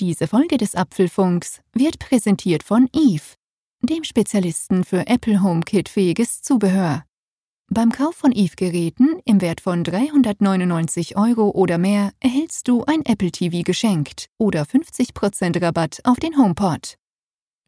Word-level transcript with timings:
Diese 0.00 0.26
Folge 0.26 0.56
des 0.56 0.74
Apfelfunks 0.74 1.60
wird 1.72 2.00
präsentiert 2.00 2.64
von 2.64 2.88
Eve, 2.92 3.36
dem 3.80 4.02
Spezialisten 4.02 4.82
für 4.82 5.06
Apple 5.06 5.40
HomeKit-fähiges 5.40 6.42
Zubehör. 6.42 7.04
Beim 7.68 7.92
Kauf 7.92 8.16
von 8.16 8.32
Eve-Geräten 8.32 9.20
im 9.24 9.40
Wert 9.40 9.60
von 9.60 9.84
399 9.84 11.16
Euro 11.16 11.50
oder 11.50 11.78
mehr 11.78 12.10
erhältst 12.18 12.66
du 12.66 12.82
ein 12.84 13.06
Apple 13.06 13.30
TV 13.30 13.62
geschenkt 13.62 14.26
oder 14.36 14.62
50% 14.62 15.62
Rabatt 15.62 16.00
auf 16.02 16.18
den 16.18 16.36
HomePod. 16.36 16.96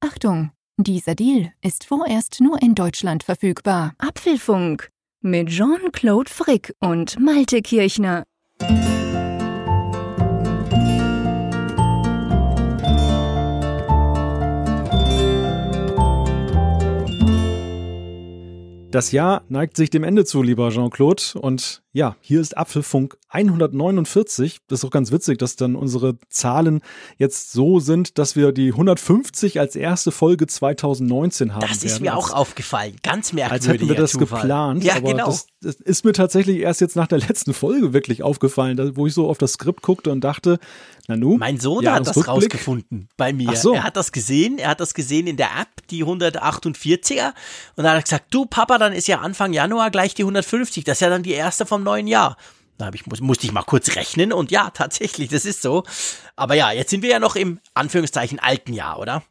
Achtung, 0.00 0.50
dieser 0.78 1.14
Deal 1.14 1.52
ist 1.60 1.84
vorerst 1.84 2.40
nur 2.40 2.62
in 2.62 2.74
Deutschland 2.74 3.22
verfügbar. 3.22 3.92
Apfelfunk 3.98 4.88
mit 5.20 5.48
Jean-Claude 5.48 6.30
Frick 6.30 6.74
und 6.80 7.20
Malte 7.20 7.60
Kirchner. 7.60 8.24
Das 18.90 19.12
Jahr 19.12 19.44
neigt 19.48 19.76
sich 19.76 19.88
dem 19.90 20.02
Ende 20.02 20.24
zu, 20.24 20.42
lieber 20.42 20.70
Jean-Claude. 20.70 21.22
Und 21.40 21.82
ja, 21.92 22.16
hier 22.20 22.40
ist 22.40 22.56
Apfelfunk 22.56 23.16
149. 23.30 24.58
Das 24.68 24.80
ist 24.80 24.84
auch 24.84 24.90
ganz 24.90 25.10
witzig, 25.10 25.38
dass 25.38 25.56
dann 25.56 25.74
unsere 25.74 26.18
Zahlen 26.28 26.82
jetzt 27.16 27.52
so 27.52 27.80
sind, 27.80 28.18
dass 28.18 28.36
wir 28.36 28.52
die 28.52 28.68
150 28.68 29.58
als 29.58 29.74
erste 29.74 30.12
Folge 30.12 30.46
2019 30.46 31.54
haben. 31.54 31.60
Das 31.60 31.78
ist 31.78 31.94
werden. 31.94 32.02
mir 32.04 32.16
auch 32.16 32.30
aufgefallen. 32.30 32.96
Ganz 33.02 33.32
merkwürdig. 33.32 33.68
Als 33.68 33.74
hätten 33.74 33.88
wir 33.88 33.96
das 33.96 34.12
Zufall. 34.12 34.42
geplant. 34.42 34.84
Ja, 34.84 34.96
aber 34.96 35.10
genau. 35.10 35.26
das, 35.26 35.46
das 35.60 35.76
ist 35.76 36.04
mir 36.04 36.12
tatsächlich 36.12 36.58
erst 36.58 36.80
jetzt 36.80 36.94
nach 36.94 37.08
der 37.08 37.18
letzten 37.18 37.54
Folge 37.54 37.92
wirklich 37.92 38.22
aufgefallen, 38.22 38.96
wo 38.96 39.06
ich 39.08 39.14
so 39.14 39.28
auf 39.28 39.38
das 39.38 39.54
Skript 39.54 39.82
guckte 39.82 40.12
und 40.12 40.22
dachte, 40.22 40.58
na 41.10 41.16
nu. 41.16 41.36
Mein 41.38 41.58
Sohn 41.58 41.84
hat 41.86 42.06
das 42.06 42.14
Jahresrückblick. 42.14 42.28
rausgefunden 42.28 43.08
bei 43.16 43.32
mir. 43.32 43.56
So. 43.56 43.74
Er 43.74 43.82
hat 43.82 43.96
das 43.96 44.12
gesehen, 44.12 44.58
er 44.58 44.70
hat 44.70 44.80
das 44.80 44.94
gesehen 44.94 45.26
in 45.26 45.36
der 45.36 45.48
App, 45.60 45.86
die 45.90 46.04
148er. 46.04 47.28
Und 47.74 47.84
dann 47.84 47.88
hat 47.88 47.94
er 47.96 48.02
gesagt, 48.02 48.26
du 48.30 48.46
Papa, 48.46 48.78
dann 48.78 48.92
ist 48.92 49.08
ja 49.08 49.18
Anfang 49.18 49.52
Januar 49.52 49.90
gleich 49.90 50.14
die 50.14 50.22
150. 50.22 50.84
Das 50.84 50.98
ist 50.98 51.00
ja 51.00 51.10
dann 51.10 51.24
die 51.24 51.32
erste 51.32 51.66
vom 51.80 51.84
neuen 51.84 52.06
Jahr. 52.06 52.36
Da 52.78 52.90
ich, 52.94 53.06
muss, 53.06 53.20
musste 53.20 53.46
ich 53.46 53.52
mal 53.52 53.62
kurz 53.62 53.96
rechnen 53.96 54.32
und 54.32 54.50
ja, 54.50 54.70
tatsächlich, 54.74 55.28
das 55.30 55.44
ist 55.44 55.62
so. 55.62 55.84
Aber 56.36 56.54
ja, 56.54 56.72
jetzt 56.72 56.90
sind 56.90 57.02
wir 57.02 57.10
ja 57.10 57.18
noch 57.18 57.36
im 57.36 57.60
Anführungszeichen 57.74 58.38
alten 58.38 58.72
Jahr, 58.72 58.98
oder? 58.98 59.22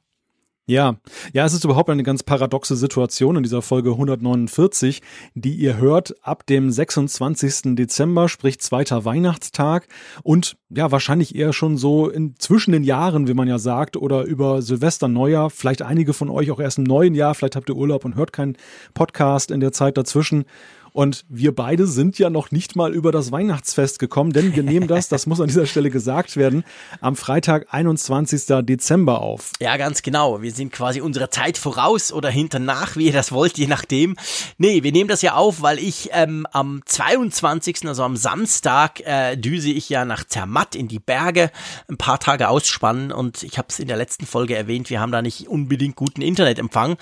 Ja, 0.70 0.97
ja, 1.33 1.45
es 1.45 1.53
ist 1.53 1.64
überhaupt 1.64 1.89
eine 1.89 2.03
ganz 2.03 2.22
paradoxe 2.22 2.75
Situation 2.75 3.36
in 3.38 3.42
dieser 3.42 3.64
Folge 3.64 3.89
149, 3.89 5.02
die 5.33 5.55
ihr 5.55 5.77
hört 5.77 6.14
ab 6.22 6.45
dem 6.45 6.70
26. 6.70 7.75
Dezember, 7.75 8.30
sprich 8.30 8.59
zweiter 8.59 9.03
Weihnachtstag 9.03 9.88
und 10.22 10.58
ja, 10.70 10.92
wahrscheinlich 10.92 11.33
eher 11.33 11.53
schon 11.53 11.75
so 11.75 12.08
in, 12.08 12.36
zwischen 12.38 12.72
den 12.72 12.83
Jahren, 12.83 13.27
wie 13.27 13.33
man 13.33 13.47
ja 13.47 13.58
sagt, 13.58 13.97
oder 13.97 14.25
über 14.25 14.61
Silvester, 14.61 15.08
Neujahr, 15.08 15.50
vielleicht 15.50 15.81
einige 15.81 16.14
von 16.14 16.30
euch 16.30 16.52
auch 16.52 16.59
erst 16.59 16.77
im 16.77 16.83
neuen 16.83 17.16
Jahr, 17.16 17.33
vielleicht 17.33 17.55
habt 17.55 17.70
ihr 17.70 17.75
Urlaub 17.75 18.05
und 18.05 18.14
hört 18.14 18.31
keinen 18.31 18.55
Podcast 18.94 19.50
in 19.50 19.61
der 19.61 19.72
Zeit 19.72 19.97
dazwischen. 19.97 20.45
Und 20.93 21.25
wir 21.29 21.53
beide 21.53 21.87
sind 21.87 22.19
ja 22.19 22.29
noch 22.29 22.51
nicht 22.51 22.75
mal 22.75 22.93
über 22.93 23.11
das 23.11 23.31
Weihnachtsfest 23.31 23.99
gekommen, 23.99 24.31
denn 24.31 24.55
wir 24.55 24.63
nehmen 24.63 24.87
das, 24.87 25.09
das 25.09 25.25
muss 25.25 25.41
an 25.41 25.47
dieser 25.47 25.65
Stelle 25.65 25.89
gesagt 25.89 26.35
werden, 26.35 26.63
am 27.01 27.15
Freitag, 27.15 27.67
21. 27.71 28.65
Dezember 28.65 29.21
auf. 29.21 29.51
Ja, 29.59 29.77
ganz 29.77 30.01
genau. 30.01 30.41
Wir 30.41 30.51
sind 30.51 30.71
quasi 30.71 31.01
unserer 31.01 31.31
Zeit 31.31 31.57
voraus 31.57 32.11
oder 32.11 32.30
hinternach, 32.30 32.95
wie 32.95 33.08
ihr 33.08 33.14
das 33.14 33.31
wollt, 33.31 33.58
je 33.58 33.67
nachdem. 33.67 34.15
Nee, 34.58 34.83
wir 34.83 34.91
nehmen 34.91 35.09
das 35.09 35.21
ja 35.21 35.36
auf, 35.36 35.61
weil 35.61 35.80
ich 35.80 36.09
ähm, 36.14 36.45
am 36.52 36.81
22., 36.86 37.87
also 37.87 38.03
am 38.03 38.15
Samstag, 38.15 39.02
äh, 39.05 39.35
düse 39.37 39.69
ich 39.69 39.89
ja 39.89 40.05
nach 40.05 40.23
Zermatt 40.25 40.75
in 40.75 40.87
die 40.87 40.99
Berge, 40.99 41.52
ein 41.87 41.97
paar 41.97 42.19
Tage 42.19 42.49
ausspannen 42.49 43.11
und 43.11 43.43
ich 43.43 43.58
habe 43.58 43.67
es 43.69 43.80
in 43.80 43.87
der 43.87 43.97
letzten 43.97 44.25
Folge 44.25 44.55
erwähnt, 44.55 44.89
wir 44.89 44.99
haben 44.99 45.11
da 45.11 45.21
nicht 45.21 45.47
unbedingt 45.47 45.95
guten 45.95 46.21
Internetempfang. 46.21 46.97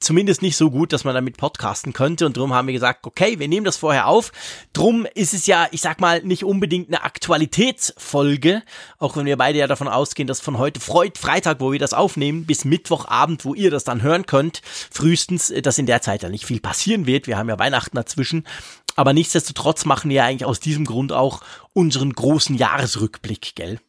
Zumindest 0.00 0.42
nicht 0.42 0.56
so 0.56 0.70
gut, 0.70 0.92
dass 0.92 1.04
man 1.04 1.14
damit 1.14 1.36
podcasten 1.36 1.92
könnte 1.92 2.26
und 2.26 2.36
darum 2.36 2.52
haben 2.52 2.66
wir 2.66 2.74
gesagt, 2.74 3.06
okay, 3.06 3.31
wir 3.38 3.48
nehmen 3.48 3.64
das 3.64 3.76
vorher 3.76 4.06
auf. 4.06 4.32
Drum 4.72 5.06
ist 5.14 5.34
es 5.34 5.46
ja, 5.46 5.66
ich 5.70 5.80
sag 5.80 6.00
mal, 6.00 6.22
nicht 6.22 6.44
unbedingt 6.44 6.88
eine 6.88 7.04
Aktualitätsfolge, 7.04 8.62
auch 8.98 9.16
wenn 9.16 9.26
wir 9.26 9.36
beide 9.36 9.58
ja 9.58 9.66
davon 9.66 9.88
ausgehen, 9.88 10.26
dass 10.26 10.40
von 10.40 10.58
heute 10.58 10.80
Freud 10.80 11.18
Freitag, 11.18 11.60
wo 11.60 11.72
wir 11.72 11.78
das 11.78 11.94
aufnehmen, 11.94 12.46
bis 12.46 12.64
Mittwochabend, 12.64 13.44
wo 13.44 13.54
ihr 13.54 13.70
das 13.70 13.84
dann 13.84 14.02
hören 14.02 14.26
könnt, 14.26 14.62
frühestens, 14.64 15.50
äh, 15.50 15.62
dass 15.62 15.78
in 15.78 15.86
der 15.86 16.02
Zeit 16.02 16.22
ja 16.22 16.28
nicht 16.28 16.46
viel 16.46 16.60
passieren 16.60 17.06
wird. 17.06 17.26
Wir 17.26 17.38
haben 17.38 17.48
ja 17.48 17.58
Weihnachten 17.58 17.96
dazwischen. 17.96 18.46
Aber 18.94 19.12
nichtsdestotrotz 19.12 19.84
machen 19.84 20.10
wir 20.10 20.16
ja 20.16 20.24
eigentlich 20.24 20.44
aus 20.44 20.60
diesem 20.60 20.84
Grund 20.84 21.12
auch 21.12 21.40
unseren 21.72 22.12
großen 22.12 22.56
Jahresrückblick, 22.56 23.54
gell? 23.54 23.80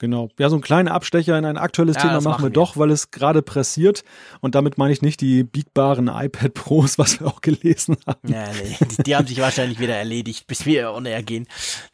Genau. 0.00 0.30
Ja, 0.38 0.48
so 0.48 0.56
ein 0.56 0.62
kleiner 0.62 0.92
Abstecher 0.92 1.38
in 1.38 1.44
ein 1.44 1.58
aktuelles 1.58 1.96
Ja, 1.96 2.02
Thema 2.02 2.14
machen 2.14 2.24
machen 2.24 2.42
wir 2.42 2.48
wir. 2.48 2.54
doch, 2.54 2.76
weil 2.78 2.90
es 2.90 3.10
gerade 3.10 3.42
pressiert. 3.42 4.02
Und 4.40 4.54
damit 4.54 4.78
meine 4.78 4.92
ich 4.94 5.02
nicht 5.02 5.20
die 5.20 5.44
biegbaren 5.44 6.08
iPad 6.08 6.54
Pros, 6.54 6.98
was 6.98 7.20
wir 7.20 7.26
auch 7.26 7.42
gelesen 7.42 7.96
haben. 8.06 8.32
Ja, 8.32 8.44
nee, 8.50 8.76
die, 8.96 9.02
die 9.04 9.14
haben 9.16 9.26
sich 9.26 9.38
wahrscheinlich 9.40 9.78
wieder 9.78 9.94
erledigt, 9.94 10.46
bis 10.46 10.64
wir 10.66 10.92
on 10.92 11.04
air 11.06 11.22
gehen. 11.22 11.46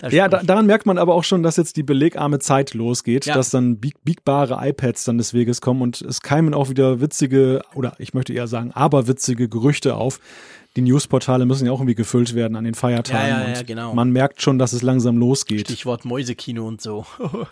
Ja, 0.09 0.29
da, 0.29 0.43
daran 0.43 0.67
merkt 0.67 0.87
man 0.87 0.99
aber 0.99 1.15
auch 1.15 1.25
schon, 1.25 1.43
dass 1.43 1.57
jetzt 1.57 1.77
die 1.77 1.83
belegarme 1.83 2.39
Zeit 2.39 2.75
losgeht, 2.75 3.27
Ja. 3.27 3.35
dass 3.35 3.51
dann 3.51 3.79
bieg, 3.81 3.97
biegbare 4.05 4.59
iPads 4.69 5.05
dann 5.05 5.19
des 5.19 5.35
Weges 5.35 5.61
kommen 5.61 5.83
und 5.83 6.01
es 6.01 6.21
keimen 6.23 6.55
auch 6.55 6.69
wieder 6.71 7.01
witzige 7.01 7.63
oder 7.75 7.93
ich 7.99 8.15
möchte 8.15 8.33
eher 8.33 8.47
sagen 8.47 8.71
aberwitzige 8.73 9.49
Gerüchte 9.49 9.97
auf. 9.97 10.21
Die 10.77 10.83
Newsportale 10.83 11.47
müssen 11.47 11.65
ja 11.67 11.73
auch 11.73 11.81
irgendwie 11.81 11.95
gefüllt 11.95 12.35
werden 12.35 12.55
an 12.55 12.65
den 12.65 12.75
Feiertagen. 12.75 13.29
Ja, 13.29 13.41
ja, 13.41 13.49
ja, 13.53 13.59
und 13.59 13.67
genau. 13.67 13.95
Man 13.95 14.11
merkt 14.11 14.43
schon, 14.43 14.59
dass 14.59 14.75
es 14.75 14.83
langsam 14.83 15.17
losgeht. 15.17 15.63
Stichwort 15.63 16.05
Mäusekino 16.05 16.69
und 16.69 16.83
so. 16.83 17.07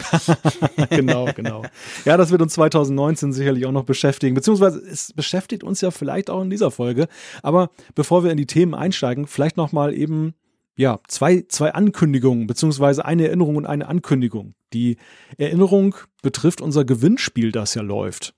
genau, 0.90 1.28
genau. 1.34 1.62
Ja, 2.04 2.18
das 2.18 2.30
wird 2.30 2.42
uns 2.42 2.52
2019 2.54 3.32
sicherlich 3.32 3.64
auch 3.64 3.72
noch 3.72 3.84
beschäftigen, 3.84 4.34
beziehungsweise 4.34 4.78
es 4.78 5.12
beschäftigt 5.14 5.64
uns 5.64 5.80
ja 5.80 5.90
vielleicht 5.90 6.28
auch 6.28 6.42
in 6.42 6.50
dieser 6.50 6.70
Folge. 6.70 7.08
Aber 7.42 7.70
bevor 7.94 8.24
wir 8.24 8.30
in 8.30 8.36
die 8.36 8.46
Themen 8.46 8.74
einsteigen, 8.74 9.26
vielleicht 9.26 9.56
noch 9.56 9.72
mal 9.72 9.94
eben 9.94 10.34
ja 10.76 10.98
zwei 11.08 11.44
zwei 11.48 11.72
Ankündigungen 11.72 12.46
beziehungsweise 12.46 13.04
eine 13.04 13.26
Erinnerung 13.26 13.56
und 13.56 13.66
eine 13.66 13.88
Ankündigung. 13.88 14.54
Die 14.72 14.98
Erinnerung 15.38 15.94
betrifft 16.22 16.60
unser 16.60 16.84
Gewinnspiel, 16.84 17.52
das 17.52 17.74
ja 17.74 17.82
läuft. 17.82 18.34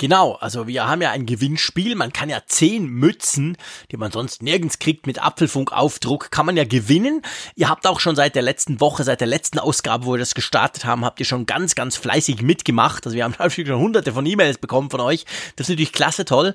Genau, 0.00 0.32
also 0.36 0.66
wir 0.66 0.88
haben 0.88 1.02
ja 1.02 1.10
ein 1.10 1.26
Gewinnspiel. 1.26 1.94
Man 1.94 2.10
kann 2.10 2.30
ja 2.30 2.40
zehn 2.46 2.86
Mützen, 2.86 3.58
die 3.90 3.98
man 3.98 4.10
sonst 4.10 4.42
nirgends 4.42 4.78
kriegt, 4.78 5.06
mit 5.06 5.22
Apfelfunk-Aufdruck, 5.22 6.30
kann 6.30 6.46
man 6.46 6.56
ja 6.56 6.64
gewinnen. 6.64 7.20
Ihr 7.54 7.68
habt 7.68 7.86
auch 7.86 8.00
schon 8.00 8.16
seit 8.16 8.34
der 8.34 8.40
letzten 8.40 8.80
Woche, 8.80 9.04
seit 9.04 9.20
der 9.20 9.26
letzten 9.26 9.58
Ausgabe, 9.58 10.06
wo 10.06 10.12
wir 10.12 10.18
das 10.18 10.34
gestartet 10.34 10.86
haben, 10.86 11.04
habt 11.04 11.20
ihr 11.20 11.26
schon 11.26 11.44
ganz, 11.44 11.74
ganz 11.74 11.98
fleißig 11.98 12.40
mitgemacht. 12.40 13.04
Also 13.04 13.14
wir 13.14 13.24
haben 13.24 13.34
natürlich 13.38 13.68
schon 13.68 13.78
hunderte 13.78 14.14
von 14.14 14.24
E-Mails 14.24 14.56
bekommen 14.56 14.88
von 14.88 15.00
euch. 15.00 15.26
Das 15.56 15.66
ist 15.66 15.74
natürlich 15.74 15.92
klasse 15.92 16.24
toll. 16.24 16.54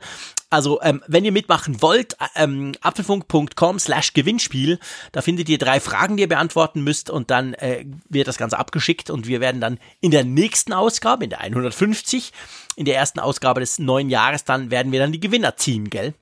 Also, 0.49 0.81
ähm, 0.81 1.03
wenn 1.07 1.25
ihr 1.25 1.31
mitmachen 1.31 1.83
wollt, 1.83 2.17
ähm, 2.35 2.71
apfelfunk.com 2.81 3.77
slash 3.77 4.13
Gewinnspiel, 4.13 4.79
da 5.11 5.21
findet 5.21 5.49
ihr 5.49 5.57
drei 5.59 5.79
Fragen, 5.79 6.17
die 6.17 6.23
ihr 6.23 6.29
beantworten 6.29 6.81
müsst 6.81 7.11
und 7.11 7.29
dann 7.29 7.53
äh, 7.55 7.85
wird 8.09 8.27
das 8.27 8.37
Ganze 8.37 8.57
abgeschickt 8.57 9.11
und 9.11 9.27
wir 9.27 9.39
werden 9.39 9.61
dann 9.61 9.79
in 10.01 10.09
der 10.11 10.23
nächsten 10.23 10.73
Ausgabe, 10.73 11.25
in 11.25 11.29
der 11.29 11.41
150, 11.41 12.31
in 12.75 12.85
der 12.85 12.95
ersten 12.95 13.19
Ausgabe 13.19 13.59
des 13.59 13.79
neuen 13.79 14.09
Jahres, 14.09 14.43
dann 14.43 14.71
werden 14.71 14.91
wir 14.91 14.99
dann 14.99 15.11
die 15.11 15.19
Gewinner 15.19 15.55
ziehen, 15.57 15.89
gell? 15.89 16.13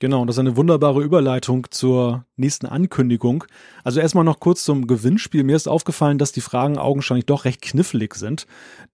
Genau, 0.00 0.22
und 0.22 0.28
das 0.28 0.36
ist 0.36 0.40
eine 0.40 0.56
wunderbare 0.56 1.02
Überleitung 1.02 1.66
zur 1.70 2.24
nächsten 2.36 2.64
Ankündigung. 2.64 3.44
Also 3.84 4.00
erstmal 4.00 4.24
noch 4.24 4.40
kurz 4.40 4.64
zum 4.64 4.86
Gewinnspiel. 4.86 5.44
Mir 5.44 5.56
ist 5.56 5.68
aufgefallen, 5.68 6.16
dass 6.16 6.32
die 6.32 6.40
Fragen 6.40 6.78
augenscheinlich 6.78 7.26
doch 7.26 7.44
recht 7.44 7.60
knifflig 7.60 8.14
sind, 8.14 8.46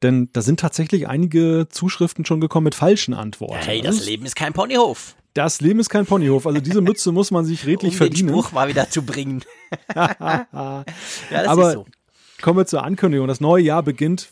denn 0.03 0.31
da 0.33 0.43
sind 0.43 0.59
tatsächlich 0.59 1.07
einige 1.07 1.69
Zuschriften 1.71 2.25
schon 2.25 2.41
gekommen 2.41 2.65
mit 2.65 2.75
falschen 2.75 3.15
Antworten. 3.15 3.55
Hey, 3.65 3.83
das 3.83 4.05
Leben 4.05 4.27
ist 4.27 4.35
kein 4.35 4.53
Ponyhof. 4.53 5.15
Das 5.33 5.61
Leben 5.61 5.79
ist 5.79 5.91
kein 5.91 6.07
Ponyhof. 6.07 6.45
Also 6.45 6.61
diese 6.61 6.81
Mütze 6.81 7.13
muss 7.13 7.31
man 7.31 7.45
sich 7.45 7.67
redlich 7.67 7.93
um 7.93 7.99
den 7.99 8.09
verdienen. 8.09 8.29
Spruch 8.31 8.51
mal 8.51 8.69
wieder 8.69 8.91
zu 8.91 9.03
bringen. 9.03 9.45
ja, 9.95 10.85
das 11.31 11.47
Aber 11.47 11.69
ist 11.69 11.75
so. 11.75 11.87
kommen 12.43 12.59
wir 12.59 12.67
zur 12.67 12.83
Ankündigung. 12.83 13.29
Das 13.29 13.41
neue 13.41 13.63
Jahr 13.63 13.85
beginnt, 13.85 14.29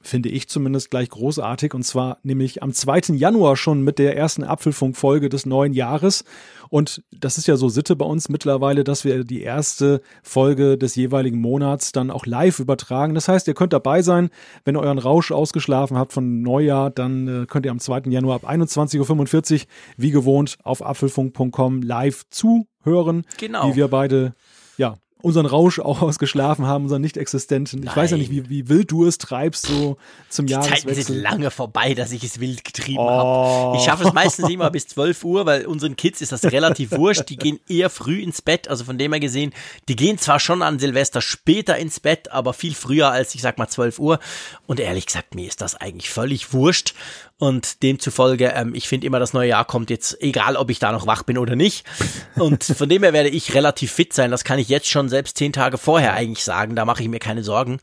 finde 0.00 0.28
ich 0.28 0.48
zumindest 0.48 0.90
gleich 0.90 1.10
großartig, 1.10 1.74
und 1.74 1.82
zwar 1.82 2.18
nämlich 2.22 2.62
am 2.62 2.72
2. 2.72 3.14
Januar 3.14 3.56
schon 3.56 3.82
mit 3.82 3.98
der 3.98 4.16
ersten 4.16 4.44
Apfelfunk-Folge 4.44 5.28
des 5.28 5.44
neuen 5.44 5.72
Jahres. 5.72 6.24
Und 6.70 7.02
das 7.10 7.38
ist 7.38 7.48
ja 7.48 7.56
so 7.56 7.68
Sitte 7.68 7.96
bei 7.96 8.04
uns 8.04 8.28
mittlerweile, 8.28 8.84
dass 8.84 9.04
wir 9.04 9.24
die 9.24 9.42
erste 9.42 10.00
Folge 10.22 10.78
des 10.78 10.94
jeweiligen 10.96 11.40
Monats 11.40 11.92
dann 11.92 12.10
auch 12.10 12.26
live 12.26 12.58
übertragen. 12.60 13.14
Das 13.14 13.28
heißt, 13.28 13.48
ihr 13.48 13.54
könnt 13.54 13.72
dabei 13.72 14.02
sein, 14.02 14.30
wenn 14.64 14.76
ihr 14.76 14.80
euren 14.80 14.98
Rausch 14.98 15.32
ausgeschlafen 15.32 15.96
habt 15.96 16.12
von 16.12 16.42
Neujahr, 16.42 16.90
dann 16.90 17.42
äh, 17.42 17.46
könnt 17.46 17.64
ihr 17.66 17.72
am 17.72 17.80
2. 17.80 18.02
Januar 18.10 18.36
ab 18.36 18.48
21.45 18.50 19.54
Uhr 19.54 19.66
wie 19.96 20.10
gewohnt 20.10 20.58
auf 20.62 20.84
apfelfunk.com 20.84 21.82
live 21.82 22.24
zuhören, 22.30 23.24
Genau. 23.38 23.70
wie 23.70 23.76
wir 23.76 23.88
beide 23.88 24.34
ja, 24.76 24.96
unseren 25.22 25.46
Rausch 25.46 25.78
auch 25.80 26.02
ausgeschlafen 26.02 26.66
haben, 26.66 26.84
unseren 26.84 27.02
nicht-existenten. 27.02 27.82
Ich 27.84 27.96
weiß 27.96 28.12
ja 28.12 28.16
nicht, 28.16 28.30
wie, 28.30 28.48
wie 28.48 28.68
wild 28.68 28.90
du 28.90 29.06
es 29.06 29.18
treibst, 29.18 29.66
so 29.66 29.96
zum 30.28 30.46
Die 30.46 30.52
Jahreswechsel. 30.52 30.94
Zeiten 30.94 31.02
sind 31.14 31.22
lange 31.22 31.50
vorbei, 31.50 31.94
dass 31.94 32.12
ich 32.12 32.22
es 32.24 32.40
wild 32.40 32.64
getrieben 32.64 32.98
Oh. 33.00 33.08
habe. 33.08 33.76
Ich 33.78 33.84
schaffe 33.84 34.04
es 34.04 34.12
meistens 34.12 34.48
immer 34.48 34.70
bis 34.70 34.86
12 34.88 35.24
Uhr, 35.24 35.46
weil 35.46 35.66
unseren 35.66 35.96
Kids 35.96 36.20
ist 36.20 36.32
das 36.32 36.44
relativ 36.44 36.90
wurscht. 36.98 37.28
Die 37.28 37.36
gehen 37.36 37.58
eher 37.68 37.90
früh 37.90 38.20
ins 38.20 38.42
Bett, 38.42 38.68
also 38.68 38.84
von 38.84 38.98
dem 38.98 39.12
her 39.12 39.20
gesehen, 39.20 39.52
die 39.88 39.96
gehen 39.96 40.18
zwar 40.18 40.38
schon 40.40 40.62
an 40.62 40.78
Silvester 40.78 41.20
später 41.20 41.76
ins 41.76 42.00
Bett, 42.00 42.30
aber 42.32 42.52
viel 42.52 42.74
früher 42.74 43.10
als, 43.10 43.34
ich 43.34 43.42
sag 43.42 43.58
mal, 43.58 43.68
12 43.68 43.98
Uhr. 43.98 44.18
Und 44.66 44.80
ehrlich 44.80 45.06
gesagt, 45.06 45.34
mir 45.34 45.46
ist 45.48 45.60
das 45.60 45.74
eigentlich 45.74 46.10
völlig 46.10 46.52
wurscht. 46.52 46.94
Und 47.40 47.84
demzufolge, 47.84 48.52
ähm, 48.54 48.74
ich 48.74 48.88
finde 48.88 49.06
immer, 49.06 49.20
das 49.20 49.32
neue 49.32 49.48
Jahr 49.48 49.64
kommt 49.64 49.90
jetzt, 49.90 50.20
egal 50.20 50.56
ob 50.56 50.70
ich 50.70 50.80
da 50.80 50.90
noch 50.90 51.06
wach 51.06 51.22
bin 51.22 51.38
oder 51.38 51.54
nicht. 51.54 51.86
Und 52.34 52.64
von 52.76 52.88
dem 52.88 53.04
her 53.04 53.12
werde 53.12 53.28
ich 53.28 53.54
relativ 53.54 53.92
fit 53.92 54.12
sein. 54.12 54.32
Das 54.32 54.42
kann 54.42 54.58
ich 54.58 54.68
jetzt 54.68 54.88
schon 54.88 55.08
selbst 55.08 55.38
zehn 55.38 55.52
Tage 55.52 55.78
vorher 55.78 56.14
eigentlich 56.14 56.42
sagen. 56.42 56.74
Da 56.74 56.84
mache 56.84 57.02
ich 57.02 57.08
mir 57.08 57.20
keine 57.20 57.44
Sorgen. 57.44 57.78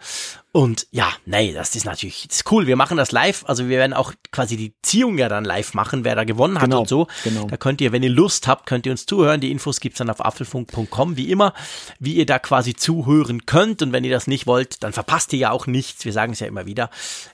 Und 0.56 0.88
ja, 0.92 1.10
nee, 1.26 1.52
das 1.52 1.76
ist 1.76 1.84
natürlich 1.84 2.30
das 2.30 2.38
ist 2.38 2.50
cool. 2.50 2.66
Wir 2.66 2.78
machen 2.78 2.96
das 2.96 3.12
live. 3.12 3.44
Also 3.46 3.68
wir 3.68 3.78
werden 3.78 3.92
auch 3.92 4.14
quasi 4.32 4.56
die 4.56 4.74
Ziehung 4.84 5.18
ja 5.18 5.28
dann 5.28 5.44
live 5.44 5.74
machen, 5.74 6.06
wer 6.06 6.16
da 6.16 6.24
gewonnen 6.24 6.60
hat 6.62 6.70
Genau, 6.70 6.80
und 6.80 6.88
so. 6.88 7.08
genau. 7.26 7.46
Da 7.48 7.58
könnt 7.58 7.82
ihr, 7.82 7.92
wenn 7.92 8.04
ihr 8.04 8.10
Lust 8.10 8.48
habt, 8.48 8.66
könnt 8.66 8.86
ihr 8.86 8.94
uns 8.94 9.06
zuhören. 9.06 9.42
Die 9.42 9.52
Infos 9.52 9.82
gibt's 9.82 9.98
dann 9.98 10.10
auf 10.10 10.24
apfelfunk.com, 10.24 11.18
wie 11.18 11.30
immer, 11.30 11.54
wie 12.00 12.14
ihr 12.14 12.26
da 12.26 12.40
quasi 12.40 12.74
zuhören 12.74 13.46
könnt. 13.46 13.82
Und 13.82 13.92
wenn 13.92 14.06
ihr 14.06 14.12
das 14.12 14.28
nicht 14.28 14.48
wollt, 14.48 14.82
dann 14.82 14.94
verpasst 14.94 15.34
ihr 15.34 15.40
ja 15.40 15.52
auch 15.52 15.68
nichts. 15.68 16.06
Wir 16.06 16.14
sagen 16.14 16.32
es 16.32 16.40
ja 16.40 16.48
immer 16.48 16.66
wieder. 16.66 16.90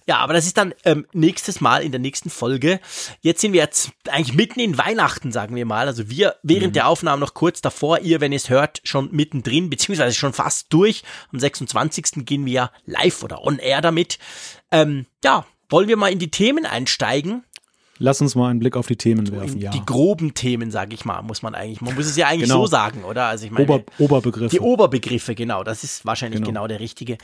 Ja, 0.08 0.18
aber 0.18 0.34
das 0.34 0.48
ist 0.48 0.58
dann 0.58 0.74
ähm, 0.84 1.06
nächstes 1.14 1.62
Mal 1.62 1.84
in 1.84 1.92
der 1.92 2.02
nächsten 2.02 2.32
Folge. 2.32 2.80
Jetzt 3.22 3.42
sind 3.42 3.54
wir 3.54 3.62
jetzt 3.62 3.92
eigentlich 4.10 4.36
mitten 4.36 4.60
in 4.60 4.80
Weihnachten, 4.80 5.32
sagen 5.32 5.56
wir 5.56 5.68
mal. 5.68 5.86
Also 5.86 6.10
wir 6.10 6.38
während 6.42 6.76
der 6.76 6.88
Aufnahme 6.88 7.20
noch 7.20 7.36
kurz 7.36 7.62
davor, 7.62 8.00
ihr, 8.00 8.20
wenn 8.20 8.32
ihr 8.32 8.38
es 8.38 8.50
hört, 8.50 8.82
schon 8.84 9.10
mittendrin, 9.12 9.70
beziehungsweise 9.70 10.16
schon 10.16 10.34
fast 10.34 10.74
durch. 10.74 11.04
Am 11.32 11.40
26. 11.40 12.26
gehen 12.26 12.48
wir 12.48 12.52
ja 12.54 12.72
live 13.12 13.24
oder 13.24 13.44
on 13.46 13.60
air 13.60 13.82
damit. 13.82 14.18
Ähm, 14.72 15.06
ja, 15.24 15.46
wollen 15.70 15.88
wir 15.88 15.98
mal 15.98 16.12
in 16.12 16.20
die 16.20 16.32
Themen 16.32 16.66
einsteigen? 16.66 17.44
Lass 17.98 18.20
uns 18.20 18.34
mal 18.34 18.50
einen 18.50 18.60
Blick 18.60 18.76
auf 18.76 18.88
die 18.88 18.96
Themen 18.96 19.32
werfen. 19.32 19.58
In 19.58 19.62
Ja. 19.62 19.72
Die 19.72 19.86
groben 19.86 20.34
Themen, 20.34 20.72
sage 20.72 20.96
ich 20.96 21.06
mal, 21.06 21.22
muss 21.22 21.44
man 21.44 21.54
eigentlich, 21.54 21.82
man 21.82 21.94
muss 21.94 22.08
es 22.08 22.16
ja 22.18 22.28
eigentlich 22.28 22.50
Genau. 22.50 22.62
so 22.62 22.66
sagen, 22.68 23.04
oder? 23.04 23.26
Also 23.26 23.46
ich 23.46 23.52
meine, 23.52 23.66
Ober, 23.66 23.84
Oberbegriffe. 24.00 24.50
die 24.50 24.60
Oberbegriffe, 24.60 25.36
genau, 25.36 25.64
das 25.64 25.84
ist 25.84 26.06
wahrscheinlich 26.06 26.40
genau, 26.40 26.48
Genau. 26.50 26.68
der 26.68 26.80
richtige. 26.80 27.20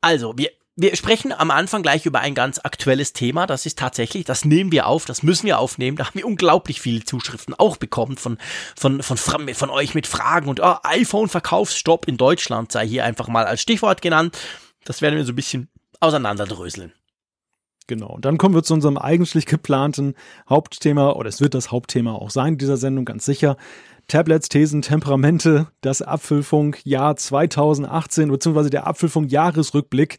Also, 0.00 0.34
wir, 0.38 0.50
wir 0.76 0.94
sprechen 0.94 1.32
am 1.32 1.50
Anfang 1.50 1.82
gleich 1.82 2.06
über 2.06 2.20
ein 2.20 2.36
ganz 2.36 2.60
aktuelles 2.62 3.12
Thema. 3.12 3.48
Das 3.48 3.66
ist 3.66 3.76
tatsächlich, 3.76 4.24
das 4.24 4.44
nehmen 4.44 4.70
wir 4.70 4.86
auf, 4.86 5.04
das 5.04 5.24
müssen 5.24 5.46
wir 5.46 5.58
aufnehmen. 5.58 5.96
Da 5.96 6.06
haben 6.06 6.14
wir 6.14 6.26
unglaublich 6.26 6.80
viele 6.80 7.04
Zuschriften 7.04 7.54
auch 7.58 7.76
bekommen 7.76 8.16
von, 8.16 8.38
von, 8.76 9.02
von, 9.02 9.16
von, 9.16 9.52
von 9.52 9.70
euch 9.70 9.96
mit 9.96 10.06
Fragen 10.06 10.48
und 10.48 10.60
oh, 10.60 10.76
iPhone-Verkaufsstopp 10.84 12.06
in 12.06 12.16
Deutschland 12.16 12.70
sei 12.70 12.86
hier 12.86 13.04
einfach 13.04 13.26
mal 13.26 13.46
als 13.46 13.60
Stichwort 13.62 14.00
genannt. 14.00 14.38
Das 14.84 15.02
werden 15.02 15.16
wir 15.16 15.24
so 15.24 15.32
ein 15.32 15.36
bisschen 15.36 15.68
auseinanderdröseln. 16.00 16.92
Genau. 17.86 18.08
Und 18.14 18.24
dann 18.24 18.38
kommen 18.38 18.54
wir 18.54 18.62
zu 18.62 18.74
unserem 18.74 18.96
eigentlich 18.96 19.46
geplanten 19.46 20.14
Hauptthema, 20.48 21.10
oder 21.12 21.28
es 21.28 21.40
wird 21.40 21.54
das 21.54 21.72
Hauptthema 21.72 22.12
auch 22.12 22.30
sein 22.30 22.56
dieser 22.56 22.76
Sendung, 22.76 23.04
ganz 23.04 23.24
sicher. 23.24 23.56
Tablets, 24.06 24.48
Thesen, 24.48 24.82
Temperamente, 24.82 25.66
das 25.80 26.00
Apfelfunk-Jahr 26.00 27.16
2018, 27.16 28.30
beziehungsweise 28.30 28.70
der 28.70 28.86
Apfelfunk-Jahresrückblick. 28.86 30.18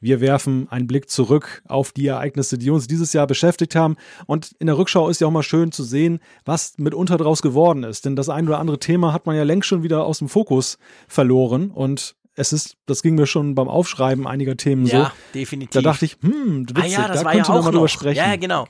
Wir 0.00 0.22
werfen 0.22 0.66
einen 0.70 0.86
Blick 0.86 1.10
zurück 1.10 1.62
auf 1.68 1.92
die 1.92 2.06
Ereignisse, 2.06 2.56
die 2.56 2.70
uns 2.70 2.86
dieses 2.86 3.12
Jahr 3.12 3.26
beschäftigt 3.26 3.76
haben. 3.76 3.96
Und 4.26 4.52
in 4.58 4.66
der 4.66 4.78
Rückschau 4.78 5.10
ist 5.10 5.20
ja 5.20 5.26
auch 5.26 5.30
mal 5.30 5.42
schön 5.42 5.72
zu 5.72 5.84
sehen, 5.84 6.20
was 6.46 6.78
mitunter 6.78 7.18
draus 7.18 7.42
geworden 7.42 7.84
ist. 7.84 8.06
Denn 8.06 8.16
das 8.16 8.30
ein 8.30 8.48
oder 8.48 8.58
andere 8.58 8.78
Thema 8.78 9.12
hat 9.12 9.26
man 9.26 9.36
ja 9.36 9.42
längst 9.42 9.68
schon 9.68 9.82
wieder 9.82 10.06
aus 10.06 10.20
dem 10.20 10.30
Fokus 10.30 10.78
verloren. 11.06 11.70
Und 11.70 12.16
es 12.40 12.52
ist, 12.52 12.76
das 12.86 13.02
ging 13.02 13.14
mir 13.14 13.26
schon 13.26 13.54
beim 13.54 13.68
Aufschreiben 13.68 14.26
einiger 14.26 14.56
Themen 14.56 14.86
so. 14.86 14.96
Ja, 14.96 15.12
definitiv. 15.34 15.82
Da 15.82 15.82
dachte 15.82 16.06
ich, 16.06 16.16
hm, 16.22 16.68
witzig, 16.70 16.98
ah 16.98 17.02
ja, 17.02 17.08
da 17.08 17.24
war 17.24 17.32
ja 17.34 17.42
könnte 17.42 17.50
man 17.50 17.60
auch 17.60 17.64
mal 17.64 17.70
drüber 17.70 17.88
sprechen. 17.88 18.16
Ja, 18.16 18.28
ja, 18.28 18.36
genau. 18.36 18.66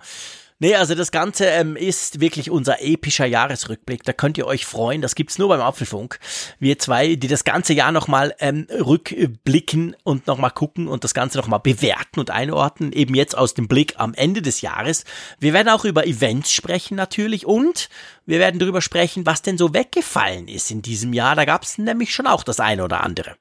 Nee, 0.63 0.75
also 0.75 0.95
das 0.95 1.11
Ganze 1.11 1.47
ähm, 1.47 1.75
ist 1.75 2.21
wirklich 2.21 2.51
unser 2.51 2.83
epischer 2.83 3.25
Jahresrückblick. 3.25 4.03
Da 4.03 4.13
könnt 4.13 4.37
ihr 4.37 4.47
euch 4.47 4.67
freuen. 4.67 5.01
Das 5.01 5.15
gibt's 5.15 5.39
nur 5.39 5.49
beim 5.49 5.63
Apfelfunk. 5.63 6.19
Wir 6.59 6.79
zwei, 6.79 7.15
die 7.15 7.29
das 7.29 7.45
ganze 7.45 7.73
Jahr 7.73 7.93
nochmal 7.93 8.35
ähm, 8.41 8.67
rückblicken 8.69 9.97
und 10.03 10.27
nochmal 10.27 10.51
gucken 10.51 10.87
und 10.87 11.03
das 11.03 11.15
Ganze 11.15 11.39
nochmal 11.39 11.61
bewerten 11.61 12.21
und 12.21 12.31
einordnen. 12.31 12.93
Eben 12.93 13.15
jetzt 13.15 13.39
aus 13.39 13.55
dem 13.55 13.69
Blick 13.69 13.95
am 13.97 14.13
Ende 14.13 14.43
des 14.43 14.61
Jahres. 14.61 15.05
Wir 15.39 15.55
werden 15.55 15.71
auch 15.71 15.87
über 15.87 16.07
Events 16.07 16.53
sprechen 16.53 16.95
natürlich 16.95 17.47
und 17.47 17.89
wir 18.27 18.39
werden 18.39 18.61
darüber 18.61 18.83
sprechen, 18.83 19.25
was 19.25 19.41
denn 19.41 19.57
so 19.57 19.73
weggefallen 19.73 20.47
ist 20.47 20.71
in 20.71 20.83
diesem 20.83 21.15
Jahr. 21.15 21.37
Da 21.37 21.47
gab's 21.47 21.79
nämlich 21.79 22.13
schon 22.13 22.27
auch 22.27 22.43
das 22.43 22.61
eine 22.61 22.85
oder 22.85 23.03
andere. 23.03 23.37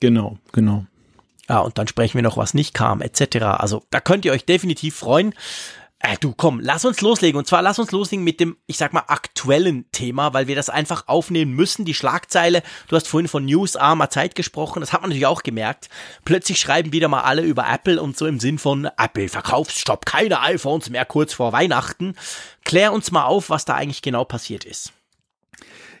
Genau, 0.00 0.38
genau. 0.52 0.84
Ja, 1.48 1.60
und 1.60 1.78
dann 1.78 1.88
sprechen 1.88 2.14
wir 2.14 2.22
noch, 2.22 2.36
was 2.36 2.54
nicht 2.54 2.74
kam, 2.74 3.00
etc. 3.00 3.36
Also 3.42 3.84
da 3.90 4.00
könnt 4.00 4.24
ihr 4.24 4.32
euch 4.32 4.44
definitiv 4.44 4.96
freuen. 4.96 5.32
Äh, 5.98 6.16
du, 6.20 6.34
komm, 6.36 6.60
lass 6.60 6.84
uns 6.84 7.00
loslegen. 7.00 7.38
Und 7.38 7.46
zwar 7.46 7.62
lass 7.62 7.78
uns 7.78 7.90
loslegen 7.90 8.22
mit 8.22 8.38
dem, 8.38 8.56
ich 8.66 8.76
sag 8.76 8.92
mal, 8.92 9.04
aktuellen 9.06 9.90
Thema, 9.92 10.34
weil 10.34 10.46
wir 10.46 10.54
das 10.54 10.68
einfach 10.68 11.08
aufnehmen 11.08 11.52
müssen. 11.52 11.84
Die 11.86 11.94
Schlagzeile, 11.94 12.62
du 12.88 12.96
hast 12.96 13.08
vorhin 13.08 13.28
von 13.28 13.46
newsarmer 13.46 14.10
Zeit 14.10 14.34
gesprochen, 14.34 14.80
das 14.80 14.92
hat 14.92 15.00
man 15.00 15.10
natürlich 15.10 15.26
auch 15.26 15.42
gemerkt. 15.42 15.88
Plötzlich 16.24 16.60
schreiben 16.60 16.92
wieder 16.92 17.08
mal 17.08 17.22
alle 17.22 17.42
über 17.42 17.66
Apple 17.68 18.02
und 18.02 18.16
so 18.16 18.26
im 18.26 18.40
Sinn 18.40 18.58
von 18.58 18.90
Apple, 18.98 19.28
Verkaufsstopp, 19.28 20.04
keine 20.04 20.40
iPhones 20.40 20.90
mehr 20.90 21.06
kurz 21.06 21.32
vor 21.32 21.52
Weihnachten. 21.52 22.14
Klär 22.64 22.92
uns 22.92 23.10
mal 23.10 23.24
auf, 23.24 23.48
was 23.48 23.64
da 23.64 23.74
eigentlich 23.74 24.02
genau 24.02 24.24
passiert 24.24 24.64
ist. 24.64 24.92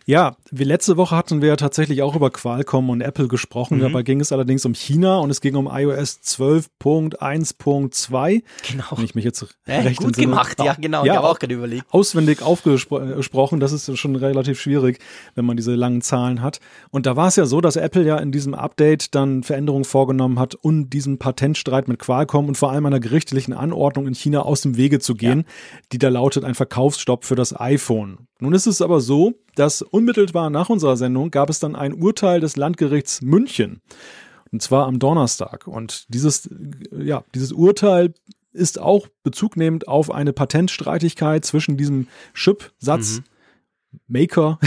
Ja, 0.08 0.36
wie 0.52 0.62
letzte 0.62 0.96
Woche 0.96 1.16
hatten 1.16 1.42
wir 1.42 1.48
ja 1.48 1.56
tatsächlich 1.56 2.00
auch 2.02 2.14
über 2.14 2.30
Qualcomm 2.30 2.90
und 2.90 3.00
Apple 3.00 3.26
gesprochen. 3.26 3.78
Mhm. 3.78 3.82
Dabei 3.82 4.04
ging 4.04 4.20
es 4.20 4.30
allerdings 4.30 4.64
um 4.64 4.72
China 4.72 5.18
und 5.18 5.30
es 5.30 5.40
ging 5.40 5.56
um 5.56 5.66
iOS 5.70 6.20
12.1.2. 6.22 8.42
Genau. 8.70 8.84
Wenn 8.94 9.04
ich 9.04 9.14
mich 9.16 9.24
jetzt 9.24 9.44
Äh, 9.66 9.80
recht 9.80 9.96
gut 9.98 10.06
entsinne. 10.08 10.28
gemacht, 10.28 10.58
ja, 10.62 10.74
genau. 10.74 11.00
ich 11.02 11.06
Ja, 11.08 11.16
habe 11.16 11.28
auch 11.28 11.38
gerade 11.40 11.54
überlegt. 11.54 11.84
auswendig 11.90 12.40
aufgesprochen. 12.42 13.58
Das 13.60 13.72
ist 13.72 13.96
schon 13.98 14.14
relativ 14.16 14.60
schwierig, 14.60 14.98
wenn 15.34 15.44
man 15.44 15.56
diese 15.56 15.74
langen 15.74 16.02
Zahlen 16.02 16.40
hat. 16.42 16.60
Und 16.90 17.06
da 17.06 17.16
war 17.16 17.26
es 17.28 17.34
ja 17.36 17.44
so, 17.46 17.60
dass 17.60 17.74
Apple 17.76 18.04
ja 18.04 18.16
in 18.18 18.30
diesem 18.32 18.54
Update 18.54 19.14
dann 19.16 19.42
Veränderungen 19.42 19.84
vorgenommen 19.84 20.38
hat, 20.38 20.54
um 20.54 20.88
diesen 20.88 21.18
Patentstreit 21.18 21.88
mit 21.88 21.98
Qualcomm 21.98 22.46
und 22.46 22.56
vor 22.56 22.70
allem 22.70 22.86
einer 22.86 23.00
gerichtlichen 23.00 23.52
Anordnung 23.54 24.06
in 24.06 24.14
China 24.14 24.42
aus 24.42 24.60
dem 24.60 24.76
Wege 24.76 25.00
zu 25.00 25.14
gehen, 25.16 25.44
die 25.92 25.98
da 25.98 26.08
lautet 26.10 26.44
ein 26.44 26.54
Verkaufsstopp 26.54 27.24
für 27.24 27.34
das 27.34 27.58
iPhone. 27.58 28.18
Nun 28.38 28.52
ist 28.52 28.66
es 28.66 28.82
aber 28.82 29.00
so, 29.00 29.32
dass 29.56 29.82
unmittelbar 29.82 30.50
nach 30.50 30.68
unserer 30.68 30.96
Sendung 30.96 31.30
gab 31.30 31.50
es 31.50 31.58
dann 31.58 31.74
ein 31.74 31.92
Urteil 31.94 32.40
des 32.40 32.56
Landgerichts 32.56 33.20
München. 33.22 33.80
Und 34.52 34.62
zwar 34.62 34.86
am 34.86 34.98
Donnerstag. 35.00 35.66
Und 35.66 36.06
dieses, 36.14 36.48
ja, 36.96 37.24
dieses 37.34 37.52
Urteil 37.52 38.14
ist 38.52 38.80
auch 38.80 39.08
bezugnehmend 39.22 39.88
auf 39.88 40.10
eine 40.10 40.32
Patentstreitigkeit 40.32 41.44
zwischen 41.44 41.76
diesem 41.76 42.06
Chipsatz 42.32 43.22
Maker, 44.08 44.58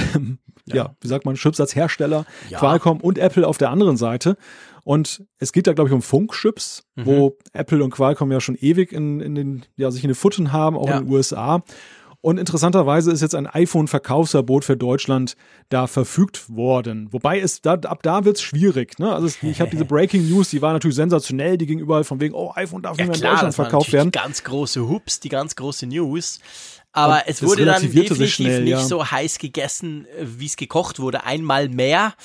ja. 0.66 0.96
wie 1.02 1.08
sagt 1.08 1.26
man, 1.26 1.36
Chipsatzhersteller, 1.36 2.26
Ja. 2.50 2.60
Qualcomm 2.60 3.00
und 3.00 3.18
Apple 3.18 3.48
auf 3.48 3.58
der 3.58 3.70
anderen 3.70 3.98
Seite. 3.98 4.38
Und 4.84 5.24
es 5.38 5.52
geht 5.54 5.68
da, 5.68 5.74
glaube 5.74 5.90
ich, 5.90 5.94
um 5.94 6.02
Funkchips, 6.02 6.84
wo 6.96 7.38
Apple 7.54 7.84
und 7.84 7.92
Qualcomm 7.92 8.32
ja 8.32 8.42
schon 8.42 8.56
ewig 8.56 8.92
in, 8.92 9.20
in 9.22 9.36
den, 9.36 9.66
ja, 9.76 9.92
sich 9.92 10.04
in 10.04 10.10
den 10.10 10.16
Futten 10.16 10.52
haben, 10.52 10.76
auch 10.76 10.88
Ja. 10.88 10.98
in 10.98 11.06
den 11.06 11.14
USA. 11.14 11.64
Und 12.22 12.38
interessanterweise 12.38 13.14
ist 13.14 13.22
jetzt 13.22 13.34
ein 13.34 13.48
iPhone-Verkaufsverbot 13.48 14.66
für 14.66 14.76
Deutschland 14.76 15.38
da 15.70 15.88
verfügt 15.88 16.50
worden. 16.50 17.08
Wobei 17.12 17.40
es 17.40 17.62
da, 17.62 17.74
ab 17.74 18.04
da 18.04 18.26
wird's 18.26 18.42
schwierig. 18.42 19.00
Ne? 19.00 19.14
Also 19.14 19.28
es, 19.28 19.42
ich 19.42 19.62
habe 19.62 19.72
diese 19.72 19.86
Breaking 19.86 20.30
News, 20.30 20.50
die 20.50 20.62
war 20.62 20.74
natürlich 20.74 20.98
sensationell. 20.98 21.58
Die 21.58 21.66
ging 21.66 21.80
überall 21.80 22.04
von 22.04 22.20
wegen, 22.20 22.34
oh, 22.34 22.52
iPhone 22.56 22.82
darf 22.82 22.98
Ja 22.98 23.06
nicht 23.06 23.08
mehr 23.08 23.16
in 23.16 23.22
klar, 23.22 23.32
Deutschland 23.34 23.54
das 23.54 23.58
war 23.58 23.66
verkauft 23.66 23.94
werden. 23.94 24.12
die 24.12 24.20
ganz 24.20 24.44
große 24.44 24.90
Hups, 24.90 25.22
die 25.22 25.30
ganz 25.30 25.56
große 25.56 25.88
News. 25.88 26.40
Aber 26.92 27.16
Und 27.16 27.24
es 27.28 27.42
wurde 27.42 27.64
dann 27.64 27.82
definitiv 27.82 28.34
schnell, 28.34 28.64
nicht 28.64 28.72
ja. 28.72 28.80
so 28.80 29.10
heiß 29.10 29.38
gegessen, 29.38 30.06
äh, 30.06 30.26
wie 30.26 30.48
es 30.48 30.58
gekocht 30.58 31.00
wurde. 31.00 31.24
Einmal 31.24 31.70
mehr. 31.70 32.16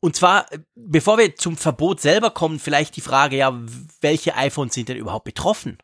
Und 0.00 0.16
zwar, 0.16 0.50
äh, 0.50 0.60
bevor 0.74 1.18
wir 1.18 1.36
zum 1.36 1.58
Verbot 1.58 2.00
selber 2.00 2.30
kommen, 2.30 2.58
vielleicht 2.58 2.96
die 2.96 3.02
Frage, 3.02 3.36
ja, 3.36 3.60
welche 4.00 4.34
iPhones 4.34 4.72
sind 4.74 4.88
denn 4.88 4.96
überhaupt 4.96 5.24
betroffen? 5.24 5.76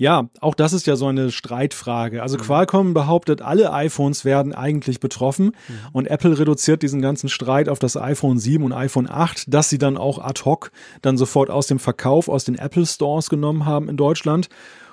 Ja, 0.00 0.28
auch 0.40 0.54
das 0.54 0.72
ist 0.72 0.86
ja 0.86 0.94
so 0.94 1.06
eine 1.08 1.32
Streitfrage. 1.32 2.16
Mhm. 2.16 2.22
Also 2.22 2.38
Qualcomm 2.38 2.94
behauptet, 2.94 3.42
alle 3.42 3.72
iPhones 3.72 4.24
werden 4.24 4.54
eigentlich 4.54 5.00
betroffen 5.00 5.46
Mhm. 5.46 5.74
und 5.92 6.06
Apple 6.06 6.38
reduziert 6.38 6.82
diesen 6.82 7.02
ganzen 7.02 7.28
Streit 7.28 7.68
auf 7.68 7.80
das 7.80 7.96
iPhone 7.96 8.38
7 8.38 8.64
und 8.64 8.72
iPhone 8.72 9.10
8, 9.10 9.52
dass 9.52 9.68
sie 9.68 9.78
dann 9.78 9.96
auch 9.96 10.20
ad 10.20 10.42
hoc 10.44 10.70
dann 11.02 11.18
sofort 11.18 11.50
aus 11.50 11.66
dem 11.66 11.80
Verkauf 11.80 12.28
aus 12.28 12.44
den 12.44 12.54
Apple 12.54 12.86
Stores 12.86 13.28
genommen 13.28 13.66
haben 13.66 13.88
in 13.88 13.96
Deutschland. 13.96 14.48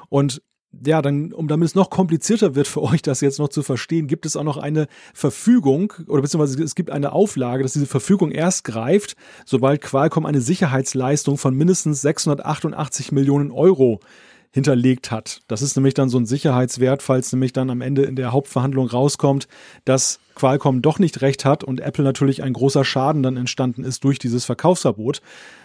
Und 0.10 0.42
ja, 0.86 1.02
dann, 1.02 1.32
um 1.32 1.48
damit 1.48 1.68
es 1.70 1.76
noch 1.76 1.90
komplizierter 1.92 2.56
wird 2.56 2.68
für 2.68 2.82
euch, 2.84 3.04
das 3.04 3.22
jetzt 3.22 3.38
noch 3.38 3.50
zu 3.50 3.62
verstehen, 3.62 4.08
gibt 4.08 4.26
es 4.26 4.36
auch 4.36 4.44
noch 4.44 4.58
eine 4.58 4.88
Verfügung 5.14 5.94
oder 6.08 6.24
beziehungsweise 6.24 6.62
es 6.64 6.74
gibt 6.74 6.90
eine 6.90 7.12
Auflage, 7.12 7.62
dass 7.62 7.74
diese 7.74 7.86
Verfügung 7.86 8.32
erst 8.32 8.64
greift, 8.64 9.16
sobald 9.46 9.82
Qualcomm 9.82 10.26
eine 10.26 10.42
Sicherheitsleistung 10.42 11.38
von 11.38 11.54
mindestens 11.56 12.02
688 12.02 13.12
Millionen 13.12 13.52
Euro 13.52 14.00
hinterlegt 14.56 15.12
hat. 15.12 15.42
Das 15.50 15.62
ist 15.62 15.76
nämlich 15.76 15.96
dann 15.96 16.08
so 16.08 16.18
ein 16.18 16.26
Sicherheitswert, 16.26 17.04
falls 17.04 17.30
nämlich 17.34 17.52
dann 17.52 17.70
am 17.70 17.82
Ende 17.82 18.04
in 18.04 18.16
der 18.16 18.32
Hauptverhandlung 18.32 18.88
rauskommt, 18.88 19.50
dass 19.84 20.22
Qualcomm 20.34 20.82
doch 20.82 20.98
nicht 20.98 21.22
recht 21.22 21.44
hat 21.44 21.66
und 21.66 21.82
Apple 21.82 22.06
natürlich 22.06 22.42
ein 22.42 22.54
großer 22.54 22.86
Schaden 22.86 23.22
dann 23.22 23.36
entstanden 23.36 23.84
ist 23.84 24.06
durch 24.06 24.18
dieses 24.18 24.46
Verkaufsverbot. 24.46 25.22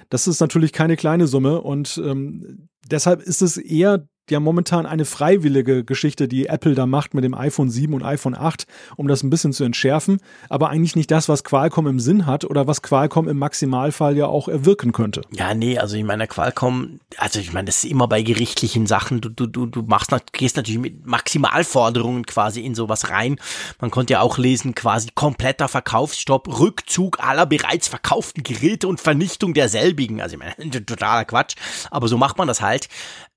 Das 0.09 0.27
ist 0.27 0.41
natürlich 0.41 0.73
keine 0.73 0.97
kleine 0.97 1.29
Summe 1.29 1.61
und 1.61 2.03
ähm, 2.05 2.69
deshalb 2.91 3.23
ist 3.23 3.43
es 3.43 3.59
eher 3.59 4.09
ja 4.31 4.41
momentan 4.41 4.87
eine 4.87 5.05
freiwillige 5.05 5.85
Geschichte, 5.85 6.29
die 6.29 6.47
Apple 6.47 6.75
da 6.75 6.87
macht 6.87 7.15
mit 7.15 7.25
dem 7.25 7.35
iPhone 7.35 7.71
7 7.71 7.95
und 7.95 8.03
iPhone 8.03 8.35
8, 8.35 8.67
um 8.97 9.09
das 9.09 9.23
ein 9.23 9.31
bisschen 9.31 9.53
zu 9.53 9.65
entschärfen, 9.65 10.21
aber 10.49 10.71
eigentlich 10.71 10.97
nicht 10.97 11.11
das, 11.11 11.29
was 11.29 11.45
Qualcomm 11.45 11.87
im 11.87 12.01
Sinn 12.01 12.27
hat 12.27 12.45
oder 12.45 12.67
was 12.67 12.83
Qualcomm 12.83 13.29
im 13.29 13.39
Maximalfall 13.39 14.17
ja 14.17 14.27
auch 14.27 14.49
erwirken 14.49 14.93
könnte. 14.93 15.23
Ja, 15.33 15.55
nee, 15.55 15.79
also 15.79 15.97
ich 15.97 16.05
meine, 16.05 16.27
Qualcomm, 16.27 17.01
also 17.17 17.39
ich 17.39 17.53
meine, 17.53 17.67
das 17.67 17.85
ist 17.85 17.91
immer 17.91 18.09
bei 18.09 18.23
gerichtlichen 18.23 18.87
Sachen, 18.87 19.21
du, 19.21 19.29
du, 19.29 19.47
du, 19.47 19.67
du 19.67 19.83
machst, 19.83 20.11
gehst 20.33 20.57
natürlich 20.57 20.81
mit 20.81 21.07
Maximalforderungen 21.07 22.27
quasi 22.27 22.61
in 22.61 22.75
sowas 22.75 23.11
rein. 23.11 23.37
Man 23.81 23.91
konnte 23.91 24.15
ja 24.15 24.21
auch 24.21 24.39
lesen, 24.39 24.75
quasi 24.75 25.09
kompletter 25.15 25.69
Verkaufsstopp, 25.69 26.61
Rückzug 26.61 27.21
aller 27.21 27.47
bereits 27.47 27.89
verkauften 27.89 28.43
Geräte 28.43 28.89
und 28.89 29.01
Vernichtung 29.01 29.55
derselbigen. 29.55 30.21
Also 30.21 30.37
ich 30.37 30.41
meine, 30.41 30.71
totaler 30.87 31.25
Quatsch, 31.25 31.57
aber 31.91 32.09
so 32.09 32.19
macht 32.19 32.39
man 32.39 32.49
das 32.49 32.61
halt. 32.61 32.89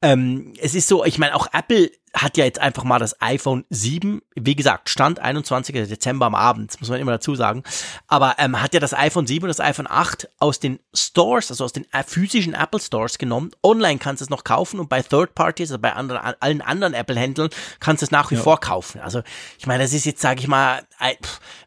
Ähm, 0.03 0.53
es 0.59 0.75
ist 0.75 0.87
so, 0.87 1.05
ich 1.05 1.17
meine, 1.17 1.33
auch 1.33 1.47
Apple 1.53 1.89
hat 2.13 2.37
ja 2.37 2.45
jetzt 2.45 2.59
einfach 2.59 2.83
mal 2.83 2.99
das 2.99 3.19
iPhone 3.21 3.65
7, 3.69 4.21
wie 4.35 4.55
gesagt, 4.55 4.89
Stand 4.89 5.19
21. 5.19 5.75
Dezember 5.87 6.27
am 6.27 6.35
Abend, 6.35 6.79
muss 6.79 6.89
man 6.89 6.99
immer 6.99 7.13
dazu 7.13 7.33
sagen, 7.35 7.63
aber 8.07 8.35
ähm, 8.37 8.61
hat 8.61 8.73
ja 8.75 8.79
das 8.79 8.93
iPhone 8.93 9.25
7 9.25 9.43
und 9.43 9.47
das 9.47 9.59
iPhone 9.59 9.87
8 9.89 10.29
aus 10.37 10.59
den 10.59 10.79
Stores, 10.93 11.49
also 11.49 11.65
aus 11.65 11.73
den 11.73 11.91
äh, 11.91 12.03
physischen 12.03 12.53
Apple 12.53 12.79
Stores 12.79 13.17
genommen. 13.17 13.51
Online 13.63 13.97
kannst 13.97 14.21
du 14.21 14.25
es 14.25 14.29
noch 14.29 14.43
kaufen 14.43 14.79
und 14.79 14.89
bei 14.89 15.01
Third 15.01 15.33
Parties, 15.33 15.71
also 15.71 15.79
bei 15.79 15.93
anderen, 15.93 16.35
allen 16.39 16.61
anderen 16.61 16.93
Apple-Händlern, 16.93 17.49
kannst 17.79 18.03
du 18.03 18.05
es 18.05 18.11
nach 18.11 18.29
wie 18.29 18.35
ja. 18.35 18.41
vor 18.41 18.59
kaufen. 18.59 19.01
Also 19.01 19.23
ich 19.57 19.65
meine, 19.65 19.83
das 19.83 19.93
ist 19.93 20.05
jetzt, 20.05 20.21
sage 20.21 20.39
ich 20.39 20.47
mal, 20.47 20.83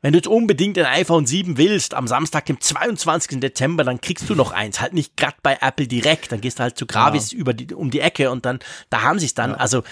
wenn 0.01 0.13
du 0.13 0.19
jetzt 0.19 0.29
unbedingt 0.29 0.79
ein 0.79 0.87
iPhone 0.87 1.27
7 1.27 1.59
willst, 1.59 1.95
am 1.95 2.07
Samstag, 2.07 2.47
dem 2.47 2.61
22. 2.61 3.41
Dezember, 3.41 3.83
dann 3.83 4.01
kriegst 4.01 4.31
du 4.31 4.37
noch 4.37 4.53
eins. 4.53 4.81
Halt 4.81 4.95
nicht 4.95 5.17
gerade 5.17 5.37
bei 5.43 5.59
Apple 5.61 5.89
direkt, 5.89 6.31
dann 6.31 6.41
gehst 6.41 6.61
du 6.61 6.63
halt 6.63 6.79
zu 6.79 6.87
Gravis 6.87 7.33
ja. 7.33 7.39
über 7.39 7.53
die, 7.53 7.75
um 7.75 7.91
die 7.91 8.01
Ecke 8.01 8.31
und 8.31 8.47
dann, 8.47 8.61
da 8.91 9.03
haben 9.03 9.19
sie 9.19 9.27
es 9.27 9.35
dann. 9.35 9.51
Ja. 9.51 9.57
Also 9.57 9.83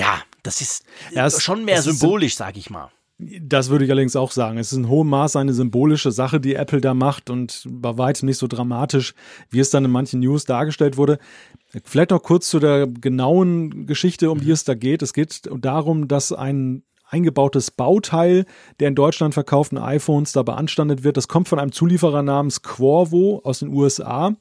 ja, 0.00 0.22
das 0.42 0.62
ist 0.62 0.84
ja, 1.12 1.26
es, 1.26 1.42
schon 1.42 1.64
mehr 1.64 1.82
symbolisch, 1.82 2.34
sage 2.34 2.58
ich 2.58 2.70
mal. 2.70 2.90
Das 3.18 3.68
würde 3.68 3.84
ich 3.84 3.90
allerdings 3.90 4.16
auch 4.16 4.30
sagen. 4.30 4.56
Es 4.56 4.72
ist 4.72 4.78
in 4.78 4.88
hohem 4.88 5.10
Maße 5.10 5.38
eine 5.38 5.52
symbolische 5.52 6.10
Sache, 6.10 6.40
die 6.40 6.54
Apple 6.54 6.80
da 6.80 6.94
macht 6.94 7.28
und 7.28 7.66
bei 7.68 7.98
weitem 7.98 8.26
nicht 8.26 8.38
so 8.38 8.46
dramatisch, 8.46 9.12
wie 9.50 9.60
es 9.60 9.68
dann 9.68 9.84
in 9.84 9.90
manchen 9.90 10.20
News 10.20 10.46
dargestellt 10.46 10.96
wurde. 10.96 11.18
Vielleicht 11.84 12.12
noch 12.12 12.22
kurz 12.22 12.48
zu 12.48 12.60
der 12.60 12.86
genauen 12.86 13.86
Geschichte, 13.86 14.30
um 14.30 14.40
die 14.40 14.50
es 14.50 14.64
da 14.64 14.74
geht. 14.74 15.02
Es 15.02 15.12
geht 15.12 15.42
darum, 15.54 16.08
dass 16.08 16.32
ein 16.32 16.82
eingebautes 17.04 17.70
Bauteil 17.70 18.46
der 18.78 18.88
in 18.88 18.94
Deutschland 18.94 19.34
verkauften 19.34 19.76
iPhones 19.76 20.32
da 20.32 20.42
beanstandet 20.42 21.04
wird. 21.04 21.18
Das 21.18 21.28
kommt 21.28 21.48
von 21.48 21.58
einem 21.58 21.72
Zulieferer 21.72 22.22
namens 22.22 22.62
Qorvo 22.62 23.42
aus 23.44 23.58
den 23.58 23.68
USA. 23.68 24.34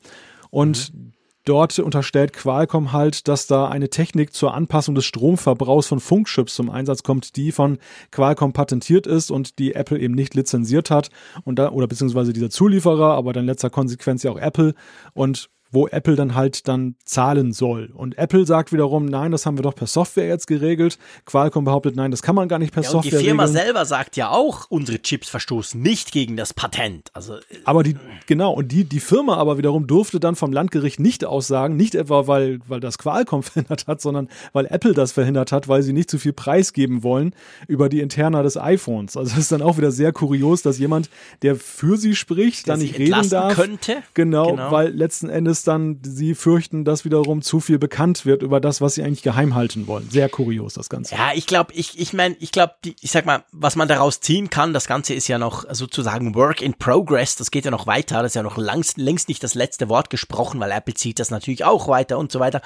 Und 0.51 0.93
mhm. 0.93 1.11
Dort 1.45 1.79
unterstellt 1.79 2.33
Qualcomm 2.33 2.91
halt, 2.91 3.27
dass 3.27 3.47
da 3.47 3.67
eine 3.67 3.89
Technik 3.89 4.33
zur 4.33 4.53
Anpassung 4.53 4.95
des 4.95 5.05
Stromverbrauchs 5.05 5.87
von 5.87 5.99
Funkchips 5.99 6.55
zum 6.55 6.69
Einsatz 6.69 7.03
kommt, 7.03 7.35
die 7.35 7.51
von 7.51 7.77
Qualcomm 8.11 8.53
patentiert 8.53 9.07
ist 9.07 9.31
und 9.31 9.57
die 9.57 9.73
Apple 9.73 9.99
eben 9.99 10.13
nicht 10.13 10.35
lizenziert 10.35 10.91
hat 10.91 11.09
und 11.45 11.57
da, 11.57 11.71
oder 11.71 11.87
beziehungsweise 11.87 12.33
dieser 12.33 12.49
Zulieferer, 12.49 13.13
aber 13.13 13.33
dann 13.33 13.45
letzter 13.45 13.69
Konsequenz 13.69 14.23
ja 14.23 14.31
auch 14.31 14.39
Apple. 14.39 14.73
Und 15.13 15.49
wo 15.71 15.87
Apple 15.87 16.15
dann 16.15 16.35
halt 16.35 16.67
dann 16.67 16.95
zahlen 17.05 17.53
soll. 17.53 17.91
Und 17.93 18.17
Apple 18.17 18.45
sagt 18.45 18.71
wiederum, 18.71 19.05
nein, 19.05 19.31
das 19.31 19.45
haben 19.45 19.57
wir 19.57 19.61
doch 19.61 19.75
per 19.75 19.87
Software 19.87 20.27
jetzt 20.27 20.47
geregelt. 20.47 20.97
Qualcomm 21.25 21.65
behauptet, 21.65 21.95
nein, 21.95 22.11
das 22.11 22.21
kann 22.21 22.35
man 22.35 22.47
gar 22.47 22.59
nicht 22.59 22.73
per 22.73 22.83
ja, 22.83 22.89
Software 22.89 23.19
regeln. 23.19 23.21
Die 23.21 23.27
Firma 23.27 23.43
regeln. 23.43 23.63
selber 23.63 23.85
sagt 23.85 24.17
ja 24.17 24.29
auch, 24.29 24.65
unsere 24.69 25.01
Chips 25.01 25.29
verstoßen 25.29 25.79
nicht 25.79 26.11
gegen 26.11 26.37
das 26.37 26.53
Patent. 26.53 27.09
Also 27.13 27.35
äh, 27.35 27.41
aber 27.65 27.83
die 27.83 27.95
genau 28.25 28.53
und 28.53 28.71
die 28.71 28.83
die 28.83 28.99
Firma 28.99 29.37
aber 29.37 29.57
wiederum 29.57 29.87
durfte 29.87 30.19
dann 30.19 30.35
vom 30.35 30.51
Landgericht 30.51 30.99
nicht 30.99 31.23
aussagen, 31.25 31.75
nicht 31.75 31.95
etwa 31.95 32.27
weil 32.27 32.59
weil 32.67 32.79
das 32.79 32.97
Qualcomm 32.97 33.43
verhindert 33.43 33.87
hat, 33.87 34.01
sondern 34.01 34.27
weil 34.53 34.65
Apple 34.65 34.93
das 34.93 35.11
verhindert 35.11 35.51
hat, 35.51 35.67
weil 35.67 35.83
sie 35.83 35.93
nicht 35.93 36.09
zu 36.09 36.17
viel 36.17 36.33
preisgeben 36.33 37.03
wollen 37.03 37.35
über 37.67 37.89
die 37.89 37.99
Interna 37.99 38.41
des 38.41 38.57
iPhones. 38.57 39.17
Also 39.17 39.33
es 39.33 39.37
ist 39.37 39.51
dann 39.51 39.61
auch 39.61 39.77
wieder 39.77 39.91
sehr 39.91 40.11
kurios, 40.13 40.61
dass 40.61 40.79
jemand, 40.79 41.09
der 41.41 41.55
für 41.55 41.97
sie 41.97 42.15
spricht, 42.15 42.67
der 42.67 42.73
dann 42.73 42.81
nicht 42.81 42.97
reden 42.97 43.29
darf. 43.29 43.55
Könnte. 43.55 43.97
Genau, 44.13 44.51
genau, 44.51 44.71
weil 44.71 44.89
letzten 44.89 45.29
Endes 45.29 45.58
es 45.59 45.63
dann, 45.63 45.99
sie 46.03 46.35
fürchten, 46.35 46.85
dass 46.85 47.05
wiederum 47.05 47.41
zu 47.41 47.59
viel 47.59 47.77
bekannt 47.77 48.25
wird 48.25 48.41
über 48.41 48.59
das, 48.59 48.81
was 48.81 48.95
sie 48.95 49.03
eigentlich 49.03 49.21
geheim 49.21 49.55
halten 49.55 49.87
wollen. 49.87 50.09
Sehr 50.09 50.29
kurios, 50.29 50.73
das 50.73 50.89
Ganze. 50.89 51.15
Ja, 51.15 51.31
ich 51.33 51.45
glaube, 51.45 51.73
ich, 51.73 51.99
ich 51.99 52.13
meine, 52.13 52.35
ich 52.39 52.51
glaube, 52.51 52.73
ich 52.83 53.11
sag 53.11 53.25
mal, 53.25 53.43
was 53.51 53.75
man 53.75 53.87
daraus 53.87 54.21
ziehen 54.21 54.49
kann, 54.49 54.73
das 54.73 54.87
Ganze 54.87 55.13
ist 55.13 55.27
ja 55.27 55.37
noch 55.37 55.65
sozusagen 55.71 56.35
Work 56.35 56.61
in 56.61 56.73
Progress, 56.73 57.35
das 57.35 57.51
geht 57.51 57.65
ja 57.65 57.71
noch 57.71 57.87
weiter, 57.87 58.23
das 58.23 58.31
ist 58.31 58.35
ja 58.35 58.43
noch 58.43 58.57
längst, 58.57 58.97
längst 58.97 59.29
nicht 59.29 59.43
das 59.43 59.55
letzte 59.55 59.89
Wort 59.89 60.09
gesprochen, 60.09 60.59
weil 60.59 60.71
Apple 60.71 60.93
zieht 60.93 61.19
das 61.19 61.31
natürlich 61.31 61.63
auch 61.63 61.87
weiter 61.87 62.17
und 62.17 62.31
so 62.31 62.39
weiter. 62.39 62.61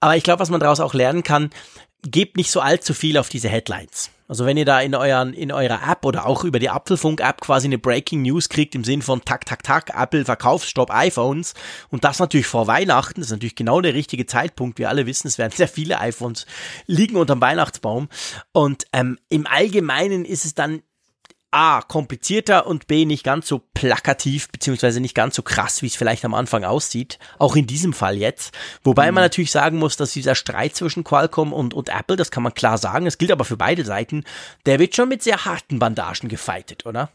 Aber 0.00 0.16
ich 0.16 0.22
glaube, 0.22 0.40
was 0.40 0.50
man 0.50 0.60
daraus 0.60 0.80
auch 0.80 0.94
lernen 0.94 1.22
kann, 1.22 1.50
gebt 2.10 2.36
nicht 2.36 2.50
so 2.50 2.60
allzu 2.60 2.94
viel 2.94 3.18
auf 3.18 3.28
diese 3.28 3.48
Headlines. 3.48 4.10
Also 4.26 4.46
wenn 4.46 4.56
ihr 4.56 4.64
da 4.64 4.80
in 4.80 4.94
euren, 4.94 5.34
in 5.34 5.52
eurer 5.52 5.86
App 5.86 6.06
oder 6.06 6.26
auch 6.26 6.44
über 6.44 6.58
die 6.58 6.70
Apfelfunk-App 6.70 7.42
quasi 7.42 7.66
eine 7.66 7.76
Breaking 7.76 8.22
News 8.22 8.48
kriegt 8.48 8.74
im 8.74 8.82
Sinn 8.82 9.02
von 9.02 9.22
tak, 9.22 9.44
tak, 9.44 9.62
tak, 9.62 9.92
Apple 9.94 10.24
Verkaufsstopp 10.24 10.90
iPhones 10.90 11.52
und 11.90 12.04
das 12.04 12.20
natürlich 12.20 12.46
vor 12.46 12.66
Weihnachten, 12.66 13.20
das 13.20 13.26
ist 13.28 13.32
natürlich 13.32 13.54
genau 13.54 13.82
der 13.82 13.92
richtige 13.92 14.24
Zeitpunkt. 14.24 14.78
Wir 14.78 14.88
alle 14.88 15.04
wissen, 15.04 15.26
es 15.26 15.36
werden 15.36 15.52
sehr 15.54 15.68
viele 15.68 16.00
iPhones 16.00 16.46
liegen 16.86 17.16
unterm 17.16 17.42
Weihnachtsbaum 17.42 18.08
und 18.52 18.86
ähm, 18.94 19.18
im 19.28 19.46
Allgemeinen 19.46 20.24
ist 20.24 20.46
es 20.46 20.54
dann 20.54 20.82
A, 21.54 21.82
komplizierter 21.82 22.66
und 22.66 22.88
B, 22.88 23.04
nicht 23.04 23.22
ganz 23.22 23.46
so 23.46 23.62
plakativ, 23.74 24.48
beziehungsweise 24.50 25.00
nicht 25.00 25.14
ganz 25.14 25.36
so 25.36 25.42
krass, 25.42 25.82
wie 25.82 25.86
es 25.86 25.94
vielleicht 25.94 26.24
am 26.24 26.34
Anfang 26.34 26.64
aussieht. 26.64 27.20
Auch 27.38 27.54
in 27.54 27.66
diesem 27.66 27.92
Fall 27.92 28.16
jetzt. 28.16 28.52
Wobei 28.82 29.08
mhm. 29.08 29.14
man 29.14 29.24
natürlich 29.24 29.52
sagen 29.52 29.78
muss, 29.78 29.96
dass 29.96 30.12
dieser 30.12 30.34
Streit 30.34 30.74
zwischen 30.74 31.04
Qualcomm 31.04 31.52
und, 31.52 31.72
und 31.72 31.90
Apple, 31.90 32.16
das 32.16 32.32
kann 32.32 32.42
man 32.42 32.54
klar 32.54 32.76
sagen, 32.76 33.06
es 33.06 33.18
gilt 33.18 33.30
aber 33.30 33.44
für 33.44 33.56
beide 33.56 33.84
Seiten, 33.84 34.24
der 34.66 34.80
wird 34.80 34.96
schon 34.96 35.08
mit 35.08 35.22
sehr 35.22 35.44
harten 35.44 35.78
Bandagen 35.78 36.28
gefeitet, 36.28 36.86
oder? 36.86 37.10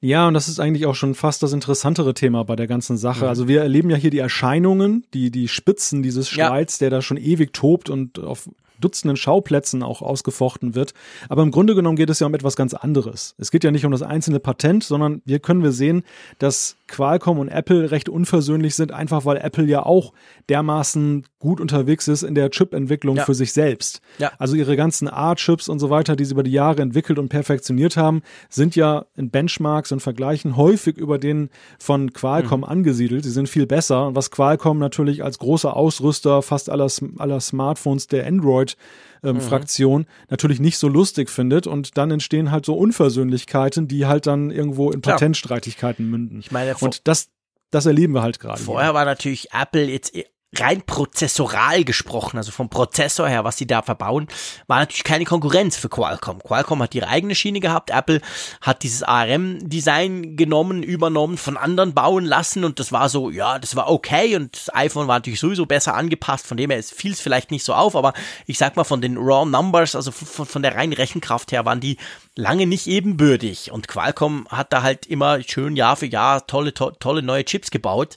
Ja, 0.00 0.28
und 0.28 0.34
das 0.34 0.48
ist 0.48 0.60
eigentlich 0.60 0.86
auch 0.86 0.94
schon 0.94 1.14
fast 1.14 1.42
das 1.42 1.52
interessantere 1.52 2.14
Thema 2.14 2.44
bei 2.44 2.56
der 2.56 2.66
ganzen 2.66 2.96
Sache. 2.96 3.24
Mhm. 3.24 3.28
Also 3.28 3.48
wir 3.48 3.60
erleben 3.60 3.90
ja 3.90 3.96
hier 3.96 4.10
die 4.10 4.18
Erscheinungen, 4.18 5.06
die, 5.12 5.30
die 5.30 5.48
Spitzen 5.48 6.02
dieses 6.02 6.28
Streits, 6.28 6.78
ja. 6.78 6.84
der 6.84 6.98
da 6.98 7.02
schon 7.02 7.16
ewig 7.16 7.52
tobt 7.52 7.90
und 7.90 8.18
auf 8.18 8.48
Dutzenden 8.84 9.16
Schauplätzen 9.16 9.82
auch 9.82 10.02
ausgefochten 10.02 10.74
wird. 10.74 10.92
Aber 11.28 11.42
im 11.42 11.50
Grunde 11.50 11.74
genommen 11.74 11.96
geht 11.96 12.10
es 12.10 12.20
ja 12.20 12.26
um 12.26 12.34
etwas 12.34 12.56
ganz 12.56 12.74
anderes. 12.74 13.34
Es 13.38 13.50
geht 13.50 13.64
ja 13.64 13.70
nicht 13.70 13.86
um 13.86 13.92
das 13.92 14.02
einzelne 14.02 14.40
Patent, 14.40 14.84
sondern 14.84 15.22
hier 15.26 15.38
können 15.38 15.62
wir 15.62 15.72
sehen, 15.72 16.04
dass 16.38 16.76
Qualcomm 16.86 17.38
und 17.38 17.48
Apple 17.48 17.90
recht 17.90 18.08
unversöhnlich 18.08 18.74
sind, 18.74 18.92
einfach 18.92 19.24
weil 19.24 19.38
Apple 19.38 19.64
ja 19.64 19.84
auch 19.84 20.12
dermaßen 20.48 21.24
gut 21.38 21.60
unterwegs 21.60 22.08
ist 22.08 22.22
in 22.22 22.34
der 22.34 22.50
Chip-Entwicklung 22.50 23.16
ja. 23.16 23.24
für 23.24 23.34
sich 23.34 23.52
selbst. 23.52 24.00
Ja. 24.18 24.32
Also 24.38 24.54
ihre 24.54 24.76
ganzen 24.76 25.08
A-Chips 25.08 25.68
und 25.68 25.78
so 25.78 25.90
weiter, 25.90 26.16
die 26.16 26.24
sie 26.24 26.32
über 26.32 26.42
die 26.42 26.52
Jahre 26.52 26.82
entwickelt 26.82 27.18
und 27.18 27.28
perfektioniert 27.28 27.96
haben, 27.96 28.22
sind 28.48 28.76
ja 28.76 29.06
in 29.16 29.30
Benchmarks 29.30 29.92
und 29.92 30.00
Vergleichen 30.00 30.56
häufig 30.56 30.96
über 30.96 31.18
den 31.18 31.50
von 31.78 32.12
Qualcomm 32.12 32.60
mhm. 32.60 32.64
angesiedelt. 32.64 33.24
Sie 33.24 33.30
sind 33.30 33.48
viel 33.48 33.66
besser. 33.66 34.06
Und 34.06 34.16
was 34.16 34.30
Qualcomm 34.30 34.78
natürlich 34.78 35.24
als 35.24 35.38
großer 35.38 35.74
Ausrüster 35.74 36.42
fast 36.42 36.70
aller, 36.70 36.88
aller 37.18 37.40
Smartphones 37.40 38.06
der 38.06 38.26
Android 38.26 38.73
ähm, 39.22 39.36
mhm. 39.36 39.40
Fraktion 39.40 40.06
natürlich 40.28 40.60
nicht 40.60 40.78
so 40.78 40.88
lustig 40.88 41.30
findet 41.30 41.66
und 41.66 41.96
dann 41.96 42.10
entstehen 42.10 42.50
halt 42.50 42.66
so 42.66 42.74
Unversöhnlichkeiten, 42.74 43.88
die 43.88 44.06
halt 44.06 44.26
dann 44.26 44.50
irgendwo 44.50 44.90
in 44.90 45.00
Patentstreitigkeiten 45.00 46.08
münden. 46.08 46.40
Ich 46.40 46.50
meine, 46.50 46.74
und 46.76 47.06
das 47.08 47.30
das 47.70 47.86
erleben 47.86 48.14
wir 48.14 48.22
halt 48.22 48.38
gerade. 48.38 48.62
Vorher 48.62 48.94
war 48.94 49.04
natürlich 49.04 49.52
Apple 49.52 49.84
jetzt 49.86 50.14
rein 50.60 50.82
prozessoral 50.82 51.84
gesprochen, 51.84 52.38
also 52.38 52.52
vom 52.52 52.68
Prozessor 52.68 53.28
her, 53.28 53.44
was 53.44 53.56
sie 53.56 53.66
da 53.66 53.82
verbauen, 53.82 54.28
war 54.66 54.78
natürlich 54.78 55.04
keine 55.04 55.24
Konkurrenz 55.24 55.76
für 55.76 55.88
Qualcomm. 55.88 56.42
Qualcomm 56.42 56.82
hat 56.82 56.94
ihre 56.94 57.08
eigene 57.08 57.34
Schiene 57.34 57.60
gehabt, 57.60 57.90
Apple 57.90 58.20
hat 58.60 58.82
dieses 58.82 59.02
ARM-Design 59.02 60.36
genommen, 60.36 60.82
übernommen, 60.82 61.38
von 61.38 61.56
anderen 61.56 61.94
bauen 61.94 62.24
lassen 62.24 62.64
und 62.64 62.78
das 62.78 62.92
war 62.92 63.08
so, 63.08 63.30
ja, 63.30 63.58
das 63.58 63.76
war 63.76 63.90
okay 63.90 64.36
und 64.36 64.54
das 64.56 64.74
iPhone 64.74 65.08
war 65.08 65.16
natürlich 65.16 65.40
sowieso 65.40 65.66
besser 65.66 65.94
angepasst, 65.94 66.46
von 66.46 66.56
dem 66.56 66.70
her 66.70 66.82
fiel 66.82 67.12
es 67.12 67.20
vielleicht 67.20 67.50
nicht 67.50 67.64
so 67.64 67.74
auf, 67.74 67.96
aber 67.96 68.12
ich 68.46 68.58
sag 68.58 68.76
mal 68.76 68.84
von 68.84 69.00
den 69.00 69.16
Raw 69.16 69.48
Numbers, 69.48 69.94
also 69.94 70.10
von, 70.10 70.46
von 70.46 70.62
der 70.62 70.74
reinen 70.74 70.92
Rechenkraft 70.92 71.52
her, 71.52 71.64
waren 71.64 71.80
die 71.80 71.96
lange 72.36 72.66
nicht 72.66 72.86
ebenbürtig 72.86 73.70
und 73.70 73.88
Qualcomm 73.88 74.46
hat 74.50 74.72
da 74.72 74.82
halt 74.82 75.06
immer 75.06 75.42
schön 75.42 75.76
Jahr 75.76 75.96
für 75.96 76.06
Jahr 76.06 76.46
tolle, 76.46 76.74
to 76.74 76.90
tolle 76.92 77.22
neue 77.22 77.44
Chips 77.44 77.70
gebaut 77.70 78.16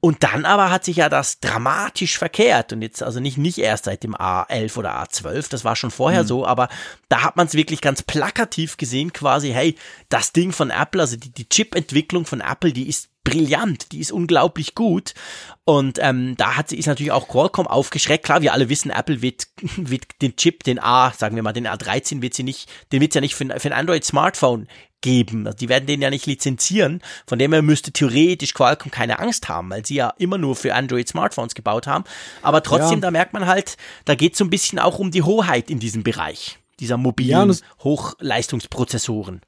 und 0.00 0.22
dann 0.22 0.44
aber 0.44 0.70
hat 0.70 0.84
sich 0.84 0.96
ja 0.96 1.08
das 1.08 1.40
dramatisch 1.40 2.18
verkehrt 2.18 2.72
und 2.72 2.82
jetzt 2.82 3.02
also 3.02 3.18
nicht, 3.18 3.38
nicht 3.38 3.58
erst 3.58 3.86
seit 3.86 4.02
dem 4.02 4.14
A11 4.14 4.76
oder 4.76 5.02
A12, 5.02 5.48
das 5.50 5.64
war 5.64 5.74
schon 5.74 5.90
vorher 5.90 6.22
mhm. 6.22 6.28
so, 6.28 6.46
aber 6.46 6.68
da 7.08 7.22
hat 7.22 7.36
man 7.36 7.46
es 7.46 7.54
wirklich 7.54 7.80
ganz 7.80 8.02
plakativ 8.02 8.76
gesehen 8.76 9.12
quasi, 9.12 9.50
hey, 9.50 9.74
das 10.08 10.32
Ding 10.32 10.52
von 10.52 10.70
Apple, 10.70 11.00
also 11.00 11.16
die, 11.16 11.30
die 11.30 11.48
Chip-Entwicklung 11.48 12.26
von 12.26 12.40
Apple, 12.40 12.72
die 12.72 12.88
ist 12.88 13.08
brillant, 13.26 13.90
die 13.92 13.98
ist 13.98 14.12
unglaublich 14.12 14.74
gut. 14.74 15.12
Und 15.64 15.98
ähm, 16.00 16.36
da 16.36 16.56
hat 16.56 16.68
sie 16.68 16.78
ist 16.78 16.86
natürlich 16.86 17.10
auch 17.10 17.26
Qualcomm 17.26 17.66
aufgeschreckt. 17.66 18.24
Klar, 18.24 18.40
wir 18.40 18.52
alle 18.52 18.68
wissen, 18.68 18.90
Apple 18.90 19.20
wird, 19.20 19.48
wird 19.76 20.22
den 20.22 20.36
Chip, 20.36 20.62
den 20.62 20.78
A, 20.78 21.12
sagen 21.12 21.34
wir 21.34 21.42
mal, 21.42 21.52
den 21.52 21.66
A13 21.66 22.22
wird 22.22 22.34
sie 22.34 22.44
nicht, 22.44 22.70
den 22.92 23.00
wird 23.00 23.12
sie 23.12 23.18
ja 23.18 23.20
nicht 23.20 23.34
für, 23.34 23.44
für 23.58 23.68
ein 23.68 23.78
Android-Smartphone 23.78 24.68
geben. 25.00 25.44
Also 25.46 25.58
die 25.58 25.68
werden 25.68 25.86
den 25.86 26.00
ja 26.00 26.10
nicht 26.10 26.26
lizenzieren. 26.26 27.02
Von 27.26 27.40
dem 27.40 27.52
her 27.52 27.62
müsste 27.62 27.90
theoretisch 27.90 28.54
Qualcomm 28.54 28.92
keine 28.92 29.18
Angst 29.18 29.48
haben, 29.48 29.70
weil 29.70 29.84
sie 29.84 29.96
ja 29.96 30.14
immer 30.18 30.38
nur 30.38 30.54
für 30.54 30.74
Android-Smartphones 30.74 31.56
gebaut 31.56 31.88
haben. 31.88 32.04
Aber 32.42 32.62
trotzdem, 32.62 32.98
ja. 32.98 33.02
da 33.02 33.10
merkt 33.10 33.32
man 33.32 33.46
halt, 33.46 33.76
da 34.04 34.14
geht 34.14 34.32
es 34.32 34.38
so 34.38 34.44
ein 34.44 34.50
bisschen 34.50 34.78
auch 34.78 35.00
um 35.00 35.10
die 35.10 35.22
Hoheit 35.22 35.68
in 35.68 35.80
diesem 35.80 36.04
Bereich, 36.04 36.58
dieser 36.78 36.96
mobilen 36.96 37.50
ja, 37.50 37.56
Hochleistungsprozessoren. 37.82 39.40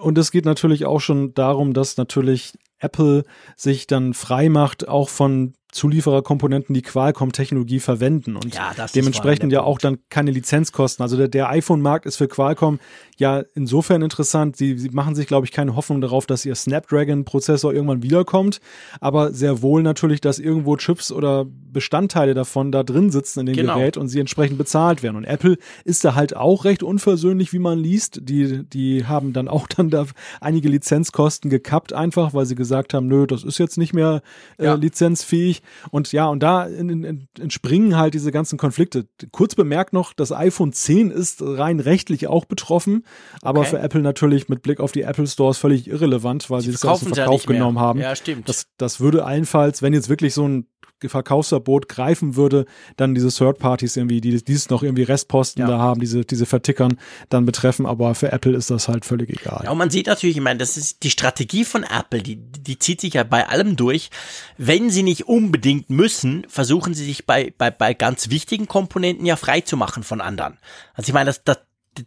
Und 0.00 0.16
es 0.18 0.30
geht 0.30 0.44
natürlich 0.44 0.84
auch 0.84 1.00
schon 1.00 1.34
darum, 1.34 1.74
dass 1.74 1.96
natürlich 1.96 2.52
Apple 2.84 3.24
sich 3.56 3.86
dann 3.86 4.14
frei 4.14 4.48
macht, 4.48 4.86
auch 4.88 5.08
von 5.08 5.54
Zuliefererkomponenten, 5.74 6.72
die 6.72 6.82
Qualcomm-Technologie 6.82 7.80
verwenden 7.80 8.36
und 8.36 8.54
ja, 8.54 8.72
dementsprechend 8.94 9.52
ja 9.52 9.62
auch 9.62 9.78
dann 9.78 9.98
keine 10.08 10.30
Lizenzkosten. 10.30 11.02
Also 11.02 11.16
der, 11.16 11.26
der 11.26 11.50
iPhone-Markt 11.50 12.06
ist 12.06 12.16
für 12.16 12.28
Qualcomm 12.28 12.78
ja 13.16 13.42
insofern 13.54 14.00
interessant. 14.00 14.56
Sie, 14.56 14.78
sie 14.78 14.90
machen 14.90 15.16
sich, 15.16 15.26
glaube 15.26 15.46
ich, 15.46 15.52
keine 15.52 15.74
Hoffnung 15.74 16.00
darauf, 16.00 16.26
dass 16.26 16.44
ihr 16.44 16.54
Snapdragon-Prozessor 16.54 17.74
irgendwann 17.74 18.04
wiederkommt, 18.04 18.60
aber 19.00 19.32
sehr 19.32 19.62
wohl 19.62 19.82
natürlich, 19.82 20.20
dass 20.20 20.38
irgendwo 20.38 20.76
Chips 20.76 21.10
oder 21.10 21.44
Bestandteile 21.44 22.34
davon 22.34 22.70
da 22.70 22.84
drin 22.84 23.10
sitzen 23.10 23.40
in 23.40 23.46
dem 23.46 23.56
genau. 23.56 23.74
Gerät 23.74 23.96
und 23.96 24.06
sie 24.06 24.20
entsprechend 24.20 24.58
bezahlt 24.58 25.02
werden. 25.02 25.16
Und 25.16 25.24
Apple 25.24 25.58
ist 25.84 26.04
da 26.04 26.14
halt 26.14 26.36
auch 26.36 26.64
recht 26.64 26.84
unversöhnlich, 26.84 27.52
wie 27.52 27.58
man 27.58 27.80
liest. 27.80 28.20
Die, 28.22 28.62
die 28.64 29.06
haben 29.06 29.32
dann 29.32 29.48
auch 29.48 29.66
dann 29.66 29.90
da 29.90 30.06
einige 30.40 30.68
Lizenzkosten 30.68 31.50
gekappt, 31.50 31.92
einfach, 31.92 32.32
weil 32.32 32.46
sie 32.46 32.54
gesagt 32.54 32.94
haben, 32.94 33.08
nö, 33.08 33.26
das 33.26 33.42
ist 33.42 33.58
jetzt 33.58 33.76
nicht 33.76 33.92
mehr 33.92 34.22
äh, 34.58 34.66
ja. 34.66 34.74
lizenzfähig. 34.74 35.62
Und 35.90 36.12
ja, 36.12 36.26
und 36.26 36.42
da 36.42 36.66
entspringen 36.66 37.96
halt 37.96 38.14
diese 38.14 38.32
ganzen 38.32 38.58
Konflikte. 38.58 39.06
Kurz 39.32 39.54
bemerkt 39.54 39.92
noch, 39.92 40.12
das 40.12 40.32
iPhone 40.32 40.72
10 40.72 41.10
ist 41.10 41.42
rein 41.42 41.80
rechtlich 41.80 42.26
auch 42.26 42.44
betroffen, 42.44 43.04
aber 43.42 43.60
okay. 43.60 43.70
für 43.70 43.78
Apple 43.78 44.02
natürlich 44.02 44.48
mit 44.48 44.62
Blick 44.62 44.80
auf 44.80 44.92
die 44.92 45.02
Apple 45.02 45.26
Stores 45.26 45.58
völlig 45.58 45.88
irrelevant, 45.88 46.50
weil 46.50 46.60
sie, 46.60 46.66
sie 46.66 46.72
das 46.72 46.84
aus 46.84 47.00
dem 47.00 47.14
Verkauf 47.14 47.44
ja 47.44 47.52
genommen 47.52 47.78
haben. 47.78 48.00
Ja, 48.00 48.14
stimmt. 48.16 48.48
Das, 48.48 48.66
das 48.76 49.00
würde 49.00 49.24
allenfalls, 49.24 49.82
wenn 49.82 49.92
jetzt 49.92 50.08
wirklich 50.08 50.34
so 50.34 50.46
ein 50.46 50.66
Verkaufsverbot 51.08 51.88
greifen 51.88 52.36
würde, 52.36 52.66
dann 52.96 53.14
diese 53.14 53.28
Third 53.28 53.58
Parties 53.58 53.96
irgendwie, 53.96 54.20
die 54.20 54.42
dieses 54.42 54.70
noch 54.70 54.82
irgendwie 54.82 55.02
Restposten 55.02 55.60
ja. 55.60 55.68
da 55.68 55.78
haben, 55.78 56.00
diese, 56.00 56.24
diese 56.24 56.46
Vertickern 56.46 56.98
dann 57.28 57.46
betreffen, 57.46 57.86
aber 57.86 58.14
für 58.14 58.32
Apple 58.32 58.56
ist 58.56 58.70
das 58.70 58.88
halt 58.88 59.04
völlig 59.04 59.30
egal. 59.30 59.62
Ja, 59.64 59.70
und 59.70 59.78
man 59.78 59.90
sieht 59.90 60.06
natürlich, 60.06 60.36
ich 60.36 60.42
meine, 60.42 60.58
das 60.58 60.76
ist 60.76 61.02
die 61.02 61.10
Strategie 61.10 61.64
von 61.64 61.84
Apple, 61.84 62.22
die, 62.22 62.36
die 62.36 62.78
zieht 62.78 63.00
sich 63.00 63.14
ja 63.14 63.24
bei 63.24 63.48
allem 63.48 63.76
durch. 63.76 64.10
Wenn 64.58 64.90
sie 64.90 65.02
nicht 65.02 65.28
unbedingt 65.28 65.90
müssen, 65.90 66.46
versuchen 66.48 66.94
sie 66.94 67.04
sich 67.04 67.26
bei, 67.26 67.52
bei, 67.56 67.70
bei 67.70 67.94
ganz 67.94 68.30
wichtigen 68.30 68.68
Komponenten 68.68 69.26
ja 69.26 69.36
frei 69.36 69.60
zu 69.60 69.76
machen 69.76 70.02
von 70.02 70.20
anderen. 70.20 70.58
Also 70.94 71.08
ich 71.08 71.14
meine, 71.14 71.26
das, 71.26 71.44
das, 71.44 71.58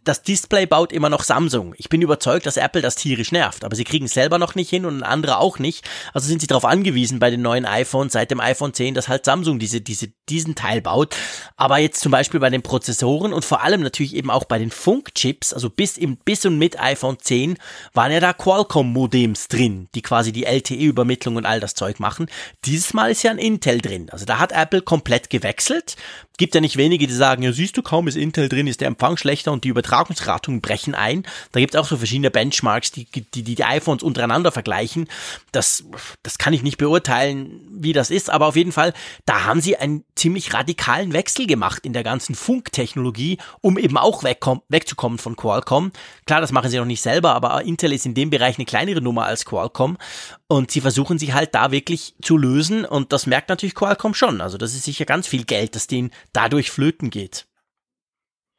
das 0.04 0.22
Display 0.22 0.66
baut 0.66 0.92
immer 0.92 1.08
noch 1.08 1.22
Samsung. 1.22 1.74
Ich 1.78 1.88
bin 1.88 2.02
überzeugt, 2.02 2.46
dass 2.46 2.56
Apple 2.56 2.82
das 2.82 2.96
tierisch 2.96 3.32
nervt, 3.32 3.64
aber 3.64 3.76
sie 3.76 3.84
kriegen 3.84 4.06
es 4.06 4.12
selber 4.12 4.38
noch 4.38 4.54
nicht 4.54 4.70
hin 4.70 4.84
und 4.84 5.02
andere 5.02 5.38
auch 5.38 5.58
nicht. 5.58 5.88
Also 6.12 6.28
sind 6.28 6.40
sie 6.40 6.46
darauf 6.46 6.64
angewiesen 6.64 7.18
bei 7.18 7.30
den 7.30 7.42
neuen 7.42 7.64
iPhones 7.64 8.12
seit 8.12 8.30
dem 8.30 8.40
iPhone 8.40 8.74
10, 8.74 8.94
dass 8.94 9.08
halt 9.08 9.24
Samsung 9.24 9.58
diese, 9.58 9.80
diese, 9.80 10.08
diesen 10.28 10.54
Teil 10.54 10.80
baut. 10.80 11.16
Aber 11.56 11.78
jetzt 11.78 12.00
zum 12.00 12.12
Beispiel 12.12 12.40
bei 12.40 12.50
den 12.50 12.62
Prozessoren 12.62 13.32
und 13.32 13.44
vor 13.44 13.62
allem 13.62 13.82
natürlich 13.82 14.14
eben 14.14 14.30
auch 14.30 14.44
bei 14.44 14.58
den 14.58 14.70
Funkchips, 14.70 15.52
also 15.52 15.70
bis 15.70 15.96
im, 15.96 16.16
bis 16.16 16.44
und 16.44 16.58
mit 16.58 16.80
iPhone 16.80 17.18
10 17.18 17.58
waren 17.94 18.12
ja 18.12 18.20
da 18.20 18.32
Qualcomm-Modems 18.32 19.48
drin, 19.48 19.88
die 19.94 20.02
quasi 20.02 20.32
die 20.32 20.44
LTE-Übermittlung 20.44 21.36
und 21.36 21.46
all 21.46 21.60
das 21.60 21.74
Zeug 21.74 22.00
machen. 22.00 22.26
Dieses 22.64 22.94
Mal 22.94 23.10
ist 23.10 23.22
ja 23.22 23.30
ein 23.30 23.38
Intel 23.38 23.80
drin. 23.80 24.10
Also 24.10 24.24
da 24.24 24.38
hat 24.38 24.52
Apple 24.52 24.82
komplett 24.82 25.30
gewechselt. 25.30 25.96
Gibt 26.38 26.54
ja 26.54 26.60
nicht 26.60 26.76
wenige, 26.76 27.06
die 27.06 27.12
sagen, 27.12 27.42
ja 27.42 27.52
siehst 27.52 27.76
du, 27.76 27.82
kaum 27.82 28.08
ist 28.08 28.16
Intel 28.16 28.48
drin, 28.48 28.66
ist 28.66 28.80
der 28.80 28.88
Empfang 28.88 29.16
schlechter 29.16 29.52
und 29.52 29.64
die 29.64 29.68
Übertragungsratungen 29.68 30.60
brechen 30.60 30.94
ein. 30.94 31.24
Da 31.52 31.60
gibt 31.60 31.74
es 31.74 31.80
auch 31.80 31.86
so 31.86 31.96
verschiedene 31.96 32.30
Benchmarks, 32.30 32.92
die, 32.92 33.04
die, 33.04 33.22
die 33.22 33.42
die 33.42 33.64
iPhones 33.64 34.02
untereinander 34.02 34.52
vergleichen. 34.52 35.08
Das, 35.52 35.84
das 36.22 36.38
kann 36.38 36.52
ich 36.52 36.62
nicht 36.62 36.78
beurteilen, 36.78 37.60
wie 37.70 37.92
das 37.92 38.10
ist, 38.10 38.30
aber 38.30 38.46
auf 38.46 38.56
jeden 38.56 38.72
Fall, 38.72 38.94
da 39.26 39.44
haben 39.44 39.60
sie 39.60 39.76
einen 39.76 40.04
ziemlich 40.14 40.54
radikalen 40.54 41.12
Wechsel 41.12 41.46
gemacht 41.46 41.84
in 41.84 41.92
der 41.92 42.04
ganzen 42.04 42.34
Funktechnologie, 42.34 43.38
um 43.60 43.76
eben 43.76 43.98
auch 43.98 44.22
wegzukommen 44.22 45.18
von 45.18 45.36
Qualcomm. 45.36 45.92
Klar, 46.24 46.40
das 46.40 46.52
machen 46.52 46.70
sie 46.70 46.78
noch 46.78 46.84
nicht 46.84 47.02
selber, 47.02 47.34
aber 47.34 47.62
Intel 47.64 47.92
ist 47.92 48.06
in 48.06 48.14
dem 48.14 48.30
Bereich 48.30 48.58
eine 48.58 48.64
kleinere 48.64 49.00
Nummer 49.00 49.26
als 49.26 49.44
Qualcomm 49.44 49.98
und 50.46 50.70
sie 50.70 50.80
versuchen 50.80 51.18
sich 51.18 51.34
halt 51.34 51.54
da 51.54 51.72
wirklich 51.72 52.14
zu 52.22 52.36
lösen 52.36 52.84
und 52.84 53.12
das 53.12 53.26
merkt 53.26 53.48
natürlich 53.48 53.74
Qualcomm 53.74 54.14
schon. 54.14 54.40
Also 54.40 54.56
das 54.56 54.74
ist 54.74 54.84
sicher 54.84 55.04
ganz 55.04 55.26
viel 55.26 55.44
Geld, 55.44 55.74
das 55.74 55.88
denen 55.88 56.10
dadurch 56.32 56.70
flöten 56.70 57.10
geht. 57.10 57.46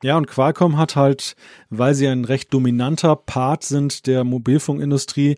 Ja, 0.01 0.15
und 0.15 0.27
Qualcomm 0.27 0.77
hat 0.77 0.95
halt, 0.95 1.35
weil 1.69 1.93
sie 1.93 2.07
ein 2.07 2.23
recht 2.23 2.53
dominanter 2.53 3.15
Part 3.17 3.63
sind 3.65 4.07
der 4.07 4.23
Mobilfunkindustrie, 4.23 5.37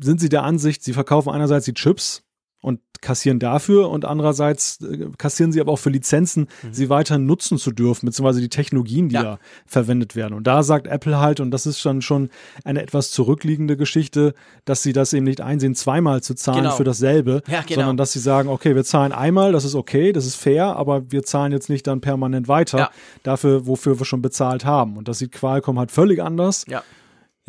sind 0.00 0.20
sie 0.20 0.28
der 0.28 0.42
Ansicht, 0.42 0.84
sie 0.84 0.92
verkaufen 0.92 1.30
einerseits 1.30 1.64
die 1.64 1.74
Chips 1.74 2.22
und 2.60 2.80
kassieren 3.00 3.38
dafür 3.38 3.88
und 3.88 4.04
andererseits 4.04 4.80
äh, 4.82 5.08
kassieren 5.16 5.52
sie 5.52 5.60
aber 5.60 5.72
auch 5.72 5.78
für 5.78 5.90
Lizenzen, 5.90 6.48
mhm. 6.62 6.72
sie 6.72 6.90
weiterhin 6.90 7.24
nutzen 7.24 7.56
zu 7.56 7.70
dürfen, 7.70 8.06
beziehungsweise 8.06 8.40
die 8.40 8.50
Technologien, 8.50 9.08
die 9.08 9.14
ja. 9.14 9.22
da 9.22 9.38
verwendet 9.66 10.16
werden. 10.16 10.34
Und 10.34 10.46
da 10.46 10.62
sagt 10.62 10.86
Apple 10.86 11.18
halt, 11.18 11.40
und 11.40 11.50
das 11.50 11.64
ist 11.64 11.84
dann 11.86 12.02
schon 12.02 12.28
eine 12.64 12.82
etwas 12.82 13.10
zurückliegende 13.10 13.76
Geschichte, 13.76 14.34
dass 14.66 14.82
sie 14.82 14.92
das 14.92 15.12
eben 15.12 15.24
nicht 15.24 15.40
einsehen, 15.40 15.74
zweimal 15.74 16.22
zu 16.22 16.34
zahlen 16.34 16.64
genau. 16.64 16.76
für 16.76 16.84
dasselbe, 16.84 17.42
ja, 17.48 17.62
genau. 17.62 17.80
sondern 17.80 17.96
dass 17.96 18.12
sie 18.12 18.18
sagen, 18.18 18.48
okay, 18.50 18.74
wir 18.74 18.84
zahlen 18.84 19.12
einmal, 19.12 19.52
das 19.52 19.64
ist 19.64 19.74
okay, 19.74 20.12
das 20.12 20.26
ist 20.26 20.36
fair, 20.36 20.76
aber 20.76 21.10
wir 21.10 21.22
zahlen 21.22 21.52
jetzt 21.52 21.70
nicht 21.70 21.86
dann 21.86 22.02
permanent 22.02 22.48
weiter 22.48 22.78
ja. 22.78 22.90
dafür, 23.22 23.66
wofür 23.66 23.98
wir 23.98 24.04
schon 24.04 24.20
bezahlt 24.20 24.66
haben. 24.66 24.98
Und 24.98 25.08
das 25.08 25.18
sieht 25.18 25.32
Qualcomm 25.32 25.78
halt 25.78 25.90
völlig 25.90 26.22
anders. 26.22 26.64
Ja 26.68 26.82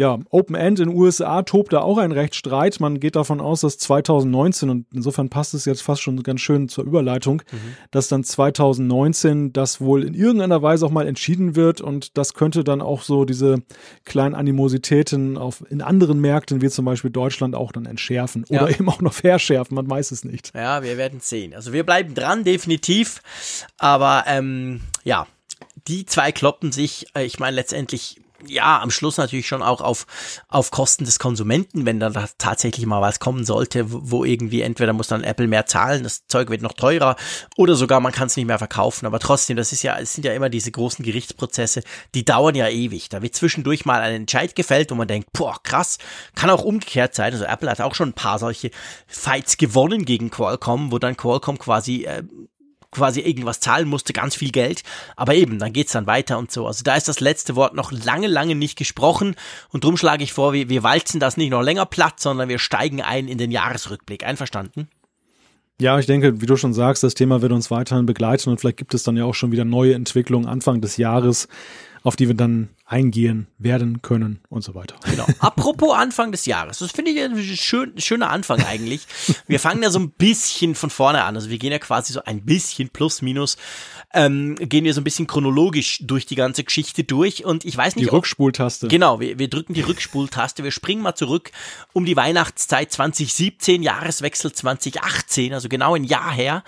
ja, 0.01 0.17
Open 0.31 0.55
End 0.55 0.79
in 0.79 0.89
USA 0.89 1.43
tobt 1.43 1.73
da 1.73 1.81
auch 1.81 1.99
ein 1.99 2.11
Rechtsstreit. 2.11 2.79
Man 2.79 2.99
geht 2.99 3.15
davon 3.15 3.39
aus, 3.39 3.61
dass 3.61 3.77
2019, 3.77 4.71
und 4.71 4.87
insofern 4.91 5.29
passt 5.29 5.53
es 5.53 5.65
jetzt 5.65 5.83
fast 5.83 6.01
schon 6.01 6.23
ganz 6.23 6.41
schön 6.41 6.69
zur 6.69 6.85
Überleitung, 6.85 7.43
mhm. 7.51 7.75
dass 7.91 8.07
dann 8.07 8.23
2019 8.23 9.53
das 9.53 9.79
wohl 9.79 10.03
in 10.03 10.15
irgendeiner 10.15 10.63
Weise 10.63 10.87
auch 10.87 10.89
mal 10.89 11.07
entschieden 11.07 11.55
wird 11.55 11.81
und 11.81 12.17
das 12.17 12.33
könnte 12.33 12.63
dann 12.63 12.81
auch 12.81 13.03
so 13.03 13.25
diese 13.25 13.61
kleinen 14.03 14.33
Animositäten 14.33 15.37
auf, 15.37 15.63
in 15.69 15.83
anderen 15.83 16.19
Märkten, 16.19 16.63
wie 16.63 16.69
zum 16.69 16.85
Beispiel 16.85 17.11
Deutschland, 17.11 17.53
auch 17.53 17.71
dann 17.71 17.85
entschärfen 17.85 18.43
oder 18.49 18.71
ja. 18.71 18.75
eben 18.79 18.89
auch 18.89 19.01
noch 19.01 19.13
verschärfen, 19.13 19.75
man 19.75 19.87
weiß 19.87 20.09
es 20.09 20.23
nicht. 20.25 20.51
Ja, 20.55 20.81
wir 20.81 20.97
werden 20.97 21.19
sehen. 21.19 21.53
Also 21.53 21.73
wir 21.73 21.85
bleiben 21.85 22.15
dran, 22.15 22.43
definitiv, 22.43 23.21
aber 23.77 24.23
ähm, 24.25 24.81
ja, 25.03 25.27
die 25.87 26.07
zwei 26.07 26.31
kloppen 26.31 26.71
sich, 26.71 27.05
äh, 27.15 27.23
ich 27.23 27.37
meine 27.37 27.55
letztendlich 27.55 28.20
ja, 28.47 28.82
am 28.82 28.91
Schluss 28.91 29.17
natürlich 29.17 29.47
schon 29.47 29.62
auch 29.62 29.82
auf, 29.82 30.06
auf 30.47 30.71
Kosten 30.71 31.06
des 31.06 31.19
Konsumenten, 31.19 31.86
wenn 31.86 31.99
da 31.99 32.12
tatsächlich 32.38 32.86
mal 32.86 33.01
was 33.01 33.19
kommen 33.19 33.45
sollte, 33.45 33.86
wo 33.88 34.23
irgendwie 34.25 34.62
entweder 34.62 34.93
muss 34.93 35.08
dann 35.08 35.23
Apple 35.23 35.47
mehr 35.47 35.65
zahlen, 35.65 36.04
das 36.04 36.27
Zeug 36.27 36.49
wird 36.49 36.62
noch 36.62 36.73
teurer 36.73 37.15
oder 37.58 37.75
sogar 37.75 37.99
man 37.99 38.12
kann 38.12 38.27
es 38.27 38.38
nicht 38.38 38.45
mehr 38.45 38.58
verkaufen. 38.58 39.06
Aber 39.06 39.19
trotzdem, 39.19 39.58
das 39.58 39.71
ist 39.71 39.84
ja, 39.84 39.97
es 39.99 40.13
sind 40.13 40.25
ja 40.25 40.34
immer 40.34 40.49
diese 40.49 40.71
großen 40.71 41.04
Gerichtsprozesse, 41.04 41.84
die 42.13 42.25
dauern 42.25 42.56
ja 42.56 42.67
ewig. 42.67 43.10
Da 43.10 43.21
wird 43.21 43.36
zwischendurch 43.36 43.86
mal 43.86 44.01
ein 44.01 44.13
Entscheid 44.13 44.56
gefällt, 44.56 44.91
wo 44.91 44.95
man 44.95 45.08
denkt, 45.08 45.30
boah, 45.34 45.58
krass, 45.63 45.97
kann 46.36 46.49
auch 46.49 46.63
umgekehrt 46.63 47.15
sein. 47.15 47.34
Also 47.34 47.45
Apple 47.45 47.69
hat 47.69 47.82
auch 47.82 47.95
schon 47.95 48.10
ein 48.10 48.13
paar 48.13 48.39
solche 48.39 48.71
Fights 49.08 49.58
gewonnen 49.58 50.06
gegen 50.06 50.30
Qualcomm, 50.30 50.91
wo 50.91 50.99
dann 50.99 51.17
Qualcomm 51.17 51.58
quasi 51.58 52.06
äh, 52.06 52.23
quasi 52.91 53.21
irgendwas 53.21 53.60
zahlen 53.60 53.88
musste, 53.88 54.13
ganz 54.13 54.36
viel 54.36 54.51
Geld. 54.51 54.84
Aber 55.15 55.34
eben, 55.34 55.60
dann 55.60 55.73
geht's 55.73 55.93
dann 55.93 56.08
weiter 56.08 56.38
und 56.38 56.51
so. 56.51 56.67
Also 56.67 56.84
da 56.84 56.95
ist 56.95 57.08
das 57.08 57.19
letzte 57.19 57.56
Wort 57.56 57.73
noch 57.73 57.91
lange, 57.91 58.27
lange 58.27 58.56
nicht 58.56 58.77
gesprochen. 58.77 59.36
Und 59.69 59.84
drum 59.84 59.97
schlage 59.97 60.23
ich 60.23 60.34
vor, 60.34 60.54
wir, 60.54 60.69
wir 60.69 60.84
walzen 60.84 61.19
das 61.19 61.38
nicht 61.38 61.51
noch 61.51 61.62
länger 61.62 61.86
platt, 61.86 62.19
sondern 62.19 62.49
wir 62.49 62.60
steigen 62.60 63.01
ein 63.01 63.27
in 63.27 63.38
den 63.38 63.51
Jahresrückblick. 63.51 64.25
Einverstanden? 64.25 64.89
Ja, 65.82 65.97
ich 65.97 66.06
denke, 66.06 66.41
wie 66.41 66.45
du 66.45 66.58
schon 66.58 66.73
sagst, 66.73 67.01
das 67.01 67.15
Thema 67.15 67.41
wird 67.41 67.51
uns 67.51 67.71
weiterhin 67.71 68.06
begleiten 68.06 68.51
und 68.51 68.60
vielleicht 68.60 68.77
gibt 68.77 68.93
es 68.93 69.01
dann 69.01 69.17
ja 69.17 69.25
auch 69.25 69.34
schon 69.34 69.51
wieder 69.51 69.65
neue 69.65 69.95
Entwicklungen 69.95 70.45
Anfang 70.45 70.80
des 70.80 70.97
Jahres, 70.97 71.47
auf 72.03 72.15
die 72.15 72.27
wir 72.27 72.35
dann 72.35 72.69
eingehen 72.85 73.47
werden 73.57 74.01
können 74.01 74.41
und 74.49 74.63
so 74.63 74.75
weiter. 74.75 74.95
Genau. 75.09 75.25
Apropos 75.39 75.95
Anfang 75.95 76.31
des 76.31 76.45
Jahres, 76.45 76.79
das 76.79 76.91
finde 76.91 77.11
ich 77.11 77.21
ein 77.21 77.37
schön, 77.37 77.93
schöner 77.97 78.29
Anfang 78.29 78.61
eigentlich. 78.63 79.07
Wir 79.47 79.59
fangen 79.59 79.81
ja 79.81 79.89
so 79.89 79.99
ein 79.99 80.09
bisschen 80.09 80.75
von 80.75 80.89
vorne 80.89 81.23
an. 81.23 81.35
Also 81.35 81.49
wir 81.49 81.57
gehen 81.57 81.71
ja 81.71 81.79
quasi 81.79 82.11
so 82.11 82.21
ein 82.23 82.43
bisschen 82.43 82.89
plus 82.89 83.21
minus, 83.21 83.55
ähm, 84.13 84.55
gehen 84.55 84.83
wir 84.83 84.93
so 84.93 84.99
ein 84.99 85.05
bisschen 85.05 85.25
chronologisch 85.25 85.99
durch 86.01 86.25
die 86.25 86.35
ganze 86.35 86.65
Geschichte 86.65 87.05
durch. 87.05 87.45
Und 87.45 87.63
ich 87.63 87.77
weiß 87.77 87.95
nicht. 87.95 88.07
Die 88.07 88.09
ob, 88.09 88.17
Rückspultaste. 88.17 88.89
Genau, 88.89 89.21
wir, 89.21 89.39
wir 89.39 89.47
drücken 89.47 89.73
die 89.73 89.81
Rückspultaste. 89.81 90.63
Wir 90.63 90.71
springen 90.71 91.01
mal 91.01 91.15
zurück 91.15 91.51
um 91.93 92.05
die 92.05 92.17
Weihnachtszeit 92.17 92.91
2017, 92.91 93.83
Jahreswechsel 93.83 94.51
2018, 94.51 95.53
also 95.53 95.69
genau 95.69 95.95
ein 95.95 96.03
Jahr 96.03 96.31
her. 96.31 96.63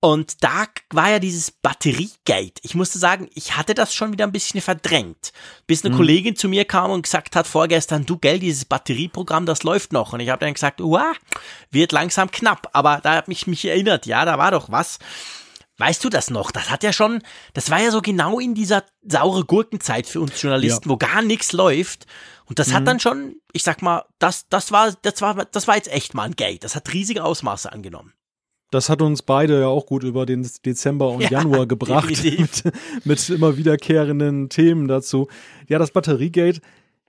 Und 0.00 0.44
da 0.44 0.66
war 0.90 1.10
ja 1.10 1.18
dieses 1.18 1.50
Batteriegate. 1.50 2.60
Ich 2.62 2.74
musste 2.74 2.98
sagen, 2.98 3.28
ich 3.34 3.56
hatte 3.56 3.74
das 3.74 3.94
schon 3.94 4.12
wieder 4.12 4.26
ein 4.26 4.32
bisschen 4.32 4.60
verdrängt. 4.60 5.32
Bis 5.66 5.84
eine 5.84 5.94
mhm. 5.94 5.98
Kollegin 5.98 6.36
zu 6.36 6.48
mir 6.48 6.64
kam 6.64 6.90
und 6.90 7.02
gesagt 7.02 7.34
hat 7.34 7.46
vorgestern, 7.46 8.04
du 8.04 8.18
gell, 8.18 8.38
dieses 8.38 8.66
Batterieprogramm, 8.66 9.46
das 9.46 9.62
läuft 9.62 9.92
noch. 9.92 10.12
Und 10.12 10.20
ich 10.20 10.28
habe 10.28 10.44
dann 10.44 10.54
gesagt, 10.54 10.80
uah, 10.80 11.12
wird 11.70 11.92
langsam 11.92 12.30
knapp. 12.30 12.68
Aber 12.72 13.00
da 13.02 13.14
hat 13.14 13.28
mich 13.28 13.46
mich 13.46 13.64
erinnert, 13.64 14.06
ja, 14.06 14.24
da 14.24 14.38
war 14.38 14.50
doch 14.50 14.70
was. 14.70 14.98
Weißt 15.78 16.04
du 16.04 16.08
das 16.08 16.30
noch? 16.30 16.52
Das 16.52 16.70
hat 16.70 16.82
ja 16.82 16.92
schon, 16.92 17.22
das 17.52 17.70
war 17.70 17.80
ja 17.80 17.90
so 17.90 18.00
genau 18.00 18.38
in 18.38 18.54
dieser 18.54 18.84
saure 19.02 19.44
Gurkenzeit 19.44 20.06
für 20.06 20.20
uns 20.20 20.40
Journalisten, 20.40 20.88
ja. 20.88 20.90
wo 20.90 20.96
gar 20.96 21.22
nichts 21.22 21.52
läuft. 21.52 22.06
Und 22.44 22.58
das 22.58 22.68
mhm. 22.68 22.72
hat 22.74 22.86
dann 22.86 23.00
schon, 23.00 23.36
ich 23.52 23.62
sag 23.62 23.82
mal, 23.82 24.04
das, 24.18 24.48
das 24.48 24.72
war, 24.72 24.92
das 25.02 25.20
war, 25.20 25.44
das 25.46 25.68
war 25.68 25.76
jetzt 25.76 25.88
echt 25.92 26.14
mal 26.14 26.24
ein 26.24 26.36
Gate. 26.36 26.64
Das 26.64 26.76
hat 26.76 26.92
riesige 26.92 27.24
Ausmaße 27.24 27.70
angenommen. 27.72 28.12
Das 28.70 28.88
hat 28.88 29.00
uns 29.00 29.22
beide 29.22 29.60
ja 29.60 29.68
auch 29.68 29.86
gut 29.86 30.02
über 30.02 30.26
den 30.26 30.48
Dezember 30.64 31.10
und 31.10 31.22
ja, 31.30 31.30
Januar 31.30 31.66
gebracht 31.66 32.24
mit, 32.24 32.62
mit, 33.04 33.30
immer 33.30 33.56
wiederkehrenden 33.56 34.48
Themen 34.48 34.88
dazu. 34.88 35.28
Ja, 35.68 35.78
das 35.78 35.90
Batteriegate. 35.90 36.60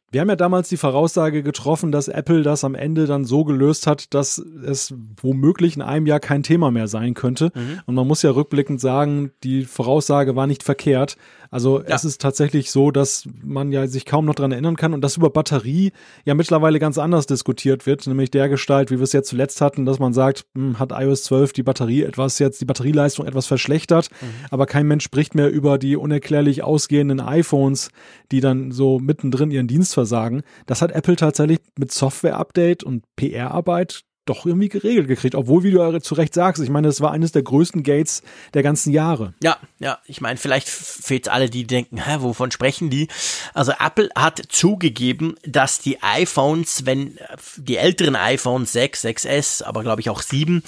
Wir 0.10 0.22
haben 0.22 0.30
ja 0.30 0.38
damals 0.38 0.70
die 0.70 0.78
Voraussage 0.78 1.44
getroffen, 1.44 1.92
dass 1.92 2.08
Apple 2.08 2.42
das 2.42 2.64
am 2.64 2.76
Ende 2.76 3.08
dann 3.08 3.26
so 3.26 3.44
gelöst 3.44 3.88
hat, 3.88 4.14
dass 4.14 4.38
es 4.38 4.94
womöglich 5.22 5.76
in 5.76 5.82
einem 5.82 6.06
Jahr 6.06 6.22
kein 6.22 6.44
Thema 6.44 6.72
mehr 6.72 6.88
sein 6.88 7.14
könnte. 7.14 7.52
Mhm. 7.54 7.82
Und 7.86 7.96
man 7.96 8.08
muss 8.08 8.22
ja 8.22 8.32
rückblickend 8.32 8.80
sagen, 8.80 9.32
die 9.44 9.66
Voraussage 9.66 10.38
war 10.38 10.48
nicht 10.48 10.64
verkehrt. 10.64 11.18
Also 11.52 11.82
ja. 11.82 11.96
es 11.96 12.06
ist 12.06 12.22
tatsächlich 12.22 12.72
so, 12.72 12.92
dass 12.92 13.28
man 13.44 13.72
ja 13.72 13.88
sich 13.88 14.06
kaum 14.06 14.26
noch 14.26 14.36
dran 14.36 14.52
erinnern 14.52 14.76
kann 14.76 14.94
und 14.94 15.02
dass 15.02 15.18
über 15.18 15.30
Batterie 15.30 15.92
ja 16.26 16.34
mittlerweile 16.34 16.80
ganz 16.80 16.98
anders 16.98 17.28
diskutiert 17.28 17.86
wird, 17.86 18.06
nämlich 18.08 18.32
der 18.32 18.50
Gestalt, 18.50 18.92
wie 18.92 18.98
wir 18.98 19.04
es 19.04 19.14
jetzt 19.14 19.30
zuletzt 19.30 19.62
hatten, 19.62 19.86
dass 19.86 20.00
man 20.00 20.14
sagt, 20.14 20.46
hm, 20.56 20.80
hat 20.80 20.92
iOS 20.92 21.24
12 21.24 21.54
die 21.54 21.64
Batterie 21.64 22.04
etwas 22.04 22.40
jetzt, 22.40 22.62
die 22.62 22.66
Batterieleistung 22.66 23.26
etwas 23.26 23.48
verschlechtert, 23.48 24.10
mhm. 24.22 24.26
aber 24.52 24.66
kein 24.66 24.88
Mensch 24.88 25.04
spricht 25.04 25.36
mehr 25.36 25.52
über 25.52 25.78
die 25.78 25.96
unerklärlich 25.96 26.64
ausgehenden 26.64 27.20
iPhones, 27.20 27.90
die 28.32 28.40
dann 28.40 28.72
so 28.72 29.00
mittendrin 29.00 29.52
ihren 29.52 29.68
Dienst 29.68 29.94
versagen. 29.94 30.42
Das 30.66 30.82
hat 30.82 30.92
Apple 30.92 31.16
tatsächlich 31.16 31.60
mit 31.78 31.92
Software-Update 31.92 32.84
und 32.84 33.04
PR-Arbeit 33.16 34.04
doch 34.30 34.46
irgendwie 34.46 34.70
geregelt 34.70 35.08
gekriegt, 35.08 35.36
obwohl, 35.36 35.64
wie 35.64 35.72
du 35.72 36.00
zu 36.02 36.16
Recht 36.16 36.34
sagst, 36.34 36.62
ich 36.62 36.70
meine, 36.70 36.88
es 36.88 37.02
war 37.02 37.12
eines 37.12 37.32
der 37.32 37.44
größten 37.44 37.84
Gates 37.84 38.24
der 38.54 38.64
ganzen 38.64 38.92
Jahre. 38.92 39.34
Ja, 39.42 39.58
ja, 39.80 40.00
ich 40.06 40.22
meine, 40.22 40.38
vielleicht 40.38 40.68
fehlt 40.70 41.30
alle, 41.30 41.50
die 41.50 41.66
denken, 41.66 42.04
hä, 42.04 42.18
wovon 42.20 42.52
sprechen 42.52 42.90
die? 42.90 43.08
Also 43.54 43.74
Apple 43.80 44.10
hat 44.16 44.42
zugegeben, 44.50 45.36
dass 45.46 45.80
die 45.80 46.02
iPhones, 46.02 46.86
wenn 46.86 47.18
die 47.58 47.78
älteren 47.78 48.16
iPhones 48.16 48.72
6, 48.74 49.06
6S, 49.06 49.64
aber 49.64 49.84
glaube 49.84 50.02
ich 50.02 50.10
auch 50.10 50.22
7, 50.22 50.64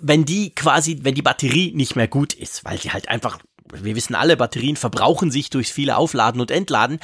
wenn 0.00 0.24
die 0.24 0.50
quasi, 0.54 0.98
wenn 1.02 1.14
die 1.14 1.22
Batterie 1.22 1.72
nicht 1.74 1.96
mehr 1.96 2.08
gut 2.08 2.34
ist, 2.34 2.64
weil 2.64 2.78
sie 2.78 2.90
halt 2.90 3.08
einfach 3.08 3.38
wir 3.72 3.96
wissen 3.96 4.14
alle, 4.14 4.36
Batterien 4.36 4.76
verbrauchen 4.76 5.30
sich 5.30 5.50
durch 5.50 5.72
viele 5.72 5.96
Aufladen 5.96 6.40
und 6.40 6.50
Entladen, 6.50 7.00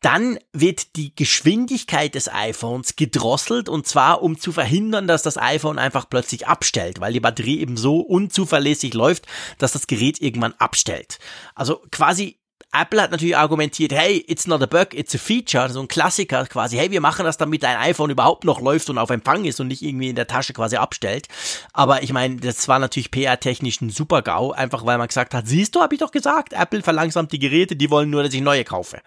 dann 0.00 0.38
wird 0.52 0.96
die 0.96 1.14
Geschwindigkeit 1.14 2.14
des 2.14 2.28
iPhones 2.32 2.96
gedrosselt 2.96 3.68
und 3.68 3.86
zwar 3.86 4.22
um 4.22 4.38
zu 4.38 4.52
verhindern, 4.52 5.06
dass 5.06 5.22
das 5.22 5.38
iPhone 5.38 5.78
einfach 5.78 6.08
plötzlich 6.08 6.46
abstellt, 6.46 7.00
weil 7.00 7.12
die 7.12 7.20
Batterie 7.20 7.60
eben 7.60 7.76
so 7.76 8.00
unzuverlässig 8.00 8.94
läuft, 8.94 9.26
dass 9.58 9.72
das 9.72 9.86
Gerät 9.86 10.20
irgendwann 10.20 10.54
abstellt. 10.58 11.18
Also 11.54 11.82
quasi 11.90 12.38
Apple 12.72 13.00
hat 13.00 13.10
natürlich 13.10 13.36
argumentiert, 13.36 13.92
hey, 13.92 14.22
it's 14.28 14.46
not 14.46 14.62
a 14.62 14.66
bug, 14.66 14.92
it's 14.92 15.14
a 15.14 15.18
feature, 15.18 15.70
so 15.70 15.80
ein 15.80 15.88
Klassiker 15.88 16.44
quasi, 16.46 16.76
hey, 16.76 16.90
wir 16.90 17.00
machen 17.00 17.24
das, 17.24 17.38
damit 17.38 17.62
dein 17.62 17.78
iPhone 17.78 18.10
überhaupt 18.10 18.44
noch 18.44 18.60
läuft 18.60 18.90
und 18.90 18.98
auf 18.98 19.08
Empfang 19.08 19.46
ist 19.46 19.58
und 19.58 19.68
nicht 19.68 19.80
irgendwie 19.82 20.10
in 20.10 20.16
der 20.16 20.26
Tasche 20.26 20.52
quasi 20.52 20.76
abstellt. 20.76 21.28
Aber 21.72 22.02
ich 22.02 22.12
meine, 22.12 22.36
das 22.36 22.68
war 22.68 22.78
natürlich 22.78 23.10
PR-technisch 23.10 23.80
ein 23.80 23.88
super 23.88 24.20
GAU, 24.20 24.52
einfach 24.52 24.84
weil 24.84 24.98
man 24.98 25.08
gesagt 25.08 25.32
hat, 25.32 25.48
siehst 25.48 25.74
du, 25.74 25.80
habe 25.80 25.94
ich 25.94 26.00
doch 26.00 26.10
gesagt, 26.10 26.52
Apple 26.52 26.82
verlangsamt 26.82 27.32
die 27.32 27.38
Geräte, 27.38 27.74
die 27.74 27.90
wollen 27.90 28.10
nur, 28.10 28.22
dass 28.22 28.34
ich 28.34 28.42
neue 28.42 28.64
kaufe. 28.64 29.00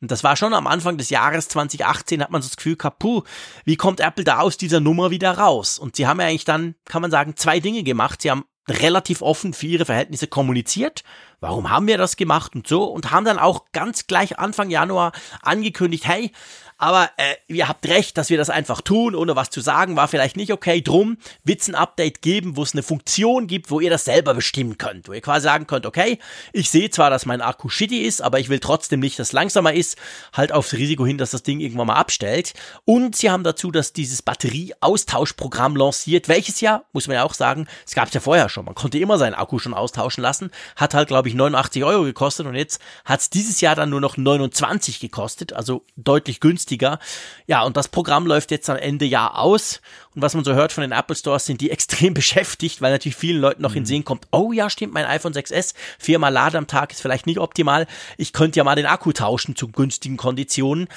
Und 0.00 0.10
das 0.10 0.24
war 0.24 0.34
schon 0.36 0.52
am 0.52 0.66
Anfang 0.66 0.98
des 0.98 1.10
Jahres 1.10 1.48
2018, 1.48 2.20
hat 2.20 2.30
man 2.32 2.42
so 2.42 2.48
das 2.48 2.56
Gefühl 2.56 2.76
gehabt, 2.76 2.98
puh, 2.98 3.22
wie 3.64 3.76
kommt 3.76 4.00
Apple 4.00 4.24
da 4.24 4.40
aus 4.40 4.56
dieser 4.56 4.80
Nummer 4.80 5.12
wieder 5.12 5.38
raus? 5.38 5.78
Und 5.78 5.94
sie 5.94 6.08
haben 6.08 6.20
ja 6.20 6.26
eigentlich 6.26 6.44
dann, 6.44 6.74
kann 6.84 7.02
man 7.02 7.12
sagen, 7.12 7.36
zwei 7.36 7.60
Dinge 7.60 7.84
gemacht. 7.84 8.22
Sie 8.22 8.30
haben 8.30 8.44
relativ 8.68 9.22
offen 9.22 9.52
für 9.52 9.66
ihre 9.66 9.84
Verhältnisse 9.84 10.26
kommuniziert. 10.26 11.04
Warum 11.40 11.70
haben 11.70 11.86
wir 11.86 11.98
das 11.98 12.16
gemacht 12.16 12.54
und 12.54 12.66
so? 12.66 12.84
Und 12.84 13.10
haben 13.10 13.24
dann 13.24 13.38
auch 13.38 13.66
ganz 13.72 14.06
gleich 14.06 14.38
Anfang 14.38 14.70
Januar 14.70 15.12
angekündigt, 15.42 16.06
hey, 16.06 16.32
aber 16.76 17.10
äh, 17.16 17.34
ihr 17.46 17.68
habt 17.68 17.86
recht, 17.86 18.18
dass 18.18 18.30
wir 18.30 18.36
das 18.36 18.50
einfach 18.50 18.80
tun, 18.80 19.14
ohne 19.14 19.36
was 19.36 19.50
zu 19.50 19.60
sagen, 19.60 19.96
war 19.96 20.08
vielleicht 20.08 20.36
nicht 20.36 20.52
okay. 20.52 20.82
Drum 20.82 21.18
wird's 21.44 21.68
ein 21.68 21.74
Update 21.74 22.20
geben, 22.20 22.56
wo 22.56 22.62
es 22.62 22.72
eine 22.72 22.82
Funktion 22.82 23.46
gibt, 23.46 23.70
wo 23.70 23.80
ihr 23.80 23.90
das 23.90 24.04
selber 24.04 24.34
bestimmen 24.34 24.76
könnt. 24.76 25.08
Wo 25.08 25.12
ihr 25.12 25.20
quasi 25.20 25.44
sagen 25.44 25.66
könnt, 25.66 25.86
okay, 25.86 26.18
ich 26.52 26.70
sehe 26.70 26.90
zwar, 26.90 27.10
dass 27.10 27.26
mein 27.26 27.40
Akku 27.40 27.68
shitty 27.68 28.02
ist, 28.02 28.20
aber 28.20 28.40
ich 28.40 28.48
will 28.48 28.58
trotzdem 28.58 29.00
nicht, 29.00 29.18
dass 29.18 29.28
es 29.28 29.32
langsamer 29.32 29.72
ist. 29.72 29.96
Halt 30.32 30.52
aufs 30.52 30.72
Risiko 30.74 31.06
hin, 31.06 31.16
dass 31.16 31.30
das 31.30 31.42
Ding 31.42 31.60
irgendwann 31.60 31.86
mal 31.86 31.94
abstellt. 31.94 32.52
Und 32.84 33.16
sie 33.16 33.30
haben 33.30 33.44
dazu 33.44 33.70
dass 33.70 33.92
dieses 33.92 34.22
Batterieaustauschprogramm 34.22 35.76
lanciert, 35.76 36.28
welches 36.28 36.60
ja, 36.60 36.84
muss 36.92 37.06
man 37.06 37.14
ja 37.16 37.24
auch 37.24 37.34
sagen, 37.34 37.66
es 37.86 37.94
gab's 37.94 38.14
ja 38.14 38.20
vorher 38.20 38.48
schon. 38.48 38.64
Man 38.64 38.74
konnte 38.74 38.98
immer 38.98 39.16
seinen 39.16 39.34
Akku 39.34 39.58
schon 39.58 39.74
austauschen 39.74 40.22
lassen. 40.22 40.50
Hat 40.76 40.94
halt, 40.94 41.08
glaube 41.08 41.28
ich, 41.28 41.34
89 41.34 41.82
Euro 41.84 42.02
gekostet 42.04 42.46
und 42.46 42.54
jetzt 42.54 42.80
hat's 43.04 43.30
dieses 43.30 43.60
Jahr 43.60 43.74
dann 43.74 43.90
nur 43.90 44.00
noch 44.00 44.16
29 44.16 45.00
gekostet, 45.00 45.52
also 45.52 45.84
deutlich 45.96 46.40
günstiger 46.40 46.63
günstiger. 46.64 46.98
Ja, 47.46 47.62
und 47.62 47.76
das 47.76 47.88
Programm 47.88 48.26
läuft 48.26 48.50
jetzt 48.50 48.68
am 48.70 48.76
Ende 48.76 49.04
Jahr 49.04 49.38
aus. 49.38 49.80
Und 50.14 50.22
was 50.22 50.34
man 50.34 50.44
so 50.44 50.54
hört 50.54 50.72
von 50.72 50.82
den 50.82 50.92
Apple 50.92 51.16
Stores, 51.16 51.44
sind 51.46 51.60
die 51.60 51.70
extrem 51.70 52.14
beschäftigt, 52.14 52.80
weil 52.80 52.92
natürlich 52.92 53.16
vielen 53.16 53.40
Leuten 53.40 53.62
noch 53.62 53.72
mhm. 53.72 53.78
in 53.78 53.86
Sehen 53.86 54.04
kommt, 54.04 54.26
oh 54.32 54.52
ja, 54.52 54.70
stimmt, 54.70 54.94
mein 54.94 55.06
iPhone 55.06 55.32
6S, 55.32 55.74
viermal 55.98 56.32
Lade 56.32 56.58
am 56.58 56.66
Tag 56.66 56.92
ist 56.92 57.02
vielleicht 57.02 57.26
nicht 57.26 57.38
optimal. 57.38 57.86
Ich 58.16 58.32
könnte 58.32 58.58
ja 58.58 58.64
mal 58.64 58.76
den 58.76 58.86
Akku 58.86 59.12
tauschen 59.12 59.56
zu 59.56 59.68
günstigen 59.68 60.16
Konditionen. 60.16 60.88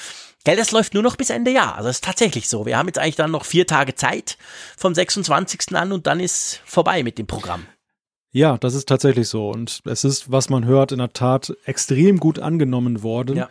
Gell, 0.44 0.56
das 0.56 0.72
läuft 0.72 0.94
nur 0.94 1.04
noch 1.04 1.18
bis 1.18 1.30
Ende 1.30 1.52
Jahr. 1.52 1.76
Also 1.76 1.90
das 1.90 1.98
ist 1.98 2.06
tatsächlich 2.06 2.48
so. 2.48 2.66
Wir 2.66 2.78
haben 2.78 2.88
jetzt 2.88 3.00
eigentlich 3.00 3.18
dann 3.18 3.32
noch 3.32 3.44
vier 3.44 3.68
Tage 3.68 3.96
Zeit 3.96 4.38
vom 4.78 4.96
26. 4.96 5.76
an 5.76 5.92
und 5.92 6.08
dann 6.08 6.22
ist 6.22 6.62
vorbei 6.66 7.04
mit 7.04 7.18
dem 7.18 7.28
Programm. 7.28 7.66
Ja, 8.32 8.58
das 8.58 8.74
ist 8.74 8.88
tatsächlich 8.88 9.28
so. 9.28 9.50
Und 9.50 9.82
es 9.86 10.04
ist, 10.04 10.32
was 10.32 10.50
man 10.50 10.64
hört, 10.66 10.92
in 10.92 11.00
der 11.00 11.12
Tat 11.12 11.54
extrem 11.66 12.20
gut 12.20 12.40
angenommen 12.40 13.02
worden. 13.04 13.38
Ja. 13.38 13.50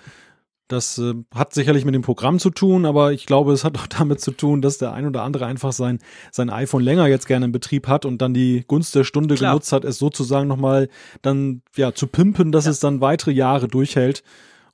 Das 0.69 0.99
äh, 0.99 1.15
hat 1.35 1.55
sicherlich 1.55 1.85
mit 1.85 1.95
dem 1.95 2.03
Programm 2.03 2.41
zu 2.41 2.51
tun, 2.51 2.87
aber 2.87 3.13
ich 3.13 3.27
glaube, 3.27 3.53
es 3.53 3.63
hat 3.63 3.79
auch 3.79 3.87
damit 3.99 4.21
zu 4.21 4.33
tun, 4.33 4.63
dass 4.63 4.79
der 4.79 4.93
ein 4.93 5.07
oder 5.07 5.23
andere 5.23 5.47
einfach 5.47 5.73
sein, 5.73 6.01
sein 6.33 6.51
iPhone 6.51 6.83
länger 6.83 7.07
jetzt 7.07 7.27
gerne 7.27 7.47
in 7.47 7.53
Betrieb 7.53 7.87
hat 7.87 8.05
und 8.05 8.19
dann 8.19 8.35
die 8.35 8.65
Gunst 8.67 8.95
der 8.95 9.05
Stunde 9.05 9.37
Klar. 9.37 9.53
genutzt 9.53 9.73
hat, 9.73 9.85
es 9.85 9.99
sozusagen 9.99 10.49
nochmal 10.49 10.89
dann 11.23 11.63
ja 11.77 11.95
zu 11.95 12.07
pimpen, 12.07 12.53
dass 12.53 12.65
ja. 12.65 12.73
es 12.73 12.81
dann 12.81 13.01
weitere 13.01 13.33
Jahre 13.33 13.69
durchhält. 13.69 14.23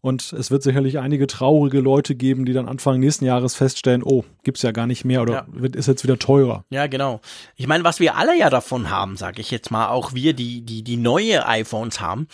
Und 0.05 0.33
es 0.33 0.51
wird 0.51 0.65
sicherlich 0.65 0.99
einige 0.99 1.29
traurige 1.29 1.79
Leute 1.79 2.17
geben, 2.17 2.45
die 2.45 2.53
dann 2.53 2.69
Anfang 2.69 2.99
nächsten 2.99 3.25
Jahres 3.25 3.55
feststellen, 3.55 4.03
oh, 4.03 4.25
gibt's 4.43 4.62
ja 4.62 4.73
gar 4.73 4.88
nicht 4.88 5.05
mehr 5.05 5.23
oder 5.23 5.47
ja. 5.57 5.69
ist 5.75 5.87
jetzt 5.87 6.03
wieder 6.03 6.19
teurer. 6.19 6.65
Ja, 6.71 6.88
genau. 6.88 7.21
Ich 7.55 7.69
meine, 7.69 7.85
was 7.85 8.01
wir 8.01 8.17
alle 8.17 8.37
ja 8.37 8.51
davon 8.51 8.91
haben, 8.91 9.17
sage 9.17 9.41
ich 9.41 9.53
jetzt 9.53 9.71
mal, 9.71 9.91
auch 9.91 10.12
wir, 10.12 10.35
die 10.35 10.62
die 10.62 10.83
die 10.83 10.97
neue 10.97 11.47
iPhones 11.47 12.01
haben, 12.01 12.27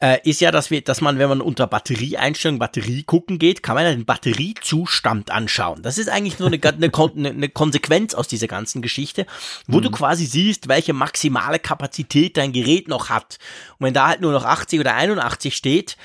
äh, 0.00 0.18
ist 0.22 0.40
ja, 0.40 0.52
dass 0.52 0.70
wir, 0.70 0.80
dass 0.80 1.00
man, 1.00 1.18
wenn 1.18 1.28
man 1.28 1.40
unter 1.40 1.66
Batterieeinstellung, 1.66 2.60
Batterie 2.60 3.02
gucken 3.02 3.40
geht, 3.40 3.64
kann 3.64 3.74
man 3.74 3.84
ja 3.84 3.90
den 3.90 4.04
Batteriezustand 4.04 5.32
anschauen. 5.32 5.82
Das 5.82 5.98
ist 5.98 6.08
eigentlich 6.08 6.38
nur 6.38 6.46
eine, 6.52 6.60
eine, 6.78 7.28
eine 7.30 7.48
Konsequenz 7.48 8.14
aus 8.14 8.28
dieser 8.28 8.46
ganzen 8.46 8.80
Geschichte, 8.80 9.26
wo 9.66 9.78
mhm. 9.78 9.82
du 9.82 9.90
quasi 9.90 10.24
siehst, 10.24 10.68
welche 10.68 10.92
maximale 10.92 11.58
Kapazität 11.58 12.36
dein 12.36 12.52
Gerät 12.52 12.86
noch 12.86 13.08
hat. 13.08 13.40
Und 13.80 13.86
wenn 13.86 13.94
da 13.94 14.06
halt 14.06 14.20
nur 14.20 14.30
noch 14.30 14.44
80 14.44 14.78
oder 14.78 14.94
81 14.94 15.56
steht, 15.56 15.96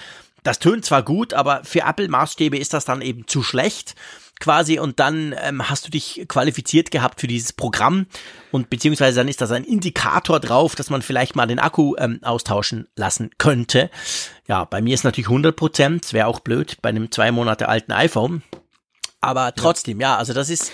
das 0.43 0.59
tönt 0.59 0.85
zwar 0.85 1.03
gut, 1.03 1.33
aber 1.33 1.63
für 1.63 1.81
Apple-Maßstäbe 1.81 2.57
ist 2.57 2.73
das 2.73 2.85
dann 2.85 3.01
eben 3.01 3.27
zu 3.27 3.43
schlecht 3.43 3.95
quasi 4.39 4.77
und 4.79 4.99
dann 4.99 5.33
ähm, 5.41 5.69
hast 5.69 5.87
du 5.87 5.91
dich 5.91 6.25
qualifiziert 6.27 6.91
gehabt 6.91 7.21
für 7.21 7.27
dieses 7.27 7.53
Programm 7.53 8.07
und 8.51 8.69
beziehungsweise 8.69 9.21
dann 9.21 9.27
ist 9.27 9.41
das 9.41 9.51
ein 9.51 9.63
Indikator 9.63 10.39
drauf, 10.39 10.75
dass 10.75 10.89
man 10.89 11.01
vielleicht 11.01 11.35
mal 11.35 11.45
den 11.45 11.59
Akku 11.59 11.95
ähm, 11.97 12.19
austauschen 12.23 12.87
lassen 12.95 13.29
könnte. 13.37 13.89
Ja, 14.47 14.65
bei 14.65 14.81
mir 14.81 14.93
ist 14.93 15.03
natürlich 15.03 15.27
100 15.27 15.55
Prozent, 15.55 16.11
wäre 16.11 16.27
auch 16.27 16.41
blöd 16.41 16.77
bei 16.81 16.89
einem 16.89 17.11
zwei 17.11 17.31
Monate 17.31 17.69
alten 17.69 17.93
iPhone. 17.93 18.43
Aber 19.21 19.55
trotzdem, 19.55 20.01
ja, 20.01 20.09
ja 20.09 20.17
also 20.17 20.33
das 20.33 20.49
ist, 20.49 20.71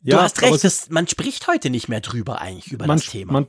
du 0.00 0.12
ja, 0.16 0.22
hast 0.22 0.42
recht, 0.42 0.64
das, 0.64 0.90
man 0.90 1.06
spricht 1.06 1.46
heute 1.46 1.70
nicht 1.70 1.88
mehr 1.88 2.00
drüber 2.00 2.40
eigentlich 2.40 2.72
über 2.72 2.86
man, 2.86 2.96
das 2.96 3.06
Thema. 3.06 3.34
Man 3.34 3.46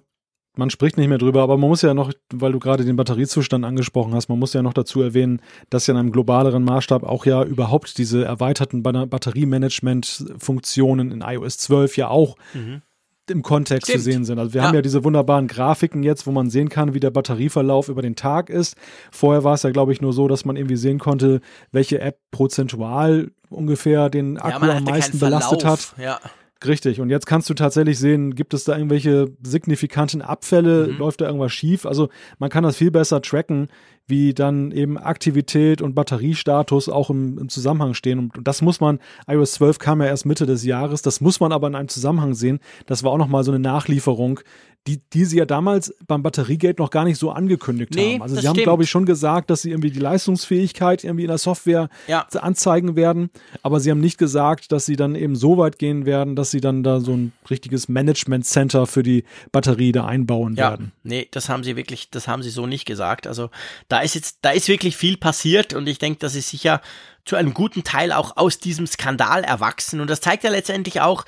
man 0.58 0.70
spricht 0.70 0.98
nicht 0.98 1.08
mehr 1.08 1.18
drüber, 1.18 1.44
aber 1.44 1.58
man 1.58 1.70
muss 1.70 1.82
ja 1.82 1.94
noch, 1.94 2.12
weil 2.34 2.52
du 2.52 2.60
gerade 2.60 2.84
den 2.86 2.96
Batteriezustand 2.96 3.66
angesprochen 3.66 4.14
hast, 4.14 4.30
man 4.30 4.40
muss 4.40 4.54
ja 4.54 4.62
noch 4.62 4.74
dazu 4.74 5.02
erwähnen, 5.02 5.42
dass 5.70 5.88
ja 5.88 5.94
in 5.94 6.00
einem 6.00 6.12
globaleren 6.12 6.64
Maßstab 6.64 7.04
auch 7.04 7.26
ja 7.26 7.44
überhaupt 7.44 7.98
diese 7.98 8.24
erweiterten 8.24 8.84
Batteriemanagement-Funktionen 8.84 11.12
in 11.12 11.22
iOS 11.22 11.58
12 11.58 11.98
ja 11.98 12.10
auch 12.10 12.36
mhm. 12.54 12.82
im 13.30 13.42
Kontext 13.42 13.88
Stimmt. 13.88 14.04
zu 14.04 14.12
sehen 14.12 14.26
sind. 14.26 14.40
Also 14.40 14.54
wir 14.54 14.62
ja. 14.62 14.68
haben 14.68 14.76
ja 14.76 14.82
diese 14.82 15.04
wunderbaren 15.04 15.48
Grafiken 15.48 16.04
jetzt, 16.04 16.28
wo 16.28 16.32
man 16.32 16.50
sehen 16.50 16.70
kann, 16.70 16.94
wie 16.94 17.00
der 17.00 17.12
Batterieverlauf 17.12 17.90
über 17.90 18.02
den 18.02 18.16
Tag 18.16 18.50
ist. 18.50 18.76
Vorher 19.12 19.44
war 19.44 19.56
es 19.56 19.64
ja, 19.64 19.72
glaube 19.72 19.94
ich, 19.94 20.02
nur 20.02 20.14
so, 20.14 20.28
dass 20.28 20.46
man 20.46 20.56
irgendwie 20.56 20.78
sehen 20.78 21.00
konnte, 21.00 21.42
welche 21.72 22.00
App 22.00 22.20
prozentual 22.32 23.32
ungefähr 23.50 24.10
den 24.10 24.38
Akku 24.38 24.66
ja, 24.66 24.78
am 24.78 24.84
meisten 24.84 25.20
belastet 25.20 25.66
hat. 25.66 25.94
Ja. 25.98 26.20
Richtig. 26.64 27.02
Und 27.02 27.10
jetzt 27.10 27.26
kannst 27.26 27.50
du 27.50 27.54
tatsächlich 27.54 28.00
sehen, 28.00 28.34
gibt 28.34 28.54
es 28.54 28.64
da 28.64 28.78
irgendwelche 28.78 29.28
signifikanten 29.44 30.22
Abfälle? 30.22 30.88
Mhm. 30.88 30.98
Läuft 31.00 31.22
da 31.22 31.26
irgendwas 31.26 31.52
schief? 31.52 31.86
Also 31.86 32.10
man 32.40 32.50
kann 32.50 32.64
das 32.64 32.78
viel 32.78 32.92
besser 32.92 33.22
tracken, 33.22 33.68
wie 34.08 34.34
dann 34.34 34.72
eben 34.72 34.98
Aktivität 34.98 35.82
und 35.82 35.96
Batteriestatus 35.96 36.90
auch 36.90 37.10
im, 37.10 37.38
im 37.38 37.50
Zusammenhang 37.50 37.94
stehen. 37.94 38.20
Und, 38.20 38.38
und, 38.38 38.48
das 38.48 38.62
muss 38.62 38.80
man, 38.80 39.00
iOS 39.28 39.54
12 39.54 39.80
kam 39.80 40.02
ja 40.02 40.08
erst 40.08 40.26
Mitte 40.26 40.46
des 40.46 40.64
Jahres, 40.64 41.02
das 41.02 41.22
muss 41.22 41.40
man 41.40 41.52
aber 41.52 41.68
in 41.68 41.76
einem 41.76 41.90
Zusammenhang 41.90 42.34
sehen. 42.34 42.60
Das 42.86 43.04
war 43.04 43.12
auch 43.12 43.18
nochmal 43.18 43.44
so 43.44 43.52
eine 43.52 43.60
Nachlieferung, 43.60 44.40
die, 44.88 45.02
die 45.14 45.26
sie 45.26 45.38
ja 45.38 45.46
damals 45.46 45.96
beim 46.08 46.22
Batteriegate 46.22 46.80
noch 46.80 46.92
gar 46.92 47.06
nicht 47.06 47.18
so 47.18 47.32
angekündigt 47.32 47.96
nee, 47.96 48.14
haben. 48.14 48.22
Also 48.22 48.36
sie 48.36 48.48
haben, 48.48 48.58
glaube 48.58 48.84
ich, 48.84 48.90
schon 48.90 49.06
gesagt, 49.06 49.50
dass 49.50 49.64
sie 49.64 49.72
irgendwie 49.72 49.90
die 49.90 50.00
Leistungsfähigkeit 50.00 51.04
irgendwie 51.04 51.24
in 51.24 51.30
der 51.30 51.40
Software 51.40 51.90
ja. 52.08 52.28
anzeigen 52.40 52.96
werden, 52.96 53.32
aber 53.64 53.80
sie 53.80 53.90
haben 53.90 54.00
nicht 54.00 54.20
gesagt, 54.20 54.72
dass 54.72 54.86
sie 54.86 54.96
dann 54.96 55.16
eben 55.16 55.36
so 55.36 55.58
weit 55.58 55.80
gehen 55.80 56.06
werden, 56.06 56.36
dass 56.36 56.52
sie 56.52 56.62
dann 56.62 56.84
da 56.84 57.00
so 57.00 57.14
ein 57.14 57.34
richtiges 57.50 57.88
Management 57.88 58.46
Center 58.46 58.86
für 58.86 59.02
die 59.02 59.24
Batterie 59.52 59.92
da 59.92 60.06
einbauen 60.06 60.56
ja, 60.56 60.70
werden. 60.70 60.92
Nee, 61.04 61.28
das 61.32 61.50
haben 61.50 61.64
sie 61.64 61.76
wirklich, 61.76 62.12
das 62.12 62.28
haben 62.28 62.44
sie 62.44 62.52
so 62.52 62.68
nicht 62.68 62.86
gesagt. 62.86 63.26
Also 63.26 63.50
da 63.88 64.02
ist 64.02 64.14
jetzt, 64.14 64.40
da 64.44 64.52
ist 64.52 64.68
wirklich 64.68 64.96
viel 64.96 65.18
passiert 65.18 65.74
und 65.74 65.88
ich 65.88 65.98
denke, 65.98 66.20
das 66.20 66.36
ist 66.36 66.50
sicher 66.50 66.82
zu 67.26 67.36
einem 67.36 67.56
guten 67.56 67.84
Teil 67.84 68.12
auch 68.12 68.38
aus 68.38 68.60
diesem 68.60 68.86
Skandal 68.86 69.44
erwachsen 69.44 70.00
und 70.00 70.12
das 70.12 70.22
zeigt 70.22 70.44
ja 70.44 70.52
letztendlich 70.52 71.02
auch, 71.02 71.26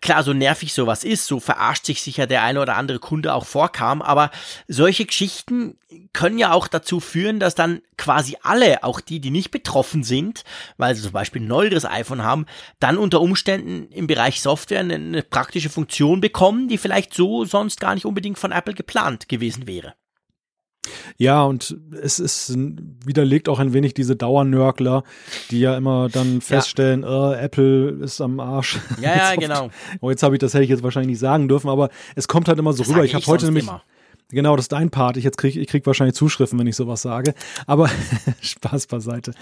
klar, 0.00 0.22
so 0.22 0.32
nervig 0.32 0.72
sowas 0.72 1.04
ist, 1.04 1.26
so 1.26 1.40
verarscht 1.40 1.86
sich 1.86 2.02
sicher 2.02 2.26
der 2.26 2.42
eine 2.42 2.60
oder 2.60 2.76
andere 2.76 2.98
Kunde 2.98 3.34
auch 3.34 3.46
vorkam, 3.46 4.00
aber 4.00 4.30
solche 4.68 5.04
Geschichten 5.04 5.76
können 6.12 6.38
ja 6.38 6.52
auch 6.52 6.68
dazu 6.68 7.00
führen, 7.00 7.40
dass 7.40 7.54
dann 7.54 7.82
quasi 7.96 8.36
alle, 8.42 8.84
auch 8.84 9.00
die, 9.00 9.20
die 9.20 9.30
nicht 9.30 9.50
betroffen 9.50 10.04
sind, 10.04 10.44
weil 10.76 10.94
sie 10.94 11.02
zum 11.02 11.12
Beispiel 11.12 11.42
ein 11.42 11.48
neueres 11.48 11.84
iPhone 11.84 12.22
haben, 12.22 12.46
dann 12.80 12.96
unter 12.96 13.20
Umständen 13.20 13.90
im 13.92 14.06
Bereich 14.06 14.40
Software 14.40 14.80
eine, 14.80 14.94
eine 14.94 15.22
praktische 15.22 15.70
Funktion 15.70 16.20
bekommen, 16.20 16.68
die 16.68 16.78
vielleicht 16.78 17.14
so 17.14 17.44
sonst 17.44 17.80
gar 17.80 17.94
nicht 17.94 18.06
unbedingt 18.06 18.38
von 18.38 18.52
Apple 18.52 18.74
geplant 18.74 19.28
gewesen 19.28 19.66
wäre. 19.66 19.94
Ja, 21.16 21.44
und 21.44 21.76
es 22.02 22.18
ist 22.18 22.54
widerlegt 22.56 23.48
auch 23.48 23.60
ein 23.60 23.72
wenig 23.72 23.94
diese 23.94 24.16
Dauernörgler, 24.16 25.04
die 25.50 25.60
ja 25.60 25.76
immer 25.76 26.08
dann 26.08 26.40
feststellen, 26.40 27.02
ja. 27.02 27.34
äh, 27.34 27.44
Apple 27.44 27.90
ist 28.02 28.20
am 28.20 28.40
Arsch. 28.40 28.80
Ja, 29.00 29.16
ja, 29.16 29.34
genau. 29.38 29.70
Oh, 30.00 30.10
jetzt 30.10 30.22
habe 30.22 30.34
ich 30.34 30.40
das 30.40 30.54
hätte 30.54 30.64
ich 30.64 30.70
jetzt 30.70 30.82
wahrscheinlich 30.82 31.10
nicht 31.10 31.20
sagen 31.20 31.48
dürfen, 31.48 31.68
aber 31.68 31.90
es 32.16 32.26
kommt 32.26 32.48
halt 32.48 32.58
immer 32.58 32.72
so 32.72 32.82
das 32.82 32.90
rüber. 32.90 33.04
Ich 33.04 33.14
habe 33.14 33.24
heute 33.26 33.46
nämlich 33.46 33.64
immer. 33.64 33.82
Genau, 34.32 34.56
das 34.56 34.64
ist 34.64 34.72
dein 34.72 34.90
Part. 34.90 35.16
Ich 35.16 35.24
jetzt 35.24 35.36
krieg, 35.36 35.56
ich 35.56 35.68
krieg 35.68 35.86
wahrscheinlich 35.86 36.16
Zuschriften, 36.16 36.58
wenn 36.58 36.66
ich 36.66 36.76
sowas 36.76 37.02
sage. 37.02 37.34
Aber 37.66 37.88
Spaß 38.40 38.86
beiseite. 38.86 39.32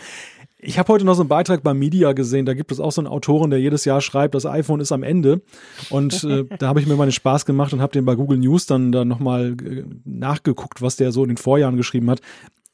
Ich 0.58 0.78
habe 0.78 0.92
heute 0.92 1.04
noch 1.04 1.14
so 1.14 1.22
einen 1.22 1.28
Beitrag 1.28 1.62
bei 1.62 1.72
Media 1.72 2.12
gesehen. 2.12 2.44
Da 2.44 2.54
gibt 2.54 2.72
es 2.72 2.80
auch 2.80 2.92
so 2.92 3.00
einen 3.00 3.06
Autoren, 3.06 3.50
der 3.50 3.60
jedes 3.60 3.84
Jahr 3.84 4.00
schreibt, 4.00 4.34
das 4.34 4.44
iPhone 4.44 4.80
ist 4.80 4.92
am 4.92 5.02
Ende. 5.02 5.42
Und 5.88 6.24
äh, 6.24 6.44
da 6.58 6.68
habe 6.68 6.80
ich 6.80 6.86
mir 6.86 6.96
mal 6.96 7.06
den 7.06 7.12
Spaß 7.12 7.46
gemacht 7.46 7.72
und 7.72 7.80
habe 7.80 7.92
den 7.92 8.04
bei 8.04 8.16
Google 8.16 8.38
News 8.38 8.66
dann 8.66 8.92
da 8.92 9.04
nochmal 9.04 9.56
äh, 9.64 9.84
nachgeguckt, 10.04 10.82
was 10.82 10.96
der 10.96 11.12
so 11.12 11.22
in 11.22 11.28
den 11.28 11.36
Vorjahren 11.38 11.76
geschrieben 11.76 12.10
hat. 12.10 12.20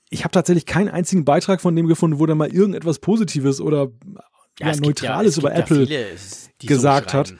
Ich 0.08 0.24
habe 0.24 0.32
tatsächlich 0.32 0.66
keinen 0.66 0.88
einzigen 0.88 1.24
Beitrag 1.24 1.60
von 1.60 1.76
dem 1.76 1.86
gefunden, 1.86 2.18
wo 2.18 2.26
der 2.26 2.34
mal 2.34 2.48
irgendetwas 2.48 2.98
Positives 2.98 3.60
oder 3.60 3.88
ja, 4.58 4.70
ja, 4.70 4.76
Neutrales 4.80 5.36
ja, 5.36 5.40
über 5.40 5.54
Apple 5.54 5.86
viele, 5.86 6.06
gesagt 6.60 7.10
so 7.10 7.18
hat. 7.18 7.34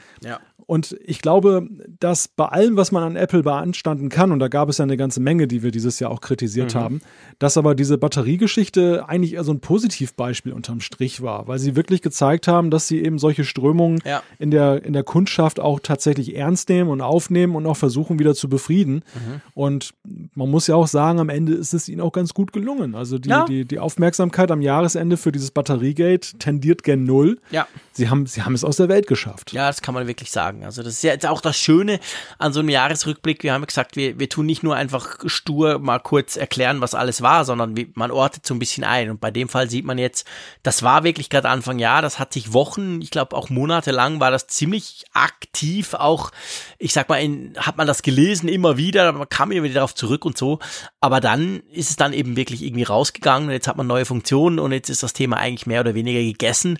Und 0.67 0.97
ich 1.03 1.21
glaube, 1.21 1.65
dass 1.99 2.27
bei 2.27 2.45
allem, 2.45 2.75
was 2.75 2.91
man 2.91 3.01
an 3.01 3.15
Apple 3.15 3.41
beanstanden 3.41 4.09
kann, 4.09 4.33
und 4.33 4.39
da 4.39 4.49
gab 4.49 4.67
es 4.67 4.79
ja 4.79 4.83
eine 4.83 4.97
ganze 4.97 5.21
Menge, 5.21 5.47
die 5.47 5.63
wir 5.63 5.71
dieses 5.71 6.01
Jahr 6.01 6.11
auch 6.11 6.19
kritisiert 6.19 6.75
mhm. 6.75 6.79
haben, 6.79 7.01
dass 7.39 7.57
aber 7.57 7.73
diese 7.73 7.97
Batteriegeschichte 7.97 9.07
eigentlich 9.07 9.35
eher 9.35 9.45
so 9.45 9.53
ein 9.53 9.61
Positivbeispiel 9.61 10.51
unterm 10.51 10.81
Strich 10.81 11.21
war, 11.21 11.47
weil 11.47 11.57
sie 11.57 11.77
wirklich 11.77 12.01
gezeigt 12.01 12.49
haben, 12.49 12.69
dass 12.69 12.85
sie 12.89 13.01
eben 13.01 13.17
solche 13.17 13.45
Strömungen 13.45 14.01
ja. 14.03 14.21
in, 14.39 14.51
der, 14.51 14.83
in 14.83 14.91
der 14.91 15.03
Kundschaft 15.03 15.61
auch 15.61 15.79
tatsächlich 15.79 16.35
ernst 16.35 16.67
nehmen 16.67 16.89
und 16.89 16.99
aufnehmen 16.99 17.55
und 17.55 17.65
auch 17.65 17.77
versuchen 17.77 18.19
wieder 18.19 18.35
zu 18.35 18.49
befrieden. 18.49 18.95
Mhm. 18.95 19.41
Und 19.53 19.93
man 20.35 20.51
muss 20.51 20.67
ja 20.67 20.75
auch 20.75 20.87
sagen, 20.87 21.21
am 21.21 21.29
Ende 21.29 21.53
ist 21.53 21.73
es 21.73 21.87
ihnen 21.87 22.01
auch 22.01 22.11
ganz 22.11 22.33
gut 22.33 22.51
gelungen. 22.51 22.93
Also 22.93 23.19
die, 23.19 23.29
ja. 23.29 23.45
die, 23.45 23.63
die 23.63 23.79
Aufmerksamkeit 23.79 24.51
am 24.51 24.61
Jahresende 24.61 25.15
für 25.15 25.31
dieses 25.31 25.51
Batteriegate 25.51 26.37
tendiert 26.39 26.83
gen 26.83 27.05
Null. 27.05 27.39
Ja. 27.51 27.67
Sie 27.93 28.09
haben, 28.09 28.25
sie 28.25 28.43
haben 28.43 28.53
es 28.53 28.65
aus 28.65 28.75
der 28.75 28.89
Welt 28.89 29.07
geschafft. 29.07 29.53
Ja, 29.53 29.67
das 29.67 29.81
kann 29.81 29.93
man 29.93 30.07
wirklich 30.07 30.29
sagen 30.29 30.56
sagen. 30.57 30.65
Also 30.65 30.83
das 30.83 30.93
ist 30.93 31.03
ja 31.03 31.13
jetzt 31.13 31.25
auch 31.25 31.41
das 31.41 31.57
Schöne 31.57 31.99
an 32.37 32.53
so 32.53 32.59
einem 32.59 32.69
Jahresrückblick. 32.69 33.43
Wir 33.43 33.53
haben 33.53 33.65
gesagt, 33.65 33.95
wir, 33.95 34.19
wir 34.19 34.29
tun 34.29 34.45
nicht 34.45 34.63
nur 34.63 34.75
einfach 34.75 35.17
stur 35.25 35.79
mal 35.79 35.99
kurz 35.99 36.35
erklären, 36.35 36.81
was 36.81 36.93
alles 36.93 37.21
war, 37.21 37.45
sondern 37.45 37.75
man 37.95 38.11
ortet 38.11 38.45
so 38.45 38.53
ein 38.53 38.59
bisschen 38.59 38.83
ein. 38.83 39.09
Und 39.09 39.19
bei 39.19 39.31
dem 39.31 39.49
Fall 39.49 39.69
sieht 39.69 39.85
man 39.85 39.97
jetzt, 39.97 40.27
das 40.63 40.83
war 40.83 41.03
wirklich 41.03 41.29
gerade 41.29 41.49
Anfang 41.49 41.79
Jahr, 41.79 42.01
das 42.01 42.19
hat 42.19 42.33
sich 42.33 42.53
Wochen, 42.53 43.01
ich 43.01 43.11
glaube 43.11 43.35
auch 43.35 43.49
Monate 43.49 43.91
lang 43.91 44.19
war 44.19 44.31
das 44.31 44.47
ziemlich 44.47 45.05
aktiv 45.13 45.93
auch, 45.93 46.31
ich 46.77 46.93
sag 46.93 47.09
mal, 47.09 47.17
in, 47.17 47.55
hat 47.57 47.77
man 47.77 47.87
das 47.87 48.01
gelesen 48.01 48.49
immer 48.49 48.77
wieder, 48.77 49.11
man 49.11 49.29
kam 49.29 49.51
immer 49.51 49.63
wieder 49.63 49.75
darauf 49.75 49.95
zurück 49.95 50.25
und 50.25 50.37
so. 50.37 50.59
Aber 50.99 51.19
dann 51.19 51.61
ist 51.71 51.89
es 51.89 51.95
dann 51.95 52.13
eben 52.13 52.35
wirklich 52.35 52.63
irgendwie 52.63 52.83
rausgegangen 52.83 53.49
und 53.49 53.53
jetzt 53.53 53.67
hat 53.67 53.77
man 53.77 53.87
neue 53.87 54.05
Funktionen 54.05 54.59
und 54.59 54.71
jetzt 54.71 54.89
ist 54.89 55.03
das 55.03 55.13
Thema 55.13 55.37
eigentlich 55.37 55.67
mehr 55.67 55.81
oder 55.81 55.95
weniger 55.95 56.19
gegessen. 56.19 56.79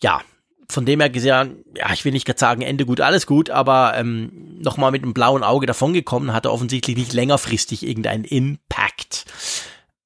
Ja, 0.00 0.20
von 0.70 0.84
dem 0.84 1.00
her 1.00 1.08
gesehen, 1.08 1.64
ja, 1.74 1.92
ich 1.92 2.04
will 2.04 2.12
nicht 2.12 2.26
gerade 2.26 2.38
sagen, 2.38 2.62
Ende 2.62 2.84
gut, 2.84 3.00
alles 3.00 3.26
gut, 3.26 3.48
aber 3.48 3.94
ähm, 3.96 4.58
nochmal 4.60 4.90
mit 4.90 5.02
einem 5.02 5.14
blauen 5.14 5.42
Auge 5.42 5.66
davongekommen, 5.66 6.34
hatte 6.34 6.52
offensichtlich 6.52 6.96
nicht 6.96 7.12
längerfristig 7.14 7.86
irgendeinen 7.86 8.24
Impact. 8.24 9.24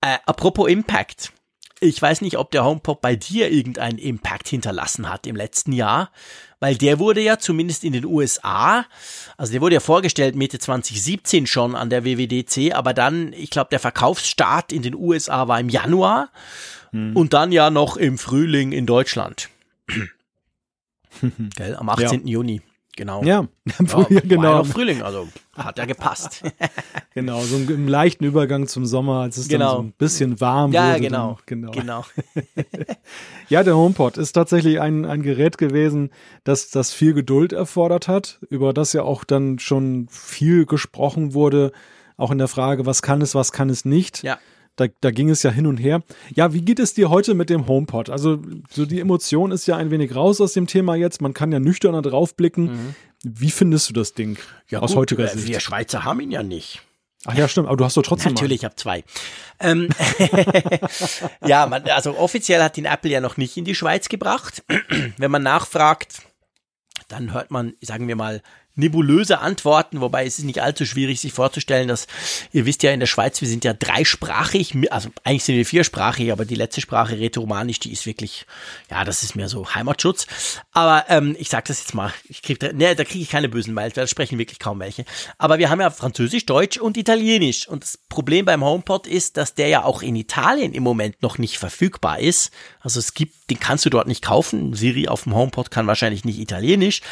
Äh, 0.00 0.18
apropos 0.24 0.68
Impact. 0.68 1.32
Ich 1.80 2.00
weiß 2.00 2.20
nicht, 2.20 2.38
ob 2.38 2.52
der 2.52 2.64
HomePod 2.64 3.00
bei 3.00 3.16
dir 3.16 3.50
irgendeinen 3.50 3.98
Impact 3.98 4.48
hinterlassen 4.48 5.08
hat 5.08 5.26
im 5.26 5.34
letzten 5.34 5.72
Jahr, 5.72 6.12
weil 6.60 6.76
der 6.76 7.00
wurde 7.00 7.20
ja 7.20 7.40
zumindest 7.40 7.82
in 7.82 7.92
den 7.92 8.04
USA, 8.04 8.86
also 9.36 9.50
der 9.50 9.60
wurde 9.60 9.74
ja 9.74 9.80
vorgestellt 9.80 10.36
Mitte 10.36 10.60
2017 10.60 11.48
schon 11.48 11.74
an 11.74 11.90
der 11.90 12.04
WWDC, 12.04 12.72
aber 12.72 12.94
dann, 12.94 13.32
ich 13.32 13.50
glaube, 13.50 13.70
der 13.72 13.80
Verkaufsstart 13.80 14.72
in 14.72 14.82
den 14.82 14.94
USA 14.94 15.48
war 15.48 15.58
im 15.58 15.68
Januar 15.68 16.30
hm. 16.92 17.16
und 17.16 17.32
dann 17.32 17.50
ja 17.50 17.70
noch 17.70 17.96
im 17.96 18.16
Frühling 18.16 18.70
in 18.70 18.86
Deutschland. 18.86 19.48
Gell? 21.56 21.76
Am 21.76 21.88
18. 21.88 22.26
Ja. 22.26 22.32
Juni. 22.32 22.62
Genau. 22.94 23.22
Ja, 23.24 23.48
ja 24.10 24.20
genau. 24.20 24.42
War 24.42 24.64
Frühling, 24.66 25.00
also 25.00 25.26
hat 25.56 25.78
ja 25.78 25.86
gepasst. 25.86 26.42
genau, 27.14 27.40
so 27.40 27.56
im 27.56 27.88
leichten 27.88 28.24
Übergang 28.24 28.66
zum 28.66 28.84
Sommer, 28.84 29.22
als 29.22 29.38
es 29.38 29.48
genau. 29.48 29.64
dann 29.66 29.76
so 29.76 29.82
ein 29.84 29.92
bisschen 29.92 30.40
warm 30.42 30.72
ja, 30.72 30.82
wurde. 30.82 30.92
Ja, 30.92 31.08
genau. 31.08 31.38
Dann, 31.46 31.62
genau. 31.62 31.70
genau. 31.70 32.04
ja, 33.48 33.62
der 33.62 33.76
HomePod 33.76 34.18
ist 34.18 34.32
tatsächlich 34.32 34.78
ein, 34.78 35.06
ein 35.06 35.22
Gerät 35.22 35.56
gewesen, 35.56 36.10
das, 36.44 36.68
das 36.68 36.92
viel 36.92 37.14
Geduld 37.14 37.54
erfordert 37.54 38.08
hat, 38.08 38.40
über 38.50 38.74
das 38.74 38.92
ja 38.92 39.04
auch 39.04 39.24
dann 39.24 39.58
schon 39.58 40.06
viel 40.10 40.66
gesprochen 40.66 41.32
wurde, 41.32 41.72
auch 42.18 42.30
in 42.30 42.38
der 42.38 42.48
Frage, 42.48 42.84
was 42.84 43.00
kann 43.00 43.22
es, 43.22 43.34
was 43.34 43.52
kann 43.52 43.70
es 43.70 43.86
nicht. 43.86 44.22
Ja. 44.22 44.38
Da, 44.76 44.86
da 45.00 45.10
ging 45.10 45.28
es 45.28 45.42
ja 45.42 45.50
hin 45.50 45.66
und 45.66 45.76
her. 45.76 46.02
Ja, 46.34 46.54
wie 46.54 46.62
geht 46.62 46.78
es 46.78 46.94
dir 46.94 47.10
heute 47.10 47.34
mit 47.34 47.50
dem 47.50 47.66
HomePod? 47.66 48.08
Also, 48.08 48.40
so 48.70 48.86
die 48.86 49.00
Emotion 49.00 49.52
ist 49.52 49.66
ja 49.66 49.76
ein 49.76 49.90
wenig 49.90 50.14
raus 50.14 50.40
aus 50.40 50.54
dem 50.54 50.66
Thema 50.66 50.94
jetzt. 50.94 51.20
Man 51.20 51.34
kann 51.34 51.52
ja 51.52 51.60
nüchterner 51.60 52.00
draufblicken. 52.00 52.64
Mhm. 52.64 52.94
Wie 53.22 53.50
findest 53.50 53.90
du 53.90 53.92
das 53.92 54.14
Ding 54.14 54.38
ja, 54.68 54.80
aus 54.80 54.92
gut, 54.92 55.00
heutiger 55.00 55.28
Sicht? 55.28 55.48
Wir 55.48 55.60
Schweizer 55.60 56.04
haben 56.04 56.20
ihn 56.20 56.30
ja 56.30 56.42
nicht. 56.42 56.82
Ach 57.24 57.34
ja, 57.34 57.46
stimmt, 57.46 57.68
aber 57.68 57.76
du 57.76 57.84
hast 57.84 57.96
doch 57.96 58.02
trotzdem. 58.02 58.32
Natürlich, 58.32 58.60
ich 58.60 58.64
habe 58.64 58.74
zwei. 58.74 59.04
Ähm, 59.60 59.88
ja, 61.46 61.66
man, 61.66 61.84
also 61.84 62.18
offiziell 62.18 62.62
hat 62.62 62.76
ihn 62.78 62.84
Apple 62.84 63.10
ja 63.10 63.20
noch 63.20 63.36
nicht 63.36 63.56
in 63.56 63.64
die 63.64 63.76
Schweiz 63.76 64.08
gebracht. 64.08 64.64
Wenn 65.18 65.30
man 65.30 65.42
nachfragt, 65.42 66.22
dann 67.08 67.32
hört 67.32 67.50
man, 67.50 67.74
sagen 67.80 68.08
wir 68.08 68.16
mal, 68.16 68.42
nebulöse 68.74 69.40
Antworten, 69.40 70.00
wobei 70.00 70.24
es 70.24 70.38
ist 70.38 70.44
nicht 70.44 70.62
allzu 70.62 70.86
schwierig, 70.86 71.20
sich 71.20 71.32
vorzustellen, 71.32 71.88
dass 71.88 72.06
ihr 72.52 72.66
wisst 72.66 72.82
ja 72.82 72.90
in 72.92 73.00
der 73.00 73.06
Schweiz, 73.06 73.40
wir 73.40 73.48
sind 73.48 73.64
ja 73.64 73.74
dreisprachig, 73.74 74.74
also 74.90 75.10
eigentlich 75.24 75.44
sind 75.44 75.56
wir 75.56 75.66
viersprachig, 75.66 76.32
aber 76.32 76.44
die 76.44 76.54
letzte 76.54 76.80
Sprache 76.80 77.18
Rätoromanisch, 77.18 77.80
die 77.80 77.92
ist 77.92 78.06
wirklich, 78.06 78.46
ja, 78.90 79.04
das 79.04 79.22
ist 79.22 79.36
mehr 79.36 79.48
so 79.48 79.74
Heimatschutz. 79.74 80.26
Aber 80.72 81.04
ähm, 81.08 81.36
ich 81.38 81.48
sag 81.48 81.66
das 81.66 81.80
jetzt 81.80 81.94
mal, 81.94 82.12
ich 82.28 82.42
krieg 82.42 82.60
ne, 82.72 82.94
da 82.94 83.04
kriege 83.04 83.22
ich 83.22 83.30
keine 83.30 83.48
bösen 83.48 83.74
Mails, 83.74 83.96
weil 83.96 84.04
da 84.04 84.08
sprechen 84.08 84.38
wirklich 84.38 84.58
kaum 84.58 84.80
welche. 84.80 85.04
Aber 85.38 85.58
wir 85.58 85.70
haben 85.70 85.80
ja 85.80 85.90
Französisch, 85.90 86.46
Deutsch 86.46 86.78
und 86.78 86.96
Italienisch. 86.96 87.68
Und 87.68 87.82
das 87.82 87.98
Problem 88.08 88.44
beim 88.44 88.64
HomePod 88.64 89.06
ist, 89.06 89.36
dass 89.36 89.54
der 89.54 89.68
ja 89.68 89.84
auch 89.84 90.02
in 90.02 90.16
Italien 90.16 90.72
im 90.72 90.82
Moment 90.82 91.22
noch 91.22 91.38
nicht 91.38 91.58
verfügbar 91.58 92.18
ist. 92.18 92.50
Also 92.80 92.98
es 92.98 93.14
gibt, 93.14 93.34
den 93.52 93.60
kannst 93.60 93.84
du 93.84 93.90
dort 93.90 94.06
nicht 94.06 94.22
kaufen. 94.22 94.74
Siri 94.74 95.08
auf 95.08 95.24
dem 95.24 95.34
HomePod 95.34 95.70
kann 95.70 95.86
wahrscheinlich 95.86 96.24
nicht 96.24 96.38
Italienisch. 96.38 97.02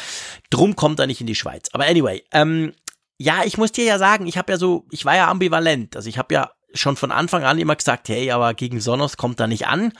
Drum 0.49 0.75
kommt 0.75 0.99
er 0.99 1.07
nicht 1.07 1.21
in 1.21 1.27
die 1.27 1.35
Schweiz. 1.35 1.69
Aber 1.73 1.85
anyway, 1.85 2.23
ähm, 2.31 2.73
ja, 3.17 3.43
ich 3.45 3.57
muss 3.57 3.71
dir 3.71 3.85
ja 3.85 3.99
sagen, 3.99 4.25
ich 4.25 4.37
habe 4.37 4.51
ja 4.51 4.57
so, 4.57 4.85
ich 4.89 5.05
war 5.05 5.15
ja 5.15 5.29
ambivalent. 5.29 5.95
Also 5.95 6.09
ich 6.09 6.17
habe 6.17 6.33
ja 6.33 6.51
schon 6.73 6.95
von 6.95 7.11
Anfang 7.11 7.43
an 7.43 7.59
immer 7.59 7.75
gesagt, 7.75 8.09
hey, 8.09 8.31
aber 8.31 8.53
gegen 8.53 8.79
Sonos 8.79 9.17
kommt 9.17 9.39
da 9.39 9.45
nicht 9.45 9.67
an. 9.67 9.93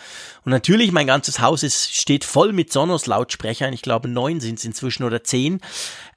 Und 0.43 0.51
natürlich, 0.51 0.91
mein 0.91 1.07
ganzes 1.07 1.39
Haus 1.39 1.63
ist, 1.63 1.95
steht 1.95 2.23
voll 2.23 2.53
mit 2.53 2.71
Sonos-Lautsprechern. 2.71 3.73
Ich 3.73 3.81
glaube, 3.81 4.07
neun 4.07 4.39
sind 4.39 4.57
es 4.57 4.65
inzwischen 4.65 5.03
oder 5.03 5.23
zehn. 5.23 5.61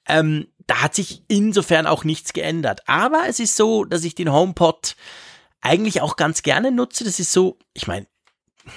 Ähm, 0.09 0.47
da 0.67 0.83
hat 0.83 0.95
sich 0.95 1.23
insofern 1.29 1.87
auch 1.87 2.05
nichts 2.05 2.33
geändert. 2.33 2.83
Aber 2.87 3.25
es 3.29 3.41
ist 3.41 3.57
so, 3.57 3.85
dass 3.85 4.05
ich 4.05 4.15
den 4.15 4.33
HomePod 4.33 4.97
eigentlich 5.61 6.01
auch 6.01 6.17
ganz 6.17 6.43
gerne 6.43 6.71
nutze. 6.71 7.05
Das 7.05 7.19
ist 7.19 7.33
so, 7.33 7.59
ich 7.73 7.87
meine, 7.87 8.07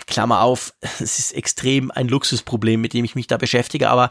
Klammer 0.06 0.42
auf, 0.42 0.74
es 1.00 1.20
ist 1.20 1.34
extrem 1.34 1.92
ein 1.92 2.08
Luxusproblem, 2.08 2.82
mit 2.82 2.94
dem 2.94 3.06
ich 3.06 3.16
mich 3.16 3.28
da 3.28 3.38
beschäftige, 3.38 3.90
aber 3.90 4.10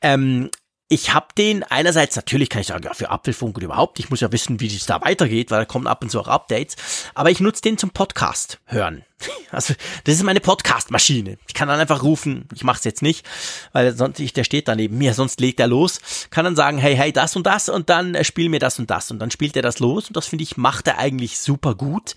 ähm, 0.00 0.50
ich 0.88 1.14
habe 1.14 1.28
den 1.38 1.62
einerseits, 1.62 2.14
natürlich 2.14 2.50
kann 2.50 2.60
ich 2.60 2.66
sagen, 2.66 2.84
ja, 2.84 2.92
für 2.92 3.10
Apfelfunk 3.10 3.56
und 3.56 3.64
überhaupt, 3.64 3.98
ich 3.98 4.10
muss 4.10 4.20
ja 4.20 4.30
wissen, 4.32 4.60
wie 4.60 4.66
es 4.66 4.84
da 4.84 5.00
weitergeht, 5.00 5.50
weil 5.50 5.60
da 5.60 5.64
kommen 5.64 5.86
ab 5.86 6.02
und 6.02 6.10
zu 6.10 6.20
auch 6.20 6.28
Updates, 6.28 6.76
aber 7.14 7.30
ich 7.30 7.40
nutze 7.40 7.62
den 7.62 7.78
zum 7.78 7.90
Podcast 7.90 8.60
hören. 8.66 9.04
Also, 9.50 9.72
das 10.02 10.16
ist 10.16 10.24
meine 10.24 10.40
Podcast-Maschine. 10.40 11.38
Ich 11.46 11.54
kann 11.54 11.68
dann 11.68 11.78
einfach 11.78 12.02
rufen, 12.02 12.48
ich 12.52 12.64
mache 12.64 12.78
es 12.78 12.84
jetzt 12.84 13.02
nicht, 13.02 13.24
weil 13.72 13.96
sonst, 13.96 14.18
ich, 14.18 14.32
der 14.32 14.42
steht 14.42 14.66
da 14.66 14.74
neben 14.74 14.98
mir, 14.98 15.14
sonst 15.14 15.40
legt 15.40 15.60
er 15.60 15.68
los, 15.68 16.00
kann 16.30 16.44
dann 16.44 16.56
sagen, 16.56 16.76
hey, 16.76 16.96
hey, 16.96 17.12
das 17.12 17.36
und 17.36 17.46
das 17.46 17.68
und 17.68 17.88
dann 17.88 18.16
äh, 18.16 18.24
spiel 18.24 18.48
mir 18.48 18.58
das 18.58 18.80
und 18.80 18.90
das 18.90 19.12
und 19.12 19.20
dann 19.20 19.30
spielt 19.30 19.54
er 19.54 19.62
das 19.62 19.78
los 19.78 20.08
und 20.08 20.16
das 20.16 20.26
finde 20.26 20.42
ich, 20.42 20.56
macht 20.56 20.88
er 20.88 20.98
eigentlich 20.98 21.38
super 21.38 21.76
gut. 21.76 22.16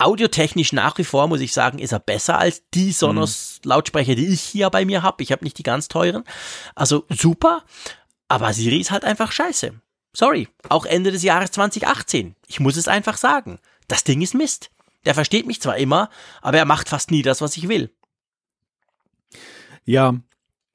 Audiotechnisch 0.00 0.72
nach 0.72 0.96
wie 0.98 1.04
vor, 1.04 1.28
muss 1.28 1.40
ich 1.40 1.52
sagen, 1.52 1.78
ist 1.78 1.92
er 1.92 2.00
besser 2.00 2.38
als 2.38 2.62
die 2.72 2.92
Sonos-Lautsprecher, 2.92 4.14
die 4.14 4.28
ich 4.28 4.40
hier 4.40 4.70
bei 4.70 4.84
mir 4.84 5.02
habe. 5.02 5.22
Ich 5.22 5.30
habe 5.30 5.44
nicht 5.44 5.58
die 5.58 5.62
ganz 5.62 5.88
teuren. 5.88 6.24
Also 6.74 7.04
super. 7.08 7.64
Aber 8.28 8.52
Siri 8.52 8.78
ist 8.78 8.90
halt 8.90 9.04
einfach 9.04 9.30
scheiße. 9.30 9.72
Sorry, 10.12 10.48
auch 10.68 10.86
Ende 10.86 11.12
des 11.12 11.22
Jahres 11.22 11.50
2018. 11.52 12.34
Ich 12.46 12.60
muss 12.60 12.76
es 12.76 12.88
einfach 12.88 13.16
sagen. 13.16 13.58
Das 13.88 14.04
Ding 14.04 14.22
ist 14.22 14.34
Mist. 14.34 14.70
Der 15.04 15.14
versteht 15.14 15.46
mich 15.46 15.60
zwar 15.60 15.76
immer, 15.76 16.10
aber 16.42 16.58
er 16.58 16.64
macht 16.64 16.88
fast 16.88 17.10
nie 17.10 17.22
das, 17.22 17.40
was 17.40 17.56
ich 17.56 17.68
will. 17.68 17.92
Ja, 19.84 20.14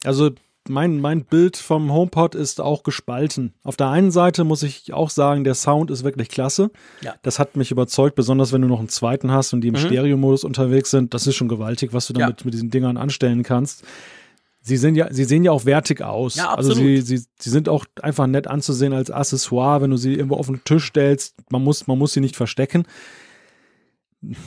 also 0.03 0.31
mein, 0.69 0.99
mein 1.01 1.23
Bild 1.25 1.57
vom 1.57 1.91
HomePod 1.91 2.35
ist 2.35 2.59
auch 2.61 2.83
gespalten. 2.83 3.53
Auf 3.63 3.75
der 3.75 3.89
einen 3.89 4.11
Seite 4.11 4.43
muss 4.43 4.63
ich 4.63 4.93
auch 4.93 5.09
sagen, 5.09 5.43
der 5.43 5.55
Sound 5.55 5.91
ist 5.91 6.03
wirklich 6.03 6.29
klasse. 6.29 6.71
Ja. 7.01 7.13
Das 7.21 7.39
hat 7.39 7.55
mich 7.55 7.71
überzeugt, 7.71 8.15
besonders 8.15 8.51
wenn 8.53 8.61
du 8.61 8.67
noch 8.67 8.79
einen 8.79 8.89
zweiten 8.89 9.31
hast 9.31 9.53
und 9.53 9.61
die 9.61 9.67
im 9.69 9.73
Mhm. 9.75 9.79
Stereo-Modus 9.79 10.43
unterwegs 10.43 10.91
sind. 10.91 11.13
Das 11.13 11.27
ist 11.27 11.35
schon 11.35 11.47
gewaltig, 11.47 11.93
was 11.93 12.07
du 12.07 12.13
Ja. 12.13 12.21
damit 12.27 12.45
mit 12.45 12.53
diesen 12.53 12.69
Dingern 12.71 12.97
anstellen 12.97 13.43
kannst. 13.43 13.83
Sie 14.61 14.77
sind 14.77 14.95
ja, 14.95 15.13
sie 15.13 15.25
sehen 15.25 15.43
ja 15.43 15.51
auch 15.51 15.65
wertig 15.65 16.01
aus. 16.01 16.35
Ja, 16.35 16.55
also 16.55 16.71
absolut. 16.71 17.05
sie, 17.05 17.17
sie, 17.17 17.25
sie 17.39 17.49
sind 17.51 17.69
auch 17.69 17.85
einfach 18.01 18.25
nett 18.25 18.47
anzusehen 18.47 18.93
als 18.93 19.11
Accessoire, 19.11 19.81
wenn 19.81 19.91
du 19.91 19.97
sie 19.97 20.13
irgendwo 20.15 20.37
auf 20.37 20.47
den 20.47 20.63
Tisch 20.63 20.85
stellst. 20.87 21.35
Man 21.51 21.63
muss, 21.63 21.85
man 21.85 21.99
muss 21.99 22.13
sie 22.13 22.19
nicht 22.21 22.35
verstecken. 22.35 22.85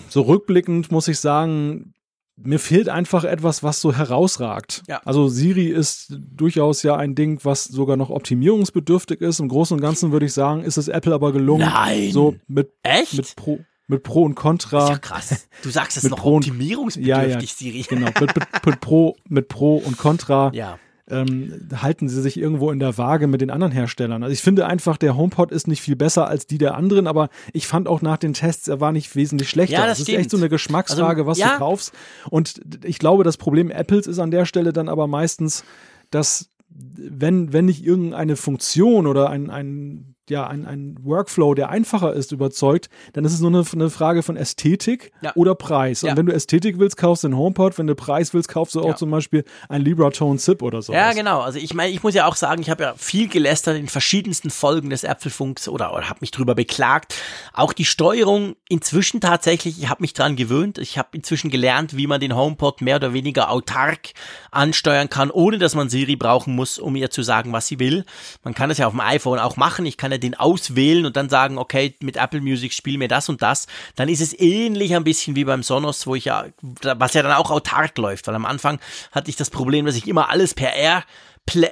So 0.09 0.22
rückblickend 0.22 0.90
muss 0.90 1.07
ich 1.07 1.20
sagen, 1.20 1.94
mir 2.42 2.59
fehlt 2.59 2.88
einfach 2.88 3.24
etwas, 3.24 3.62
was 3.62 3.81
so 3.81 3.92
herausragt. 3.94 4.83
Ja. 4.88 5.01
Also 5.05 5.29
Siri 5.29 5.66
ist 5.66 6.14
durchaus 6.18 6.83
ja 6.83 6.96
ein 6.96 7.14
Ding, 7.14 7.40
was 7.42 7.64
sogar 7.64 7.96
noch 7.96 8.11
optimierungsbedürftig 8.11 9.20
ist. 9.20 9.40
Im 9.40 9.48
Großen 9.48 9.74
und 9.77 9.81
Ganzen 9.81 10.12
würde 10.12 10.27
ich 10.27 10.33
sagen, 10.33 10.62
ist 10.62 10.77
es 10.77 10.88
Apple 10.88 11.14
aber 11.14 11.33
gelungen, 11.33 11.68
Nein. 11.68 12.11
so 12.12 12.37
mit, 12.46 12.70
Echt? 12.83 13.14
mit 13.16 13.37
Pro, 13.37 13.59
mit 13.88 14.03
Pro 14.03 14.22
und 14.24 14.35
Contra. 14.35 14.85
ist 14.85 14.88
ja 14.90 14.98
krass. 14.98 15.48
Du 15.62 15.70
sagst 15.70 15.96
es 15.96 16.05
noch 16.09 16.18
Pro 16.18 16.37
und- 16.37 16.44
optimierungsbedürftig, 16.46 17.09
Ja, 17.09 17.40
ja, 17.40 17.46
Siri. 17.46 17.85
Genau, 17.88 18.07
mit, 18.20 18.20
mit, 18.37 18.66
mit, 18.66 18.81
Pro, 18.81 19.16
mit 19.29 19.48
Pro 19.48 19.77
und 19.77 19.96
Contra 19.98 20.51
Ja. 20.55 20.79
Ähm, 21.11 21.68
halten 21.75 22.09
sie 22.09 22.21
sich 22.21 22.38
irgendwo 22.38 22.71
in 22.71 22.79
der 22.79 22.99
Waage 22.99 23.27
mit 23.27 23.40
den 23.40 23.51
anderen 23.51 23.73
Herstellern. 23.73 24.23
Also 24.23 24.33
ich 24.33 24.42
finde 24.42 24.66
einfach, 24.66 24.97
der 24.97 25.16
HomePod 25.16 25.53
ist 25.53 25.68
nicht 25.68 25.83
viel 25.83 25.97
besser 25.97 26.29
als 26.29 26.47
die 26.47 26.59
der 26.59 26.75
anderen, 26.75 27.07
aber 27.07 27.29
ich 27.53 27.66
fand 27.66 27.88
auch 27.88 28.03
nach 28.03 28.18
den 28.18 28.35
Tests, 28.35 28.68
er 28.68 28.81
war 28.81 28.92
nicht 28.92 29.14
wesentlich 29.16 29.49
schlechter. 29.49 29.79
Ja, 29.79 29.87
das 29.87 30.01
ist 30.01 30.09
echt 30.09 30.31
so 30.31 30.37
eine 30.37 30.49
Geschmacksfrage, 30.49 31.21
Also, 31.23 31.27
was 31.27 31.38
ja. 31.38 31.53
du 31.53 31.59
kaufst. 31.59 31.92
Und 32.31 32.61
ich 32.85 32.99
glaube, 32.99 33.25
das 33.25 33.37
Problem 33.37 33.71
Apples 33.71 34.07
ist 34.07 34.18
an 34.18 34.31
der 34.31 34.44
Stelle 34.44 34.73
dann 34.73 34.88
aber 34.88 35.07
meistens, 35.07 35.64
dass 36.11 36.51
wenn, 36.71 37.53
wenn 37.53 37.64
nicht 37.64 37.85
irgendeine 37.85 38.37
Funktion 38.37 39.07
oder 39.07 39.31
ein, 39.31 39.51
ein, 39.51 40.14
ja, 40.31 40.47
ein, 40.47 40.67
ein 40.67 40.97
Workflow, 41.03 41.55
der 41.55 41.71
einfacher 41.71 42.12
ist, 42.12 42.33
überzeugt, 42.33 42.88
dann 43.12 43.25
ist 43.25 43.33
es 43.33 43.41
nur 43.41 43.51
eine, 43.51 43.64
eine 43.73 43.91
Frage 43.91 44.23
von 44.23 44.37
Ästhetik 44.37 45.12
Ja. 45.21 45.33
oder 45.35 45.55
Preis. 45.55 46.03
Ja. 46.03 46.11
Und 46.11 46.17
wenn 46.19 46.27
du 46.27 46.33
Ästhetik 46.33 46.79
willst, 46.79 46.97
kaufst 46.97 47.25
du 47.25 47.29
den 47.29 47.37
HomePod. 47.37 47.79
Wenn 47.79 47.87
du 47.87 47.95
Preis 47.95 48.35
willst, 48.35 48.49
kaufst 48.49 48.75
du 48.75 48.81
auch 48.81 48.88
Ja. 48.88 48.97
zum 48.97 49.11
Beispiel 49.11 49.45
ein 49.69 49.83
Libra-Tone 49.83 50.38
Zip 50.38 50.62
oder 50.62 50.83
so. 50.83 50.93
Ja, 50.93 51.12
genau. 51.12 51.41
Also 51.41 51.59
ich 51.59 51.75
meine, 51.75 51.93
ich 51.93 52.03
muss 52.03 52.14
ja 52.14 52.27
auch 52.27 52.37
sagen, 52.37 52.61
ich 52.62 52.71
habe 52.71 52.83
ja 52.83 52.95
viel 52.97 53.29
gelästert 53.29 53.77
in 53.77 53.88
verschiedensten 53.88 54.51
Folgen 54.51 54.91
des 54.91 55.05
Apfelfunks 55.05 55.69
oder, 55.69 55.95
oder 55.95 56.09
habe 56.09 56.19
mich 56.21 56.31
drüber 56.31 56.55
beklagt. 56.55 57.14
Auch 57.53 57.73
die 57.73 57.85
Steuerung 57.85 58.57
inzwischen 58.69 59.21
tatsächlich, 59.21 59.81
ich 59.83 59.88
habe 59.88 60.03
mich 60.03 60.12
dran 60.12 60.37
gewöhnt. 60.37 60.79
Ich 60.79 60.99
habe 60.99 61.09
inzwischen 61.12 61.51
gelernt, 61.51 61.97
wie 61.97 62.07
man 62.07 62.21
den 62.21 62.35
HomePod 62.37 62.81
mehr 62.81 62.97
oder 62.97 63.12
weniger 63.12 63.51
autark 63.51 64.11
ansteuern 64.51 65.09
kann, 65.09 65.31
ohne 65.31 65.59
dass 65.59 65.75
man 65.75 65.88
Siri 65.88 66.17
brauchen 66.17 66.55
muss, 66.55 66.79
um 66.79 66.97
ihr 66.97 67.11
zu 67.11 67.23
sagen, 67.23 67.53
was 67.53 67.67
sie 67.67 67.79
will. 67.79 68.05
Man 68.45 68.55
kann 68.55 68.69
das 68.69 68.79
ja 68.79 68.87
auf 68.87 68.93
dem 68.93 69.01
iPhone 69.01 69.38
auch 69.38 69.57
machen. 69.57 69.87
Ich 69.87 69.97
kann 69.97 70.12
ja 70.12 70.17
den 70.18 70.35
auswählen 70.35 71.07
und 71.07 71.16
dann 71.16 71.28
sagen, 71.28 71.59
okay, 71.59 71.94
mit 72.00 72.16
Apple 72.16 72.40
Music 72.40 72.72
spiel 72.72 72.98
mir 72.98 73.09
das 73.09 73.28
und 73.28 73.42
das. 73.42 73.66
Dann 73.96 74.09
ist 74.09 74.20
es 74.20 74.38
ähnlich 74.38 74.94
ein 74.94 75.04
bisschen 75.04 75.37
wie 75.37 75.44
beim 75.44 75.62
Sonos, 75.62 76.07
wo 76.07 76.14
ich 76.14 76.26
ja, 76.26 76.46
was 76.62 77.14
ja 77.14 77.22
dann 77.22 77.33
auch 77.33 77.50
autark 77.50 77.96
läuft, 77.98 78.26
weil 78.26 78.35
am 78.35 78.46
Anfang 78.46 78.81
hatte 79.12 79.31
ich 79.31 79.37
das 79.37 79.50
Problem, 79.50 79.87
dass 79.87 79.96
ich 79.96 80.07
immer 80.07 80.28
alles 80.31 80.54
per 80.54 80.74
Air 80.74 81.04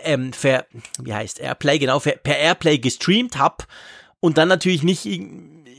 ähm, 0.04 0.30
per, 0.30 0.66
wie 1.00 1.14
heißt 1.14 1.38
Airplay, 1.38 1.78
genau, 1.78 1.98
per 1.98 2.38
Airplay 2.38 2.78
gestreamt 2.78 3.38
hab 3.38 3.66
und 4.20 4.38
dann 4.38 4.48
natürlich 4.48 4.82
nicht, 4.82 5.06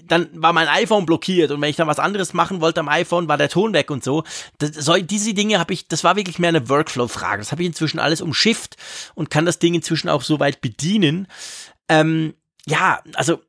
dann 0.08 0.30
war 0.34 0.54
mein 0.54 0.68
iPhone 0.68 1.06
blockiert 1.06 1.52
und 1.52 1.62
wenn 1.62 1.70
ich 1.70 1.76
dann 1.76 1.88
was 1.88 2.00
anderes 2.00 2.34
machen 2.34 2.62
wollte 2.62 2.80
am 2.80 2.90
iPhone, 2.90 3.28
war 3.28 3.38
der 3.38 3.50
Ton 3.50 3.74
weg 3.74 3.92
und 3.92 4.04
so. 4.04 4.24
Das, 4.58 4.72
so 4.72 4.96
diese 4.96 5.34
Dinge 5.34 5.60
habe 5.60 5.74
ich, 5.74 5.88
das 5.88 6.04
war 6.04 6.16
wirklich 6.16 6.40
mehr 6.40 6.50
eine 6.50 6.70
Workflow-Frage. 6.70 7.40
Das 7.40 7.52
habe 7.52 7.64
ich 7.64 7.68
inzwischen 7.68 8.00
alles 8.00 8.22
umschifft 8.22 8.78
und 9.16 9.30
kann 9.30 9.46
das 9.46 9.60
Ding 9.60 9.74
inzwischen 9.74 10.10
auch 10.10 10.22
soweit 10.22 10.62
bedienen. 10.62 11.28
Ähm, 11.90 12.34
ja, 12.68 13.02
also 13.14 13.40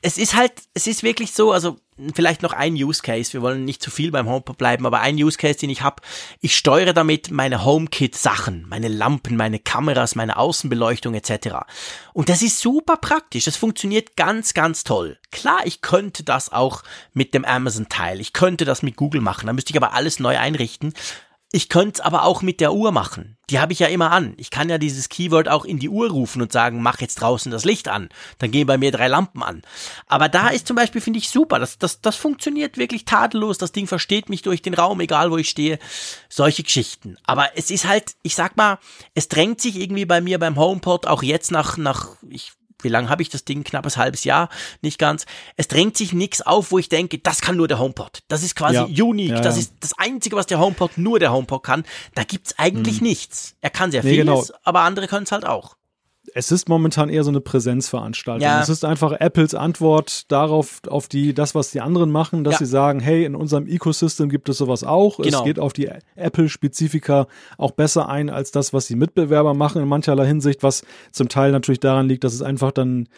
es 0.00 0.16
ist 0.16 0.34
halt, 0.34 0.52
es 0.74 0.86
ist 0.86 1.02
wirklich 1.02 1.32
so, 1.32 1.52
also 1.52 1.78
vielleicht 2.14 2.42
noch 2.42 2.52
ein 2.52 2.74
Use 2.74 3.02
Case, 3.02 3.32
wir 3.32 3.42
wollen 3.42 3.64
nicht 3.64 3.82
zu 3.82 3.90
viel 3.90 4.12
beim 4.12 4.28
HomePod 4.28 4.56
bleiben, 4.56 4.86
aber 4.86 5.00
ein 5.00 5.16
Use 5.16 5.36
Case, 5.36 5.58
den 5.58 5.70
ich 5.70 5.82
habe, 5.82 6.02
ich 6.40 6.56
steuere 6.56 6.92
damit 6.92 7.32
meine 7.32 7.64
HomeKit-Sachen, 7.64 8.66
meine 8.68 8.86
Lampen, 8.86 9.36
meine 9.36 9.58
Kameras, 9.58 10.14
meine 10.14 10.36
Außenbeleuchtung 10.36 11.14
etc. 11.14 11.66
Und 12.12 12.28
das 12.28 12.42
ist 12.42 12.60
super 12.60 12.96
praktisch, 12.96 13.44
das 13.44 13.56
funktioniert 13.56 14.16
ganz, 14.16 14.54
ganz 14.54 14.84
toll. 14.84 15.18
Klar, 15.32 15.62
ich 15.64 15.80
könnte 15.80 16.22
das 16.22 16.52
auch 16.52 16.84
mit 17.12 17.34
dem 17.34 17.44
Amazon-Teil, 17.44 18.20
ich 18.20 18.32
könnte 18.32 18.64
das 18.64 18.82
mit 18.82 18.94
Google 18.94 19.20
machen, 19.20 19.48
da 19.48 19.52
müsste 19.52 19.72
ich 19.72 19.76
aber 19.76 19.94
alles 19.94 20.20
neu 20.20 20.38
einrichten. 20.38 20.94
Ich 21.50 21.70
könnte 21.70 21.94
es 21.94 22.00
aber 22.00 22.24
auch 22.24 22.42
mit 22.42 22.60
der 22.60 22.74
Uhr 22.74 22.92
machen. 22.92 23.38
Die 23.48 23.58
habe 23.58 23.72
ich 23.72 23.78
ja 23.78 23.86
immer 23.86 24.10
an. 24.10 24.34
Ich 24.36 24.50
kann 24.50 24.68
ja 24.68 24.76
dieses 24.76 25.08
Keyword 25.08 25.48
auch 25.48 25.64
in 25.64 25.78
die 25.78 25.88
Uhr 25.88 26.10
rufen 26.10 26.42
und 26.42 26.52
sagen, 26.52 26.82
mach 26.82 27.00
jetzt 27.00 27.22
draußen 27.22 27.50
das 27.50 27.64
Licht 27.64 27.88
an. 27.88 28.10
Dann 28.36 28.50
gehen 28.50 28.66
bei 28.66 28.76
mir 28.76 28.92
drei 28.92 29.08
Lampen 29.08 29.42
an. 29.42 29.62
Aber 30.06 30.28
da 30.28 30.48
ist 30.48 30.66
zum 30.66 30.76
Beispiel, 30.76 31.00
finde 31.00 31.20
ich 31.20 31.30
super. 31.30 31.58
Das, 31.58 31.78
das, 31.78 32.02
das 32.02 32.16
funktioniert 32.16 32.76
wirklich 32.76 33.06
tadellos. 33.06 33.56
Das 33.56 33.72
Ding 33.72 33.86
versteht 33.86 34.28
mich 34.28 34.42
durch 34.42 34.60
den 34.60 34.74
Raum, 34.74 35.00
egal 35.00 35.30
wo 35.30 35.38
ich 35.38 35.48
stehe. 35.48 35.78
Solche 36.28 36.64
Geschichten. 36.64 37.16
Aber 37.24 37.56
es 37.56 37.70
ist 37.70 37.86
halt, 37.86 38.16
ich 38.22 38.34
sag 38.34 38.58
mal, 38.58 38.78
es 39.14 39.28
drängt 39.28 39.62
sich 39.62 39.76
irgendwie 39.76 40.04
bei 40.04 40.20
mir 40.20 40.38
beim 40.38 40.56
HomePod 40.56 41.06
auch 41.06 41.22
jetzt 41.22 41.50
nach, 41.50 41.78
nach, 41.78 42.16
ich 42.28 42.52
wie 42.82 42.88
lange 42.88 43.08
habe 43.08 43.22
ich 43.22 43.28
das 43.28 43.44
Ding? 43.44 43.64
Knappes 43.64 43.96
halbes 43.96 44.24
Jahr, 44.24 44.48
nicht 44.82 44.98
ganz. 44.98 45.26
Es 45.56 45.68
drängt 45.68 45.96
sich 45.96 46.12
nichts 46.12 46.42
auf, 46.42 46.70
wo 46.70 46.78
ich 46.78 46.88
denke, 46.88 47.18
das 47.18 47.40
kann 47.40 47.56
nur 47.56 47.68
der 47.68 47.78
HomePod. 47.78 48.20
Das 48.28 48.42
ist 48.42 48.54
quasi 48.54 48.74
Ja. 48.76 49.04
unique. 49.04 49.30
Ja, 49.30 49.40
das 49.40 49.56
ist 49.56 49.72
das 49.80 49.98
Einzige, 49.98 50.36
was 50.36 50.46
der 50.46 50.60
HomePod 50.60 50.98
nur 50.98 51.18
der 51.18 51.32
HomePod 51.32 51.62
kann. 51.62 51.84
Da 52.14 52.24
gibt's 52.24 52.54
eigentlich 52.58 53.00
nichts. 53.00 53.54
Er 53.60 53.70
kann 53.70 53.90
sehr 53.90 54.02
Nee, 54.04 54.10
vieles, 54.10 54.26
genau. 54.26 54.44
aber 54.64 54.80
andere 54.80 55.08
können 55.08 55.24
es 55.24 55.32
halt 55.32 55.46
auch. 55.46 55.77
Es 56.34 56.52
ist 56.52 56.68
momentan 56.68 57.08
eher 57.08 57.24
so 57.24 57.30
eine 57.30 57.40
Präsenzveranstaltung. 57.40 58.42
Ja. 58.42 58.60
Es 58.60 58.68
ist 58.68 58.84
einfach 58.84 59.12
Apples 59.12 59.54
Antwort 59.54 60.30
darauf, 60.30 60.80
auf 60.88 61.08
die, 61.08 61.34
das, 61.34 61.54
was 61.54 61.70
die 61.70 61.80
anderen 61.80 62.10
machen, 62.10 62.44
dass 62.44 62.54
Ja. 62.54 62.58
sie 62.58 62.66
sagen, 62.66 63.00
hey, 63.00 63.24
in 63.24 63.34
unserem 63.34 63.66
Ecosystem 63.66 64.28
gibt 64.28 64.48
es 64.48 64.58
sowas 64.58 64.84
auch. 64.84 65.18
Genau. 65.18 65.38
Es 65.38 65.44
geht 65.44 65.58
auf 65.58 65.72
die 65.72 65.90
Apple-Spezifika 66.16 67.26
auch 67.56 67.72
besser 67.72 68.08
ein 68.08 68.30
als 68.30 68.50
das, 68.50 68.72
was 68.72 68.86
die 68.86 68.96
Mitbewerber 68.96 69.54
machen 69.54 69.82
in 69.82 69.88
mancherlei 69.88 70.26
Hinsicht, 70.26 70.62
was 70.62 70.82
zum 71.12 71.28
Teil 71.28 71.52
natürlich 71.52 71.80
daran 71.80 72.08
liegt, 72.08 72.24
dass 72.24 72.34
es 72.34 72.42
einfach 72.42 72.72
dann 72.72 73.08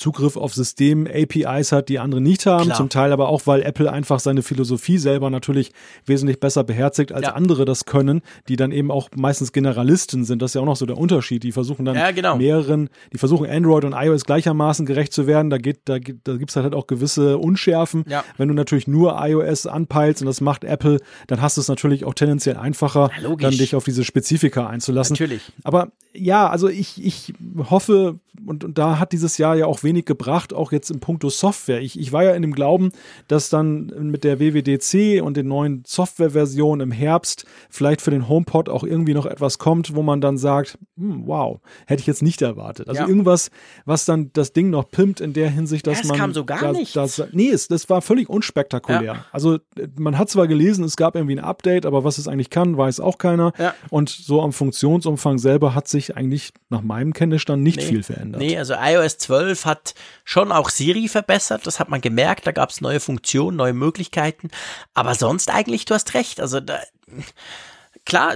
Zugriff 0.00 0.36
auf 0.38 0.54
System-APIs 0.54 1.72
hat, 1.72 1.88
die 1.88 1.98
andere 1.98 2.20
nicht 2.20 2.46
haben. 2.46 2.64
Klar. 2.64 2.76
Zum 2.76 2.88
Teil 2.88 3.12
aber 3.12 3.28
auch, 3.28 3.42
weil 3.46 3.62
Apple 3.62 3.92
einfach 3.92 4.18
seine 4.18 4.42
Philosophie 4.42 4.98
selber 4.98 5.28
natürlich 5.30 5.72
wesentlich 6.06 6.40
besser 6.40 6.64
beherzigt, 6.64 7.12
als 7.12 7.26
Ja. 7.26 7.32
andere 7.34 7.64
das 7.64 7.84
können, 7.84 8.22
die 8.48 8.56
dann 8.56 8.72
eben 8.72 8.90
auch 8.90 9.08
meistens 9.14 9.52
Generalisten 9.52 10.24
sind. 10.24 10.40
Das 10.42 10.52
ist 10.52 10.54
ja 10.54 10.62
auch 10.62 10.66
noch 10.66 10.76
so 10.76 10.86
der 10.86 10.96
Unterschied. 10.96 11.42
Die 11.42 11.52
versuchen 11.52 11.84
dann 11.84 11.96
Ja, 11.96 12.10
genau. 12.12 12.36
mehreren, 12.36 12.88
die 13.12 13.18
versuchen 13.18 13.48
Android 13.48 13.84
und 13.84 13.92
iOS 13.92 14.24
gleichermaßen 14.24 14.86
gerecht 14.86 15.12
zu 15.12 15.26
werden. 15.26 15.50
Da 15.50 15.58
geht, 15.58 15.80
da, 15.84 15.98
gibt- 15.98 16.26
da 16.26 16.36
gibt's 16.36 16.56
halt 16.56 16.74
auch 16.74 16.86
gewisse 16.86 17.36
Unschärfen. 17.38 18.04
Ja. 18.08 18.24
Wenn 18.38 18.48
du 18.48 18.54
natürlich 18.54 18.88
nur 18.88 19.16
iOS 19.20 19.66
anpeilst 19.66 20.22
und 20.22 20.26
das 20.26 20.40
macht 20.40 20.64
Apple, 20.64 20.98
dann 21.26 21.42
hast 21.42 21.56
du 21.56 21.60
es 21.60 21.68
natürlich 21.68 22.04
auch 22.04 22.14
tendenziell 22.14 22.56
einfacher, 22.56 23.10
logisch. 23.22 23.42
dann 23.42 23.52
dich 23.58 23.74
auf 23.74 23.84
diese 23.84 24.04
Spezifika 24.04 24.66
einzulassen. 24.66 25.14
Natürlich. 25.14 25.42
Aber 25.62 25.92
ja, 26.14 26.48
also 26.48 26.68
ich, 26.68 27.04
ich 27.04 27.34
hoffe, 27.70 28.18
und, 28.46 28.64
und 28.64 28.78
da 28.78 28.98
hat 28.98 29.12
dieses 29.12 29.36
Jahr 29.38 29.54
ja 29.56 29.66
auch 29.66 29.82
wenig 29.82 29.89
gebracht, 29.94 30.52
auch 30.52 30.72
jetzt 30.72 30.90
im 30.90 31.00
Punkto 31.00 31.30
Software. 31.30 31.80
Ich, 31.80 31.98
ich 31.98 32.12
war 32.12 32.24
ja 32.24 32.32
in 32.32 32.42
dem 32.42 32.54
Glauben, 32.54 32.92
dass 33.28 33.48
dann 33.48 33.86
mit 34.10 34.24
der 34.24 34.40
WWDC 34.40 35.22
und 35.22 35.36
den 35.36 35.48
neuen 35.48 35.82
Softwareversionen 35.86 36.88
im 36.88 36.92
Herbst 36.92 37.44
vielleicht 37.68 38.00
für 38.00 38.10
den 38.10 38.28
HomePod 38.28 38.68
auch 38.68 38.84
irgendwie 38.84 39.14
noch 39.14 39.26
etwas 39.26 39.58
kommt, 39.58 39.94
wo 39.94 40.02
man 40.02 40.20
dann 40.20 40.38
sagt, 40.38 40.78
hm, 40.96 41.26
wow, 41.26 41.60
hätte 41.86 42.00
ich 42.00 42.06
jetzt 42.06 42.22
nicht 42.22 42.42
erwartet. 42.42 42.88
Also 42.88 43.02
ja. 43.02 43.08
irgendwas, 43.08 43.50
was 43.84 44.04
dann 44.04 44.30
das 44.32 44.52
Ding 44.52 44.70
noch 44.70 44.90
pimpt 44.90 45.20
in 45.20 45.32
der 45.32 45.50
Hinsicht, 45.50 45.86
dass 45.86 45.98
ja, 45.98 46.02
es 46.02 46.08
man. 46.08 46.18
kam 46.18 46.32
so 46.32 46.44
gar 46.44 46.60
da, 46.60 46.72
nichts. 46.72 46.92
Das, 46.94 47.22
nee, 47.32 47.50
es, 47.50 47.68
das 47.68 47.88
war 47.88 48.02
völlig 48.02 48.28
unspektakulär. 48.28 49.02
Ja. 49.02 49.24
Also 49.32 49.58
man 49.96 50.18
hat 50.18 50.30
zwar 50.30 50.46
gelesen, 50.46 50.84
es 50.84 50.96
gab 50.96 51.14
irgendwie 51.16 51.36
ein 51.36 51.44
Update, 51.44 51.86
aber 51.86 52.04
was 52.04 52.18
es 52.18 52.28
eigentlich 52.28 52.50
kann, 52.50 52.76
weiß 52.76 53.00
auch 53.00 53.18
keiner. 53.18 53.52
Und 53.90 54.08
so 54.08 54.42
am 54.42 54.52
Funktionsumfang 54.52 55.38
selber 55.38 55.74
hat 55.74 55.88
sich 55.88 56.16
eigentlich 56.16 56.52
nach 56.68 56.82
meinem 56.82 57.12
Kenntnisstand 57.12 57.62
nicht 57.62 57.78
nee. 57.78 57.84
viel 57.84 58.02
verändert. 58.02 58.40
Nee, 58.40 58.56
also 58.56 58.74
iOS 58.74 59.18
12 59.18 59.64
hat 59.80 59.94
schon 60.24 60.52
auch 60.52 60.68
Siri 60.68 61.08
verbessert, 61.08 61.66
das 61.66 61.80
hat 61.80 61.88
man 61.88 62.00
gemerkt, 62.00 62.46
da 62.46 62.52
gab 62.52 62.70
es 62.70 62.80
neue 62.80 63.00
Funktionen, 63.00 63.56
neue 63.56 63.72
Möglichkeiten, 63.72 64.50
aber 64.94 65.14
sonst 65.14 65.50
eigentlich, 65.50 65.84
du 65.84 65.94
hast 65.94 66.14
recht, 66.14 66.40
also 66.40 66.60
da, 66.60 66.80
klar, 68.04 68.34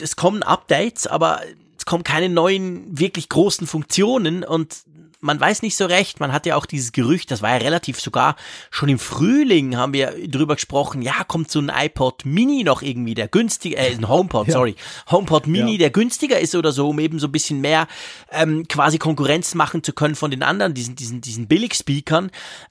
es 0.00 0.16
kommen 0.16 0.42
Updates, 0.42 1.06
aber 1.06 1.42
es 1.78 1.84
kommen 1.84 2.04
keine 2.04 2.28
neuen, 2.28 2.98
wirklich 2.98 3.28
großen 3.28 3.66
Funktionen 3.66 4.42
und 4.42 4.82
man 5.24 5.40
weiß 5.40 5.62
nicht 5.62 5.74
so 5.74 5.86
recht. 5.86 6.20
Man 6.20 6.32
hat 6.32 6.44
ja 6.44 6.54
auch 6.54 6.66
dieses 6.66 6.92
Gerücht, 6.92 7.30
das 7.30 7.40
war 7.40 7.50
ja 7.50 7.56
relativ 7.56 7.98
sogar 7.98 8.36
schon 8.70 8.90
im 8.90 8.98
Frühling 8.98 9.76
haben 9.76 9.94
wir 9.94 10.14
drüber 10.28 10.54
gesprochen. 10.54 11.00
Ja, 11.00 11.24
kommt 11.24 11.50
so 11.50 11.60
ein 11.60 11.72
iPod 11.74 12.26
Mini 12.26 12.62
noch 12.62 12.82
irgendwie, 12.82 13.14
der 13.14 13.28
günstiger, 13.28 13.78
äh, 13.78 13.94
ein 13.94 14.06
HomePod, 14.06 14.46
ja. 14.48 14.52
sorry, 14.52 14.76
HomePod 15.10 15.46
Mini, 15.46 15.72
ja. 15.72 15.78
der 15.78 15.90
günstiger 15.90 16.38
ist 16.38 16.54
oder 16.54 16.72
so, 16.72 16.90
um 16.90 16.98
eben 16.98 17.18
so 17.18 17.28
ein 17.28 17.32
bisschen 17.32 17.62
mehr 17.62 17.88
ähm, 18.30 18.68
quasi 18.68 18.98
Konkurrenz 18.98 19.54
machen 19.54 19.82
zu 19.82 19.94
können 19.94 20.14
von 20.14 20.30
den 20.30 20.42
anderen, 20.42 20.74
diesen, 20.74 20.94
diesen, 20.94 21.22
diesen 21.22 21.48
Billig-Speakern. 21.48 22.30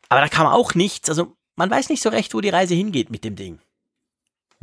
Aber 0.10 0.22
da 0.22 0.28
kam 0.28 0.46
auch 0.46 0.76
nichts. 0.76 1.10
Also 1.10 1.36
man 1.56 1.72
weiß 1.72 1.90
nicht 1.90 2.04
so 2.04 2.10
recht, 2.10 2.36
wo 2.36 2.42
die 2.42 2.50
Reise 2.50 2.76
hingeht 2.76 3.10
mit 3.10 3.24
dem 3.24 3.36
Ding. 3.36 3.60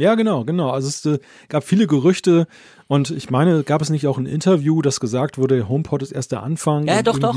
Ja, 0.00 0.14
genau, 0.14 0.44
genau. 0.44 0.70
Also 0.70 0.88
es 0.88 1.04
äh, 1.04 1.18
gab 1.48 1.62
viele 1.62 1.86
Gerüchte 1.86 2.46
und 2.88 3.10
ich 3.10 3.30
meine, 3.30 3.62
gab 3.62 3.82
es 3.82 3.90
nicht 3.90 4.06
auch 4.06 4.18
ein 4.18 4.26
Interview, 4.26 4.82
das 4.82 4.98
gesagt 4.98 5.38
wurde, 5.38 5.68
HomePod 5.68 6.02
ist 6.02 6.10
erst 6.10 6.32
der 6.32 6.42
Anfang. 6.42 6.88
Ja, 6.88 7.02
doch, 7.02 7.18
doch. 7.18 7.36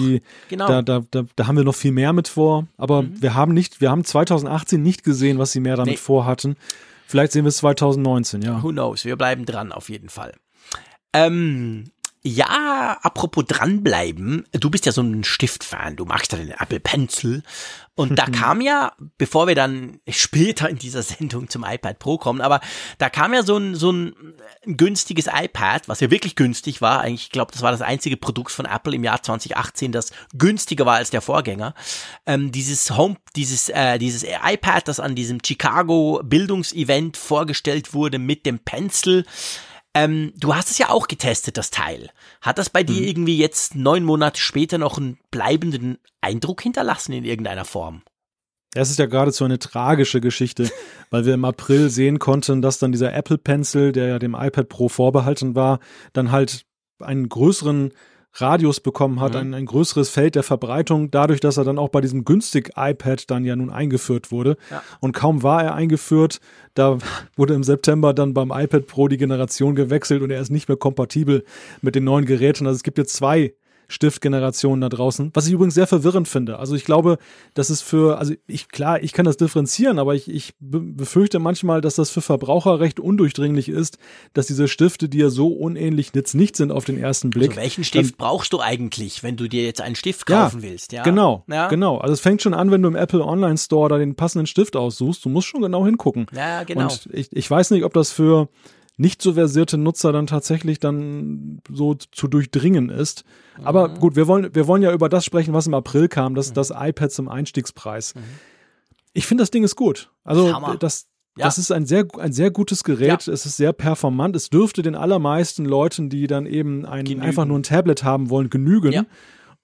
Genau. 0.49 0.67
Da, 0.67 0.81
da, 0.81 1.03
da, 1.11 1.25
da 1.35 1.47
haben 1.47 1.57
wir 1.57 1.63
noch 1.63 1.75
viel 1.75 1.91
mehr 1.91 2.13
mit 2.13 2.27
vor. 2.27 2.67
Aber 2.77 3.03
mhm. 3.03 3.21
wir 3.21 3.35
haben 3.35 3.53
nicht, 3.53 3.81
wir 3.81 3.91
haben 3.91 4.03
2018 4.03 4.81
nicht 4.81 5.03
gesehen, 5.03 5.37
was 5.39 5.51
sie 5.51 5.59
mehr 5.59 5.75
damit 5.75 5.93
nee. 5.93 5.97
vorhatten. 5.97 6.55
Vielleicht 7.05 7.33
sehen 7.33 7.43
wir 7.43 7.49
es 7.49 7.57
2019, 7.57 8.41
ja. 8.41 8.63
Who 8.63 8.69
knows? 8.69 9.05
Wir 9.05 9.15
bleiben 9.15 9.45
dran 9.45 9.71
auf 9.71 9.89
jeden 9.89 10.09
Fall. 10.09 10.33
Ähm, 11.13 11.83
ja, 12.25 12.97
apropos 13.01 13.43
dranbleiben, 13.45 14.45
du 14.53 14.69
bist 14.69 14.85
ja 14.85 14.93
so 14.93 15.01
ein 15.01 15.25
Stiftfan, 15.25 15.97
du 15.97 16.05
magst 16.05 16.31
ja 16.31 16.37
den 16.37 16.51
Apple 16.51 16.79
Pencil. 16.79 17.43
Und 17.95 18.17
da 18.17 18.25
kam 18.31 18.61
ja, 18.61 18.93
bevor 19.17 19.45
wir 19.45 19.55
dann 19.55 19.99
später 20.07 20.69
in 20.69 20.77
dieser 20.77 21.03
Sendung 21.03 21.49
zum 21.49 21.65
iPad 21.65 21.99
Pro 21.99 22.17
kommen, 22.17 22.39
aber 22.39 22.61
da 22.97 23.09
kam 23.09 23.33
ja 23.33 23.43
so 23.43 23.57
ein, 23.57 23.75
so 23.75 23.91
ein 23.91 24.15
günstiges 24.65 25.27
iPad, 25.27 25.89
was 25.89 25.99
ja 25.99 26.11
wirklich 26.11 26.37
günstig 26.37 26.81
war. 26.81 27.01
Eigentlich, 27.01 27.23
ich 27.23 27.31
glaube, 27.31 27.51
das 27.51 27.61
war 27.61 27.71
das 27.71 27.81
einzige 27.81 28.15
Produkt 28.15 28.51
von 28.51 28.65
Apple 28.65 28.95
im 28.95 29.03
Jahr 29.03 29.21
2018, 29.21 29.91
das 29.91 30.11
günstiger 30.33 30.85
war 30.85 30.95
als 30.95 31.09
der 31.09 31.21
Vorgänger. 31.21 31.75
Ähm, 32.25 32.53
dieses 32.53 32.89
Home, 32.91 33.17
dieses, 33.35 33.67
äh, 33.67 33.99
dieses 33.99 34.23
iPad, 34.23 34.87
das 34.87 35.01
an 35.01 35.13
diesem 35.13 35.39
Chicago 35.45 36.21
Bildungsevent 36.23 37.17
vorgestellt 37.17 37.93
wurde 37.93 38.17
mit 38.17 38.45
dem 38.45 38.59
Pencil. 38.59 39.25
Ähm, 39.95 40.33
du 40.37 40.55
hast 40.55 40.71
es 40.71 40.77
ja 40.77 40.89
auch 40.89 41.07
getestet, 41.07 41.57
das 41.57 41.69
Teil. 41.69 42.09
Hat 42.41 42.57
das 42.57 42.69
bei 42.69 42.81
mhm. 42.81 42.87
dir 42.87 43.07
irgendwie 43.07 43.37
jetzt 43.37 43.75
neun 43.75 44.03
Monate 44.03 44.39
später 44.39 44.77
noch 44.77 44.97
einen 44.97 45.19
bleibenden 45.29 45.97
Eindruck 46.21 46.61
hinterlassen 46.61 47.13
in 47.13 47.25
irgendeiner 47.25 47.65
Form? 47.65 48.01
Es 48.75 48.89
ist 48.89 48.97
ja 48.97 49.05
geradezu 49.05 49.45
eine 49.45 49.59
tragische 49.59 50.19
Geschichte, 50.19 50.71
weil 51.11 51.25
wir 51.25 51.35
im 51.35 51.45
April 51.45 51.89
sehen 51.89 52.17
konnten, 52.17 52.61
dass 52.61 52.79
dann 52.79 52.91
dieser 52.91 53.13
Apple 53.13 53.37
Pencil, 53.37 53.91
der 53.91 54.07
ja 54.07 54.19
dem 54.19 54.33
iPad 54.33 54.67
Pro 54.67 54.89
vorbehalten 54.89 55.53
war, 55.53 55.79
dann 56.13 56.31
halt 56.31 56.65
einen 56.99 57.29
größeren 57.29 57.93
Radius 58.35 58.79
bekommen 58.79 59.19
hat, 59.19 59.33
mhm. 59.33 59.39
ein, 59.39 59.53
ein 59.53 59.65
größeres 59.65 60.09
Feld 60.09 60.35
der 60.35 60.43
Verbreitung, 60.43 61.11
dadurch, 61.11 61.39
dass 61.39 61.57
er 61.57 61.63
dann 61.63 61.77
auch 61.77 61.89
bei 61.89 62.01
diesem 62.01 62.25
günstig 62.25 62.71
iPad 62.75 63.29
dann 63.29 63.45
ja 63.45 63.55
nun 63.55 63.69
eingeführt 63.69 64.31
wurde. 64.31 64.57
Ja. 64.71 64.81
Und 64.99 65.13
kaum 65.13 65.43
war 65.43 65.63
er 65.63 65.75
eingeführt, 65.75 66.39
da 66.73 66.97
wurde 67.35 67.53
im 67.53 67.63
September 67.63 68.13
dann 68.13 68.33
beim 68.33 68.51
iPad 68.51 68.87
Pro 68.87 69.07
die 69.07 69.17
Generation 69.17 69.75
gewechselt 69.75 70.21
und 70.21 70.31
er 70.31 70.41
ist 70.41 70.49
nicht 70.49 70.67
mehr 70.67 70.77
kompatibel 70.77 71.43
mit 71.81 71.95
den 71.95 72.03
neuen 72.03 72.25
Geräten. 72.25 72.65
Also 72.65 72.77
es 72.77 72.83
gibt 72.83 72.97
jetzt 72.97 73.15
zwei 73.15 73.53
Stiftgenerationen 73.93 74.81
da 74.81 74.89
draußen, 74.89 75.29
was 75.33 75.45
ich 75.45 75.53
übrigens 75.53 75.75
sehr 75.75 75.85
verwirrend 75.85 76.27
finde. 76.27 76.57
Also 76.57 76.75
ich 76.75 76.83
glaube, 76.83 77.19
das 77.53 77.69
ist 77.69 77.83
für, 77.83 78.17
also 78.17 78.33
ich, 78.47 78.67
klar, 78.69 79.01
ich 79.03 79.13
kann 79.13 79.25
das 79.25 79.37
differenzieren, 79.37 79.99
aber 79.99 80.15
ich, 80.15 80.29
ich 80.29 80.53
befürchte 80.59 81.37
manchmal, 81.37 81.79
dass 81.79 81.95
das 81.95 82.09
für 82.09 82.21
Verbraucher 82.21 82.79
recht 82.79 82.99
undurchdringlich 82.99 83.69
ist, 83.69 83.99
dass 84.33 84.47
diese 84.47 84.67
Stifte, 84.67 85.09
die 85.09 85.19
ja 85.19 85.29
so 85.29 85.47
unähnlich 85.47 86.11
jetzt 86.15 86.33
nicht 86.33 86.55
sind 86.55 86.71
auf 86.71 86.85
den 86.85 86.97
ersten 86.97 87.29
Blick. 87.29 87.51
Also 87.51 87.61
welchen 87.61 87.83
Stift 87.83 88.11
dann, 88.11 88.17
brauchst 88.17 88.51
du 88.53 88.59
eigentlich, 88.59 89.21
wenn 89.21 89.37
du 89.37 89.47
dir 89.47 89.63
jetzt 89.63 89.81
einen 89.81 89.95
Stift 89.95 90.25
kaufen 90.25 90.61
ja, 90.61 90.69
willst? 90.69 90.91
Ja, 90.91 91.03
genau, 91.03 91.43
ja. 91.47 91.67
genau. 91.67 91.99
Also 91.99 92.13
es 92.13 92.19
fängt 92.19 92.41
schon 92.41 92.55
an, 92.55 92.71
wenn 92.71 92.81
du 92.81 92.89
im 92.89 92.95
Apple 92.95 93.23
Online 93.23 93.57
Store 93.57 93.89
da 93.89 93.99
den 93.99 94.15
passenden 94.15 94.47
Stift 94.47 94.75
aussuchst. 94.75 95.23
Du 95.23 95.29
musst 95.29 95.47
schon 95.47 95.61
genau 95.61 95.85
hingucken. 95.85 96.25
Ja, 96.35 96.63
genau. 96.63 96.83
Und 96.85 97.09
ich, 97.13 97.31
ich 97.31 97.49
weiß 97.49 97.69
nicht, 97.71 97.83
ob 97.83 97.93
das 97.93 98.11
für 98.11 98.49
nicht 98.97 99.21
so 99.21 99.33
versierte 99.33 99.77
Nutzer 99.77 100.11
dann 100.11 100.27
tatsächlich 100.27 100.79
dann 100.79 101.61
so 101.69 101.95
zu 101.95 102.27
durchdringen 102.27 102.89
ist. 102.89 103.23
Aber 103.63 103.89
mhm. 103.89 103.99
gut, 103.99 104.15
wir 104.15 104.27
wollen, 104.27 104.53
wir 104.53 104.67
wollen 104.67 104.83
ja 104.83 104.91
über 104.93 105.09
das 105.09 105.25
sprechen, 105.25 105.53
was 105.53 105.67
im 105.67 105.73
April 105.73 106.07
kam, 106.07 106.35
das, 106.35 106.51
mhm. 106.51 106.53
das 106.55 106.69
iPad 106.69 107.11
zum 107.11 107.27
Einstiegspreis. 107.27 108.15
Mhm. 108.15 108.21
Ich 109.13 109.25
finde, 109.25 109.41
das 109.41 109.51
Ding 109.51 109.63
ist 109.63 109.75
gut. 109.75 110.11
Also 110.23 110.53
Hammer. 110.53 110.77
das, 110.77 111.07
ja. 111.37 111.45
Das 111.45 111.57
ist 111.57 111.71
ein 111.71 111.85
sehr, 111.85 112.05
ein 112.19 112.33
sehr 112.33 112.51
gutes 112.51 112.83
Gerät. 112.83 113.25
Ja. 113.25 113.33
Es 113.33 113.45
ist 113.45 113.57
sehr 113.57 113.73
performant. 113.73 114.35
Es 114.35 114.49
dürfte 114.49 114.83
den 114.83 114.95
allermeisten 114.95 115.65
Leuten, 115.65 116.09
die 116.09 116.27
dann 116.27 116.45
eben 116.45 116.85
ein, 116.85 117.21
einfach 117.21 117.45
nur 117.45 117.57
ein 117.57 117.63
Tablet 117.63 118.03
haben 118.03 118.29
wollen, 118.29 118.49
genügen. 118.49 118.91
Ja. 118.91 119.05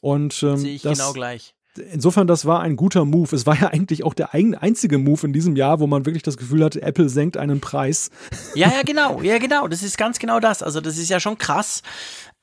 Und 0.02 0.42
ähm, 0.44 0.58
sehe 0.58 0.76
ich 0.76 0.82
das, 0.82 0.98
genau 0.98 1.14
gleich 1.14 1.54
insofern, 1.92 2.28
das 2.28 2.46
war 2.46 2.62
ein 2.62 2.76
guter 2.76 3.06
Move. 3.06 3.36
Es 3.36 3.46
war 3.46 3.60
ja 3.60 3.68
eigentlich 3.68 4.04
auch 4.04 4.14
der 4.14 4.34
einzige 4.34 4.98
Move 4.98 5.28
in 5.28 5.34
diesem 5.34 5.56
Jahr, 5.56 5.80
wo 5.80 5.88
man 5.88 6.06
wirklich 6.06 6.24
das 6.24 6.38
Gefühl 6.38 6.64
hatte, 6.64 6.82
Apple 6.82 7.10
senkt 7.10 7.38
einen 7.38 7.60
Preis. 7.60 8.10
Ja, 8.56 8.70
ja, 8.70 8.82
genau, 8.84 9.22
ja, 9.22 9.38
genau. 9.38 9.68
Das 9.68 9.84
ist 9.84 9.98
ganz 9.98 10.20
genau 10.20 10.40
das. 10.40 10.64
Also, 10.64 10.82
das 10.82 10.98
ist 10.98 11.10
ja 11.10 11.20
schon 11.20 11.38
krass 11.38 11.82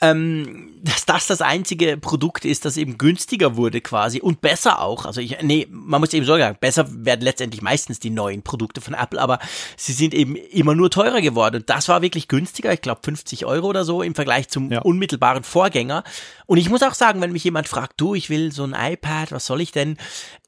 ähm, 0.02 0.78
dass 0.82 1.06
das 1.06 1.26
das 1.26 1.40
einzige 1.40 1.96
Produkt 1.96 2.44
ist, 2.44 2.66
das 2.66 2.76
eben 2.76 2.98
günstiger 2.98 3.56
wurde 3.56 3.80
quasi 3.80 4.20
und 4.20 4.42
besser 4.42 4.82
auch. 4.82 5.06
Also 5.06 5.22
ich, 5.22 5.40
nee, 5.42 5.66
man 5.70 6.00
muss 6.00 6.12
eben 6.12 6.26
so 6.26 6.36
sagen, 6.36 6.58
besser 6.60 6.86
werden 7.04 7.22
letztendlich 7.22 7.62
meistens 7.62 7.98
die 7.98 8.10
neuen 8.10 8.42
Produkte 8.42 8.82
von 8.82 8.92
Apple, 8.92 9.20
aber 9.20 9.38
sie 9.76 9.94
sind 9.94 10.12
eben 10.12 10.36
immer 10.36 10.74
nur 10.74 10.90
teurer 10.90 11.22
geworden. 11.22 11.56
Und 11.56 11.70
das 11.70 11.88
war 11.88 12.02
wirklich 12.02 12.28
günstiger, 12.28 12.72
ich 12.72 12.82
glaube 12.82 13.00
50 13.04 13.46
Euro 13.46 13.68
oder 13.68 13.84
so 13.84 14.02
im 14.02 14.14
Vergleich 14.14 14.48
zum 14.48 14.70
ja. 14.70 14.82
unmittelbaren 14.82 15.44
Vorgänger. 15.44 16.04
Und 16.44 16.58
ich 16.58 16.68
muss 16.68 16.82
auch 16.82 16.94
sagen, 16.94 17.22
wenn 17.22 17.32
mich 17.32 17.44
jemand 17.44 17.66
fragt, 17.66 17.98
du, 17.98 18.14
ich 18.14 18.28
will 18.28 18.52
so 18.52 18.64
ein 18.64 18.76
iPad, 18.78 19.32
was 19.32 19.46
soll 19.46 19.62
ich 19.62 19.72
denn? 19.72 19.96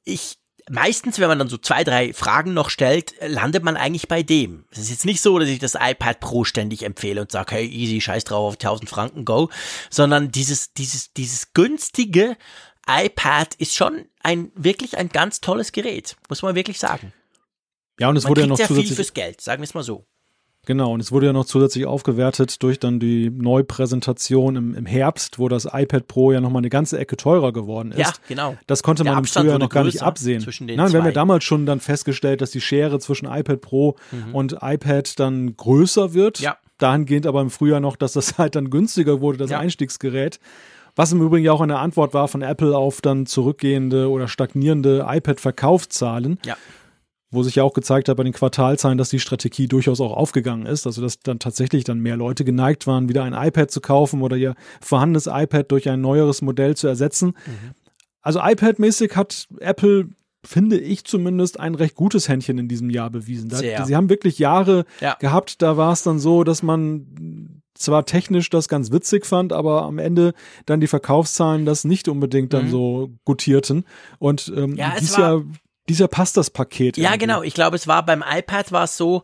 Ich 0.04 0.38
meistens, 0.70 1.18
wenn 1.18 1.28
man 1.28 1.38
dann 1.38 1.48
so 1.48 1.58
zwei, 1.58 1.84
drei 1.84 2.12
Fragen 2.12 2.54
noch 2.54 2.70
stellt, 2.70 3.14
landet 3.20 3.62
man 3.62 3.76
eigentlich 3.76 4.08
bei 4.08 4.22
dem. 4.22 4.64
Es 4.70 4.78
ist 4.78 4.90
jetzt 4.90 5.04
nicht 5.04 5.20
so, 5.20 5.38
dass 5.38 5.48
ich 5.48 5.58
das 5.58 5.74
iPad 5.74 6.20
Pro 6.20 6.44
ständig 6.44 6.82
empfehle 6.82 7.20
und 7.20 7.32
sage, 7.32 7.56
hey, 7.56 7.66
easy, 7.66 8.00
scheiß 8.00 8.24
drauf 8.24 8.48
auf 8.48 8.54
1000 8.54 8.88
Franken, 8.88 9.24
go, 9.24 9.50
sondern 9.90 10.30
dieses, 10.30 10.72
dieses, 10.72 11.12
dieses 11.12 11.52
günstige 11.52 12.36
iPad 12.88 13.54
ist 13.56 13.74
schon 13.74 14.06
ein, 14.22 14.50
wirklich 14.54 14.96
ein 14.96 15.10
ganz 15.10 15.40
tolles 15.40 15.72
Gerät, 15.72 16.16
muss 16.28 16.42
man 16.42 16.54
wirklich 16.54 16.78
sagen. 16.78 17.12
Ja, 17.98 18.08
und 18.08 18.16
es 18.16 18.24
man 18.24 18.30
wurde 18.30 18.40
ja 18.42 18.46
noch 18.46 18.56
sehr 18.56 18.68
viel 18.68 18.94
fürs 18.94 19.12
Geld, 19.12 19.40
sagen 19.40 19.60
wir 19.60 19.64
es 19.64 19.74
mal 19.74 19.82
so. 19.82 20.06
Genau, 20.68 20.92
und 20.92 21.00
es 21.00 21.10
wurde 21.12 21.24
ja 21.24 21.32
noch 21.32 21.46
zusätzlich 21.46 21.86
aufgewertet 21.86 22.62
durch 22.62 22.78
dann 22.78 23.00
die 23.00 23.30
Neupräsentation 23.30 24.54
im, 24.54 24.74
im 24.74 24.84
Herbst, 24.84 25.38
wo 25.38 25.48
das 25.48 25.64
iPad 25.64 26.06
Pro 26.06 26.30
ja 26.30 26.42
nochmal 26.42 26.60
eine 26.60 26.68
ganze 26.68 26.98
Ecke 26.98 27.16
teurer 27.16 27.54
geworden 27.54 27.90
ist. 27.92 28.00
Ja, 28.00 28.12
genau. 28.28 28.54
Das 28.66 28.82
konnte 28.82 29.02
Der 29.02 29.12
man 29.12 29.20
Abstand 29.20 29.44
im 29.44 29.48
Frühjahr 29.48 29.58
noch 29.60 29.70
gar 29.70 29.84
nicht 29.84 30.02
absehen. 30.02 30.44
Nein, 30.60 30.92
wir 30.92 31.00
haben 31.00 31.06
ja 31.06 31.12
damals 31.12 31.44
schon 31.44 31.64
dann 31.64 31.80
festgestellt, 31.80 32.42
dass 32.42 32.50
die 32.50 32.60
Schere 32.60 32.98
zwischen 32.98 33.24
iPad 33.24 33.62
Pro 33.62 33.96
mhm. 34.12 34.34
und 34.34 34.56
iPad 34.60 35.18
dann 35.18 35.56
größer 35.56 36.12
wird. 36.12 36.40
Ja. 36.40 36.58
Dahingehend 36.76 37.26
aber 37.26 37.40
im 37.40 37.48
Frühjahr 37.48 37.80
noch, 37.80 37.96
dass 37.96 38.12
das 38.12 38.36
halt 38.38 38.54
dann 38.54 38.68
günstiger 38.68 39.22
wurde, 39.22 39.38
das 39.38 39.50
ja. 39.50 39.60
Einstiegsgerät. 39.60 40.38
Was 40.96 41.12
im 41.12 41.22
Übrigen 41.22 41.46
ja 41.46 41.52
auch 41.52 41.62
eine 41.62 41.78
Antwort 41.78 42.12
war 42.12 42.28
von 42.28 42.42
Apple 42.42 42.76
auf 42.76 43.00
dann 43.00 43.24
zurückgehende 43.24 44.10
oder 44.10 44.28
stagnierende 44.28 45.06
iPad-Verkaufszahlen. 45.08 46.38
Ja 46.44 46.58
wo 47.30 47.42
sich 47.42 47.56
ja 47.56 47.62
auch 47.62 47.74
gezeigt 47.74 48.08
hat 48.08 48.16
bei 48.16 48.24
den 48.24 48.32
Quartalzahlen, 48.32 48.98
dass 48.98 49.10
die 49.10 49.20
Strategie 49.20 49.68
durchaus 49.68 50.00
auch 50.00 50.16
aufgegangen 50.16 50.66
ist. 50.66 50.86
Also 50.86 51.02
dass 51.02 51.20
dann 51.20 51.38
tatsächlich 51.38 51.84
dann 51.84 52.00
mehr 52.00 52.16
Leute 52.16 52.44
geneigt 52.44 52.86
waren, 52.86 53.08
wieder 53.08 53.24
ein 53.24 53.34
iPad 53.34 53.70
zu 53.70 53.80
kaufen 53.80 54.22
oder 54.22 54.36
ihr 54.36 54.54
vorhandenes 54.80 55.26
iPad 55.26 55.70
durch 55.70 55.88
ein 55.88 56.00
neueres 56.00 56.42
Modell 56.42 56.76
zu 56.76 56.88
ersetzen. 56.88 57.34
Mhm. 57.46 57.74
Also 58.22 58.40
iPad-mäßig 58.40 59.14
hat 59.14 59.46
Apple 59.60 60.08
finde 60.44 60.78
ich 60.78 61.04
zumindest 61.04 61.60
ein 61.60 61.74
recht 61.74 61.94
gutes 61.94 62.28
Händchen 62.28 62.58
in 62.58 62.68
diesem 62.68 62.90
Jahr 62.90 63.10
bewiesen. 63.10 63.48
Da, 63.48 63.58
sie 63.58 63.96
haben 63.96 64.08
wirklich 64.08 64.38
Jahre 64.38 64.84
ja. 65.00 65.14
gehabt, 65.14 65.60
da 65.62 65.76
war 65.76 65.92
es 65.92 66.02
dann 66.02 66.18
so, 66.18 66.44
dass 66.44 66.62
man 66.62 67.62
zwar 67.74 68.06
technisch 68.06 68.50
das 68.50 68.68
ganz 68.68 68.90
witzig 68.90 69.26
fand, 69.26 69.52
aber 69.52 69.82
am 69.82 69.98
Ende 69.98 70.34
dann 70.66 70.80
die 70.80 70.86
Verkaufszahlen 70.86 71.64
das 71.64 71.84
nicht 71.84 72.08
unbedingt 72.08 72.52
dann 72.52 72.66
mhm. 72.66 72.70
so 72.70 73.10
gutierten. 73.24 73.84
Und 74.18 74.52
ähm, 74.56 74.76
ja, 74.76 74.94
dies 74.98 75.16
Jahr 75.16 75.44
dieser 75.88 76.08
passt 76.08 76.36
das 76.36 76.50
Paket. 76.50 76.96
Ja, 76.96 77.04
irgendwie. 77.04 77.18
genau. 77.18 77.42
Ich 77.42 77.54
glaube, 77.54 77.76
es 77.76 77.86
war 77.86 78.04
beim 78.04 78.24
iPad 78.26 78.72
war 78.72 78.84
es 78.84 78.96
so, 78.96 79.22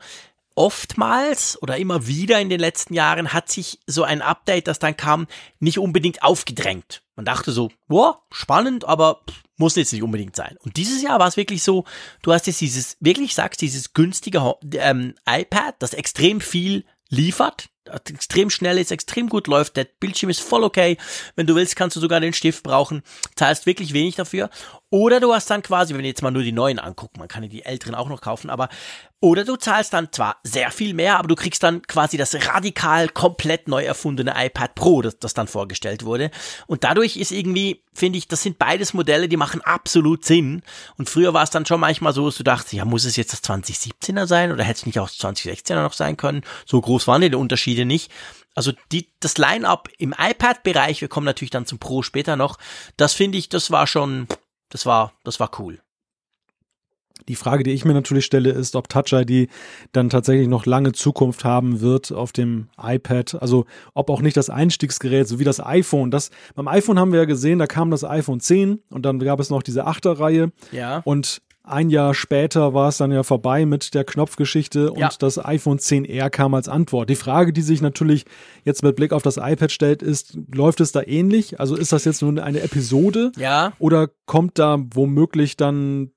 oftmals 0.55 1.61
oder 1.63 1.77
immer 1.77 2.07
wieder 2.07 2.41
in 2.41 2.49
den 2.49 2.61
letzten 2.61 2.95
Jahren 2.95 3.33
hat 3.33 3.51
sich 3.51 3.81
so 3.87 4.05
ein 4.05 4.23
Update, 4.23 4.69
das 4.69 4.79
dann 4.79 4.97
kam, 4.97 5.27
nicht 5.59 5.79
unbedingt 5.79 6.23
aufgedrängt. 6.23 7.03
Man 7.17 7.25
dachte 7.25 7.53
so, 7.53 7.71
boah, 7.89 8.23
spannend, 8.31 8.85
aber 8.85 9.23
muss 9.57 9.77
jetzt 9.77 9.93
nicht 9.93 10.03
unbedingt 10.03 10.37
sein. 10.37 10.57
Und 10.61 10.77
dieses 10.77 11.03
Jahr 11.03 11.19
war 11.19 11.29
es 11.29 11.37
wirklich 11.37 11.63
so, 11.63 11.85
du 12.23 12.33
hast 12.33 12.47
jetzt 12.47 12.61
dieses, 12.61 12.97
wirklich 13.01 13.35
sagst, 13.35 13.61
dieses 13.63 13.93
günstige 13.93 14.57
ähm, 14.75 15.15
iPad, 15.29 15.77
das 15.79 15.95
extrem 15.95 16.41
viel 16.41 16.85
liefert, 17.09 17.69
extrem 17.87 18.51
schnell 18.51 18.79
ist, 18.79 18.93
extrem 18.93 19.29
gut 19.29 19.47
läuft, 19.47 19.77
der 19.77 19.85
Bildschirm 19.85 20.31
ist 20.31 20.41
voll 20.41 20.65
okay. 20.65 20.97
Wenn 21.37 21.47
du 21.47 21.55
willst, 21.55 21.77
kannst 21.77 21.97
du 21.97 22.01
sogar 22.01 22.21
den 22.21 22.33
Stift 22.33 22.63
brauchen, 22.63 23.03
zahlst 23.37 23.67
wirklich 23.67 23.93
wenig 23.93 24.17
dafür. 24.17 24.51
Oder 24.91 25.21
du 25.21 25.35
hast 25.35 25.51
dann 25.51 25.63
quasi, 25.63 25.93
wenn 25.93 26.03
wir 26.03 26.09
jetzt 26.09 26.23
mal 26.23 26.31
nur 26.31 26.43
die 26.43 26.53
neuen 26.53 26.79
angucken, 26.79 27.19
man 27.19 27.29
kann 27.29 27.43
ja 27.43 27.49
die 27.49 27.65
älteren 27.65 27.95
auch 27.95 28.09
noch 28.09 28.21
kaufen, 28.21 28.49
aber 28.49 28.69
oder 29.25 29.47
du 29.47 29.57
zahlst 29.57 29.95
dann 29.95 30.13
zwar 30.13 30.37
sehr 30.43 30.71
viel 30.71 30.93
mehr, 30.93 31.19
aber 31.19 31.29
du 31.29 31.35
kriegst 31.35 31.63
dann 31.63 31.81
quasi 31.81 32.19
das 32.19 32.35
radikal 32.47 33.09
komplett 33.09 33.69
neu 33.69 33.83
erfundene 33.83 34.35
iPad 34.37 34.75
Pro, 34.75 35.01
das, 35.01 35.19
das 35.19 35.33
dann 35.33 35.49
vorgestellt 35.49 36.05
wurde. 36.05 36.31
Und 36.67 36.85
dadurch 36.85 37.17
ist 37.17 37.33
irgendwie, 37.33 37.83
finde 37.95 38.19
ich, 38.19 38.29
das 38.29 38.43
sind 38.43 38.59
beides 38.59 38.93
Modelle, 38.93 39.27
die 39.27 39.39
machen 39.39 39.63
absolut 39.63 40.27
Sinn. 40.27 40.61
Und 40.99 41.09
früher 41.09 41.33
war 41.33 41.43
es 41.43 41.49
dann 41.49 41.65
schon 41.65 41.81
manchmal 41.81 42.13
so, 42.13 42.27
dass 42.27 42.37
du 42.37 42.43
dachtest, 42.43 42.75
ja, 42.75 42.85
muss 42.85 43.07
es 43.07 43.17
jetzt 43.17 43.33
das 43.33 43.43
2017er 43.43 44.27
sein 44.27 44.53
oder 44.53 44.63
hätte 44.63 44.81
es 44.81 44.87
nicht 44.87 44.99
auch 44.99 45.09
das 45.09 45.19
2016er 45.19 45.83
noch 45.83 45.95
sein 45.95 46.19
können? 46.19 46.43
So 46.67 46.79
groß 46.79 47.07
waren 47.07 47.23
die 47.23 47.35
Unterschiede 47.35 47.87
nicht. 47.87 48.13
Also 48.55 48.73
die, 48.93 49.11
das 49.21 49.39
Line-up 49.39 49.89
im 49.97 50.15
iPad-Bereich, 50.19 51.01
wir 51.01 51.09
kommen 51.09 51.25
natürlich 51.25 51.51
dann 51.51 51.65
zum 51.65 51.79
Pro 51.79 52.03
später 52.03 52.37
noch, 52.37 52.59
das 52.99 53.15
finde 53.15 53.39
ich, 53.39 53.49
das 53.49 53.71
war 53.71 53.87
schon, 53.87 54.29
das 54.69 54.85
war, 54.85 55.15
das 55.25 55.41
war 55.41 55.51
cool. 55.59 55.81
Die 57.29 57.37
Frage, 57.37 57.65
die 57.65 57.73
ich 57.73 57.85
mir 57.85 57.95
natürlich 57.95 58.25
stelle, 58.25 58.51
ist, 58.51 58.77
ob 58.77 58.89
Touch 58.89 59.13
ID 59.13 59.49
dann 59.93 60.11
tatsächlich 60.11 60.49
noch 60.49 60.67
lange 60.67 60.93
Zukunft 60.93 61.45
haben 61.45 61.81
wird 61.81 62.13
auf 62.13 62.33
dem 62.33 62.69
iPad. 62.81 63.41
Also 63.41 63.67
ob 63.95 64.11
auch 64.11 64.21
nicht 64.21 64.37
das 64.37 64.51
Einstiegsgerät, 64.51 65.27
so 65.29 65.39
wie 65.39 65.45
das 65.45 65.65
iPhone. 65.65 66.11
Das, 66.11 66.31
beim 66.55 66.69
iPhone 66.69 66.99
haben 66.99 67.13
wir 67.13 67.21
ja 67.21 67.27
gesehen, 67.27 67.59
da 67.59 67.67
kam 67.67 67.91
das 67.91 68.05
iPhone 68.05 68.41
10 68.41 68.81
und 68.91 69.05
dann 69.07 69.19
gab 69.19 69.41
es 69.41 69.51
noch 69.51 69.63
diese 69.63 69.87
Achterreihe. 69.87 70.53
Ja. 70.73 71.03
Und 71.05 71.41
ein 71.67 71.89
Jahr 71.89 72.13
später 72.13 72.75
war 72.75 72.91
es 72.91 72.99
dann 72.99 73.11
ja 73.11 73.23
vorbei 73.23 73.65
mit 73.65 73.95
der 73.95 74.05
Knopfgeschichte 74.05 74.93
und 74.93 74.99
ja. 74.99 75.09
das 75.19 75.43
iPhone 75.43 75.79
10R 75.79 76.29
kam 76.29 76.53
als 76.53 76.69
Antwort. 76.69 77.09
Die 77.09 77.17
Frage, 77.17 77.55
die 77.55 77.63
sich 77.63 77.81
natürlich 77.81 78.27
jetzt 78.65 78.83
mit 78.83 78.97
Blick 78.97 79.15
auf 79.15 79.23
das 79.23 79.39
iPad 79.39 79.73
stellt, 79.73 80.03
ist, 80.03 80.39
läuft 80.55 80.83
es 80.83 80.93
da 80.93 81.01
ähnlich? 81.03 81.59
Also 81.61 81.75
ist 81.75 81.93
das 81.93 82.05
jetzt 82.05 82.21
nur 82.21 82.43
eine 82.43 82.61
Episode? 82.61 83.33
Ja. 83.39 83.73
Oder 83.79 84.11
kommt 84.27 84.59
da 84.59 84.79
womöglich 84.93 85.57
dann 85.57 86.11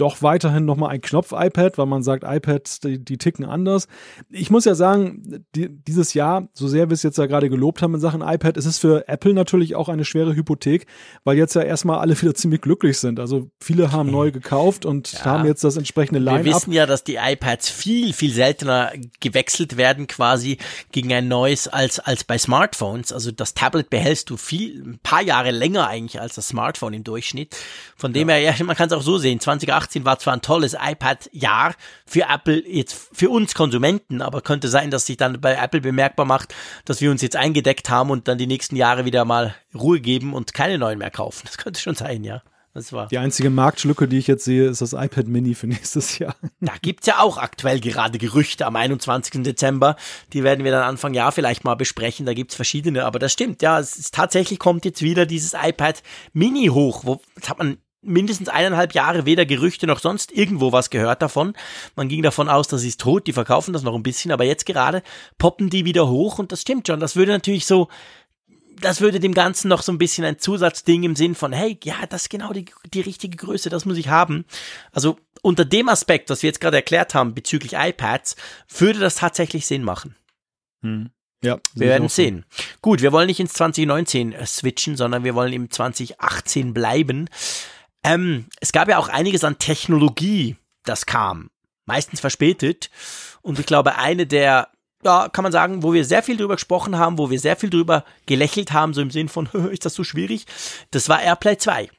doch 0.00 0.22
weiterhin 0.22 0.64
nochmal 0.64 0.90
ein 0.90 1.00
Knopf-iPad, 1.00 1.76
weil 1.76 1.86
man 1.86 2.02
sagt, 2.02 2.24
iPads, 2.26 2.80
die, 2.80 3.04
die, 3.04 3.18
ticken 3.18 3.44
anders. 3.44 3.86
Ich 4.30 4.50
muss 4.50 4.64
ja 4.64 4.74
sagen, 4.74 5.44
die, 5.54 5.68
dieses 5.68 6.14
Jahr, 6.14 6.48
so 6.54 6.68
sehr 6.68 6.88
wir 6.88 6.94
es 6.94 7.02
jetzt 7.02 7.18
ja 7.18 7.26
gerade 7.26 7.50
gelobt 7.50 7.82
haben 7.82 7.94
in 7.94 8.00
Sachen 8.00 8.22
iPad, 8.22 8.56
ist 8.56 8.64
es 8.64 8.78
für 8.78 9.06
Apple 9.08 9.34
natürlich 9.34 9.76
auch 9.76 9.88
eine 9.88 10.04
schwere 10.04 10.34
Hypothek, 10.34 10.86
weil 11.24 11.36
jetzt 11.36 11.54
ja 11.54 11.62
erstmal 11.62 11.98
alle 11.98 12.20
wieder 12.20 12.34
ziemlich 12.40 12.62
glücklich 12.62 12.98
sind. 12.98 13.20
Also 13.20 13.50
viele 13.60 13.92
haben 13.92 14.10
neu 14.10 14.30
gekauft 14.32 14.86
und 14.86 15.12
ja. 15.12 15.24
haben 15.24 15.44
jetzt 15.44 15.64
das 15.64 15.76
entsprechende 15.76 16.20
Line-Up. 16.20 16.44
Wir 16.44 16.54
wissen 16.54 16.72
ja, 16.72 16.86
dass 16.86 17.04
die 17.04 17.16
iPads 17.16 17.68
viel, 17.68 18.12
viel 18.14 18.32
seltener 18.32 18.92
gewechselt 19.20 19.76
werden 19.76 20.06
quasi 20.06 20.56
gegen 20.92 21.12
ein 21.12 21.28
neues 21.28 21.68
als, 21.68 21.98
als 21.98 22.24
bei 22.24 22.38
Smartphones. 22.38 23.12
Also 23.12 23.32
das 23.32 23.52
Tablet 23.54 23.90
behältst 23.90 24.30
du 24.30 24.36
viel, 24.36 24.82
ein 24.82 25.00
paar 25.02 25.22
Jahre 25.22 25.50
länger 25.50 25.88
eigentlich 25.88 26.20
als 26.20 26.36
das 26.36 26.48
Smartphone 26.48 26.94
im 26.94 27.04
Durchschnitt. 27.04 27.54
Von 27.96 28.14
dem 28.14 28.30
ja. 28.30 28.36
her, 28.36 28.54
ja, 28.56 28.64
man 28.64 28.76
kann 28.76 28.86
es 28.86 28.94
auch 28.94 29.02
so 29.02 29.18
sehen, 29.18 29.40
2018 29.40 29.89
2018 29.90 30.04
war 30.04 30.18
zwar 30.18 30.34
ein 30.34 30.42
tolles 30.42 30.74
iPad-Jahr 30.74 31.74
für 32.06 32.22
Apple, 32.28 32.62
jetzt 32.66 32.94
für 33.12 33.30
uns 33.30 33.54
Konsumenten, 33.54 34.22
aber 34.22 34.40
könnte 34.40 34.68
sein, 34.68 34.90
dass 34.90 35.06
sich 35.06 35.16
dann 35.16 35.40
bei 35.40 35.54
Apple 35.54 35.80
bemerkbar 35.80 36.26
macht, 36.26 36.54
dass 36.84 37.00
wir 37.00 37.10
uns 37.10 37.22
jetzt 37.22 37.36
eingedeckt 37.36 37.90
haben 37.90 38.10
und 38.10 38.28
dann 38.28 38.38
die 38.38 38.46
nächsten 38.46 38.76
Jahre 38.76 39.04
wieder 39.04 39.24
mal 39.24 39.54
Ruhe 39.74 40.00
geben 40.00 40.34
und 40.34 40.54
keine 40.54 40.78
neuen 40.78 40.98
mehr 40.98 41.10
kaufen. 41.10 41.42
Das 41.46 41.58
könnte 41.58 41.80
schon 41.80 41.94
sein, 41.94 42.24
ja. 42.24 42.42
Das 42.72 42.92
war. 42.92 43.08
Die 43.08 43.18
einzige 43.18 43.50
Marktlücke, 43.50 44.06
die 44.06 44.18
ich 44.18 44.28
jetzt 44.28 44.44
sehe, 44.44 44.68
ist 44.68 44.80
das 44.80 44.92
iPad 44.92 45.26
Mini 45.26 45.56
für 45.56 45.66
nächstes 45.66 46.18
Jahr. 46.18 46.36
Da 46.60 46.74
gibt 46.80 47.00
es 47.00 47.08
ja 47.08 47.18
auch 47.18 47.36
aktuell 47.36 47.80
gerade 47.80 48.18
Gerüchte 48.18 48.64
am 48.64 48.76
21. 48.76 49.42
Dezember. 49.42 49.96
Die 50.32 50.44
werden 50.44 50.64
wir 50.64 50.70
dann 50.70 50.84
Anfang 50.84 51.12
Jahr 51.12 51.32
vielleicht 51.32 51.64
mal 51.64 51.74
besprechen. 51.74 52.26
Da 52.26 52.32
gibt 52.32 52.52
es 52.52 52.56
verschiedene, 52.56 53.06
aber 53.06 53.18
das 53.18 53.32
stimmt. 53.32 53.60
Ja, 53.60 53.80
es 53.80 53.96
ist, 53.96 54.14
tatsächlich 54.14 54.60
kommt 54.60 54.84
jetzt 54.84 55.02
wieder 55.02 55.26
dieses 55.26 55.54
iPad 55.60 56.00
Mini 56.32 56.66
hoch. 56.66 57.04
Wo, 57.04 57.20
das 57.34 57.50
hat 57.50 57.58
man 57.58 57.78
mindestens 58.02 58.48
eineinhalb 58.48 58.94
Jahre 58.94 59.26
weder 59.26 59.44
Gerüchte 59.44 59.86
noch 59.86 60.00
sonst 60.00 60.32
irgendwo 60.32 60.72
was 60.72 60.90
gehört 60.90 61.22
davon. 61.22 61.54
Man 61.96 62.08
ging 62.08 62.22
davon 62.22 62.48
aus, 62.48 62.68
das 62.68 62.84
ist 62.84 63.00
tot, 63.00 63.26
die 63.26 63.32
verkaufen 63.32 63.72
das 63.72 63.82
noch 63.82 63.94
ein 63.94 64.02
bisschen, 64.02 64.32
aber 64.32 64.44
jetzt 64.44 64.66
gerade 64.66 65.02
poppen 65.38 65.70
die 65.70 65.84
wieder 65.84 66.08
hoch 66.08 66.38
und 66.38 66.52
das 66.52 66.62
stimmt 66.62 66.86
schon. 66.86 67.00
Das 67.00 67.16
würde 67.16 67.32
natürlich 67.32 67.66
so, 67.66 67.88
das 68.80 69.00
würde 69.00 69.20
dem 69.20 69.34
Ganzen 69.34 69.68
noch 69.68 69.82
so 69.82 69.92
ein 69.92 69.98
bisschen 69.98 70.24
ein 70.24 70.38
Zusatzding 70.38 71.02
im 71.02 71.16
Sinn 71.16 71.34
von, 71.34 71.52
hey, 71.52 71.78
ja, 71.84 72.06
das 72.08 72.22
ist 72.22 72.30
genau 72.30 72.52
die, 72.52 72.66
die 72.92 73.02
richtige 73.02 73.36
Größe, 73.36 73.68
das 73.68 73.84
muss 73.84 73.98
ich 73.98 74.08
haben. 74.08 74.44
Also 74.92 75.18
unter 75.42 75.64
dem 75.64 75.88
Aspekt, 75.88 76.30
was 76.30 76.42
wir 76.42 76.48
jetzt 76.48 76.60
gerade 76.60 76.76
erklärt 76.76 77.14
haben 77.14 77.34
bezüglich 77.34 77.74
iPads, 77.74 78.36
würde 78.78 78.98
das 78.98 79.16
tatsächlich 79.16 79.66
Sinn 79.66 79.84
machen. 79.84 80.16
Hm. 80.82 81.10
Ja, 81.42 81.58
wir 81.74 81.88
werden 81.88 82.08
sehen. 82.08 82.44
Gut, 82.82 83.00
wir 83.00 83.12
wollen 83.12 83.26
nicht 83.26 83.40
ins 83.40 83.54
2019 83.54 84.34
switchen, 84.44 84.96
sondern 84.96 85.24
wir 85.24 85.34
wollen 85.34 85.54
im 85.54 85.70
2018 85.70 86.74
bleiben. 86.74 87.30
Ähm, 88.02 88.46
es 88.60 88.72
gab 88.72 88.88
ja 88.88 88.98
auch 88.98 89.08
einiges 89.08 89.44
an 89.44 89.58
Technologie, 89.58 90.56
das 90.84 91.06
kam. 91.06 91.50
Meistens 91.86 92.20
verspätet. 92.20 92.90
Und 93.42 93.58
ich 93.58 93.66
glaube, 93.66 93.96
eine 93.96 94.26
der, 94.26 94.68
ja, 95.04 95.28
kann 95.28 95.42
man 95.42 95.52
sagen, 95.52 95.82
wo 95.82 95.92
wir 95.92 96.04
sehr 96.04 96.22
viel 96.22 96.36
drüber 96.36 96.54
gesprochen 96.54 96.98
haben, 96.98 97.18
wo 97.18 97.30
wir 97.30 97.40
sehr 97.40 97.56
viel 97.56 97.70
drüber 97.70 98.04
gelächelt 98.26 98.72
haben, 98.72 98.94
so 98.94 99.00
im 99.00 99.10
Sinn 99.10 99.28
von, 99.28 99.46
ist 99.70 99.84
das 99.84 99.94
so 99.94 100.04
schwierig? 100.04 100.46
Das 100.90 101.08
war 101.08 101.22
AirPlay 101.22 101.58
2. 101.58 101.90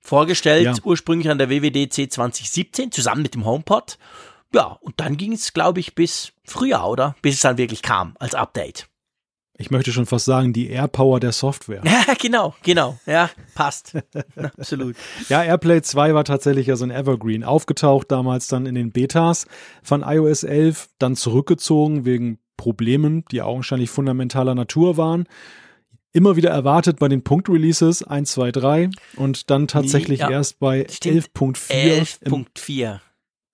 Vorgestellt 0.00 0.64
ja. 0.64 0.74
ursprünglich 0.84 1.30
an 1.30 1.38
der 1.38 1.48
WWDC 1.48 2.12
2017 2.12 2.92
zusammen 2.92 3.22
mit 3.22 3.34
dem 3.34 3.44
HomePod. 3.44 3.98
Ja, 4.52 4.78
und 4.80 5.00
dann 5.00 5.16
ging 5.16 5.32
es, 5.32 5.52
glaube 5.52 5.80
ich, 5.80 5.94
bis 5.94 6.32
Frühjahr, 6.44 6.88
oder? 6.88 7.16
Bis 7.22 7.36
es 7.36 7.40
dann 7.40 7.58
wirklich 7.58 7.82
kam 7.82 8.14
als 8.20 8.34
Update 8.34 8.86
ich 9.56 9.70
möchte 9.70 9.92
schon 9.92 10.06
fast 10.06 10.24
sagen, 10.24 10.52
die 10.52 10.68
Airpower 10.68 11.20
der 11.20 11.32
Software. 11.32 11.82
Ja, 11.94 12.14
genau, 12.20 12.54
genau. 12.62 12.98
Ja, 13.06 13.30
passt. 13.54 13.96
Absolut. 14.36 14.96
Ja, 15.28 15.42
AirPlay 15.42 15.80
2 15.80 16.14
war 16.14 16.24
tatsächlich 16.24 16.66
ja 16.66 16.76
so 16.76 16.84
ein 16.84 16.90
Evergreen. 16.90 17.44
Aufgetaucht 17.44 18.10
damals 18.10 18.48
dann 18.48 18.66
in 18.66 18.74
den 18.74 18.90
Betas 18.90 19.46
von 19.82 20.02
iOS 20.02 20.42
11, 20.42 20.88
dann 20.98 21.16
zurückgezogen 21.16 22.04
wegen 22.04 22.38
Problemen, 22.56 23.24
die 23.30 23.42
augenscheinlich 23.42 23.90
fundamentaler 23.90 24.54
Natur 24.54 24.96
waren. 24.96 25.26
Immer 26.12 26.36
wieder 26.36 26.50
erwartet 26.50 26.98
bei 26.98 27.08
den 27.08 27.22
Punkt-Releases 27.22 28.02
1, 28.02 28.32
2, 28.32 28.52
3 28.52 28.90
und 29.16 29.50
dann 29.50 29.66
tatsächlich 29.66 30.20
ja, 30.20 30.30
erst 30.30 30.58
bei 30.58 30.82
11.4. 30.82 32.20
11.4. 32.24 33.00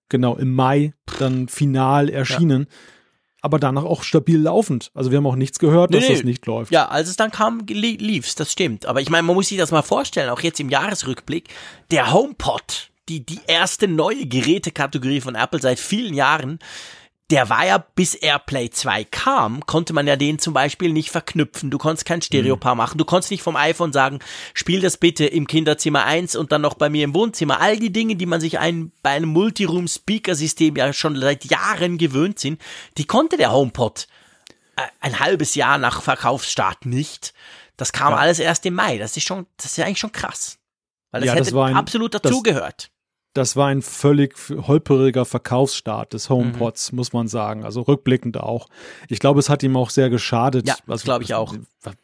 Genau, 0.09 0.35
im 0.35 0.53
Mai 0.53 0.93
dann 1.19 1.47
final 1.47 2.09
erschienen. 2.09 2.67
Ja 2.69 2.77
aber 3.41 3.59
danach 3.59 3.83
auch 3.83 4.03
stabil 4.03 4.39
laufend. 4.39 4.91
Also 4.93 5.11
wir 5.11 5.17
haben 5.17 5.25
auch 5.25 5.35
nichts 5.35 5.59
gehört, 5.59 5.93
dass 5.93 6.03
nee, 6.03 6.13
das 6.13 6.23
nicht 6.23 6.45
läuft. 6.45 6.71
Ja, 6.71 6.87
als 6.87 7.09
es 7.09 7.15
dann 7.15 7.31
kam, 7.31 7.65
lief's, 7.67 8.35
das 8.35 8.51
stimmt. 8.51 8.85
Aber 8.85 9.01
ich 9.01 9.09
meine, 9.09 9.23
man 9.23 9.35
muss 9.35 9.47
sich 9.47 9.57
das 9.57 9.71
mal 9.71 9.81
vorstellen, 9.81 10.29
auch 10.29 10.41
jetzt 10.41 10.59
im 10.59 10.69
Jahresrückblick, 10.69 11.49
der 11.89 12.13
HomePod, 12.13 12.91
die, 13.09 13.25
die 13.25 13.39
erste 13.47 13.87
neue 13.87 14.27
Gerätekategorie 14.27 15.21
von 15.21 15.35
Apple 15.35 15.59
seit 15.59 15.79
vielen 15.79 16.13
Jahren, 16.13 16.59
der 17.31 17.49
war 17.49 17.65
ja, 17.65 17.77
bis 17.77 18.13
AirPlay 18.13 18.69
2 18.69 19.05
kam, 19.05 19.65
konnte 19.65 19.93
man 19.93 20.05
ja 20.05 20.17
den 20.17 20.37
zum 20.37 20.53
Beispiel 20.53 20.91
nicht 20.91 21.11
verknüpfen. 21.11 21.71
Du 21.71 21.77
konntest 21.77 22.05
kein 22.05 22.21
Stereopaar 22.21 22.75
mhm. 22.75 22.77
machen. 22.77 22.97
Du 22.97 23.05
konntest 23.05 23.31
nicht 23.31 23.41
vom 23.41 23.55
iPhone 23.55 23.93
sagen, 23.93 24.19
spiel 24.53 24.81
das 24.81 24.97
bitte 24.97 25.25
im 25.25 25.47
Kinderzimmer 25.47 26.03
1 26.05 26.35
und 26.35 26.51
dann 26.51 26.61
noch 26.61 26.73
bei 26.73 26.89
mir 26.89 27.05
im 27.05 27.15
Wohnzimmer. 27.15 27.61
All 27.61 27.79
die 27.79 27.93
Dinge, 27.93 28.17
die 28.17 28.25
man 28.25 28.41
sich 28.41 28.59
ein, 28.59 28.91
bei 29.01 29.11
einem 29.11 29.29
Multiroom-Speaker-System 29.29 30.75
ja 30.75 30.91
schon 30.91 31.19
seit 31.19 31.45
Jahren 31.45 31.97
gewöhnt 31.97 32.39
sind, 32.39 32.61
die 32.97 33.05
konnte 33.05 33.37
der 33.37 33.53
HomePod 33.53 34.07
äh, 34.75 34.81
ein 34.99 35.19
halbes 35.19 35.55
Jahr 35.55 35.77
nach 35.77 36.01
Verkaufsstart 36.01 36.85
nicht. 36.85 37.33
Das 37.77 37.93
kam 37.93 38.11
ja. 38.11 38.19
alles 38.19 38.39
erst 38.39 38.65
im 38.65 38.73
Mai. 38.73 38.97
Das 38.97 39.15
ist 39.15 39.25
schon, 39.25 39.47
das 39.55 39.67
ist 39.67 39.77
ja 39.77 39.85
eigentlich 39.85 39.99
schon 39.99 40.11
krass. 40.11 40.59
Weil 41.11 41.21
das 41.21 41.27
ja, 41.27 41.33
hätte 41.35 41.51
das 41.51 41.63
ein, 41.63 41.75
absolut 41.75 42.13
dazugehört. 42.13 42.91
Das 43.33 43.55
war 43.55 43.67
ein 43.67 43.81
völlig 43.81 44.35
holperiger 44.67 45.23
Verkaufsstart 45.25 46.13
des 46.13 46.29
HomePods, 46.29 46.91
mhm. 46.91 46.97
muss 46.97 47.13
man 47.13 47.27
sagen. 47.27 47.63
Also 47.63 47.81
rückblickend 47.81 48.37
auch. 48.37 48.67
Ich 49.07 49.19
glaube, 49.19 49.39
es 49.39 49.49
hat 49.49 49.63
ihm 49.63 49.77
auch 49.77 49.89
sehr 49.89 50.09
geschadet. 50.09 50.67
Ja, 50.67 50.75
das 50.85 51.03
glaube 51.03 51.23
ich 51.23 51.33
auch. 51.33 51.55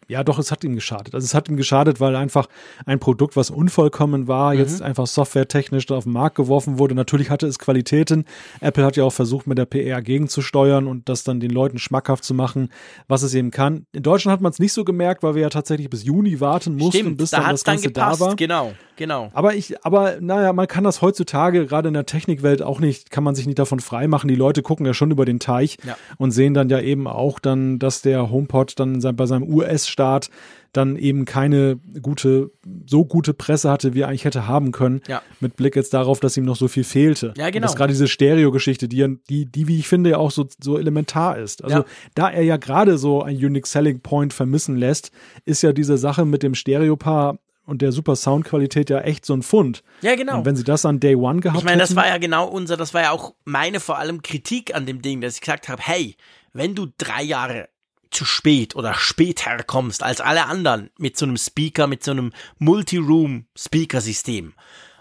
Ja, 0.08 0.24
doch, 0.24 0.40
es 0.40 0.52
hat 0.52 0.64
ihm 0.64 0.74
geschadet. 0.74 1.14
Also 1.14 1.26
es 1.26 1.34
hat 1.34 1.50
ihm 1.50 1.58
geschadet, 1.58 2.00
weil 2.00 2.16
einfach 2.16 2.48
ein 2.86 3.00
Produkt, 3.00 3.36
was 3.36 3.50
unvollkommen 3.50 4.28
war, 4.28 4.54
mhm. 4.54 4.60
jetzt 4.60 4.82
einfach 4.82 5.06
softwaretechnisch 5.06 5.92
auf 5.92 6.06
den 6.06 6.14
Markt 6.14 6.36
geworfen 6.38 6.80
wurde. 6.80 6.96
Natürlich 6.96 7.30
hatte 7.30 7.46
es 7.46 7.60
Qualitäten. 7.60 8.26
Apple 8.62 8.86
hat 8.86 8.96
ja 8.96 9.04
auch 9.04 9.14
versucht, 9.14 9.48
mit 9.48 9.58
der 9.58 9.66
PR 9.66 10.02
gegenzusteuern 10.02 10.88
und 10.88 11.10
das 11.10 11.24
dann 11.24 11.40
den 11.40 11.52
Leuten 11.52 11.78
schmackhaft 11.78 12.24
zu 12.24 12.34
machen, 12.34 12.70
was 13.08 13.22
es 13.22 13.34
eben 13.34 13.52
kann. 13.52 13.86
In 13.92 14.04
Deutschland 14.04 14.34
hat 14.34 14.42
man 14.42 14.52
es 14.52 14.60
nicht 14.60 14.74
so 14.74 14.86
gemerkt, 14.86 15.24
weil 15.24 15.36
wir 15.36 15.42
ja 15.42 15.50
tatsächlich 15.50 15.90
bis 15.90 16.04
Juni 16.04 16.40
warten 16.40 16.78
mussten, 16.78 17.00
Stimmt, 17.00 17.18
bis 17.18 17.32
da 17.32 17.42
dann 17.42 17.52
das 17.52 17.64
Ganze 17.64 17.92
dann 17.92 17.94
gepasst. 17.94 18.22
da 18.22 18.26
war. 18.26 18.36
Genau, 18.36 18.74
genau. 18.98 19.30
Aber 19.34 19.56
ich, 19.56 19.86
aber 19.86 20.18
naja, 20.20 20.52
man 20.54 20.68
kann 20.68 20.84
das 20.84 21.02
heutzutage 21.02 21.66
gerade 21.66 21.88
in 21.88 21.94
der 21.94 22.06
Technikwelt 22.06 22.62
auch 22.62 22.80
nicht, 22.80 23.12
kann 23.12 23.24
man 23.24 23.36
sich 23.36 23.46
nicht 23.48 23.60
davon 23.60 23.80
freimachen. 23.80 24.28
Die 24.28 24.36
Leute 24.36 24.62
gucken 24.62 24.86
ja 24.86 24.94
schon 24.94 25.12
über 25.12 25.26
den 25.26 25.40
Teich 25.40 25.78
ja. 25.86 25.96
und 26.18 26.32
sehen 26.32 26.54
dann 26.54 26.70
ja 26.70 26.82
eben 26.82 27.08
auch 27.08 27.40
dann, 27.40 27.80
dass 27.80 28.02
der 28.02 28.30
HomePod 28.30 28.80
dann 28.80 29.00
bei 29.16 29.26
seinem 29.26 29.44
US-Start 29.44 30.30
dann 30.74 30.96
eben 30.96 31.26
keine 31.26 31.80
gute, 32.02 32.52
so 32.86 33.06
gute 33.06 33.34
Presse 33.34 33.72
hatte, 33.72 33.94
wie 33.94 34.02
er 34.02 34.10
eigentlich 34.10 34.26
hätte 34.26 34.48
haben 34.48 34.72
können. 34.72 35.02
Ja. 35.08 35.22
Mit 35.40 35.56
Blick 35.56 35.76
jetzt 35.76 35.94
darauf, 35.94 36.20
dass 36.20 36.38
ihm 36.38 36.46
noch 36.46 36.56
so 36.56 36.68
viel 36.68 36.84
fehlte. 36.84 37.34
Ja, 37.38 37.48
genau. 37.50 37.58
Und 37.58 37.62
dass 37.64 37.76
gerade 37.76 37.92
diese 37.94 38.08
Stereo-Geschichte, 38.08 38.88
die, 38.88 39.18
die, 39.30 39.46
die, 39.46 39.68
wie 39.68 39.80
ich 39.80 39.88
finde, 39.88 40.12
ja 40.12 40.18
auch 40.18 40.32
so, 40.32 40.46
so 40.62 40.78
elementar 40.78 41.38
ist. 41.38 41.64
Also, 41.64 41.80
Ja. 41.80 41.86
da 42.16 42.30
er 42.30 42.44
ja 42.44 42.58
gerade 42.58 42.98
so 42.98 43.24
ein 43.24 43.36
Unique 43.36 43.66
Selling 43.66 44.02
Point 44.02 44.34
vermissen 44.34 44.76
lässt, 44.76 45.12
ist 45.46 45.64
ja 45.64 45.74
diese 45.74 45.98
Sache 45.98 46.26
mit 46.26 46.44
dem 46.44 46.54
Stereopaar 46.54 47.40
und 47.68 47.84
der 47.84 47.92
super 47.92 48.16
Soundqualität 48.16 48.90
ja 48.90 49.02
echt 49.02 49.26
so 49.26 49.34
ein 49.36 49.44
Fund. 49.44 49.84
Ja, 50.02 50.16
genau. 50.16 50.40
Und 50.40 50.46
wenn 50.46 50.56
sie 50.56 50.64
das 50.64 50.84
an 50.86 51.00
Day 51.00 51.16
One 51.16 51.42
gehabt 51.42 51.60
Ich 51.60 51.66
meine, 51.66 51.78
das 51.78 51.90
hätten, 51.92 51.98
war 51.98 52.08
ja 52.08 52.18
genau 52.18 52.48
unser, 52.48 52.76
das 52.78 52.96
war 52.96 53.02
ja 53.04 53.12
auch 53.12 53.36
meine 53.46 53.80
vor 53.80 54.00
allem 54.00 54.24
Kritik 54.24 54.74
an 54.74 54.86
dem 54.88 55.02
Ding, 55.04 55.22
dass 55.22 55.36
ich 55.36 55.42
gesagt 55.42 55.70
habe, 55.70 55.82
hey, 55.86 56.16
wenn 56.54 56.74
du 56.74 56.88
drei 56.98 57.22
Jahre 57.22 57.70
zu 58.10 58.24
spät 58.26 58.76
oder 58.76 58.94
später 58.96 59.62
kommst 59.64 60.02
als 60.02 60.22
alle 60.22 60.46
anderen 60.46 60.90
mit 60.98 61.18
so 61.18 61.26
einem 61.26 61.36
Speaker, 61.38 61.88
mit 61.88 62.04
so 62.04 62.12
einem 62.12 62.32
Multi-Room-Speaker-System 62.58 64.54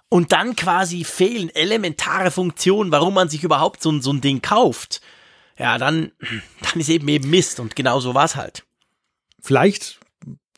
und 0.09 0.33
dann 0.33 0.57
quasi 0.57 1.05
fehlen 1.05 1.51
elementare 1.55 2.31
Funktionen, 2.31 2.91
warum 2.93 3.15
man 3.15 3.29
sich 3.29 3.45
überhaupt 3.45 3.83
so, 3.83 3.91
ein- 3.91 4.03
so 4.03 4.13
ein 4.13 4.21
Ding 4.21 4.43
kauft, 4.43 5.01
ja, 5.59 5.79
dann, 5.79 6.13
dann 6.63 6.81
ist 6.81 6.89
eben 6.89 7.09
eben 7.09 7.31
Mist 7.31 7.61
und 7.61 7.77
genau 7.77 8.01
so 8.01 8.15
war's 8.15 8.37
halt. 8.37 8.65
vielleicht, 9.43 10.01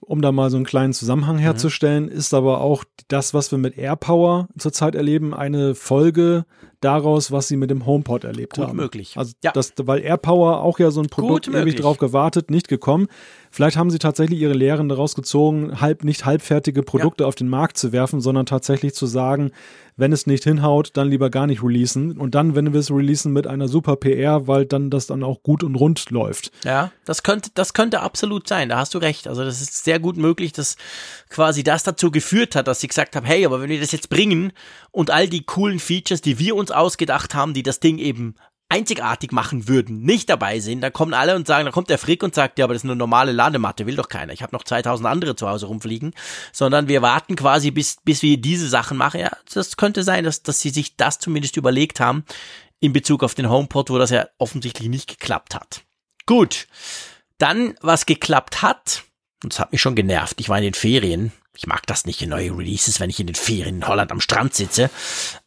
um 0.09 0.22
da 0.22 0.32
mal 0.32 0.50
so 0.50 0.56
einen 0.56 0.64
kleinen 0.64 0.92
Zusammenhang 0.94 1.36
Mhm. 1.36 1.40
herzustellen, 1.40 2.09
ist 2.09 2.32
aber 2.34 2.61
auch 2.61 2.84
das, 3.09 3.34
was 3.34 3.50
wir 3.52 3.59
mit 3.59 3.76
AirPower 3.76 4.48
zurzeit 4.59 4.94
erleben, 4.94 5.34
eine 5.34 5.74
Folge 5.74 6.46
daraus, 6.80 7.30
was 7.32 7.48
sie 7.48 7.56
mit 7.56 7.70
dem 7.70 7.84
HomePod 7.86 8.24
erlebt 8.24 8.54
Gut 8.54 8.66
haben. 8.68 8.76
möglich. 8.76 9.14
Also 9.16 9.34
Ja. 9.42 9.50
das, 9.52 9.72
weil 9.82 10.00
AirPower 10.00 10.62
auch 10.62 10.78
ja 10.78 10.90
so 10.90 11.00
ein 11.00 11.09
Produkt 11.09 11.46
Gut 11.46 11.54
ewig 11.54 11.76
drauf 11.76 11.98
gewartet, 11.98 12.50
nicht 12.50 12.68
gekommen. 12.68 13.09
Vielleicht 13.51 13.76
haben 13.76 13.90
sie 13.90 13.99
tatsächlich 13.99 14.40
ihre 14.40 14.53
Lehren 14.53 14.88
daraus 14.88 15.14
gezogen, 15.14 15.80
halb 15.80 16.05
nicht 16.05 16.24
halbfertige 16.24 16.82
Produkte 16.82 17.26
auf 17.26 17.34
den 17.34 17.49
Markt 17.49 17.78
zu 17.78 17.92
werfen, 17.92 18.20
sondern 18.20 18.46
tatsächlich 18.46 18.94
zu 18.94 19.07
sagen, 19.07 19.53
wenn 19.96 20.12
es 20.12 20.26
nicht 20.26 20.44
hinhaut, 20.44 20.90
dann 20.94 21.09
lieber 21.09 21.28
gar 21.28 21.46
nicht 21.46 21.62
releasen 21.62 22.18
und 22.18 22.36
dann, 22.36 22.55
wenn 22.55 22.72
wir 22.72 22.78
es 22.78 22.90
releasen 22.90 23.32
mit 23.32 23.49
einer 23.49 23.66
super 23.66 23.96
PR, 23.96 24.46
weil 24.46 24.64
dann 24.64 24.90
das 24.90 25.07
dann 25.09 25.24
auch 25.24 25.42
gut 25.42 25.64
und 25.64 25.74
rund 25.74 26.11
läuft. 26.11 26.53
Ja, 26.64 26.92
das 27.05 27.24
könnte, 27.24 27.51
das 27.55 27.74
könnte 27.74 28.01
absolut 28.01 28.46
sein. 28.46 28.68
Da 28.68 28.78
hast 28.78 28.94
du 28.94 28.99
recht. 28.99 29.26
Also 29.26 29.44
das 29.44 29.61
ist 29.61 29.84
sehr 29.84 29.99
gut 29.99 30.16
möglich, 30.16 30.53
dass 30.53 30.76
quasi 31.28 31.64
das 31.64 31.82
dazu 31.82 32.12
geführt 32.12 32.55
hat, 32.55 32.68
dass 32.68 32.80
sie 32.80 32.86
gesagt 32.86 33.16
haben, 33.16 33.26
hey, 33.26 33.44
aber 33.44 33.61
wenn 33.61 33.70
wir 33.70 33.80
das 33.80 33.92
jetzt 33.92 34.09
bringen 34.09 34.53
und 34.92 35.11
all 35.11 35.28
die 35.28 35.44
coolen 35.44 35.80
Features, 35.80 36.20
die 36.20 36.38
wir 36.38 36.55
uns 36.55 36.70
ausgedacht 36.70 37.34
haben, 37.34 37.53
die 37.53 37.64
das 37.64 37.80
Ding 37.80 37.99
eben 37.99 38.36
einzigartig 38.69 39.33
machen 39.33 39.66
würden, 39.66 40.03
nicht 40.03 40.29
dabei 40.29 40.61
sind, 40.61 40.83
dann 40.83 40.93
kommen 40.93 41.14
alle 41.14 41.35
und 41.35 41.47
sagen, 41.47 41.64
dann 41.64 41.73
kommt 41.73 41.89
der 41.89 41.99
Frick 41.99 42.23
und 42.23 42.35
sagt, 42.35 42.59
ja, 42.59 42.66
aber 42.66 42.75
das 42.75 42.85
ist 42.85 42.91
eine 42.91 42.97
normale 42.97 43.33
Ladematte, 43.33 43.87
will 43.87 43.97
doch 43.97 44.11
keiner. 44.11 44.33
Ich 44.33 44.43
habe 44.43 44.55
noch 44.55 44.64
2000 44.64 45.09
andere 45.09 45.37
zu 45.37 45.49
Hause 45.49 45.66
rumfliegen, 45.66 46.12
sondern 46.53 46.87
wir 46.87 47.01
warten 47.01 47.35
quasi, 47.35 47.71
bis, 47.71 47.97
bis 48.05 48.23
wir 48.23 48.37
diese 48.37 48.69
Sachen 48.69 48.99
machen. 48.99 49.21
Ja, 49.21 49.31
das 49.53 49.77
könnte 49.77 50.03
sein, 50.03 50.25
dass, 50.25 50.43
dass 50.43 50.61
sie 50.61 50.71
sich 50.71 50.97
das 50.97 51.19
zumindest 51.19 51.57
überlegt 51.57 51.99
haben 51.99 52.25
in 52.81 52.93
Bezug 52.93 53.25
auf 53.25 53.35
den 53.35 53.49
HomePod, 53.49 53.91
wo 53.91 53.99
das 53.99 54.11
ja 54.11 54.27
offensichtlich 54.37 54.89
nicht 54.89 55.09
geklappt 55.09 55.55
hat. 55.55 55.83
Gut, 56.27 56.69
dann, 57.39 57.75
was 57.81 58.05
geklappt 58.05 58.61
hat, 58.61 59.05
und 59.43 59.53
das 59.53 59.61
hat 59.61 59.73
mich 59.73 59.81
schon 59.81 59.95
genervt, 59.95 60.41
ich 60.41 60.51
war 60.51 60.59
in 60.59 60.64
den 60.64 60.75
Ferien, 60.75 61.33
ich 61.59 61.66
mag 61.66 61.84
das 61.88 62.06
nicht 62.06 62.22
in 62.22 62.30
neue 62.30 62.56
Releases, 62.56 63.00
wenn 63.00 63.11
ich 63.11 63.18
in 63.18 63.26
den 63.26 63.34
Ferien 63.34 63.78
in 63.78 63.88
Holland 63.88 64.12
am 64.12 64.20
Strand 64.20 64.54
sitze. 64.54 64.90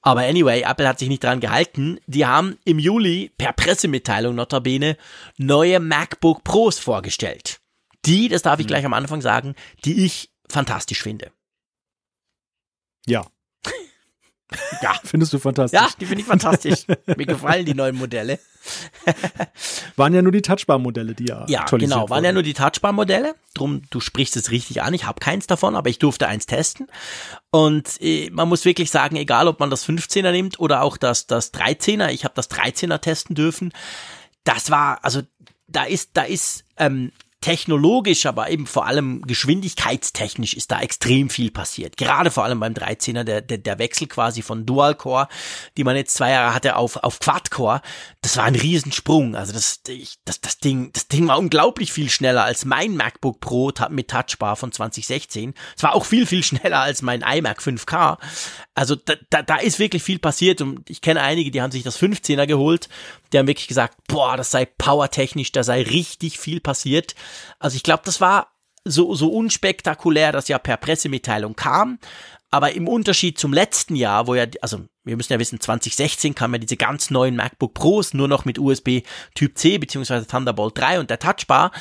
Aber 0.01 0.21
anyway, 0.21 0.61
Apple 0.63 0.85
hat 0.85 0.99
sich 0.99 1.07
nicht 1.07 1.23
dran 1.23 1.39
gehalten. 1.39 2.01
Die 2.05 2.25
haben 2.25 2.57
im 2.65 2.79
Juli 2.79 3.31
per 3.37 3.53
Pressemitteilung 3.53 4.35
notabene 4.35 4.97
neue 5.37 5.79
MacBook 5.79 6.43
Pros 6.43 6.79
vorgestellt. 6.79 7.61
Die, 8.05 8.27
das 8.27 8.41
darf 8.41 8.59
ich 8.59 8.67
gleich 8.67 8.83
am 8.83 8.93
Anfang 8.93 9.21
sagen, 9.21 9.55
die 9.85 10.03
ich 10.03 10.33
fantastisch 10.49 11.01
finde. 11.01 11.31
Ja. 13.07 13.25
Ja. 14.81 14.95
Findest 15.03 15.33
du 15.33 15.39
fantastisch. 15.39 15.79
Ja, 15.79 15.89
die 15.99 16.05
finde 16.05 16.21
ich 16.21 16.27
fantastisch. 16.27 16.85
Mir 17.05 17.25
gefallen 17.25 17.65
die 17.65 17.73
neuen 17.73 17.95
Modelle. 17.95 18.39
Waren 19.95 20.13
ja 20.13 20.21
nur 20.21 20.31
die 20.31 20.41
Touchbar-Modelle, 20.41 21.15
die 21.15 21.25
ja 21.25 21.45
Ja, 21.47 21.65
genau. 21.65 22.09
Waren 22.09 22.23
ja 22.23 22.31
nur 22.31 22.43
die 22.43 22.53
Touchbar-Modelle. 22.53 23.35
Drum, 23.53 23.81
du 23.89 23.99
sprichst 23.99 24.35
es 24.37 24.51
richtig 24.51 24.81
an. 24.81 24.93
Ich 24.93 25.05
habe 25.05 25.19
keins 25.19 25.47
davon, 25.47 25.75
aber 25.75 25.89
ich 25.89 25.99
durfte 25.99 26.27
eins 26.27 26.45
testen. 26.45 26.87
Und 27.49 28.01
äh, 28.01 28.29
man 28.31 28.47
muss 28.49 28.65
wirklich 28.65 28.91
sagen, 28.91 29.15
egal 29.15 29.47
ob 29.47 29.59
man 29.59 29.69
das 29.69 29.87
15er 29.87 30.31
nimmt 30.31 30.59
oder 30.59 30.81
auch 30.83 30.97
das, 30.97 31.27
das 31.27 31.53
13er, 31.53 32.09
ich 32.09 32.23
habe 32.23 32.35
das 32.35 32.49
13er 32.51 32.99
testen 32.99 33.35
dürfen. 33.35 33.73
Das 34.43 34.69
war, 34.69 35.03
also 35.03 35.21
da 35.67 35.83
ist, 35.83 36.11
da 36.13 36.23
ist 36.23 36.65
ähm, 36.77 37.11
technologisch, 37.41 38.27
aber 38.27 38.49
eben 38.49 38.67
vor 38.67 38.85
allem 38.85 39.23
geschwindigkeitstechnisch 39.23 40.53
ist 40.53 40.71
da 40.71 40.79
extrem 40.79 41.29
viel 41.29 41.49
passiert. 41.49 41.97
Gerade 41.97 42.29
vor 42.29 42.43
allem 42.43 42.59
beim 42.59 42.73
13er, 42.73 43.23
der, 43.23 43.41
der, 43.41 43.57
der 43.57 43.79
Wechsel 43.79 44.07
quasi 44.07 44.43
von 44.43 44.65
Dual-Core, 44.67 45.27
die 45.75 45.83
man 45.83 45.95
jetzt 45.95 46.13
zwei 46.13 46.31
Jahre 46.31 46.53
hatte, 46.53 46.75
auf, 46.75 46.97
auf 46.97 47.19
Quad-Core, 47.19 47.81
das 48.21 48.37
war 48.37 48.43
ein 48.43 48.55
Riesensprung. 48.55 49.35
Also 49.35 49.53
das, 49.53 49.81
ich, 49.87 50.19
das, 50.23 50.39
das 50.39 50.59
Ding, 50.59 50.91
das 50.93 51.07
Ding 51.07 51.27
war 51.27 51.39
unglaublich 51.39 51.91
viel 51.91 52.09
schneller 52.09 52.43
als 52.43 52.63
mein 52.63 52.95
MacBook 52.95 53.39
Pro 53.39 53.71
mit 53.89 54.09
Touchbar 54.09 54.55
von 54.55 54.71
2016. 54.71 55.55
Es 55.75 55.83
war 55.83 55.95
auch 55.95 56.05
viel, 56.05 56.27
viel 56.27 56.43
schneller 56.43 56.79
als 56.79 57.01
mein 57.01 57.21
iMac 57.21 57.59
5K. 57.59 58.17
Also 58.75 58.95
da, 58.95 59.15
da, 59.31 59.41
da 59.41 59.55
ist 59.57 59.79
wirklich 59.79 60.03
viel 60.03 60.19
passiert 60.19 60.61
und 60.61 60.87
ich 60.89 61.01
kenne 61.01 61.21
einige, 61.21 61.49
die 61.49 61.61
haben 61.61 61.71
sich 61.71 61.83
das 61.83 61.99
15er 61.99 62.45
geholt. 62.45 62.87
Die 63.33 63.39
haben 63.39 63.47
wirklich 63.47 63.67
gesagt, 63.67 63.97
boah, 64.07 64.37
das 64.37 64.51
sei 64.51 64.65
powertechnisch, 64.65 65.51
da 65.51 65.63
sei 65.63 65.81
richtig 65.81 66.39
viel 66.39 66.59
passiert. 66.59 67.15
Also 67.59 67.75
ich 67.75 67.83
glaube, 67.83 68.03
das 68.05 68.21
war 68.21 68.47
so, 68.83 69.13
so 69.15 69.29
unspektakulär, 69.29 70.31
dass 70.31 70.47
ja 70.47 70.59
per 70.59 70.77
Pressemitteilung 70.77 71.55
kam. 71.55 71.99
Aber 72.49 72.73
im 72.73 72.87
Unterschied 72.87 73.39
zum 73.39 73.53
letzten 73.53 73.95
Jahr, 73.95 74.27
wo 74.27 74.35
ja, 74.35 74.45
also 74.61 74.81
wir 75.03 75.15
müssen 75.15 75.31
ja 75.31 75.39
wissen, 75.39 75.59
2016 75.59 76.35
kamen 76.35 76.55
ja 76.55 76.59
diese 76.59 76.75
ganz 76.75 77.09
neuen 77.09 77.35
MacBook 77.35 77.73
Pros 77.73 78.13
nur 78.13 78.27
noch 78.27 78.43
mit 78.43 78.59
USB 78.59 79.03
Typ 79.35 79.57
C 79.57 79.77
beziehungsweise 79.77 80.27
Thunderbolt 80.27 80.77
3 80.77 80.99
und 80.99 81.09
der 81.09 81.19
Touchbar. 81.19 81.71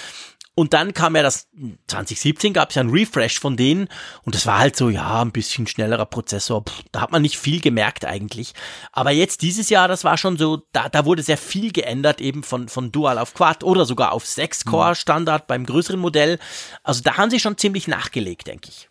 Und 0.56 0.74
dann 0.74 0.92
kam 0.92 1.16
ja 1.16 1.22
das, 1.22 1.48
2017 1.86 2.52
gab 2.52 2.70
es 2.70 2.74
ja 2.74 2.80
einen 2.80 2.90
Refresh 2.90 3.38
von 3.38 3.56
denen 3.56 3.88
und 4.24 4.34
das 4.34 4.46
war 4.46 4.58
halt 4.58 4.76
so, 4.76 4.90
ja, 4.90 5.22
ein 5.22 5.30
bisschen 5.32 5.66
schnellerer 5.66 6.06
Prozessor. 6.06 6.64
Pff, 6.64 6.82
da 6.92 7.00
hat 7.00 7.12
man 7.12 7.22
nicht 7.22 7.38
viel 7.38 7.60
gemerkt 7.60 8.04
eigentlich. 8.04 8.52
Aber 8.92 9.10
jetzt 9.10 9.42
dieses 9.42 9.70
Jahr, 9.70 9.88
das 9.88 10.04
war 10.04 10.18
schon 10.18 10.36
so, 10.36 10.62
da, 10.72 10.88
da 10.88 11.04
wurde 11.06 11.22
sehr 11.22 11.38
viel 11.38 11.72
geändert, 11.72 12.20
eben 12.20 12.42
von, 12.42 12.68
von 12.68 12.92
Dual 12.92 13.18
auf 13.18 13.32
Quad 13.32 13.64
oder 13.64 13.86
sogar 13.86 14.12
auf 14.12 14.24
6-Core 14.24 14.94
Standard 14.96 15.46
beim 15.46 15.64
größeren 15.64 16.00
Modell. 16.00 16.38
Also 16.82 17.00
da 17.02 17.16
haben 17.16 17.30
sie 17.30 17.40
schon 17.40 17.56
ziemlich 17.56 17.88
nachgelegt, 17.88 18.46
denke 18.46 18.68
ich. 18.68 18.88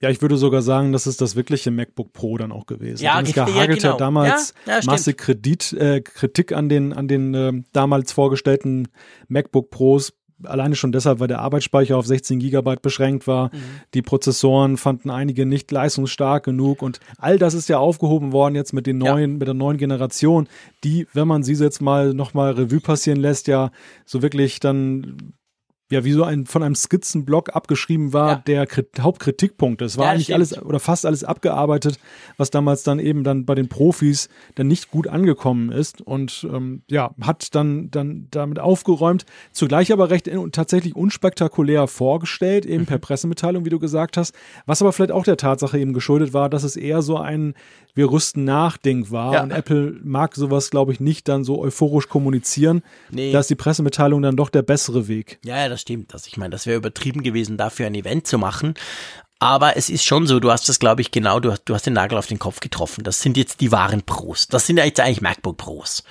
Ja, 0.00 0.10
ich 0.10 0.22
würde 0.22 0.36
sogar 0.36 0.62
sagen, 0.62 0.92
das 0.92 1.08
ist 1.08 1.20
das 1.20 1.34
wirkliche 1.34 1.72
MacBook 1.72 2.12
Pro 2.12 2.38
dann 2.38 2.52
auch 2.52 2.66
gewesen. 2.66 3.02
Ja, 3.02 3.16
Denn 3.16 3.26
es 3.26 3.32
ge- 3.34 3.52
ja, 3.52 3.66
genau. 3.66 3.96
damals 3.96 4.54
Ja, 4.64 4.78
ja, 4.78 4.80
massig 4.86 5.18
Kredit, 5.18 5.72
äh, 5.72 6.00
Kritik 6.00 6.52
an 6.52 6.68
den, 6.68 6.92
an 6.92 7.08
den 7.08 7.34
ähm, 7.34 7.64
damals 7.72 8.12
vorgestellten 8.12 8.88
MacBook 9.26 9.70
Pros. 9.70 10.12
Alleine 10.44 10.76
schon 10.76 10.92
deshalb, 10.92 11.18
weil 11.20 11.28
der 11.28 11.40
Arbeitsspeicher 11.40 11.96
auf 11.96 12.06
16 12.06 12.38
Gigabyte 12.38 12.80
beschränkt 12.82 13.26
war. 13.26 13.46
Mhm. 13.46 13.58
Die 13.94 14.02
Prozessoren 14.02 14.76
fanden 14.76 15.10
einige 15.10 15.46
nicht 15.46 15.70
leistungsstark 15.70 16.44
genug 16.44 16.80
und 16.82 17.00
all 17.18 17.38
das 17.38 17.54
ist 17.54 17.68
ja 17.68 17.78
aufgehoben 17.78 18.32
worden 18.32 18.54
jetzt 18.54 18.72
mit 18.72 18.86
den 18.86 19.00
Ja. 19.00 19.12
neuen, 19.12 19.38
mit 19.38 19.46
der 19.48 19.54
neuen 19.54 19.78
Generation, 19.78 20.48
die, 20.84 21.06
wenn 21.12 21.26
man 21.26 21.42
sie 21.42 21.54
jetzt 21.54 21.82
mal 21.82 22.14
nochmal 22.14 22.52
Revue 22.52 22.80
passieren 22.80 23.18
lässt, 23.20 23.48
ja 23.48 23.70
so 24.04 24.22
wirklich 24.22 24.60
dann 24.60 25.32
ja, 25.90 26.04
wie 26.04 26.12
so 26.12 26.22
ein 26.22 26.44
von 26.44 26.62
einem 26.62 26.74
Skizzenblock 26.74 27.54
abgeschrieben 27.56 28.12
war, 28.12 28.28
ja. 28.28 28.42
der 28.46 28.66
Krit 28.66 29.00
Hauptkritikpunkt. 29.00 29.80
Es 29.80 29.96
war 29.96 30.06
ja, 30.06 30.10
eigentlich 30.12 30.24
stimmt. 30.24 30.36
alles 30.36 30.62
oder 30.62 30.80
fast 30.80 31.06
alles 31.06 31.24
abgearbeitet, 31.24 31.98
was 32.36 32.50
damals 32.50 32.82
dann 32.82 32.98
eben 32.98 33.24
dann 33.24 33.46
bei 33.46 33.54
den 33.54 33.68
Profis 33.68 34.28
dann 34.56 34.68
nicht 34.68 34.90
gut 34.90 35.08
angekommen 35.08 35.72
ist 35.72 36.02
und 36.02 36.46
ähm, 36.52 36.82
ja, 36.88 37.14
hat 37.22 37.54
dann, 37.54 37.90
dann 37.90 38.28
damit 38.30 38.58
aufgeräumt, 38.58 39.24
zugleich 39.52 39.92
aber 39.92 40.10
recht 40.10 40.28
in, 40.28 40.52
tatsächlich 40.52 40.94
unspektakulär 40.94 41.86
vorgestellt, 41.86 42.66
eben 42.66 42.82
mhm. 42.82 42.86
per 42.86 42.98
Pressemitteilung, 42.98 43.64
wie 43.64 43.70
du 43.70 43.78
gesagt 43.78 44.16
hast, 44.16 44.34
was 44.66 44.82
aber 44.82 44.92
vielleicht 44.92 45.12
auch 45.12 45.24
der 45.24 45.38
Tatsache 45.38 45.78
eben 45.78 45.94
geschuldet 45.94 46.34
war, 46.34 46.50
dass 46.50 46.64
es 46.64 46.76
eher 46.76 47.00
so 47.00 47.16
ein 47.16 47.54
wir 47.98 48.12
rüsten 48.12 48.44
nach 48.44 48.76
Ding 48.76 49.10
war 49.10 49.34
ja. 49.34 49.42
und 49.42 49.50
Apple 49.50 49.96
mag 50.04 50.36
sowas, 50.36 50.70
glaube 50.70 50.92
ich, 50.92 51.00
nicht 51.00 51.26
dann 51.26 51.42
so 51.42 51.60
euphorisch 51.60 52.08
kommunizieren. 52.08 52.82
Nee. 53.10 53.32
Da 53.32 53.40
ist 53.40 53.50
die 53.50 53.56
Pressemitteilung 53.56 54.22
dann 54.22 54.36
doch 54.36 54.50
der 54.50 54.62
bessere 54.62 55.08
Weg. 55.08 55.40
Ja, 55.44 55.56
ja, 55.56 55.68
das 55.78 55.82
stimmt. 55.82 56.12
Also 56.12 56.26
ich 56.26 56.36
meine, 56.36 56.50
das 56.50 56.66
wäre 56.66 56.76
übertrieben 56.76 57.22
gewesen, 57.22 57.56
dafür 57.56 57.86
ein 57.86 57.94
Event 57.94 58.26
zu 58.26 58.38
machen. 58.38 58.74
Aber 59.38 59.76
es 59.76 59.88
ist 59.88 60.04
schon 60.04 60.26
so, 60.26 60.40
du 60.40 60.50
hast 60.50 60.68
das, 60.68 60.80
glaube 60.80 61.00
ich, 61.00 61.12
genau, 61.12 61.38
du 61.38 61.52
hast, 61.52 61.62
du 61.64 61.74
hast 61.74 61.86
den 61.86 61.92
Nagel 61.92 62.18
auf 62.18 62.26
den 62.26 62.40
Kopf 62.40 62.58
getroffen. 62.58 63.04
Das 63.04 63.20
sind 63.20 63.36
jetzt 63.36 63.60
die 63.60 63.70
wahren 63.70 64.02
Pros. 64.02 64.48
Das 64.48 64.66
sind 64.66 64.78
ja 64.78 64.84
jetzt 64.84 64.98
eigentlich 64.98 65.20
MacBook 65.20 65.56
Pros. 65.56 66.02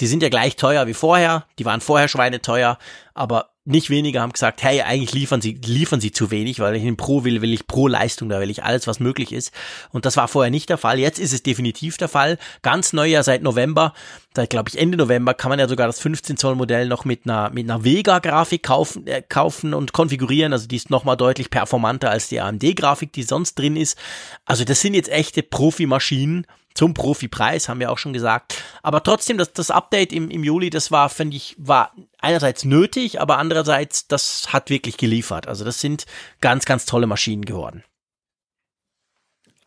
Die 0.00 0.06
sind 0.06 0.22
ja 0.22 0.28
gleich 0.28 0.56
teuer 0.56 0.86
wie 0.86 0.94
vorher. 0.94 1.46
Die 1.58 1.64
waren 1.64 1.80
vorher 1.80 2.08
schweineteuer. 2.08 2.78
Aber 3.14 3.53
nicht 3.66 3.88
weniger 3.88 4.20
haben 4.20 4.32
gesagt, 4.32 4.62
hey, 4.62 4.82
eigentlich 4.82 5.14
liefern 5.14 5.40
sie, 5.40 5.58
liefern 5.64 6.00
sie 6.00 6.12
zu 6.12 6.30
wenig, 6.30 6.60
weil 6.60 6.76
ich 6.76 6.82
einen 6.82 6.98
Pro 6.98 7.24
will, 7.24 7.40
will 7.40 7.54
ich 7.54 7.66
Pro 7.66 7.88
Leistung, 7.88 8.28
da 8.28 8.38
will 8.40 8.50
ich 8.50 8.62
alles, 8.62 8.86
was 8.86 9.00
möglich 9.00 9.32
ist. 9.32 9.52
Und 9.90 10.04
das 10.04 10.18
war 10.18 10.28
vorher 10.28 10.50
nicht 10.50 10.68
der 10.68 10.76
Fall. 10.76 10.98
Jetzt 10.98 11.18
ist 11.18 11.32
es 11.32 11.42
definitiv 11.42 11.96
der 11.96 12.08
Fall. 12.08 12.36
Ganz 12.60 12.92
neu 12.92 13.06
ja 13.08 13.22
seit 13.22 13.42
November, 13.42 13.94
seit 14.36 14.50
glaube 14.50 14.68
ich 14.68 14.78
Ende 14.78 14.98
November 14.98 15.32
kann 15.32 15.48
man 15.48 15.58
ja 15.58 15.66
sogar 15.66 15.86
das 15.86 15.98
15 16.00 16.36
Zoll 16.36 16.56
Modell 16.56 16.88
noch 16.88 17.06
mit 17.06 17.22
einer, 17.24 17.48
mit 17.50 17.64
einer 17.64 17.84
Vega 17.84 18.18
Grafik 18.18 18.64
kaufen, 18.64 19.06
äh, 19.06 19.22
kaufen 19.22 19.72
und 19.72 19.94
konfigurieren. 19.94 20.52
Also 20.52 20.68
die 20.68 20.76
ist 20.76 20.90
nochmal 20.90 21.16
deutlich 21.16 21.48
performanter 21.48 22.10
als 22.10 22.28
die 22.28 22.40
AMD 22.40 22.76
Grafik, 22.76 23.14
die 23.14 23.22
sonst 23.22 23.54
drin 23.54 23.76
ist. 23.76 23.96
Also 24.44 24.64
das 24.64 24.82
sind 24.82 24.92
jetzt 24.92 25.08
echte 25.08 25.42
Profimaschinen 25.42 26.46
zum 26.74 26.92
Profipreis, 26.92 27.68
haben 27.68 27.80
wir 27.80 27.90
auch 27.90 27.98
schon 27.98 28.12
gesagt. 28.12 28.62
Aber 28.82 29.02
trotzdem, 29.02 29.38
das, 29.38 29.52
das 29.52 29.70
Update 29.70 30.12
im, 30.12 30.28
im 30.28 30.42
Juli, 30.42 30.70
das 30.70 30.90
war, 30.90 31.08
finde 31.08 31.36
ich, 31.36 31.54
war 31.58 31.92
einerseits 32.18 32.64
nötig, 32.64 33.20
aber 33.20 33.38
andererseits, 33.38 34.08
das 34.08 34.52
hat 34.52 34.70
wirklich 34.70 34.96
geliefert. 34.96 35.46
Also 35.46 35.64
das 35.64 35.80
sind 35.80 36.04
ganz, 36.40 36.64
ganz 36.64 36.84
tolle 36.84 37.06
Maschinen 37.06 37.44
geworden. 37.44 37.84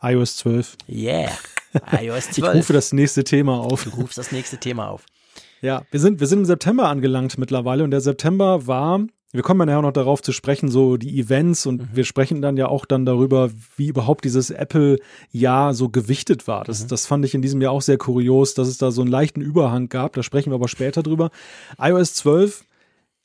iOS 0.02 0.36
12. 0.36 0.76
Yeah, 0.88 1.30
iOS 1.92 2.30
12. 2.30 2.36
ich 2.36 2.44
rufe 2.44 2.72
das 2.74 2.92
nächste 2.92 3.24
Thema 3.24 3.58
auf. 3.58 3.84
Du 3.84 3.90
rufst 3.90 4.18
das 4.18 4.30
nächste 4.30 4.58
Thema 4.58 4.88
auf. 4.88 5.04
Ja, 5.60 5.82
wir 5.90 5.98
sind, 5.98 6.20
wir 6.20 6.26
sind 6.26 6.40
im 6.40 6.44
September 6.44 6.88
angelangt 6.88 7.36
mittlerweile 7.38 7.84
und 7.84 7.90
der 7.90 8.00
September 8.00 8.66
war 8.66 9.00
wir 9.32 9.42
kommen 9.42 9.60
ja 9.60 9.66
nachher 9.66 9.82
noch 9.82 9.92
darauf 9.92 10.22
zu 10.22 10.32
sprechen, 10.32 10.70
so 10.70 10.96
die 10.96 11.18
Events 11.20 11.66
und 11.66 11.82
mhm. 11.82 11.88
wir 11.92 12.04
sprechen 12.04 12.40
dann 12.40 12.56
ja 12.56 12.68
auch 12.68 12.86
dann 12.86 13.04
darüber, 13.04 13.50
wie 13.76 13.88
überhaupt 13.88 14.24
dieses 14.24 14.50
Apple-Jahr 14.50 15.74
so 15.74 15.90
gewichtet 15.90 16.48
war. 16.48 16.64
Das, 16.64 16.84
mhm. 16.84 16.88
das 16.88 17.06
fand 17.06 17.24
ich 17.24 17.34
in 17.34 17.42
diesem 17.42 17.60
Jahr 17.60 17.72
auch 17.72 17.82
sehr 17.82 17.98
kurios, 17.98 18.54
dass 18.54 18.68
es 18.68 18.78
da 18.78 18.90
so 18.90 19.02
einen 19.02 19.10
leichten 19.10 19.42
Überhang 19.42 19.88
gab. 19.90 20.14
Da 20.14 20.22
sprechen 20.22 20.50
wir 20.50 20.54
aber 20.54 20.68
später 20.68 21.02
drüber. 21.02 21.30
iOS 21.78 22.14
12 22.14 22.64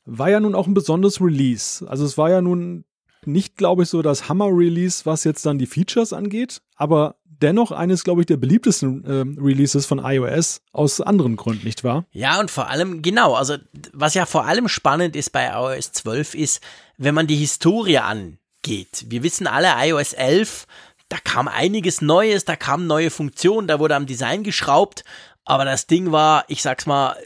war 0.04 0.28
ja 0.28 0.40
nun 0.40 0.54
auch 0.54 0.66
ein 0.66 0.74
besonderes 0.74 1.22
Release. 1.22 1.88
Also 1.88 2.04
es 2.04 2.18
war 2.18 2.28
ja 2.28 2.42
nun 2.42 2.84
nicht, 3.26 3.56
glaube 3.56 3.84
ich, 3.84 3.88
so 3.88 4.02
das 4.02 4.28
Hammer-Release, 4.28 5.06
was 5.06 5.24
jetzt 5.24 5.46
dann 5.46 5.58
die 5.58 5.66
Features 5.66 6.12
angeht, 6.12 6.60
aber 6.76 7.16
dennoch 7.44 7.70
eines, 7.70 8.02
glaube 8.02 8.22
ich, 8.22 8.26
der 8.26 8.38
beliebtesten 8.38 9.04
äh, 9.04 9.40
Releases 9.40 9.86
von 9.86 9.98
iOS 9.98 10.62
aus 10.72 11.00
anderen 11.00 11.36
Gründen, 11.36 11.64
nicht 11.64 11.84
wahr? 11.84 12.06
Ja, 12.10 12.40
und 12.40 12.50
vor 12.50 12.68
allem, 12.68 13.02
genau, 13.02 13.34
also 13.34 13.56
was 13.92 14.14
ja 14.14 14.26
vor 14.26 14.46
allem 14.46 14.68
spannend 14.68 15.14
ist 15.14 15.30
bei 15.30 15.46
iOS 15.46 15.92
12 15.92 16.34
ist, 16.34 16.60
wenn 16.96 17.14
man 17.14 17.26
die 17.26 17.36
Historie 17.36 17.98
angeht. 17.98 19.04
Wir 19.06 19.22
wissen 19.22 19.46
alle, 19.46 19.68
iOS 19.86 20.14
11, 20.14 20.66
da 21.10 21.18
kam 21.22 21.46
einiges 21.46 22.00
Neues, 22.00 22.46
da 22.46 22.56
kamen 22.56 22.86
neue 22.86 23.10
Funktionen, 23.10 23.68
da 23.68 23.78
wurde 23.78 23.94
am 23.94 24.06
Design 24.06 24.42
geschraubt, 24.42 25.04
aber 25.44 25.66
das 25.66 25.86
Ding 25.86 26.10
war, 26.10 26.44
ich 26.48 26.62
sag's 26.62 26.86
mal, 26.86 27.16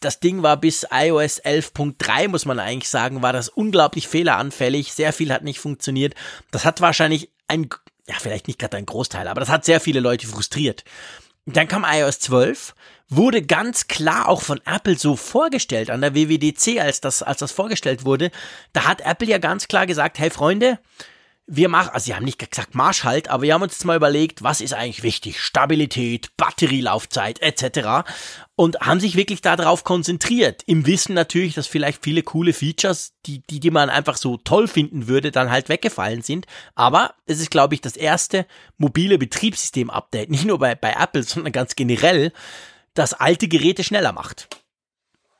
das 0.00 0.20
Ding 0.20 0.42
war 0.42 0.58
bis 0.58 0.86
iOS 0.90 1.42
11.3, 1.42 2.28
muss 2.28 2.44
man 2.44 2.58
eigentlich 2.58 2.88
sagen, 2.88 3.22
war 3.22 3.32
das 3.32 3.48
unglaublich 3.48 4.08
fehleranfällig. 4.08 4.92
Sehr 4.92 5.12
viel 5.12 5.32
hat 5.32 5.44
nicht 5.44 5.60
funktioniert. 5.60 6.14
Das 6.50 6.64
hat 6.64 6.80
wahrscheinlich 6.80 7.30
ein 7.48 7.68
ja, 8.10 8.16
vielleicht 8.18 8.48
nicht 8.48 8.58
gerade 8.58 8.76
ein 8.76 8.86
Großteil, 8.86 9.28
aber 9.28 9.38
das 9.38 9.48
hat 9.48 9.64
sehr 9.64 9.80
viele 9.80 10.00
Leute 10.00 10.26
frustriert. 10.26 10.84
Dann 11.46 11.68
kam 11.68 11.86
iOS 11.88 12.18
12, 12.18 12.74
wurde 13.08 13.40
ganz 13.42 13.86
klar 13.86 14.28
auch 14.28 14.42
von 14.42 14.60
Apple 14.66 14.98
so 14.98 15.14
vorgestellt 15.14 15.90
an 15.90 16.00
der 16.00 16.14
WWDC, 16.14 16.80
als 16.80 17.00
das, 17.00 17.22
als 17.22 17.38
das 17.38 17.52
vorgestellt 17.52 18.04
wurde. 18.04 18.32
Da 18.72 18.86
hat 18.86 19.00
Apple 19.00 19.28
ja 19.28 19.38
ganz 19.38 19.68
klar 19.68 19.86
gesagt, 19.86 20.18
hey 20.18 20.30
Freunde, 20.30 20.80
wir 21.52 21.68
machen, 21.68 21.90
also 21.92 22.04
sie 22.04 22.14
haben 22.14 22.24
nicht 22.24 22.38
gesagt 22.38 22.76
Marsch 22.76 23.02
halt, 23.02 23.28
aber 23.28 23.42
wir 23.42 23.54
haben 23.54 23.62
uns 23.62 23.72
jetzt 23.72 23.84
mal 23.84 23.96
überlegt, 23.96 24.44
was 24.44 24.60
ist 24.60 24.72
eigentlich 24.72 25.02
wichtig? 25.02 25.40
Stabilität, 25.40 26.30
Batterielaufzeit 26.36 27.42
etc. 27.42 28.08
Und 28.54 28.78
haben 28.80 29.00
sich 29.00 29.16
wirklich 29.16 29.42
darauf 29.42 29.82
konzentriert. 29.82 30.62
Im 30.66 30.86
Wissen 30.86 31.12
natürlich, 31.12 31.54
dass 31.54 31.66
vielleicht 31.66 32.04
viele 32.04 32.22
coole 32.22 32.52
Features, 32.52 33.14
die, 33.26 33.42
die, 33.50 33.58
die 33.58 33.72
man 33.72 33.90
einfach 33.90 34.16
so 34.16 34.36
toll 34.36 34.68
finden 34.68 35.08
würde, 35.08 35.32
dann 35.32 35.50
halt 35.50 35.68
weggefallen 35.68 36.22
sind. 36.22 36.46
Aber 36.76 37.14
es 37.26 37.40
ist, 37.40 37.50
glaube 37.50 37.74
ich, 37.74 37.80
das 37.80 37.96
erste 37.96 38.46
mobile 38.78 39.18
Betriebssystem-Update, 39.18 40.30
nicht 40.30 40.44
nur 40.44 40.60
bei, 40.60 40.76
bei 40.76 40.92
Apple, 40.92 41.22
sondern 41.24 41.52
ganz 41.52 41.74
generell, 41.74 42.32
das 42.94 43.12
alte 43.12 43.48
Geräte 43.48 43.82
schneller 43.82 44.12
macht. 44.12 44.48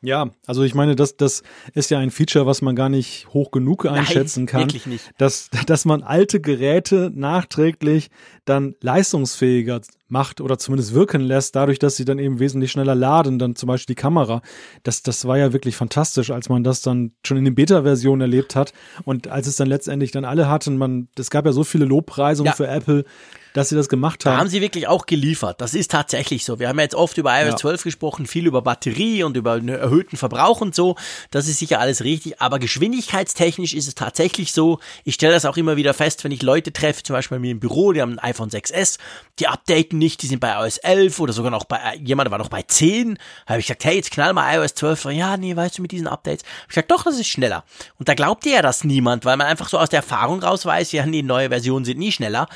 Ja, 0.02 0.30
also 0.46 0.62
ich 0.62 0.74
meine, 0.74 0.96
das, 0.96 1.18
das 1.18 1.42
ist 1.74 1.90
ja 1.90 1.98
ein 1.98 2.10
Feature, 2.10 2.46
was 2.46 2.62
man 2.62 2.74
gar 2.74 2.88
nicht 2.88 3.28
hoch 3.34 3.50
genug 3.50 3.84
einschätzen 3.84 4.40
Nein, 4.40 4.46
kann. 4.46 4.60
Wirklich 4.62 4.86
nicht. 4.86 5.10
Dass, 5.18 5.50
dass 5.66 5.84
man 5.84 6.02
alte 6.02 6.40
Geräte 6.40 7.10
nachträglich 7.14 8.10
dann 8.46 8.74
leistungsfähiger 8.80 9.82
macht 10.08 10.40
oder 10.40 10.58
zumindest 10.58 10.94
wirken 10.94 11.20
lässt, 11.20 11.54
dadurch, 11.54 11.78
dass 11.78 11.96
sie 11.96 12.06
dann 12.06 12.18
eben 12.18 12.38
wesentlich 12.40 12.72
schneller 12.72 12.94
laden, 12.94 13.38
dann 13.38 13.56
zum 13.56 13.66
Beispiel 13.66 13.94
die 13.94 14.00
Kamera. 14.00 14.40
Das, 14.82 15.02
das 15.02 15.26
war 15.26 15.36
ja 15.36 15.52
wirklich 15.52 15.76
fantastisch, 15.76 16.30
als 16.30 16.48
man 16.48 16.64
das 16.64 16.80
dann 16.80 17.12
schon 17.24 17.36
in 17.36 17.44
den 17.44 17.54
Beta-Versionen 17.54 18.22
erlebt 18.22 18.56
hat 18.56 18.72
und 19.04 19.28
als 19.28 19.46
es 19.46 19.56
dann 19.56 19.68
letztendlich 19.68 20.12
dann 20.12 20.24
alle 20.24 20.48
hatten, 20.48 20.78
man, 20.78 21.08
es 21.18 21.30
gab 21.30 21.44
ja 21.44 21.52
so 21.52 21.62
viele 21.62 21.84
Lobpreisungen 21.84 22.48
ja. 22.48 22.56
für 22.56 22.66
Apple, 22.66 23.04
dass 23.52 23.68
sie 23.68 23.76
das 23.76 23.88
gemacht 23.88 24.24
haben. 24.24 24.34
Da 24.34 24.38
haben 24.38 24.48
sie 24.48 24.60
wirklich 24.60 24.86
auch 24.86 25.06
geliefert. 25.06 25.60
Das 25.60 25.74
ist 25.74 25.90
tatsächlich 25.90 26.44
so. 26.44 26.58
Wir 26.58 26.68
haben 26.68 26.78
ja 26.78 26.84
jetzt 26.84 26.94
oft 26.94 27.18
über 27.18 27.32
iOS 27.40 27.50
ja. 27.50 27.56
12 27.56 27.82
gesprochen, 27.84 28.26
viel 28.26 28.46
über 28.46 28.62
Batterie 28.62 29.22
und 29.24 29.36
über 29.36 29.52
einen 29.52 29.68
erhöhten 29.68 30.16
Verbrauch 30.16 30.60
und 30.60 30.74
so. 30.74 30.96
Das 31.30 31.48
ist 31.48 31.58
sicher 31.58 31.80
alles 31.80 32.04
richtig. 32.04 32.40
Aber 32.40 32.58
geschwindigkeitstechnisch 32.58 33.74
ist 33.74 33.88
es 33.88 33.94
tatsächlich 33.94 34.52
so. 34.52 34.78
Ich 35.04 35.14
stelle 35.14 35.32
das 35.32 35.44
auch 35.44 35.56
immer 35.56 35.76
wieder 35.76 35.94
fest, 35.94 36.24
wenn 36.24 36.32
ich 36.32 36.42
Leute 36.42 36.72
treffe, 36.72 37.02
zum 37.02 37.14
Beispiel 37.14 37.38
bei 37.38 37.40
mir 37.40 37.50
im 37.50 37.60
Büro, 37.60 37.92
die 37.92 38.02
haben 38.02 38.12
ein 38.12 38.18
iPhone 38.18 38.50
6S, 38.50 38.98
die 39.38 39.48
updaten 39.48 39.98
nicht, 39.98 40.22
die 40.22 40.26
sind 40.26 40.40
bei 40.40 40.52
iOS 40.52 40.78
11 40.78 41.18
oder 41.20 41.32
sogar 41.32 41.50
noch 41.50 41.64
bei, 41.64 41.96
jemand 42.02 42.30
war 42.30 42.38
noch 42.38 42.48
bei 42.48 42.62
10. 42.62 43.14
Da 43.14 43.20
habe 43.50 43.60
ich 43.60 43.66
gesagt, 43.66 43.84
hey, 43.84 43.96
jetzt 43.96 44.10
knall 44.10 44.32
mal 44.32 44.54
iOS 44.54 44.74
12. 44.74 45.06
Ja, 45.06 45.36
nee, 45.36 45.56
weißt 45.56 45.78
du, 45.78 45.82
mit 45.82 45.92
diesen 45.92 46.06
Updates. 46.06 46.44
Ich 46.62 46.68
gesagt, 46.68 46.90
doch, 46.90 47.04
das 47.04 47.18
ist 47.18 47.28
schneller. 47.28 47.64
Und 47.98 48.08
da 48.08 48.14
glaubt 48.14 48.46
ja 48.46 48.62
das 48.62 48.84
niemand, 48.84 49.24
weil 49.24 49.36
man 49.36 49.46
einfach 49.46 49.68
so 49.68 49.78
aus 49.78 49.88
der 49.88 49.98
Erfahrung 49.98 50.42
raus 50.42 50.64
weiß, 50.64 50.92
ja, 50.92 51.06
nee, 51.06 51.22
neue 51.22 51.48
Versionen 51.48 51.84
sind 51.84 51.98
nie 51.98 52.12
schneller. 52.12 52.48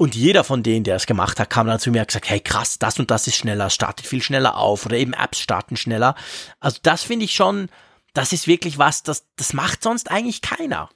Und 0.00 0.14
jeder 0.14 0.44
von 0.44 0.62
denen, 0.62 0.82
der 0.82 0.96
es 0.96 1.04
gemacht 1.04 1.38
hat, 1.38 1.50
kam 1.50 1.66
dann 1.66 1.78
zu 1.78 1.90
mir 1.90 2.00
und 2.00 2.06
gesagt, 2.06 2.30
hey 2.30 2.40
krass, 2.40 2.78
das 2.78 2.98
und 2.98 3.10
das 3.10 3.26
ist 3.26 3.36
schneller, 3.36 3.68
startet 3.68 4.06
viel 4.06 4.22
schneller 4.22 4.56
auf 4.56 4.86
oder 4.86 4.96
eben 4.96 5.12
Apps 5.12 5.40
starten 5.40 5.76
schneller. 5.76 6.14
Also 6.58 6.78
das 6.82 7.02
finde 7.02 7.26
ich 7.26 7.34
schon, 7.34 7.68
das 8.14 8.32
ist 8.32 8.46
wirklich 8.46 8.78
was, 8.78 9.02
das, 9.02 9.26
das 9.36 9.52
macht 9.52 9.82
sonst 9.82 10.10
eigentlich 10.10 10.40
keiner. 10.40 10.88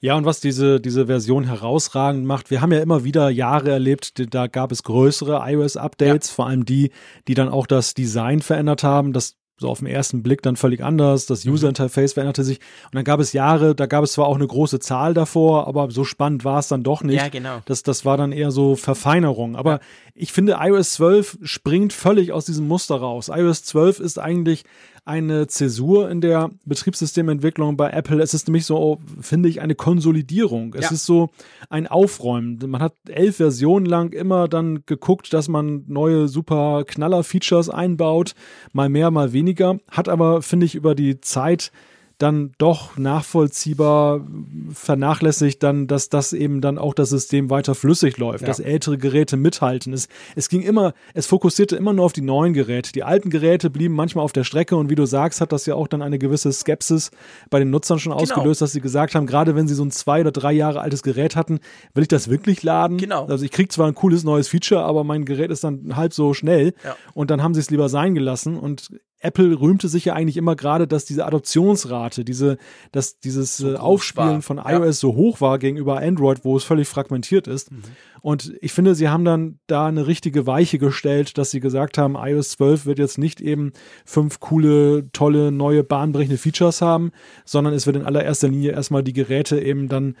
Ja, 0.00 0.14
und 0.14 0.26
was 0.26 0.38
diese, 0.38 0.80
diese 0.80 1.06
Version 1.06 1.42
herausragend 1.42 2.24
macht, 2.24 2.52
wir 2.52 2.60
haben 2.60 2.70
ja 2.70 2.78
immer 2.78 3.02
wieder 3.02 3.30
Jahre 3.30 3.72
erlebt, 3.72 4.12
da 4.32 4.46
gab 4.46 4.70
es 4.70 4.84
größere 4.84 5.42
iOS-Updates, 5.44 6.28
ja. 6.28 6.34
vor 6.36 6.46
allem 6.46 6.64
die, 6.64 6.92
die 7.26 7.34
dann 7.34 7.48
auch 7.48 7.66
das 7.66 7.94
Design 7.94 8.42
verändert 8.42 8.84
haben. 8.84 9.12
Das 9.12 9.34
so 9.58 9.68
auf 9.68 9.78
den 9.78 9.88
ersten 9.88 10.22
Blick 10.22 10.42
dann 10.42 10.56
völlig 10.56 10.82
anders. 10.82 11.26
Das 11.26 11.44
mhm. 11.44 11.52
User 11.52 11.68
Interface 11.68 12.12
veränderte 12.12 12.44
sich. 12.44 12.58
Und 12.86 12.94
dann 12.94 13.04
gab 13.04 13.20
es 13.20 13.32
Jahre, 13.32 13.74
da 13.74 13.86
gab 13.86 14.04
es 14.04 14.12
zwar 14.12 14.26
auch 14.26 14.36
eine 14.36 14.46
große 14.46 14.78
Zahl 14.78 15.14
davor, 15.14 15.66
aber 15.66 15.90
so 15.90 16.04
spannend 16.04 16.44
war 16.44 16.60
es 16.60 16.68
dann 16.68 16.82
doch 16.82 17.02
nicht. 17.02 17.16
Ja, 17.16 17.28
genau. 17.28 17.60
Das, 17.66 17.82
das 17.82 18.04
war 18.04 18.16
dann 18.16 18.32
eher 18.32 18.50
so 18.50 18.76
Verfeinerung. 18.76 19.56
Aber 19.56 19.72
ja. 19.72 19.80
ich 20.14 20.32
finde, 20.32 20.58
iOS 20.60 20.94
12 20.94 21.38
springt 21.42 21.92
völlig 21.92 22.32
aus 22.32 22.46
diesem 22.46 22.68
Muster 22.68 22.96
raus. 22.96 23.30
iOS 23.34 23.64
12 23.64 24.00
ist 24.00 24.18
eigentlich 24.18 24.64
eine 25.04 25.46
Zäsur 25.46 26.10
in 26.10 26.20
der 26.20 26.50
Betriebssystementwicklung 26.64 27.76
bei 27.76 27.90
Apple. 27.90 28.22
Es 28.22 28.34
ist 28.34 28.48
nämlich 28.48 28.66
so, 28.66 28.98
finde 29.20 29.48
ich, 29.48 29.60
eine 29.60 29.74
Konsolidierung. 29.74 30.74
Es 30.74 30.86
ja. 30.86 30.90
ist 30.92 31.06
so 31.06 31.30
ein 31.70 31.86
Aufräumen. 31.86 32.58
Man 32.66 32.80
hat 32.80 32.94
elf 33.08 33.36
Versionen 33.36 33.86
lang 33.86 34.12
immer 34.12 34.48
dann 34.48 34.82
geguckt, 34.86 35.32
dass 35.32 35.48
man 35.48 35.84
neue 35.86 36.28
super 36.28 36.84
Knaller-Features 36.86 37.70
einbaut, 37.70 38.34
mal 38.72 38.88
mehr, 38.88 39.10
mal 39.10 39.32
weniger. 39.32 39.78
Hat 39.90 40.08
aber, 40.08 40.42
finde 40.42 40.66
ich, 40.66 40.74
über 40.74 40.94
die 40.94 41.20
Zeit 41.20 41.72
dann 42.18 42.52
doch 42.58 42.96
nachvollziehbar 42.96 44.26
vernachlässigt 44.72 45.62
dann, 45.62 45.86
dass 45.86 46.08
das 46.08 46.32
eben 46.32 46.60
dann 46.60 46.76
auch 46.76 46.92
das 46.92 47.10
System 47.10 47.48
weiter 47.48 47.76
flüssig 47.76 48.18
läuft, 48.18 48.42
ja. 48.42 48.48
dass 48.48 48.58
ältere 48.58 48.98
Geräte 48.98 49.36
mithalten. 49.36 49.92
Es, 49.92 50.08
es 50.34 50.48
ging 50.48 50.62
immer, 50.62 50.94
es 51.14 51.26
fokussierte 51.26 51.76
immer 51.76 51.92
nur 51.92 52.04
auf 52.04 52.12
die 52.12 52.20
neuen 52.20 52.54
Geräte. 52.54 52.90
Die 52.90 53.04
alten 53.04 53.30
Geräte 53.30 53.70
blieben 53.70 53.94
manchmal 53.94 54.24
auf 54.24 54.32
der 54.32 54.42
Strecke 54.42 54.76
und 54.76 54.90
wie 54.90 54.96
du 54.96 55.06
sagst, 55.06 55.40
hat 55.40 55.52
das 55.52 55.66
ja 55.66 55.76
auch 55.76 55.86
dann 55.86 56.02
eine 56.02 56.18
gewisse 56.18 56.52
Skepsis 56.52 57.12
bei 57.50 57.60
den 57.60 57.70
Nutzern 57.70 58.00
schon 58.00 58.12
genau. 58.12 58.22
ausgelöst, 58.22 58.62
dass 58.62 58.72
sie 58.72 58.80
gesagt 58.80 59.14
haben, 59.14 59.26
gerade 59.26 59.54
wenn 59.54 59.68
sie 59.68 59.74
so 59.74 59.84
ein 59.84 59.92
zwei 59.92 60.20
oder 60.20 60.32
drei 60.32 60.52
Jahre 60.52 60.80
altes 60.80 61.04
Gerät 61.04 61.36
hatten, 61.36 61.60
will 61.94 62.02
ich 62.02 62.08
das 62.08 62.28
wirklich 62.28 62.64
laden? 62.64 62.98
Genau. 62.98 63.26
Also 63.26 63.44
ich 63.44 63.52
kriege 63.52 63.68
zwar 63.68 63.86
ein 63.86 63.94
cooles 63.94 64.24
neues 64.24 64.48
Feature, 64.48 64.82
aber 64.82 65.04
mein 65.04 65.24
Gerät 65.24 65.52
ist 65.52 65.62
dann 65.62 65.94
halb 65.94 66.12
so 66.12 66.34
schnell 66.34 66.74
ja. 66.84 66.96
und 67.14 67.30
dann 67.30 67.44
haben 67.44 67.54
sie 67.54 67.60
es 67.60 67.70
lieber 67.70 67.88
sein 67.88 68.14
gelassen 68.14 68.56
und 68.58 68.90
Apple 69.20 69.60
rühmte 69.60 69.88
sich 69.88 70.04
ja 70.04 70.14
eigentlich 70.14 70.36
immer 70.36 70.54
gerade, 70.54 70.86
dass 70.86 71.04
diese 71.04 71.26
Adoptionsrate, 71.26 72.24
diese, 72.24 72.56
dass 72.92 73.18
dieses 73.18 73.56
so 73.56 73.72
äh, 73.72 73.76
Aufspielen 73.76 74.34
war. 74.34 74.42
von 74.42 74.58
iOS 74.58 74.86
ja. 74.86 74.92
so 74.92 75.14
hoch 75.16 75.40
war 75.40 75.58
gegenüber 75.58 75.98
Android, 75.98 76.44
wo 76.44 76.56
es 76.56 76.64
völlig 76.64 76.86
fragmentiert 76.86 77.48
ist. 77.48 77.72
Mhm. 77.72 77.82
Und 78.20 78.52
ich 78.60 78.72
finde, 78.72 78.94
sie 78.94 79.08
haben 79.08 79.24
dann 79.24 79.58
da 79.66 79.86
eine 79.86 80.06
richtige 80.06 80.46
Weiche 80.46 80.78
gestellt, 80.78 81.36
dass 81.36 81.50
sie 81.50 81.60
gesagt 81.60 81.98
haben, 81.98 82.16
iOS 82.16 82.50
12 82.50 82.86
wird 82.86 82.98
jetzt 82.98 83.18
nicht 83.18 83.40
eben 83.40 83.72
fünf 84.04 84.38
coole, 84.40 85.10
tolle, 85.12 85.50
neue, 85.50 85.82
bahnbrechende 85.82 86.38
Features 86.38 86.80
haben, 86.80 87.10
sondern 87.44 87.74
es 87.74 87.86
wird 87.86 87.96
in 87.96 88.04
allererster 88.04 88.48
Linie 88.48 88.72
erstmal 88.72 89.02
die 89.02 89.12
Geräte 89.12 89.60
eben 89.60 89.88
dann 89.88 90.16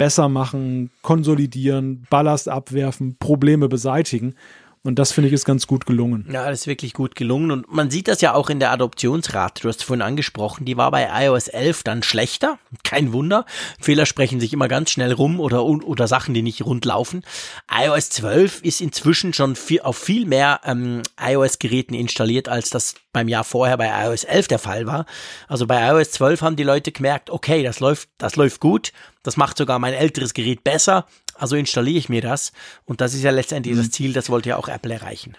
besser 0.00 0.30
machen, 0.30 0.88
konsolidieren, 1.02 2.06
Ballast 2.08 2.48
abwerfen, 2.48 3.18
Probleme 3.18 3.68
beseitigen. 3.68 4.34
Und 4.82 4.98
das 4.98 5.12
finde 5.12 5.28
ich 5.28 5.34
ist 5.34 5.44
ganz 5.44 5.66
gut 5.66 5.84
gelungen. 5.84 6.26
Ja, 6.32 6.48
das 6.48 6.60
ist 6.60 6.66
wirklich 6.66 6.94
gut 6.94 7.14
gelungen. 7.14 7.50
Und 7.50 7.70
man 7.70 7.90
sieht 7.90 8.08
das 8.08 8.22
ja 8.22 8.32
auch 8.32 8.48
in 8.48 8.60
der 8.60 8.70
Adoptionsrate. 8.70 9.60
Du 9.60 9.68
hast 9.68 9.84
vorhin 9.84 10.00
angesprochen, 10.00 10.64
die 10.64 10.78
war 10.78 10.90
bei 10.90 11.06
iOS 11.26 11.48
11 11.48 11.82
dann 11.82 12.02
schlechter. 12.02 12.58
Kein 12.82 13.12
Wunder. 13.12 13.44
Fehler 13.78 14.06
sprechen 14.06 14.40
sich 14.40 14.54
immer 14.54 14.68
ganz 14.68 14.90
schnell 14.90 15.12
rum 15.12 15.38
oder, 15.38 15.66
oder 15.66 16.08
Sachen, 16.08 16.32
die 16.32 16.40
nicht 16.40 16.64
rund 16.64 16.86
laufen. 16.86 17.24
iOS 17.70 18.08
12 18.08 18.62
ist 18.62 18.80
inzwischen 18.80 19.34
schon 19.34 19.54
viel, 19.54 19.82
auf 19.82 19.98
viel 19.98 20.24
mehr 20.24 20.60
ähm, 20.64 21.02
iOS-Geräten 21.20 21.92
installiert, 21.92 22.48
als 22.48 22.70
das 22.70 22.94
beim 23.12 23.28
Jahr 23.28 23.44
vorher 23.44 23.76
bei 23.76 23.90
iOS 24.06 24.24
11 24.24 24.48
der 24.48 24.58
Fall 24.58 24.86
war. 24.86 25.04
Also 25.46 25.66
bei 25.66 25.90
iOS 25.90 26.12
12 26.12 26.40
haben 26.40 26.56
die 26.56 26.62
Leute 26.62 26.90
gemerkt, 26.90 27.28
okay, 27.28 27.62
das 27.62 27.80
läuft, 27.80 28.08
das 28.16 28.36
läuft 28.36 28.60
gut. 28.60 28.92
Das 29.22 29.36
macht 29.36 29.58
sogar 29.58 29.78
mein 29.78 29.92
älteres 29.92 30.32
Gerät 30.32 30.64
besser. 30.64 31.06
Also 31.40 31.56
installiere 31.56 31.98
ich 31.98 32.08
mir 32.08 32.20
das. 32.20 32.52
Und 32.84 33.00
das 33.00 33.14
ist 33.14 33.22
ja 33.22 33.30
letztendlich 33.30 33.74
mhm. 33.74 33.78
das 33.78 33.90
Ziel, 33.90 34.12
das 34.12 34.28
wollte 34.28 34.50
ja 34.50 34.56
auch 34.56 34.68
Apple 34.68 34.92
erreichen. 34.92 35.36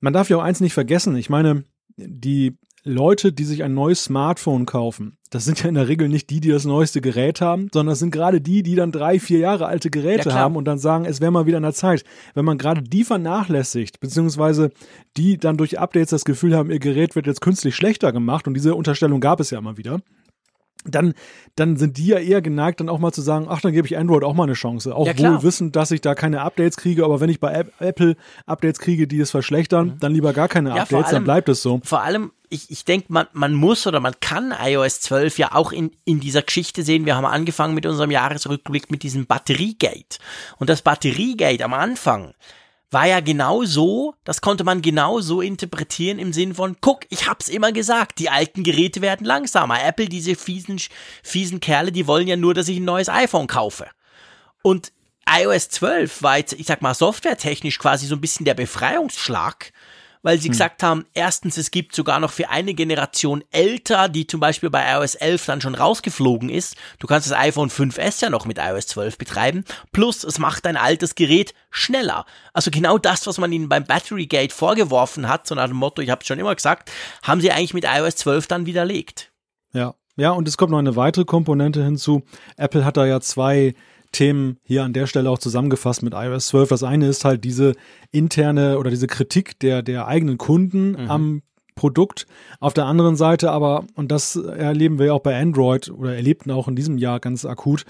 Man 0.00 0.12
darf 0.12 0.28
ja 0.28 0.36
auch 0.36 0.42
eins 0.42 0.60
nicht 0.60 0.74
vergessen. 0.74 1.16
Ich 1.16 1.30
meine, 1.30 1.64
die 1.96 2.56
Leute, 2.84 3.32
die 3.32 3.44
sich 3.44 3.64
ein 3.64 3.74
neues 3.74 4.04
Smartphone 4.04 4.66
kaufen, 4.66 5.16
das 5.30 5.44
sind 5.44 5.62
ja 5.62 5.68
in 5.68 5.74
der 5.74 5.88
Regel 5.88 6.08
nicht 6.08 6.30
die, 6.30 6.40
die 6.40 6.50
das 6.50 6.64
neueste 6.64 7.00
Gerät 7.00 7.40
haben, 7.40 7.68
sondern 7.72 7.92
das 7.92 7.98
sind 7.98 8.10
gerade 8.10 8.40
die, 8.40 8.62
die 8.62 8.76
dann 8.76 8.92
drei, 8.92 9.18
vier 9.18 9.38
Jahre 9.38 9.66
alte 9.66 9.90
Geräte 9.90 10.30
ja, 10.30 10.34
haben 10.34 10.56
und 10.56 10.64
dann 10.64 10.78
sagen, 10.78 11.04
es 11.04 11.20
wäre 11.20 11.32
mal 11.32 11.46
wieder 11.46 11.56
an 11.56 11.64
der 11.64 11.74
Zeit. 11.74 12.04
Wenn 12.34 12.44
man 12.44 12.56
gerade 12.56 12.82
die 12.82 13.04
vernachlässigt, 13.04 14.00
beziehungsweise 14.00 14.70
die 15.16 15.38
dann 15.38 15.56
durch 15.56 15.78
Updates 15.78 16.10
das 16.10 16.24
Gefühl 16.24 16.54
haben, 16.54 16.70
ihr 16.70 16.78
Gerät 16.78 17.16
wird 17.16 17.26
jetzt 17.26 17.40
künstlich 17.40 17.74
schlechter 17.74 18.12
gemacht 18.12 18.46
und 18.46 18.54
diese 18.54 18.74
Unterstellung 18.74 19.20
gab 19.20 19.40
es 19.40 19.50
ja 19.50 19.58
immer 19.58 19.76
wieder, 19.76 20.00
dann, 20.84 21.14
dann 21.56 21.76
sind 21.76 21.98
die 21.98 22.06
ja 22.06 22.18
eher 22.18 22.40
geneigt, 22.40 22.80
dann 22.80 22.88
auch 22.88 22.98
mal 22.98 23.12
zu 23.12 23.20
sagen, 23.20 23.46
ach, 23.48 23.60
dann 23.60 23.72
gebe 23.72 23.86
ich 23.86 23.96
Android 23.96 24.24
auch 24.24 24.34
mal 24.34 24.44
eine 24.44 24.54
Chance. 24.54 24.94
Auch 24.94 25.06
ja, 25.06 25.18
wohl 25.18 25.42
wissend, 25.42 25.76
dass 25.76 25.90
ich 25.90 26.00
da 26.00 26.14
keine 26.14 26.42
Updates 26.42 26.76
kriege, 26.76 27.04
aber 27.04 27.20
wenn 27.20 27.30
ich 27.30 27.40
bei 27.40 27.66
Apple 27.78 28.16
Updates 28.46 28.78
kriege, 28.78 29.06
die 29.06 29.18
es 29.20 29.30
verschlechtern, 29.30 29.86
mhm. 29.86 30.00
dann 30.00 30.12
lieber 30.12 30.32
gar 30.32 30.48
keine 30.48 30.70
ja, 30.70 30.82
Updates, 30.82 31.06
allem, 31.06 31.14
dann 31.16 31.24
bleibt 31.24 31.48
es 31.48 31.62
so. 31.62 31.80
Vor 31.84 32.02
allem, 32.02 32.30
ich, 32.48 32.70
ich 32.70 32.84
denke, 32.84 33.06
man, 33.10 33.26
man 33.32 33.54
muss 33.54 33.86
oder 33.86 34.00
man 34.00 34.14
kann 34.20 34.54
iOS 34.58 35.00
12 35.00 35.38
ja 35.38 35.54
auch 35.54 35.72
in, 35.72 35.90
in 36.04 36.20
dieser 36.20 36.42
Geschichte 36.42 36.82
sehen. 36.82 37.06
Wir 37.06 37.16
haben 37.16 37.26
angefangen 37.26 37.74
mit 37.74 37.84
unserem 37.84 38.10
Jahresrückblick 38.10 38.90
mit 38.90 39.02
diesem 39.02 39.26
Batteriegate. 39.26 40.18
Und 40.58 40.70
das 40.70 40.82
Batteriegate 40.82 41.64
am 41.64 41.74
Anfang, 41.74 42.34
war 42.90 43.06
ja 43.06 43.20
genau 43.20 43.64
so, 43.64 44.14
das 44.24 44.40
konnte 44.40 44.64
man 44.64 44.80
genau 44.80 45.20
so 45.20 45.42
interpretieren 45.42 46.18
im 46.18 46.32
Sinn 46.32 46.54
von, 46.54 46.76
guck, 46.80 47.00
ich 47.10 47.28
hab's 47.28 47.48
immer 47.48 47.72
gesagt, 47.72 48.18
die 48.18 48.30
alten 48.30 48.62
Geräte 48.62 49.02
werden 49.02 49.26
langsamer. 49.26 49.84
Apple, 49.84 50.08
diese 50.08 50.34
fiesen, 50.34 50.80
fiesen 51.22 51.60
Kerle, 51.60 51.92
die 51.92 52.06
wollen 52.06 52.28
ja 52.28 52.36
nur, 52.36 52.54
dass 52.54 52.68
ich 52.68 52.78
ein 52.78 52.84
neues 52.84 53.08
iPhone 53.08 53.46
kaufe. 53.46 53.88
Und 54.62 54.92
iOS 55.28 55.68
12 55.68 56.22
war 56.22 56.38
jetzt, 56.38 56.54
ich 56.54 56.66
sag 56.66 56.80
mal, 56.80 56.94
softwaretechnisch 56.94 57.78
quasi 57.78 58.06
so 58.06 58.14
ein 58.14 58.20
bisschen 58.20 58.46
der 58.46 58.54
Befreiungsschlag, 58.54 59.72
weil 60.22 60.38
sie 60.38 60.48
hm. 60.48 60.52
gesagt 60.52 60.82
haben, 60.82 61.06
erstens, 61.14 61.56
es 61.56 61.70
gibt 61.70 61.94
sogar 61.94 62.20
noch 62.20 62.30
für 62.30 62.50
eine 62.50 62.74
Generation 62.74 63.44
älter, 63.50 64.08
die 64.08 64.26
zum 64.26 64.40
Beispiel 64.40 64.70
bei 64.70 64.92
iOS 64.92 65.14
11 65.14 65.46
dann 65.46 65.60
schon 65.60 65.74
rausgeflogen 65.74 66.48
ist. 66.48 66.76
Du 66.98 67.06
kannst 67.06 67.30
das 67.30 67.38
iPhone 67.38 67.70
5S 67.70 68.22
ja 68.22 68.30
noch 68.30 68.46
mit 68.46 68.58
iOS 68.58 68.88
12 68.88 69.18
betreiben. 69.18 69.64
Plus, 69.92 70.24
es 70.24 70.38
macht 70.38 70.64
dein 70.64 70.76
altes 70.76 71.14
Gerät 71.14 71.54
schneller. 71.70 72.24
Also 72.52 72.70
genau 72.70 72.98
das, 72.98 73.26
was 73.26 73.38
man 73.38 73.52
ihnen 73.52 73.68
beim 73.68 73.84
Battery 73.84 74.26
Gate 74.26 74.52
vorgeworfen 74.52 75.28
hat, 75.28 75.46
so 75.46 75.54
nach 75.54 75.68
dem 75.68 75.76
Motto, 75.76 76.02
ich 76.02 76.10
habe 76.10 76.20
es 76.22 76.26
schon 76.26 76.38
immer 76.38 76.54
gesagt, 76.54 76.90
haben 77.22 77.40
sie 77.40 77.52
eigentlich 77.52 77.74
mit 77.74 77.84
iOS 77.84 78.16
12 78.16 78.46
dann 78.46 78.66
widerlegt. 78.66 79.32
Ja. 79.72 79.94
Ja, 80.18 80.32
und 80.32 80.48
es 80.48 80.56
kommt 80.56 80.72
noch 80.72 80.80
eine 80.80 80.96
weitere 80.96 81.24
Komponente 81.24 81.84
hinzu. 81.84 82.24
Apple 82.56 82.84
hat 82.84 82.96
da 82.96 83.06
ja 83.06 83.20
zwei 83.20 83.76
Themen 84.12 84.58
hier 84.62 84.84
an 84.84 84.92
der 84.92 85.06
Stelle 85.06 85.30
auch 85.30 85.38
zusammengefasst 85.38 86.02
mit 86.02 86.14
iOS 86.14 86.46
12. 86.48 86.68
Das 86.70 86.82
eine 86.82 87.08
ist 87.08 87.24
halt 87.24 87.44
diese 87.44 87.74
interne 88.10 88.78
oder 88.78 88.90
diese 88.90 89.06
Kritik 89.06 89.58
der, 89.60 89.82
der 89.82 90.06
eigenen 90.06 90.38
Kunden 90.38 90.90
mhm. 90.92 91.10
am 91.10 91.42
Produkt. 91.74 92.26
Auf 92.58 92.74
der 92.74 92.86
anderen 92.86 93.16
Seite 93.16 93.50
aber, 93.50 93.84
und 93.94 94.10
das 94.10 94.34
erleben 94.36 94.98
wir 94.98 95.06
ja 95.06 95.12
auch 95.12 95.22
bei 95.22 95.40
Android 95.40 95.90
oder 95.90 96.14
erlebten 96.16 96.50
auch 96.50 96.66
in 96.66 96.74
diesem 96.74 96.98
Jahr 96.98 97.20
ganz 97.20 97.44
akut, 97.44 97.84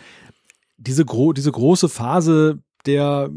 diese, 0.76 1.04
gro 1.04 1.32
diese 1.32 1.50
große 1.50 1.88
Phase 1.88 2.58
der 2.86 3.30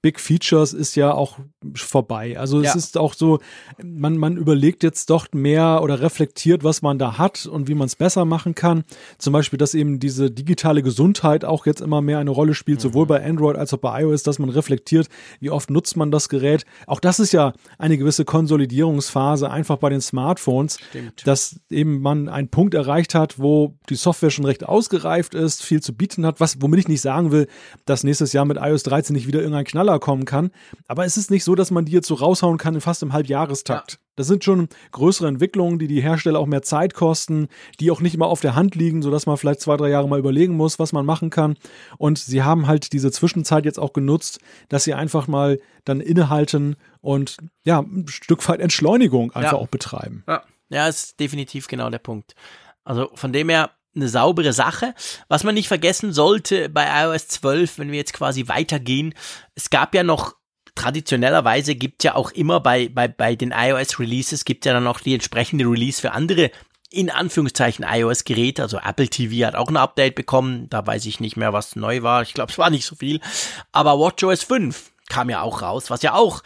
Big 0.00 0.20
Features 0.20 0.74
ist 0.74 0.94
ja 0.94 1.12
auch 1.12 1.38
vorbei. 1.74 2.38
Also 2.38 2.62
ja. 2.62 2.70
es 2.70 2.76
ist 2.76 2.96
auch 2.96 3.14
so, 3.14 3.40
man, 3.82 4.16
man 4.16 4.36
überlegt 4.36 4.84
jetzt 4.84 5.10
doch 5.10 5.26
mehr 5.32 5.80
oder 5.82 6.00
reflektiert, 6.00 6.62
was 6.62 6.82
man 6.82 7.00
da 7.00 7.18
hat 7.18 7.46
und 7.46 7.66
wie 7.66 7.74
man 7.74 7.86
es 7.86 7.96
besser 7.96 8.24
machen 8.24 8.54
kann. 8.54 8.84
Zum 9.18 9.32
Beispiel, 9.32 9.58
dass 9.58 9.74
eben 9.74 9.98
diese 9.98 10.30
digitale 10.30 10.84
Gesundheit 10.84 11.44
auch 11.44 11.66
jetzt 11.66 11.80
immer 11.80 12.00
mehr 12.00 12.20
eine 12.20 12.30
Rolle 12.30 12.54
spielt, 12.54 12.78
mhm. 12.78 12.82
sowohl 12.82 13.06
bei 13.06 13.24
Android 13.24 13.56
als 13.56 13.74
auch 13.74 13.78
bei 13.78 14.02
iOS, 14.02 14.22
dass 14.22 14.38
man 14.38 14.50
reflektiert, 14.50 15.08
wie 15.40 15.50
oft 15.50 15.68
nutzt 15.68 15.96
man 15.96 16.12
das 16.12 16.28
Gerät. 16.28 16.64
Auch 16.86 17.00
das 17.00 17.18
ist 17.18 17.32
ja 17.32 17.52
eine 17.76 17.98
gewisse 17.98 18.24
Konsolidierungsphase 18.24 19.50
einfach 19.50 19.78
bei 19.78 19.90
den 19.90 20.00
Smartphones, 20.00 20.78
Stimmt. 20.90 21.26
dass 21.26 21.60
eben 21.70 22.00
man 22.00 22.28
einen 22.28 22.48
Punkt 22.50 22.74
erreicht 22.74 23.16
hat, 23.16 23.40
wo 23.40 23.74
die 23.88 23.96
Software 23.96 24.30
schon 24.30 24.44
recht 24.44 24.64
ausgereift 24.64 25.34
ist, 25.34 25.64
viel 25.64 25.82
zu 25.82 25.92
bieten 25.92 26.24
hat, 26.24 26.38
was, 26.38 26.62
womit 26.62 26.78
ich 26.78 26.88
nicht 26.88 27.00
sagen 27.00 27.32
will, 27.32 27.48
dass 27.84 28.04
nächstes 28.04 28.32
Jahr 28.32 28.44
mit 28.44 28.58
iOS 28.58 28.84
13 28.84 29.14
nicht 29.14 29.26
wieder 29.26 29.40
irgendein 29.40 29.64
Knaller 29.88 29.98
kommen 29.98 30.24
kann. 30.24 30.50
Aber 30.86 31.04
es 31.04 31.16
ist 31.16 31.30
nicht 31.30 31.44
so, 31.44 31.54
dass 31.54 31.70
man 31.70 31.84
die 31.84 31.92
jetzt 31.92 32.08
so 32.08 32.14
raushauen 32.14 32.58
kann 32.58 32.80
fast 32.80 33.02
im 33.02 33.12
Halbjahrestakt. 33.12 33.92
Ja. 33.92 33.98
Das 34.16 34.26
sind 34.26 34.44
schon 34.44 34.68
größere 34.90 35.28
Entwicklungen, 35.28 35.78
die 35.78 35.86
die 35.86 36.00
Hersteller 36.00 36.40
auch 36.40 36.46
mehr 36.46 36.62
Zeit 36.62 36.92
kosten, 36.94 37.48
die 37.78 37.90
auch 37.90 38.00
nicht 38.00 38.14
immer 38.14 38.26
auf 38.26 38.40
der 38.40 38.54
Hand 38.54 38.74
liegen, 38.74 39.00
sodass 39.00 39.26
man 39.26 39.36
vielleicht 39.36 39.60
zwei, 39.60 39.76
drei 39.76 39.90
Jahre 39.90 40.08
mal 40.08 40.18
überlegen 40.18 40.56
muss, 40.56 40.78
was 40.78 40.92
man 40.92 41.06
machen 41.06 41.30
kann. 41.30 41.56
Und 41.98 42.18
sie 42.18 42.42
haben 42.42 42.66
halt 42.66 42.92
diese 42.92 43.12
Zwischenzeit 43.12 43.64
jetzt 43.64 43.78
auch 43.78 43.92
genutzt, 43.92 44.40
dass 44.68 44.84
sie 44.84 44.94
einfach 44.94 45.28
mal 45.28 45.60
dann 45.84 46.00
innehalten 46.00 46.76
und 47.00 47.36
ja, 47.64 47.80
ein 47.80 48.08
Stück 48.08 48.46
weit 48.48 48.60
Entschleunigung 48.60 49.32
einfach 49.32 49.52
ja. 49.52 49.58
auch 49.58 49.68
betreiben. 49.68 50.24
Ja. 50.26 50.42
ja, 50.68 50.88
ist 50.88 51.20
definitiv 51.20 51.68
genau 51.68 51.88
der 51.88 51.98
Punkt. 51.98 52.34
Also 52.84 53.10
von 53.14 53.32
dem 53.32 53.50
her, 53.50 53.70
eine 54.00 54.08
saubere 54.08 54.52
Sache. 54.52 54.94
Was 55.28 55.44
man 55.44 55.54
nicht 55.54 55.68
vergessen 55.68 56.12
sollte 56.12 56.68
bei 56.68 56.86
iOS 57.04 57.28
12, 57.28 57.78
wenn 57.78 57.90
wir 57.90 57.98
jetzt 57.98 58.12
quasi 58.12 58.48
weitergehen, 58.48 59.14
es 59.54 59.70
gab 59.70 59.94
ja 59.94 60.02
noch 60.02 60.36
traditionellerweise 60.74 61.74
gibt 61.74 62.04
ja 62.04 62.14
auch 62.14 62.30
immer 62.30 62.60
bei, 62.60 62.88
bei, 62.88 63.08
bei 63.08 63.34
den 63.34 63.52
iOS 63.52 63.98
Releases 63.98 64.44
gibt 64.44 64.64
ja 64.64 64.72
dann 64.72 64.86
auch 64.86 65.00
die 65.00 65.14
entsprechende 65.14 65.64
Release 65.64 66.00
für 66.00 66.12
andere 66.12 66.50
in 66.90 67.10
Anführungszeichen 67.10 67.84
iOS-Geräte, 67.86 68.62
also 68.62 68.78
Apple 68.78 69.08
TV 69.08 69.46
hat 69.46 69.54
auch 69.54 69.68
ein 69.68 69.76
Update 69.76 70.14
bekommen, 70.14 70.70
da 70.70 70.86
weiß 70.86 71.04
ich 71.04 71.20
nicht 71.20 71.36
mehr, 71.36 71.52
was 71.52 71.76
neu 71.76 72.02
war, 72.02 72.22
ich 72.22 72.32
glaube, 72.32 72.50
es 72.50 72.58
war 72.58 72.70
nicht 72.70 72.86
so 72.86 72.96
viel, 72.96 73.20
aber 73.72 73.98
WatchOS 73.98 74.42
5 74.44 74.92
kam 75.08 75.28
ja 75.28 75.42
auch 75.42 75.60
raus, 75.60 75.90
was 75.90 76.02
ja 76.02 76.14
auch, 76.14 76.42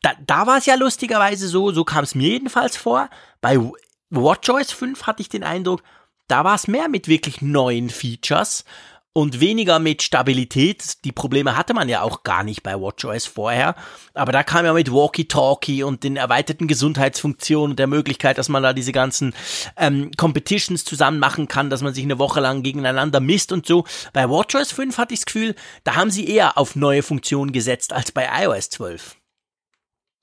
da, 0.00 0.12
da 0.26 0.46
war 0.46 0.58
es 0.58 0.66
ja 0.66 0.76
lustigerweise 0.76 1.46
so, 1.46 1.72
so 1.72 1.84
kam 1.84 2.04
es 2.04 2.14
mir 2.14 2.30
jedenfalls 2.30 2.76
vor, 2.76 3.10
bei 3.42 3.58
WatchOS 4.08 4.72
5 4.72 5.02
hatte 5.06 5.20
ich 5.20 5.28
den 5.28 5.44
Eindruck, 5.44 5.82
da 6.28 6.44
war 6.44 6.54
es 6.54 6.68
mehr 6.68 6.88
mit 6.88 7.08
wirklich 7.08 7.42
neuen 7.42 7.90
Features 7.90 8.64
und 9.16 9.40
weniger 9.40 9.78
mit 9.78 10.02
Stabilität. 10.02 11.02
Die 11.06 11.12
Probleme 11.12 11.56
hatte 11.56 11.72
man 11.72 11.88
ja 11.88 12.02
auch 12.02 12.22
gar 12.22 12.44
nicht 12.44 12.62
bei 12.62 12.78
WatchOS 12.78 13.24
vorher. 13.24 13.74
Aber 14.12 14.30
da 14.30 14.42
kam 14.42 14.66
ja 14.66 14.74
mit 14.74 14.92
Walkie-Talkie 14.92 15.84
und 15.84 16.04
den 16.04 16.18
erweiterten 16.18 16.66
Gesundheitsfunktionen 16.66 17.70
und 17.70 17.78
der 17.78 17.86
Möglichkeit, 17.86 18.36
dass 18.36 18.50
man 18.50 18.62
da 18.62 18.74
diese 18.74 18.92
ganzen 18.92 19.34
ähm, 19.78 20.10
Competitions 20.18 20.84
zusammen 20.84 21.18
machen 21.18 21.48
kann, 21.48 21.70
dass 21.70 21.80
man 21.80 21.94
sich 21.94 22.04
eine 22.04 22.18
Woche 22.18 22.40
lang 22.40 22.62
gegeneinander 22.62 23.20
misst 23.20 23.52
und 23.52 23.64
so. 23.64 23.84
Bei 24.12 24.28
WatchOS 24.28 24.72
5 24.72 24.98
hatte 24.98 25.14
ich 25.14 25.20
das 25.20 25.26
Gefühl, 25.26 25.54
da 25.84 25.94
haben 25.94 26.10
sie 26.10 26.28
eher 26.28 26.58
auf 26.58 26.76
neue 26.76 27.02
Funktionen 27.02 27.52
gesetzt 27.52 27.94
als 27.94 28.12
bei 28.12 28.28
iOS 28.42 28.68
12. 28.68 29.16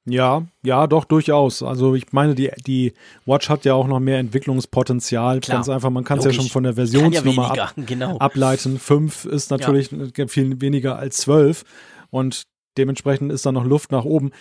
Ja, 0.06 0.44
ja, 0.64 0.86
doch, 0.88 1.06
durchaus. 1.06 1.64
Also 1.64 1.96
ich 1.96 2.12
meine, 2.12 2.36
die, 2.36 2.52
die 2.68 2.94
Watch 3.26 3.50
hat 3.50 3.64
ja 3.64 3.74
auch 3.74 3.88
noch 3.88 4.02
mehr 4.02 4.20
Entwicklungspotenzial. 4.20 5.40
Klar, 5.40 5.58
Ganz 5.58 5.70
einfach, 5.70 5.90
man 5.90 6.04
kann 6.04 6.20
es 6.20 6.26
ja 6.26 6.34
schon 6.34 6.50
von 6.50 6.64
der 6.64 6.74
Versionsnummer 6.74 7.54
ja 7.56 7.64
ab, 7.66 7.74
genau. 7.78 8.18
ableiten. 8.18 8.80
Fünf 8.80 9.24
ist 9.24 9.50
natürlich 9.50 9.90
viel 10.28 10.60
weniger 10.60 10.98
als 10.98 11.18
zwölf 11.18 11.64
und 12.10 12.44
dementsprechend 12.78 13.32
ist 13.32 13.46
da 13.46 13.54
noch 13.54 13.64
Luft 13.64 13.92
nach 13.92 14.04
oben. 14.04 14.32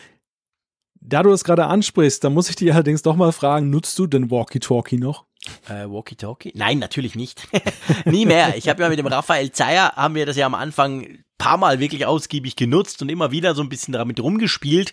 Da 1.01 1.23
du 1.23 1.31
es 1.31 1.45
gerade 1.45 1.67
ansprichst, 1.67 2.23
da 2.25 2.31
muss 2.31 2.49
ich 2.49 2.57
dich 2.57 2.73
allerdings 2.73 3.03
doch 3.03 3.17
mal 3.17 3.33
fragen, 3.33 3.71
nutzt 3.71 3.99
du 3.99 4.07
den 4.07 4.31
Walkie-Talkie 4.31 4.99
noch? 4.99 5.27
Äh, 5.69 5.89
Walkie-Talkie? 5.89 6.53
Nein, 6.55 6.79
natürlich 6.79 7.15
nicht. 7.15 7.49
Nie 8.05 8.27
mehr. 8.27 8.57
Ich 8.57 8.69
habe 8.69 8.83
ja 8.83 8.89
mit 8.89 8.99
dem 8.99 9.07
Raphael 9.07 9.51
Zeyer, 9.51 9.93
haben 9.97 10.15
wir 10.15 10.27
das 10.27 10.37
ja 10.37 10.47
am 10.47 10.55
Anfang 10.55 11.19
paar 11.43 11.57
Mal 11.57 11.81
wirklich 11.81 12.07
ausgiebig 12.07 12.57
genutzt 12.57 13.03
und 13.03 13.11
immer 13.11 13.33
wieder 13.33 13.55
so 13.55 13.63
ein 13.63 13.69
bisschen 13.69 13.93
damit 13.93 14.21
rumgespielt. 14.21 14.93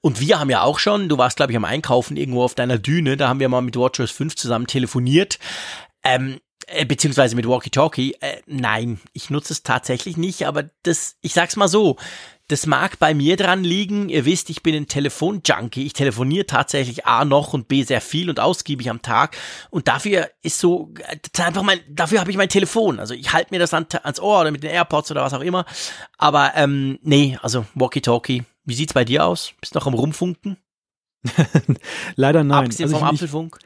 Und 0.00 0.20
wir 0.20 0.38
haben 0.38 0.50
ja 0.50 0.62
auch 0.62 0.78
schon, 0.78 1.08
du 1.08 1.18
warst 1.18 1.36
glaube 1.36 1.52
ich 1.52 1.56
am 1.56 1.64
Einkaufen 1.64 2.16
irgendwo 2.16 2.44
auf 2.44 2.54
deiner 2.54 2.78
Düne, 2.78 3.16
da 3.16 3.28
haben 3.28 3.40
wir 3.40 3.48
mal 3.48 3.60
mit 3.60 3.76
WatchOS 3.76 4.10
5 4.10 4.36
zusammen 4.36 4.66
telefoniert. 4.66 5.38
Ähm, 6.04 6.40
äh, 6.66 6.84
beziehungsweise 6.84 7.34
mit 7.34 7.48
Walkie-Talkie. 7.48 8.16
Äh, 8.20 8.36
nein, 8.46 9.00
ich 9.12 9.30
nutze 9.30 9.52
es 9.52 9.62
tatsächlich 9.62 10.16
nicht, 10.16 10.46
aber 10.46 10.70
das, 10.84 11.16
ich 11.20 11.34
sag's 11.34 11.56
mal 11.56 11.68
so, 11.68 11.96
das 12.50 12.66
mag 12.66 12.98
bei 12.98 13.14
mir 13.14 13.36
dran 13.36 13.62
liegen. 13.62 14.08
Ihr 14.08 14.24
wisst, 14.24 14.50
ich 14.50 14.62
bin 14.62 14.74
ein 14.74 14.88
Telefonjunkie. 14.88 15.86
Ich 15.86 15.92
telefoniere 15.92 16.46
tatsächlich 16.46 17.06
A 17.06 17.24
noch 17.24 17.52
und 17.52 17.68
B 17.68 17.84
sehr 17.84 18.00
viel 18.00 18.28
und 18.28 18.40
ausgiebig 18.40 18.90
am 18.90 19.02
Tag. 19.02 19.36
Und 19.70 19.86
dafür 19.86 20.30
ist 20.42 20.58
so, 20.58 20.92
einfach 21.38 21.62
mein, 21.62 21.80
dafür 21.88 22.20
habe 22.20 22.30
ich 22.30 22.36
mein 22.36 22.48
Telefon. 22.48 22.98
Also 22.98 23.14
ich 23.14 23.32
halte 23.32 23.54
mir 23.54 23.60
das 23.60 23.72
an, 23.72 23.86
ans 24.02 24.18
Ohr 24.18 24.40
oder 24.40 24.50
mit 24.50 24.62
den 24.62 24.70
AirPods 24.70 25.10
oder 25.12 25.22
was 25.22 25.32
auch 25.32 25.42
immer. 25.42 25.64
Aber 26.18 26.52
ähm, 26.56 26.98
nee, 27.02 27.38
also 27.40 27.66
Walkie-Talkie. 27.74 28.44
Wie 28.64 28.74
sieht's 28.74 28.94
bei 28.94 29.04
dir 29.04 29.24
aus? 29.24 29.52
Bist 29.60 29.74
du 29.74 29.78
noch 29.78 29.86
am 29.86 29.94
Rumfunken? 29.94 30.56
Leider 32.16 32.42
nein. 32.42 32.64
Abgesehen 32.64 32.86
Also 32.86 32.98
vom 32.98 33.08
ich, 33.08 33.12
ich, 33.12 33.22
Apfelfunk? 33.22 33.58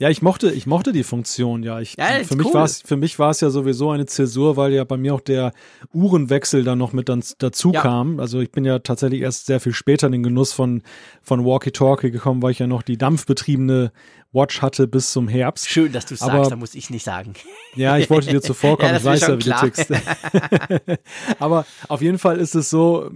Ja, 0.00 0.08
ich 0.10 0.22
mochte, 0.22 0.52
ich 0.52 0.64
mochte 0.64 0.92
die 0.92 1.02
Funktion, 1.02 1.64
ja. 1.64 1.80
Ich, 1.80 1.96
Ja, 1.98 2.22
für, 2.22 2.36
mich 2.36 2.46
cool. 2.46 2.54
war's, 2.54 2.82
für 2.86 2.96
mich 2.96 3.18
war 3.18 3.30
es 3.30 3.40
ja 3.40 3.50
sowieso 3.50 3.90
eine 3.90 4.06
Zäsur, 4.06 4.56
weil 4.56 4.72
ja 4.72 4.84
bei 4.84 4.96
mir 4.96 5.12
auch 5.12 5.20
der 5.20 5.52
Uhrenwechsel 5.92 6.62
dann 6.62 6.78
noch 6.78 6.92
mit 6.92 7.08
dann 7.08 7.24
dazu 7.38 7.72
Ja. 7.72 7.80
kam. 7.82 8.20
Also 8.20 8.38
ich 8.38 8.52
bin 8.52 8.64
ja 8.64 8.78
tatsächlich 8.78 9.22
erst 9.22 9.46
sehr 9.46 9.58
viel 9.58 9.72
später 9.72 10.06
in 10.06 10.12
den 10.12 10.22
Genuss 10.22 10.52
von, 10.52 10.82
von 11.22 11.44
Walkie-Talkie 11.44 12.12
gekommen, 12.12 12.42
weil 12.42 12.52
ich 12.52 12.60
ja 12.60 12.68
noch 12.68 12.82
die 12.82 12.96
dampfbetriebene 12.96 13.90
Watch 14.30 14.62
hatte 14.62 14.86
bis 14.86 15.10
zum 15.10 15.26
Herbst. 15.26 15.68
Schön, 15.68 15.90
dass 15.90 16.06
du 16.06 16.14
Aber- 16.20 16.32
sagst, 16.32 16.52
da 16.52 16.56
muss 16.56 16.76
ich 16.76 16.90
nicht 16.90 17.04
sagen. 17.04 17.34
Ja, 17.74 17.98
ich 17.98 18.08
wollte 18.08 18.28
dir 18.30 18.40
zuvorkommen, 18.42 18.92
Ja, 18.92 18.98
ich 18.98 19.04
weiß 19.04 19.20
ja, 19.22 19.38
wie 19.38 19.42
du 19.42 19.52
tickst. 19.52 19.88
aber 21.38 21.66
auf 21.88 22.02
jeden 22.02 22.18
Fall 22.18 22.38
ist 22.38 22.54
es 22.54 22.70
so, 22.70 23.10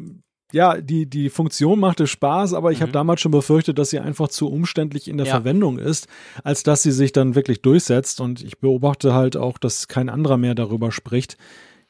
ja, 0.53 0.81
die, 0.81 1.07
die 1.07 1.31
Funktion 1.31 1.81
machte 1.81 2.07
Spaß, 2.07 2.55
aber 2.55 2.73
ich 2.73 2.83
habe 2.83 2.93
damals 2.93 3.21
schon 3.21 3.33
befürchtet, 3.33 3.79
dass 3.79 3.91
sie 3.91 3.99
einfach 4.01 4.29
zu 4.29 4.49
umständlich 4.51 5.09
in 5.09 5.17
der 5.17 5.25
Mhm. 5.27 5.29
Ja. 5.29 5.35
Verwendung 5.37 5.79
ist, 5.79 6.09
als 6.45 6.63
dass 6.63 6.83
sie 6.83 6.93
sich 6.93 7.13
dann 7.13 7.35
wirklich 7.35 7.63
durchsetzt. 7.63 8.21
Und 8.21 8.43
ich 8.43 8.59
beobachte 8.59 9.15
halt 9.15 9.37
auch, 9.37 9.59
dass 9.59 9.89
kein 9.89 10.09
anderer 10.09 10.37
mehr 10.37 10.55
darüber 10.55 10.93
spricht. 10.93 11.37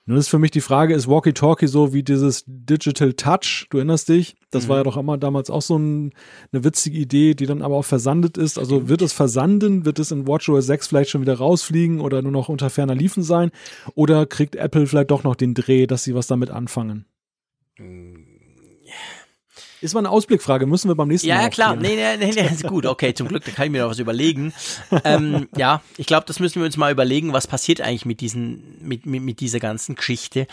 Nun 0.04 0.18
ist 0.18 0.26
für 0.28 0.40
mich 0.40 0.50
die 0.50 0.60
Frage, 0.60 0.94
ist 0.94 1.06
Walkie-Talkie 1.06 1.68
so 1.68 1.92
wie 1.92 2.02
dieses 2.02 2.42
Digital 2.48 3.12
Touch? 3.12 3.68
Du 3.70 3.76
erinnerst 3.78 4.08
dich? 4.08 4.34
Das 4.50 4.64
Mhm. 4.64 4.68
war 4.68 4.76
ja 4.78 4.82
doch 4.82 4.96
immer 4.96 5.16
damals 5.16 5.48
auch 5.48 5.62
so 5.62 5.78
ein, 5.78 6.10
eine 6.52 6.64
witzige 6.64 6.98
Idee, 6.98 7.34
die 7.34 7.46
dann 7.46 7.62
aber 7.62 7.76
auch 7.76 7.84
versandet 7.84 8.36
ist. 8.36 8.58
Also 8.58 8.88
wird 8.88 9.00
es 9.00 9.12
versanden? 9.12 9.84
Wird 9.84 10.00
es 10.00 10.10
in 10.10 10.26
WatchOS 10.26 10.66
6 10.66 10.88
vielleicht 10.88 11.10
schon 11.10 11.20
wieder 11.20 11.34
rausfliegen 11.34 12.00
oder 12.00 12.20
nur 12.20 12.32
noch 12.32 12.48
unter 12.48 12.68
ferner 12.68 12.96
Liefen 12.96 13.22
sein? 13.22 13.52
Oder 13.94 14.26
kriegt 14.26 14.56
Apple 14.56 14.88
vielleicht 14.88 15.12
doch 15.12 15.22
noch 15.22 15.36
den 15.36 15.54
Dreh, 15.54 15.86
dass 15.86 16.02
sie 16.02 16.16
was 16.16 16.26
damit 16.26 16.50
anfangen? 16.50 17.04
Ist 19.83 19.95
mal 19.95 20.01
eine 20.01 20.11
Ausblickfrage, 20.11 20.66
müssen 20.66 20.89
wir 20.89 20.95
beim 20.95 21.09
nächsten 21.09 21.28
Mal 21.28 21.35
Ja, 21.35 21.43
ja, 21.43 21.49
klar. 21.49 21.74
Nee, 21.74 21.97
nee, 21.97 22.16
nee, 22.16 22.33
nee, 22.35 22.47
ist 22.47 22.66
gut. 22.66 22.87
Okay, 22.87 23.14
zum 23.14 23.26
Glück, 23.26 23.45
da 23.45 23.51
kann 23.51 23.66
ich 23.66 23.72
mir 23.72 23.83
noch 23.83 23.91
was 23.91 23.99
überlegen. 23.99 24.55
ähm, 25.05 25.49
ja, 25.57 25.83
ich 25.97 26.07
glaube, 26.07 26.24
das 26.26 26.39
müssen 26.39 26.61
wir 26.61 26.66
uns 26.66 26.76
mal 26.76 26.93
überlegen, 26.93 27.33
was 27.33 27.49
passiert 27.49 27.80
eigentlich 27.80 28.07
mit 28.07 28.20
diesen, 28.20 28.78
mit, 28.80 29.07
mit, 29.07 29.22
mit 29.22 29.41
dieser 29.41 29.59
ganzen 29.59 29.97
Geschichte. 29.97 30.47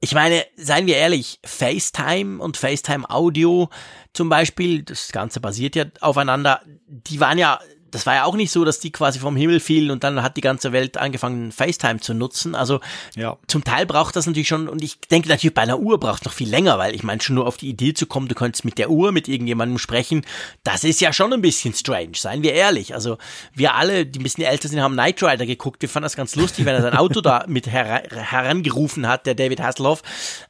Ich 0.00 0.12
meine, 0.12 0.44
seien 0.56 0.86
wir 0.86 0.96
ehrlich, 0.96 1.40
FaceTime 1.44 2.42
und 2.42 2.58
FaceTime 2.58 3.08
Audio 3.08 3.70
zum 4.12 4.28
Beispiel, 4.28 4.82
das 4.82 5.12
Ganze 5.12 5.40
basiert 5.40 5.76
ja 5.76 5.86
aufeinander, 6.00 6.60
die 6.86 7.20
waren 7.20 7.38
ja, 7.38 7.60
das 7.94 8.06
war 8.06 8.14
ja 8.14 8.24
auch 8.24 8.34
nicht 8.34 8.50
so, 8.50 8.64
dass 8.64 8.80
die 8.80 8.90
quasi 8.90 9.18
vom 9.20 9.36
Himmel 9.36 9.60
fielen 9.60 9.90
und 9.90 10.02
dann 10.02 10.22
hat 10.22 10.36
die 10.36 10.40
ganze 10.40 10.72
Welt 10.72 10.96
angefangen, 10.96 11.52
FaceTime 11.52 12.00
zu 12.00 12.12
nutzen. 12.12 12.54
Also 12.54 12.80
Ja. 13.16 13.36
zum 13.46 13.62
Teil 13.64 13.86
braucht 13.86 14.16
das 14.16 14.26
natürlich 14.26 14.48
schon, 14.48 14.68
und 14.68 14.82
ich 14.82 15.00
denke 15.00 15.28
natürlich, 15.28 15.54
bei 15.54 15.62
einer 15.62 15.78
Uhr 15.78 15.98
braucht 16.00 16.20
es 16.22 16.24
noch 16.24 16.32
viel 16.32 16.48
länger, 16.48 16.78
weil 16.78 16.94
ich 16.94 17.02
meine, 17.04 17.22
schon 17.22 17.36
nur 17.36 17.46
auf 17.46 17.56
die 17.56 17.68
Idee 17.68 17.94
zu 17.94 18.06
kommen, 18.06 18.28
du 18.28 18.34
könntest 18.34 18.64
mit 18.64 18.78
der 18.78 18.90
Uhr 18.90 19.12
mit 19.12 19.28
irgendjemandem 19.28 19.78
sprechen, 19.78 20.22
das 20.64 20.82
ist 20.84 21.00
ja 21.00 21.12
schon 21.12 21.32
ein 21.32 21.40
bisschen 21.40 21.72
strange, 21.74 22.12
seien 22.16 22.42
wir 22.42 22.52
ehrlich. 22.52 22.94
Also 22.94 23.18
wir 23.54 23.74
alle, 23.74 24.06
die 24.06 24.18
ein 24.18 24.22
bisschen 24.24 24.44
älter 24.44 24.68
sind, 24.68 24.80
haben 24.80 24.94
Knight 24.94 25.22
Rider 25.22 25.46
geguckt, 25.46 25.80
wir 25.82 25.88
fanden 25.88 26.04
das 26.04 26.16
ganz 26.16 26.34
lustig, 26.34 26.64
wenn 26.64 26.74
er 26.74 26.82
sein 26.82 26.96
Auto 26.96 27.20
da 27.20 27.44
mit 27.48 27.66
her 27.70 28.02
herangerufen 28.10 29.06
hat, 29.06 29.26
der 29.26 29.34
David 29.34 29.60
Hasselhoff. 29.60 30.02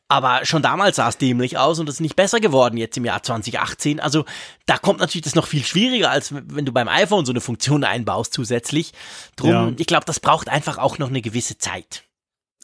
Aber 0.09 0.41
schon 0.45 0.61
damals 0.63 0.97
sah 0.97 1.09
es 1.09 1.17
dämlich 1.17 1.57
aus 1.57 1.79
und 1.79 1.89
es 1.89 1.97
ist 1.97 2.01
nicht 2.01 2.15
besser 2.17 2.39
geworden 2.39 2.77
jetzt 2.77 2.97
im 2.99 3.05
Jahr 3.07 3.23
2018. 3.23 4.01
Also 4.01 4.25
da 4.67 4.77
kommt 4.77 5.01
natürlich 5.01 5.25
das 5.25 5.35
noch 5.35 5.47
viel 5.47 5.65
schwieriger, 5.65 6.11
als 6.11 6.33
wenn 6.35 6.67
du 6.67 6.73
beim 6.73 6.89
iPhone 6.89 7.25
so 7.25 7.33
eine 7.33 7.41
Funktion 7.41 7.85
einbaust 7.85 8.35
zusätzlich. 8.35 8.93
Drum, 9.37 9.51
Ja. 9.51 9.73
ich 9.79 9.87
glaube, 9.87 10.05
das 10.05 10.21
braucht 10.21 10.49
einfach 10.51 10.77
auch 10.79 10.99
noch 10.99 11.09
eine 11.09 11.23
gewisse 11.23 11.57
Zeit. 11.57 12.05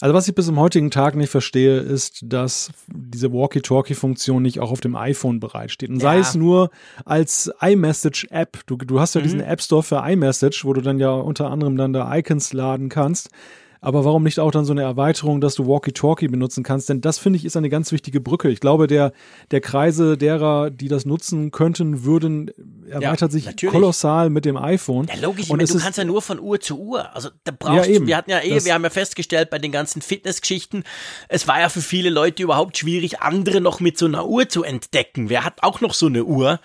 Also 0.03 0.15
was 0.15 0.29
ich 0.29 0.35
bis 0.35 0.47
zum 0.47 0.59
heutigen 0.59 0.91
Tag 0.91 1.15
nicht 1.15 1.29
verstehe, 1.31 1.79
ist, 1.79 2.21
dass 2.23 2.71
diese 2.89 3.33
Walkie-Talkie-Funktion 3.33 4.43
nicht 4.43 4.59
auch 4.61 4.71
auf 4.71 4.81
dem 4.81 4.97
iPhone 4.97 5.41
bereitsteht. 5.41 5.91
Und 5.91 6.01
sei 6.01 6.15
Ja. 6.17 6.21
es 6.23 6.35
nur 6.35 6.71
als 7.05 7.51
iMessage-App. 7.61 8.61
Du, 8.67 8.77
du 8.77 8.99
hast 9.01 9.15
ja 9.15 9.21
diesen 9.21 9.41
App 9.41 9.61
Store 9.63 9.83
für 9.83 9.97
iMessage, 10.07 10.65
wo 10.65 10.73
du 10.73 10.81
dann 10.81 10.99
ja 10.99 11.11
unter 11.11 11.51
anderem 11.51 11.77
dann 11.77 11.93
da 11.93 12.15
Icons 12.17 12.53
laden 12.55 12.89
kannst. 12.89 13.29
Aber 13.81 14.05
warum 14.05 14.25
nicht 14.25 14.39
auch 14.39 14.51
dann 14.51 14.65
so 14.65 14.73
eine 14.73 14.83
Erweiterung, 14.83 15.41
dass 15.41 15.55
du 15.55 15.67
Walkie-Talkie 15.67 16.29
benutzen 16.29 16.63
kannst? 16.63 16.89
Denn 16.89 17.01
das 17.01 17.19
finde 17.19 17.39
ich 17.39 17.45
ist 17.45 17.57
eine 17.57 17.71
ganz 17.71 17.93
wichtige 17.93 18.21
Brücke. 18.21 18.51
Ich 18.51 18.61
glaube, 18.61 18.87
der, 18.87 19.13
der 19.51 19.61
Kreise 19.61 20.19
derer, 20.19 20.71
die 20.71 20.89
das 20.89 21.07
nutzen 21.07 21.51
könnten, 21.51 22.05
würden, 22.05 22.51
erweitert 22.91 23.33
sich 23.33 23.47
natürlich. 23.47 23.73
kolossal 23.73 24.29
mit 24.29 24.45
dem 24.45 24.57
iPhone. 24.59 25.07
Ja, 25.07 25.21
logisch, 25.23 25.47
ich 25.47 25.51
Und 25.51 25.59
meine, 25.59 25.69
du 25.69 25.79
kannst 25.79 25.97
ja 25.97 26.05
nur 26.05 26.21
von 26.21 26.39
Uhr 26.39 26.61
zu 26.61 26.79
Uhr. 26.79 27.15
Also 27.15 27.31
da 27.45 27.53
brauchst 27.59 27.87
Ja, 27.87 27.95
eben. 27.95 28.05
du, 28.05 28.09
wir 28.09 28.17
hatten 28.17 28.31
ja 28.31 28.41
eh, 28.41 28.65
wir 28.65 28.75
haben 28.75 28.85
ja 28.85 28.91
festgestellt 28.91 29.49
bei 29.49 29.59
den 29.59 29.73
ganzen 29.73 30.03
Fitnessgeschichten, 30.03 30.85
es 31.29 31.49
war 31.49 31.61
ja 31.61 31.69
für 31.69 31.81
viele 31.81 32.11
Leute 32.11 32.43
überhaupt 32.43 32.77
schwierig, 32.77 33.21
andere 33.21 33.61
noch 33.61 33.81
mit 33.81 33.97
so 33.97 34.07
einer 34.07 34.27
Uhr 34.27 34.49
zu 34.49 34.63
entdecken. 34.63 35.31
Wer 35.31 35.45
hat 35.45 35.63
auch 35.63 35.81
noch 35.81 35.95
so 35.95 36.07
eine 36.07 36.25
Uhr? 36.25 36.61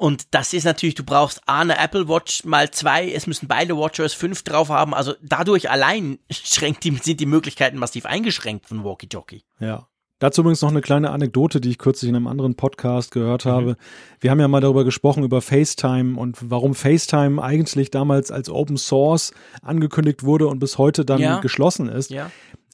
Und 0.00 0.28
das 0.34 0.54
ist 0.54 0.64
natürlich, 0.64 0.94
du 0.94 1.04
brauchst 1.04 1.42
A, 1.46 1.60
eine 1.60 1.76
Apple 1.78 2.08
Watch 2.08 2.44
mal 2.46 2.70
zwei, 2.70 3.12
es 3.12 3.26
müssen 3.26 3.48
beide 3.48 3.76
WatchOS 3.76 4.14
5 4.14 4.44
drauf 4.44 4.70
haben. 4.70 4.94
Also 4.94 5.12
dadurch 5.20 5.68
allein 5.68 6.18
schränkt 6.30 6.84
die, 6.84 6.96
sind 6.96 7.20
die 7.20 7.26
Möglichkeiten 7.26 7.76
massiv 7.76 8.06
eingeschränkt 8.06 8.66
von 8.66 8.82
Walkie 8.82 9.08
Talkie. 9.08 9.44
Ja. 9.58 9.88
Dazu 10.18 10.40
übrigens 10.40 10.62
noch 10.62 10.70
eine 10.70 10.80
kleine 10.80 11.10
Anekdote, 11.10 11.60
die 11.60 11.68
ich 11.68 11.78
kürzlich 11.78 12.08
in 12.08 12.16
einem 12.16 12.28
anderen 12.28 12.54
Podcast 12.54 13.10
gehört 13.10 13.44
habe. 13.44 13.76
Wir 14.20 14.30
haben 14.30 14.40
ja 14.40 14.48
mal 14.48 14.60
darüber 14.62 14.84
gesprochen, 14.84 15.22
über 15.22 15.42
FaceTime 15.42 16.18
und 16.18 16.38
warum 16.40 16.74
FaceTime 16.74 17.42
eigentlich 17.42 17.90
damals 17.90 18.30
als 18.30 18.48
Open 18.48 18.78
Source 18.78 19.32
angekündigt 19.60 20.22
wurde 20.24 20.46
und 20.48 20.60
bis 20.60 20.78
heute 20.78 21.04
dann 21.04 21.20
Ja. 21.20 21.40
geschlossen 21.40 21.90
ist. 21.90 22.10
Ja. 22.10 22.30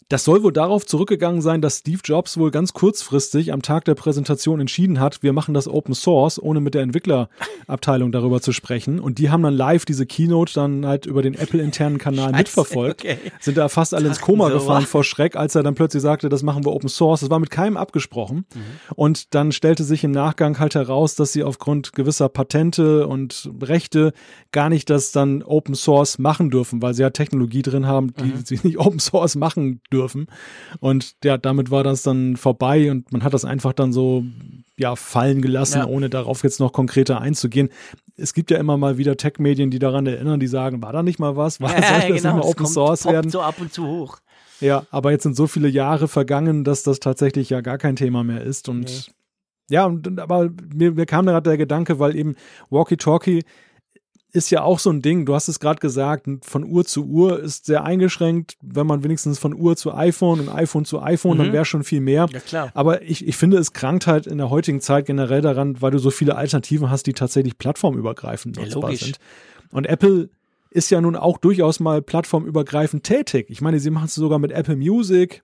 Das 0.08 0.22
soll 0.22 0.44
wohl 0.44 0.52
darauf 0.52 0.86
zurückgegangen 0.86 1.42
sein, 1.42 1.60
dass 1.60 1.78
Steve 1.78 1.98
Jobs 2.04 2.38
wohl 2.38 2.52
ganz 2.52 2.72
kurzfristig 2.72 3.52
am 3.52 3.60
Tag 3.60 3.86
der 3.86 3.96
Präsentation 3.96 4.60
entschieden 4.60 5.00
hat, 5.00 5.24
wir 5.24 5.32
machen 5.32 5.52
das 5.52 5.66
Open 5.66 5.94
Source, 5.94 6.40
ohne 6.40 6.60
mit 6.60 6.74
der 6.74 6.82
Entwicklerabteilung 6.82 8.12
darüber 8.12 8.40
zu 8.40 8.52
sprechen. 8.52 9.00
Und 9.00 9.18
die 9.18 9.30
haben 9.30 9.42
dann 9.42 9.54
live 9.54 9.84
diese 9.84 10.06
Keynote 10.06 10.54
dann 10.54 10.86
halt 10.86 11.06
über 11.06 11.22
den 11.22 11.34
Apple-internen 11.34 11.98
Kanal 11.98 12.26
Scheiße, 12.26 12.36
mitverfolgt. 12.36 13.00
okay. 13.00 13.18
Sind 13.40 13.56
da 13.56 13.68
fast 13.68 13.94
alle 13.94 14.06
ins 14.06 14.20
Koma 14.20 14.46
so, 14.46 14.54
gefahren 14.54 14.84
wa? 14.84 14.86
vor 14.86 15.02
Schreck, 15.02 15.34
als 15.34 15.56
er 15.56 15.64
dann 15.64 15.74
plötzlich 15.74 16.04
sagte, 16.04 16.28
das 16.28 16.44
machen 16.44 16.64
wir 16.64 16.72
Open 16.72 16.88
Source. 16.88 17.22
Das 17.22 17.30
war 17.30 17.40
mit 17.40 17.50
keinem 17.50 17.76
abgesprochen. 17.76 18.46
Und 18.94 19.34
dann 19.34 19.50
stellte 19.50 19.82
sich 19.82 20.04
im 20.04 20.12
Nachgang 20.12 20.60
halt 20.60 20.76
heraus, 20.76 21.16
dass 21.16 21.32
sie 21.32 21.42
aufgrund 21.42 21.94
gewisser 21.94 22.28
Patente 22.28 23.08
und 23.08 23.50
Rechte 23.60 24.12
gar 24.52 24.68
nicht 24.68 24.88
das 24.88 25.10
dann 25.10 25.42
Open 25.42 25.74
Source 25.74 26.20
machen 26.20 26.50
dürfen, 26.50 26.80
weil 26.80 26.94
sie 26.94 27.02
ja 27.02 27.10
Technologie 27.10 27.62
drin 27.62 27.86
haben, 27.86 28.14
die 28.14 28.34
sie 28.44 28.60
nicht 28.62 28.78
Open 28.78 29.00
Source 29.00 29.34
machen 29.34 29.80
dürfen. 29.90 29.95
Und 30.80 31.14
ja, 31.24 31.38
damit 31.38 31.70
war 31.70 31.84
das 31.84 32.02
dann 32.02 32.36
vorbei 32.36 32.90
und 32.90 33.12
man 33.12 33.22
hat 33.22 33.34
das 33.34 33.44
einfach 33.44 33.72
dann 33.72 33.92
so 33.92 34.24
ja 34.76 34.94
fallen 34.96 35.42
gelassen, 35.42 35.78
Ja. 35.78 35.86
ohne 35.86 36.10
darauf 36.10 36.42
jetzt 36.42 36.60
noch 36.60 36.72
konkreter 36.72 37.20
einzugehen. 37.20 37.70
Es 38.16 38.34
gibt 38.34 38.50
ja 38.50 38.58
immer 38.58 38.76
mal 38.76 38.98
wieder 38.98 39.16
Tech-Medien, 39.16 39.70
die 39.70 39.78
daran 39.78 40.06
erinnern, 40.06 40.40
die 40.40 40.46
sagen, 40.46 40.82
war 40.82 40.92
da 40.92 41.02
nicht 41.02 41.18
mal 41.18 41.36
was? 41.36 41.60
War, 41.60 41.70
soll 41.70 41.80
das 41.80 42.08
nicht 42.08 42.24
mal 42.24 42.32
genau, 42.32 42.44
Open 42.46 42.56
kommt, 42.64 42.68
Source 42.70 43.04
werden? 43.06 43.30
so 43.30 43.40
ab 43.42 43.56
und 43.60 43.72
zu 43.72 43.86
hoch. 43.86 44.18
Ja, 44.60 44.86
aber 44.90 45.10
jetzt 45.10 45.22
sind 45.24 45.36
so 45.36 45.46
viele 45.46 45.68
Jahre 45.68 46.08
vergangen, 46.08 46.64
dass 46.64 46.82
das 46.82 46.98
tatsächlich 47.00 47.50
ja 47.50 47.60
gar 47.60 47.76
kein 47.78 47.94
Thema 47.96 48.24
mehr 48.24 48.42
ist. 48.42 48.68
Und 48.70 48.84
Nee. 48.84 49.74
ja, 49.74 49.84
und, 49.86 50.18
aber 50.18 50.50
mir, 50.74 50.92
mir 50.92 51.04
kam 51.06 51.26
gerade 51.26 51.50
der 51.50 51.58
Gedanke, 51.58 51.98
weil 51.98 52.16
eben 52.16 52.36
Walkie-Talkie, 52.70 53.44
ist 54.32 54.50
ja 54.50 54.62
auch 54.62 54.78
so 54.78 54.90
ein 54.90 55.02
Ding, 55.02 55.24
du 55.24 55.34
hast 55.34 55.48
es 55.48 55.60
gerade 55.60 55.80
gesagt, 55.80 56.26
von 56.42 56.64
Uhr 56.64 56.84
zu 56.84 57.06
Uhr 57.06 57.40
ist 57.40 57.66
sehr 57.66 57.84
eingeschränkt. 57.84 58.56
Wenn 58.60 58.86
man 58.86 59.02
wenigstens 59.02 59.38
von 59.38 59.54
Uhr 59.54 59.76
zu 59.76 59.94
iPhone 59.94 60.40
und 60.40 60.48
iPhone 60.48 60.84
zu 60.84 61.00
iPhone, 61.00 61.38
mhm. 61.38 61.44
dann 61.44 61.52
wäre 61.52 61.64
schon 61.64 61.84
viel 61.84 62.00
mehr. 62.00 62.28
Ja, 62.30 62.40
klar. 62.40 62.70
Aber 62.74 63.02
ich, 63.02 63.26
ich 63.26 63.36
finde, 63.36 63.58
es 63.58 63.72
krankt 63.72 64.06
halt 64.06 64.26
in 64.26 64.38
der 64.38 64.50
heutigen 64.50 64.80
Zeit 64.80 65.06
generell 65.06 65.40
daran, 65.40 65.80
weil 65.80 65.90
du 65.90 65.98
so 65.98 66.10
viele 66.10 66.36
Alternativen 66.36 66.90
hast, 66.90 67.06
die 67.06 67.12
tatsächlich 67.12 67.56
plattformübergreifend 67.56 68.56
nutzbar 68.56 68.90
ja, 68.90 68.98
sind. 68.98 69.18
Und 69.70 69.86
Apple 69.86 70.28
ist 70.70 70.90
ja 70.90 71.00
nun 71.00 71.16
auch 71.16 71.38
durchaus 71.38 71.80
mal 71.80 72.02
plattformübergreifend 72.02 73.04
tätig. 73.04 73.46
Ich 73.48 73.60
meine, 73.62 73.80
sie 73.80 73.90
machen 73.90 74.06
es 74.06 74.14
sogar 74.14 74.38
mit 74.38 74.52
Apple 74.52 74.76
Music, 74.76 75.42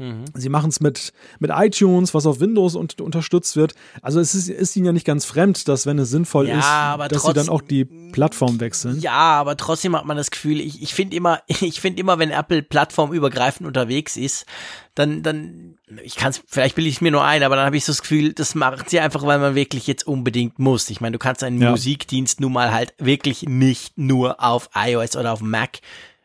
Mhm. 0.00 0.24
Sie 0.32 0.48
machen 0.48 0.70
es 0.70 0.80
mit, 0.80 1.12
mit 1.40 1.50
iTunes, 1.54 2.14
was 2.14 2.24
auf 2.24 2.40
Windows 2.40 2.74
und, 2.74 3.02
unterstützt 3.02 3.54
wird. 3.56 3.74
Also 4.00 4.18
es 4.18 4.34
ist, 4.34 4.48
ist 4.48 4.74
ihnen 4.74 4.86
ja 4.86 4.92
nicht 4.92 5.06
ganz 5.06 5.26
fremd, 5.26 5.68
dass 5.68 5.84
wenn 5.84 5.98
es 5.98 6.08
sinnvoll 6.08 6.48
ja, 6.48 6.94
ist, 6.94 7.12
dass 7.12 7.24
sie 7.24 7.34
dann 7.34 7.50
auch 7.50 7.60
die 7.60 7.84
Plattform 7.84 8.60
wechseln. 8.60 8.98
Ja, 9.00 9.12
aber 9.12 9.58
trotzdem 9.58 9.94
hat 9.94 10.06
man 10.06 10.16
das 10.16 10.30
Gefühl, 10.30 10.58
ich, 10.58 10.82
ich 10.82 10.94
finde 10.94 11.16
immer, 11.16 11.42
ich 11.46 11.82
finde 11.82 12.00
immer, 12.00 12.18
wenn 12.18 12.30
Apple 12.30 12.62
plattformübergreifend 12.62 13.66
unterwegs 13.66 14.16
ist, 14.16 14.46
dann, 14.94 15.22
dann, 15.22 15.76
ich 16.02 16.16
kann 16.16 16.30
es, 16.30 16.42
vielleicht 16.46 16.76
bilde 16.76 16.88
ich 16.88 16.96
es 16.96 17.00
mir 17.02 17.12
nur 17.12 17.24
ein, 17.24 17.42
aber 17.42 17.56
dann 17.56 17.66
habe 17.66 17.76
ich 17.76 17.84
so 17.84 17.92
das 17.92 18.00
Gefühl, 18.00 18.32
das 18.32 18.54
macht 18.54 18.88
sie 18.88 19.00
einfach, 19.00 19.24
weil 19.26 19.38
man 19.38 19.54
wirklich 19.54 19.86
jetzt 19.86 20.06
unbedingt 20.06 20.58
muss. 20.58 20.88
Ich 20.88 21.02
meine, 21.02 21.12
du 21.12 21.18
kannst 21.18 21.44
einen 21.44 21.60
ja. 21.60 21.70
Musikdienst 21.70 22.40
nun 22.40 22.54
mal 22.54 22.72
halt 22.72 22.94
wirklich 22.98 23.42
nicht 23.42 23.98
nur 23.98 24.42
auf 24.42 24.70
iOS 24.74 25.16
oder 25.16 25.32
auf 25.32 25.42
Mac 25.42 25.80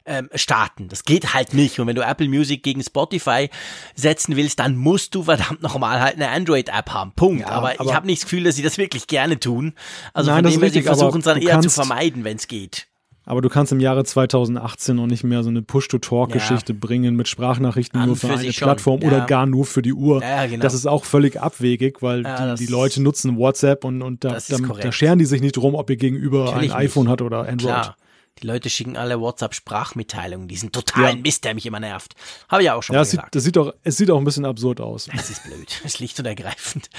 ähm, 0.06 0.30
starten. 0.36 0.88
Das 0.88 1.04
geht 1.04 1.34
halt 1.34 1.54
nicht. 1.54 1.80
Und 1.80 1.88
wenn 1.88 1.96
du 1.96 2.02
Apple 2.02 2.28
Music 2.28 2.64
gegen 2.64 2.84
Spotify 2.84 3.50
setzen 3.96 4.36
willst, 4.36 4.60
dann 4.60 4.76
musst 4.76 5.16
du 5.16 5.24
verdammt 5.24 5.62
nochmal 5.62 6.00
halt 6.00 6.16
eine 6.16 6.30
Android-App 6.30 6.92
haben. 6.92 7.12
Punkt. 7.16 7.42
Ja, 7.42 7.50
aber, 7.50 7.72
aber, 7.72 7.86
ich 7.86 7.94
habe 7.94 8.06
nicht 8.06 8.22
das 8.22 8.30
Gefühl, 8.30 8.44
dass 8.44 8.56
sie 8.56 8.64
das 8.64 8.78
wirklich 8.78 9.08
gerne 9.08 9.40
tun. 9.40 9.74
Also 10.14 10.32
Nein, 10.32 10.44
von 10.44 10.52
dem 10.52 10.62
her, 10.62 10.72
sie 10.72 10.82
versuchen 10.82 11.20
es 11.20 11.26
dann 11.26 11.42
eher 11.42 11.60
zu 11.62 11.70
vermeiden, 11.70 12.24
wenn 12.24 12.38
es 12.38 12.48
geht. 12.48 12.88
Aber 13.28 13.42
du 13.42 13.50
kannst 13.50 13.72
im 13.72 13.80
Jahre 13.80 14.04
2018 14.04 14.96
noch 14.96 15.08
nicht 15.08 15.24
mehr 15.24 15.42
so 15.42 15.50
eine 15.50 15.64
Push-to-Talk-Geschichte 15.64 16.74
ja. 16.74 16.80
bringen 16.80 17.16
mit 17.16 17.28
Sprachnachrichten 17.28 18.00
An 18.00 18.08
nur 18.08 18.16
für, 18.16 18.28
für 18.28 18.38
eine 18.38 18.52
Plattform 18.52 19.02
ja. 19.02 19.08
oder 19.08 19.26
gar 19.26 19.48
nur 19.48 19.66
für 19.66 19.82
die 19.82 19.94
Uhr. 19.94 20.22
Ja, 20.22 20.46
genau. 20.46 20.62
Das 20.62 20.76
ist 20.76 20.86
auch 20.86 21.06
völlig 21.06 21.42
abwegig, 21.42 22.04
weil 22.04 22.24
die, 22.24 22.66
die, 22.66 22.72
Leute 22.72 23.02
nutzen 23.02 23.36
WhatsApp 23.38 23.84
und, 23.84 24.04
und 24.04 24.24
da, 24.24 24.38
da, 24.48 24.58
da, 24.58 24.92
scheren 24.92 25.18
die 25.18 25.26
sich 25.26 25.42
nicht 25.42 25.58
drum, 25.58 25.74
ob 25.74 25.90
ihr 25.90 25.98
gegenüber 25.98 26.46
Natürlich 26.46 26.72
ein 26.72 26.82
iPhone 26.82 27.06
nicht. 27.06 27.14
hat 27.14 27.22
oder 27.24 27.40
Android. 27.40 27.74
Klar. 27.74 27.96
Die 28.42 28.48
Leute 28.48 28.70
schicken 28.70 28.98
alle 28.98 29.22
WhatsApp-Sprachmitteilungen, 29.22 30.50
diesen 30.50 30.74
totalen 30.74 31.18
ja. 31.18 31.22
Mist, 31.22 31.46
der 31.46 31.54
mich 31.56 31.66
immer 31.66 31.80
nervt. 31.80 32.16
Habe 32.50 32.64
ich 32.64 32.70
auch 32.70 32.84
schon 32.84 32.96
ja, 32.96 33.00
mal 33.00 33.06
gesagt. 33.06 33.28
Sieht, 33.28 33.36
das 33.36 33.44
sieht 33.46 33.58
auch, 33.58 33.74
es 33.84 33.98
sieht 33.98 34.12
auch 34.12 34.18
ein 34.18 34.26
bisschen 34.26 34.46
absurd 34.46 34.82
aus. 34.82 35.08
Es 35.18 35.30
ist 35.30 35.44
blöd. 35.44 35.70
Es 35.80 35.86
ist 35.86 35.98
schlicht 35.98 36.20
und 36.20 36.26
ergreifend. 36.26 36.90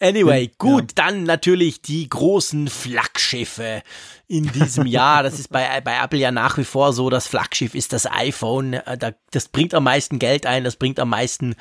Anyway, 0.00 0.50
gut, 0.56 0.92
ja. 0.96 1.04
dann 1.04 1.24
natürlich 1.24 1.82
die 1.82 2.08
großen 2.08 2.68
Flaggschiffe 2.68 3.82
in 4.28 4.44
diesem 4.52 4.86
Jahr. 4.86 5.22
Das 5.22 5.38
ist 5.38 5.48
bei, 5.48 5.80
bei 5.80 5.98
Apple 6.02 6.18
ja 6.18 6.30
nach 6.30 6.58
wie 6.58 6.64
vor 6.64 6.92
so. 6.92 7.10
Das 7.10 7.26
Flaggschiff 7.26 7.74
ist 7.74 7.92
das 7.92 8.06
iPhone. 8.10 8.74
Äh, 8.74 9.12
das 9.30 9.48
bringt 9.48 9.74
am 9.74 9.84
meisten 9.84 10.18
Geld 10.18 10.46
ein, 10.46 10.64
das 10.64 10.76
bringt 10.76 10.98
am 10.98 11.10
meisten 11.10 11.54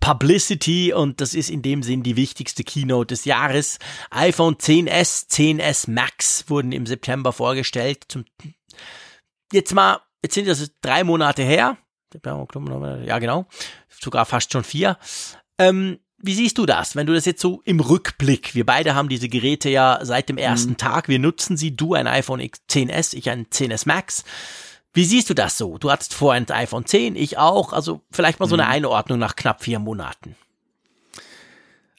Publicity 0.00 0.92
und 0.92 1.20
das 1.20 1.34
ist 1.34 1.50
in 1.50 1.62
dem 1.62 1.82
Sinn 1.82 2.02
die 2.02 2.16
wichtigste 2.16 2.64
Keynote 2.64 3.08
des 3.08 3.26
Jahres. 3.26 3.78
iPhone 4.10 4.56
10s, 4.56 5.28
10s 5.28 5.90
Max 5.90 6.48
wurden 6.48 6.72
im 6.72 6.86
September 6.86 7.32
vorgestellt. 7.32 8.04
Zum 8.08 8.24
jetzt 9.52 9.74
mal, 9.74 10.00
jetzt 10.22 10.34
sind 10.34 10.48
das 10.48 10.70
drei 10.80 11.04
Monate 11.04 11.42
her. 11.42 11.76
Ja, 13.06 13.18
genau. 13.18 13.46
Sogar 13.88 14.24
fast 14.24 14.52
schon 14.52 14.64
vier. 14.64 14.98
Ähm, 15.58 15.98
wie 16.22 16.34
siehst 16.34 16.58
du 16.58 16.66
das, 16.66 16.96
wenn 16.96 17.06
du 17.06 17.14
das 17.14 17.24
jetzt 17.24 17.40
so 17.40 17.62
im 17.64 17.80
Rückblick, 17.80 18.54
wir 18.54 18.66
beide 18.66 18.94
haben 18.94 19.08
diese 19.08 19.28
Geräte 19.28 19.70
ja 19.70 19.98
seit 20.02 20.28
dem 20.28 20.38
ersten 20.38 20.70
mhm. 20.70 20.76
Tag, 20.76 21.08
wir 21.08 21.18
nutzen 21.18 21.56
sie, 21.56 21.74
du 21.74 21.94
ein 21.94 22.06
iPhone 22.06 22.40
10s, 22.40 23.16
ich 23.16 23.30
ein 23.30 23.46
10s 23.46 23.86
Max. 23.86 24.24
Wie 24.92 25.04
siehst 25.04 25.30
du 25.30 25.34
das 25.34 25.56
so? 25.56 25.78
Du 25.78 25.90
hattest 25.90 26.14
vorher 26.14 26.40
ein 26.40 26.50
iPhone 26.50 26.84
10, 26.84 27.16
ich 27.16 27.38
auch, 27.38 27.72
also 27.72 28.02
vielleicht 28.10 28.40
mal 28.40 28.48
so 28.48 28.56
eine 28.56 28.64
mhm. 28.64 28.70
Einordnung 28.70 29.18
nach 29.18 29.36
knapp 29.36 29.62
vier 29.62 29.78
Monaten. 29.78 30.36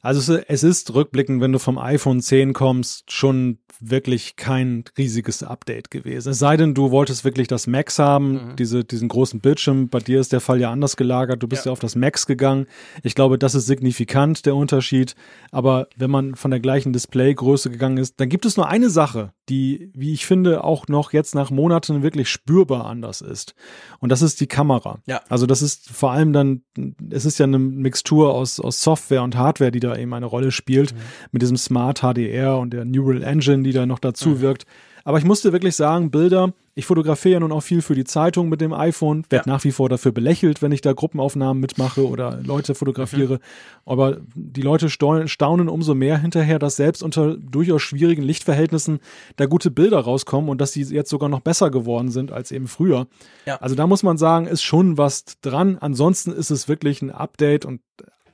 Also 0.02 0.36
es 0.36 0.64
ist 0.64 0.94
rückblickend, 0.94 1.42
wenn 1.42 1.52
du 1.52 1.60
vom 1.60 1.78
iPhone 1.78 2.22
10 2.22 2.54
kommst, 2.54 3.12
schon 3.12 3.60
wirklich 3.80 4.36
kein 4.36 4.84
riesiges 4.98 5.44
Update 5.44 5.92
gewesen. 5.92 6.30
Es 6.30 6.40
sei 6.40 6.58
denn, 6.58 6.74
du 6.74 6.92
wolltest 6.92 7.24
wirklich 7.24 7.48
das 7.48 7.68
Max 7.68 8.00
haben, 8.00 8.34
mhm. 8.34 8.56
diese, 8.58 8.84
diesen 8.84 9.08
großen 9.08 9.40
Bildschirm. 9.40 9.90
Bei 9.90 10.00
dir 10.00 10.20
ist 10.20 10.34
der 10.34 10.42
Fall 10.42 10.60
ja 10.60 10.72
anders 10.72 10.98
gelagert. 10.98 11.42
Du 11.42 11.48
bist 11.48 11.66
ja. 11.66 11.70
ja 11.70 11.74
auf 11.74 11.80
das 11.80 11.96
Max 11.96 12.26
gegangen. 12.26 12.68
Ich 13.04 13.16
glaube, 13.16 13.38
das 13.38 13.56
ist 13.56 13.68
signifikant, 13.68 14.46
der 14.46 14.56
Unterschied. 14.56 15.16
Aber 15.52 15.88
wenn 15.96 16.12
man 16.12 16.36
von 16.36 16.52
der 16.52 16.60
gleichen 16.60 16.94
Displaygröße 16.94 17.70
gegangen 17.70 17.98
ist, 17.98 18.20
dann 18.20 18.30
gibt 18.30 18.46
es 18.46 18.58
nur 18.58 18.68
eine 18.68 18.90
Sache, 18.90 19.34
die, 19.50 19.92
wie 19.94 20.14
ich 20.14 20.26
finde, 20.26 20.64
auch 20.64 20.88
noch 20.88 21.14
jetzt 21.14 21.36
nach 21.36 21.52
Monaten 21.52 22.04
wirklich 22.04 22.30
spürbar 22.30 22.86
anders 22.86 23.22
ist. 23.22 23.54
Und 24.00 24.12
das 24.12 24.22
ist 24.22 24.40
die 24.40 24.48
Kamera. 24.48 25.00
Ja. 25.06 25.22
Also 25.30 25.46
das 25.46 25.62
ist 25.62 25.90
vor 25.90 26.12
allem 26.12 26.34
dann, 26.34 26.64
es 27.10 27.26
ist 27.26 27.38
ja 27.38 27.46
eine 27.46 27.60
Mixtur 27.60 28.34
aus, 28.34 28.60
aus 28.60 28.82
Software 28.82 29.24
und 29.24 29.36
Hardware, 29.36 29.72
die 29.72 29.80
da 29.80 29.96
eben 29.96 30.14
eine 30.14 30.26
Rolle 30.26 30.52
spielt, 30.52 30.94
mhm. 30.94 31.00
mit 31.32 31.42
diesem 31.42 31.58
Smart 31.58 32.02
HDR 32.02 32.58
und 32.58 32.72
der 32.72 32.86
Neural 32.86 33.24
Engine, 33.24 33.61
die 33.64 33.74
da 33.74 33.86
noch 33.86 34.00
dazu 34.00 34.30
mhm. 34.30 34.42
wirkt. 34.42 34.66
Aber 35.04 35.18
ich 35.18 35.26
musste 35.26 35.52
wirklich 35.52 35.76
sagen, 35.76 36.12
Bilder, 36.12 36.54
ich 36.76 36.86
fotografiere 36.86 37.34
ja 37.34 37.40
nun 37.40 37.52
auch 37.52 37.62
viel 37.62 37.82
für 37.82 37.96
die 37.96 38.04
Zeitung 38.04 38.50
mit 38.50 38.62
dem 38.62 38.72
iPhone, 38.72 39.26
werde 39.30 39.50
ja. 39.50 39.54
nach 39.54 39.64
wie 39.64 39.72
vor 39.72 39.90
dafür 39.90 40.12
belächelt, 40.12 40.62
wenn 40.62 40.72
ich 40.72 40.82
da 40.82 40.94
Gruppenaufnahmen 40.94 41.60
mitmache 41.60 42.08
oder 42.08 42.40
Leute 42.44 42.76
fotografiere. 42.76 43.36
Mhm. 43.36 43.40
Aber 43.86 44.18
die 44.36 44.62
Leute 44.62 44.90
staunen 44.90 45.70
umso 45.70 45.96
mehr 45.96 46.20
hinterher, 46.20 46.60
dass 46.60 46.76
selbst 46.76 47.04
unter 47.04 47.36
durchaus 47.36 47.82
schwierigen 47.82 48.22
Lichtverhältnissen 48.22 49.00
da 49.36 49.48
gute 49.48 49.72
Bilder 49.72 50.00
rauskommen 50.00 50.50
und 50.50 50.62
dass 50.62 50.72
sie 50.72 50.84
jetzt 50.84 51.10
sogar 51.10 51.30
noch 51.30 51.42
besser 51.42 51.72
geworden 51.72 52.12
sind 52.12 52.32
als 52.32 52.52
eben 52.52 52.68
früher. 52.68 53.08
Ja. 53.46 53.58
Also 53.58 53.76
da 53.76 53.88
muss 53.88 54.04
man 54.04 54.18
sagen, 54.18 54.46
ist 54.46 54.64
schon 54.64 54.98
was 54.98 55.26
dran. 55.42 55.78
Ansonsten 55.80 56.32
ist 56.32 56.52
es 56.52 56.68
wirklich 56.68 57.02
ein 57.02 57.12
Update 57.12 57.66
und 57.66 57.82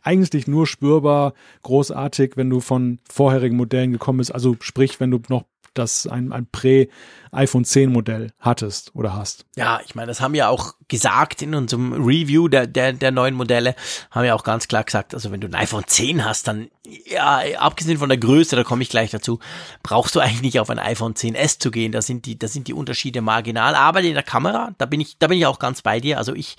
eigentlich 0.07 0.47
nur 0.47 0.65
spürbar 0.65 1.33
großartig, 1.63 2.33
wenn 2.37 2.49
du 2.49 2.61
von 2.61 2.99
vorherigen 3.09 3.57
Modellen 3.57 3.91
gekommen 3.91 4.19
bist. 4.19 4.33
Also 4.33 4.55
sprich, 4.61 4.99
wenn 5.01 5.11
du 5.11 5.19
noch 5.27 5.43
das 5.73 6.07
ein, 6.07 6.31
ein 6.31 6.47
Prä-iPhone 6.47 7.65
10 7.65 7.91
Modell 7.91 8.31
hattest 8.39 8.95
oder 8.95 9.13
hast. 9.15 9.45
Ja, 9.55 9.79
ich 9.85 9.95
meine, 9.95 10.07
das 10.07 10.21
haben 10.21 10.33
wir 10.33 10.49
auch 10.49 10.73
gesagt 10.87 11.41
in 11.41 11.53
unserem 11.53 11.93
Review 11.93 12.47
der, 12.47 12.65
der, 12.65 12.93
der 12.93 13.11
neuen 13.11 13.35
Modelle, 13.35 13.75
haben 14.09 14.23
wir 14.23 14.33
auch 14.33 14.43
ganz 14.43 14.67
klar 14.67 14.83
gesagt, 14.83 15.13
also 15.13 15.31
wenn 15.31 15.41
du 15.41 15.47
ein 15.47 15.55
iPhone 15.55 15.83
10 15.85 16.25
hast, 16.25 16.47
dann, 16.47 16.69
ja, 17.05 17.41
abgesehen 17.57 17.99
von 17.99 18.09
der 18.09 18.17
Größe, 18.17 18.55
da 18.55 18.63
komme 18.63 18.81
ich 18.81 18.89
gleich 18.89 19.11
dazu, 19.11 19.39
brauchst 19.83 20.15
du 20.15 20.19
eigentlich 20.19 20.41
nicht 20.41 20.59
auf 20.59 20.69
ein 20.69 20.79
iPhone 20.79 21.13
10s 21.13 21.59
zu 21.59 21.69
gehen, 21.69 21.91
da 21.91 22.01
sind 22.01 22.25
die, 22.25 22.39
da 22.39 22.47
sind 22.47 22.67
die 22.67 22.73
Unterschiede 22.73 23.21
marginal, 23.21 23.75
aber 23.75 24.01
in 24.01 24.13
der 24.13 24.23
Kamera, 24.23 24.71
da 24.77 24.85
bin 24.85 25.01
ich, 25.01 25.17
da 25.19 25.27
bin 25.27 25.37
ich 25.37 25.45
auch 25.45 25.59
ganz 25.59 25.81
bei 25.81 25.99
dir, 25.99 26.17
also 26.17 26.33
ich, 26.33 26.55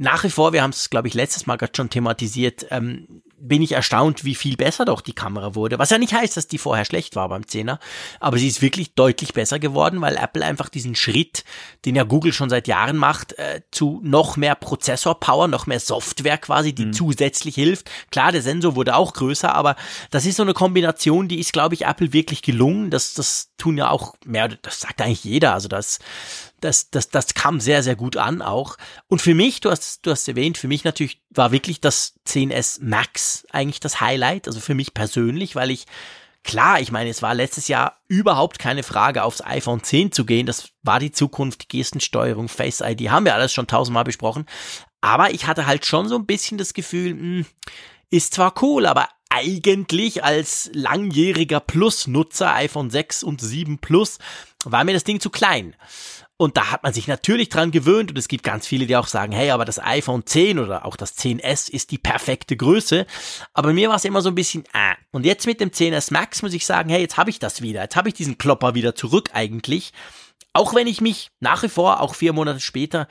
nach 0.00 0.24
wie 0.24 0.30
vor, 0.30 0.54
wir 0.54 0.62
haben 0.62 0.70
es, 0.70 0.88
glaube 0.88 1.08
ich, 1.08 1.14
letztes 1.14 1.46
Mal 1.46 1.56
gerade 1.56 1.74
schon 1.76 1.90
thematisiert, 1.90 2.66
ähm, 2.70 3.20
bin 3.38 3.60
ich 3.60 3.72
erstaunt, 3.72 4.24
wie 4.24 4.34
viel 4.34 4.56
besser 4.56 4.86
doch 4.86 5.02
die 5.02 5.12
Kamera 5.12 5.54
wurde. 5.54 5.78
Was 5.78 5.90
ja 5.90 5.98
nicht 5.98 6.14
heißt, 6.14 6.38
dass 6.38 6.46
die 6.46 6.56
vorher 6.56 6.86
schlecht 6.86 7.16
war 7.16 7.28
beim 7.28 7.42
10er, 7.42 7.78
aber 8.18 8.38
sie 8.38 8.48
ist 8.48 8.62
wirklich 8.62 8.94
deutlich 8.94 9.34
besser 9.34 9.58
geworden, 9.58 10.00
weil 10.00 10.16
Apple 10.16 10.42
einfach 10.42 10.70
diesen 10.70 10.94
Schritt, 10.94 11.44
den 11.84 11.96
ja 11.96 12.04
Google 12.04 12.32
schon 12.32 12.48
seit 12.48 12.66
Jahren 12.66 12.96
macht, 12.96 13.34
äh, 13.34 13.60
zu 13.72 14.00
noch 14.02 14.38
mehr 14.38 14.54
Prozessor-Power, 14.54 15.48
noch 15.48 15.66
mehr 15.66 15.80
Software 15.80 16.38
quasi, 16.38 16.74
die 16.74 16.86
mhm. 16.86 16.92
zusätzlich 16.94 17.54
hilft. 17.54 17.90
Klar, 18.10 18.32
der 18.32 18.40
Sensor 18.40 18.76
wurde 18.76 18.96
auch 18.96 19.12
größer, 19.12 19.54
aber 19.54 19.76
das 20.10 20.24
ist 20.24 20.36
so 20.36 20.42
eine 20.44 20.54
Kombination, 20.54 21.28
die 21.28 21.40
ist, 21.40 21.52
glaube 21.52 21.74
ich, 21.74 21.84
Apple 21.84 22.14
wirklich 22.14 22.40
gelungen. 22.40 22.88
Das, 22.88 23.12
das 23.12 23.50
tun 23.58 23.76
ja 23.76 23.90
auch 23.90 24.14
mehr, 24.24 24.48
das 24.48 24.80
sagt 24.80 25.02
eigentlich 25.02 25.24
jeder. 25.24 25.52
Also 25.52 25.68
das, 25.68 25.98
das, 26.60 26.90
das, 26.90 27.08
das 27.08 27.34
kam 27.34 27.60
sehr, 27.60 27.82
sehr 27.82 27.96
gut 27.96 28.16
an 28.16 28.42
auch. 28.42 28.76
Und 29.08 29.22
für 29.22 29.34
mich, 29.34 29.60
du 29.60 29.70
hast, 29.70 30.06
du 30.06 30.10
hast 30.10 30.28
erwähnt, 30.28 30.58
für 30.58 30.68
mich 30.68 30.84
natürlich 30.84 31.20
war 31.30 31.52
wirklich 31.52 31.80
das 31.80 32.14
10S 32.26 32.78
Max 32.82 33.46
eigentlich 33.50 33.80
das 33.80 34.00
Highlight, 34.00 34.46
also 34.46 34.60
für 34.60 34.74
mich 34.74 34.94
persönlich, 34.94 35.56
weil 35.56 35.70
ich 35.70 35.86
Klar, 36.42 36.80
ich 36.80 36.90
meine, 36.90 37.10
es 37.10 37.20
war 37.20 37.34
letztes 37.34 37.68
Jahr 37.68 38.00
überhaupt 38.08 38.58
keine 38.58 38.82
Frage, 38.82 39.24
aufs 39.24 39.44
iPhone 39.44 39.82
10 39.82 40.10
zu 40.10 40.24
gehen. 40.24 40.46
Das 40.46 40.70
war 40.82 40.98
die 40.98 41.12
Zukunft, 41.12 41.62
die 41.62 41.76
Gestensteuerung, 41.76 42.48
Face 42.48 42.80
ID, 42.80 43.10
haben 43.10 43.26
wir 43.26 43.34
alles 43.34 43.52
schon 43.52 43.66
tausendmal 43.66 44.04
besprochen. 44.04 44.46
Aber 45.02 45.32
ich 45.32 45.46
hatte 45.46 45.66
halt 45.66 45.84
schon 45.84 46.08
so 46.08 46.16
ein 46.16 46.26
bisschen 46.26 46.56
das 46.56 46.72
Gefühl, 46.72 47.14
mh, 47.14 47.20
hm, 47.20 47.46
ist 48.08 48.34
zwar 48.34 48.54
cool, 48.62 48.86
aber 48.86 49.08
eigentlich 49.28 50.24
als 50.24 50.70
langjähriger 50.72 51.60
Plus-Nutzer, 51.60 52.52
iPhone 52.54 52.90
6 52.90 53.22
und 53.22 53.40
7 53.40 53.78
Plus, 53.78 54.18
war 54.64 54.82
mir 54.84 54.94
das 54.94 55.04
Ding 55.04 55.20
zu 55.20 55.30
klein. 55.30 55.76
Und 56.40 56.56
da 56.56 56.70
hat 56.70 56.84
man 56.84 56.94
sich 56.94 57.06
natürlich 57.06 57.50
dran 57.50 57.70
gewöhnt 57.70 58.12
und 58.12 58.16
es 58.16 58.26
gibt 58.26 58.44
ganz 58.44 58.66
viele, 58.66 58.86
die 58.86 58.96
auch 58.96 59.08
sagen, 59.08 59.30
hey, 59.30 59.50
aber 59.50 59.66
das 59.66 59.78
iPhone 59.78 60.24
10 60.24 60.58
oder 60.58 60.86
auch 60.86 60.96
das 60.96 61.14
10S 61.18 61.70
ist 61.70 61.90
die 61.90 61.98
perfekte 61.98 62.56
Größe. 62.56 63.04
Aber 63.52 63.74
mir 63.74 63.90
war 63.90 63.96
es 63.96 64.06
immer 64.06 64.22
so 64.22 64.30
ein 64.30 64.34
bisschen, 64.34 64.64
ah. 64.72 64.94
Und 65.10 65.26
jetzt 65.26 65.46
mit 65.46 65.60
dem 65.60 65.68
10S 65.68 66.10
Max 66.14 66.40
muss 66.40 66.54
ich 66.54 66.64
sagen, 66.64 66.88
hey, 66.88 67.02
jetzt 67.02 67.18
habe 67.18 67.28
ich 67.28 67.40
das 67.40 67.60
wieder. 67.60 67.82
Jetzt 67.82 67.94
habe 67.94 68.08
ich 68.08 68.14
diesen 68.14 68.38
Klopper 68.38 68.74
wieder 68.74 68.94
zurück 68.94 69.28
eigentlich. 69.34 69.92
Auch 70.54 70.74
wenn 70.74 70.86
ich 70.86 71.02
mich 71.02 71.30
nach 71.40 71.62
wie 71.62 71.68
vor, 71.68 72.00
auch 72.00 72.14
vier 72.14 72.32
Monate 72.32 72.60
später, 72.60 73.06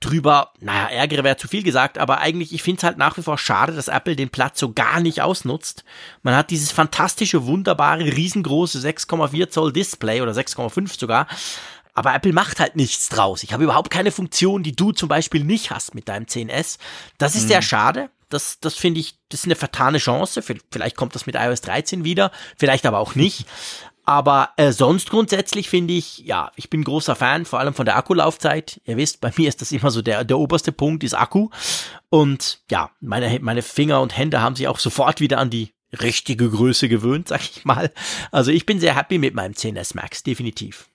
drüber, 0.00 0.54
naja, 0.60 0.86
ärgere 0.86 1.22
wäre 1.22 1.36
zu 1.36 1.48
viel 1.48 1.62
gesagt, 1.62 1.98
aber 1.98 2.20
eigentlich, 2.20 2.54
ich 2.54 2.62
finde 2.62 2.78
es 2.78 2.84
halt 2.84 2.96
nach 2.96 3.18
wie 3.18 3.22
vor 3.22 3.36
schade, 3.36 3.74
dass 3.74 3.88
Apple 3.88 4.16
den 4.16 4.30
Platz 4.30 4.58
so 4.58 4.72
gar 4.72 5.00
nicht 5.00 5.20
ausnutzt. 5.20 5.84
Man 6.22 6.34
hat 6.34 6.50
dieses 6.50 6.72
fantastische, 6.72 7.44
wunderbare, 7.44 8.04
riesengroße 8.04 8.78
6,4 8.78 9.50
Zoll 9.50 9.74
Display 9.74 10.22
oder 10.22 10.32
6,5 10.32 10.98
sogar. 10.98 11.26
Aber 12.00 12.14
Apple 12.14 12.32
macht 12.32 12.60
halt 12.60 12.76
nichts 12.76 13.10
draus. 13.10 13.42
Ich 13.42 13.52
habe 13.52 13.62
überhaupt 13.62 13.90
keine 13.90 14.10
Funktion, 14.10 14.62
die 14.62 14.74
du 14.74 14.92
zum 14.92 15.10
Beispiel 15.10 15.44
nicht 15.44 15.70
hast 15.70 15.94
mit 15.94 16.08
deinem 16.08 16.24
10S. 16.24 16.78
Das 17.18 17.34
ist 17.34 17.42
mhm. 17.42 17.48
sehr 17.48 17.60
schade. 17.60 18.08
Das, 18.30 18.58
das 18.58 18.74
finde 18.74 19.00
ich, 19.00 19.18
das 19.28 19.40
ist 19.40 19.44
eine 19.44 19.54
vertane 19.54 19.98
Chance. 19.98 20.40
Vielleicht 20.40 20.96
kommt 20.96 21.14
das 21.14 21.26
mit 21.26 21.34
iOS 21.34 21.60
13 21.60 22.02
wieder, 22.02 22.32
vielleicht 22.56 22.86
aber 22.86 23.00
auch 23.00 23.14
nicht. 23.16 23.44
Aber 24.06 24.48
äh, 24.56 24.72
sonst 24.72 25.10
grundsätzlich 25.10 25.68
finde 25.68 25.92
ich, 25.92 26.20
ja, 26.20 26.50
ich 26.56 26.70
bin 26.70 26.84
großer 26.84 27.14
Fan, 27.14 27.44
vor 27.44 27.60
allem 27.60 27.74
von 27.74 27.84
der 27.84 27.96
Akkulaufzeit. 27.96 28.80
Ihr 28.86 28.96
wisst, 28.96 29.20
bei 29.20 29.30
mir 29.36 29.48
ist 29.48 29.60
das 29.60 29.70
immer 29.70 29.90
so 29.90 30.00
der, 30.00 30.24
der 30.24 30.38
oberste 30.38 30.72
Punkt, 30.72 31.04
ist 31.04 31.12
Akku. 31.12 31.50
Und 32.08 32.60
ja, 32.70 32.90
meine, 33.00 33.38
meine 33.40 33.60
Finger 33.60 34.00
und 34.00 34.16
Hände 34.16 34.40
haben 34.40 34.56
sich 34.56 34.68
auch 34.68 34.78
sofort 34.78 35.20
wieder 35.20 35.36
an 35.36 35.50
die 35.50 35.74
richtige 35.92 36.48
Größe 36.48 36.88
gewöhnt, 36.88 37.28
sag 37.28 37.42
ich 37.42 37.66
mal. 37.66 37.92
Also 38.32 38.50
ich 38.50 38.64
bin 38.64 38.80
sehr 38.80 38.96
happy 38.96 39.18
mit 39.18 39.34
meinem 39.34 39.52
10S 39.52 39.94
Max, 39.94 40.22
definitiv. 40.22 40.89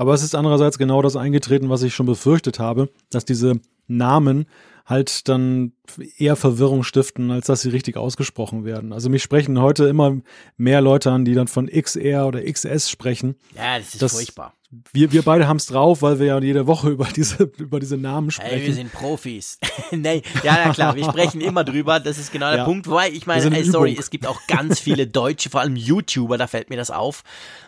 Aber 0.00 0.14
es 0.14 0.22
ist 0.22 0.34
andererseits 0.34 0.78
genau 0.78 1.02
das 1.02 1.14
eingetreten, 1.14 1.68
was 1.68 1.82
ich 1.82 1.94
schon 1.94 2.06
befürchtet 2.06 2.58
habe, 2.58 2.88
dass 3.10 3.26
diese 3.26 3.60
Namen 3.86 4.46
halt 4.86 5.28
dann 5.28 5.72
eher 6.16 6.36
Verwirrung 6.36 6.84
stiften, 6.84 7.30
als 7.30 7.48
dass 7.48 7.60
sie 7.60 7.68
richtig 7.68 7.98
ausgesprochen 7.98 8.64
werden. 8.64 8.94
Also 8.94 9.10
mich 9.10 9.22
sprechen 9.22 9.60
heute 9.60 9.84
immer 9.88 10.16
mehr 10.56 10.80
Leute 10.80 11.12
an, 11.12 11.26
die 11.26 11.34
dann 11.34 11.48
von 11.48 11.66
XR 11.66 12.26
oder 12.26 12.42
XS 12.42 12.88
sprechen. 12.88 13.36
Ja, 13.54 13.76
das 13.76 13.92
ist 13.92 14.00
das, 14.00 14.12
furchtbar. 14.12 14.54
Wir, 14.90 15.12
wir 15.12 15.20
beide 15.20 15.46
haben 15.46 15.58
es 15.58 15.66
drauf, 15.66 16.00
weil 16.00 16.18
wir 16.18 16.28
ja 16.28 16.40
jede 16.40 16.66
Woche 16.66 16.88
über 16.88 17.04
diese, 17.04 17.50
über 17.58 17.78
diese 17.78 17.98
Namen 17.98 18.30
sprechen. 18.30 18.56
Hey, 18.56 18.66
wir 18.68 18.74
sind 18.74 18.92
Profis. 18.92 19.58
nee, 19.90 20.22
ja, 20.42 20.60
na 20.64 20.72
klar, 20.72 20.96
wir 20.96 21.04
sprechen 21.04 21.42
immer 21.42 21.62
drüber. 21.62 22.00
Das 22.00 22.16
ist 22.16 22.32
genau 22.32 22.48
der 22.48 22.60
ja. 22.60 22.64
Punkt. 22.64 22.88
Wobei, 22.88 23.10
ich 23.10 23.26
meine, 23.26 23.50
hey, 23.50 23.64
sorry, 23.64 23.98
es 24.00 24.08
gibt 24.08 24.26
auch 24.26 24.46
ganz 24.46 24.80
viele 24.80 25.06
Deutsche, 25.08 25.50
vor 25.50 25.60
allem 25.60 25.76
YouTuber, 25.76 26.38
da 26.38 26.46
fällt 26.46 26.70
mir 26.70 26.76
das 26.76 26.90
auf, 26.90 27.22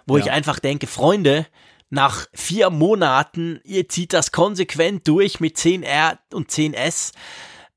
wo 0.06 0.16
ja. 0.16 0.24
ich 0.24 0.30
einfach 0.30 0.60
denke, 0.60 0.86
Freunde, 0.86 1.46
nach 1.92 2.26
vier 2.32 2.70
Monaten, 2.70 3.60
ihr 3.64 3.86
zieht 3.86 4.14
das 4.14 4.32
konsequent 4.32 5.06
durch 5.06 5.40
mit 5.40 5.58
10R 5.58 6.16
und 6.32 6.50
10S. 6.50 7.12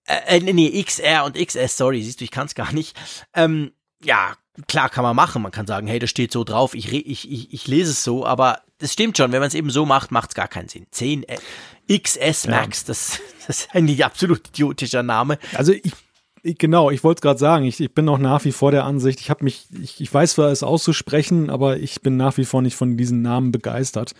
Äh, 0.06 0.38
äh, 0.38 0.54
nee, 0.54 0.82
XR 0.82 1.26
und 1.26 1.36
XS, 1.36 1.76
sorry, 1.76 2.02
siehst 2.02 2.22
du, 2.22 2.24
ich 2.24 2.32
kann 2.32 2.48
es 2.48 2.56
gar 2.56 2.72
nicht. 2.72 2.96
Ähm, 3.34 3.74
ja, 4.02 4.38
klar 4.68 4.90
kann 4.90 5.04
man 5.04 5.18
machen. 5.18 5.42
Man 5.42 5.52
kann 5.52 5.68
sagen, 5.68 5.88
hey, 5.88 6.00
das 6.00 6.10
steht 6.10 6.32
so 6.32 6.46
drauf, 6.46 6.76
ich, 6.76 6.94
ich, 6.94 7.30
ich, 7.30 7.54
ich 7.54 7.68
lese 7.68 7.92
es 7.92 8.06
so, 8.06 8.26
aber 8.26 8.62
das 8.78 8.94
stimmt 8.94 9.18
schon, 9.18 9.34
wenn 9.34 9.42
man 9.42 9.50
es 9.50 9.54
eben 9.54 9.70
so 9.70 9.86
macht, 9.86 10.12
macht 10.12 10.30
es 10.30 10.36
gar 10.36 10.48
keinen 10.48 10.70
Sinn. 10.70 10.88
10 10.92 11.24
äh, 11.24 11.38
XS 12.00 12.48
Max, 12.48 12.82
ja. 12.82 12.88
das, 12.88 13.20
das 13.48 13.60
ist 13.60 13.76
ein 13.76 14.02
absolut 14.02 14.48
idiotischer 14.48 15.04
Name. 15.04 15.40
Also 15.56 15.74
ich 15.74 15.92
genau, 16.54 16.92
ich 16.92 17.04
wollte 17.04 17.20
es 17.20 17.22
gerade 17.22 17.40
sagen, 17.40 17.66
ich, 17.66 17.80
ich 17.80 17.94
bin 17.94 18.08
auch 18.08 18.20
nach 18.20 18.46
wie 18.46 18.52
vor 18.52 18.72
der 18.72 18.86
Ansicht, 18.86 19.20
ich 19.20 19.30
habe 19.30 19.44
mich, 19.44 19.68
ich, 19.82 20.00
ich 20.00 20.14
weiß 20.14 20.34
zwar 20.34 20.52
es 20.52 20.62
auszusprechen, 20.62 21.50
aber 21.50 21.78
ich 21.78 22.02
bin 22.02 22.18
nach 22.18 22.38
wie 22.38 22.46
vor 22.46 22.62
nicht 22.62 22.76
von 22.76 22.98
diesen 22.98 23.22
Namen 23.24 23.52
begeistert. 23.52 24.14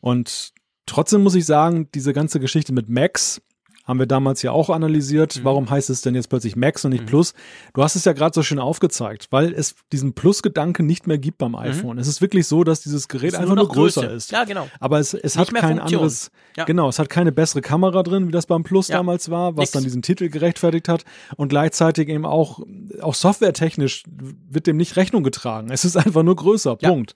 Und 0.00 0.52
trotzdem 0.86 1.22
muss 1.22 1.34
ich 1.34 1.44
sagen, 1.44 1.88
diese 1.94 2.14
ganze 2.14 2.40
Geschichte 2.40 2.72
mit 2.72 2.88
Max, 2.88 3.42
haben 3.86 3.98
wir 3.98 4.06
damals 4.06 4.42
ja 4.42 4.50
auch 4.50 4.68
analysiert. 4.68 5.36
Mhm. 5.36 5.44
Warum 5.44 5.70
heißt 5.70 5.90
es 5.90 6.02
denn 6.02 6.14
jetzt 6.14 6.28
plötzlich 6.28 6.56
Max 6.56 6.84
und 6.84 6.90
nicht 6.90 7.04
mhm. 7.04 7.08
Plus? 7.08 7.34
Du 7.72 7.82
hast 7.82 7.94
es 7.94 8.04
ja 8.04 8.12
gerade 8.12 8.34
so 8.34 8.42
schön 8.42 8.58
aufgezeigt, 8.58 9.28
weil 9.30 9.52
es 9.52 9.76
diesen 9.92 10.12
Plus-Gedanke 10.14 10.82
nicht 10.82 11.06
mehr 11.06 11.18
gibt 11.18 11.38
beim 11.38 11.52
mhm. 11.52 11.58
iPhone. 11.58 11.96
Mhm. 11.96 12.00
Es 12.00 12.08
ist 12.08 12.20
wirklich 12.20 12.46
so, 12.46 12.64
dass 12.64 12.80
dieses 12.80 13.08
Gerät 13.08 13.34
einfach 13.34 13.54
nur, 13.54 13.64
nur 13.64 13.68
größer 13.68 14.02
Größe. 14.02 14.14
ist. 14.14 14.32
Ja, 14.32 14.44
genau. 14.44 14.68
Aber 14.80 14.98
es, 14.98 15.14
es 15.14 15.38
hat 15.38 15.54
kein 15.54 15.78
Funktion. 15.78 16.00
anderes, 16.00 16.30
ja. 16.56 16.64
genau, 16.64 16.88
es 16.88 16.98
hat 16.98 17.08
keine 17.08 17.32
bessere 17.32 17.60
Kamera 17.60 18.02
drin, 18.02 18.26
wie 18.26 18.32
das 18.32 18.46
beim 18.46 18.64
Plus 18.64 18.88
ja. 18.88 18.96
damals 18.96 19.30
war, 19.30 19.56
was 19.56 19.62
Nix. 19.62 19.70
dann 19.72 19.84
diesen 19.84 20.02
Titel 20.02 20.28
gerechtfertigt 20.28 20.88
hat. 20.88 21.04
Und 21.36 21.48
gleichzeitig 21.48 22.08
eben 22.08 22.26
auch, 22.26 22.60
auch 23.00 23.14
softwaretechnisch 23.14 24.02
wird 24.08 24.66
dem 24.66 24.76
nicht 24.76 24.96
Rechnung 24.96 25.22
getragen. 25.22 25.70
Es 25.70 25.84
ist 25.84 25.96
einfach 25.96 26.24
nur 26.24 26.36
größer. 26.36 26.76
Ja. 26.80 26.88
Punkt. 26.88 27.14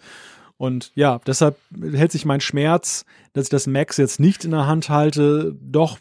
Und 0.57 0.93
ja, 0.95 1.21
deshalb 1.27 1.57
hält 1.81 2.13
sich 2.13 2.27
mein 2.27 2.43
Schmerz, 2.43 3.07
dass 3.33 3.45
ich 3.45 3.51
das 3.51 3.67
Max 3.67 3.97
jetzt 3.97 4.21
nicht 4.21 4.45
in 4.45 4.51
der 4.51 4.67
Hand 4.67 4.91
halte, 4.91 5.57
doch 5.59 5.99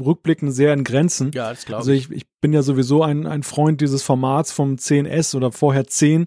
rückblickend 0.00 0.52
sehr 0.54 0.72
in 0.72 0.84
Grenzen. 0.84 1.30
Ja, 1.34 1.50
das 1.50 1.64
glaube 1.64 1.82
ich. 1.82 1.88
Also 1.88 1.92
ich, 1.92 2.10
ich 2.10 2.26
bin 2.40 2.52
ja 2.52 2.62
sowieso 2.62 3.02
ein, 3.02 3.26
ein 3.26 3.42
Freund 3.42 3.80
dieses 3.80 4.02
Formats 4.02 4.52
vom 4.52 4.76
10S 4.76 5.36
oder 5.36 5.52
vorher 5.52 5.86
10. 5.86 6.26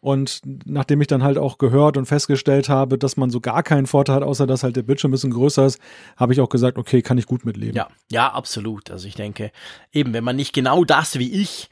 Und 0.00 0.40
nachdem 0.64 1.00
ich 1.00 1.06
dann 1.06 1.22
halt 1.22 1.38
auch 1.38 1.58
gehört 1.58 1.96
und 1.96 2.06
festgestellt 2.06 2.68
habe, 2.68 2.98
dass 2.98 3.16
man 3.16 3.30
so 3.30 3.40
gar 3.40 3.62
keinen 3.62 3.86
Vorteil 3.86 4.16
hat, 4.16 4.22
außer 4.22 4.46
dass 4.46 4.62
halt 4.62 4.76
der 4.76 4.82
Bildschirm 4.82 5.10
ein 5.10 5.12
bisschen 5.12 5.32
größer 5.32 5.66
ist, 5.66 5.80
habe 6.16 6.32
ich 6.32 6.40
auch 6.40 6.48
gesagt, 6.48 6.78
okay, 6.78 7.02
kann 7.02 7.18
ich 7.18 7.26
gut 7.26 7.44
mitleben. 7.44 7.74
Ja, 7.74 7.88
ja, 8.10 8.32
absolut. 8.32 8.90
Also 8.90 9.08
ich 9.08 9.14
denke, 9.14 9.50
eben, 9.92 10.12
wenn 10.12 10.24
man 10.24 10.36
nicht 10.36 10.52
genau 10.52 10.84
das 10.84 11.18
wie 11.18 11.32
ich 11.32 11.68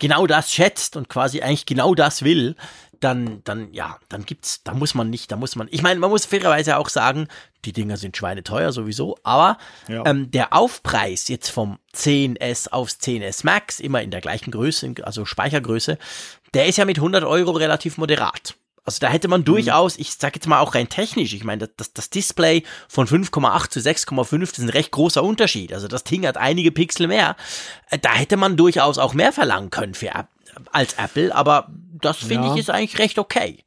genau 0.00 0.26
das 0.26 0.52
schätzt 0.52 0.96
und 0.96 1.08
quasi 1.08 1.40
eigentlich 1.42 1.66
genau 1.66 1.94
das 1.94 2.24
will, 2.24 2.56
dann, 2.98 3.42
dann, 3.44 3.72
ja, 3.72 3.98
dann 4.08 4.24
gibt's, 4.24 4.62
da 4.62 4.74
muss 4.74 4.94
man 4.94 5.08
nicht, 5.08 5.32
da 5.32 5.36
muss 5.36 5.56
man, 5.56 5.68
ich 5.70 5.82
meine, 5.82 6.00
man 6.00 6.10
muss 6.10 6.26
fairerweise 6.26 6.76
auch 6.76 6.88
sagen, 6.88 7.28
die 7.64 7.72
Dinger 7.72 7.96
sind 7.96 8.16
schweineteuer 8.16 8.72
sowieso, 8.72 9.16
aber 9.22 9.58
ja. 9.88 10.04
ähm, 10.06 10.30
der 10.30 10.52
Aufpreis 10.52 11.28
jetzt 11.28 11.48
vom 11.48 11.78
10S 11.94 12.70
aufs 12.70 12.98
10S 13.00 13.44
Max, 13.44 13.80
immer 13.80 14.02
in 14.02 14.10
der 14.10 14.20
gleichen 14.20 14.50
Größe, 14.50 14.94
also 15.02 15.24
Speichergröße, 15.24 15.98
der 16.52 16.66
ist 16.66 16.76
ja 16.76 16.84
mit 16.84 16.98
100 16.98 17.24
Euro 17.24 17.52
relativ 17.52 17.96
moderat. 17.96 18.54
Also 18.90 18.98
da 19.06 19.08
hätte 19.08 19.28
man 19.28 19.42
mhm. 19.42 19.44
durchaus, 19.44 19.96
ich 19.98 20.14
sage 20.14 20.34
jetzt 20.36 20.48
mal 20.48 20.58
auch 20.58 20.74
rein 20.74 20.88
technisch, 20.88 21.32
ich 21.32 21.44
meine, 21.44 21.68
das, 21.68 21.92
das 21.92 22.10
Display 22.10 22.64
von 22.88 23.06
5,8 23.06 23.70
zu 23.70 23.78
6,5, 23.78 24.40
das 24.40 24.50
ist 24.50 24.58
ein 24.58 24.68
recht 24.68 24.90
großer 24.90 25.22
Unterschied. 25.22 25.72
Also 25.72 25.86
das 25.86 26.02
Ding 26.02 26.26
hat 26.26 26.36
einige 26.36 26.72
Pixel 26.72 27.06
mehr. 27.06 27.36
Äh, 27.90 27.98
da 27.98 28.12
hätte 28.12 28.36
man 28.36 28.56
durchaus 28.56 28.98
auch 28.98 29.14
mehr 29.14 29.32
verlangen 29.32 29.70
können 29.70 29.94
für, 29.94 30.10
als 30.72 30.94
Apple, 30.94 31.32
aber 31.32 31.70
das 32.00 32.16
finde 32.16 32.48
ja. 32.48 32.54
ich 32.54 32.60
ist 32.60 32.70
eigentlich 32.70 32.98
recht 32.98 33.20
okay. 33.20 33.64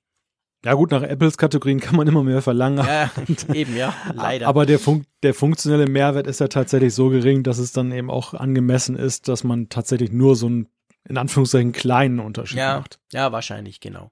Ja 0.66 0.74
gut, 0.74 0.92
nach 0.92 1.04
Apples 1.04 1.38
Kategorien 1.38 1.80
kann 1.80 1.96
man 1.96 2.08
immer 2.08 2.24
mehr 2.24 2.42
verlangen. 2.42 2.86
Ja, 2.86 3.10
eben, 3.54 3.78
ja, 3.78 3.94
leider. 4.14 4.48
Aber 4.48 4.66
der, 4.66 4.80
Fun 4.80 5.06
der 5.22 5.34
funktionelle 5.34 5.88
Mehrwert 5.88 6.28
ist 6.28 6.42
ja 6.42 6.50
tatsächlich 6.50 6.94
so 6.94 7.10
gering, 7.10 7.44
dass 7.44 7.60
es 7.60 7.72
dann 7.72 7.94
eben 7.94 8.10
auch 8.10 8.34
angemessen 8.34 8.98
ist, 8.98 9.30
dass 9.30 9.46
man 9.46 9.70
tatsächlich 9.70 10.12
nur 10.12 10.36
so 10.36 10.48
einen, 10.48 10.68
in 11.08 11.18
Anführungszeichen, 11.18 11.72
kleinen 11.72 12.20
Unterschied 12.20 12.58
ja, 12.58 12.80
macht. 12.80 13.00
Ja, 13.14 13.32
wahrscheinlich, 13.32 13.80
genau. 13.80 14.12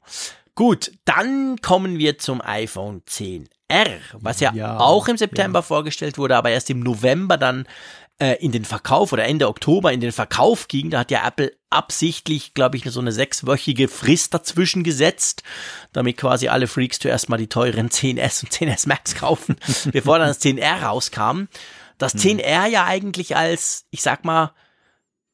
Gut, 0.62 0.92
dann 1.06 1.60
kommen 1.60 1.98
wir 1.98 2.20
zum 2.20 2.40
iPhone 2.40 3.02
10R, 3.10 3.98
was 4.14 4.42
ja, 4.42 4.54
ja 4.54 4.78
auch 4.78 5.08
im 5.08 5.18
September 5.18 5.58
ja. 5.58 5.64
vorgestellt 5.64 6.20
wurde, 6.20 6.36
aber 6.36 6.52
erst 6.52 6.70
im 6.70 6.82
November 6.82 7.38
dann 7.38 7.66
äh, 8.20 8.36
in 8.36 8.52
den 8.52 8.64
Verkauf 8.64 9.12
oder 9.12 9.26
Ende 9.26 9.48
Oktober 9.48 9.92
in 9.92 10.02
den 10.02 10.12
Verkauf 10.12 10.68
ging, 10.68 10.92
da 10.92 11.00
hat 11.00 11.10
ja 11.10 11.28
Apple 11.28 11.52
absichtlich, 11.72 12.54
glaube 12.54 12.78
ich, 12.78 12.84
so 12.84 13.00
eine 13.00 13.12
sechswöchige 13.12 13.88
Frist 13.88 14.36
dazwischen 14.36 14.84
gesetzt, 14.84 15.42
damit 15.94 16.18
quasi 16.18 16.48
alle 16.48 16.68
Freaks 16.68 17.00
zuerst 17.00 17.28
mal 17.28 17.38
die 17.38 17.50
teuren 17.50 17.90
10S 17.90 18.44
und 18.44 18.52
10S 18.54 18.88
Max 18.88 19.16
kaufen, 19.16 19.56
bevor 19.92 20.20
dann 20.20 20.28
das 20.28 20.42
10R 20.42 20.84
rauskam. 20.84 21.46
Das 21.98 22.14
10R 22.14 22.66
hm. 22.66 22.72
ja 22.72 22.86
eigentlich 22.86 23.36
als, 23.36 23.88
ich 23.90 24.04
sag 24.04 24.26
mal, 24.26 24.54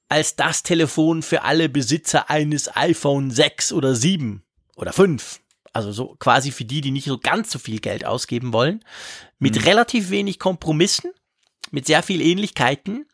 als 0.08 0.38
das 0.38 0.64
Telefon 0.64 1.22
für 1.22 1.44
alle 1.44 1.68
Besitzer 1.68 2.30
eines 2.30 2.74
iPhone 2.78 3.30
6 3.30 3.74
oder 3.74 3.94
7 3.94 4.42
oder 4.78 4.94
5. 4.94 5.42
Also 5.74 5.92
so 5.92 6.16
quasi 6.18 6.52
für 6.52 6.66
die, 6.66 6.80
die 6.80 6.92
nicht 6.92 7.06
so 7.06 7.18
ganz 7.18 7.52
so 7.52 7.60
viel 7.60 7.80
Geld 7.80 8.06
ausgeben 8.06 8.54
wollen. 8.54 8.84
Mit 9.38 9.58
hm. 9.58 9.64
relativ 9.64 10.10
wenig 10.10 10.40
Kompromissen 10.40 11.12
mit 11.72 11.86
sehr 11.86 12.04
viel 12.04 12.22
Ähnlichkeiten. 12.22 13.06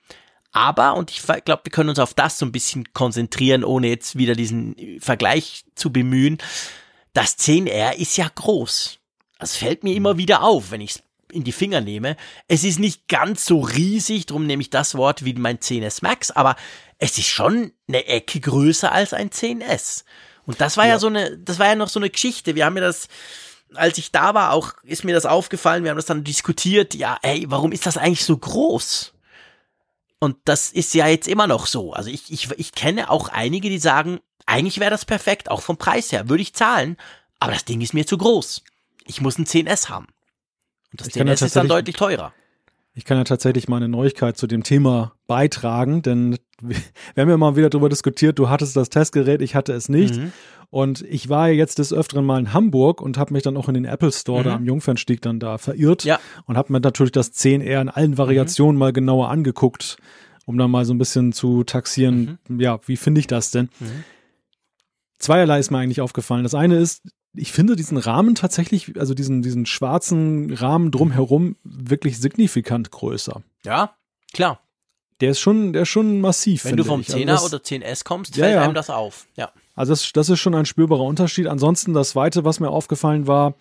Aber, 0.51 0.93
und 0.95 1.09
ich 1.09 1.23
glaube, 1.23 1.61
wir 1.65 1.71
können 1.71 1.89
uns 1.89 1.99
auf 1.99 2.13
das 2.13 2.37
so 2.37 2.45
ein 2.45 2.51
bisschen 2.51 2.93
konzentrieren, 2.93 3.63
ohne 3.63 3.87
jetzt 3.87 4.17
wieder 4.17 4.35
diesen 4.35 4.99
Vergleich 4.99 5.65
zu 5.73 5.91
bemühen. 5.91 6.37
Das 7.13 7.39
10R 7.39 7.95
ist 7.95 8.17
ja 8.17 8.29
groß. 8.33 8.99
Das 9.39 9.55
fällt 9.55 9.83
mir 9.83 9.95
immer 9.95 10.17
wieder 10.17 10.43
auf, 10.43 10.69
wenn 10.69 10.81
ich 10.81 10.91
es 10.91 11.03
in 11.31 11.43
die 11.43 11.51
Finger 11.51 11.81
nehme. 11.81 12.15
Es 12.47 12.63
ist 12.63 12.79
nicht 12.79 13.07
ganz 13.07 13.45
so 13.45 13.61
riesig, 13.61 14.27
drum 14.27 14.45
nehme 14.45 14.61
ich 14.61 14.69
das 14.69 14.93
Wort 14.93 15.25
wie 15.25 15.33
mein 15.33 15.57
10S 15.57 15.99
Max, 16.03 16.29
aber 16.29 16.55
es 16.99 17.17
ist 17.17 17.27
schon 17.27 17.73
eine 17.87 18.05
Ecke 18.05 18.39
größer 18.39 18.91
als 18.91 19.13
ein 19.13 19.31
10S. 19.31 20.03
Und 20.45 20.59
das 20.61 20.77
war 20.77 20.85
ja, 20.85 20.93
ja 20.93 20.99
so 20.99 21.07
eine, 21.07 21.37
das 21.37 21.59
war 21.59 21.67
ja 21.67 21.75
noch 21.75 21.89
so 21.89 21.99
eine 21.99 22.09
Geschichte. 22.09 22.55
Wir 22.55 22.65
haben 22.65 22.75
ja 22.75 22.83
das 22.83 23.07
als 23.75 23.97
ich 23.97 24.11
da 24.11 24.33
war, 24.33 24.51
auch 24.51 24.73
ist 24.83 25.03
mir 25.03 25.13
das 25.15 25.25
aufgefallen, 25.25 25.83
wir 25.83 25.91
haben 25.91 25.97
das 25.97 26.05
dann 26.05 26.23
diskutiert, 26.23 26.93
ja, 26.93 27.17
ey, 27.21 27.45
warum 27.47 27.71
ist 27.71 27.85
das 27.85 27.97
eigentlich 27.97 28.25
so 28.25 28.37
groß? 28.37 29.13
Und 30.19 30.37
das 30.45 30.71
ist 30.71 30.93
ja 30.93 31.07
jetzt 31.07 31.27
immer 31.27 31.47
noch 31.47 31.67
so. 31.67 31.93
Also 31.93 32.09
ich, 32.09 32.31
ich, 32.31 32.49
ich 32.51 32.71
kenne 32.71 33.09
auch 33.09 33.29
einige, 33.29 33.69
die 33.69 33.79
sagen, 33.79 34.19
eigentlich 34.45 34.79
wäre 34.79 34.91
das 34.91 35.05
perfekt, 35.05 35.51
auch 35.51 35.61
vom 35.61 35.77
Preis 35.77 36.11
her, 36.11 36.29
würde 36.29 36.43
ich 36.43 36.53
zahlen, 36.53 36.97
aber 37.39 37.53
das 37.53 37.65
Ding 37.65 37.81
ist 37.81 37.93
mir 37.93 38.05
zu 38.05 38.17
groß. 38.17 38.63
Ich 39.05 39.21
muss 39.21 39.37
ein 39.37 39.45
10S 39.45 39.89
haben. 39.89 40.07
Und 40.91 41.01
das 41.01 41.07
ich 41.07 41.15
10S 41.15 41.45
ist 41.45 41.55
dann 41.55 41.67
deutlich 41.67 41.95
teurer. 41.95 42.33
Ich 42.95 43.05
kann 43.05 43.17
ja 43.17 43.23
tatsächlich 43.23 43.67
mal 43.67 43.77
eine 43.77 43.87
Neuigkeit 43.89 44.37
zu 44.37 44.45
dem 44.45 44.63
Thema 44.63 45.13
beitragen, 45.25 46.01
denn 46.03 46.37
wir 46.61 46.75
haben 47.17 47.29
ja 47.29 47.37
mal 47.37 47.55
wieder 47.55 47.69
darüber 47.69 47.89
diskutiert, 47.89 48.37
du 48.37 48.49
hattest 48.49 48.75
das 48.75 48.89
Testgerät, 48.89 49.41
ich 49.41 49.55
hatte 49.55 49.73
es 49.73 49.89
nicht. 49.89 50.15
Mhm. 50.15 50.31
Und 50.69 51.01
ich 51.03 51.29
war 51.29 51.49
ja 51.49 51.53
jetzt 51.55 51.77
des 51.79 51.93
Öfteren 51.93 52.25
mal 52.25 52.39
in 52.39 52.51
Hamburg 52.53 52.99
und 53.01 53.17
habe 53.17 53.33
mich 53.33 53.43
dann 53.43 53.57
auch 53.57 53.67
in 53.67 53.75
den 53.75 53.85
Apple 53.85 54.11
Store 54.11 54.41
Mhm. 54.41 54.43
da 54.45 54.55
am 54.55 54.65
Jungfernstieg 54.65 55.21
dann 55.21 55.39
da 55.39 55.57
verirrt 55.59 56.03
Ja. 56.03 56.19
und 56.45 56.57
habe 56.57 56.71
mir 56.73 56.79
natürlich 56.79 57.11
das 57.11 57.31
10R 57.33 57.81
in 57.81 57.89
allen 57.89 58.17
Variationen 58.17 58.77
mal 58.77 58.91
genauer 58.93 59.29
angeguckt, 59.29 59.97
um 60.45 60.57
dann 60.57 60.71
mal 60.71 60.85
so 60.85 60.93
ein 60.93 60.97
bisschen 60.97 61.31
zu 61.31 61.63
taxieren, 61.63 62.37
ja, 62.49 62.79
wie 62.87 62.97
finde 62.97 63.19
ich 63.19 63.27
das 63.27 63.51
denn? 63.51 63.69
Mhm. 63.79 64.03
Zweierlei 65.19 65.59
ist 65.59 65.71
mir 65.71 65.77
eigentlich 65.77 66.01
aufgefallen. 66.01 66.43
Das 66.43 66.55
eine 66.55 66.77
ist, 66.77 67.03
ich 67.35 67.51
finde 67.51 67.75
diesen 67.75 67.97
Rahmen 67.97 68.35
tatsächlich, 68.35 68.99
also 68.99 69.13
diesen, 69.13 69.41
diesen 69.41 69.65
schwarzen 69.65 70.53
Rahmen 70.53 70.91
drumherum 70.91 71.55
wirklich 71.63 72.19
signifikant 72.19 72.91
größer. 72.91 73.41
Ja, 73.65 73.95
klar. 74.33 74.59
Der 75.21 75.31
ist 75.31 75.39
schon, 75.39 75.73
der 75.73 75.83
ist 75.83 75.89
schon 75.89 76.21
massiv. 76.21 76.65
Wenn 76.65 76.75
du 76.75 76.83
vom 76.83 77.01
ich. 77.01 77.07
Also 77.07 77.17
10er 77.19 77.25
das- 77.27 77.45
oder 77.45 77.57
10S 77.63 78.03
kommst, 78.03 78.35
Ja, 78.35 78.45
fällt 78.45 78.55
ja. 78.55 78.63
einem 78.63 78.73
das 78.73 78.89
auf. 78.89 79.27
Ja. 79.35 79.51
Also 79.75 79.93
das, 79.93 80.11
das 80.11 80.29
ist 80.29 80.39
schon 80.39 80.53
ein 80.55 80.65
spürbarer 80.65 81.03
Unterschied. 81.03 81.47
Ansonsten 81.47 81.93
das 81.93 82.09
Zweite, 82.11 82.43
was 82.43 82.59
mir 82.59 82.69
aufgefallen 82.69 83.25
war, 83.25 83.55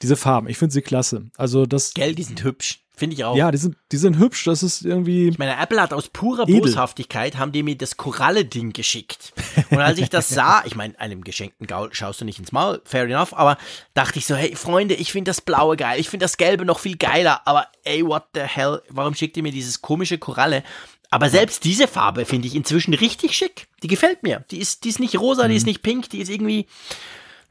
diese 0.00 0.16
Farben. 0.16 0.48
Ich 0.48 0.58
finde 0.58 0.72
sie 0.72 0.82
klasse. 0.82 1.26
Also 1.36 1.66
das, 1.66 1.92
Gell, 1.94 2.14
die 2.14 2.22
sind 2.22 2.42
hübsch. 2.44 2.84
Finde 2.98 3.14
ich 3.14 3.24
auch. 3.24 3.36
ja, 3.36 3.50
die 3.52 3.58
sind, 3.58 3.76
die 3.92 3.96
sind 3.96 4.18
hübsch. 4.18 4.44
Das 4.44 4.62
ist 4.62 4.84
irgendwie, 4.84 5.28
Ich 5.28 5.38
meine, 5.38 5.56
Apple 5.56 5.80
hat 5.80 5.92
aus 5.92 6.08
purer 6.08 6.48
Edel. 6.48 6.62
Boshaftigkeit, 6.62 7.38
haben 7.38 7.52
die 7.52 7.62
mir 7.62 7.76
das 7.76 7.96
Koralle-Ding 7.96 8.72
geschickt. 8.72 9.32
Und 9.70 9.78
als 9.78 9.98
ich 9.98 10.10
das 10.10 10.28
sah, 10.30 10.62
ich 10.66 10.74
meine, 10.74 10.98
einem 10.98 11.22
geschenkten 11.22 11.66
Gaul 11.68 11.90
schaust 11.94 12.20
du 12.20 12.24
nicht 12.24 12.40
ins 12.40 12.50
Maul, 12.50 12.82
fair 12.84 13.04
enough, 13.04 13.32
aber 13.32 13.56
dachte 13.94 14.18
ich 14.18 14.26
so, 14.26 14.34
hey 14.34 14.56
Freunde, 14.56 14.94
ich 14.94 15.12
finde 15.12 15.28
das 15.28 15.40
Blaue 15.40 15.76
geil, 15.76 16.00
ich 16.00 16.08
finde 16.08 16.24
das 16.24 16.36
Gelbe 16.36 16.64
noch 16.64 16.80
viel 16.80 16.96
geiler, 16.96 17.42
aber 17.46 17.68
ey, 17.84 18.04
what 18.04 18.24
the 18.34 18.40
hell, 18.40 18.82
warum 18.88 19.14
schickt 19.14 19.36
ihr 19.36 19.44
mir 19.44 19.52
dieses 19.52 19.80
komische 19.80 20.18
Koralle? 20.18 20.64
Aber 21.10 21.30
selbst 21.30 21.64
diese 21.64 21.88
Farbe 21.88 22.26
finde 22.26 22.48
ich 22.48 22.54
inzwischen 22.54 22.92
richtig 22.94 23.34
schick. 23.34 23.68
Die 23.82 23.86
gefällt 23.88 24.22
mir. 24.22 24.44
Die 24.50 24.58
ist, 24.58 24.84
die 24.84 24.90
ist 24.90 25.00
nicht 25.00 25.18
rosa, 25.18 25.48
die 25.48 25.56
ist 25.56 25.64
nicht 25.66 25.82
pink, 25.82 26.10
die 26.10 26.18
ist 26.18 26.28
irgendwie 26.28 26.66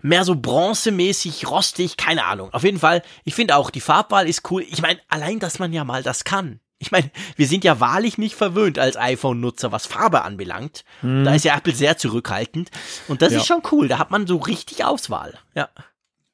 mehr 0.01 0.23
so 0.23 0.35
bronzemäßig, 0.35 1.47
rostig, 1.49 1.97
keine 1.97 2.25
Ahnung. 2.25 2.53
Auf 2.53 2.63
jeden 2.63 2.79
Fall, 2.79 3.01
ich 3.23 3.35
finde 3.35 3.55
auch, 3.55 3.69
die 3.69 3.81
Farbwahl 3.81 4.27
ist 4.27 4.49
cool. 4.51 4.63
Ich 4.69 4.81
meine, 4.81 4.99
allein, 5.09 5.39
dass 5.39 5.59
man 5.59 5.73
ja 5.73 5.83
mal 5.83 6.03
das 6.03 6.23
kann. 6.23 6.59
Ich 6.79 6.91
meine, 6.91 7.09
wir 7.35 7.47
sind 7.47 7.63
ja 7.63 7.79
wahrlich 7.79 8.19
nicht 8.19 8.35
verwöhnt 8.35 8.77
als 8.77 8.97
iPhone-Nutzer, 8.97 9.71
was 9.71 9.87
Farbe 9.87 10.21
anbelangt. 10.21 10.85
Da 11.01 11.33
ist 11.33 11.43
ja 11.43 11.57
Apple 11.57 11.73
sehr 11.73 11.97
zurückhaltend. 11.97 12.69
Und 13.07 13.23
das 13.23 13.33
Ja. 13.33 13.39
ist 13.39 13.47
schon 13.47 13.63
cool. 13.71 13.87
Da 13.87 13.97
hat 13.97 14.11
man 14.11 14.27
so 14.27 14.37
richtig 14.37 14.85
Auswahl. 14.85 15.33
Ja, 15.55 15.69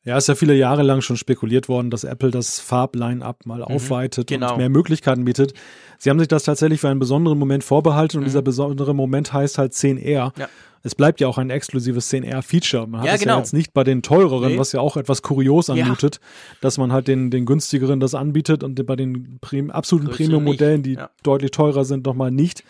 ja, 0.05 0.17
ist 0.17 0.27
ja 0.27 0.35
viele 0.35 0.53
Jahre 0.55 0.83
lang 0.83 1.01
schon 1.01 1.17
spekuliert 1.17 1.69
worden, 1.69 1.89
dass 1.89 2.03
Apple 2.03 2.31
das 2.31 2.59
Farbline-up 2.59 3.45
mal 3.45 3.63
aufweitet 3.63 4.27
genau. 4.27 4.51
und 4.51 4.57
mehr 4.57 4.69
Möglichkeiten 4.69 5.25
bietet. 5.25 5.53
Sie 5.97 6.09
haben 6.09 6.19
sich 6.19 6.27
das 6.27 6.43
tatsächlich 6.43 6.81
für 6.81 6.89
einen 6.89 6.99
besonderen 6.99 7.39
Moment 7.39 7.63
vorbehalten 7.63 8.17
und 8.17 8.25
dieser 8.25 8.41
besondere 8.41 8.93
Moment 8.93 9.31
heißt 9.31 9.57
halt 9.57 9.73
10R. 9.73 10.25
Mhm. 10.35 10.41
Ja. 10.41 10.49
Es 10.85 10.95
bleibt 10.95 11.21
ja 11.21 11.29
auch 11.29 11.37
ein 11.37 11.49
exklusives 11.49 12.11
10R-Feature. 12.11 12.87
Man 12.87 12.99
hat 12.99 13.07
Ja, 13.07 13.13
es 13.13 13.21
genau. 13.21 13.35
ja 13.35 13.39
jetzt 13.39 13.53
nicht 13.53 13.73
bei 13.73 13.85
den 13.85 14.01
teureren, 14.01 14.51
Nee. 14.51 14.59
was 14.59 14.73
ja 14.73 14.81
auch 14.81 14.97
etwas 14.97 15.21
kurios 15.21 15.67
Ja. 15.67 15.75
anmutet, 15.75 16.19
dass 16.59 16.77
man 16.77 16.91
halt 16.91 17.07
den, 17.07 17.31
den 17.31 17.45
günstigeren 17.45 18.01
das 18.01 18.13
anbietet 18.15 18.63
und 18.65 18.85
bei 18.85 18.97
den 18.97 19.37
Prim 19.39 19.71
absoluten 19.71 20.09
Premium-Modellen, 20.11 20.83
die. 20.83 20.95
Ja. 20.95 21.09
deutlich 21.23 21.51
teurer 21.51 21.85
sind, 21.85 22.05
nochmal 22.05 22.31
nicht. 22.31 22.65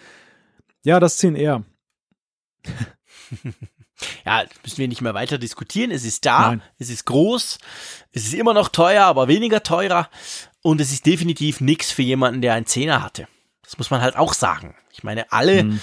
Ja, 0.86 1.00
das 1.00 1.18
10R. 1.20 1.64
Ja, 4.26 4.44
müssen 4.64 4.78
wir 4.78 4.88
nicht 4.88 5.02
mehr 5.02 5.14
weiter 5.14 5.38
diskutieren. 5.38 5.92
Es 5.92 6.04
ist 6.06 6.26
da, 6.26 6.48
Nein. 6.50 6.62
es 6.80 6.90
ist 6.90 7.06
groß, 7.06 7.58
es 8.12 8.26
ist 8.26 8.34
immer 8.34 8.54
noch 8.54 8.70
teuer, 8.70 9.06
aber 9.06 9.28
weniger 9.28 9.64
teurer. 9.64 10.10
Und 10.62 10.80
es 10.82 10.92
ist 10.92 11.06
definitiv 11.06 11.60
nichts 11.62 11.92
für 11.92 12.04
jemanden, 12.04 12.42
der 12.42 12.54
einen 12.54 12.66
Zehner 12.66 13.04
hatte. 13.04 13.28
Das 13.64 13.78
muss 13.78 13.90
man 13.92 14.02
halt 14.02 14.16
auch 14.16 14.34
sagen. 14.34 14.76
Ich 14.92 15.04
meine, 15.04 15.32
alle, 15.32 15.64
Mhm. 15.64 15.80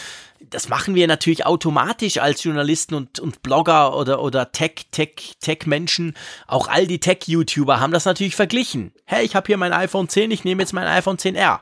das 0.48 0.68
machen 0.68 0.94
wir 0.94 1.06
natürlich 1.06 1.44
automatisch 1.44 2.18
als 2.18 2.42
Journalisten 2.44 2.94
und, 2.94 3.18
und 3.20 3.42
Blogger 3.42 3.94
oder, 3.96 4.22
oder 4.22 4.52
Tech, 4.52 4.86
Tech, 4.90 5.34
Tech-Menschen. 5.40 6.14
Auch 6.46 6.68
all 6.68 6.86
die 6.86 7.00
Tech-YouTuber 7.00 7.80
haben 7.80 7.92
das 7.92 8.04
natürlich 8.06 8.36
verglichen. 8.36 8.92
Hey, 9.04 9.24
ich 9.24 9.34
habe 9.34 9.48
hier 9.48 9.56
mein 9.58 9.72
iPhone 9.72 10.08
10, 10.08 10.30
ich 10.30 10.44
nehme 10.44 10.62
jetzt 10.62 10.72
mein 10.72 10.86
iPhone 10.86 11.18
10R. 11.18 11.60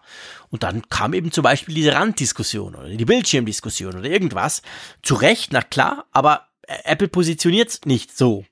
Und 0.50 0.62
dann 0.62 0.88
kam 0.90 1.12
eben 1.14 1.32
zum 1.32 1.42
Beispiel 1.42 1.74
diese 1.74 1.94
Randdiskussion 1.94 2.74
oder 2.74 2.88
die 2.88 3.04
Bildschirmdiskussion 3.04 3.96
oder 3.98 4.08
irgendwas. 4.08 4.62
Zu 5.02 5.14
Recht, 5.14 5.52
na 5.52 5.62
klar, 5.62 6.04
aber 6.12 6.47
Apple 6.84 7.08
positioniert 7.08 7.86
nicht 7.86 8.16
so. 8.16 8.44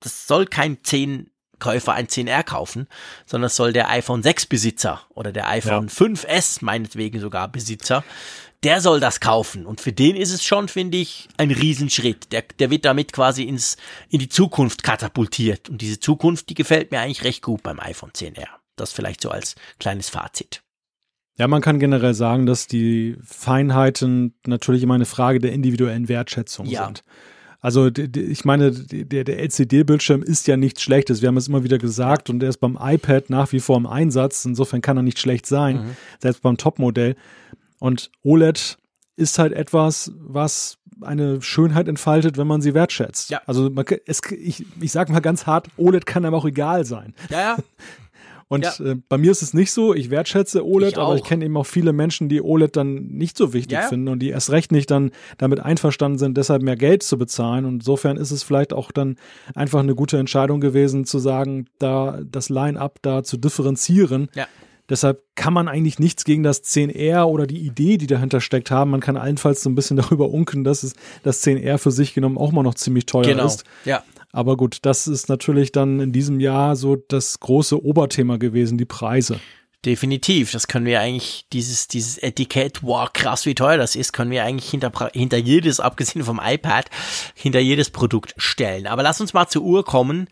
Das 0.00 0.26
soll 0.26 0.46
kein 0.46 0.78
10 0.82 1.30
Käufer 1.58 1.94
ein 1.94 2.08
10R 2.08 2.42
kaufen, 2.42 2.88
sondern 3.26 3.46
es 3.46 3.56
soll 3.56 3.72
der 3.72 3.88
iPhone 3.88 4.22
6 4.22 4.46
Besitzer 4.46 5.02
oder 5.10 5.32
der 5.32 5.48
iPhone 5.48 5.88
5S 5.88 6.58
meinetwegen 6.62 7.20
sogar 7.20 7.48
Besitzer, 7.48 8.04
der 8.64 8.80
soll 8.80 8.98
das 9.00 9.20
kaufen. 9.20 9.64
Und 9.64 9.80
für 9.80 9.92
den 9.92 10.16
ist 10.16 10.32
es 10.32 10.42
schon, 10.44 10.68
finde 10.68 10.98
ich, 10.98 11.28
ein 11.36 11.50
Riesenschritt. 11.50 12.32
Der, 12.32 12.42
der 12.58 12.70
wird 12.70 12.84
damit 12.84 13.12
quasi 13.12 13.44
ins, 13.44 13.76
in 14.08 14.18
die 14.18 14.28
Zukunft 14.28 14.82
katapultiert. 14.82 15.68
Und 15.68 15.80
diese 15.80 16.00
Zukunft, 16.00 16.48
die 16.48 16.54
gefällt 16.54 16.90
mir 16.90 17.00
eigentlich 17.00 17.24
recht 17.24 17.42
gut 17.42 17.62
beim 17.62 17.78
iPhone 17.80 18.10
10R. 18.10 18.48
Das 18.76 18.92
vielleicht 18.92 19.20
so 19.20 19.30
als 19.30 19.54
kleines 19.78 20.08
Fazit. 20.08 20.62
Ja, 21.36 21.48
man 21.48 21.62
kann 21.62 21.78
generell 21.78 22.14
sagen, 22.14 22.46
dass 22.46 22.66
die 22.66 23.16
Feinheiten 23.24 24.34
natürlich 24.46 24.82
immer 24.82 24.94
eine 24.94 25.04
Frage 25.06 25.38
der 25.40 25.52
individuellen 25.52 26.08
Wertschätzung 26.08 26.66
Ja. 26.66 26.86
sind. 26.86 27.04
Also 27.64 27.88
ich 27.96 28.44
meine, 28.44 28.72
der, 28.72 29.24
der 29.24 29.38
LCD-Bildschirm 29.38 30.22
ist 30.22 30.46
ja 30.46 30.58
nichts 30.58 30.82
Schlechtes. 30.82 31.22
Wir 31.22 31.28
haben 31.28 31.38
es 31.38 31.48
immer 31.48 31.64
wieder 31.64 31.78
gesagt 31.78 32.28
und 32.28 32.42
er 32.42 32.50
ist 32.50 32.58
beim 32.58 32.76
iPad 32.78 33.30
nach 33.30 33.52
wie 33.52 33.60
vor 33.60 33.78
im 33.78 33.86
Einsatz. 33.86 34.44
Insofern 34.44 34.82
kann 34.82 34.98
er 34.98 35.02
nicht 35.02 35.18
schlecht 35.18 35.46
sein, 35.46 35.76
Mhm. 35.76 35.96
selbst 36.20 36.42
beim 36.42 36.58
Topmodell. 36.58 37.16
Und 37.78 38.10
OLED 38.22 38.76
ist 39.16 39.38
halt 39.38 39.54
etwas, 39.54 40.12
was 40.18 40.76
eine 41.00 41.40
Schönheit 41.40 41.88
entfaltet, 41.88 42.36
wenn 42.36 42.46
man 42.46 42.60
sie 42.60 42.74
wertschätzt. 42.74 43.30
Ja. 43.30 43.40
Also 43.46 43.70
man, 43.70 43.86
es, 44.04 44.20
ich, 44.30 44.66
ich 44.82 44.92
sage 44.92 45.10
mal 45.10 45.20
ganz 45.20 45.46
hart, 45.46 45.68
OLED 45.78 46.04
kann 46.04 46.26
einem 46.26 46.34
auch 46.34 46.44
egal 46.44 46.84
sein. 46.84 47.14
Ja, 47.30 47.40
ja. 47.40 47.56
Und 48.48 48.64
Ja. 48.64 48.72
äh, 48.84 48.96
bei 49.08 49.16
mir 49.18 49.30
ist 49.30 49.42
es 49.42 49.54
nicht 49.54 49.72
so. 49.72 49.94
Ich 49.94 50.10
wertschätze 50.10 50.64
OLED, 50.66 50.92
Ich 50.92 50.98
aber 50.98 51.14
ich 51.16 51.24
kenne 51.24 51.44
eben 51.44 51.56
auch 51.56 51.66
viele 51.66 51.92
Menschen, 51.92 52.28
die 52.28 52.42
OLED 52.42 52.76
dann 52.76 52.94
nicht 53.08 53.36
so 53.38 53.52
wichtig 53.52 53.78
ja. 53.78 53.88
finden 53.88 54.08
und 54.08 54.18
die 54.20 54.28
erst 54.30 54.50
recht 54.50 54.70
nicht 54.72 54.90
dann 54.90 55.10
damit 55.38 55.60
einverstanden 55.60 56.18
sind, 56.18 56.36
deshalb 56.36 56.62
mehr 56.62 56.76
Geld 56.76 57.02
zu 57.02 57.16
bezahlen. 57.18 57.64
Und 57.64 57.74
insofern 57.76 58.16
ist 58.16 58.30
es 58.30 58.42
vielleicht 58.42 58.72
auch 58.72 58.92
dann 58.92 59.16
einfach 59.54 59.80
eine 59.80 59.94
gute 59.94 60.18
Entscheidung 60.18 60.60
gewesen, 60.60 61.04
zu 61.04 61.18
sagen, 61.18 61.66
da 61.78 62.20
das 62.30 62.48
Line-up 62.50 62.98
da 63.02 63.22
zu 63.22 63.36
differenzieren. 63.36 64.28
Ja. 64.34 64.46
Deshalb 64.90 65.22
kann 65.34 65.54
man 65.54 65.66
eigentlich 65.66 65.98
nichts 65.98 66.24
gegen 66.24 66.42
das 66.42 66.62
10R 66.62 67.24
oder 67.24 67.46
die 67.46 67.60
Idee, 67.60 67.96
die 67.96 68.06
dahinter 68.06 68.42
steckt, 68.42 68.70
haben. 68.70 68.90
Man 68.90 69.00
kann 69.00 69.16
allenfalls 69.16 69.62
so 69.62 69.70
ein 69.70 69.74
bisschen 69.74 69.96
darüber 69.96 70.28
unken, 70.28 70.62
dass 70.62 70.82
es 70.82 70.92
das 71.22 71.42
10R 71.42 71.78
für 71.78 71.90
sich 71.90 72.12
genommen 72.12 72.36
auch 72.36 72.52
mal 72.52 72.62
noch 72.62 72.74
ziemlich 72.74 73.06
teuer 73.06 73.22
Genau. 73.24 73.46
ist. 73.46 73.64
Ja. 73.86 74.02
Aber 74.34 74.56
gut, 74.56 74.78
das 74.82 75.06
ist 75.06 75.28
natürlich 75.28 75.70
dann 75.70 76.00
in 76.00 76.10
diesem 76.10 76.40
Jahr 76.40 76.74
so 76.74 76.96
das 76.96 77.38
große 77.38 77.80
Oberthema 77.84 78.36
gewesen, 78.36 78.76
die 78.76 78.84
Preise. 78.84 79.38
Definitiv, 79.84 80.50
das 80.50 80.66
können 80.66 80.86
wir 80.86 80.98
eigentlich, 80.98 81.46
dieses, 81.52 81.86
dieses 81.86 82.18
Etikett, 82.18 82.82
wow, 82.82 83.08
krass, 83.12 83.46
wie 83.46 83.54
teuer 83.54 83.76
das 83.76 83.94
ist, 83.94 84.12
können 84.12 84.32
wir 84.32 84.42
eigentlich 84.42 84.68
hinter, 84.68 84.90
hinter 85.12 85.36
jedes, 85.36 85.78
abgesehen 85.78 86.24
vom 86.24 86.40
iPad, 86.42 86.90
hinter 87.36 87.60
jedes 87.60 87.90
Produkt 87.90 88.34
stellen. 88.36 88.88
Aber 88.88 89.04
lass 89.04 89.20
uns 89.20 89.34
mal 89.34 89.46
zur 89.46 89.62
Uhr 89.62 89.84
kommen. 89.84 90.26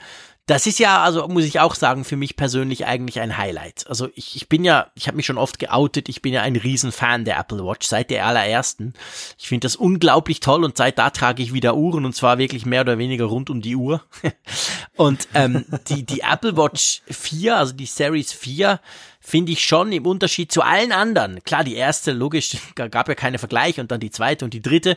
Das 0.46 0.66
ist 0.66 0.80
ja, 0.80 1.02
also 1.04 1.28
muss 1.28 1.44
ich 1.44 1.60
auch 1.60 1.76
sagen, 1.76 2.04
für 2.04 2.16
mich 2.16 2.34
persönlich 2.34 2.84
eigentlich 2.84 3.20
ein 3.20 3.38
Highlight. 3.38 3.86
Also 3.86 4.08
ich, 4.16 4.34
ich 4.34 4.48
bin 4.48 4.64
ja, 4.64 4.90
ich 4.96 5.06
habe 5.06 5.16
mich 5.16 5.26
schon 5.26 5.38
oft 5.38 5.60
geoutet, 5.60 6.08
ich 6.08 6.20
bin 6.20 6.32
ja 6.32 6.42
ein 6.42 6.56
Riesenfan 6.56 7.24
der 7.24 7.38
Apple 7.38 7.64
Watch, 7.64 7.86
seit 7.86 8.10
der 8.10 8.26
allerersten. 8.26 8.92
Ich 9.38 9.46
finde 9.46 9.66
das 9.66 9.76
unglaublich 9.76 10.40
toll 10.40 10.64
und 10.64 10.76
seit 10.76 10.98
da 10.98 11.10
trage 11.10 11.44
ich 11.44 11.52
wieder 11.52 11.76
Uhren 11.76 12.04
und 12.04 12.16
zwar 12.16 12.38
wirklich 12.38 12.66
mehr 12.66 12.80
oder 12.80 12.98
weniger 12.98 13.26
rund 13.26 13.50
um 13.50 13.62
die 13.62 13.76
Uhr. 13.76 14.02
und 14.96 15.28
ähm, 15.34 15.64
die, 15.88 16.04
die 16.04 16.20
Apple 16.20 16.56
Watch 16.56 17.02
4, 17.08 17.56
also 17.56 17.72
die 17.72 17.86
Series 17.86 18.32
4, 18.32 18.80
finde 19.20 19.52
ich 19.52 19.64
schon 19.64 19.92
im 19.92 20.06
Unterschied 20.06 20.50
zu 20.50 20.62
allen 20.62 20.90
anderen. 20.90 21.44
Klar, 21.44 21.62
die 21.62 21.76
erste, 21.76 22.10
logisch, 22.10 22.56
gab 22.74 23.08
ja 23.08 23.14
keine 23.14 23.38
Vergleich 23.38 23.78
und 23.78 23.92
dann 23.92 24.00
die 24.00 24.10
zweite 24.10 24.44
und 24.44 24.52
die 24.54 24.62
dritte, 24.62 24.96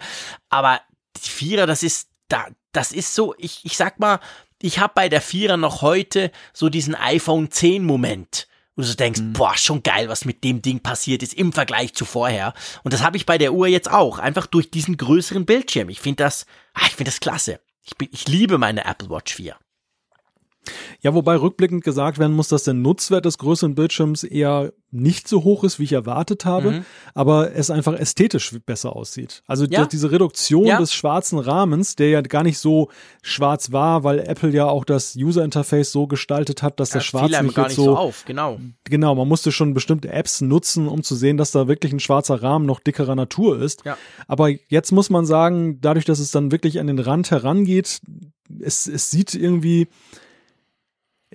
aber 0.50 0.82
die 1.24 1.30
Vierer, 1.30 1.68
das 1.68 1.84
ist, 1.84 2.10
da, 2.30 2.48
das 2.72 2.92
ist 2.92 3.14
so, 3.14 3.36
ich, 3.38 3.62
ich 3.64 3.78
sag 3.78 4.00
mal, 4.00 4.20
ich 4.66 4.80
habe 4.80 4.94
bei 4.96 5.10
der 5.10 5.22
Vierer 5.22 5.58
noch 5.58 5.82
heute 5.82 6.32
so 6.52 6.70
diesen 6.70 6.96
iPhone 6.96 7.52
10 7.52 7.84
Moment. 7.84 8.48
Wo 8.76 8.82
du 8.82 8.88
so 8.88 8.96
denkst, 8.96 9.22
boah, 9.32 9.56
schon 9.56 9.84
geil, 9.84 10.10
was 10.10 10.26
mit 10.26 10.44
dem 10.44 10.62
Ding 10.62 10.82
passiert 10.82 11.24
ist 11.24 11.34
im 11.34 11.54
Vergleich 11.54 11.94
zu 11.94 12.04
vorher. 12.04 12.54
Und 12.84 12.94
das 12.94 13.04
habe 13.04 13.16
ich 13.16 13.26
bei 13.26 13.38
der 13.38 13.54
Uhr 13.54 13.68
jetzt 13.68 13.90
auch. 13.90 14.20
Einfach 14.20 14.48
durch 14.48 14.70
diesen 14.70 14.98
größeren 14.98 15.46
Bildschirm. 15.46 15.88
Ich 15.88 16.02
finde 16.02 16.24
das, 16.24 16.46
ah, 16.74 16.82
ich 16.88 16.96
finde 16.96 17.12
das 17.12 17.22
klasse. 17.22 17.62
Ich, 17.84 17.96
bin, 17.96 18.10
ich 18.12 18.28
liebe 18.28 18.58
meine 18.58 18.84
Apple 18.84 19.10
Watch 19.10 19.36
4. 19.36 19.56
Ja, 21.02 21.14
wobei 21.14 21.36
rückblickend 21.38 21.84
gesagt 21.84 22.18
werden 22.20 22.36
muss, 22.36 22.48
dass 22.48 22.64
der 22.64 22.74
Nutzwert 22.74 23.26
des 23.26 23.38
größeren 23.38 23.76
Bildschirms 23.76 24.24
eher 24.24 24.74
nicht 24.92 25.28
so 25.28 25.44
hoch 25.44 25.66
ist, 25.66 25.78
wie 25.78 25.84
ich 25.84 25.92
erwartet 25.92 26.46
habe, 26.46 26.72
Mhm. 26.72 26.86
aber 27.14 27.54
es 27.54 27.70
einfach 27.70 27.94
ästhetisch 28.00 28.56
besser 28.66 28.96
aussieht. 28.96 29.44
Also 29.46 29.66
Ja. 29.66 29.84
die- 29.84 29.90
diese 29.90 30.10
Reduktion 30.12 30.66
Ja. 30.66 30.78
des 30.80 30.94
schwarzen 30.94 31.38
Rahmens, 31.38 31.96
der 31.98 32.10
ja 32.10 32.22
gar 32.22 32.44
nicht 32.44 32.60
so 32.60 32.90
schwarz 33.22 33.74
war, 33.74 34.04
weil 34.06 34.20
Apple 34.20 34.52
ja 34.52 34.68
auch 34.68 34.86
das 34.86 35.16
User 35.18 35.44
Interface 35.44 35.92
so 35.92 36.08
gestaltet 36.08 36.64
hat, 36.64 36.80
dass 36.80 36.92
das 36.92 37.04
Ja, 37.04 37.10
Schwarz 37.10 37.26
fiel 37.26 37.36
einem 37.36 37.48
nicht 37.48 37.56
gar 37.56 37.68
nicht 37.68 37.76
so, 37.76 37.84
so 37.86 37.98
auf, 37.98 38.24
genau. 38.26 38.60
genau, 38.86 39.16
man 39.16 39.28
musste 39.28 39.52
schon 39.52 39.74
bestimmte 39.74 40.10
Apps 40.14 40.40
nutzen, 40.40 40.88
um 40.88 41.04
zu 41.04 41.16
sehen, 41.16 41.36
dass 41.36 41.52
da 41.52 41.68
wirklich 41.68 41.92
ein 41.92 42.00
schwarzer 42.00 42.42
Rahmen 42.42 42.66
noch 42.66 42.80
dickerer 42.80 43.16
Natur 43.16 43.62
ist. 43.62 43.84
Ja. 43.84 43.98
Aber 44.28 44.50
jetzt 44.70 44.92
muss 44.94 45.10
man 45.10 45.26
sagen, 45.26 45.80
dadurch, 45.82 46.06
dass 46.06 46.20
es 46.20 46.32
dann 46.32 46.52
wirklich 46.54 46.80
an 46.80 46.88
den 46.88 47.00
Rand 47.00 47.32
herangeht, 47.32 48.00
es, 48.62 48.88
es 48.88 49.12
sieht 49.12 49.34
irgendwie, 49.36 49.88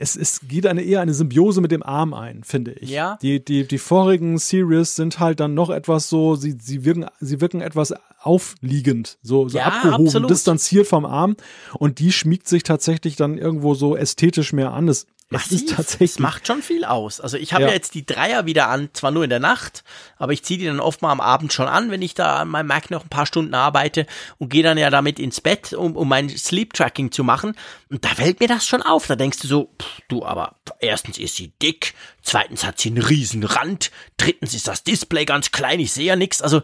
es, 0.01 0.16
es 0.16 0.40
geht 0.48 0.66
eine 0.66 0.82
eher 0.82 1.02
eine 1.02 1.12
Symbiose 1.12 1.60
mit 1.60 1.70
dem 1.72 1.82
Arm 1.82 2.14
ein, 2.14 2.43
finde 2.43 2.72
ich. 2.72 2.89
Ja. 2.89 3.18
Die, 3.20 3.44
die, 3.44 3.68
die 3.68 3.77
vorigen 3.77 4.39
Series 4.39 4.97
sind 4.97 5.20
halt 5.20 5.40
dann 5.40 5.52
noch 5.52 5.68
etwas 5.68 6.09
so, 6.09 6.36
sie, 6.36 6.56
sie 6.59 6.86
wirken, 6.86 7.05
sie 7.20 7.43
wirken 7.43 7.60
etwas 7.60 7.93
aufliegend, 8.18 9.18
so, 9.22 9.48
so 9.48 9.59
Ja, 9.59 9.66
abgehoben, 9.66 10.06
absolut. 10.06 10.31
distanziert 10.31 10.86
vom 10.86 11.05
Arm. 11.05 11.36
Und 11.74 11.98
die 11.98 12.12
schmiegt 12.12 12.48
sich 12.48 12.62
tatsächlich 12.62 13.16
dann 13.16 13.36
irgendwo 13.36 13.74
so 13.74 13.94
ästhetisch 13.94 14.55
mehr 14.55 14.72
an. 14.72 14.90
Es, 15.31 15.47
es 15.47 15.52
ist 15.52 15.61
Massiv. 15.61 15.77
tatsächlich. 15.77 16.11
Es 16.11 16.19
macht 16.19 16.47
schon 16.47 16.62
viel 16.62 16.85
aus. 16.85 17.20
Also 17.20 17.36
ich 17.36 17.52
habe 17.52 17.62
ja. 17.62 17.69
Ja. 17.69 17.74
jetzt 17.74 17.94
die 17.94 18.05
Dreier 18.05 18.47
wieder 18.47 18.69
an, 18.69 18.90
zwar 18.93 19.11
nur 19.11 19.24
in 19.24 19.31
der 19.31 19.39
Nacht, 19.40 19.85
aber 20.16 20.32
ich 20.32 20.43
ziehe 20.43 20.59
die 20.59 20.66
dann 20.66 20.81
oft 20.81 21.02
mal 21.02 21.12
am 21.12 21.20
Abend 21.20 21.52
schon 21.52 21.69
an, 21.69 21.90
wenn 21.90 22.02
ich 22.02 22.15
da 22.15 22.39
an 22.39 22.48
meinem 22.48 22.66
Mac 22.66 22.90
noch 22.90 23.05
ein 23.05 23.09
paar 23.09 23.27
Stunden 23.27 23.55
arbeite 23.55 24.07
und 24.39 24.48
gehe 24.48 24.62
dann 24.62 24.78
ja 24.78 24.90
damit 24.90 25.19
ins 25.19 25.40
Bett, 25.40 25.73
um, 25.73 25.97
um 25.97 26.09
mein 26.09 26.28
Sleep 26.28 26.73
Tracking 26.73 27.12
zu 27.12 27.23
machen. 27.23 27.55
Und 27.89 28.05
da 28.05 28.09
fällt 28.11 28.40
mir 28.40 28.48
das 28.48 28.66
schon 28.66 28.82
auf. 28.82 29.07
Da 29.07 29.16
denkst 29.16 29.39
du 29.39 29.48
so, 29.48 29.73
pff, 29.81 30.01
du, 30.09 30.24
aber 30.24 30.57
erstens 30.81 31.19
ist 31.19 31.36
sie 31.36 31.52
dick, 31.62 31.94
zweitens 32.23 32.65
hat 32.65 32.81
sie 32.81 32.90
einen 32.90 33.02
riesen 33.02 33.44
Rand, 33.44 33.90
drittens 34.16 34.55
ist 34.55 34.66
das 34.66 34.82
Display 34.82 35.24
ganz 35.24 35.52
klein, 35.52 35.81
ich 35.81 35.93
sehe 35.93 36.07
ja 36.07 36.16
nichts. 36.16 36.43
Also 36.43 36.62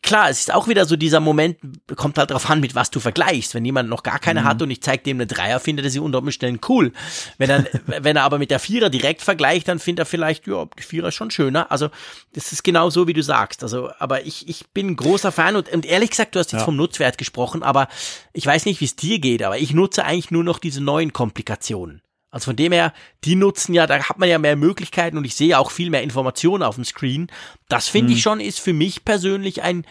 Klar, 0.00 0.30
es 0.30 0.40
ist 0.40 0.54
auch 0.54 0.68
wieder 0.68 0.86
so 0.86 0.96
dieser 0.96 1.18
Moment, 1.18 1.58
kommt 1.96 2.18
halt 2.18 2.30
drauf 2.30 2.48
an, 2.48 2.60
mit 2.60 2.76
was 2.76 2.90
du 2.90 3.00
vergleichst. 3.00 3.54
Wenn 3.54 3.64
jemand 3.64 3.88
noch 3.88 4.04
gar 4.04 4.20
keine 4.20 4.44
hat 4.44 4.62
und 4.62 4.70
ich 4.70 4.80
zeige 4.80 5.02
dem 5.02 5.16
eine 5.16 5.26
Dreier, 5.26 5.58
findet 5.58 5.84
er 5.84 5.90
sie 5.90 5.98
unter 5.98 6.18
Umständen 6.18 6.60
cool. 6.68 6.92
Wenn 7.36 7.50
er, 7.50 7.66
wenn 7.86 8.16
er 8.16 8.22
aber 8.22 8.38
mit 8.38 8.50
der 8.52 8.60
Vierer 8.60 8.90
direkt 8.90 9.22
vergleicht, 9.22 9.66
dann 9.66 9.80
findet 9.80 10.04
er 10.04 10.06
vielleicht, 10.06 10.46
ja, 10.46 10.66
die 10.78 10.82
Vierer 10.84 11.08
ist 11.08 11.16
schon 11.16 11.32
schöner. 11.32 11.70
Also, 11.72 11.90
das 12.34 12.52
ist 12.52 12.62
genau 12.62 12.90
so, 12.90 13.08
wie 13.08 13.12
du 13.12 13.22
sagst. 13.24 13.62
Also, 13.64 13.90
aber 13.98 14.24
ich, 14.24 14.48
ich 14.48 14.68
bin 14.68 14.86
ein 14.90 14.96
großer 14.96 15.32
Fan 15.32 15.56
und, 15.56 15.68
und 15.68 15.84
ehrlich 15.84 16.10
gesagt, 16.10 16.34
du 16.36 16.38
hast 16.38 16.52
jetzt 16.52 16.60
Ja. 16.60 16.64
vom 16.64 16.76
Nutzwert 16.76 17.18
gesprochen, 17.18 17.64
aber 17.64 17.88
ich 18.32 18.46
weiß 18.46 18.66
nicht, 18.66 18.80
wie 18.80 18.84
es 18.86 18.94
dir 18.96 19.18
geht, 19.18 19.42
aber 19.42 19.58
ich 19.58 19.74
nutze 19.74 20.04
eigentlich 20.04 20.30
nur 20.30 20.44
noch 20.44 20.60
diese 20.60 20.80
neuen 20.80 21.12
Komplikationen. 21.12 22.02
Also 22.30 22.46
von 22.46 22.56
dem 22.56 22.72
her, 22.72 22.92
die 23.24 23.36
nutzen 23.36 23.72
ja, 23.72 23.86
da 23.86 24.06
hat 24.08 24.18
man 24.18 24.28
ja 24.28 24.38
mehr 24.38 24.56
Möglichkeiten 24.56 25.16
und 25.16 25.24
ich 25.24 25.34
sehe 25.34 25.58
auch 25.58 25.70
viel 25.70 25.88
mehr 25.88 26.02
Informationen 26.02 26.62
auf 26.62 26.74
dem 26.74 26.84
Screen. 26.84 27.30
Das 27.68 27.88
finde 27.88 28.12
ich 28.12 28.22
schon, 28.22 28.40
ist 28.40 28.60
für 28.60 28.74
mich 28.74 29.04
persönlich 29.04 29.62
ein, 29.62 29.86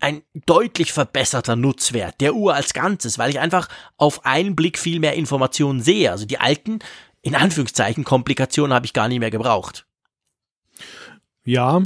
ein 0.00 0.22
deutlich 0.46 0.92
verbesserter 0.92 1.54
Nutzwert 1.54 2.20
der 2.20 2.34
Uhr 2.34 2.54
als 2.54 2.74
Ganzes, 2.74 3.16
weil 3.18 3.30
ich 3.30 3.38
einfach 3.38 3.68
auf 3.96 4.26
einen 4.26 4.56
Blick 4.56 4.76
viel 4.78 4.98
mehr 4.98 5.14
Informationen 5.14 5.80
sehe. 5.80 6.10
Also 6.10 6.26
die 6.26 6.38
alten, 6.38 6.80
in 7.20 7.36
Anführungszeichen, 7.36 8.02
Komplikationen 8.02 8.74
habe 8.74 8.86
ich 8.86 8.92
gar 8.92 9.06
nicht 9.06 9.20
mehr 9.20 9.30
gebraucht. 9.30 9.86
Ja. 11.44 11.82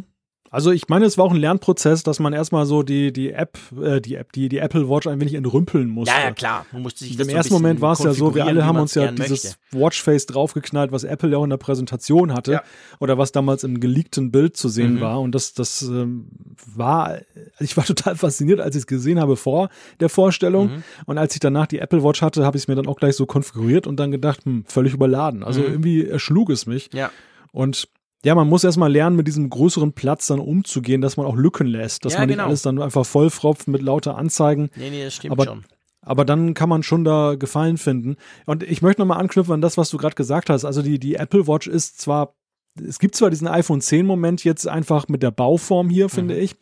Also 0.50 0.70
ich 0.70 0.88
meine, 0.88 1.04
es 1.06 1.18
war 1.18 1.24
auch 1.24 1.32
ein 1.32 1.36
Lernprozess, 1.36 2.02
dass 2.02 2.18
man 2.20 2.32
erstmal 2.32 2.66
so 2.66 2.82
die, 2.82 3.12
die 3.12 3.32
App, 3.32 3.58
äh, 3.82 4.00
die 4.00 4.14
App, 4.14 4.32
die, 4.32 4.48
die 4.48 4.58
Apple 4.58 4.88
Watch 4.88 5.06
ein 5.06 5.20
wenig 5.20 5.34
entrümpeln 5.34 5.88
musste. 5.88 6.14
Ja, 6.14 6.24
ja, 6.24 6.30
klar. 6.32 6.66
Man 6.72 6.82
musste 6.82 7.04
sich 7.04 7.16
das 7.16 7.26
Im 7.26 7.30
so 7.32 7.36
ersten 7.36 7.54
Moment 7.54 7.80
war 7.80 7.92
es 7.92 7.98
ja 8.00 8.12
so, 8.12 8.34
wir 8.34 8.46
alle 8.46 8.64
haben 8.64 8.78
uns 8.78 8.94
ja 8.94 9.10
dieses 9.12 9.44
möchte. 9.72 9.82
Watchface 9.84 10.26
draufgeknallt, 10.26 10.92
was 10.92 11.04
Apple 11.04 11.30
ja 11.30 11.38
auch 11.38 11.44
in 11.44 11.50
der 11.50 11.56
Präsentation 11.56 12.32
hatte 12.32 12.52
Ja. 12.52 12.62
oder 13.00 13.18
was 13.18 13.32
damals 13.32 13.64
im 13.64 13.80
geleakten 13.80 14.30
Bild 14.30 14.56
zu 14.56 14.68
sehen 14.68 14.94
Mhm. 14.94 15.00
war. 15.00 15.20
Und 15.20 15.34
das, 15.34 15.52
das 15.54 15.82
ähm, 15.82 16.28
war, 16.74 17.18
ich 17.58 17.76
war 17.76 17.84
total 17.86 18.16
fasziniert, 18.16 18.60
als 18.60 18.74
ich 18.76 18.80
es 18.82 18.86
gesehen 18.86 19.20
habe 19.20 19.36
vor 19.36 19.68
der 20.00 20.08
Vorstellung. 20.08 20.68
Mhm. 20.68 20.82
Und 21.06 21.18
als 21.18 21.34
ich 21.34 21.40
danach 21.40 21.66
die 21.66 21.78
Apple 21.80 22.02
Watch 22.04 22.22
hatte, 22.22 22.44
habe 22.44 22.56
ich 22.56 22.62
es 22.64 22.68
mir 22.68 22.74
dann 22.76 22.86
auch 22.86 22.96
gleich 22.96 23.16
so 23.16 23.26
konfiguriert 23.26 23.86
und 23.86 23.96
dann 23.98 24.10
gedacht, 24.10 24.44
hm, 24.44 24.64
völlig 24.66 24.94
überladen. 24.94 25.42
Also 25.42 25.60
Mhm. 25.60 25.66
irgendwie 25.66 26.06
erschlug 26.06 26.50
es 26.50 26.66
mich. 26.66 26.90
Ja. 26.92 27.10
Und 27.52 27.88
ja, 28.26 28.34
man 28.34 28.48
muss 28.48 28.64
erstmal 28.64 28.90
lernen, 28.90 29.16
mit 29.16 29.26
diesem 29.28 29.48
größeren 29.48 29.92
Platz 29.92 30.26
dann 30.26 30.40
umzugehen, 30.40 31.00
dass 31.00 31.16
man 31.16 31.26
auch 31.26 31.36
Lücken 31.36 31.66
lässt, 31.66 32.04
dass 32.04 32.14
Ja, 32.14 32.18
man 32.20 32.28
nicht 32.28 32.36
genau. 32.36 32.48
alles 32.48 32.62
dann 32.62 32.82
einfach 32.82 33.06
vollfropft 33.06 33.68
mit 33.68 33.82
lauter 33.82 34.16
Anzeigen. 34.18 34.68
Nee, 34.76 34.90
nee, 34.90 35.04
das 35.04 35.14
stimmt 35.14 35.32
Aber- 35.32 35.44
schon. 35.44 35.64
Aber 36.02 36.24
dann 36.24 36.54
kann 36.54 36.68
man 36.68 36.82
schon 36.84 37.02
da 37.04 37.34
Gefallen 37.34 37.78
finden. 37.78 38.16
Und 38.44 38.62
ich 38.62 38.80
möchte 38.82 39.00
nochmal 39.02 39.18
anknüpfen 39.18 39.54
an 39.54 39.60
das, 39.60 39.76
was 39.76 39.90
du 39.90 39.96
gerade 39.96 40.14
gesagt 40.14 40.50
hast. 40.50 40.64
Also 40.64 40.82
die, 40.82 40.98
die 41.00 41.16
Apple 41.16 41.48
Watch 41.48 41.66
ist 41.66 42.00
zwar, 42.00 42.34
es 42.80 42.98
gibt 43.00 43.16
zwar 43.16 43.30
diesen 43.30 43.48
iPhone 43.48 43.80
10 43.80 44.06
Moment 44.06 44.44
jetzt 44.44 44.68
einfach 44.68 45.08
mit 45.08 45.22
der 45.24 45.32
Bauform 45.32 45.88
hier, 45.88 46.08
finde 46.08 46.34
Mhm. 46.34 46.40
ich. 46.42 46.54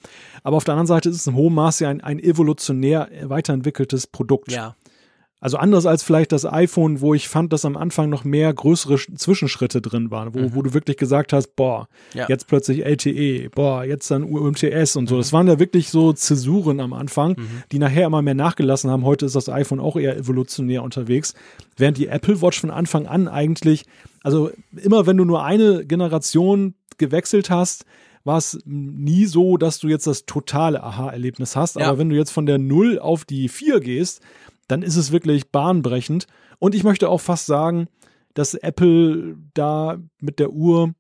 Aber 0.45 0.57
auf 0.57 0.65
der 0.65 0.73
anderen 0.74 0.86
Seite 0.86 1.09
ist 1.11 1.16
es 1.16 1.27
in 1.27 1.35
hohem 1.35 1.55
Maße 1.55 1.86
ein, 1.86 2.01
ein 2.03 2.19
evolutionär 2.20 3.09
weiterentwickeltes 3.24 4.07
Produkt. 4.07 4.51
Ja. 4.53 4.77
Also 5.44 5.58
anders 5.58 5.84
als 5.84 6.02
vielleicht 6.02 6.32
das 6.32 6.46
iPhone, 6.46 7.02
wo 7.02 7.12
ich 7.12 7.28
fand, 7.28 7.52
dass 7.52 7.66
am 7.66 7.76
Anfang 7.76 8.08
noch 8.08 8.24
mehr 8.24 8.50
größere 8.54 8.94
Sch- 8.94 9.14
Zwischenschritte 9.14 9.82
drin 9.82 10.10
waren, 10.10 10.32
wo, 10.34 10.54
wo 10.54 10.62
du 10.62 10.72
wirklich 10.72 10.96
gesagt 10.96 11.34
hast, 11.34 11.54
boah, 11.54 11.86
Mhm. 12.14 12.18
Ja. 12.20 12.26
jetzt 12.30 12.46
plötzlich 12.46 12.84
LTE, 12.86 13.50
boah, 13.54 13.84
jetzt 13.84 14.10
dann 14.10 14.24
UMTS 14.24 14.94
Mhm. 14.94 15.00
und 15.00 15.06
so. 15.10 15.18
Das 15.18 15.34
waren 15.34 15.46
ja 15.46 15.58
wirklich 15.58 15.90
so 15.90 16.14
Zäsuren 16.14 16.80
am 16.80 16.94
Anfang, 16.94 17.36
die 17.72 17.78
nachher 17.78 18.06
immer 18.06 18.22
mehr 18.22 18.34
nachgelassen 18.34 18.90
haben. 18.90 19.04
Heute 19.04 19.26
ist 19.26 19.36
das 19.36 19.50
iPhone 19.50 19.80
auch 19.80 19.96
eher 19.96 20.16
evolutionär 20.16 20.82
unterwegs, 20.82 21.34
während 21.76 21.98
die 21.98 22.06
Apple 22.08 22.40
Watch 22.40 22.58
von 22.60 22.70
Anfang 22.70 23.06
an 23.06 23.28
eigentlich, 23.28 23.84
also 24.22 24.50
immer 24.82 25.06
wenn 25.06 25.18
du 25.18 25.26
nur 25.26 25.44
eine 25.44 25.84
Generation 25.84 26.72
gewechselt 26.96 27.50
hast, 27.50 27.84
war 28.26 28.38
es 28.38 28.58
nie 28.64 29.26
so, 29.26 29.58
dass 29.58 29.78
du 29.80 29.88
jetzt 29.88 30.06
das 30.06 30.24
totale 30.24 30.82
Aha-Erlebnis 30.82 31.56
hast. 31.56 31.76
Ja. 31.76 31.88
Aber 31.88 31.98
wenn 31.98 32.08
du 32.08 32.16
jetzt 32.16 32.30
von 32.30 32.46
der 32.46 32.56
0 32.56 32.98
auf 32.98 33.26
die 33.26 33.50
4 33.50 33.80
gehst, 33.80 34.22
dann 34.69 34.82
ist 34.82 34.97
es 34.97 35.12
wirklich 35.12 35.51
bahnbrechend. 35.51 36.27
Und 36.59 36.74
ich 36.74 36.85
möchte 36.85 37.09
auch 37.09 37.20
fast 37.20 37.47
sagen, 37.47 37.89
dass 38.35 38.55
Apple 38.55 39.36
da 39.55 39.99
mit 40.20 40.39
der 40.39 40.51
Uhr 40.51 40.95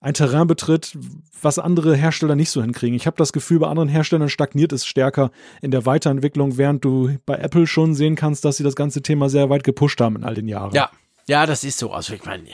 ein 0.00 0.14
Terrain 0.14 0.48
betritt, 0.48 0.98
was 1.40 1.60
andere 1.60 1.94
Hersteller 1.94 2.34
nicht 2.34 2.50
so 2.50 2.60
hinkriegen. 2.60 2.96
Ich 2.96 3.06
habe 3.06 3.16
das 3.16 3.32
Gefühl, 3.32 3.60
bei 3.60 3.68
anderen 3.68 3.88
Herstellern 3.88 4.28
stagniert 4.28 4.72
es 4.72 4.84
stärker 4.84 5.30
in 5.60 5.70
der 5.70 5.86
Weiterentwicklung, 5.86 6.58
während 6.58 6.84
du 6.84 7.16
bei 7.24 7.36
Apple 7.36 7.68
schon 7.68 7.94
sehen 7.94 8.16
kannst, 8.16 8.44
dass 8.44 8.56
sie 8.56 8.64
das 8.64 8.74
ganze 8.74 9.02
Thema 9.02 9.28
sehr 9.28 9.48
weit 9.48 9.62
gepusht 9.62 10.00
haben 10.00 10.16
in 10.16 10.24
all 10.24 10.34
den 10.34 10.48
Jahren. 10.48 10.74
Ja, 10.74 10.90
ja, 11.28 11.46
das 11.46 11.62
ist 11.62 11.78
so. 11.78 11.92
Also 11.92 12.14
ich 12.14 12.24
meine, 12.24 12.48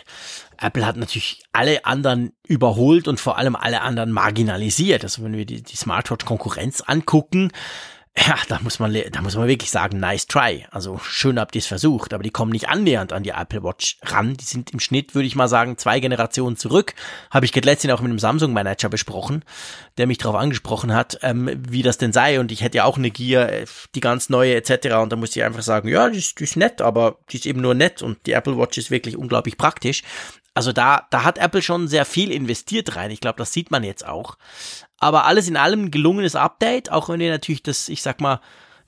Apple 0.61 0.85
hat 0.85 0.97
natürlich 0.97 1.43
alle 1.53 1.87
anderen 1.87 2.33
überholt 2.47 3.09
und 3.09 3.19
vor 3.19 3.39
allem 3.39 3.57
alle 3.57 3.81
anderen 3.81 4.13
marginalisiert. 4.13 5.05
Also 5.05 5.25
wenn 5.25 5.37
wir 5.37 5.47
die, 5.47 5.63
die 5.63 5.77
Smartwatch-Konkurrenz 5.77 6.83
angucken, 6.83 7.51
ja, 8.17 8.37
da 8.49 8.59
muss 8.61 8.79
man, 8.79 8.97
da 9.13 9.23
muss 9.23 9.37
man 9.37 9.49
wirklich 9.49 9.71
sagen, 9.71 10.01
nice 10.01 10.27
try. 10.27 10.67
Also 10.71 10.99
schön 10.99 11.39
habt 11.39 11.55
ihr 11.55 11.61
es 11.61 11.67
versucht, 11.67 12.13
aber 12.13 12.23
die 12.23 12.31
kommen 12.31 12.51
nicht 12.51 12.69
annähernd 12.69 13.13
an 13.13 13.23
die 13.23 13.31
Apple 13.31 13.63
Watch 13.63 13.99
ran. 14.03 14.35
Die 14.35 14.45
sind 14.45 14.71
im 14.71 14.81
Schnitt, 14.81 15.15
würde 15.15 15.27
ich 15.27 15.37
mal 15.37 15.49
sagen, 15.49 15.79
zwei 15.79 16.01
Generationen 16.01 16.57
zurück. 16.57 16.95
Habe 17.31 17.47
ich 17.47 17.55
letztens 17.55 17.93
auch 17.93 18.01
mit 18.01 18.11
einem 18.11 18.19
Samsung-Manager 18.19 18.89
besprochen, 18.89 19.45
der 19.99 20.07
mich 20.07 20.19
darauf 20.19 20.37
angesprochen 20.37 20.95
hat, 20.95 21.19
ähm, 21.23 21.51
wie 21.69 21.83
das 21.83 21.99
denn 21.99 22.13
sei. 22.13 22.41
Und 22.41 22.51
ich 22.51 22.63
hätte 22.63 22.79
ja 22.79 22.85
auch 22.85 22.99
eine 22.99 23.11
Gear, 23.11 23.51
äh, 23.51 23.67
die 23.95 24.01
ganz 24.01 24.29
neue 24.29 24.55
etc. 24.57 24.97
Und 24.97 25.13
da 25.13 25.17
musste 25.17 25.39
ich 25.41 25.45
einfach 25.45 25.63
sagen, 25.63 25.89
ja, 25.89 26.09
die 26.09 26.19
ist, 26.19 26.41
die 26.41 26.45
ist 26.45 26.57
nett, 26.57 26.81
aber 26.81 27.19
die 27.31 27.37
ist 27.37 27.47
eben 27.47 27.61
nur 27.61 27.75
nett 27.75 28.03
und 28.03 28.27
die 28.27 28.33
Apple 28.33 28.59
Watch 28.59 28.79
ist 28.79 28.91
wirklich 28.91 29.17
unglaublich 29.17 29.57
praktisch. 29.57 30.03
Also 30.55 30.73
da, 30.73 31.07
da 31.11 31.23
hat 31.23 31.39
Apple 31.39 31.63
schon 31.63 31.87
sehr 31.87 32.05
viel 32.05 32.33
investiert 32.33 32.97
rein. 32.97 33.13
Ich 33.13 33.21
glaube, 33.21 33.39
das 33.39 33.53
sieht 33.53 33.71
man 33.71 33.85
jetzt 33.85 34.05
auch. 34.05 34.37
Aber 34.99 35.27
alles 35.27 35.49
in 35.49 35.57
allem 35.57 35.85
ein 35.87 35.91
gelungenes 35.91 36.35
Update, 36.35 36.91
auch 36.91 37.09
wenn 37.09 37.21
wir 37.21 37.31
natürlich 37.31 37.63
das, 37.63 37.89
ich 37.89 38.03
sag 38.03 38.21
mal, 38.21 38.41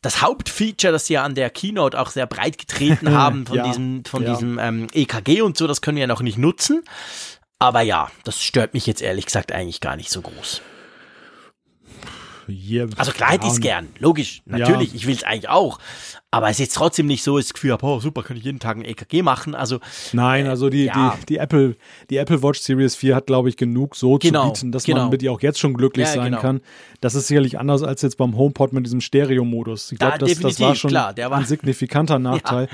das 0.02 0.22
Hauptfeature, 0.22 0.92
das 0.92 1.06
sie 1.06 1.14
ja 1.14 1.24
an 1.24 1.34
der 1.34 1.50
Keynote 1.50 1.98
auch 1.98 2.10
sehr 2.10 2.26
breit 2.26 2.58
getreten 2.58 3.12
haben 3.14 3.46
von 3.46 3.56
Ja, 3.56 3.64
diesem, 3.64 4.04
von 4.04 4.22
ja. 4.24 4.30
diesem 4.32 4.58
ähm, 4.58 4.86
EKG 4.92 5.42
und 5.42 5.56
so, 5.56 5.66
das 5.66 5.82
können 5.82 5.96
wir 5.96 6.02
ja 6.02 6.06
noch 6.06 6.22
nicht 6.22 6.38
nutzen. 6.38 6.82
Aber 7.58 7.82
ja, 7.82 8.10
das 8.24 8.42
stört 8.42 8.72
mich 8.72 8.86
jetzt 8.86 9.02
ehrlich 9.02 9.26
gesagt 9.26 9.52
eigentlich 9.52 9.80
gar 9.80 9.96
nicht 9.96 10.10
so 10.10 10.22
groß. 10.22 10.62
Yeah. 12.48 12.88
Also 12.96 13.12
klar 13.12 13.30
hätte 13.32 13.46
ich 13.46 13.52
es 13.52 13.60
gern, 13.60 13.88
logisch, 13.98 14.42
natürlich, 14.46 14.90
Ja. 14.90 14.94
ich 14.96 15.06
will 15.06 15.14
es 15.14 15.22
eigentlich 15.24 15.48
auch. 15.48 15.78
Aber 16.32 16.46
es 16.46 16.52
ist 16.52 16.58
jetzt 16.60 16.74
trotzdem 16.76 17.06
nicht 17.06 17.22
so, 17.24 17.38
das 17.38 17.52
Gefühl 17.52 17.72
habe, 17.72 17.84
oh 17.84 17.98
super, 17.98 18.22
kann 18.22 18.36
ich 18.36 18.44
jeden 18.44 18.60
Tag 18.60 18.76
ein 18.76 18.84
EKG 18.84 19.22
machen. 19.22 19.54
Also 19.56 19.80
Nein, 20.12 20.46
also 20.46 20.68
die, 20.70 20.84
ja. 20.84 21.16
die, 21.22 21.26
die 21.26 21.36
Apple, 21.38 21.76
die 22.08 22.16
Apple 22.18 22.42
Watch 22.42 22.60
Series 22.60 22.94
4 22.94 23.16
hat, 23.16 23.26
glaube 23.26 23.48
ich, 23.48 23.56
genug 23.56 23.96
so 23.96 24.16
Genau, 24.18 24.50
zu 24.50 24.52
bieten, 24.52 24.72
dass 24.72 24.84
genau. 24.84 25.00
man 25.02 25.10
mit 25.10 25.22
ihr 25.22 25.32
auch 25.32 25.40
jetzt 25.40 25.58
schon 25.58 25.74
glücklich 25.74 26.06
Ja, 26.06 26.14
sein 26.14 26.24
genau. 26.30 26.40
kann. 26.40 26.60
Das 27.00 27.14
ist 27.16 27.26
sicherlich 27.26 27.58
anders 27.58 27.82
als 27.82 28.02
jetzt 28.02 28.16
beim 28.16 28.36
HomePod 28.36 28.72
mit 28.72 28.86
diesem 28.86 29.00
Stereo-Modus. 29.00 29.90
Ich 29.92 29.98
Da, 29.98 30.10
glaube, 30.16 30.32
das, 30.32 30.38
das 30.40 30.60
war 30.60 30.74
schon 30.76 30.90
klar, 30.90 31.16
war- 31.16 31.32
ein 31.38 31.46
signifikanter 31.46 32.18
Nachteil. 32.20 32.68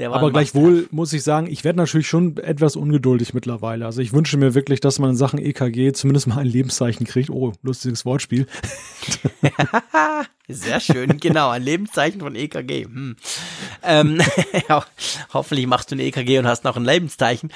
Aber 0.00 0.32
gleichwohl 0.32 0.88
muss 0.90 1.12
ich 1.12 1.22
sagen, 1.22 1.46
ich 1.46 1.64
werde 1.64 1.78
natürlich 1.78 2.08
schon 2.08 2.36
etwas 2.38 2.76
ungeduldig 2.76 3.34
mittlerweile. 3.34 3.84
Also 3.84 4.00
ich 4.00 4.12
wünsche 4.12 4.38
mir 4.38 4.54
wirklich, 4.54 4.80
dass 4.80 4.98
man 4.98 5.10
in 5.10 5.16
Sachen 5.16 5.38
EKG 5.38 5.92
zumindest 5.92 6.26
mal 6.26 6.38
ein 6.38 6.46
Lebenszeichen 6.46 7.06
kriegt. 7.06 7.28
Oh, 7.28 7.52
lustiges 7.62 8.06
Wortspiel. 8.06 8.46
Sehr 10.48 10.80
schön, 10.80 11.18
genau, 11.18 11.50
ein 11.50 11.62
Lebenszeichen 11.62 12.20
von 12.20 12.34
EKG. 12.34 12.84
Hm. 12.84 13.16
Ähm, 13.82 14.20
ja, 14.68 14.84
hoffentlich 15.32 15.66
machst 15.66 15.90
du 15.90 15.96
ein 15.96 16.00
EKG 16.00 16.38
und 16.38 16.46
hast 16.46 16.64
noch 16.64 16.76
ein 16.76 16.84
Lebenszeichen. 16.84 17.52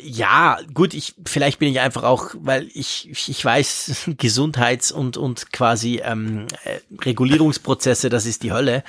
Ja, 0.00 0.58
gut, 0.72 0.94
ich 0.94 1.14
vielleicht 1.26 1.58
bin 1.58 1.68
ich 1.68 1.80
einfach 1.80 2.04
auch, 2.04 2.30
weil 2.34 2.70
ich 2.72 3.28
ich 3.28 3.44
weiß 3.44 4.08
Gesundheits- 4.16 4.92
und 4.92 5.18
und 5.18 5.52
quasi 5.52 6.00
ähm, 6.02 6.46
äh, 6.64 6.78
Regulierungsprozesse, 7.02 8.08
das 8.08 8.24
ist 8.24 8.42
die 8.42 8.52
Hölle. 8.52 8.82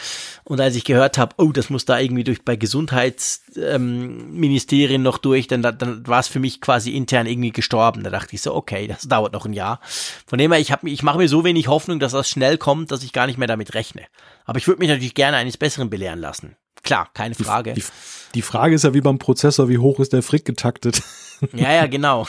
Und 0.44 0.62
als 0.62 0.76
ich 0.76 0.86
gehört 0.86 1.18
habe, 1.18 1.36
oh, 1.38 1.52
das 1.52 1.70
muss 1.70 1.86
da 1.86 2.00
irgendwie 2.00 2.24
durch 2.24 2.46
bei 2.46 2.56
Gesundheitsministerien 2.56 5.02
ähm, 5.02 5.04
noch 5.04 5.18
durch, 5.18 5.48
dann 5.48 5.62
dann 5.62 6.08
war 6.08 6.20
es 6.20 6.28
für 6.28 6.40
mich 6.40 6.62
quasi 6.62 6.92
intern 6.92 7.28
irgendwie 7.28 7.52
gestorben. 7.52 8.04
Da 8.04 8.10
dachte 8.10 8.36
ich 8.36 8.42
so, 8.42 8.56
okay, 8.56 8.88
das 8.88 9.08
dauert 9.08 9.34
noch 9.34 9.46
ein 9.46 9.54
Jahr. 9.54 9.80
Von 10.26 10.40
dem 10.40 10.52
her, 10.52 10.62
ich 10.62 10.72
habe 10.72 10.90
ich 10.90 11.04
mache 11.04 11.18
mir 11.18 11.28
so 11.28 11.44
wenig 11.44 11.68
Hoffnung, 11.68 12.00
dass 12.00 12.14
das 12.14 12.30
schnell 12.30 12.58
kommt, 12.58 12.92
dass 12.92 13.04
ich 13.04 13.12
gar 13.12 13.28
nicht 13.28 13.38
mehr 13.38 13.48
damit 13.48 13.74
rechne. 13.74 14.04
Aber 14.46 14.60
ich 14.60 14.68
würde 14.68 14.80
mich 14.80 14.90
natürlich 14.90 15.16
gerne 15.16 15.38
eines 15.38 15.58
Besseren 15.58 15.90
belehren 15.90 16.20
lassen. 16.20 16.56
Klar, 16.86 17.10
keine 17.14 17.36
Frage. 17.36 17.74
Die, 17.74 17.82
die, 17.82 17.88
die 18.36 18.42
Frage 18.42 18.76
ist 18.76 18.84
ja 18.84 18.94
wie 18.94 19.02
beim 19.02 19.20
Prozessor, 19.20 19.68
wie 19.68 19.78
hoch 19.78 20.00
ist 20.00 20.14
der 20.14 20.24
Frick 20.24 20.46
getaktet? 20.46 21.02
Ja, 21.52 21.70
ja, 21.70 21.88
genau. 21.88 22.26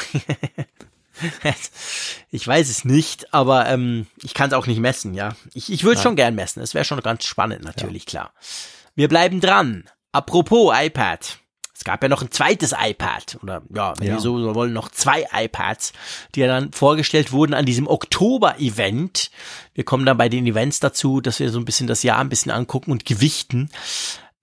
ich 2.33 2.47
weiß 2.47 2.69
es 2.69 2.85
nicht, 2.85 3.33
aber 3.33 3.69
ähm, 3.69 4.09
ich 4.25 4.35
kann 4.35 4.49
es 4.49 4.53
auch 4.53 4.67
nicht 4.67 4.81
messen, 4.81 5.15
ja. 5.15 5.37
Ich, 5.55 5.73
ich 5.73 5.85
würde 5.85 6.01
schon 6.01 6.17
gern 6.17 6.35
messen. 6.35 6.61
Es 6.61 6.75
wäre 6.75 6.85
schon 6.85 7.01
ganz 7.01 7.25
spannend, 7.25 7.63
natürlich, 7.63 8.03
ja. 8.07 8.11
klar. 8.11 8.33
Wir 8.97 9.07
bleiben 9.07 9.41
dran. 9.41 9.85
Apropos 10.11 10.75
iPad. 10.77 11.39
Es 11.73 11.85
gab 11.85 12.03
ja 12.03 12.09
noch 12.09 12.23
ein 12.23 12.31
zweites 12.31 12.73
iPad 12.73 13.39
oder 13.43 13.63
ja, 13.73 13.93
wenn 13.99 14.09
ja. 14.09 14.15
wir 14.15 14.21
so 14.21 14.55
wollen, 14.55 14.73
noch 14.73 14.91
zwei 14.91 15.27
iPads, 15.31 15.93
die 16.35 16.41
ja 16.41 16.47
dann 16.47 16.73
vorgestellt 16.73 17.33
wurden 17.33 17.53
an 17.53 17.67
diesem 17.67 17.87
Oktober-Event. 17.87 19.31
Wir 19.75 19.85
kommen 19.85 20.07
dann 20.07 20.17
bei 20.17 20.31
den 20.31 20.47
Events 20.47 20.81
dazu, 20.81 21.21
dass 21.21 21.39
wir 21.39 21.51
so 21.51 21.59
ein 21.59 21.67
bisschen 21.67 21.87
das 21.87 22.03
Jahr 22.03 22.19
ein 22.19 22.31
bisschen 22.31 22.51
angucken 22.51 22.93
und 22.93 23.05
gewichten. 23.05 23.69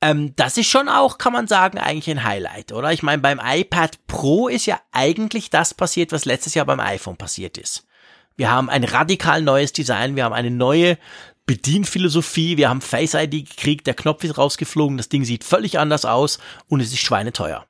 Ähm, 0.04 0.36
das 0.36 0.58
ist 0.58 0.68
schon 0.68 0.90
auch, 0.90 1.18
kann 1.18 1.32
man 1.32 1.48
sagen, 1.48 1.78
eigentlich 1.78 2.10
ein 2.10 2.26
Highlight, 2.26 2.74
oder? 2.74 2.92
Ich 2.92 3.04
meine, 3.04 3.22
beim 3.22 3.40
iPad 3.42 4.06
Pro 4.06 4.50
ist 4.50 4.66
ja 4.66 4.78
eigentlich 4.92 5.50
das 5.50 5.74
passiert, 5.74 6.12
was 6.12 6.26
letztes 6.26 6.56
Jahr 6.56 6.66
beim 6.66 6.82
iPhone 6.82 7.16
passiert 7.16 7.58
ist. 7.58 7.88
Wir 8.36 8.52
haben 8.52 8.70
ein 8.70 8.84
radikal 8.84 9.42
neues 9.42 9.72
Design, 9.72 10.18
wir 10.18 10.26
haben 10.26 10.34
eine 10.34 10.52
neue 10.52 10.98
Bedienphilosophie, 11.46 12.58
wir 12.58 12.68
haben 12.68 12.82
Face 12.82 13.14
ID 13.14 13.50
gekriegt, 13.50 13.88
der 13.88 13.94
Knopf 13.94 14.26
ist 14.26 14.38
rausgeflogen, 14.38 14.98
das 14.98 15.08
Ding 15.08 15.24
sieht 15.24 15.46
völlig 15.46 15.80
anders 15.80 16.04
aus 16.04 16.38
und 16.68 16.82
es 16.82 16.92
ist 16.92 17.00
schweineteuer. 17.00 17.66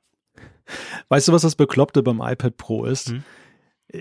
Weißt 1.10 1.28
du, 1.28 1.32
was 1.32 1.42
das 1.42 1.54
Bekloppte 1.54 2.02
beim 2.02 2.20
iPad 2.20 2.56
Pro 2.56 2.84
ist? 2.84 3.10
Hm? 3.10 3.22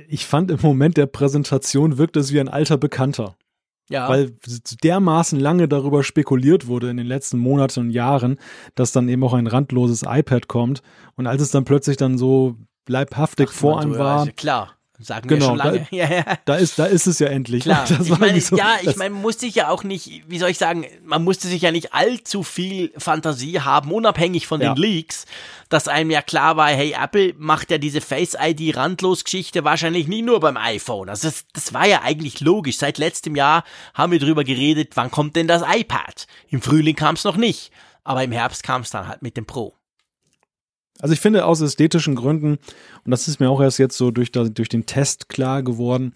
Ich 0.07 0.25
fand 0.25 0.49
im 0.49 0.59
Moment 0.59 0.97
der 0.97 1.05
Präsentation 1.05 1.99
wirkt 1.99 2.17
es 2.17 2.33
wie 2.33 2.39
ein 2.39 2.49
alter 2.49 2.77
Bekannter. 2.77 3.35
Ja. 3.89 4.09
Weil 4.09 4.35
dermaßen 4.83 5.39
lange 5.39 5.67
darüber 5.67 6.03
spekuliert 6.03 6.67
wurde 6.67 6.89
in 6.89 6.97
den 6.97 7.05
letzten 7.05 7.37
Monaten 7.37 7.81
und 7.81 7.89
Jahren, 7.91 8.39
dass 8.75 8.91
dann 8.91 9.09
eben 9.09 9.23
auch 9.23 9.33
ein 9.33 9.47
randloses 9.47 10.03
iPad 10.07 10.47
kommt. 10.47 10.81
Und 11.15 11.27
als 11.27 11.41
es 11.41 11.51
dann 11.51 11.65
plötzlich 11.65 11.97
dann 11.97 12.17
so 12.17 12.55
leibhaftig 12.87 13.49
Ach, 13.49 13.53
vor 13.53 13.79
einem 13.81 13.97
war. 13.97 14.27
klar. 14.27 14.73
Sagen 15.03 15.27
genau, 15.27 15.45
wir 15.45 15.47
schon 15.49 15.57
lange. 15.57 15.79
Da, 15.79 15.85
ja, 15.95 16.09
ja. 16.09 16.23
da, 16.45 16.55
ist, 16.55 16.79
da 16.79 16.85
ist 16.85 17.07
es 17.07 17.19
ja 17.19 17.27
endlich. 17.27 17.63
Klar. 17.63 17.85
ich 18.01 18.17
meine, 18.17 18.39
so, 18.41 18.55
ja, 18.55 18.77
ich 18.81 18.95
meine, 18.95 19.11
man 19.11 19.21
musste 19.21 19.45
sich 19.45 19.55
ja 19.55 19.69
auch 19.69 19.83
nicht, 19.83 20.23
wie 20.27 20.39
soll 20.39 20.49
ich 20.49 20.57
sagen, 20.57 20.85
man 21.03 21.23
musste 21.23 21.47
sich 21.47 21.61
ja 21.61 21.71
nicht 21.71 21.93
allzu 21.93 22.43
viel 22.43 22.91
Fantasie 22.97 23.59
haben, 23.59 23.91
unabhängig 23.91 24.47
von 24.47 24.61
ja. 24.61 24.73
den 24.73 24.81
Leaks, 24.81 25.25
dass 25.69 25.87
einem 25.87 26.11
ja 26.11 26.21
klar 26.21 26.57
war, 26.57 26.69
hey, 26.69 26.95
Apple 26.99 27.33
macht 27.37 27.71
ja 27.71 27.77
diese 27.77 28.01
Face-ID-Randlos-Geschichte 28.01 29.63
wahrscheinlich 29.63 30.07
nicht 30.07 30.25
nur 30.25 30.39
beim 30.39 30.57
iPhone. 30.57 31.09
Also 31.09 31.27
das, 31.27 31.45
das 31.53 31.73
war 31.73 31.87
ja 31.87 32.01
eigentlich 32.03 32.39
logisch. 32.41 32.77
Seit 32.77 32.97
letztem 32.97 33.35
Jahr 33.35 33.63
haben 33.93 34.11
wir 34.11 34.19
drüber 34.19 34.43
geredet, 34.43 34.91
wann 34.95 35.11
kommt 35.11 35.35
denn 35.35 35.47
das 35.47 35.63
iPad? 35.63 36.27
Im 36.49 36.61
Frühling 36.61 36.95
kam 36.95 37.15
es 37.15 37.23
noch 37.23 37.37
nicht, 37.37 37.71
aber 38.03 38.23
im 38.23 38.31
Herbst 38.31 38.63
kam 38.63 38.81
es 38.81 38.89
dann 38.89 39.07
halt 39.07 39.21
mit 39.21 39.37
dem 39.37 39.45
Pro. 39.45 39.73
Also 40.99 41.13
ich 41.13 41.19
finde 41.19 41.45
aus 41.45 41.61
ästhetischen 41.61 42.15
Gründen, 42.15 42.59
und 43.03 43.11
das 43.11 43.27
ist 43.27 43.39
mir 43.39 43.49
auch 43.49 43.61
erst 43.61 43.79
jetzt 43.79 43.97
so 43.97 44.11
durch, 44.11 44.31
durch 44.31 44.69
den 44.69 44.85
Test 44.85 45.29
klar 45.29 45.63
geworden, 45.63 46.13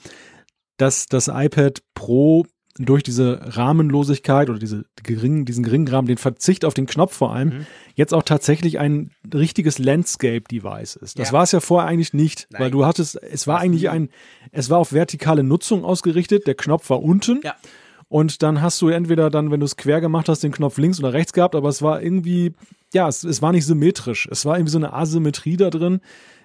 dass 0.78 1.08
das 1.08 1.28
iPad 1.28 1.82
Pro 1.96 2.46
durch 2.80 3.04
diese 3.04 3.40
Rahmenlosigkeit 3.44 4.50
oder 4.50 4.60
diese 4.60 4.86
geringen, 5.02 5.46
diesen 5.46 5.64
geringen 5.64 5.88
Rahmen, 5.88 6.08
den 6.08 6.18
Verzicht 6.18 6.64
auf 6.64 6.74
den 6.74 6.86
Knopf 6.86 7.16
vor 7.16 7.34
allem, 7.34 7.50
mhm. 7.50 7.66
jetzt 7.96 8.14
auch 8.14 8.24
tatsächlich 8.24 8.80
ein 8.80 9.12
richtiges 9.34 9.80
Landscape-Device 9.80 10.96
ist. 10.98 11.18
Das 11.18 11.30
ja. 11.30 11.34
war 11.34 11.44
es 11.44 11.52
ja 11.52 11.60
vorher 11.60 11.90
eigentlich 11.90 12.14
nicht, 12.14 12.48
Nein. 12.52 12.62
weil 12.62 12.72
du 12.72 12.86
hattest, 12.86 13.22
es 13.22 13.48
war 13.48 13.60
eigentlich 13.60 13.90
ein, 13.90 14.10
es 14.52 14.70
war 14.70 14.78
auf 14.78 14.94
vertikale 14.94 15.44
Nutzung 15.44 15.84
ausgerichtet, 15.84 16.46
der 16.46 16.56
Knopf 16.56 16.90
war 16.90 17.02
unten. 17.02 17.42
Ja. 17.44 17.56
Und 18.10 18.42
dann 18.42 18.62
hast 18.62 18.82
du 18.82 18.90
entweder 18.90 19.30
dann, 19.30 19.52
wenn 19.52 19.60
du 19.60 19.66
es 19.66 19.76
quer 19.76 20.00
gemacht 20.00 20.30
hast, 20.30 20.44
den 20.44 20.52
Knopf 20.52 20.78
links 20.78 21.00
oder 21.00 21.14
rechts 21.14 21.34
gehabt, 21.34 21.56
aber 21.56 21.70
es 21.70 21.82
war 21.82 22.02
irgendwie, 22.02 22.54
ja, 22.94 23.08
es, 23.08 23.24
es 23.24 23.42
war 23.42 23.52
nicht 23.52 23.66
symmetrisch. 23.66 24.28
Es 24.32 24.46
war 24.46 24.58
irgendwie 24.58 24.72
so 24.72 24.78
eine 24.78 24.94
Asymmetrie 24.94 25.58
da 25.58 25.70
drin. 25.70 26.02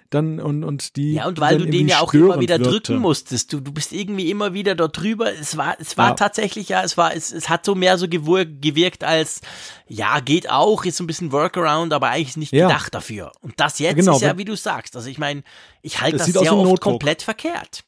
Dann, 0.09 0.39
und, 0.39 0.63
und 0.63 0.95
die. 0.95 1.13
Ja, 1.13 1.25
und 1.25 1.39
weil 1.39 1.57
du 1.57 1.65
den 1.65 1.87
ja 1.87 1.99
auch 2.01 2.13
immer 2.13 2.39
wieder 2.39 2.59
wirkte. 2.59 2.69
drücken 2.69 2.97
musstest. 2.97 3.51
Du, 3.51 3.59
du 3.61 3.71
bist 3.71 3.91
irgendwie 3.91 4.29
immer 4.29 4.53
wieder 4.53 4.75
dort 4.75 4.95
drüber. 4.99 5.33
Es 5.33 5.57
war, 5.57 5.75
es 5.79 5.97
war 5.97 6.09
ja. 6.09 6.13
tatsächlich, 6.13 6.69
ja, 6.69 6.83
es 6.83 6.97
war, 6.97 7.15
es, 7.15 7.31
es 7.31 7.49
hat 7.49 7.65
so 7.65 7.73
mehr 7.73 7.97
so 7.97 8.07
gewirkt 8.07 9.03
als, 9.03 9.41
ja, 9.87 10.19
geht 10.19 10.51
auch, 10.51 10.85
ist 10.85 10.97
so 10.97 11.03
ein 11.03 11.07
bisschen 11.07 11.31
Workaround, 11.31 11.93
aber 11.93 12.09
eigentlich 12.09 12.37
nicht 12.37 12.53
ja. 12.53 12.67
gedacht 12.67 12.93
dafür. 12.93 13.31
Und 13.41 13.59
das 13.59 13.79
jetzt 13.79 13.95
genau, 13.95 14.17
ist 14.17 14.21
ja, 14.21 14.37
wie 14.37 14.45
du 14.45 14.55
sagst. 14.55 14.95
Also 14.95 15.09
ich 15.09 15.17
meine, 15.17 15.41
ich 15.81 15.99
halte 15.99 16.17
das 16.17 16.27
sehr 16.27 16.55
oft 16.55 16.81
komplett 16.81 17.23
verkehrt. 17.23 17.83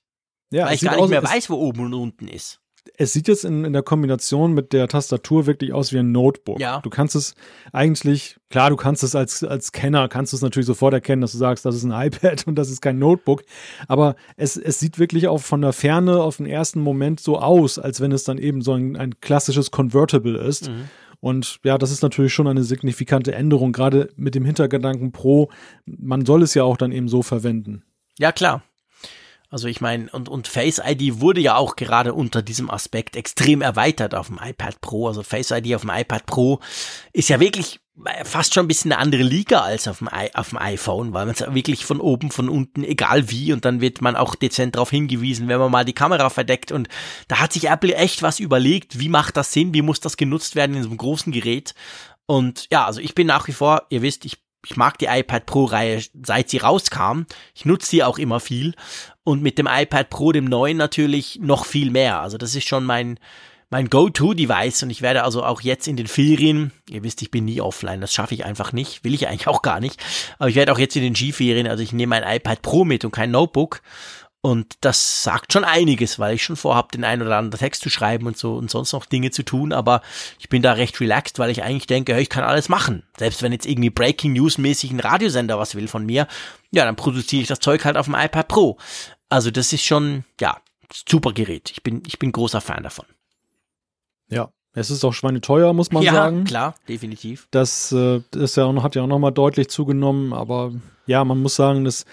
Ja, 0.51 0.65
weil 0.65 0.75
ich 0.75 0.81
gar 0.81 0.95
nicht 0.95 1.09
mehr 1.09 1.23
weiß, 1.23 1.51
wo 1.51 1.55
oben 1.55 1.85
und 1.85 1.93
unten 1.93 2.27
ist 2.27 2.59
es 2.97 3.13
sieht 3.13 3.27
jetzt 3.27 3.45
in, 3.45 3.65
in 3.65 3.73
der 3.73 3.83
Kombination 3.83 4.53
mit 4.53 4.73
der 4.73 4.87
Tastatur 4.87 5.45
wirklich 5.45 5.73
aus 5.73 5.93
wie 5.93 5.99
ein 5.99 6.11
Notebook. 6.11 6.59
Ja. 6.59 6.79
Du 6.81 6.89
kannst 6.89 7.15
es 7.15 7.35
eigentlich, 7.71 8.37
klar, 8.49 8.69
du 8.69 8.75
kannst 8.75 9.03
es 9.03 9.15
als, 9.15 9.43
als 9.43 9.71
Kenner, 9.71 10.07
kannst 10.07 10.33
du 10.33 10.37
es 10.37 10.41
natürlich 10.41 10.67
sofort 10.67 10.93
erkennen, 10.93 11.21
dass 11.21 11.31
du 11.31 11.37
sagst, 11.37 11.65
das 11.65 11.75
ist 11.75 11.83
ein 11.83 11.91
iPad 12.07 12.47
und 12.47 12.55
das 12.55 12.69
ist 12.69 12.81
kein 12.81 12.99
Notebook. 12.99 13.43
Aber 13.87 14.15
es, 14.37 14.57
es 14.57 14.79
sieht 14.79 14.99
wirklich 14.99 15.27
auch 15.27 15.41
von 15.41 15.61
der 15.61 15.73
Ferne 15.73 16.21
auf 16.21 16.37
den 16.37 16.45
ersten 16.45 16.79
Moment 16.79 17.19
so 17.19 17.39
aus, 17.39 17.79
als 17.79 18.01
wenn 18.01 18.11
es 18.11 18.23
dann 18.23 18.37
eben 18.37 18.61
so 18.61 18.73
ein, 18.73 18.95
ein 18.95 19.19
klassisches 19.19 19.71
Convertible 19.71 20.37
ist. 20.37 20.69
Mhm. 20.69 20.89
Und 21.19 21.59
ja, 21.63 21.77
das 21.77 21.91
ist 21.91 22.03
natürlich 22.03 22.33
schon 22.33 22.47
eine 22.47 22.63
signifikante 22.63 23.33
Änderung, 23.33 23.71
gerade 23.71 24.09
mit 24.15 24.35
dem 24.35 24.45
Hintergedanken 24.45 25.11
Pro, 25.11 25.49
man 25.85 26.25
soll 26.25 26.43
es 26.43 26.53
ja 26.53 26.63
auch 26.63 26.77
dann 26.77 26.91
eben 26.91 27.07
so 27.07 27.23
verwenden. 27.23 27.83
Ja, 28.19 28.31
klar. 28.31 28.63
Also 29.55 29.69
ich 29.69 29.79
meine, 29.79 30.09
und, 30.11 30.27
und 30.27 30.49
Face 30.49 30.81
ID 30.85 31.21
wurde 31.21 31.39
ja 31.39 31.55
auch 31.55 31.77
gerade 31.77 32.13
unter 32.13 32.41
diesem 32.41 32.69
Aspekt 32.69 33.15
extrem 33.15 33.61
erweitert 33.61 34.13
auf 34.13 34.27
dem 34.27 34.37
iPad 34.43 34.81
Pro. 34.81 35.07
Also 35.07 35.23
Face 35.23 35.51
ID 35.51 35.73
auf 35.75 35.81
dem 35.83 35.91
iPad 35.91 36.25
Pro 36.25 36.59
ist 37.13 37.29
ja 37.29 37.39
wirklich 37.39 37.79
fast 38.25 38.53
schon 38.53 38.65
ein 38.65 38.67
bisschen 38.67 38.91
eine 38.91 38.99
andere 38.99 39.23
Liga 39.23 39.61
als 39.61 39.87
auf 39.87 39.99
dem, 39.99 40.09
I 40.13 40.29
auf 40.33 40.49
dem 40.49 40.57
iPhone, 40.57 41.13
weil 41.13 41.25
man 41.25 41.35
es 41.35 41.53
wirklich 41.53 41.85
von 41.85 42.01
oben, 42.01 42.31
von 42.31 42.49
unten, 42.49 42.83
egal 42.83 43.31
wie, 43.31 43.53
und 43.53 43.63
dann 43.63 43.79
wird 43.79 44.01
man 44.01 44.17
auch 44.17 44.35
dezent 44.35 44.75
darauf 44.75 44.89
hingewiesen, 44.89 45.47
wenn 45.47 45.59
man 45.59 45.71
mal 45.71 45.85
die 45.85 45.93
Kamera 45.93 46.29
verdeckt. 46.29 46.73
Und 46.73 46.89
da 47.29 47.39
hat 47.39 47.53
sich 47.53 47.69
Apple 47.69 47.95
echt 47.95 48.23
was 48.23 48.41
überlegt, 48.41 48.99
wie 48.99 49.07
macht 49.07 49.37
das 49.37 49.53
Sinn, 49.53 49.73
wie 49.73 49.81
muss 49.81 50.01
das 50.01 50.17
genutzt 50.17 50.57
werden 50.57 50.75
in 50.75 50.83
so 50.83 50.89
einem 50.89 50.97
großen 50.97 51.31
Gerät. 51.31 51.75
Und 52.25 52.67
ja, 52.71 52.85
also 52.85 52.99
ich 52.99 53.15
bin 53.15 53.27
nach 53.27 53.47
wie 53.47 53.53
vor, 53.53 53.83
ihr 53.89 54.01
wisst, 54.01 54.25
ich 54.25 54.44
ich 54.65 54.77
mag 54.77 54.97
die 54.97 55.05
iPad 55.05 55.45
Pro 55.45 55.65
Reihe, 55.65 56.01
seit 56.23 56.49
sie 56.49 56.57
rauskam. 56.57 57.25
Ich 57.53 57.65
nutze 57.65 57.89
sie 57.89 58.03
auch 58.03 58.17
immer 58.17 58.39
viel. 58.39 58.73
Und 59.23 59.41
mit 59.41 59.57
dem 59.57 59.67
iPad 59.69 60.09
Pro, 60.09 60.31
dem 60.31 60.45
neuen 60.45 60.77
natürlich 60.77 61.39
noch 61.41 61.65
viel 61.65 61.91
mehr. 61.91 62.21
Also 62.21 62.37
das 62.37 62.55
ist 62.55 62.67
schon 62.67 62.83
mein, 62.83 63.19
mein 63.69 63.89
Go-To-Device 63.89 64.83
und 64.83 64.89
ich 64.89 65.01
werde 65.01 65.23
also 65.23 65.43
auch 65.43 65.61
jetzt 65.61 65.87
in 65.87 65.97
den 65.97 66.07
Ferien, 66.07 66.71
ihr 66.89 67.03
wisst, 67.03 67.21
ich 67.21 67.31
bin 67.31 67.45
nie 67.45 67.61
offline, 67.61 68.01
das 68.01 68.13
schaffe 68.13 68.35
ich 68.35 68.45
einfach 68.45 68.73
nicht, 68.73 69.03
will 69.03 69.13
ich 69.13 69.27
eigentlich 69.27 69.47
auch 69.47 69.61
gar 69.61 69.79
nicht, 69.79 70.01
aber 70.37 70.49
ich 70.49 70.55
werde 70.55 70.71
auch 70.71 70.79
jetzt 70.79 70.95
in 70.95 71.03
den 71.03 71.15
Skiferien, 71.15 71.67
also 71.67 71.81
ich 71.81 71.91
nehme 71.91 72.11
mein 72.11 72.37
iPad 72.37 72.61
Pro 72.61 72.85
mit 72.85 73.03
und 73.03 73.11
kein 73.11 73.31
Notebook 73.31 73.81
und 74.45 74.75
das 74.81 75.23
sagt 75.23 75.53
schon 75.53 75.63
einiges, 75.63 76.19
weil 76.19 76.35
ich 76.35 76.43
schon 76.43 76.55
vorhabe, 76.55 76.89
den 76.93 77.03
einen 77.03 77.23
oder 77.23 77.37
anderen 77.37 77.59
Text 77.59 77.81
zu 77.81 77.89
schreiben 77.89 78.27
und 78.27 78.37
so 78.37 78.53
und 78.53 78.69
sonst 78.69 78.93
noch 78.93 79.07
Dinge 79.07 79.31
zu 79.31 79.41
tun. 79.41 79.73
Aber 79.73 80.03
ich 80.37 80.49
bin 80.49 80.61
da 80.61 80.73
recht 80.73 81.01
relaxed, 81.01 81.39
weil 81.39 81.49
ich 81.49 81.63
eigentlich 81.63 81.87
denke, 81.87 82.13
hey, 82.13 82.21
ich 82.21 82.29
kann 82.29 82.43
alles 82.43 82.69
machen. 82.69 83.01
Selbst 83.17 83.41
wenn 83.41 83.51
jetzt 83.53 83.65
irgendwie 83.65 83.89
Breaking 83.89 84.33
News 84.33 84.59
mäßig 84.59 84.91
ein 84.91 84.99
Radiosender 84.99 85.57
was 85.57 85.73
will 85.73 85.87
von 85.87 86.05
mir, 86.05 86.27
ja, 86.69 86.85
dann 86.85 86.95
produziere 86.95 87.41
ich 87.41 87.47
das 87.47 87.57
Zeug 87.57 87.85
halt 87.85 87.97
auf 87.97 88.05
dem 88.05 88.13
iPad 88.13 88.47
Pro. 88.47 88.77
Also 89.29 89.49
das 89.49 89.73
ist 89.73 89.83
schon, 89.83 90.25
ja, 90.39 90.57
super 91.09 91.33
Gerät. 91.33 91.71
Ich 91.71 91.81
bin, 91.81 92.03
ich 92.05 92.19
bin 92.19 92.31
großer 92.31 92.61
Fan 92.61 92.83
davon. 92.83 93.07
Ja, 94.29 94.51
es 94.73 94.91
ist 94.91 95.03
auch 95.03 95.13
schweineteuer, 95.13 95.73
muss 95.73 95.91
man 95.91 96.03
ja, 96.03 96.13
sagen. 96.13 96.37
Ja, 96.37 96.43
klar, 96.43 96.75
definitiv. 96.87 97.47
Das, 97.49 97.91
äh, 97.91 98.21
ist 98.35 98.57
ja 98.57 98.71
hat 98.83 98.93
ja 98.93 99.01
auch 99.01 99.07
nochmal 99.07 99.31
deutlich 99.31 99.69
zugenommen, 99.69 100.33
aber 100.33 100.71
ja, 101.07 101.25
man 101.25 101.41
muss 101.41 101.55
sagen, 101.55 101.83
dass 101.83 102.05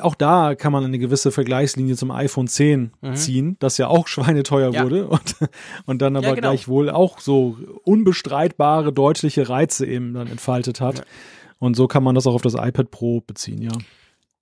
auch 0.00 0.14
da 0.14 0.54
kann 0.54 0.72
man 0.72 0.84
eine 0.84 0.98
gewisse 0.98 1.30
Vergleichslinie 1.32 1.96
zum 1.96 2.10
iPhone 2.10 2.48
10 2.48 2.92
mhm. 3.00 3.16
ziehen, 3.16 3.56
das 3.58 3.78
ja 3.78 3.88
auch 3.88 4.06
schweineteuer 4.08 4.72
ja. 4.72 4.82
wurde 4.82 5.08
und, 5.08 5.36
und 5.86 6.02
dann 6.02 6.16
aber 6.16 6.28
ja, 6.28 6.34
genau. 6.34 6.50
gleichwohl 6.50 6.90
auch 6.90 7.18
so 7.20 7.56
unbestreitbare, 7.82 8.92
deutliche 8.92 9.48
Reize 9.48 9.86
eben 9.86 10.14
dann 10.14 10.28
entfaltet 10.28 10.80
hat. 10.80 10.98
Ja. 10.98 11.04
Und 11.58 11.76
so 11.76 11.86
kann 11.86 12.02
man 12.02 12.14
das 12.14 12.26
auch 12.26 12.34
auf 12.34 12.42
das 12.42 12.54
iPad 12.54 12.90
Pro 12.90 13.20
beziehen, 13.20 13.62
ja. 13.62 13.72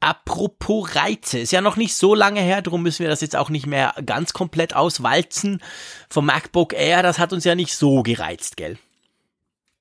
Apropos 0.01 0.97
Reize, 0.97 1.39
ist 1.39 1.53
ja 1.53 1.61
noch 1.61 1.77
nicht 1.77 1.95
so 1.95 2.17
lange 2.17 2.41
her, 2.41 2.61
darum 2.61 2.83
müssen 2.83 3.05
wir 3.05 3.09
das 3.09 3.21
jetzt 3.21 3.37
auch 3.37 3.51
nicht 3.51 3.69
mehr 3.69 3.95
ganz 4.05 4.33
komplett 4.33 4.75
auswalzen. 4.75 5.63
Vom 6.11 6.27
MacBook 6.27 6.73
Air, 6.73 7.05
das 7.05 7.21
hat 7.21 7.33
uns 7.33 7.45
ja 7.45 7.55
nicht 7.55 7.77
so 7.77 8.03
gereizt, 8.03 8.57
gell? 8.57 8.79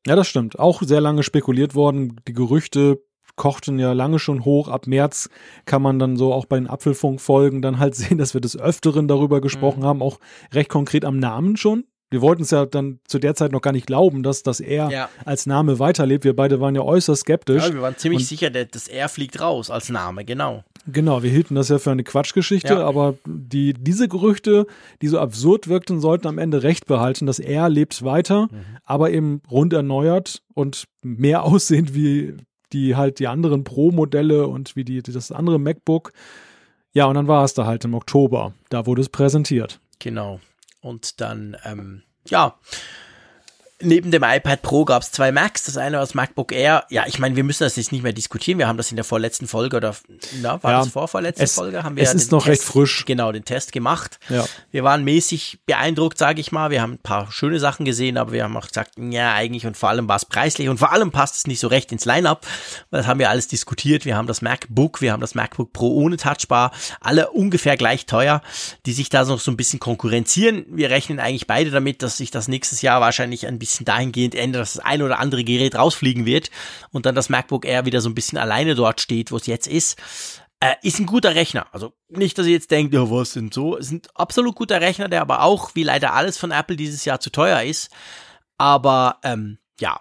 Ja, 0.05 0.15
das 0.15 0.27
stimmt. 0.27 0.59
Auch 0.59 0.83
sehr 0.83 1.01
lange 1.01 1.23
spekuliert 1.23 1.73
worden. 1.73 2.21
Die 2.27 2.33
Gerüchte 2.33 3.01
kochten 3.41 3.79
ja 3.79 3.91
lange 3.93 4.19
schon 4.19 4.45
hoch. 4.45 4.67
Ab 4.67 4.85
März 4.85 5.27
kann 5.65 5.81
man 5.81 5.97
dann 5.97 6.15
so 6.15 6.31
auch 6.31 6.45
bei 6.45 6.57
den 6.57 6.67
Apfelfunk-Folgen 6.67 7.63
dann 7.63 7.79
halt 7.79 7.95
sehen, 8.01 8.19
dass 8.19 8.35
wir 8.35 8.41
des 8.41 8.55
Öfteren 8.55 9.07
darüber 9.07 9.41
gesprochen 9.41 9.79
mhm. 9.79 9.85
haben, 9.85 10.01
auch 10.03 10.19
recht 10.53 10.69
konkret 10.69 11.03
am 11.05 11.17
Namen 11.17 11.57
schon. 11.57 11.85
Wir 12.11 12.21
wollten 12.21 12.43
es 12.43 12.51
ja 12.51 12.67
dann 12.67 12.99
zu 13.07 13.17
der 13.17 13.33
Zeit 13.33 13.51
noch 13.51 13.61
gar 13.61 13.71
nicht 13.71 13.87
glauben, 13.87 14.21
dass, 14.21 14.43
dass 14.43 14.59
er 14.59 14.91
ja. 14.91 15.09
als 15.25 15.47
Name 15.47 15.79
weiterlebt. 15.79 16.23
Wir 16.23 16.35
beide 16.35 16.59
waren 16.59 16.75
ja 16.75 16.81
äußerst 16.81 17.21
skeptisch. 17.21 17.65
Ja, 17.65 17.73
wir 17.73 17.81
waren 17.81 17.97
ziemlich 17.97 18.27
sicher, 18.27 18.51
dass 18.51 18.87
er 18.87 19.09
fliegt 19.09 19.39
raus 19.39 19.71
als 19.71 19.89
Name, 19.89 20.23
genau. 20.23 20.63
Genau, 20.85 21.23
wir 21.23 21.31
hielten 21.31 21.55
das 21.55 21.69
ja 21.69 21.79
für 21.79 21.91
eine 21.91 22.03
Quatschgeschichte, 22.03 22.73
Ja. 22.73 22.85
aber 22.85 23.15
die, 23.25 23.73
diese 23.73 24.07
Gerüchte, 24.07 24.67
die 25.01 25.07
so 25.07 25.19
absurd 25.19 25.67
wirkten, 25.67 25.99
sollten 25.99 26.27
am 26.27 26.37
Ende 26.37 26.61
recht 26.61 26.85
behalten, 26.85 27.25
dass 27.25 27.39
er 27.39 27.69
lebt 27.69 28.03
weiter, 28.03 28.49
aber 28.83 29.11
eben 29.11 29.41
rund 29.49 29.73
erneuert 29.73 30.43
und 30.53 30.85
mehr 31.01 31.43
aussehend 31.45 31.95
wie 31.95 32.35
die 32.73 32.95
halt 32.95 33.19
die 33.19 33.27
anderen 33.27 33.63
Pro-Modelle 33.63 34.47
und 34.47 34.75
wie 34.75 34.83
die, 34.83 35.01
das 35.01 35.31
andere 35.31 35.59
MacBook. 35.59 36.13
Ja, 36.93 37.05
und 37.05 37.15
dann 37.15 37.27
war 37.27 37.43
es 37.43 37.53
da 37.53 37.65
halt 37.65 37.85
im 37.85 37.93
Oktober. 37.93 38.53
Da 38.69 38.85
wurde 38.85 39.01
es 39.01 39.09
präsentiert. 39.09 39.79
Genau. 39.99 40.39
Und 40.81 41.21
dann, 41.21 41.55
ähm, 41.63 42.03
ja, 42.27 42.55
neben 43.81 44.11
dem 44.11 44.23
iPad 44.23 44.61
Pro 44.61 44.85
gab 44.85 45.03
es 45.03 45.11
zwei 45.11 45.31
Macs. 45.31 45.63
Das 45.63 45.77
eine 45.77 45.97
war 45.97 46.01
das 46.03 46.13
MacBook 46.13 46.51
Air. 46.51 46.85
Ja, 46.89 47.05
ich 47.07 47.19
meine, 47.19 47.35
wir 47.35 47.43
müssen 47.43 47.63
das 47.63 47.75
jetzt 47.75 47.91
nicht 47.91 48.01
mehr 48.03 48.13
diskutieren. 48.13 48.57
Wir 48.59 48.67
haben 48.67 48.77
das 48.77 48.89
in 48.91 48.95
der 48.95 49.05
vorletzten 49.05 49.47
Folge 49.47 49.77
oder, 49.77 49.95
na, 50.41 50.61
war 50.63 50.71
Ja, 50.71 50.79
das 50.79 50.89
vorvorletzte 50.89 51.43
es- 51.43 51.55
Folge? 51.55 51.83
Haben 51.83 51.95
wir 51.95 52.03
es 52.03 52.09
ja 52.13 52.15
ist 52.15 52.31
noch 52.31 52.47
recht 52.47 52.61
Test, 52.61 52.71
frisch. 52.71 53.05
Genau, 53.05 53.31
den 53.31 53.45
Test 53.45 53.71
gemacht. 53.71 54.19
Ja. 54.29 54.45
Wir 54.71 54.83
waren 54.83 55.03
mäßig 55.03 55.59
beeindruckt, 55.65 56.17
sage 56.17 56.41
ich 56.41 56.51
mal. 56.51 56.69
Wir 56.69 56.81
haben 56.81 56.93
ein 56.93 56.99
paar 56.99 57.31
schöne 57.31 57.59
Sachen 57.59 57.85
gesehen, 57.85 58.17
aber 58.17 58.31
wir 58.31 58.43
haben 58.43 58.55
auch 58.57 58.67
gesagt, 58.67 58.93
ja, 58.97 59.33
eigentlich 59.33 59.65
und 59.65 59.77
vor 59.77 59.89
allem 59.89 60.07
war 60.07 60.15
es 60.17 60.25
preislich 60.25 60.69
und 60.69 60.77
vor 60.77 60.91
allem 60.91 61.11
passt 61.11 61.37
es 61.37 61.47
nicht 61.47 61.59
so 61.59 61.67
recht 61.67 61.91
ins 61.91 62.05
Line-Up. 62.05 62.45
Das 62.91 63.07
haben 63.07 63.19
wir 63.19 63.29
alles 63.29 63.47
diskutiert. 63.47 64.05
Wir 64.05 64.15
haben 64.17 64.27
das 64.27 64.41
MacBook, 64.41 65.01
wir 65.01 65.11
haben 65.11 65.21
das 65.21 65.35
MacBook 65.35 65.73
Pro 65.73 65.87
ohne 65.93 66.17
Touchbar, 66.17 66.71
alle 66.99 67.31
ungefähr 67.31 67.77
gleich 67.77 68.05
teuer, 68.05 68.41
die 68.85 68.93
sich 68.93 69.09
da 69.09 69.23
noch 69.25 69.39
so 69.39 69.51
ein 69.51 69.57
bisschen 69.57 69.79
konkurrenzieren. 69.79 70.65
Wir 70.69 70.89
rechnen 70.89 71.19
eigentlich 71.19 71.47
beide 71.47 71.71
damit, 71.71 72.01
dass 72.03 72.17
sich 72.17 72.31
das 72.31 72.47
nächstes 72.47 72.81
Jahr 72.81 73.01
wahrscheinlich 73.01 73.47
ein 73.47 73.57
bisschen 73.59 73.70
dahingehend 73.79 74.35
ändert, 74.35 74.61
dass 74.61 74.73
das 74.73 74.85
ein 74.85 75.01
oder 75.01 75.19
andere 75.19 75.43
Gerät 75.43 75.75
rausfliegen 75.75 76.25
wird 76.25 76.49
und 76.91 77.05
dann 77.05 77.15
das 77.15 77.29
MacBook 77.29 77.65
Air 77.65 77.85
wieder 77.85 78.01
so 78.01 78.09
ein 78.09 78.15
bisschen 78.15 78.37
alleine 78.37 78.75
dort 78.75 79.01
steht, 79.01 79.31
wo 79.31 79.37
es 79.37 79.47
jetzt 79.47 79.67
ist. 79.67 79.97
Äh, 80.63 80.75
ist 80.83 80.99
ein 80.99 81.07
guter 81.07 81.33
Rechner. 81.33 81.65
Also 81.71 81.93
nicht, 82.07 82.37
dass 82.37 82.45
ihr 82.45 82.53
jetzt 82.53 82.69
denkt, 82.69 82.93
ja, 82.93 83.09
was 83.09 83.33
sind 83.33 83.51
so? 83.51 83.75
Ist 83.75 83.91
ein 83.91 84.01
absolut 84.13 84.55
guter 84.55 84.79
Rechner, 84.79 85.09
der 85.09 85.21
aber 85.21 85.41
auch, 85.41 85.73
wie 85.73 85.83
leider 85.83 86.13
alles 86.13 86.37
von 86.37 86.51
Apple 86.51 86.75
dieses 86.75 87.03
Jahr 87.03 87.19
zu 87.19 87.31
teuer 87.31 87.63
ist. 87.63 87.89
Aber 88.59 89.17
ähm, 89.23 89.57
ja. 89.79 89.99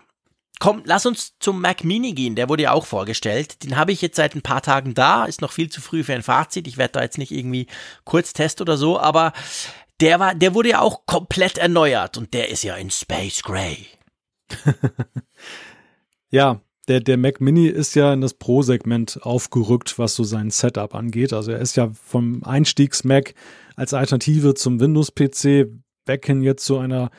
Komm, 0.58 0.82
lass 0.84 1.06
uns 1.06 1.38
zum 1.38 1.62
Mac 1.62 1.84
Mini 1.84 2.12
gehen. 2.12 2.34
Der 2.34 2.50
wurde 2.50 2.64
ja 2.64 2.72
auch 2.72 2.84
vorgestellt. 2.84 3.64
Den 3.64 3.78
habe 3.78 3.92
ich 3.92 4.02
jetzt 4.02 4.16
seit 4.16 4.34
ein 4.34 4.42
paar 4.42 4.60
Tagen 4.60 4.92
da. 4.92 5.24
Ist 5.24 5.40
noch 5.40 5.52
viel 5.52 5.70
zu 5.70 5.80
früh 5.80 6.04
für 6.04 6.12
ein 6.12 6.22
Fazit. 6.22 6.68
Ich 6.68 6.76
werde 6.76 6.92
da 6.92 7.02
jetzt 7.02 7.16
nicht 7.16 7.32
irgendwie 7.32 7.66
Kurztest 8.04 8.60
oder 8.60 8.76
so, 8.76 9.00
aber 9.00 9.32
der 10.00 10.18
war, 10.20 10.34
der 10.34 10.54
wurde 10.54 10.70
ja 10.70 10.80
auch 10.80 11.06
komplett 11.06 11.58
erneuert 11.58 12.16
und 12.18 12.32
der 12.34 12.48
ist 12.50 12.62
ja 12.62 12.74
in 12.76 12.90
Space 12.90 13.42
Gray. 13.42 13.86
Ja, 16.32 16.60
der, 16.88 17.00
der 17.00 17.16
Mac 17.16 17.40
Mini 17.40 17.66
ist 17.66 17.94
ja 17.94 18.12
in 18.12 18.20
das 18.20 18.34
Pro-Segment 18.34 19.18
aufgerückt, 19.22 19.98
was 19.98 20.14
so 20.14 20.24
sein 20.24 20.50
Setup 20.50 20.94
angeht. 20.94 21.32
Also 21.32 21.50
er 21.52 21.58
ist 21.58 21.76
ja 21.76 21.90
vom 22.04 22.42
Einstiegs-Mac 22.44 23.34
als 23.76 23.94
Alternative 23.94 24.54
zum 24.54 24.78
Windows-PC 24.80 25.68
weg 26.06 26.26
hin 26.26 26.42
jetzt 26.42 26.64
zu 26.64 26.78
einer 26.78 27.10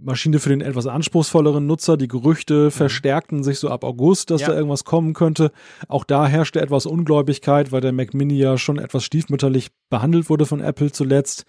Maschine 0.00 0.38
für 0.38 0.50
den 0.50 0.60
etwas 0.60 0.86
anspruchsvolleren 0.86 1.66
Nutzer. 1.66 1.96
Die 1.96 2.06
Gerüchte 2.06 2.70
verstärkten 2.70 3.42
sich 3.42 3.58
so 3.58 3.68
ab 3.70 3.82
August, 3.82 4.30
dass 4.30 4.42
Ja. 4.42 4.48
da 4.48 4.54
irgendwas 4.54 4.84
kommen 4.84 5.14
könnte. 5.14 5.50
Auch 5.88 6.04
da 6.04 6.26
herrschte 6.28 6.60
etwas 6.60 6.86
Ungläubigkeit, 6.86 7.72
weil 7.72 7.80
der 7.80 7.90
Mac 7.92 8.14
Mini 8.14 8.36
ja 8.36 8.56
schon 8.58 8.78
etwas 8.78 9.02
stiefmütterlich 9.04 9.70
behandelt 9.90 10.30
wurde 10.30 10.46
von 10.46 10.60
Apple 10.60 10.92
zuletzt. 10.92 11.44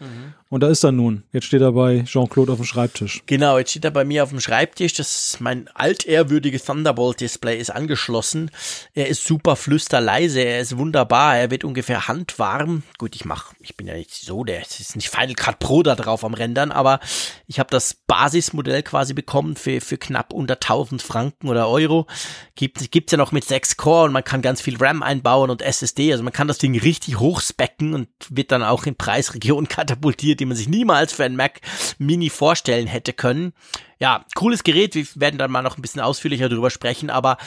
Und 0.55 0.61
da 0.61 0.69
ist 0.69 0.85
er 0.85 0.93
nun. 0.93 1.23
Jetzt 1.33 1.47
steht 1.47 1.59
er 1.59 1.73
bei 1.73 2.03
Jean-Claude 2.05 2.53
auf 2.53 2.59
dem 2.59 2.65
Schreibtisch. 2.65 3.23
Genau, 3.25 3.57
jetzt 3.57 3.71
steht 3.71 3.83
er 3.83 3.91
bei 3.91 4.05
mir 4.05 4.23
auf 4.23 4.29
dem 4.29 4.39
Schreibtisch. 4.39 4.93
Das 4.93 5.35
mein 5.41 5.67
altehrwürdiges 5.73 6.63
Thunderbolt-Display 6.63 7.59
ist 7.59 7.71
angeschlossen. 7.71 8.49
Er 8.93 9.09
ist 9.09 9.25
super 9.25 9.57
flüsterleise, 9.57 10.39
er 10.39 10.61
ist 10.61 10.77
wunderbar, 10.77 11.35
er 11.35 11.51
wird 11.51 11.65
ungefähr 11.65 12.07
handwarm. 12.07 12.83
Gut, 12.97 13.17
ich 13.17 13.25
mach, 13.25 13.51
ich 13.59 13.75
bin 13.75 13.85
ja 13.85 13.95
nicht 13.95 14.13
so, 14.13 14.45
der 14.45 14.61
es 14.61 14.79
ist 14.79 14.95
nicht 14.95 15.09
Final 15.09 15.35
Cut 15.35 15.59
Pro 15.59 15.83
da 15.83 15.93
drauf 15.93 16.23
am 16.23 16.33
Rendern, 16.33 16.71
aber 16.71 17.01
ich 17.47 17.59
habe 17.59 17.69
das 17.69 17.93
Basismodell 17.93 18.81
quasi 18.81 19.13
bekommen 19.13 19.57
für, 19.57 19.81
für 19.81 19.97
knapp 19.97 20.31
unter 20.31 20.53
1000 20.53 21.01
Franken 21.01 21.49
oder 21.49 21.67
Euro. 21.67 22.07
Gibt 22.55 22.91
gibt's 22.91 23.11
ja 23.11 23.17
noch 23.17 23.33
mit 23.33 23.43
6 23.43 23.75
Core 23.75 24.05
und 24.05 24.13
man 24.13 24.23
kann 24.23 24.41
ganz 24.41 24.61
viel 24.61 24.77
RAM 24.77 25.03
einbauen 25.03 25.49
und 25.49 25.61
SSD. 25.61 26.13
Also 26.13 26.23
man 26.23 26.31
kann 26.31 26.47
das 26.47 26.59
Ding 26.59 26.79
richtig 26.79 27.19
hochspecken 27.19 27.93
und 27.93 28.07
wird 28.29 28.53
dann 28.53 28.63
auch 28.63 28.85
in 28.85 28.95
Preisregionen 28.95 29.67
katapultiert, 29.67 30.44
die 30.45 30.47
man 30.47 30.57
sich 30.57 30.69
niemals 30.69 31.11
für 31.11 31.23
ein 31.23 31.35
Mac 31.35 31.59
Mini 31.97 32.29
vorstellen 32.29 32.87
hätte 32.87 33.13
können. 33.13 33.53
Ja, 33.99 34.25
cooles 34.35 34.63
Gerät. 34.63 34.93
Wir 34.95 35.05
werden 35.15 35.37
dann 35.37 35.51
mal 35.51 35.61
noch 35.61 35.77
ein 35.77 35.81
bisschen 35.81 36.01
ausführlicher 36.01 36.49
drüber 36.49 36.69
sprechen, 36.69 37.09
aber 37.09 37.37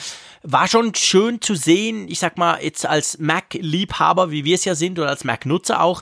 war 0.43 0.67
schon 0.67 0.93
schön 0.95 1.41
zu 1.41 1.55
sehen, 1.55 2.07
ich 2.09 2.19
sag 2.19 2.37
mal, 2.37 2.61
jetzt 2.61 2.85
als 2.85 3.19
Mac-Liebhaber, 3.19 4.31
wie 4.31 4.45
wir 4.45 4.55
es 4.55 4.65
ja 4.65 4.75
sind, 4.75 4.99
oder 4.99 5.09
als 5.09 5.23
Mac-Nutzer 5.23 5.81
auch, 5.81 6.01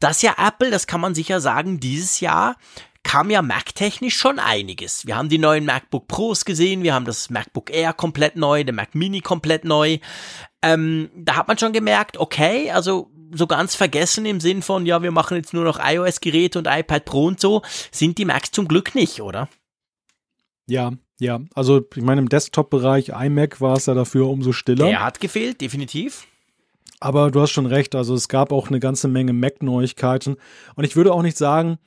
dass 0.00 0.22
ja 0.22 0.34
Apple, 0.36 0.70
das 0.70 0.86
kann 0.86 1.00
man 1.00 1.14
sicher 1.14 1.40
sagen, 1.40 1.78
dieses 1.78 2.20
Jahr 2.20 2.56
kam 3.04 3.30
ja 3.30 3.42
Mac-technisch 3.42 4.16
schon 4.16 4.38
einiges. 4.38 5.06
Wir 5.06 5.16
haben 5.16 5.28
die 5.28 5.38
neuen 5.38 5.64
MacBook 5.64 6.08
Pros 6.08 6.44
gesehen, 6.44 6.82
wir 6.82 6.94
haben 6.94 7.04
das 7.04 7.30
MacBook 7.30 7.70
Air 7.70 7.92
komplett 7.92 8.36
neu, 8.36 8.64
der 8.64 8.74
Mac 8.74 8.94
Mini 8.94 9.20
komplett 9.20 9.64
neu. 9.64 9.98
Ähm, 10.62 11.10
da 11.16 11.36
hat 11.36 11.48
man 11.48 11.58
schon 11.58 11.72
gemerkt, 11.72 12.16
okay, 12.16 12.70
also 12.70 13.10
so 13.34 13.46
ganz 13.46 13.74
vergessen 13.74 14.26
im 14.26 14.40
Sinn 14.40 14.62
von, 14.62 14.86
ja, 14.86 15.02
wir 15.02 15.10
machen 15.10 15.36
jetzt 15.36 15.54
nur 15.54 15.64
noch 15.64 15.78
iOS-Geräte 15.82 16.58
und 16.58 16.66
iPad 16.66 17.04
Pro 17.04 17.26
und 17.26 17.40
so, 17.40 17.62
sind 17.90 18.18
die 18.18 18.24
Macs 18.24 18.50
zum 18.50 18.68
Glück 18.68 18.94
nicht, 18.94 19.20
oder? 19.20 19.48
Ja, 20.66 20.92
ja. 21.18 21.40
Also 21.54 21.82
ich 21.94 22.02
meine, 22.02 22.20
im 22.20 22.28
Desktop-Bereich 22.28 23.10
iMac 23.10 23.60
war 23.60 23.76
es 23.76 23.86
ja 23.86 23.94
dafür 23.94 24.28
umso 24.28 24.52
stiller. 24.52 24.86
Der 24.86 25.04
hat 25.04 25.20
gefehlt, 25.20 25.60
definitiv. 25.60 26.26
Aber 27.00 27.30
du 27.30 27.40
hast 27.40 27.50
schon 27.50 27.66
recht, 27.66 27.94
also 27.94 28.14
es 28.14 28.28
gab 28.28 28.52
auch 28.52 28.68
eine 28.68 28.78
ganze 28.78 29.08
Menge 29.08 29.32
Mac-Neuigkeiten. 29.32 30.36
Und 30.76 30.84
ich 30.84 30.94
würde 30.94 31.12
auch 31.12 31.22
nicht 31.22 31.36
sagen, 31.36 31.78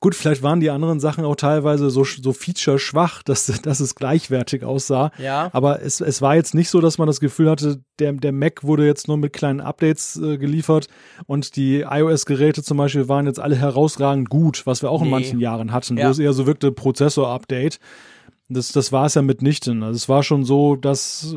gut, 0.00 0.14
vielleicht 0.14 0.42
waren 0.42 0.60
die 0.60 0.70
anderen 0.70 1.00
Sachen 1.00 1.24
auch 1.24 1.36
teilweise 1.36 1.90
so, 1.90 2.04
so 2.04 2.32
feature-schwach, 2.32 3.22
dass, 3.24 3.46
dass 3.62 3.80
es 3.80 3.94
gleichwertig 3.94 4.64
aussah. 4.64 5.10
Ja. 5.18 5.50
Aber 5.52 5.82
es, 5.82 6.00
es 6.00 6.22
war 6.22 6.34
jetzt 6.36 6.54
nicht 6.54 6.70
so, 6.70 6.80
dass 6.80 6.98
man 6.98 7.06
das 7.06 7.20
Gefühl 7.20 7.50
hatte, 7.50 7.80
der, 7.98 8.12
der 8.12 8.32
Mac 8.32 8.64
wurde 8.64 8.86
jetzt 8.86 9.08
nur 9.08 9.16
mit 9.16 9.32
kleinen 9.32 9.60
Updates 9.60 10.16
äh, 10.16 10.38
geliefert 10.38 10.88
und 11.26 11.56
die 11.56 11.80
iOS-Geräte 11.80 12.62
zum 12.62 12.76
Beispiel 12.78 13.08
waren 13.08 13.26
jetzt 13.26 13.40
alle 13.40 13.56
herausragend 13.56 14.28
gut, 14.30 14.66
was 14.66 14.82
wir 14.82 14.90
auch 14.90 15.00
in 15.00 15.06
Nee. 15.08 15.12
manchen 15.12 15.40
Jahren 15.40 15.72
hatten, 15.72 15.96
Ja. 15.96 16.06
wo 16.06 16.10
es 16.10 16.18
eher 16.18 16.32
so 16.32 16.46
wirkte, 16.46 16.70
Prozessor-Update. 16.72 17.78
Das, 18.48 18.72
das 18.72 18.92
war 18.92 19.06
es 19.06 19.14
ja 19.14 19.22
mitnichten. 19.22 19.82
Also 19.82 19.96
es 19.96 20.08
war 20.08 20.22
schon 20.22 20.44
so, 20.44 20.74
dass 20.76 21.36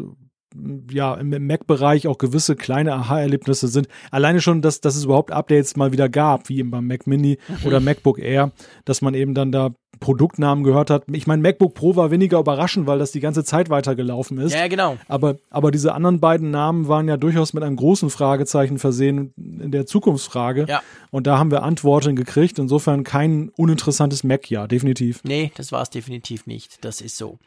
ja 0.91 1.13
im 1.15 1.47
Mac-Bereich 1.47 2.07
auch 2.07 2.17
gewisse 2.17 2.55
kleine 2.55 2.93
Aha-Erlebnisse 2.93 3.67
sind. 3.67 3.87
Alleine 4.11 4.41
schon, 4.41 4.61
dass, 4.61 4.81
dass 4.81 4.95
es 4.95 5.05
überhaupt 5.05 5.31
Updates 5.31 5.75
mal 5.75 5.91
wieder 5.91 6.09
gab, 6.09 6.49
wie 6.49 6.59
eben 6.59 6.71
beim 6.71 6.87
Mac 6.87 7.07
Mini 7.07 7.37
oder 7.65 7.79
MacBook 7.79 8.19
Air, 8.19 8.51
dass 8.85 9.01
man 9.01 9.13
eben 9.13 9.33
dann 9.33 9.51
da 9.51 9.71
Produktnamen 10.01 10.63
gehört 10.63 10.89
hat. 10.89 11.03
Ich 11.11 11.27
meine, 11.27 11.41
MacBook 11.41 11.75
Pro 11.75 11.95
war 11.95 12.11
weniger 12.11 12.39
überraschend, 12.39 12.87
weil 12.87 12.99
das 12.99 13.11
die 13.11 13.19
ganze 13.19 13.43
Zeit 13.43 13.69
weitergelaufen 13.69 14.39
ist. 14.39 14.53
Ja, 14.53 14.67
genau. 14.67 14.97
Aber, 15.07 15.37
aber 15.49 15.71
diese 15.71 15.93
anderen 15.93 16.19
beiden 16.19 16.49
Namen 16.49 16.87
waren 16.87 17.07
ja 17.07 17.17
durchaus 17.17 17.53
mit 17.53 17.63
einem 17.63 17.75
großen 17.75 18.09
Fragezeichen 18.09 18.79
versehen 18.79 19.33
in 19.37 19.71
der 19.71 19.85
Zukunftsfrage. 19.85 20.65
Ja. 20.67 20.81
Und 21.11 21.27
da 21.27 21.37
haben 21.37 21.51
wir 21.51 21.63
Antworten 21.63 22.15
gekriegt. 22.15 22.57
Insofern 22.57 23.03
kein 23.03 23.49
uninteressantes 23.49 24.23
Mac-Jahr, 24.23 24.67
definitiv. 24.67 25.21
Nee, 25.23 25.51
das 25.55 25.71
war 25.71 25.83
es 25.83 25.91
definitiv 25.91 26.47
nicht. 26.47 26.83
Das 26.83 26.99
ist 26.99 27.15
so. 27.15 27.37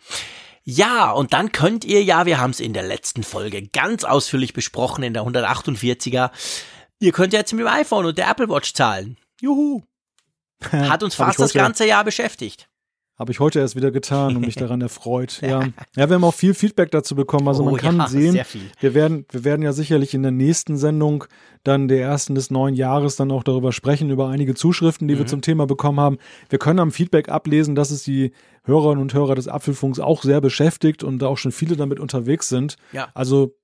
Ja, 0.64 1.10
und 1.10 1.34
dann 1.34 1.52
könnt 1.52 1.84
ihr 1.84 2.02
ja, 2.02 2.24
wir 2.24 2.38
haben 2.38 2.50
es 2.50 2.60
in 2.60 2.72
der 2.72 2.82
letzten 2.82 3.22
Folge 3.22 3.68
ganz 3.68 4.02
ausführlich 4.04 4.54
besprochen, 4.54 5.04
in 5.04 5.12
der 5.12 5.24
148er, 5.24 6.30
ihr 7.00 7.12
könnt 7.12 7.34
ja 7.34 7.40
jetzt 7.40 7.52
mit 7.52 7.60
dem 7.60 7.68
iPhone 7.68 8.06
und 8.06 8.16
der 8.16 8.30
Apple 8.30 8.48
Watch 8.48 8.72
zahlen. 8.72 9.18
Juhu. 9.40 9.82
Hat 10.72 11.02
uns 11.02 11.14
fast 11.14 11.38
das 11.38 11.52
ganze 11.52 11.86
Jahr 11.86 12.04
beschäftigt. 12.04 12.68
Habe 13.16 13.30
ich 13.30 13.38
heute 13.38 13.60
erst 13.60 13.76
wieder 13.76 13.92
getan 13.92 14.34
und 14.36 14.44
mich 14.44 14.56
daran 14.56 14.80
erfreut. 14.80 15.40
Ja. 15.42 15.62
ja, 15.96 16.08
wir 16.08 16.14
haben 16.16 16.24
auch 16.24 16.34
viel 16.34 16.52
Feedback 16.54 16.90
dazu 16.90 17.14
bekommen. 17.14 17.46
Also 17.46 17.62
Oh 17.62 17.66
man 17.66 17.76
kann 17.76 17.96
ja, 17.98 18.08
sehen, 18.08 18.40
wir 18.80 18.94
werden, 18.94 19.24
wir 19.30 19.44
werden 19.44 19.62
ja 19.62 19.72
sicherlich 19.72 20.14
in 20.14 20.22
der 20.22 20.32
nächsten 20.32 20.76
Sendung 20.76 21.24
dann 21.62 21.86
der 21.88 22.00
ersten 22.02 22.34
des 22.34 22.50
neuen 22.50 22.74
Jahres 22.74 23.16
dann 23.16 23.30
auch 23.30 23.44
darüber 23.44 23.72
sprechen, 23.72 24.10
über 24.10 24.28
einige 24.28 24.54
Zuschriften, 24.54 25.06
die 25.06 25.14
wir 25.16 25.24
Mhm. 25.24 25.28
zum 25.28 25.42
Thema 25.42 25.66
bekommen 25.66 26.00
haben. 26.00 26.18
Wir 26.48 26.58
können 26.58 26.80
am 26.80 26.90
Feedback 26.90 27.28
ablesen, 27.28 27.74
dass 27.74 27.90
es 27.90 28.02
die 28.02 28.32
Hörerinnen 28.64 29.00
und 29.00 29.14
Hörer 29.14 29.34
des 29.36 29.46
Apfelfunks 29.48 30.00
auch 30.00 30.22
sehr 30.22 30.40
beschäftigt 30.40 31.04
und 31.04 31.20
da 31.20 31.28
auch 31.28 31.38
schon 31.38 31.52
viele 31.52 31.76
damit 31.76 32.00
unterwegs 32.00 32.48
sind. 32.48 32.76
Ja. 32.92 33.08
Also 33.14 33.54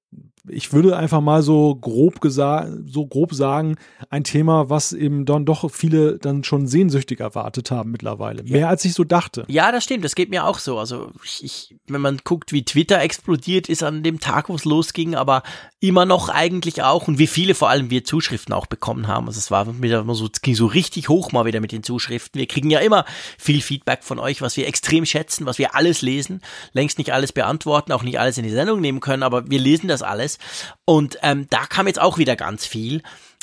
ich 0.48 0.72
würde 0.72 0.96
einfach 0.96 1.20
mal 1.20 1.42
so 1.42 1.74
grob 1.74 2.20
gesagt, 2.20 2.70
so 2.86 3.06
grob 3.06 3.34
sagen, 3.34 3.76
ein 4.08 4.24
Thema, 4.24 4.70
was 4.70 4.92
eben 4.92 5.26
dann 5.26 5.44
doch 5.44 5.70
viele 5.70 6.18
dann 6.18 6.44
schon 6.44 6.66
sehnsüchtig 6.66 7.20
erwartet 7.20 7.70
haben 7.70 7.90
mittlerweile. 7.90 8.42
Mehr 8.44 8.68
als 8.68 8.84
ich 8.84 8.94
so 8.94 9.04
dachte. 9.04 9.44
Ja, 9.48 9.72
das 9.72 9.84
stimmt, 9.84 10.04
das 10.04 10.14
geht 10.14 10.30
mir 10.30 10.46
auch 10.46 10.58
so. 10.58 10.78
Also 10.78 11.10
ich, 11.24 11.44
ich, 11.44 11.76
wenn 11.88 12.00
man 12.00 12.20
guckt, 12.24 12.52
wie 12.52 12.64
Twitter 12.64 13.00
explodiert 13.00 13.68
ist 13.68 13.82
an 13.82 14.02
dem 14.02 14.20
Tag, 14.20 14.48
wo 14.48 14.54
es 14.54 14.64
losging, 14.64 15.14
aber 15.14 15.42
immer 15.80 16.04
noch 16.04 16.28
eigentlich 16.28 16.82
auch 16.82 17.08
und 17.08 17.18
wie 17.18 17.26
viele 17.26 17.54
vor 17.54 17.70
allem 17.70 17.90
wir 17.90 18.04
Zuschriften 18.04 18.52
auch 18.54 18.66
bekommen 18.66 19.08
haben. 19.08 19.26
Also 19.26 19.38
es 19.38 19.50
war 19.50 19.80
wieder 19.80 20.04
so, 20.14 20.28
es 20.32 20.42
ging 20.42 20.54
so 20.54 20.66
richtig 20.66 21.08
hoch 21.08 21.32
mal 21.32 21.46
wieder 21.46 21.60
mit 21.60 21.72
den 21.72 21.82
Zuschriften. 21.82 22.38
Wir 22.38 22.46
kriegen 22.46 22.70
ja 22.70 22.80
immer 22.80 23.04
viel 23.38 23.62
Feedback 23.62 24.04
von 24.04 24.18
euch, 24.18 24.42
was 24.42 24.56
wir 24.56 24.66
extrem 24.66 25.06
schätzen, 25.06 25.46
was 25.46 25.58
wir 25.58 25.74
alles 25.74 26.02
lesen, 26.02 26.42
längst 26.72 26.98
nicht 26.98 27.12
alles 27.12 27.32
beantworten, 27.32 27.92
auch 27.92 28.02
nicht 28.02 28.20
alles 28.20 28.36
in 28.36 28.44
die 28.44 28.50
Sendung 28.50 28.80
nehmen 28.80 29.00
können, 29.00 29.22
aber 29.22 29.50
wir 29.50 29.58
lesen 29.58 29.88
das 29.88 30.02
alles. 30.02 30.30
Alles. 30.31 30.39
Und 30.85 31.19
ähm, 31.23 31.47
da 31.51 31.66
kam 31.66 31.86
jetzt 31.86 32.01
auch 32.01 32.19
wieder 32.19 32.36
ganz 32.36 32.66
viel. 32.66 33.02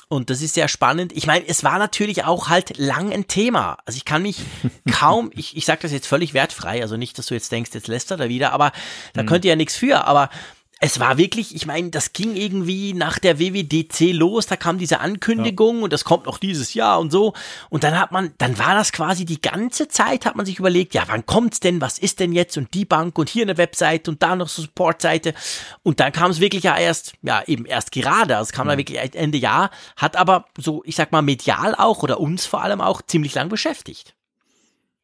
Und 0.10 0.30
das 0.30 0.42
ist 0.42 0.54
sehr 0.54 0.70
spannend. 0.70 1.12
Ich 1.18 1.28
meine, 1.28 1.46
es 1.46 1.66
war 1.66 1.80
natürlich 1.80 2.24
auch 2.24 2.48
halt 2.48 2.78
lang 2.78 3.12
ein 3.12 3.28
Thema. 3.28 3.78
Also 3.86 3.98
ich 3.98 4.06
kann 4.06 4.22
mich 4.22 4.38
kaum, 4.92 5.32
ich, 5.34 5.58
ich 5.58 5.66
sage 5.66 5.82
das 5.82 5.92
jetzt 5.92 6.08
völlig 6.08 6.34
wertfrei, 6.34 6.82
also 6.82 6.96
nicht, 6.96 7.18
dass 7.18 7.26
du 7.26 7.34
jetzt 7.34 7.52
denkst, 7.52 7.72
jetzt 7.74 7.90
lässt 7.90 8.12
er 8.12 8.18
da 8.18 8.30
wieder, 8.30 8.54
aber 8.54 8.72
da 9.14 9.24
mhm. 9.24 9.28
könnt 9.28 9.44
ihr 9.44 9.50
ja 9.50 9.56
nichts 9.58 9.76
für. 9.76 10.06
Aber 10.06 10.30
es 10.80 11.00
war 11.00 11.18
wirklich, 11.18 11.56
ich 11.56 11.66
meine, 11.66 11.90
das 11.90 12.14
ging 12.14 12.36
irgendwie 12.36 12.94
nach 12.94 13.18
der 13.18 13.40
WWDC 13.40 14.14
los, 14.14 14.46
da 14.46 14.56
kam 14.56 14.78
diese 14.78 15.00
Ankündigung 15.00 15.78
ja. 15.78 15.84
und 15.86 15.94
das 15.94 16.04
kommt 16.04 16.28
noch 16.28 16.38
dieses 16.38 16.76
Jahr 16.76 17.00
und 17.00 17.12
so. 17.12 17.34
Und 17.70 17.84
dann 17.84 18.00
hat 18.00 18.12
man, 18.12 18.34
dann 18.38 18.60
war 18.60 18.76
das 18.76 18.92
quasi 18.92 19.26
die 19.26 19.42
ganze 19.42 19.88
Zeit, 19.88 20.26
hat 20.26 20.36
man 20.36 20.46
sich 20.46 20.60
überlegt, 20.60 20.94
ja, 20.94 21.04
wann 21.08 21.26
kommt's 21.26 21.60
denn, 21.60 21.82
was 21.82 21.98
ist 21.98 22.20
denn 22.20 22.32
jetzt 22.32 22.58
und 22.58 22.74
die 22.76 22.86
Bank 22.86 23.18
und 23.18 23.30
hier 23.30 23.44
eine 23.44 23.58
Webseite 23.58 24.12
und 24.12 24.22
da 24.22 24.36
noch 24.36 24.50
so 24.50 24.62
Supportseite. 24.62 25.34
Und 25.82 26.00
dann 26.00 26.12
kam 26.12 26.30
es 26.30 26.40
wirklich 26.40 26.64
ja 26.64 26.78
erst, 26.78 27.14
ja, 27.24 27.42
eben 27.48 27.66
erst 27.66 27.92
gerade, 27.92 28.38
also 28.38 28.50
es 28.50 28.54
kam 28.54 28.68
mhm. 28.68 28.72
da 28.72 28.78
wirklich 28.78 29.16
Ende 29.16 29.40
Jahr, 29.40 29.72
hat 29.96 30.16
aber 30.16 30.46
so, 30.58 30.84
ich 30.86 30.96
sag 30.96 31.12
mal, 31.12 31.24
medial 31.24 31.74
auch 31.74 32.04
oder 32.04 32.20
uns 32.20 32.46
vor 32.46 32.62
allem 32.62 32.82
auch 32.82 33.02
ziemlich 33.02 33.34
lang 33.34 33.50
beschäftigt. 33.50 34.14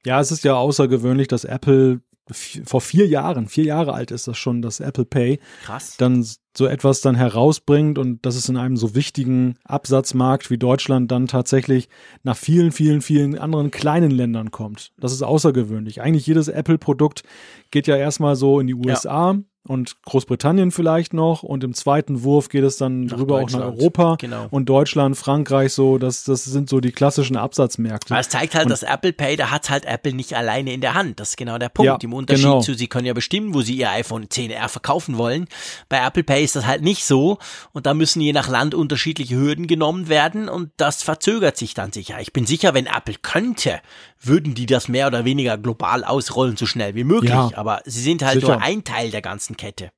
Ja, 0.06 0.20
es 0.20 0.32
ist 0.32 0.44
ja 0.44 0.54
außergewöhnlich, 0.54 1.30
dass 1.30 1.46
Apple 1.46 2.02
vor 2.32 2.82
vier 2.82 3.08
Jahren, 3.08 3.48
vier 3.48 3.66
Jahre 3.66 3.94
alt 3.94 4.12
ist 4.12 4.28
das 4.28 4.38
schon, 4.38 4.62
das 4.62 4.80
Apple 4.80 5.06
Pay, 5.06 5.40
Krass. 5.66 5.98
dann 5.98 6.26
so 6.56 6.68
etwas 6.68 7.02
dann 7.02 7.16
herausbringt 7.16 7.98
und 7.98 8.26
dass 8.26 8.36
es 8.36 8.48
in 8.48 8.58
einem 8.58 8.78
so 8.78 8.96
wichtigen 8.96 9.56
Absatzmarkt 9.66 10.50
wie 10.50 10.58
Deutschland 10.58 11.12
dann 11.12 11.28
tatsächlich 11.28 11.90
nach 12.24 12.38
vielen, 12.38 12.72
vielen, 12.72 13.02
vielen 13.02 13.38
anderen 13.38 13.72
kleinen 13.72 14.12
Ländern 14.12 14.52
kommt. 14.52 14.94
Das 14.98 15.12
ist 15.12 15.24
außergewöhnlich. 15.24 16.02
Eigentlich 16.02 16.28
jedes 16.28 16.48
Apple-Produkt 16.48 17.24
geht 17.72 17.88
ja 17.88 17.98
erstmal 17.98 18.36
so 18.36 18.60
in 18.60 18.68
die 18.68 18.76
USA, 18.76 19.34
ja 19.34 19.40
und 19.66 20.02
Großbritannien 20.04 20.72
vielleicht 20.72 21.14
noch 21.14 21.42
und 21.42 21.64
im 21.64 21.74
zweiten 21.74 22.24
Wurf 22.24 22.50
geht 22.50 22.66
es 22.66 22.78
dann 22.78 23.06
nach 23.06 23.18
rüber 23.18 23.36
auch 23.36 23.50
nach 23.50 23.62
Europa 23.62 24.18
genau. 24.20 24.48
und 24.52 24.68
Deutschland, 24.68 25.16
Frankreich 25.16 25.72
so, 25.72 25.98
das, 25.98 26.26
das 26.26 26.44
sind 26.44 26.70
so 26.70 26.82
die 26.82 26.92
klassischen 26.92 27.38
Absatzmärkte. 27.38 28.14
Aber 28.14 28.20
es 28.20 28.28
zeigt 28.28 28.56
halt, 28.56 28.66
und, 28.66 28.72
dass 28.72 28.84
Apple 28.84 29.14
Pay, 29.14 29.38
da 29.38 29.52
hat 29.52 29.70
halt 29.70 29.86
Apple 29.86 30.14
nicht 30.14 30.34
alleine 30.34 30.74
in 30.74 30.82
der 30.82 30.96
Hand. 30.96 31.20
Das 31.20 31.30
ist 31.30 31.38
genau 31.38 31.58
der 31.58 31.70
Punkt. 31.70 31.88
Ja, 31.88 31.98
Im 32.02 32.14
Unterschied 32.14 32.44
genau. 32.44 32.60
zu, 32.60 32.74
sie 32.74 32.88
können 32.88 33.06
ja 33.06 33.14
bestimmen, 33.14 33.54
wo 33.54 33.62
sie 33.62 33.78
ihr 33.78 33.90
iPhone 33.90 34.26
10R 34.26 34.68
verkaufen 34.68 35.18
wollen. 35.18 35.48
Bei 35.88 36.06
Apple 36.06 36.24
Pay 36.24 36.44
ist 36.44 36.58
das 36.58 36.66
halt 36.66 36.82
nicht 36.82 37.06
so 37.06 37.38
und 37.72 37.86
da 37.86 37.94
müssen 37.94 38.20
je 38.20 38.34
nach 38.34 38.50
Land 38.50 38.76
unterschiedliche 38.76 39.36
Hürden 39.36 39.68
genommen 39.68 40.10
werden 40.10 40.50
und 40.50 40.72
das 40.76 41.04
verzögert 41.04 41.56
sich 41.56 41.74
dann 41.74 41.94
sicher. 41.94 42.20
Ich 42.20 42.34
bin 42.34 42.46
sicher, 42.46 42.74
wenn 42.74 42.86
Apple 42.86 43.16
könnte, 43.22 43.80
würden 44.26 44.56
die 44.56 44.66
das 44.66 44.88
mehr 44.88 45.08
oder 45.08 45.26
weniger 45.26 45.58
global 45.58 46.04
ausrollen, 46.04 46.58
so 46.58 46.66
schnell 46.66 46.96
wie 46.96 47.04
möglich. 47.04 47.32
Ja, 47.32 47.52
Aber 47.56 47.82
sie 47.86 48.02
sind 48.02 48.24
halt 48.24 48.36
sicher. 48.36 48.54
nur 48.54 48.62
ein 48.62 48.84
Teil 48.84 49.12
der 49.12 49.22
ganzen 49.22 49.53
Kette. 49.58 49.92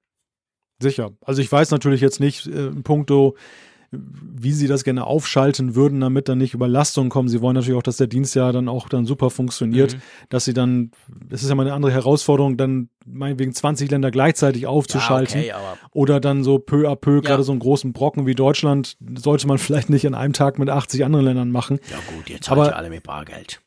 Sicher. 0.80 1.12
Also 1.22 1.42
ich 1.42 1.52
weiß 1.52 1.72
natürlich 1.72 2.02
jetzt 2.02 2.20
nicht 2.20 2.48
äh, 2.48 2.68
in 2.68 2.84
puncto, 2.84 3.36
wie 3.92 4.52
sie 4.52 4.68
das 4.68 4.84
gerne 4.84 5.06
aufschalten 5.06 5.76
würden, 5.76 6.02
damit 6.02 6.28
dann 6.28 6.38
nicht 6.38 6.54
Überlastungen 6.54 7.10
kommen. 7.10 7.30
Sie 7.30 7.42
wollen 7.42 7.56
natürlich 7.56 7.78
auch, 7.78 7.84
dass 7.84 7.98
der 7.98 8.08
Dienst 8.08 8.36
ja 8.36 8.52
dann 8.52 8.68
auch 8.68 8.90
dann 8.90 9.06
super 9.06 9.30
funktioniert, 9.30 9.96
mhm. 9.96 10.02
dass 10.30 10.46
sie 10.46 10.54
dann, 10.54 10.92
das 11.30 11.44
ist 11.44 11.50
ja 11.50 11.56
mal 11.56 11.64
eine 11.66 11.74
andere 11.74 11.92
Herausforderung, 11.92 12.58
dann 12.58 12.90
meinetwegen 13.06 13.54
20 13.54 13.90
Länder 13.90 14.12
gleichzeitig 14.12 14.68
aufzuschalten. 14.68 15.44
Ja, 15.44 15.56
okay, 15.58 15.80
oder 15.92 16.20
dann 16.20 16.44
so 16.44 16.60
peu 16.60 16.90
à 16.90 16.96
peu, 16.96 17.16
ja. 17.16 17.22
gerade 17.22 17.44
so 17.44 17.52
einen 17.52 17.60
großen 17.60 17.94
Brocken 17.94 18.26
wie 18.26 18.36
Deutschland, 18.36 18.98
sollte 19.18 19.48
man 19.48 19.58
vielleicht 19.60 19.90
nicht 19.90 20.06
an 20.08 20.16
einem 20.16 20.34
Tag 20.34 20.60
mit 20.60 20.70
80 20.70 21.06
anderen 21.06 21.26
Ländern 21.26 21.52
machen. 21.52 21.80
Ja 21.90 21.98
gut, 22.16 22.30
jetzt 22.30 22.50
aber 22.52 22.76
alle 22.76 22.90
mit 22.90 23.04
Bargeld. 23.04 23.62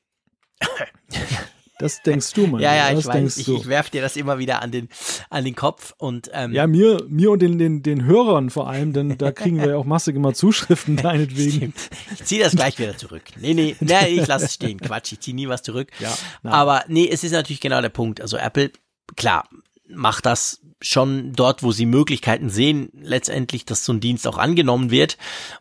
Das 1.79 2.03
denkst 2.03 2.33
du, 2.33 2.47
Mann. 2.47 2.61
Ja, 2.61 2.75
ja, 2.75 2.91
das 2.91 3.01
ich 3.01 3.07
weiß. 3.07 3.37
Ich, 3.39 3.49
ich 3.49 3.67
werfe 3.69 3.91
dir 3.91 4.03
das 4.03 4.17
immer 4.17 4.39
wieder 4.39 4.63
an 4.63 4.73
den, 4.73 4.89
an 5.31 5.45
den 5.45 5.55
Kopf 5.55 5.95
und 5.99 6.31
ähm, 6.33 6.53
ja, 6.53 6.67
mir, 6.67 7.05
mir 7.09 7.31
und 7.31 7.41
den, 7.41 7.59
den, 7.59 7.83
den 7.83 8.05
Hörern 8.05 8.51
vor 8.51 8.69
allem, 8.69 8.93
denn 8.93 9.17
da 9.17 9.31
kriegen 9.31 9.59
wir 9.59 9.69
ja 9.69 9.77
auch 9.77 9.85
massig 9.85 10.17
immer 10.17 10.35
Zuschriften 10.35 10.97
deinetwegen. 11.03 11.75
Ich 12.13 12.25
ziehe 12.25 12.43
das 12.43 12.55
gleich 12.55 12.79
wieder 12.79 12.97
zurück. 12.97 13.23
Nee, 13.41 13.55
nee, 13.55 13.77
nee, 13.81 14.07
ich 14.09 14.27
lasse 14.27 14.47
es 14.47 14.55
stehen. 14.55 14.81
Quatsch, 14.81 15.13
ich 15.13 15.21
ziehe 15.21 15.35
nie 15.35 15.49
was 15.49 15.63
zurück. 15.63 15.89
Ja, 16.01 16.13
Aber 16.43 16.85
nee, 16.89 17.09
es 17.09 17.23
ist 17.23 17.33
natürlich 17.33 17.61
genau 17.61 17.81
der 17.81 17.89
Punkt. 17.91 18.21
Also 18.21 18.37
Apple, 18.37 18.73
klar, 19.17 19.49
macht 19.89 20.27
das 20.27 20.61
schon 20.81 21.33
dort, 21.33 21.63
wo 21.63 21.73
sie 21.73 21.87
Möglichkeiten 21.87 22.51
sehen, 22.51 22.91
letztendlich, 22.93 23.65
dass 23.65 23.85
so 23.85 23.93
ein 23.93 24.01
Dienst 24.01 24.27
auch 24.27 24.39
angenommen 24.39 24.91
wird. 24.91 25.17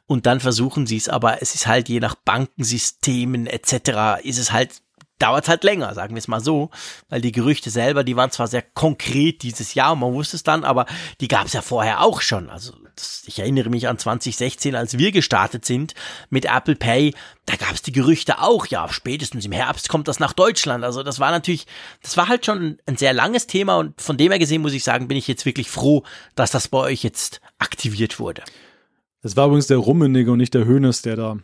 Und 0.06 0.26
dann 0.26 0.40
versuchen 0.40 0.86
sie 0.86 0.98
es, 0.98 1.10
aber 1.10 1.42
es 1.42 1.56
ist 1.56 1.68
halt 1.68 1.90
je 1.90 2.00
nach 2.00 2.16
Bankensystemen 2.16 3.48
etc. 3.48 4.24
ist 4.24 4.38
es 4.38 4.52
halt 4.52 4.82
dauert 5.20 5.48
halt 5.48 5.64
länger, 5.64 5.94
sagen 5.94 6.16
wir 6.16 6.20
es 6.20 6.28
mal 6.28 6.42
so, 6.42 6.70
weil 7.10 7.22
die 7.22 7.32
Gerüchte 7.32 7.70
selber, 7.70 8.04
die 8.04 8.16
waren 8.16 8.32
zwar 8.32 8.48
sehr 8.48 8.62
konkret 8.62 9.44
dieses 9.44 9.74
Jahr, 9.74 9.96
man 9.96 10.14
wusste 10.14 10.36
es 10.36 10.44
dann, 10.44 10.64
aber 10.64 10.86
die 11.22 11.28
gab 11.28 11.48
es 11.48 11.54
ja 11.54 11.62
vorher 11.62 12.02
auch 12.02 12.22
schon. 12.22 12.50
Also 12.50 12.74
das, 12.96 13.24
ich 13.26 13.40
erinnere 13.40 13.70
mich 13.70 13.88
an 13.88 13.98
2016, 13.98 14.76
als 14.76 14.98
wir 14.98 15.12
gestartet 15.12 15.66
sind 15.66 15.94
mit 16.30 16.46
Apple 16.46 16.76
Pay, 16.76 17.14
da 17.46 17.56
gab 17.56 17.74
es 17.74 17.82
die 17.82 17.92
Gerüchte 17.92 18.42
auch, 18.42 18.66
ja, 18.68 18.88
spätestens 18.90 19.46
im 19.46 19.52
Herbst 19.52 19.90
kommt 19.90 20.08
das 20.08 20.20
nach 20.20 20.34
Deutschland. 20.34 20.84
Also 20.84 21.04
das 21.04 21.20
war 21.20 21.32
natürlich, 21.32 21.66
das 22.02 22.18
war 22.18 22.28
halt 22.28 22.46
schon 22.46 22.78
ein 22.86 22.98
sehr 22.98 23.14
langes 23.14 23.48
Thema 23.48 23.78
und 23.78 24.00
von 24.02 24.18
dem 24.18 24.32
her 24.32 24.40
gesehen 24.40 24.62
muss 24.62 24.74
ich 24.74 24.84
sagen, 24.84 25.08
bin 25.08 25.18
ich 25.18 25.28
jetzt 25.28 25.46
wirklich 25.46 25.70
froh, 25.70 26.04
dass 26.36 26.52
das 26.52 26.68
bei 26.68 26.80
euch 26.80 27.04
jetzt 27.04 27.42
aktiviert 27.58 28.20
wurde. 28.20 28.44
Es 29.24 29.36
war 29.36 29.48
übrigens 29.48 29.68
der 29.68 29.78
Rummenigge 29.78 30.32
und 30.32 30.38
nicht 30.38 30.54
der 30.54 30.66
Hönes, 30.66 31.02
der 31.02 31.16
da 31.16 31.38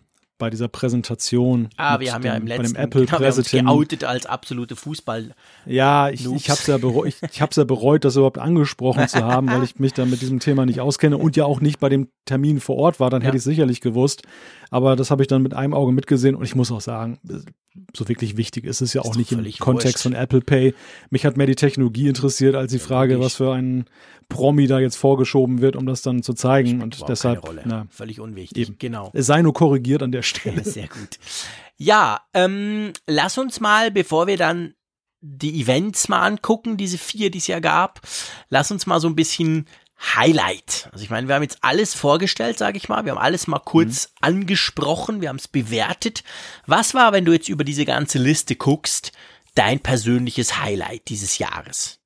bei 0.44 0.50
dieser 0.50 0.68
Präsentation. 0.68 1.70
Ah, 1.78 2.02
wir 2.02 2.14
haben 2.14 2.22
dem, 2.22 2.28
ja 2.28 2.36
im 2.36 2.46
letzten 2.46 2.76
Apple 2.76 3.06
genau, 3.50 3.78
geoutet 3.78 4.04
als 4.04 4.26
absolute 4.26 4.76
Fußball. 4.76 5.34
Ja, 5.66 6.10
ich, 6.10 6.26
ich 6.26 6.50
habe 6.50 6.60
es 6.60 6.68
ja, 6.68 6.78
bereut, 6.78 7.08
ich, 7.08 7.16
ich 7.32 7.42
hab's 7.42 7.56
ja 7.56 7.64
bereut, 7.64 8.04
das 8.04 8.18
überhaupt 8.18 8.40
angesprochen 8.40 9.08
zu 9.08 9.24
haben, 9.24 9.50
weil 9.50 9.64
ich 9.64 9.80
mich 9.80 9.94
da 9.94 10.04
mit 10.04 10.22
diesem 10.22 10.42
Thema 10.42 10.66
nicht 10.66 10.82
auskenne 10.82 11.18
und 11.18 11.38
ja 11.38 11.46
auch 11.46 11.62
nicht 11.62 11.80
bei 11.80 11.88
dem 11.88 12.10
Termin 12.26 12.60
vor 12.60 12.76
Ort 12.76 13.00
war. 13.00 13.10
Dann 13.10 13.22
ja. 13.22 13.28
hätte 13.28 13.38
ich 13.38 13.44
sicherlich 13.44 13.80
gewusst. 13.80 14.24
Aber 14.74 14.96
das 14.96 15.12
habe 15.12 15.22
ich 15.22 15.28
dann 15.28 15.44
mit 15.44 15.54
einem 15.54 15.76
Auge 15.76 15.92
mitgesehen 15.92 16.34
und 16.34 16.44
ich 16.44 16.56
muss 16.56 16.72
auch 16.72 16.82
sagen, 16.82 17.20
so 17.96 18.10
wirklich 18.10 18.38
wichtig 18.38 18.66
ist 18.66 18.82
es 18.82 18.94
ja 18.94 19.02
auch 19.02 19.12
ist 19.12 19.18
nicht 19.18 19.32
im 19.32 19.44
Kontext 19.60 19.98
wurscht. 19.98 20.02
von 20.02 20.14
Apple 20.14 20.42
Pay. 20.42 20.74
Mich 21.12 21.28
hat 21.28 21.38
mehr 21.38 21.46
die 21.46 21.54
Technologie 21.54 22.08
interessiert 22.08 22.56
als 22.56 22.72
die 22.72 22.80
Frage, 22.80 23.20
was 23.20 23.36
für 23.36 23.54
ein 23.54 23.86
Promi 24.30 24.66
da 24.66 24.80
jetzt 24.80 24.96
vorgeschoben 24.96 25.62
wird, 25.62 25.76
um 25.76 25.86
das 25.86 26.02
dann 26.02 26.24
zu 26.24 26.34
zeigen. 26.34 26.82
Und 26.82 27.08
deshalb 27.08 27.48
na, 27.66 27.86
völlig 27.92 28.20
unwichtig. 28.20 28.70
Eben. 28.70 28.78
Genau. 28.80 29.12
Es 29.14 29.28
sei 29.28 29.44
nur 29.44 29.54
korrigiert 29.54 30.02
an 30.02 30.12
der 30.12 30.24
Stelle. 30.24 30.64
Sehr 30.64 30.88
gut. 30.88 31.20
Ja, 31.78 32.22
ähm, 32.34 32.94
lass 33.06 33.38
uns 33.38 33.60
mal, 33.60 33.92
bevor 33.92 34.26
wir 34.26 34.38
dann 34.38 34.74
die 35.22 35.62
Events 35.62 36.10
mal 36.10 36.24
angucken, 36.24 36.78
diese 36.78 36.98
vier, 36.98 37.30
die 37.30 37.38
es 37.38 37.46
ja 37.46 37.60
gab, 37.60 38.02
lass 38.50 38.72
uns 38.72 38.88
mal 38.88 39.00
so 39.00 39.08
ein 39.08 39.16
bisschen 39.16 39.68
Highlight. 40.00 40.90
Also 40.92 41.04
ich 41.04 41.10
meine, 41.10 41.28
wir 41.28 41.36
haben 41.36 41.44
jetzt 41.44 41.60
alles 41.62 41.94
vorgestellt, 41.94 42.58
sage 42.58 42.78
ich 42.78 42.90
mal. 42.90 43.06
Wir 43.06 43.14
haben 43.14 43.22
alles 43.22 43.48
mal 43.48 43.60
kurz 43.60 44.08
mhm. 44.08 44.18
angesprochen, 44.22 45.22
wir 45.22 45.30
haben 45.30 45.38
es 45.38 45.48
bewertet. 45.48 46.24
Was 46.66 46.94
war, 46.94 47.14
wenn 47.14 47.26
du 47.26 47.32
jetzt 47.32 47.50
über 47.50 47.64
diese 47.64 47.86
ganze 47.86 48.20
Liste 48.20 48.56
guckst, 48.56 49.12
dein 49.56 49.80
persönliches 49.80 50.62
Highlight 50.62 51.10
dieses 51.10 51.38
Jahres? 51.38 52.00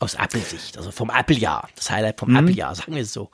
Aus 0.00 0.14
Apple-Sicht, 0.14 0.76
also 0.76 0.90
vom 0.90 1.10
Apple-Jahr. 1.10 1.68
Das 1.76 1.90
Highlight 1.90 2.18
vom 2.18 2.30
mhm. 2.30 2.36
Apple-Jahr, 2.36 2.74
sagen 2.74 2.94
wir 2.94 3.02
es 3.02 3.12
so. 3.12 3.30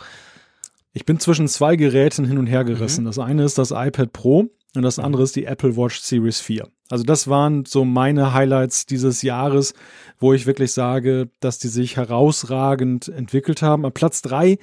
Ich 0.92 1.04
bin 1.04 1.18
zwischen 1.18 1.48
zwei 1.48 1.76
Geräten 1.76 2.26
hin 2.26 2.38
und 2.38 2.46
her 2.46 2.64
gerissen. 2.64 3.02
Mhm. 3.02 3.06
Das 3.06 3.18
eine 3.18 3.44
ist 3.44 3.58
das 3.58 3.70
iPad 3.70 4.12
Pro 4.12 4.50
und 4.76 4.82
das 4.82 4.98
andere 4.98 5.22
ist 5.22 5.36
die 5.36 5.46
Apple 5.46 5.76
Watch 5.76 6.00
Series 6.00 6.40
4. 6.40 6.68
Also 6.90 7.04
das 7.04 7.28
waren 7.28 7.64
so 7.64 7.84
meine 7.84 8.34
Highlights 8.34 8.86
dieses 8.86 9.22
Jahres, 9.22 9.74
wo 10.18 10.32
ich 10.32 10.46
wirklich 10.46 10.72
sage, 10.72 11.28
dass 11.40 11.58
die 11.58 11.68
sich 11.68 11.96
herausragend 11.96 13.08
entwickelt 13.08 13.62
haben. 13.62 13.84
An 13.84 13.92
Platz 13.92 14.22
drei 14.22 14.58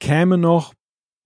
käme 0.00 0.38
noch 0.38 0.74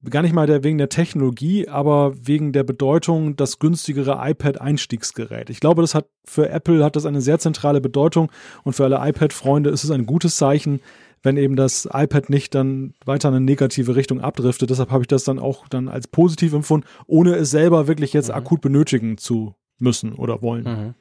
gar 0.08 0.22
nicht 0.22 0.32
mal 0.32 0.46
der, 0.46 0.62
wegen 0.62 0.78
der 0.78 0.88
Technologie, 0.88 1.68
aber 1.68 2.14
wegen 2.16 2.52
der 2.52 2.62
Bedeutung 2.62 3.34
das 3.36 3.58
günstigere 3.58 4.18
iPad-Einstiegsgerät. 4.20 5.50
Ich 5.50 5.60
glaube, 5.60 5.82
das 5.82 5.94
hat 5.94 6.08
für 6.24 6.48
Apple 6.48 6.84
hat 6.84 6.94
das 6.94 7.06
eine 7.06 7.20
sehr 7.20 7.38
zentrale 7.38 7.80
Bedeutung 7.80 8.30
und 8.62 8.74
für 8.74 8.84
alle 8.84 9.00
iPad-Freunde 9.08 9.70
ist 9.70 9.84
es 9.84 9.90
ein 9.90 10.06
gutes 10.06 10.36
Zeichen, 10.36 10.80
wenn 11.22 11.36
eben 11.36 11.56
das 11.56 11.88
iPad 11.92 12.30
nicht 12.30 12.54
dann 12.54 12.94
weiter 13.04 13.28
in 13.28 13.34
eine 13.34 13.44
negative 13.44 13.96
Richtung 13.96 14.20
abdriftet. 14.20 14.70
Deshalb 14.70 14.90
habe 14.90 15.02
ich 15.02 15.08
das 15.08 15.24
dann 15.24 15.38
auch 15.38 15.68
dann 15.68 15.88
als 15.88 16.08
positiv 16.08 16.52
empfunden, 16.52 16.86
ohne 17.06 17.34
es 17.34 17.50
selber 17.50 17.88
wirklich 17.88 18.12
jetzt 18.12 18.28
mhm. 18.28 18.34
akut 18.34 18.60
benötigen 18.60 19.18
zu 19.18 19.54
müssen 19.78 20.14
oder 20.14 20.42
wollen. 20.42 20.64
Mhm. 20.64 20.94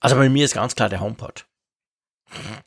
Also 0.00 0.16
bei 0.16 0.28
mir 0.28 0.44
ist 0.44 0.54
ganz 0.54 0.74
klar 0.74 0.88
der 0.88 1.00
HomePod. 1.00 1.46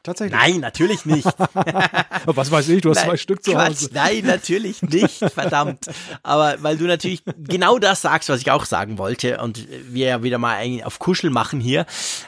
Tatsächlich. 0.03 0.39
Nein, 0.39 0.59
natürlich 0.59 1.05
nicht. 1.05 1.25
Was 2.25 2.49
weiß 2.49 2.67
ich, 2.69 2.81
du 2.81 2.89
hast 2.89 2.97
nein, 2.97 3.09
zwei 3.09 3.17
Stück 3.17 3.43
zu 3.43 3.55
Hause. 3.55 3.89
Nein, 3.93 4.25
natürlich 4.25 4.81
nicht, 4.81 5.19
verdammt. 5.19 5.85
Aber 6.23 6.55
weil 6.61 6.77
du 6.77 6.85
natürlich 6.85 7.21
genau 7.37 7.77
das 7.77 8.01
sagst, 8.01 8.29
was 8.29 8.41
ich 8.41 8.49
auch 8.49 8.65
sagen 8.65 8.97
wollte 8.97 9.39
und 9.39 9.67
wir 9.87 10.07
ja 10.07 10.23
wieder 10.23 10.39
mal 10.39 10.57
auf 10.83 10.97
Kuschel 10.97 11.29
machen 11.29 11.59
hier. 11.59 11.85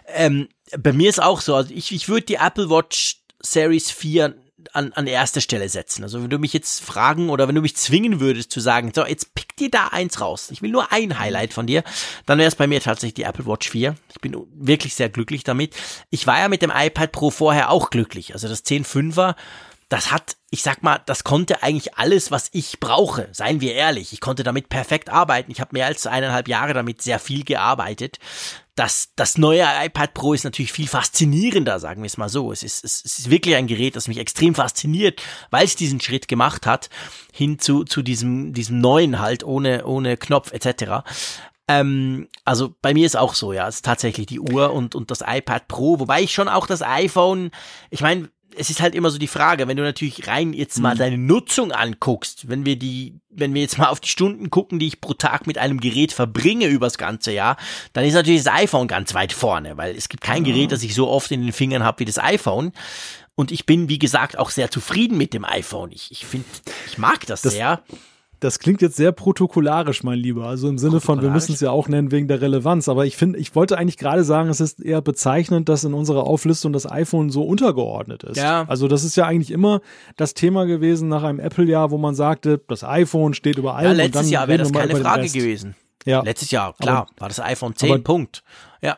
Ähm, 0.08 0.48
bei 0.78 0.94
mir 0.94 1.10
ist 1.10 1.22
auch 1.22 1.42
so, 1.42 1.56
also 1.56 1.74
ich, 1.74 1.92
ich 1.92 2.08
würde 2.08 2.26
die 2.28 2.36
Apple 2.36 2.70
Watch 2.70 3.23
Series 3.46 3.92
4 3.92 4.36
an, 4.72 4.94
an 4.94 5.08
erster 5.08 5.42
Stelle 5.42 5.68
setzen. 5.68 6.04
Also 6.04 6.24
wenn 6.24 6.30
du 6.30 6.40
mich 6.40 6.54
jetzt 6.54 6.82
fragen 6.82 7.30
oder 7.30 7.48
wenn 7.48 7.56
du 7.56 7.62
mich 7.62 7.76
zwingen 7.76 8.20
würdest 8.20 8.52
zu 8.52 8.60
sagen, 8.60 8.92
so, 8.96 9.06
jetzt 9.06 9.36
pick 9.36 9.56
dir 9.58 9.70
da 9.70 9.88
eins 9.88 10.22
raus. 10.22 10.50
Ich 10.52 10.62
will 10.62 10.72
nur 10.72 10.92
ein 10.92 11.20
Highlight 11.20 11.54
von 11.54 11.68
dir. 11.68 11.84
Dann 12.26 12.40
wäre 12.40 12.48
es 12.48 12.56
bei 12.56 12.68
mir 12.68 12.80
tatsächlich 12.80 13.16
die 13.16 13.24
Apple 13.24 13.46
Watch 13.46 13.70
4. 13.70 13.96
Ich 14.10 14.22
bin 14.22 14.36
wirklich 14.54 14.96
sehr 14.96 15.10
glücklich 15.10 15.44
damit. 15.44 15.76
Ich 16.10 16.26
war 16.28 16.40
ja 16.40 16.48
mit 16.48 16.62
dem 16.62 16.72
iPad 16.74 17.12
Pro 17.12 17.30
vorher 17.30 17.70
auch 17.70 17.90
glücklich. 17.90 18.34
Also 18.34 18.48
das 18.48 18.66
10.5er 18.66 19.36
das 19.94 20.12
hat, 20.12 20.38
ich 20.50 20.64
sag 20.64 20.82
mal, 20.82 21.00
das 21.06 21.24
konnte 21.24 21.62
eigentlich 21.62 22.00
alles, 22.00 22.32
was 22.32 22.50
ich 22.52 22.80
brauche, 22.80 23.30
seien 23.32 23.62
wir 23.62 23.76
ehrlich. 23.76 24.12
Ich 24.12 24.22
konnte 24.22 24.42
damit 24.42 24.68
perfekt 24.68 25.12
arbeiten. 25.12 25.52
Ich 25.52 25.62
habe 25.62 25.70
mehr 25.74 25.86
als 25.86 26.08
eineinhalb 26.08 26.48
Jahre 26.48 26.74
damit 26.74 27.04
sehr 27.04 27.20
viel 27.20 27.44
gearbeitet. 27.44 28.18
Das, 28.76 29.10
das 29.16 29.38
neue 29.38 29.64
iPad 29.64 30.14
Pro 30.16 30.34
ist 30.34 30.46
natürlich 30.46 30.72
viel 30.72 30.88
faszinierender, 30.88 31.80
sagen 31.80 32.02
wir 32.02 32.08
es 32.08 32.18
mal 32.18 32.30
so. 32.30 32.52
Es 32.52 32.64
ist, 32.64 32.84
es 32.84 33.06
ist 33.06 33.30
wirklich 33.30 33.56
ein 33.56 33.68
Gerät, 33.68 33.96
das 33.96 34.08
mich 34.08 34.18
extrem 34.18 34.56
fasziniert, 34.56 35.22
weil 35.52 35.66
es 35.66 35.76
diesen 35.76 36.02
Schritt 36.02 36.28
gemacht 36.28 36.66
hat, 36.66 36.90
hin 37.32 37.60
zu, 37.60 37.84
zu 37.84 38.02
diesem, 38.02 38.54
diesem 38.54 38.80
neuen 38.80 39.20
halt, 39.20 39.44
ohne, 39.44 39.86
ohne 39.86 40.18
Knopf 40.18 40.52
etc. 40.54 41.04
Ähm, 41.68 42.28
also 42.44 42.76
bei 42.82 42.94
mir 42.94 43.06
ist 43.06 43.16
auch 43.16 43.36
so, 43.36 43.54
ja, 43.54 43.68
es 43.68 43.76
ist 43.76 43.86
tatsächlich 43.86 44.26
die 44.26 44.40
Uhr 44.40 44.74
und, 44.74 44.96
und 44.96 45.12
das 45.12 45.24
iPad 45.26 45.68
Pro, 45.68 46.00
wobei 46.00 46.22
ich 46.22 46.34
schon 46.34 46.50
auch 46.50 46.68
das 46.68 46.82
iPhone, 46.82 47.52
ich 47.90 48.02
meine, 48.02 48.30
es 48.58 48.70
ist 48.70 48.82
halt 48.82 48.96
immer 48.96 49.10
so 49.10 49.18
die 49.18 49.28
Frage, 49.28 49.68
wenn 49.68 49.78
du 49.78 49.84
natürlich 49.84 50.28
rein 50.28 50.54
jetzt 50.54 50.80
mal 50.80 50.96
mhm. 50.96 51.00
deine 51.00 51.18
Nutzung 51.18 51.72
anguckst, 51.72 52.50
wenn 52.50 52.66
wir 52.66 52.78
die, 52.78 53.20
wenn 53.30 53.54
wir 53.54 53.62
jetzt 53.62 53.78
mal 53.78 53.88
auf 53.88 54.00
die 54.00 54.10
Stunden 54.10 54.50
gucken, 54.50 54.80
die 54.80 54.88
ich 54.88 55.02
pro 55.02 55.14
Tag 55.14 55.48
mit 55.48 55.58
einem 55.58 55.80
Gerät 55.80 56.14
verbringe 56.14 56.68
übers 56.68 56.98
ganze 56.98 57.32
Jahr, 57.32 57.58
dann 57.94 58.06
ist 58.06 58.14
natürlich 58.14 58.44
das 58.44 58.54
iPhone 58.54 58.88
ganz 58.88 59.14
weit 59.14 59.34
vorne, 59.34 59.78
weil 59.78 59.96
es 59.96 60.10
gibt 60.10 60.24
kein 60.24 60.44
Gerät, 60.44 60.72
das 60.72 60.84
ich 60.84 60.96
so 60.96 61.10
oft 61.10 61.32
in 61.32 61.42
den 61.42 61.54
Fingern 61.54 61.84
habe 61.84 62.00
wie 62.00 62.06
das 62.06 62.20
iPhone. 62.20 62.72
Und 63.36 63.52
ich 63.52 63.66
bin, 63.66 63.90
wie 63.90 64.00
gesagt, 64.00 64.38
auch 64.38 64.52
sehr 64.52 64.70
zufrieden 64.70 65.18
mit 65.18 65.34
dem 65.34 65.44
iPhone. 65.44 65.92
Ich, 65.92 66.12
ich 66.12 66.26
finde, 66.26 66.46
ich 66.88 66.98
mag 66.98 67.26
das, 67.26 67.42
das 67.42 67.54
sehr. 67.54 67.82
Das 68.44 68.60
klingt 68.60 68.82
jetzt 68.82 68.98
sehr 68.98 69.14
protokollarisch, 69.14 70.04
mein 70.04 70.20
Lieber. 70.20 70.48
Also 70.48 70.68
im 70.68 70.78
Sinne 70.78 71.00
von, 71.00 71.22
wir 71.22 71.30
müssen 71.30 71.54
es 71.54 71.62
ja 71.62 71.72
auch 71.72 71.88
nennen 71.88 72.12
wegen 72.12 72.28
der 72.28 72.42
Relevanz. 72.42 72.90
Aber 72.90 73.06
ich 73.06 73.16
finde, 73.16 73.40
ich 73.40 73.56
wollte 73.56 73.78
eigentlich 73.78 73.98
gerade 73.98 74.26
sagen, 74.26 74.50
es 74.50 74.60
ist 74.60 74.84
eher 74.84 75.02
bezeichnend, 75.02 75.70
dass 75.70 75.86
in 75.86 75.94
unserer 75.94 76.26
Auflistung 76.26 76.74
das 76.74 76.90
iPhone 76.90 77.30
so 77.30 77.44
untergeordnet 77.44 78.24
ist. 78.24 78.36
Ja. 78.36 78.66
Also 78.68 78.90
das 78.90 79.06
ist 79.06 79.16
ja 79.16 79.26
eigentlich 79.26 79.52
immer 79.52 79.80
das 80.18 80.34
Thema 80.34 80.66
gewesen 80.66 81.08
nach 81.08 81.24
einem 81.24 81.40
Apple-Jahr, 81.40 81.92
wo 81.92 81.98
man 81.98 82.16
sagte, 82.16 82.62
das 82.68 82.84
iPhone 82.84 83.34
steht 83.34 83.58
über 83.58 83.76
allem. 83.76 83.92
Ja, 83.92 83.94
letztes 83.94 84.30
Jahr 84.30 84.50
wäre 84.50 84.58
das 84.58 84.74
keine 84.74 84.98
Frage 84.98 85.30
gewesen. 85.30 85.76
Ja. 86.06 86.22
Letztes 86.22 86.52
Jahr, 86.52 86.74
klar, 86.74 87.08
aber, 87.08 87.22
war 87.22 87.30
das 87.30 87.40
iPhone 87.40 87.78
10, 87.78 87.92
aber, 87.92 88.04
Punkt. 88.04 88.44
Ja. 88.82 88.98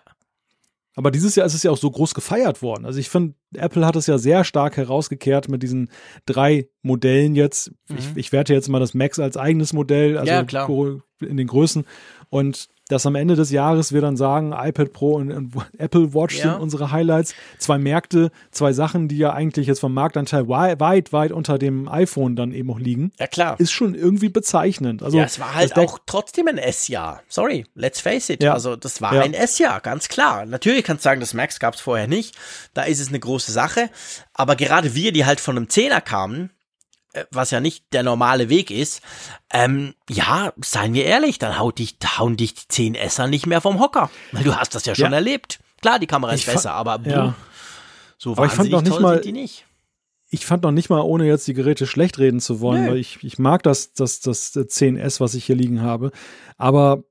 Aber 0.96 1.12
dieses 1.12 1.36
Jahr 1.36 1.46
ist 1.46 1.54
es 1.54 1.64
ja 1.64 1.72
auch 1.72 1.78
so 1.78 1.92
groß 1.92 2.14
gefeiert 2.14 2.62
worden. 2.62 2.86
Also 2.86 3.00
ich 3.00 3.10
finde, 3.10 3.36
Apple 3.54 3.86
hat 3.86 3.98
es 3.98 4.08
ja 4.08 4.18
sehr 4.18 4.46
stark 4.46 4.78
herausgekehrt 4.78 5.50
mit 5.50 5.62
diesen 5.62 5.90
drei 6.26 6.70
Modellen 6.82 7.36
jetzt. 7.36 7.72
Mhm. 7.90 7.98
Ich, 7.98 8.06
ich 8.16 8.32
werte 8.32 8.54
jetzt 8.54 8.70
mal 8.70 8.80
das 8.80 8.94
Max 8.94 9.20
als 9.20 9.36
eigenes 9.36 9.74
Modell, 9.74 10.18
also 10.18 10.32
ja, 10.32 10.40
in 11.20 11.38
den 11.38 11.48
Größen. 11.48 11.86
Und 12.30 12.70
dass 12.88 13.06
am 13.06 13.16
Ende 13.16 13.36
des 13.36 13.52
Jahres 13.52 13.94
wir 13.94 14.02
dann 14.02 14.16
sagen, 14.16 14.54
iPad 14.54 14.94
Pro 14.94 15.16
und, 15.16 15.32
und 15.32 15.54
Apple 15.78 16.14
Watch 16.14 16.38
ja. 16.38 16.52
sind 16.52 16.62
unsere 16.62 16.92
Highlights. 16.92 17.34
Zwei 17.58 17.78
Märkte, 17.78 18.32
zwei 18.52 18.74
Sachen, 18.74 19.08
die 19.08 19.18
ja 19.18 19.34
eigentlich 19.34 19.68
jetzt 19.68 19.80
vom 19.80 19.94
Marktanteil 19.94 20.48
weit, 20.48 21.12
weit, 21.12 21.32
unter 21.32 21.58
dem 21.58 21.88
iPhone 21.88 22.36
dann 22.36 22.52
eben 22.52 22.70
auch 22.72 22.80
liegen. 22.80 23.12
Ja, 23.20 23.28
klar. 23.28 23.60
Ist 23.60 23.72
schon 23.72 23.96
irgendwie 23.96 24.30
bezeichnend. 24.30 25.02
Also, 25.02 25.18
ja, 25.18 25.24
es 25.24 25.40
war 25.40 25.56
halt 25.56 25.76
auch 25.78 26.00
trotzdem 26.06 26.48
ein 26.48 26.58
S-Jahr. 26.58 27.22
Sorry, 27.28 27.66
let's 27.74 28.02
face 28.02 28.30
it. 28.30 28.44
Ja. 28.44 28.54
Also, 28.54 28.76
das 28.76 29.02
war 29.02 29.16
ja. 29.16 29.22
ein 29.22 29.34
S-Jahr, 29.34 29.82
ganz 29.82 30.08
klar. 30.08 30.46
Natürlich 30.46 30.84
kannst 30.84 31.04
du 31.04 31.10
sagen, 31.10 31.20
das 31.20 31.34
Max 31.34 31.60
gab 31.60 31.74
es 31.74 31.82
vorher 31.82 32.08
nicht. 32.08 32.36
Da 32.74 32.84
ist 32.84 33.00
es 33.00 33.10
eine 33.10 33.20
große 33.20 33.52
Sache. 33.52 33.90
Aber 34.34 34.56
gerade 34.56 34.94
wir, 34.94 35.12
die 35.12 35.26
halt 35.26 35.40
von 35.40 35.58
einem 35.58 35.70
Zehner 35.70 36.02
kamen, 36.02 36.52
was 37.32 37.52
ja 37.52 37.60
nicht 37.60 37.86
der 37.94 38.04
normale 38.04 38.50
Weg 38.50 38.72
ist, 38.72 39.02
ähm, 39.52 39.94
ja, 40.10 40.54
seien 40.62 40.94
wir 40.94 41.06
ehrlich, 41.06 41.40
dann 41.40 41.58
haut 41.60 41.80
dich, 41.80 41.98
hauen 42.18 42.38
dich 42.38 42.54
die 42.56 42.68
10 42.68 42.96
Esser 42.96 43.28
nicht 43.28 43.46
mehr 43.46 43.62
vom 43.62 43.80
Hocker. 43.80 44.10
Weil 44.32 44.44
du 44.44 44.56
hast 44.56 44.76
das 44.76 44.86
ja 44.86 44.96
schon 44.96 45.12
ja. 45.12 45.18
erlebt. 45.18 45.60
Klar, 45.82 46.00
die 46.00 46.08
Kamera 46.08 46.34
ist 46.34 46.42
ich 46.42 46.54
besser, 46.54 46.74
aber 46.74 47.00
ja. 47.06 47.36
so 48.18 48.32
aber 48.32 48.44
wahnsinnig 48.44 48.52
ich 48.52 48.56
fand 48.56 48.72
noch 48.72 48.82
nicht 48.82 49.02
mal, 49.02 49.22
die 49.22 49.32
nicht. 49.32 49.66
Ich 50.30 50.46
fand 50.46 50.64
noch 50.64 50.72
nicht 50.72 50.90
mal, 50.90 51.02
ohne 51.02 51.26
jetzt 51.26 51.48
die 51.48 51.54
Geräte 51.54 51.86
schlecht 51.88 52.18
reden 52.18 52.40
zu 52.40 52.60
wollen, 52.60 52.84
nee. 52.84 52.90
weil 52.90 52.98
ich, 52.98 53.24
ich 53.24 53.40
mag 53.40 53.64
das, 53.64 53.94
das, 53.94 54.20
das 54.20 54.56
10S, 54.56 55.20
was 55.20 55.34
ich 55.34 55.46
hier 55.46 55.56
liegen 55.56 55.82
habe. 55.82 56.12
Aber 56.58 57.04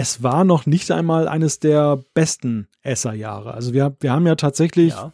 es 0.00 0.22
war 0.22 0.44
noch 0.44 0.64
nicht 0.64 0.92
einmal 0.92 1.26
eines 1.26 1.58
der 1.58 1.98
besten 2.14 2.68
Esser-Jahre. 2.82 3.52
Also 3.52 3.72
wir, 3.72 3.96
wir 3.98 4.12
haben 4.12 4.28
ja 4.28 4.36
tatsächlich 4.36 4.90
ja. 4.90 5.10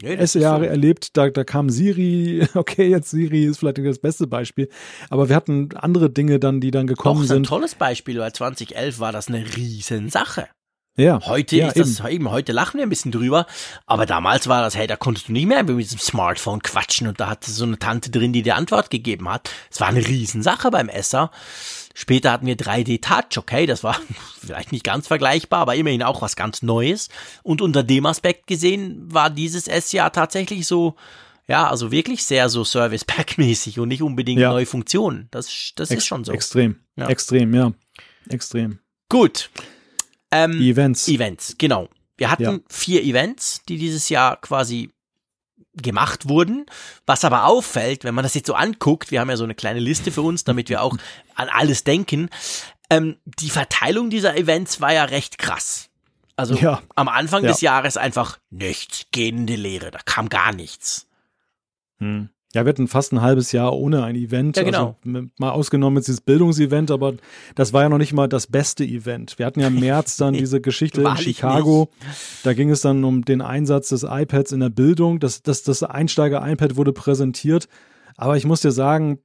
Nee, 0.00 0.14
Esser-Jahre 0.14 0.66
so. 0.66 0.70
erlebt, 0.70 1.16
da, 1.16 1.28
da 1.28 1.42
kam 1.42 1.70
Siri, 1.70 2.46
okay, 2.54 2.88
jetzt 2.88 3.10
Siri 3.10 3.46
ist 3.46 3.58
vielleicht 3.58 3.78
das 3.78 3.98
beste 3.98 4.28
Beispiel, 4.28 4.68
aber 5.10 5.28
wir 5.28 5.34
hatten 5.34 5.70
andere 5.74 6.08
Dinge 6.08 6.38
dann, 6.38 6.60
die 6.60 6.70
dann 6.70 6.86
gekommen 6.86 7.22
Doch, 7.22 7.26
sind. 7.26 7.38
ein 7.38 7.42
tolles 7.42 7.74
Beispiel, 7.74 8.20
weil 8.20 8.32
2011 8.32 9.00
war 9.00 9.10
das 9.10 9.26
eine 9.26 9.44
Riesensache. 9.56 10.46
Ja. 10.96 11.20
Heute 11.24 11.56
ja, 11.56 11.68
ist 11.68 11.78
das 11.78 12.00
eben. 12.00 12.08
eben, 12.08 12.30
heute 12.30 12.52
lachen 12.52 12.76
wir 12.76 12.86
ein 12.86 12.90
bisschen 12.90 13.12
drüber, 13.12 13.46
aber 13.86 14.04
damals 14.04 14.46
war 14.46 14.62
das, 14.62 14.76
hey, 14.76 14.86
da 14.86 14.96
konntest 14.96 15.28
du 15.28 15.32
nicht 15.32 15.46
mehr 15.46 15.62
mit 15.62 15.78
diesem 15.78 15.98
Smartphone 15.98 16.62
quatschen 16.62 17.08
und 17.08 17.18
da 17.18 17.30
hatte 17.30 17.50
so 17.50 17.64
eine 17.64 17.78
Tante 17.78 18.10
drin, 18.10 18.34
die 18.34 18.42
dir 18.42 18.56
Antwort 18.56 18.90
gegeben 18.90 19.28
hat. 19.28 19.50
Es 19.70 19.80
war 19.80 19.88
eine 19.88 20.06
Riesensache 20.06 20.70
beim 20.70 20.88
Esser. 20.90 21.30
Später 21.94 22.32
hatten 22.32 22.46
wir 22.46 22.56
3D 22.56 23.00
Touch, 23.00 23.38
okay, 23.38 23.66
das 23.66 23.84
war 23.84 24.00
vielleicht 24.40 24.72
nicht 24.72 24.84
ganz 24.84 25.06
vergleichbar, 25.06 25.60
aber 25.60 25.74
immerhin 25.74 26.02
auch 26.02 26.22
was 26.22 26.36
ganz 26.36 26.62
Neues. 26.62 27.08
Und 27.42 27.60
unter 27.60 27.82
dem 27.82 28.06
Aspekt 28.06 28.46
gesehen 28.46 29.12
war 29.12 29.30
dieses 29.30 29.68
S-Jahr 29.68 30.12
tatsächlich 30.12 30.66
so, 30.66 30.96
ja, 31.46 31.68
also 31.68 31.90
wirklich 31.90 32.24
sehr 32.24 32.48
so 32.48 32.64
Service 32.64 33.04
Pack 33.04 33.38
mäßig 33.38 33.78
und 33.78 33.88
nicht 33.88 34.02
unbedingt 34.02 34.40
ja. 34.40 34.50
neue 34.50 34.66
Funktionen. 34.66 35.28
Das, 35.30 35.72
das 35.76 35.90
Ex 35.90 35.98
ist 36.02 36.06
schon 36.06 36.24
so. 36.24 36.32
Extrem, 36.32 36.76
ja. 36.96 37.08
extrem, 37.08 37.54
ja, 37.54 37.72
extrem. 38.28 38.78
Gut. 39.08 39.50
Ähm, 40.30 40.52
Events. 40.60 41.08
Events, 41.08 41.56
genau. 41.58 41.88
Wir 42.16 42.30
hatten 42.30 42.42
ja. 42.42 42.58
vier 42.68 43.02
Events, 43.02 43.62
die 43.68 43.76
dieses 43.76 44.08
Jahr 44.08 44.40
quasi 44.40 44.90
gemacht 45.74 46.28
wurden. 46.28 46.66
Was 47.06 47.24
aber 47.24 47.46
auffällt, 47.46 48.04
wenn 48.04 48.14
man 48.14 48.22
das 48.22 48.34
jetzt 48.34 48.46
so 48.46 48.54
anguckt, 48.54 49.10
wir 49.10 49.20
haben 49.20 49.30
ja 49.30 49.36
so 49.36 49.44
eine 49.44 49.54
kleine 49.54 49.80
Liste 49.80 50.12
für 50.12 50.22
uns, 50.22 50.44
damit 50.44 50.68
wir 50.68 50.82
auch 50.82 50.96
an 51.34 51.48
alles 51.48 51.84
denken. 51.84 52.28
Ähm, 52.90 53.16
die 53.24 53.50
Verteilung 53.50 54.10
dieser 54.10 54.36
Events 54.36 54.80
war 54.80 54.92
ja 54.92 55.04
recht 55.04 55.38
krass. 55.38 55.88
Also 56.36 56.54
ja. 56.56 56.82
am 56.94 57.08
Anfang 57.08 57.44
ja. 57.44 57.50
des 57.50 57.60
Jahres 57.60 57.96
einfach 57.96 58.38
nichts, 58.50 59.06
gehende 59.12 59.54
Lehre, 59.54 59.90
da 59.90 59.98
kam 60.04 60.28
gar 60.28 60.52
nichts. 60.52 61.06
Hm. 61.98 62.30
Ja, 62.54 62.64
wir 62.64 62.68
hatten 62.68 62.86
fast 62.86 63.12
ein 63.12 63.22
halbes 63.22 63.52
Jahr 63.52 63.72
ohne 63.74 64.04
ein 64.04 64.14
Event. 64.14 64.56
Ja, 64.58 64.62
genau. 64.62 64.96
Also, 65.04 65.26
mal 65.38 65.50
ausgenommen 65.50 65.96
jetzt 65.96 66.08
dieses 66.08 66.20
Bildungsevent, 66.20 66.90
aber 66.90 67.14
das 67.54 67.72
war 67.72 67.82
ja 67.82 67.88
noch 67.88 67.98
nicht 67.98 68.12
mal 68.12 68.28
das 68.28 68.46
beste 68.46 68.84
Event. 68.84 69.38
Wir 69.38 69.46
hatten 69.46 69.60
ja 69.60 69.68
im 69.68 69.80
März 69.80 70.18
dann 70.18 70.34
diese 70.34 70.60
Geschichte 70.60 71.02
in 71.02 71.16
Chicago. 71.16 71.88
Da 72.42 72.52
ging 72.52 72.70
es 72.70 72.82
dann 72.82 73.04
um 73.04 73.24
den 73.24 73.40
Einsatz 73.40 73.88
des 73.88 74.02
iPads 74.02 74.52
in 74.52 74.60
der 74.60 74.68
Bildung. 74.68 75.18
Das, 75.18 75.42
das, 75.42 75.62
das 75.62 75.82
Einsteiger-iPad 75.82 76.76
wurde 76.76 76.92
präsentiert. 76.92 77.68
Aber 78.16 78.36
ich 78.36 78.44
muss 78.44 78.60
dir 78.60 78.72
sagen, 78.72 79.18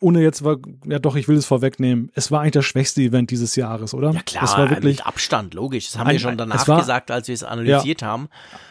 ohne 0.00 0.22
jetzt 0.22 0.42
war, 0.42 0.56
ja 0.86 0.98
doch, 0.98 1.14
ich 1.14 1.28
will 1.28 1.36
es 1.36 1.46
vorwegnehmen. 1.46 2.10
Es 2.14 2.30
war 2.30 2.40
eigentlich 2.40 2.52
das 2.52 2.64
schwächste 2.64 3.00
Event 3.00 3.30
dieses 3.30 3.54
Jahres, 3.54 3.94
oder? 3.94 4.10
Ja 4.10 4.22
klar, 4.22 4.44
es 4.44 4.52
war 4.56 4.70
wirklich 4.70 4.98
mit 4.98 5.06
Abstand, 5.06 5.54
logisch. 5.54 5.86
Das 5.86 5.98
haben 5.98 6.08
ein, 6.08 6.14
wir 6.14 6.20
schon 6.20 6.36
danach 6.36 6.66
war, 6.66 6.80
gesagt, 6.80 7.10
als 7.10 7.28
wir 7.28 7.34
es 7.34 7.44
analysiert 7.44 8.02
ja, 8.02 8.08
haben. 8.08 8.28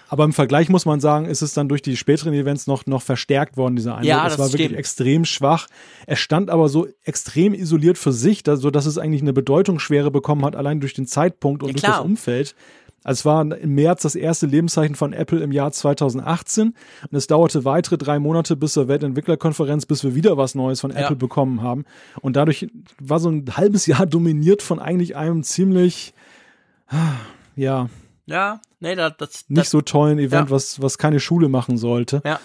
Aber 0.09 0.25
im 0.25 0.33
Vergleich 0.33 0.69
muss 0.69 0.85
man 0.85 0.99
sagen, 0.99 1.25
ist 1.25 1.41
es 1.41 1.53
dann 1.53 1.69
durch 1.69 1.81
die 1.81 1.95
späteren 1.95 2.33
Events 2.33 2.67
noch, 2.67 2.85
noch 2.85 3.01
verstärkt 3.01 3.57
worden, 3.57 3.75
dieser 3.75 3.95
Eindruck. 3.95 4.07
Ja, 4.07 4.27
es 4.27 4.37
war 4.37 4.47
stimmt. 4.47 4.63
wirklich 4.63 4.79
extrem 4.79 5.25
schwach. 5.25 5.67
Es 6.05 6.19
stand 6.19 6.49
aber 6.49 6.69
so 6.69 6.87
extrem 7.03 7.53
isoliert 7.53 7.97
für 7.97 8.11
sich, 8.11 8.43
so 8.45 8.69
dass 8.69 8.85
es 8.85 8.97
eigentlich 8.97 9.21
eine 9.21 9.33
Bedeutungsschwere 9.33 10.11
bekommen 10.11 10.45
hat, 10.45 10.55
allein 10.55 10.79
durch 10.79 10.93
den 10.93 11.07
Zeitpunkt 11.07 11.63
und 11.63 11.69
ja, 11.69 11.73
durch 11.73 11.83
das 11.83 11.99
Umfeld. 11.99 12.55
Also 13.07 13.21
es 13.21 13.25
war 13.25 13.41
im 13.41 13.73
März 13.73 14.01
das 14.01 14.15
erste 14.15 14.47
Lebenszeichen 14.47 14.93
von 14.93 15.13
Apple 15.13 15.39
im 15.39 15.53
Jahr 15.53 15.71
2018 15.71 16.75
und 17.09 17.17
es 17.17 17.25
dauerte 17.25 17.63
weitere 17.63 17.97
drei 17.97 18.19
Monate 18.19 18.57
bis 18.57 18.73
zur 18.73 18.89
Weltentwicklerkonferenz, 18.89 19.85
bis 19.85 20.03
wir 20.03 20.13
wieder 20.13 20.35
was 20.35 20.55
Neues 20.55 20.81
von 20.81 20.91
Apple 20.91 21.03
ja. 21.03 21.13
bekommen 21.13 21.61
haben. 21.61 21.85
Und 22.19 22.35
dadurch 22.35 22.67
war 22.99 23.19
so 23.19 23.29
ein 23.29 23.45
halbes 23.55 23.85
Jahr 23.85 24.05
dominiert 24.05 24.61
von 24.61 24.79
eigentlich 24.79 25.15
einem 25.15 25.43
ziemlich, 25.43 26.13
ja. 27.55 27.87
Ja, 28.25 28.59
nee, 28.81 28.95
das, 28.95 29.13
das 29.17 29.45
nicht 29.47 29.69
so 29.69 29.79
tollen 29.79 30.19
Event, 30.19 30.49
ja. 30.49 30.51
was, 30.51 30.81
was 30.81 30.97
keine 30.97 31.21
Schule 31.21 31.47
machen 31.47 31.77
sollte. 31.77 32.21
Ja. 32.25 32.41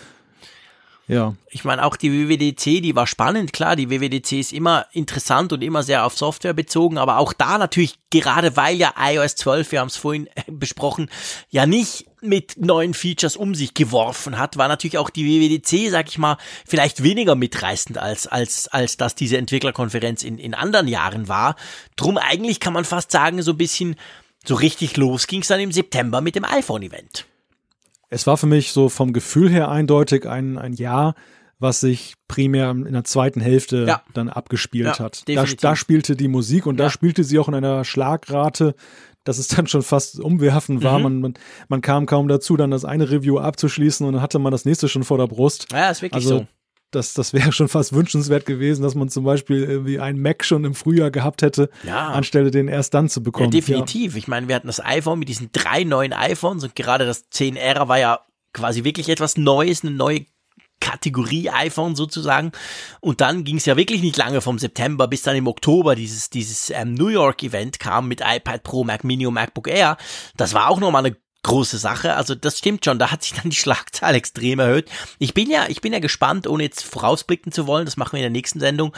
Ja. 1.08 1.34
Ich 1.50 1.64
meine, 1.64 1.84
auch 1.84 1.96
die 1.96 2.12
WWDC, 2.12 2.80
die 2.80 2.94
war 2.94 3.06
spannend, 3.06 3.52
klar, 3.52 3.74
die 3.74 3.90
WWDC 3.90 4.32
ist 4.32 4.52
immer 4.52 4.86
interessant 4.92 5.52
und 5.52 5.62
immer 5.62 5.82
sehr 5.82 6.06
auf 6.06 6.16
Software 6.16 6.54
bezogen, 6.54 6.96
aber 6.96 7.18
auch 7.18 7.32
da 7.32 7.58
natürlich, 7.58 7.98
gerade 8.10 8.56
weil 8.56 8.76
ja 8.76 8.94
iOS 8.98 9.36
12, 9.36 9.72
wir 9.72 9.80
haben 9.80 9.88
es 9.88 9.96
vorhin 9.96 10.28
besprochen, 10.46 11.10
ja 11.50 11.66
nicht 11.66 12.06
mit 12.20 12.56
neuen 12.56 12.94
Features 12.94 13.36
um 13.36 13.54
sich 13.54 13.74
geworfen 13.74 14.38
hat, 14.38 14.56
war 14.56 14.68
natürlich 14.68 14.96
auch 14.96 15.10
die 15.10 15.26
WWDC, 15.26 15.90
sag 15.90 16.08
ich 16.08 16.18
mal, 16.18 16.38
vielleicht 16.64 17.02
weniger 17.02 17.34
mitreißend 17.34 17.98
als, 17.98 18.28
als, 18.28 18.68
als 18.68 18.96
das 18.96 19.16
diese 19.16 19.38
Entwicklerkonferenz 19.38 20.22
in, 20.22 20.38
in 20.38 20.54
anderen 20.54 20.86
Jahren 20.86 21.26
war. 21.26 21.56
Drum 21.96 22.16
eigentlich 22.16 22.60
kann 22.60 22.72
man 22.72 22.84
fast 22.84 23.10
sagen, 23.10 23.42
so 23.42 23.52
ein 23.52 23.58
bisschen, 23.58 23.96
so 24.44 24.54
richtig 24.54 24.96
los 24.96 25.26
ging 25.26 25.42
es 25.42 25.48
dann 25.48 25.60
im 25.60 25.72
September 25.72 26.20
mit 26.20 26.36
dem 26.36 26.44
iPhone-Event 26.44 27.26
es 28.12 28.26
war 28.26 28.36
für 28.36 28.46
mich 28.46 28.72
so 28.72 28.90
vom 28.90 29.14
Gefühl 29.14 29.48
her 29.48 29.70
eindeutig 29.70 30.28
ein, 30.28 30.58
ein 30.58 30.74
Jahr, 30.74 31.14
was 31.58 31.80
sich 31.80 32.14
primär 32.28 32.70
in 32.70 32.92
der 32.92 33.04
zweiten 33.04 33.40
Hälfte 33.40 33.86
ja. 33.88 34.02
dann 34.12 34.28
abgespielt 34.28 34.98
ja, 34.98 35.04
hat. 35.04 35.22
Da, 35.26 35.44
da, 35.44 35.76
spielte 35.76 36.14
die 36.14 36.28
Musik 36.28 36.66
und 36.66 36.78
ja. 36.78 36.84
da 36.84 36.90
spielte 36.90 37.24
sie 37.24 37.38
auch 37.38 37.48
in 37.48 37.54
einer 37.54 37.84
Schlagrate, 37.84 38.74
dass 39.24 39.38
es 39.38 39.48
dann 39.48 39.66
schon 39.66 39.82
fast 39.82 40.20
umwerfend 40.20 40.84
war. 40.84 40.98
Mhm. 40.98 41.02
Man, 41.04 41.20
man, 41.20 41.34
man 41.68 41.80
kam 41.80 42.04
kaum 42.04 42.28
dazu, 42.28 42.58
dann 42.58 42.70
das 42.70 42.84
eine 42.84 43.10
Review 43.10 43.38
abzuschließen 43.38 44.06
und 44.06 44.12
dann 44.12 44.22
hatte 44.22 44.38
man 44.38 44.52
das 44.52 44.66
nächste 44.66 44.88
schon 44.88 45.04
vor 45.04 45.16
der 45.16 45.28
Brust. 45.28 45.68
Ja, 45.72 45.88
ist 45.88 46.02
wirklich 46.02 46.22
also, 46.22 46.40
so. 46.40 46.46
Das, 46.92 47.14
das 47.14 47.32
wäre 47.32 47.52
schon 47.52 47.68
fast 47.68 47.92
wünschenswert 47.92 48.46
gewesen, 48.46 48.82
dass 48.82 48.94
man 48.94 49.08
zum 49.08 49.24
Beispiel 49.24 49.64
irgendwie 49.64 49.98
einen 49.98 50.20
Mac 50.20 50.44
schon 50.44 50.64
im 50.64 50.74
Frühjahr 50.74 51.10
gehabt 51.10 51.42
hätte, 51.42 51.70
ja. 51.84 52.08
anstelle 52.08 52.50
den 52.50 52.68
erst 52.68 52.94
dann 52.94 53.08
zu 53.08 53.22
bekommen. 53.22 53.46
Ja, 53.46 53.60
definitiv. 53.60 54.12
Ja. 54.12 54.18
Ich 54.18 54.28
meine, 54.28 54.48
wir 54.48 54.54
hatten 54.54 54.66
das 54.66 54.84
iPhone 54.84 55.18
mit 55.18 55.28
diesen 55.28 55.50
drei 55.52 55.84
neuen 55.84 56.12
iPhones 56.12 56.64
und 56.64 56.74
gerade 56.74 57.06
das 57.06 57.30
10R 57.30 57.88
war 57.88 57.98
ja 57.98 58.20
quasi 58.52 58.84
wirklich 58.84 59.08
etwas 59.08 59.36
Neues, 59.36 59.82
eine 59.82 59.92
neue 59.92 60.26
Kategorie 60.82 61.48
iPhone 61.48 61.94
sozusagen. 61.94 62.50
Und 63.00 63.20
dann 63.20 63.44
ging 63.44 63.56
es 63.56 63.66
ja 63.66 63.76
wirklich 63.76 64.02
nicht 64.02 64.16
lange 64.16 64.40
vom 64.40 64.58
September 64.58 65.06
bis 65.06 65.22
dann 65.22 65.36
im 65.36 65.46
Oktober 65.46 65.94
dieses, 65.94 66.28
dieses 66.28 66.70
ähm, 66.70 66.94
New 66.94 67.06
York 67.06 67.42
Event 67.44 67.78
kam 67.78 68.08
mit 68.08 68.20
iPad 68.20 68.64
Pro, 68.64 68.82
Mac 68.82 69.04
Mini 69.04 69.26
und 69.26 69.34
MacBook 69.34 69.68
Air. 69.68 69.96
Das 70.36 70.54
war 70.54 70.68
auch 70.68 70.80
nochmal 70.80 71.06
eine 71.06 71.16
große 71.42 71.78
Sache. 71.78 72.14
Also 72.14 72.34
das 72.34 72.58
stimmt 72.58 72.84
schon, 72.84 72.98
da 72.98 73.10
hat 73.10 73.22
sich 73.22 73.34
dann 73.34 73.50
die 73.50 73.56
Schlagzahl 73.56 74.14
extrem 74.16 74.58
erhöht. 74.58 74.90
Ich 75.18 75.34
bin 75.34 75.50
ja, 75.50 75.66
ich 75.68 75.80
bin 75.80 75.92
ja 75.92 75.98
gespannt, 75.98 76.46
ohne 76.46 76.64
jetzt 76.64 76.84
vorausblicken 76.84 77.52
zu 77.52 77.66
wollen, 77.66 77.84
das 77.84 77.96
machen 77.96 78.12
wir 78.12 78.20
in 78.20 78.24
der 78.24 78.30
nächsten 78.30 78.60
Sendung, 78.60 78.94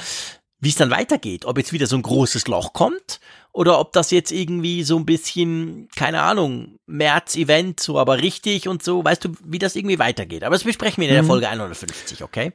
wie 0.60 0.68
es 0.70 0.76
dann 0.76 0.90
weitergeht. 0.90 1.44
Ob 1.44 1.58
jetzt 1.58 1.72
wieder 1.72 1.86
so 1.86 1.96
ein 1.96 2.02
großes 2.02 2.46
Loch 2.48 2.72
kommt 2.72 3.20
oder 3.52 3.78
ob 3.78 3.92
das 3.92 4.10
jetzt 4.10 4.32
irgendwie 4.32 4.82
so 4.82 4.96
ein 4.98 5.06
bisschen, 5.06 5.88
keine 5.94 6.22
Ahnung, 6.22 6.76
März-Event, 6.86 7.80
so 7.80 7.98
aber 7.98 8.20
richtig 8.20 8.68
und 8.68 8.82
so, 8.82 9.04
weißt 9.04 9.24
du, 9.24 9.30
wie 9.44 9.58
das 9.58 9.76
irgendwie 9.76 9.98
weitegeht. 9.98 10.44
Aber 10.44 10.54
das 10.54 10.64
besprechen 10.64 11.00
wir 11.00 11.08
in 11.08 11.14
der 11.14 11.22
mhm. 11.22 11.28
Folge 11.28 11.48
150, 11.48 12.22
okay? 12.22 12.52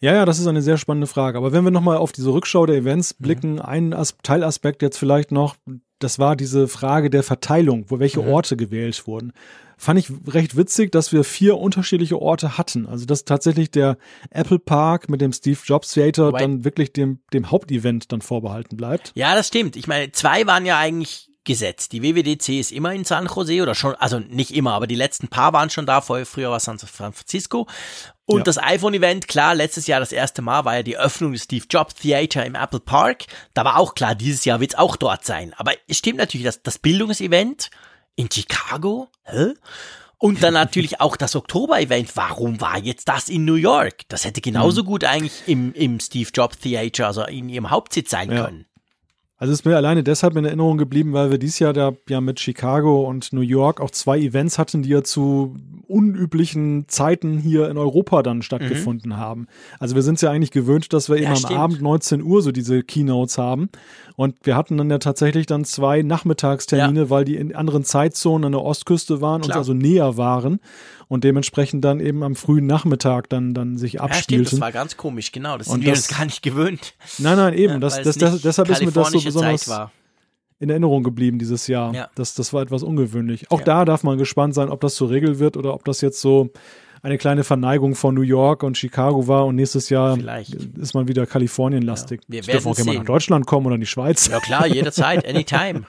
Ja, 0.00 0.14
ja, 0.14 0.24
das 0.24 0.38
ist 0.38 0.46
eine 0.46 0.62
sehr 0.62 0.78
spannende 0.78 1.08
Frage. 1.08 1.38
Aber 1.38 1.52
wenn 1.52 1.64
wir 1.64 1.72
nochmal 1.72 1.96
auf 1.96 2.12
diese 2.12 2.32
Rückschau 2.32 2.66
der 2.66 2.76
Events 2.76 3.18
mhm. 3.18 3.22
blicken, 3.22 3.52
mhm. 3.54 3.62
ein 3.62 3.94
As 3.94 4.16
Teilaspekt 4.22 4.82
jetzt 4.82 4.98
vielleicht 4.98 5.32
noch, 5.32 5.56
das 5.98 6.18
war 6.18 6.36
diese 6.36 6.68
Frage 6.68 7.10
der 7.10 7.22
Verteilung, 7.22 7.86
wo 7.88 7.98
welche 7.98 8.20
mhm. 8.20 8.28
Orte 8.28 8.56
gewählt 8.56 9.06
wurden 9.06 9.32
fand 9.78 10.00
ich 10.00 10.10
recht 10.26 10.56
witzig, 10.56 10.90
dass 10.90 11.12
wir 11.12 11.24
vier 11.24 11.56
unterschiedliche 11.56 12.20
Orte 12.20 12.58
hatten. 12.58 12.86
Also 12.86 13.06
dass 13.06 13.24
tatsächlich 13.24 13.70
der 13.70 13.96
Apple 14.30 14.58
Park 14.58 15.08
mit 15.08 15.20
dem 15.20 15.32
Steve 15.32 15.58
Jobs 15.64 15.92
Theater 15.92 16.28
Wobei, 16.28 16.40
dann 16.40 16.64
wirklich 16.64 16.92
dem, 16.92 17.20
dem 17.32 17.50
Hauptevent 17.50 18.12
dann 18.12 18.20
vorbehalten 18.20 18.76
bleibt. 18.76 19.12
Ja, 19.14 19.34
das 19.34 19.46
stimmt. 19.46 19.76
Ich 19.76 19.86
meine, 19.86 20.10
zwei 20.12 20.46
waren 20.46 20.66
ja 20.66 20.78
eigentlich 20.78 21.27
gesetzt. 21.48 21.92
Die 21.92 22.02
WWDC 22.02 22.60
ist 22.60 22.70
immer 22.70 22.92
in 22.92 23.04
San 23.04 23.26
Jose 23.26 23.60
oder 23.60 23.74
schon, 23.74 23.96
also 23.96 24.20
nicht 24.20 24.54
immer, 24.54 24.74
aber 24.74 24.86
die 24.86 24.94
letzten 24.94 25.26
paar 25.26 25.52
waren 25.52 25.70
schon 25.70 25.86
da. 25.86 26.00
Vorher, 26.00 26.26
früher 26.26 26.50
war 26.50 26.60
San 26.60 26.78
Francisco. 26.78 27.66
Und 28.26 28.40
ja. 28.40 28.44
das 28.44 28.58
iPhone-Event, 28.58 29.26
klar, 29.26 29.54
letztes 29.54 29.86
Jahr 29.88 29.98
das 29.98 30.12
erste 30.12 30.42
Mal 30.42 30.64
war 30.64 30.76
ja 30.76 30.82
die 30.84 30.98
Öffnung 30.98 31.32
des 31.32 31.44
Steve 31.44 31.64
Jobs 31.68 31.94
Theater 31.94 32.46
im 32.46 32.54
Apple 32.54 32.78
Park. 32.78 33.24
Da 33.54 33.64
war 33.64 33.78
auch 33.78 33.94
klar, 33.94 34.14
dieses 34.14 34.44
Jahr 34.44 34.60
wird 34.60 34.74
es 34.74 34.78
auch 34.78 34.96
dort 34.96 35.24
sein. 35.24 35.54
Aber 35.56 35.72
es 35.88 35.98
stimmt 35.98 36.18
natürlich, 36.18 36.44
dass 36.44 36.62
das 36.62 36.78
Bildungsevent 36.78 37.70
in 38.14 38.30
Chicago? 38.30 39.08
Hä? 39.24 39.54
Und 40.18 40.42
dann 40.42 40.52
natürlich 40.54 41.00
auch 41.00 41.16
das 41.16 41.34
Oktober-Event. 41.34 42.16
Warum 42.16 42.60
war 42.60 42.78
jetzt 42.78 43.08
das 43.08 43.30
in 43.30 43.46
New 43.46 43.54
York? 43.54 44.02
Das 44.08 44.26
hätte 44.26 44.42
genauso 44.42 44.82
mhm. 44.82 44.86
gut 44.86 45.04
eigentlich 45.04 45.42
im, 45.46 45.72
im 45.72 45.98
Steve 45.98 46.28
Jobs 46.32 46.58
Theater, 46.58 47.06
also 47.06 47.24
in 47.24 47.48
ihrem 47.48 47.70
Hauptsitz 47.70 48.10
sein 48.10 48.30
ja. 48.30 48.44
können. 48.44 48.66
Also 49.38 49.52
ist 49.52 49.64
mir 49.64 49.76
alleine 49.76 50.02
deshalb 50.02 50.36
in 50.36 50.44
Erinnerung 50.44 50.78
geblieben, 50.78 51.12
weil 51.12 51.30
wir 51.30 51.38
dieses 51.38 51.60
Jahr 51.60 51.72
da 51.72 51.92
ja 52.08 52.20
mit 52.20 52.40
Chicago 52.40 53.08
und 53.08 53.32
New 53.32 53.40
York 53.40 53.80
auch 53.80 53.92
zwei 53.92 54.18
Events 54.18 54.58
hatten, 54.58 54.82
die 54.82 54.88
ja 54.88 55.04
zu 55.04 55.54
unüblichen 55.86 56.86
Zeiten 56.88 57.38
hier 57.38 57.70
in 57.70 57.78
Europa 57.78 58.22
dann 58.24 58.42
stattgefunden 58.42 59.12
mhm. 59.12 59.16
haben. 59.16 59.46
Also 59.78 59.94
wir 59.94 60.02
sind 60.02 60.16
es 60.16 60.22
ja 60.22 60.30
eigentlich 60.32 60.50
gewöhnt, 60.50 60.92
dass 60.92 61.08
wir 61.08 61.20
ja, 61.20 61.32
immer 61.32 61.50
am 61.50 61.56
Abend 61.56 61.82
19 61.82 62.20
Uhr 62.20 62.42
so 62.42 62.50
diese 62.50 62.82
Keynotes 62.82 63.38
haben. 63.38 63.70
Und 64.18 64.34
wir 64.42 64.56
hatten 64.56 64.76
dann 64.76 64.90
ja 64.90 64.98
tatsächlich 64.98 65.46
dann 65.46 65.64
zwei 65.64 66.02
Nachmittagstermine, 66.02 67.02
ja. 67.02 67.08
weil 67.08 67.24
die 67.24 67.36
in 67.36 67.54
anderen 67.54 67.84
Zeitzonen 67.84 68.46
an 68.46 68.50
der 68.50 68.62
Ostküste 68.62 69.20
waren 69.20 69.42
Klar. 69.42 69.54
und 69.54 69.58
also 69.60 69.74
näher 69.74 70.16
waren 70.16 70.58
und 71.06 71.22
dementsprechend 71.22 71.84
dann 71.84 72.00
eben 72.00 72.24
am 72.24 72.34
frühen 72.34 72.66
Nachmittag 72.66 73.28
dann, 73.28 73.54
dann 73.54 73.78
sich 73.78 74.00
abspielten. 74.00 74.42
Ja, 74.42 74.48
stimmt, 74.48 74.52
das 74.54 74.60
war 74.60 74.72
ganz 74.72 74.96
komisch, 74.96 75.30
genau. 75.30 75.56
Das 75.56 75.68
sind 75.68 75.76
und 75.76 75.84
wir 75.84 75.92
das, 75.92 76.08
uns 76.08 76.18
gar 76.18 76.24
nicht 76.24 76.42
gewöhnt. 76.42 76.94
Nein, 77.18 77.36
nein, 77.36 77.54
eben. 77.54 77.74
Ja, 77.74 77.78
das, 77.78 78.02
das, 78.02 78.18
das, 78.18 78.42
deshalb 78.42 78.68
ist 78.70 78.84
mir 78.84 78.90
das 78.90 79.12
so 79.12 79.20
besonders 79.20 79.70
in 80.58 80.68
Erinnerung 80.68 81.04
geblieben 81.04 81.38
dieses 81.38 81.68
Jahr. 81.68 81.94
Ja. 81.94 82.10
Das, 82.16 82.34
das 82.34 82.52
war 82.52 82.62
etwas 82.62 82.82
ungewöhnlich. 82.82 83.52
Auch 83.52 83.60
ja. 83.60 83.66
da 83.66 83.84
darf 83.84 84.02
man 84.02 84.18
gespannt 84.18 84.52
sein, 84.52 84.68
ob 84.68 84.80
das 84.80 84.96
zur 84.96 85.10
Regel 85.10 85.38
wird 85.38 85.56
oder 85.56 85.74
ob 85.74 85.84
das 85.84 86.00
jetzt 86.00 86.20
so 86.20 86.50
eine 87.02 87.18
kleine 87.18 87.44
Verneigung 87.44 87.94
von 87.94 88.14
New 88.14 88.22
York 88.22 88.62
und 88.62 88.76
Chicago 88.76 89.26
war 89.28 89.46
und 89.46 89.56
nächstes 89.56 89.88
Jahr 89.88 90.16
Vielleicht. 90.16 90.54
ist 90.54 90.94
man 90.94 91.08
wieder 91.08 91.26
Kalifornienlastig. 91.26 92.20
Ja, 92.28 92.46
wir 92.46 92.54
dürfen 92.54 92.68
auch 92.72 92.76
gerne 92.76 92.94
nach 92.94 93.04
Deutschland 93.04 93.46
kommen 93.46 93.66
oder 93.66 93.76
in 93.76 93.80
die 93.80 93.86
Schweiz. 93.86 94.28
Ja 94.28 94.40
klar, 94.40 94.66
jederzeit, 94.66 95.26
anytime. 95.28 95.84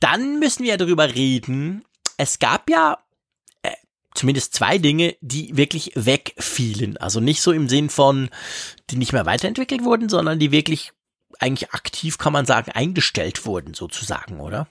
Dann 0.00 0.38
müssen 0.38 0.62
wir 0.64 0.70
ja 0.70 0.76
darüber 0.76 1.14
reden, 1.14 1.84
es 2.16 2.38
gab 2.38 2.68
ja 2.68 2.98
äh, 3.62 3.70
zumindest 4.14 4.54
zwei 4.54 4.78
Dinge, 4.78 5.16
die 5.20 5.56
wirklich 5.56 5.92
wegfielen. 5.94 6.96
Also 6.96 7.20
nicht 7.20 7.40
so 7.42 7.52
im 7.52 7.68
Sinn 7.68 7.90
von, 7.90 8.30
die 8.90 8.96
nicht 8.96 9.12
mehr 9.12 9.26
weiterentwickelt 9.26 9.84
wurden, 9.84 10.08
sondern 10.08 10.38
die 10.38 10.52
wirklich 10.52 10.92
eigentlich 11.38 11.70
aktiv, 11.72 12.18
kann 12.18 12.32
man 12.32 12.46
sagen, 12.46 12.70
eingestellt 12.72 13.46
wurden, 13.46 13.74
sozusagen, 13.74 14.40
oder? 14.40 14.68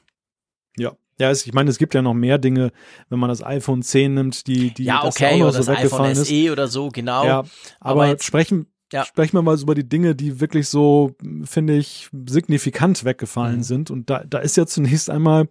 Ja. 0.77 0.95
Ja, 1.19 1.29
es, 1.29 1.45
ich 1.45 1.53
meine, 1.53 1.69
es 1.69 1.77
gibt 1.77 1.93
ja 1.93 2.01
noch 2.01 2.13
mehr 2.13 2.37
Dinge, 2.37 2.71
wenn 3.09 3.19
man 3.19 3.29
das 3.29 3.43
iPhone 3.43 3.81
10 3.81 4.13
nimmt, 4.13 4.47
die, 4.47 4.73
die 4.73 4.85
ja, 4.85 5.03
okay, 5.03 5.25
auch 5.25 5.31
noch 5.31 5.47
oder 5.49 5.63
so 5.63 5.71
das 5.71 5.83
iPhone 5.83 6.15
SE 6.15 6.21
ist. 6.21 6.51
oder 6.51 6.67
so, 6.67 6.89
genau. 6.89 7.25
Ja, 7.25 7.39
aber, 7.39 7.49
aber 7.79 8.07
jetzt, 8.07 8.23
sprechen, 8.23 8.67
ja. 8.93 9.05
sprechen 9.05 9.33
wir 9.33 9.41
mal 9.41 9.57
so 9.57 9.63
über 9.63 9.75
die 9.75 9.87
Dinge, 9.87 10.15
die 10.15 10.39
wirklich 10.39 10.69
so, 10.69 11.15
finde 11.43 11.75
ich, 11.75 12.09
signifikant 12.27 13.03
weggefallen 13.03 13.57
mhm. 13.57 13.63
sind. 13.63 13.91
Und 13.91 14.09
da, 14.09 14.23
da 14.25 14.39
ist 14.39 14.55
ja 14.57 14.65
zunächst 14.65 15.09
einmal 15.09 15.47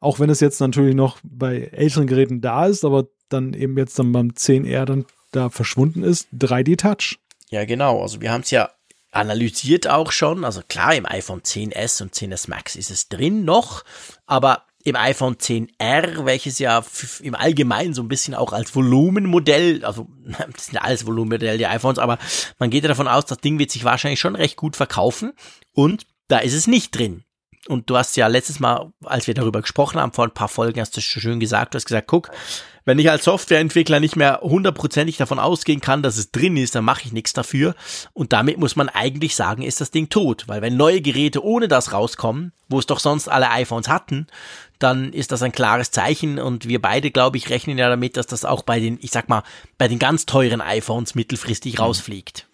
auch 0.00 0.20
wenn 0.20 0.30
es 0.30 0.40
jetzt 0.40 0.60
natürlich 0.60 0.94
noch 0.94 1.18
bei 1.22 1.70
älteren 1.72 2.06
Geräten 2.06 2.40
da 2.40 2.66
ist, 2.66 2.84
aber 2.84 3.06
dann 3.28 3.54
eben 3.54 3.76
jetzt 3.76 3.98
dann 3.98 4.12
beim 4.12 4.28
10R 4.28 4.84
dann 4.84 5.06
da 5.32 5.50
verschwunden 5.50 6.02
ist, 6.02 6.28
3D 6.32 6.76
Touch. 6.78 7.18
Ja, 7.50 7.64
genau. 7.64 8.02
Also 8.02 8.20
wir 8.20 8.32
haben 8.32 8.42
es 8.42 8.50
ja 8.50 8.70
analysiert 9.10 9.88
auch 9.88 10.12
schon. 10.12 10.44
Also 10.44 10.62
klar, 10.68 10.94
im 10.94 11.06
iPhone 11.06 11.40
10s 11.40 12.02
und 12.02 12.14
10s 12.14 12.48
Max 12.48 12.76
ist 12.76 12.90
es 12.90 13.08
drin 13.08 13.44
noch, 13.44 13.84
aber 14.26 14.62
im 14.86 14.94
iPhone 14.94 15.34
10R, 15.34 16.24
welches 16.26 16.60
ja 16.60 16.84
im 17.20 17.34
Allgemeinen 17.34 17.92
so 17.92 18.02
ein 18.02 18.08
bisschen 18.08 18.36
auch 18.36 18.52
als 18.52 18.72
Volumenmodell, 18.76 19.84
also 19.84 20.06
das 20.52 20.66
sind 20.66 20.74
ja 20.74 20.82
alles 20.82 21.04
Volumenmodelle, 21.04 21.58
die 21.58 21.66
iPhones, 21.66 21.98
aber 21.98 22.18
man 22.60 22.70
geht 22.70 22.84
ja 22.84 22.88
davon 22.88 23.08
aus, 23.08 23.26
das 23.26 23.38
Ding 23.38 23.58
wird 23.58 23.72
sich 23.72 23.82
wahrscheinlich 23.82 24.20
schon 24.20 24.36
recht 24.36 24.56
gut 24.56 24.76
verkaufen 24.76 25.32
und 25.72 26.06
da 26.28 26.38
ist 26.38 26.54
es 26.54 26.68
nicht 26.68 26.96
drin. 26.96 27.24
Und 27.66 27.90
du 27.90 27.96
hast 27.96 28.16
ja 28.16 28.28
letztes 28.28 28.60
Mal, 28.60 28.92
als 29.02 29.26
wir 29.26 29.34
darüber 29.34 29.60
gesprochen 29.60 30.00
haben, 30.00 30.12
vor 30.12 30.24
ein 30.24 30.34
paar 30.34 30.46
Folgen, 30.46 30.80
hast 30.80 30.96
du 30.96 31.00
schön 31.00 31.40
gesagt, 31.40 31.74
du 31.74 31.76
hast 31.76 31.86
gesagt, 31.86 32.06
guck, 32.06 32.30
wenn 32.86 33.00
ich 33.00 33.10
als 33.10 33.24
Softwareentwickler 33.24 33.98
nicht 33.98 34.14
mehr 34.14 34.40
hundertprozentig 34.42 35.16
davon 35.16 35.40
ausgehen 35.40 35.80
kann, 35.80 36.02
dass 36.02 36.16
es 36.16 36.30
drin 36.30 36.56
ist, 36.56 36.76
dann 36.76 36.84
mache 36.84 37.02
ich 37.04 37.12
nichts 37.12 37.32
dafür. 37.32 37.74
Und 38.14 38.32
damit 38.32 38.58
muss 38.58 38.76
man 38.76 38.88
eigentlich 38.88 39.34
sagen, 39.34 39.62
ist 39.62 39.80
das 39.80 39.90
Ding 39.90 40.08
tot. 40.08 40.44
Weil 40.46 40.62
wenn 40.62 40.76
neue 40.76 41.00
Geräte 41.00 41.44
ohne 41.44 41.66
das 41.66 41.92
rauskommen, 41.92 42.52
wo 42.68 42.78
es 42.78 42.86
doch 42.86 43.00
sonst 43.00 43.28
alle 43.28 43.50
iPhones 43.50 43.88
hatten, 43.88 44.28
dann 44.78 45.12
ist 45.12 45.32
das 45.32 45.42
ein 45.42 45.50
klares 45.50 45.90
Zeichen. 45.90 46.38
Und 46.38 46.68
wir 46.68 46.80
beide, 46.80 47.10
glaube 47.10 47.36
ich, 47.38 47.50
rechnen 47.50 47.76
ja 47.76 47.88
damit, 47.88 48.16
dass 48.16 48.28
das 48.28 48.44
auch 48.44 48.62
bei 48.62 48.78
den, 48.78 48.98
ich 49.02 49.10
sag 49.10 49.28
mal, 49.28 49.42
bei 49.78 49.88
den 49.88 49.98
ganz 49.98 50.24
teuren 50.24 50.60
iPhones 50.60 51.16
mittelfristig 51.16 51.74
mhm. 51.74 51.80
rausfliegt. 51.80 52.46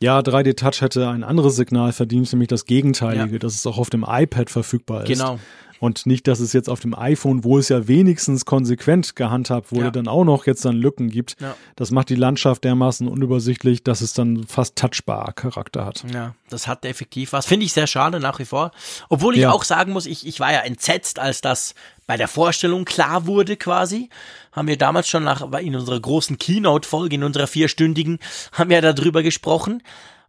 Ja, 0.00 0.20
3D 0.20 0.56
Touch 0.56 0.80
hätte 0.80 1.08
ein 1.08 1.22
anderes 1.22 1.56
Signal 1.56 1.92
verdient, 1.92 2.32
nämlich 2.32 2.48
das 2.48 2.64
Gegenteilige, 2.64 3.34
ja. 3.34 3.38
dass 3.38 3.54
es 3.54 3.66
auch 3.66 3.78
auf 3.78 3.90
dem 3.90 4.04
iPad 4.08 4.50
verfügbar 4.50 5.02
ist. 5.02 5.08
Genau. 5.08 5.38
Und 5.80 6.06
nicht, 6.06 6.26
dass 6.28 6.40
es 6.40 6.52
jetzt 6.52 6.68
auf 6.68 6.80
dem 6.80 6.94
iPhone, 6.94 7.44
wo 7.44 7.58
es 7.58 7.68
ja 7.68 7.88
wenigstens 7.88 8.44
konsequent 8.44 9.16
gehandhabt 9.16 9.72
wurde, 9.72 9.84
ja. 9.84 9.90
dann 9.90 10.08
auch 10.08 10.24
noch 10.24 10.46
jetzt 10.46 10.64
dann 10.64 10.76
Lücken 10.76 11.10
gibt. 11.10 11.40
Ja. 11.40 11.56
Das 11.76 11.90
macht 11.90 12.08
die 12.08 12.14
Landschaft 12.14 12.64
dermaßen 12.64 13.08
unübersichtlich, 13.08 13.84
dass 13.84 14.00
es 14.00 14.12
dann 14.12 14.46
fast 14.46 14.76
touchbar 14.76 15.32
Charakter 15.32 15.84
hat. 15.84 16.04
Ja, 16.12 16.34
das 16.48 16.66
hat 16.66 16.84
effektiv 16.84 17.32
was. 17.32 17.46
Finde 17.46 17.66
ich 17.66 17.72
sehr 17.72 17.86
schade 17.86 18.20
nach 18.20 18.38
wie 18.38 18.44
vor. 18.44 18.70
Obwohl 19.08 19.34
ich 19.34 19.42
ja. 19.42 19.50
auch 19.50 19.64
sagen 19.64 19.92
muss, 19.92 20.06
ich, 20.06 20.26
ich 20.26 20.40
war 20.40 20.52
ja 20.52 20.60
entsetzt, 20.60 21.18
als 21.18 21.40
das 21.40 21.74
bei 22.06 22.16
der 22.16 22.28
Vorstellung 22.28 22.84
klar 22.84 23.26
wurde 23.26 23.56
quasi. 23.56 24.10
Haben 24.52 24.68
wir 24.68 24.78
damals 24.78 25.08
schon 25.08 25.24
nach, 25.24 25.52
in 25.60 25.74
unserer 25.74 26.00
großen 26.00 26.38
Keynote-Folge, 26.38 27.16
in 27.16 27.24
unserer 27.24 27.46
vierstündigen, 27.46 28.18
haben 28.52 28.70
wir 28.70 28.80
darüber 28.80 29.22
gesprochen. 29.22 29.82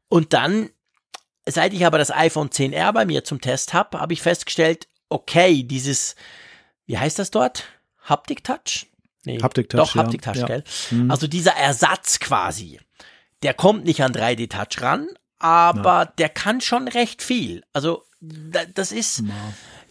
Und 0.07 0.33
dann 0.33 0.69
Seit 1.47 1.73
ich 1.73 1.85
aber 1.85 1.99
das 1.99 2.09
iPhone 2.11 2.49
10R 2.49 2.91
bei 2.91 3.05
mir 3.05 3.23
zum 3.23 3.39
Test 3.39 3.73
habe, 3.73 3.99
habe 3.99 4.13
ich 4.13 4.21
festgestellt, 4.21 4.87
okay, 5.09 5.63
dieses, 5.63 6.15
wie 6.85 6.97
heißt 6.97 7.19
das 7.19 7.31
dort? 7.31 7.65
Haptic 8.01 8.43
Touch? 8.43 8.87
Nee, 9.25 9.39
Haptic 9.41 9.69
Touch. 9.69 9.79
Doch, 9.79 9.95
Haptic 9.95 10.21
Touch, 10.21 10.37
ja. 10.37 10.45
gell? 10.45 10.63
Mhm. 10.91 11.09
Also 11.09 11.27
dieser 11.27 11.55
Ersatz 11.55 12.19
quasi, 12.19 12.79
der 13.43 13.53
kommt 13.53 13.85
nicht 13.85 14.03
an 14.03 14.13
3D 14.13 14.49
Touch 14.49 14.81
ran, 14.81 15.07
aber 15.39 16.05
Na. 16.05 16.13
der 16.17 16.29
kann 16.29 16.61
schon 16.61 16.87
recht 16.87 17.21
viel. 17.21 17.63
Also 17.73 18.03
das 18.21 18.91
ist. 18.91 19.23
Na. 19.23 19.33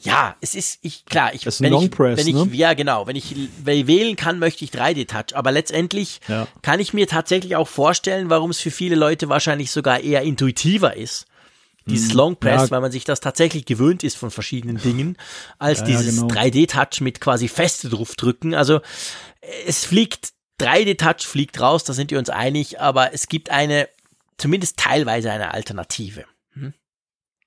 Ja, 0.01 0.36
es 0.43 0.55
ist 0.55 0.81
ich 0.82 1.07
klar, 1.07 1.32
ich 1.32 1.47
wenn, 1.47 1.73
ich, 1.73 1.99
wenn 1.99 2.27
ich 2.27 2.35
ne? 2.35 2.49
ja 2.53 2.74
genau, 2.74 3.07
wenn 3.07 3.16
ich, 3.16 3.35
wenn 3.65 3.78
ich 3.78 3.86
wählen 3.86 4.16
kann, 4.16 4.39
möchte 4.39 4.62
ich 4.62 4.70
3D 4.70 5.09
Touch, 5.09 5.35
aber 5.35 5.51
letztendlich 5.51 6.20
ja. 6.28 6.47
kann 6.61 6.78
ich 6.78 6.93
mir 6.93 7.07
tatsächlich 7.07 7.57
auch 7.57 7.69
vorstellen, 7.69 8.28
warum 8.28 8.51
es 8.51 8.61
für 8.61 8.70
viele 8.70 8.97
Leute 8.97 9.31
wahrscheinlich 9.31 9.70
sogar 9.70 10.01
eher 10.01 10.20
intuitiver 10.20 10.95
ist, 10.95 11.24
dieses 11.86 12.11
Mhm. 12.11 12.16
Long 12.16 12.36
Press, 12.36 12.62
Ja. 12.65 12.70
weil 12.70 12.81
man 12.81 12.93
sich 12.93 13.05
das 13.05 13.20
tatsächlich 13.20 13.65
gewöhnt 13.66 14.02
ist 14.05 14.16
von 14.16 14.31
verschiedenen 14.31 14.78
Dingen, 14.78 15.16
als 15.59 15.81
Ja, 15.81 15.86
dieses 15.86 16.16
genau. 16.16 16.28
3D-Touch 16.28 17.01
mit 17.01 17.20
quasi 17.20 17.48
feste 17.48 17.89
draufdrücken. 17.89 18.55
Also 18.55 18.81
es 19.66 19.85
fliegt, 19.85 20.32
3D-Touch 20.61 21.27
fliegt 21.27 21.61
raus, 21.61 21.85
da 21.85 21.93
sind 21.93 22.11
wir 22.11 22.19
uns 22.19 22.31
einig, 22.31 22.81
aber 22.81 23.12
es 23.12 23.27
gibt 23.28 23.51
eine, 23.51 23.89
zumindest 24.39 24.78
teilweise 24.78 25.31
eine 25.31 25.52
Alternative. 25.52 26.24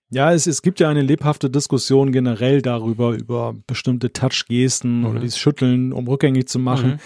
Ja, 0.09 0.31
es, 0.31 0.47
es 0.47 0.61
gibt 0.61 0.79
ja 0.79 0.87
eine 0.87 1.01
lebhafte 1.01 1.49
Diskussion 1.49 2.13
generell 2.13 2.61
darüber, 2.61 3.11
über 3.11 3.53
bestimmte 3.67 4.13
Touch-Gesten 4.13 5.03
oder 5.03 5.19
dieses 5.19 5.37
Schütteln, 5.37 5.91
um 5.91 6.07
rückgängig 6.07 6.47
zu 6.47 6.59
machen. 6.59 7.01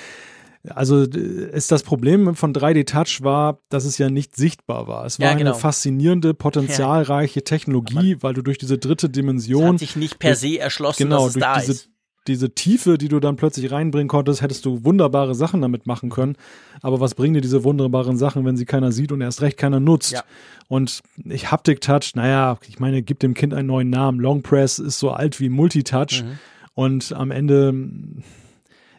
Also 0.70 1.02
ist 1.02 1.72
das 1.72 1.82
Problem 1.82 2.36
von 2.36 2.54
3D-Touch 2.54 3.24
war, 3.24 3.60
dass 3.70 3.84
es 3.86 3.98
ja 3.98 4.10
nicht 4.10 4.36
sichtbar 4.36 4.88
war. 4.88 5.06
Es 5.06 5.20
war 5.20 5.28
Ja, 5.28 5.34
genau. 5.34 5.52
eine 5.52 5.60
faszinierende, 5.60 6.34
potenzialreiche 6.34 7.44
Technologie, 7.44 8.18
weil 8.22 8.34
du 8.34 8.42
durch 8.44 8.60
diese 8.60 8.78
dritte 8.78 9.10
Dimension 9.10 9.74
hat 9.74 9.80
sich 9.80 9.96
nicht 9.96 10.20
per 10.20 10.36
se 10.36 10.60
erschlossen, 10.60 11.04
genau, 11.04 11.26
dass 11.26 11.28
es 11.28 11.34
durch 11.34 11.44
da 11.44 11.60
diese, 11.60 11.72
ist. 11.72 11.90
diese 12.28 12.54
Tiefe, 12.54 13.00
die 13.00 13.08
du 13.08 13.20
dann 13.20 13.38
plötzlich 13.38 13.72
reinbringen 13.72 14.08
konntest, 14.08 14.44
hättest 14.44 14.64
du 14.66 14.84
wunderbare 14.86 15.34
Sachen 15.34 15.62
damit 15.62 15.88
machen 15.88 16.12
können. 16.12 16.36
Aber 16.84 17.00
was 17.00 17.16
bringen 17.16 17.34
dir 17.34 17.42
diese 17.42 17.64
wunderbaren 17.64 18.18
Sachen, 18.18 18.46
wenn 18.46 18.56
sie 18.56 18.66
keiner 18.66 18.92
sieht 18.92 19.12
und 19.12 19.22
erst 19.22 19.42
recht 19.42 19.58
keiner 19.58 19.80
nutzt? 19.80 20.12
Ja. 20.12 20.24
Und 20.68 21.02
ich 21.26 21.52
Haptik-Touch, 21.52 22.12
naja, 22.14 22.60
ich 22.68 22.80
meine, 22.80 23.02
gib 23.02 23.20
dem 23.20 23.34
Kind 23.34 23.56
einen 23.56 23.68
neuen 23.68 23.90
Namen. 23.90 24.20
Long 24.20 24.44
Press 24.44 24.78
ist 24.78 25.00
so 25.00 25.10
alt 25.10 25.40
wie 25.40 25.50
Multitouch. 25.50 26.22
Mhm. 26.24 26.40
Und 26.74 27.12
am 27.14 27.32
Ende, 27.32 27.74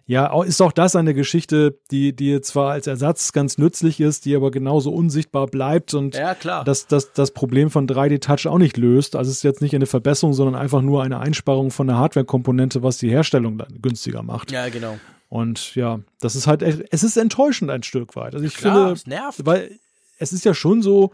ja, 0.07 0.43
ist 0.43 0.61
auch 0.61 0.73
das 0.73 0.97
eine 0.97 1.15
Geschichte, 1.15 1.79
die, 1.91 2.15
die 2.15 2.41
zwar 2.41 2.73
als 2.73 2.87
Ersatz 2.87 3.33
ganz 3.33 3.57
nützlich 3.59 4.01
ist, 4.01 4.25
die 4.25 4.35
aber 4.35 4.51
genauso 4.51 4.93
unsichtbar 4.93 5.47
bleibt 5.47 5.95
und 5.95 6.15
Ja, 6.17 6.35
das, 6.65 6.87
das, 6.87 7.13
das 7.13 7.31
Problem 7.31 7.71
von 7.71 7.87
3D-Touch 7.87 8.49
auch 8.49 8.59
nicht 8.59 8.77
löst. 8.77 9.15
Also 9.17 9.31
es 9.31 9.39
ist 9.39 9.43
jetzt 9.45 9.63
nicht 9.63 9.75
eine 9.75 9.87
Verbesserung, 9.87 10.35
sondern 10.35 10.55
einfach 10.61 10.83
nur 10.83 11.03
eine 11.03 11.19
Einsparung 11.21 11.71
von 11.71 11.87
der 11.87 11.97
Hardware-Komponente, 11.99 12.83
was 12.83 12.99
die 12.99 13.11
Herstellung 13.11 13.59
dann 13.59 13.81
günstiger 13.81 14.23
macht. 14.23 14.51
ja, 14.51 14.69
genau. 14.69 14.99
Und 15.29 15.75
ja, 15.77 16.01
das 16.21 16.37
ist 16.37 16.47
halt, 16.47 16.63
echt- 16.63 16.83
es 16.91 17.03
ist 17.03 17.17
enttäuschend 17.17 17.71
ein 17.71 17.83
Stück 17.83 18.17
weit. 18.17 18.35
Also 18.35 18.45
ich 18.45 18.55
Klar, 18.55 18.75
finde, 18.75 18.93
es 18.93 19.07
nervt. 19.07 19.47
weil 19.47 19.79
es 20.19 20.33
ist 20.35 20.45
ja 20.45 20.53
schon 20.53 20.83
so, 20.83 21.11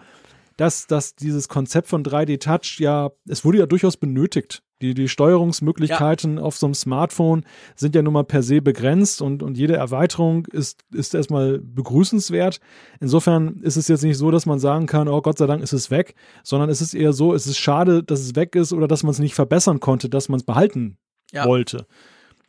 dass, 0.56 0.88
dass 0.88 1.14
dieses 1.14 1.48
Konzept 1.48 1.86
von 1.88 2.02
3D-Touch 2.02 2.80
ja, 2.80 3.10
es 3.28 3.44
wurde 3.44 3.58
ja 3.58 3.66
durchaus 3.66 3.96
benötigt. 3.96 4.62
Die, 4.80 4.94
die 4.94 5.08
Steuerungsmöglichkeiten 5.08 6.38
auf 6.38 6.56
so 6.56 6.66
einem 6.66 6.74
Smartphone 6.74 7.44
sind 7.74 7.94
ja 7.94 8.02
nun 8.02 8.12
mal 8.12 8.24
per 8.24 8.42
se 8.42 8.62
begrenzt 8.62 9.20
und, 9.22 9.42
und 9.42 9.58
jede 9.58 9.74
Erweiterung 9.76 10.46
ist, 10.46 10.84
ist 10.92 11.14
erstmal 11.14 11.58
begrüßenswert. 11.58 12.60
Insofern 13.00 13.60
ist 13.62 13.76
es 13.76 13.88
jetzt 13.88 14.04
nicht 14.04 14.16
so, 14.18 14.30
dass 14.30 14.46
man 14.46 14.58
sagen 14.58 14.86
kann, 14.86 15.08
oh 15.08 15.20
Gott 15.20 15.38
sei 15.38 15.46
Dank 15.46 15.62
ist 15.62 15.72
es 15.72 15.90
weg, 15.90 16.14
sondern 16.44 16.70
es 16.70 16.80
ist 16.80 16.94
eher 16.94 17.12
so, 17.12 17.34
es 17.34 17.46
ist 17.46 17.58
schade, 17.58 18.04
dass 18.04 18.20
es 18.20 18.36
weg 18.36 18.54
ist 18.54 18.72
oder 18.72 18.86
dass 18.86 19.02
man 19.02 19.10
es 19.10 19.18
nicht 19.18 19.34
verbessern 19.34 19.80
konnte, 19.80 20.08
dass 20.08 20.28
man 20.28 20.38
es 20.38 20.46
behalten 20.46 20.98
Ja. 21.32 21.44
wollte. 21.44 21.86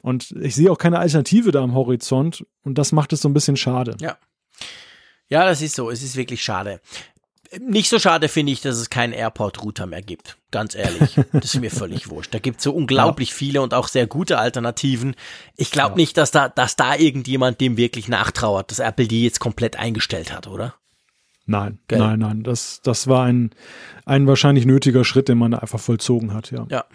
Und 0.01 0.31
ich 0.39 0.55
sehe 0.55 0.71
auch 0.71 0.77
keine 0.77 0.99
Alternative 0.99 1.51
da 1.51 1.61
am 1.61 1.73
Horizont 1.73 2.45
und 2.63 2.77
das 2.77 2.91
macht 2.91 3.11
es 3.11 3.21
so 3.21 3.27
ein 3.27 3.33
bisschen 3.33 3.57
schade. 3.57 3.97
Ja. 3.99 4.17
Ja, 5.27 5.45
das 5.45 5.61
ist 5.61 5.75
so. 5.75 5.89
Es 5.91 6.01
ist 6.01 6.15
wirklich 6.15 6.43
schade. 6.43 6.79
Nicht 7.59 7.89
so 7.89 7.97
schade 7.97 8.27
finde 8.27 8.51
ich, 8.51 8.61
dass 8.61 8.77
es 8.77 8.89
keinen 8.89 9.13
Airport-Router 9.13 9.87
mehr 9.87 10.01
gibt. 10.01 10.37
Ganz 10.51 10.75
ehrlich. 10.75 11.15
Das 11.31 11.45
ist 11.45 11.59
mir 11.59 11.71
völlig 11.71 12.09
wurscht. 12.09 12.33
Da 12.33 12.39
gibt 12.39 12.57
es 12.57 12.63
so 12.63 12.73
unglaublich 12.73 13.33
viele 13.33 13.61
und 13.61 13.73
auch 13.73 13.87
sehr 13.87 14.05
gute 14.05 14.37
Alternativen. 14.37 15.15
Ich 15.55 15.71
glaube 15.71 15.95
nicht, 15.95 16.17
dass 16.17 16.31
da, 16.31 16.49
dass 16.49 16.75
da 16.75 16.95
irgendjemand 16.95 17.59
dem 17.59 17.77
wirklich 17.77 18.07
nachtrauert, 18.07 18.69
dass 18.69 18.79
Apple 18.79 19.07
die 19.07 19.23
jetzt 19.23 19.39
komplett 19.39 19.77
eingestellt 19.77 20.31
hat, 20.31 20.47
oder? 20.47 20.75
Nein, 21.47 21.79
Gell? 21.87 21.97
nein, 21.97 22.19
nein. 22.19 22.43
Das, 22.43 22.81
das 22.83 23.07
war 23.07 23.25
ein, 23.25 23.49
ein 24.05 24.27
wahrscheinlich 24.27 24.67
nötiger 24.67 25.03
Schritt, 25.03 25.29
den 25.29 25.39
man 25.39 25.55
einfach 25.55 25.79
vollzogen 25.79 26.33
hat, 26.33 26.51
ja. 26.51 26.67
Ja, 26.69 26.85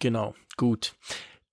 genau. 0.00 0.34
Gut. 0.56 0.94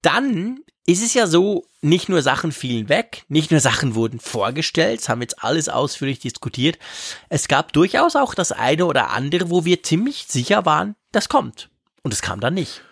Dann 0.07 0.59
ist 0.85 1.03
es 1.03 1.13
ja 1.13 1.27
so, 1.27 1.65
nicht 1.81 2.07
nur 2.07 2.21
Sachen 2.21 2.53
fielen 2.53 2.87
weg, 2.87 3.23
nicht 3.27 3.51
nur 3.51 3.59
Sachen 3.59 3.93
wurden 3.93 4.21
vorgestellt, 4.21 5.01
das 5.01 5.09
haben 5.09 5.19
wir 5.19 5.25
jetzt 5.25 5.43
alles 5.43 5.67
ausführlich 5.67 6.19
diskutiert. 6.19 6.79
Es 7.27 7.49
gab 7.49 7.73
durchaus 7.73 8.15
auch 8.15 8.33
das 8.33 8.53
eine 8.53 8.85
oder 8.85 9.09
andere, 9.09 9.49
wo 9.49 9.65
wir 9.65 9.83
ziemlich 9.83 10.25
sicher 10.29 10.65
waren, 10.65 10.95
das 11.11 11.27
kommt. 11.27 11.69
Und 12.03 12.13
es 12.13 12.21
kam 12.21 12.39
dann 12.39 12.53
nicht. 12.53 12.83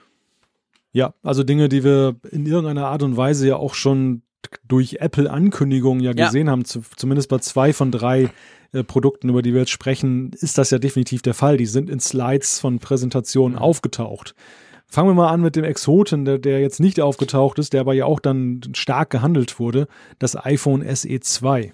Ja, 0.91 1.13
also 1.23 1.43
Dinge, 1.43 1.69
die 1.69 1.85
wir 1.85 2.17
in 2.31 2.45
irgendeiner 2.45 2.87
Art 2.87 3.01
und 3.01 3.15
Weise 3.15 3.47
ja 3.47 3.55
auch 3.55 3.75
schon 3.75 4.23
durch 4.67 4.97
Apple-Ankündigungen 4.99 6.03
ja 6.03 6.11
Ja. 6.13 6.25
gesehen 6.25 6.49
haben, 6.49 6.65
zu, 6.65 6.81
zumindest 6.97 7.29
bei 7.29 7.39
zwei 7.39 7.71
von 7.71 7.91
drei 7.91 8.29
äh, 8.73 8.83
Produkten, 8.83 9.29
über 9.29 9.41
die 9.41 9.53
wir 9.53 9.61
jetzt 9.61 9.71
sprechen, 9.71 10.31
ist 10.33 10.57
das 10.57 10.69
ja 10.69 10.79
definitiv 10.79 11.21
der 11.21 11.33
Fall. 11.33 11.55
Die 11.55 11.65
sind 11.65 11.89
in 11.89 12.01
Slides 12.01 12.59
von 12.59 12.79
Präsentationen 12.79 13.57
aufgetaucht. 13.57 14.35
Fangen 14.87 15.09
wir 15.09 15.13
mal 15.15 15.29
an 15.29 15.41
mit 15.41 15.55
dem 15.55 15.63
Exoten, 15.63 16.25
der, 16.25 16.37
der 16.37 16.59
jetzt 16.61 16.79
nicht 16.79 17.01
aufgetaucht 17.01 17.59
ist, 17.59 17.73
der 17.73 17.81
aber 17.81 17.93
ja 17.93 18.05
auch 18.05 18.19
dann 18.19 18.61
stark 18.73 19.09
gehandelt 19.09 19.59
wurde, 19.59 19.87
das 20.19 20.35
iPhone 20.45 20.83
SE 20.95 21.19
2. 21.19 21.73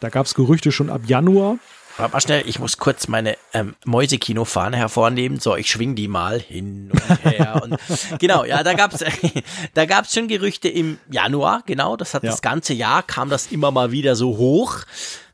Da 0.00 0.08
gab 0.10 0.26
es 0.26 0.34
Gerüchte 0.34 0.70
schon 0.70 0.90
ab 0.90 1.02
Januar. 1.06 1.58
Warte 1.96 2.12
mal 2.12 2.20
schnell, 2.20 2.42
ich 2.46 2.58
muss 2.58 2.76
kurz 2.76 3.08
meine 3.08 3.38
ähm, 3.54 3.74
Mäusekino-Fahne 3.86 4.76
hervornehmen. 4.76 5.40
So, 5.40 5.56
ich 5.56 5.70
schwing 5.70 5.94
die 5.94 6.08
mal 6.08 6.38
hin 6.38 6.90
und 6.92 7.24
her. 7.24 7.62
und, 7.64 7.78
genau, 8.20 8.44
ja, 8.44 8.62
da 8.62 8.74
gab's, 8.74 9.02
da 9.74 9.86
gab's 9.86 10.12
schon 10.12 10.28
Gerüchte 10.28 10.68
im 10.68 10.98
Januar, 11.10 11.62
genau. 11.64 11.96
Das 11.96 12.12
hat 12.12 12.22
Ja. 12.22 12.30
das 12.32 12.42
ganze 12.42 12.74
Jahr, 12.74 13.02
kam 13.02 13.30
das 13.30 13.50
immer 13.50 13.70
mal 13.70 13.92
wieder 13.92 14.14
so 14.14 14.36
hoch. 14.36 14.80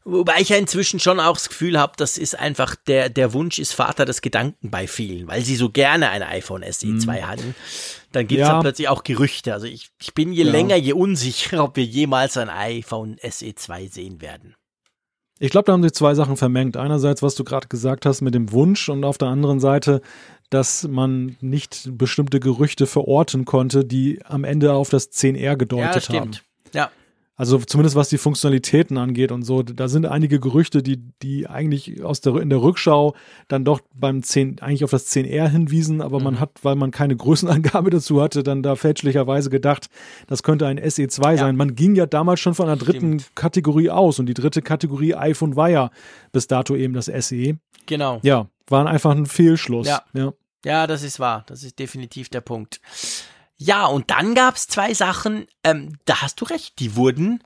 Wobei 0.04 0.40
ich 0.40 0.48
ja 0.48 0.56
inzwischen 0.56 0.98
schon 0.98 1.20
auch 1.20 1.34
das 1.34 1.48
Gefühl 1.48 1.78
habe, 1.78 1.92
das 1.96 2.18
ist 2.18 2.36
einfach, 2.38 2.74
der, 2.74 3.08
der 3.08 3.32
Wunsch 3.32 3.58
ist 3.60 3.72
Vater 3.72 4.04
des 4.04 4.20
Gedanken 4.20 4.70
bei 4.70 4.86
vielen, 4.88 5.28
weil 5.28 5.42
sie 5.44 5.54
so 5.54 5.70
gerne 5.70 6.10
ein 6.10 6.22
iPhone 6.22 6.64
SE 6.70 6.96
2 6.98 7.22
hatten. 7.22 7.54
Dann 8.10 8.26
gibt's 8.26 8.40
Ja. 8.40 8.52
dann 8.54 8.62
plötzlich 8.62 8.88
auch 8.88 9.04
Gerüchte. 9.04 9.52
Also 9.52 9.66
ich, 9.66 9.90
ich 10.00 10.12
bin 10.14 10.32
je 10.32 10.42
Ja. 10.44 10.50
länger, 10.50 10.76
je 10.76 10.92
unsicherer, 10.92 11.62
ob 11.64 11.76
wir 11.76 11.84
jemals 11.84 12.36
ein 12.36 12.50
iPhone 12.50 13.16
SE 13.22 13.54
2 13.54 13.86
sehen 13.86 14.20
werden. 14.20 14.56
Ich 15.38 15.50
glaube, 15.50 15.66
da 15.66 15.72
haben 15.72 15.82
sich 15.82 15.92
zwei 15.92 16.14
Sachen 16.14 16.36
vermengt. 16.36 16.76
Einerseits, 16.76 17.22
was 17.22 17.34
du 17.34 17.42
gerade 17.44 17.68
gesagt 17.68 18.04
hast 18.06 18.20
mit 18.20 18.34
dem 18.34 18.52
Wunsch 18.52 18.88
und 18.88 19.04
auf 19.04 19.18
der 19.18 19.28
anderen 19.28 19.60
Seite, 19.60 20.00
dass 20.50 20.86
man 20.86 21.36
nicht 21.40 21.88
bestimmte 21.92 22.38
Gerüchte 22.40 22.86
verorten 22.86 23.44
konnte, 23.44 23.84
die 23.84 24.20
am 24.24 24.44
Ende 24.44 24.72
auf 24.74 24.90
das 24.90 25.10
10R 25.10 25.56
gedeutet 25.56 26.10
haben. 26.10 26.32
Ja, 26.74 26.90
Also 27.34 27.59
zumindest 27.59 27.96
was 27.96 28.10
die 28.10 28.18
Funktionalitäten 28.18 28.98
angeht 28.98 29.32
und 29.32 29.42
so. 29.42 29.62
Da 29.62 29.88
sind 29.88 30.04
einige 30.06 30.38
Gerüchte, 30.38 30.82
die, 30.82 30.98
die 31.22 31.48
eigentlich 31.48 32.04
aus 32.04 32.20
der, 32.20 32.36
in 32.36 32.50
der 32.50 32.60
Rückschau 32.60 33.14
dann 33.48 33.64
doch 33.64 33.80
beim 33.94 34.22
10, 34.22 34.60
eigentlich 34.60 34.84
auf 34.84 34.90
das 34.90 35.06
10R 35.10 35.48
hinwiesen, 35.48 36.02
aber 36.02 36.18
Mhm. 36.18 36.24
man 36.24 36.40
hat, 36.40 36.50
weil 36.62 36.76
man 36.76 36.90
keine 36.90 37.16
Größenangabe 37.16 37.88
dazu 37.90 38.20
hatte, 38.22 38.42
dann 38.42 38.62
da 38.62 38.76
fälschlicherweise 38.76 39.48
gedacht, 39.48 39.88
das 40.26 40.42
könnte 40.42 40.66
ein 40.66 40.78
SE2 40.78 41.38
sein. 41.38 41.56
Man 41.56 41.74
ging 41.74 41.94
ja 41.94 42.04
damals 42.06 42.40
schon 42.40 42.54
von 42.54 42.66
einer 42.66 42.76
dritten 42.76 43.22
Kategorie 43.34 43.88
aus 43.90 44.18
und 44.18 44.26
die 44.26 44.34
dritte 44.34 44.60
Kategorie 44.60 45.14
iPhone 45.14 45.56
war 45.56 45.70
ja 45.70 45.90
bis 46.32 46.46
dato 46.48 46.76
eben 46.76 46.92
das 46.92 47.06
SE. 47.06 47.56
genau. 47.86 48.20
Ja, 48.22 48.46
war 48.68 48.86
einfach 48.86 49.10
ein 49.12 49.26
Fehlschluss. 49.26 49.86
Ja. 49.88 50.02
ja. 50.12 50.32
Ja, 50.64 50.86
das 50.86 51.02
ist 51.02 51.18
wahr. 51.18 51.44
Das 51.48 51.64
ist 51.64 51.78
definitiv 51.80 52.28
der 52.28 52.40
Punkt. 52.40 52.80
Ja, 53.64 53.86
und 53.86 54.10
dann 54.10 54.34
gab's 54.34 54.66
zwei 54.66 54.93
Sachen, 54.93 55.47
ähm, 55.62 55.97
da 56.05 56.20
hast 56.20 56.40
du 56.40 56.44
recht, 56.44 56.80
die 56.80 56.97
wurden, 56.97 57.44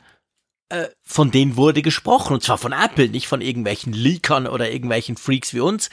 äh, 0.71 0.87
von 1.03 1.31
denen 1.31 1.57
wurde 1.57 1.83
gesprochen, 1.83 2.33
und 2.33 2.43
zwar 2.43 2.57
von 2.57 2.73
Apple, 2.73 3.11
nicht 3.11 3.29
von 3.29 3.43
irgendwelchen 3.43 3.93
Leakern 3.93 4.47
oder 4.47 4.71
irgendwelchen 4.71 5.19
Freaks 5.19 5.53
wie 5.53 5.61
uns. 5.61 5.91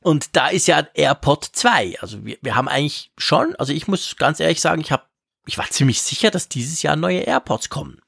Und 0.00 0.36
da 0.36 0.48
ist 0.48 0.66
ja 0.66 0.86
AirPod 0.92 1.48
2. 1.50 1.98
Also 2.00 2.26
wir, 2.26 2.36
wir 2.42 2.56
haben 2.56 2.68
eigentlich 2.68 3.10
schon, 3.16 3.56
also 3.56 3.72
ich 3.72 3.88
muss 3.88 4.16
ganz 4.16 4.38
ehrlich 4.38 4.60
sagen, 4.60 4.82
ich 4.82 4.92
habe, 4.92 5.04
ich 5.46 5.56
war 5.56 5.70
ziemlich 5.70 6.02
sicher, 6.02 6.30
dass 6.30 6.50
dieses 6.50 6.82
Jahr 6.82 6.96
neue 6.96 7.20
AirPods 7.20 7.70
kommen. 7.70 8.02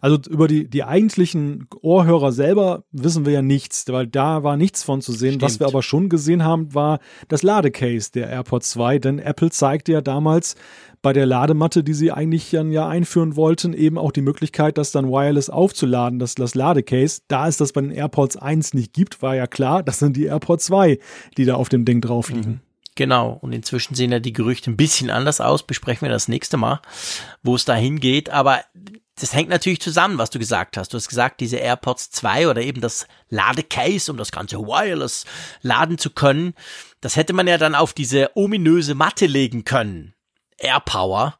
Also 0.00 0.18
über 0.28 0.48
die, 0.48 0.68
die 0.68 0.84
eigentlichen 0.84 1.66
Ohrhörer 1.80 2.32
selber 2.32 2.84
wissen 2.90 3.24
wir 3.24 3.32
ja 3.32 3.42
nichts, 3.42 3.84
weil 3.88 4.06
da 4.06 4.42
war 4.42 4.56
nichts 4.56 4.82
von 4.82 5.00
zu 5.00 5.12
sehen. 5.12 5.40
Was 5.40 5.52
Stimmt. 5.54 5.60
wir 5.60 5.66
aber 5.68 5.82
schon 5.82 6.08
gesehen 6.08 6.44
haben, 6.44 6.74
war 6.74 6.98
das 7.28 7.42
Ladecase 7.42 8.10
der 8.12 8.28
AirPods 8.28 8.70
2, 8.70 8.98
denn 8.98 9.18
Apple 9.18 9.50
zeigte 9.50 9.92
ja 9.92 10.00
damals 10.00 10.56
bei 11.00 11.12
der 11.12 11.26
Ladematte, 11.26 11.82
die 11.82 11.94
sie 11.94 12.12
eigentlich 12.12 12.50
dann 12.50 12.70
ja 12.70 12.88
einführen 12.88 13.34
wollten, 13.34 13.72
eben 13.72 13.98
auch 13.98 14.12
die 14.12 14.22
Möglichkeit, 14.22 14.78
das 14.78 14.92
dann 14.92 15.08
wireless 15.08 15.50
aufzuladen, 15.50 16.18
das, 16.18 16.34
das 16.34 16.54
Ladecase. 16.54 17.22
Da 17.28 17.48
es 17.48 17.56
das 17.56 17.72
bei 17.72 17.80
den 17.80 17.90
AirPods 17.90 18.36
1 18.36 18.74
nicht 18.74 18.92
gibt, 18.92 19.22
war 19.22 19.34
ja 19.34 19.46
klar, 19.46 19.82
das 19.82 19.98
sind 19.98 20.16
die 20.16 20.26
AirPods 20.26 20.66
2, 20.66 20.98
die 21.36 21.44
da 21.44 21.54
auf 21.54 21.68
dem 21.68 21.84
Ding 21.84 22.00
drauf 22.00 22.30
liegen. 22.30 22.60
Genau, 22.94 23.38
und 23.40 23.52
inzwischen 23.52 23.94
sehen 23.94 24.12
ja 24.12 24.20
die 24.20 24.34
Gerüchte 24.34 24.70
ein 24.70 24.76
bisschen 24.76 25.08
anders 25.08 25.40
aus, 25.40 25.62
besprechen 25.62 26.02
wir 26.02 26.12
das 26.12 26.28
nächste 26.28 26.58
Mal, 26.58 26.80
wo 27.42 27.54
es 27.54 27.64
da 27.64 27.74
hingeht, 27.74 28.28
aber 28.28 28.60
das 29.20 29.34
hängt 29.34 29.50
natürlich 29.50 29.80
zusammen, 29.80 30.18
was 30.18 30.30
du 30.30 30.38
gesagt 30.38 30.76
hast. 30.76 30.92
Du 30.92 30.96
hast 30.96 31.08
gesagt, 31.08 31.40
diese 31.40 31.56
AirPods 31.56 32.10
2 32.10 32.48
oder 32.48 32.62
eben 32.62 32.80
das 32.80 33.06
Ladecase, 33.28 34.10
um 34.10 34.16
das 34.16 34.32
ganze 34.32 34.58
wireless 34.58 35.26
laden 35.60 35.98
zu 35.98 36.10
können, 36.10 36.54
das 37.00 37.16
hätte 37.16 37.32
man 37.32 37.46
ja 37.46 37.58
dann 37.58 37.74
auf 37.74 37.92
diese 37.92 38.30
ominöse 38.36 38.94
Matte 38.94 39.26
legen 39.26 39.64
können. 39.64 40.14
Airpower. 40.62 41.34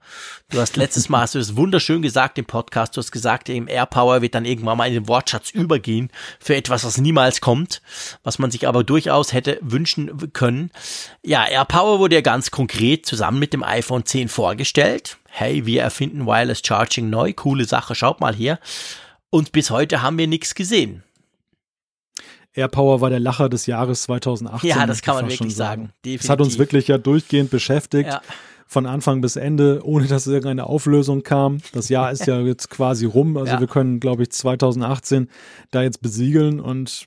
Du 0.50 0.60
hast 0.60 0.76
letztes 0.76 1.08
Mal 1.08 1.22
hast 1.22 1.34
du 1.34 1.38
es 1.38 1.56
wunderschön 1.56 2.02
gesagt 2.02 2.38
im 2.38 2.44
Podcast. 2.44 2.96
Du 2.96 3.00
hast 3.00 3.12
gesagt, 3.12 3.48
eben 3.48 3.68
Airpower 3.68 4.20
wird 4.20 4.34
dann 4.34 4.44
irgendwann 4.44 4.76
mal 4.76 4.88
in 4.88 4.94
den 4.94 5.08
Wortschatz 5.08 5.50
übergehen 5.50 6.10
für 6.40 6.56
etwas, 6.56 6.84
was 6.84 6.98
niemals 6.98 7.40
kommt, 7.40 7.80
was 8.22 8.38
man 8.38 8.50
sich 8.50 8.68
aber 8.68 8.84
durchaus 8.84 9.32
hätte 9.32 9.58
wünschen 9.62 10.32
können. 10.32 10.70
Ja, 11.22 11.46
Airpower 11.46 11.98
wurde 11.98 12.16
ja 12.16 12.20
ganz 12.20 12.50
konkret 12.50 13.06
zusammen 13.06 13.38
mit 13.38 13.52
dem 13.52 13.62
iPhone 13.62 14.04
10 14.04 14.28
vorgestellt. 14.28 15.18
Hey, 15.28 15.64
wir 15.64 15.82
erfinden 15.82 16.26
Wireless 16.26 16.60
Charging 16.64 17.08
neu. 17.08 17.32
Coole 17.32 17.64
Sache. 17.64 17.94
Schaut 17.94 18.20
mal 18.20 18.34
hier. 18.34 18.58
Und 19.30 19.52
bis 19.52 19.70
heute 19.70 20.02
haben 20.02 20.18
wir 20.18 20.26
nichts 20.26 20.54
gesehen. 20.54 21.02
AirPower 22.54 23.00
war 23.00 23.08
der 23.08 23.20
Lacher 23.20 23.48
des 23.48 23.66
Jahres 23.66 24.02
2018. 24.02 24.68
Ja, 24.68 24.86
das 24.86 25.00
kann 25.00 25.14
man 25.14 25.30
wirklich 25.30 25.56
sagen. 25.56 25.92
sagen. 26.04 26.16
Es 26.20 26.28
hat 26.28 26.40
uns 26.40 26.58
wirklich 26.58 26.88
ja 26.88 26.98
durchgehend 26.98 27.50
beschäftigt. 27.50 28.10
Ja. 28.10 28.20
Von 28.72 28.86
Anfang 28.86 29.20
bis 29.20 29.36
Ende, 29.36 29.82
ohne 29.84 30.06
dass 30.06 30.26
irgendeine 30.26 30.66
Auflösung 30.66 31.22
kam. 31.22 31.58
Das 31.74 31.90
Jahr 31.90 32.10
ist 32.10 32.26
ja 32.26 32.40
jetzt 32.40 32.70
quasi 32.70 33.04
rum. 33.04 33.36
Also 33.36 33.52
ja. 33.52 33.60
wir 33.60 33.66
können, 33.66 34.00
glaube 34.00 34.22
ich, 34.22 34.32
2018 34.32 35.28
da 35.70 35.82
jetzt 35.82 36.00
besiegeln 36.00 36.58
und 36.58 37.04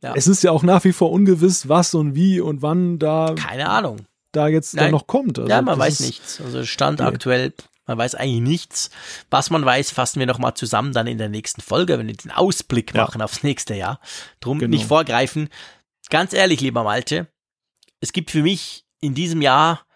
ja. 0.00 0.14
es 0.14 0.28
ist 0.28 0.44
ja 0.44 0.52
auch 0.52 0.62
nach 0.62 0.84
wie 0.84 0.92
vor 0.92 1.10
ungewiss, 1.10 1.68
was 1.68 1.94
und 1.94 2.14
wie 2.14 2.40
und 2.40 2.62
wann 2.62 3.00
da. 3.00 3.34
Keine 3.36 3.68
Ahnung. 3.68 4.02
Da 4.30 4.46
jetzt 4.46 4.78
dann 4.78 4.92
noch 4.92 5.08
kommt. 5.08 5.40
Also 5.40 5.50
ja, 5.50 5.60
man 5.60 5.76
weiß 5.76 6.00
nichts. 6.00 6.40
Also 6.40 6.64
Stand 6.64 7.00
nee. 7.00 7.06
aktuell 7.06 7.52
man 7.86 7.98
weiß 7.98 8.16
eigentlich 8.16 8.40
nichts. 8.40 8.90
Was 9.30 9.50
man 9.50 9.64
weiß, 9.64 9.92
fassen 9.92 10.18
wir 10.18 10.26
nochmal 10.26 10.54
zusammen 10.54 10.92
dann 10.92 11.06
in 11.06 11.18
der 11.18 11.28
nächsten 11.28 11.60
Folge, 11.62 11.98
wenn 11.98 12.08
wir 12.08 12.14
den 12.14 12.32
Ausblick 12.32 12.94
ja. 12.94 13.02
machen 13.02 13.22
aufs 13.22 13.42
nächste 13.42 13.74
Jahr. 13.74 14.00
Drum 14.40 14.58
genau. 14.58 14.70
nicht 14.70 14.86
vorgreifen. 14.86 15.48
Ganz 16.10 16.32
ehrlich, 16.32 16.60
lieber 16.60 16.82
Malte, 16.82 17.28
es 18.00 18.12
gibt 18.12 18.30
für 18.30 18.42
mich 18.42 18.84
in 19.00 19.14
diesem 19.14 19.40
Jahr 19.40 19.86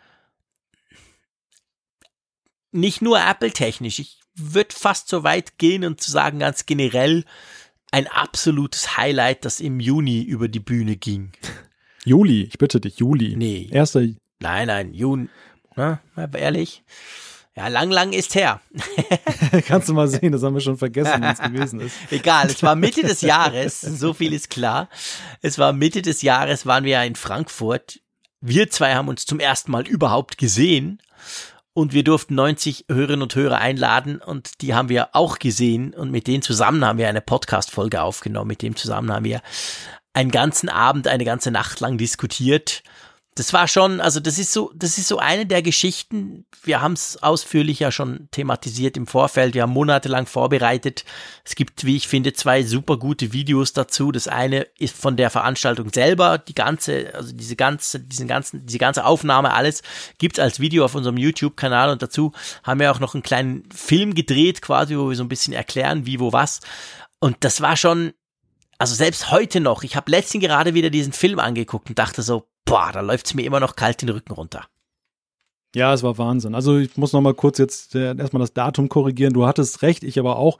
nicht 2.72 3.02
nur 3.02 3.20
Apple-technisch. 3.20 3.98
Ich 3.98 4.20
würde 4.34 4.74
fast 4.74 5.09
so 5.09 5.22
weit 5.24 5.59
gehen 5.59 5.84
und 5.84 6.01
zu 6.01 6.10
sagen, 6.10 6.38
ganz 6.38 6.66
generell, 6.66 7.24
ein 7.90 8.06
absolutes 8.06 8.97
Highlight, 8.97 9.44
das 9.44 9.60
im 9.60 9.80
Juni 9.80 10.22
über 10.22 10.48
die 10.48 10.60
Bühne 10.60 10.97
ging. 10.97 11.32
Juli, 12.05 12.44
ich 12.44 12.59
bitte 12.59 12.80
dich, 12.80 12.98
Juli. 12.98 13.36
Nee. 13.36 13.68
Erster. 13.70 14.06
Nein, 14.38 14.68
nein, 14.68 14.94
Juni. 14.94 15.28
Na, 15.76 16.01
ehrlich. 16.34 16.82
Ja, 17.56 17.68
lang, 17.68 17.90
lang 17.90 18.12
ist 18.12 18.34
her. 18.36 18.60
Kannst 19.66 19.88
du 19.88 19.94
mal 19.94 20.09
sehen, 20.09 20.32
das 20.32 20.42
haben 20.42 20.55
wir 20.55 20.60
schon 20.60 20.78
vergessen, 20.78 21.20
wenn 21.20 21.24
es 21.24 21.40
gewesen 21.40 21.80
ist. 21.80 21.94
Egal, 22.10 22.47
es 22.47 22.62
war 22.62 22.76
Mitte 22.76 23.02
des 23.02 23.20
Jahres, 23.20 23.80
so 23.80 24.14
viel 24.14 24.32
ist 24.32 24.51
klar. 24.51 24.88
Es 25.42 25.59
war 25.59 25.72
Mitte 25.72 26.01
des 26.01 26.22
Jahres, 26.22 26.64
waren 26.64 26.84
wir 26.84 26.92
ja 26.92 27.02
in 27.02 27.16
Frankfurt. 27.16 28.01
Wir 28.40 28.70
zwei 28.70 28.94
haben 28.94 29.09
uns 29.09 29.26
zum 29.26 29.40
ersten 29.40 29.72
Mal 29.72 29.86
überhaupt 29.86 30.38
gesehen 30.38 31.02
und 31.72 31.92
wir 31.92 32.05
durften 32.05 32.34
90 32.34 32.86
Hörerinnen 32.88 33.22
und 33.22 33.34
Hörer 33.34 33.59
einladen 33.59 34.20
und 34.20 34.60
die 34.60 34.74
haben 34.74 34.88
wir 34.88 35.14
auch 35.14 35.38
gesehen 35.38 35.94
und 35.94 36.10
mit 36.10 36.26
denen 36.26 36.42
zusammen 36.42 36.84
haben 36.84 36.98
wir 36.98 37.09
eine 37.09 37.20
Podcast-Folge 37.20 38.02
aufgenommen. 38.02 38.48
Mit 38.48 38.62
dem 38.62 38.76
zusammen 38.76 39.12
haben 39.12 39.24
wir 39.24 39.40
einen 40.12 40.30
ganzen 40.30 40.68
Abend, 40.68 41.06
eine 41.06 41.24
ganze 41.24 41.51
Nacht 41.51 41.80
lang 41.80 41.97
diskutiert 41.97 42.82
das 43.36 43.52
war 43.52 43.69
schon, 43.69 44.01
also 44.01 44.19
das 44.19 44.39
ist 44.39 44.52
so, 44.52 44.73
das 44.74 44.98
ist 44.98 45.07
so 45.07 45.19
eine 45.19 45.47
der 45.47 45.62
Geschichten. 45.62 46.47
Wir 46.65 46.81
haben 46.81 46.94
es 46.94 47.23
ausführlich 47.23 47.78
ja 47.78 47.93
schon 47.93 48.28
thematisiert 48.32 48.97
im 48.97 49.07
Vorfeld. 49.07 49.55
Wir 49.55 49.62
haben 49.62 49.73
monatelang 49.73 50.27
vorbereitet. 50.27 51.05
Es 51.44 51.55
gibt, 51.55 51.85
wie 51.85 51.97
ich 51.97 52.09
finde, 52.09 52.32
zwei 52.32 52.65
super 52.65 52.98
gute 52.98 53.32
Videos 53.32 53.73
dazu. 53.73 54.11
Das 54.11 54.27
eine 54.27 54.62
ist 54.78 54.97
von 54.97 55.16
der 55.16 55.31
Veranstaltung 55.31 55.93
selber, 55.93 56.39
die 56.39 56.55
ganze, 56.55 57.15
also 57.15 57.32
diese 57.32 57.55
ganze, 57.55 58.01
diesen 58.01 58.27
ganzen, 58.27 58.66
diese 58.66 58.78
ganze 58.78 59.05
Aufnahme, 59.05 59.55
alles 59.55 59.82
gibt's 60.19 60.40
als 60.40 60.59
Video 60.59 60.85
auf 60.85 60.97
unserem 60.97 61.16
YouTube-Kanal 61.16 61.90
und 61.90 62.02
dazu 62.02 62.32
haben 62.65 62.81
wir 62.81 62.90
auch 62.90 63.01
noch 63.01 63.15
einen 63.15 63.23
kleinen 63.23 63.69
Film 63.73 64.15
gedreht, 64.15 64.61
quasi, 64.61 64.98
wo 64.98 65.09
wir 65.09 65.16
so 65.16 65.23
ein 65.23 65.28
bisschen 65.28 65.55
erklären, 65.55 66.05
wie, 66.05 66.19
wo, 66.19 66.32
was. 66.32 66.61
Und 67.20 67.36
das 67.40 67.61
war 67.61 67.77
schon, 67.77 68.12
also 68.77 68.94
selbst 68.94 69.31
heute 69.31 69.61
noch, 69.61 69.85
ich 69.85 69.94
habe 69.94 70.11
letztens 70.11 70.43
gerade 70.43 70.74
wieder 70.74 70.90
diesen 70.90 71.12
Film 71.12 71.39
angeguckt 71.39 71.90
und 71.90 71.98
dachte 71.98 72.23
so, 72.23 72.48
boah, 72.70 72.90
da 72.92 73.01
läuft 73.01 73.26
es 73.26 73.34
mir 73.34 73.42
immer 73.42 73.60
noch 73.60 73.74
kalt 73.74 74.01
den 74.01 74.09
Rücken 74.10 74.32
runter. 74.32 74.66
Ja, 75.74 75.94
es 75.94 76.02
war 76.02 76.18
Wahnsinn. 76.18 76.56
Also 76.56 76.78
ich 76.78 76.97
muss 76.97 77.12
noch 77.12 77.20
mal 77.20 77.34
kurz 77.34 77.59
jetzt 77.59 77.94
äh, 77.94 78.16
erstmal 78.16 78.40
das 78.40 78.52
Datum 78.52 78.88
korrigieren. 78.88 79.32
Du 79.32 79.47
hattest 79.47 79.82
recht, 79.82 80.02
ich 80.02 80.18
aber 80.18 80.36
auch. 80.36 80.59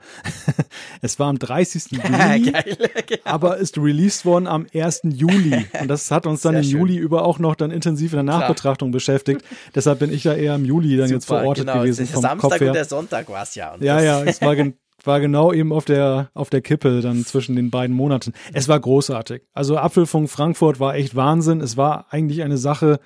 es 1.01 1.19
war 1.19 1.27
am 1.27 1.37
30. 1.37 1.83
Juni, 1.91 2.03
Geil, 2.51 2.77
genau. 3.07 3.21
aber 3.25 3.57
ist 3.57 3.77
released 3.77 4.25
worden 4.25 4.47
am 4.47 4.67
1. 4.73 5.01
Juli. 5.03 5.65
Und 5.81 5.89
das 5.89 6.11
hat 6.11 6.27
uns 6.27 6.41
dann 6.41 6.53
Sehr 6.53 6.61
im 6.61 6.69
schön. 6.69 6.79
Juli 6.79 6.95
über 6.95 7.25
auch 7.25 7.39
noch 7.39 7.55
dann 7.55 7.71
intensiv 7.71 8.13
in 8.13 8.17
der 8.17 8.23
Nachbetrachtung 8.23 8.89
Klar. 8.89 8.97
beschäftigt. 8.97 9.43
Deshalb 9.75 9.99
bin 9.99 10.13
ich 10.13 10.23
ja 10.23 10.33
eher 10.33 10.55
im 10.55 10.63
Juli 10.63 10.95
dann 10.95 11.07
Super, 11.07 11.15
jetzt 11.15 11.25
verortet 11.25 11.67
genau. 11.67 11.79
gewesen. 11.79 12.07
Der 12.09 12.21
Samstag 12.21 12.49
Kopf 12.49 12.59
her. 12.59 12.67
und 12.67 12.73
der 12.73 12.85
Sonntag 12.85 13.29
war 13.29 13.43
es 13.43 13.55
ja. 13.55 13.75
ja, 13.81 14.01
ja, 14.01 14.23
es 14.23 14.41
war, 14.41 14.55
war 15.07 15.19
genau 15.19 15.53
eben 15.53 15.71
auf 15.71 15.85
der, 15.85 16.29
auf 16.33 16.49
der 16.49 16.61
Kippe 16.61 17.01
dann 17.01 17.25
zwischen 17.25 17.55
den 17.55 17.69
beiden 17.69 17.95
Monaten. 17.95 18.33
Es 18.53 18.67
war 18.67 18.79
großartig. 18.79 19.43
Also 19.53 19.77
Apfelfunk 19.77 20.29
Frankfurt 20.29 20.79
war 20.79 20.95
echt 20.95 21.15
Wahnsinn. 21.15 21.61
Es 21.61 21.77
war 21.77 22.07
eigentlich 22.09 22.43
eine 22.43 22.57
Sache, 22.57 22.99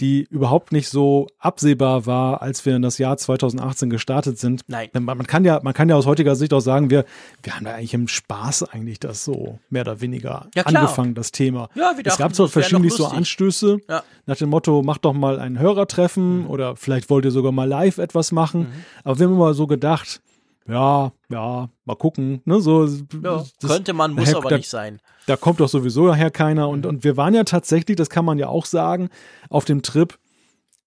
die 0.00 0.26
überhaupt 0.30 0.72
nicht 0.72 0.88
so 0.88 1.28
absehbar 1.38 2.06
war, 2.06 2.42
als 2.42 2.64
wir 2.64 2.74
in 2.74 2.82
das 2.82 2.98
Jahr 2.98 3.16
2018 3.16 3.90
gestartet 3.90 4.38
sind. 4.38 4.62
Nein. 4.66 4.88
Man 4.94 5.26
kann 5.26 5.44
ja, 5.44 5.60
man 5.62 5.74
kann 5.74 5.88
ja 5.88 5.96
aus 5.96 6.06
heutiger 6.06 6.34
Sicht 6.34 6.52
auch 6.54 6.60
sagen, 6.60 6.90
wir, 6.90 7.04
wir 7.42 7.54
haben 7.54 7.64
da 7.64 7.74
eigentlich 7.74 7.94
im 7.94 8.08
Spaß 8.08 8.64
eigentlich 8.64 8.98
das 8.98 9.24
so 9.24 9.58
mehr 9.70 9.82
oder 9.82 10.00
weniger 10.00 10.48
ja, 10.54 10.64
angefangen, 10.64 11.14
das 11.14 11.30
Thema. 11.30 11.68
Ja, 11.74 11.92
wir 11.96 12.06
es 12.06 12.16
gab 12.16 12.34
zwar 12.34 12.48
verschiedentlich 12.48 12.94
so 12.94 13.06
Anstöße 13.06 13.78
ja. 13.88 14.02
nach 14.26 14.36
dem 14.36 14.48
Motto, 14.48 14.82
macht 14.82 15.04
doch 15.04 15.12
mal 15.12 15.38
ein 15.38 15.58
Hörertreffen 15.58 16.40
mhm. 16.40 16.50
oder 16.50 16.76
vielleicht 16.76 17.10
wollt 17.10 17.24
ihr 17.24 17.30
sogar 17.30 17.52
mal 17.52 17.68
live 17.68 17.98
etwas 17.98 18.32
machen. 18.32 18.60
Mhm. 18.60 18.84
Aber 19.04 19.18
wir 19.18 19.26
haben 19.26 19.34
immer 19.34 19.54
so 19.54 19.66
gedacht, 19.66 20.20
ja, 20.68 21.12
ja, 21.28 21.68
mal 21.84 21.94
gucken. 21.96 22.42
Ne, 22.44 22.60
so, 22.60 22.86
ja, 22.86 23.44
könnte 23.66 23.92
man, 23.92 24.12
muss 24.12 24.34
aber 24.34 24.50
da, 24.50 24.56
nicht 24.56 24.68
sein. 24.68 25.00
Da 25.26 25.36
kommt 25.36 25.60
doch 25.60 25.68
sowieso 25.68 26.06
nachher 26.06 26.30
keiner. 26.30 26.68
Und, 26.68 26.86
und 26.86 27.04
wir 27.04 27.16
waren 27.16 27.34
ja 27.34 27.44
tatsächlich, 27.44 27.96
das 27.96 28.10
kann 28.10 28.24
man 28.24 28.38
ja 28.38 28.48
auch 28.48 28.66
sagen, 28.66 29.08
auf 29.48 29.64
dem 29.64 29.82
Trip, 29.82 30.18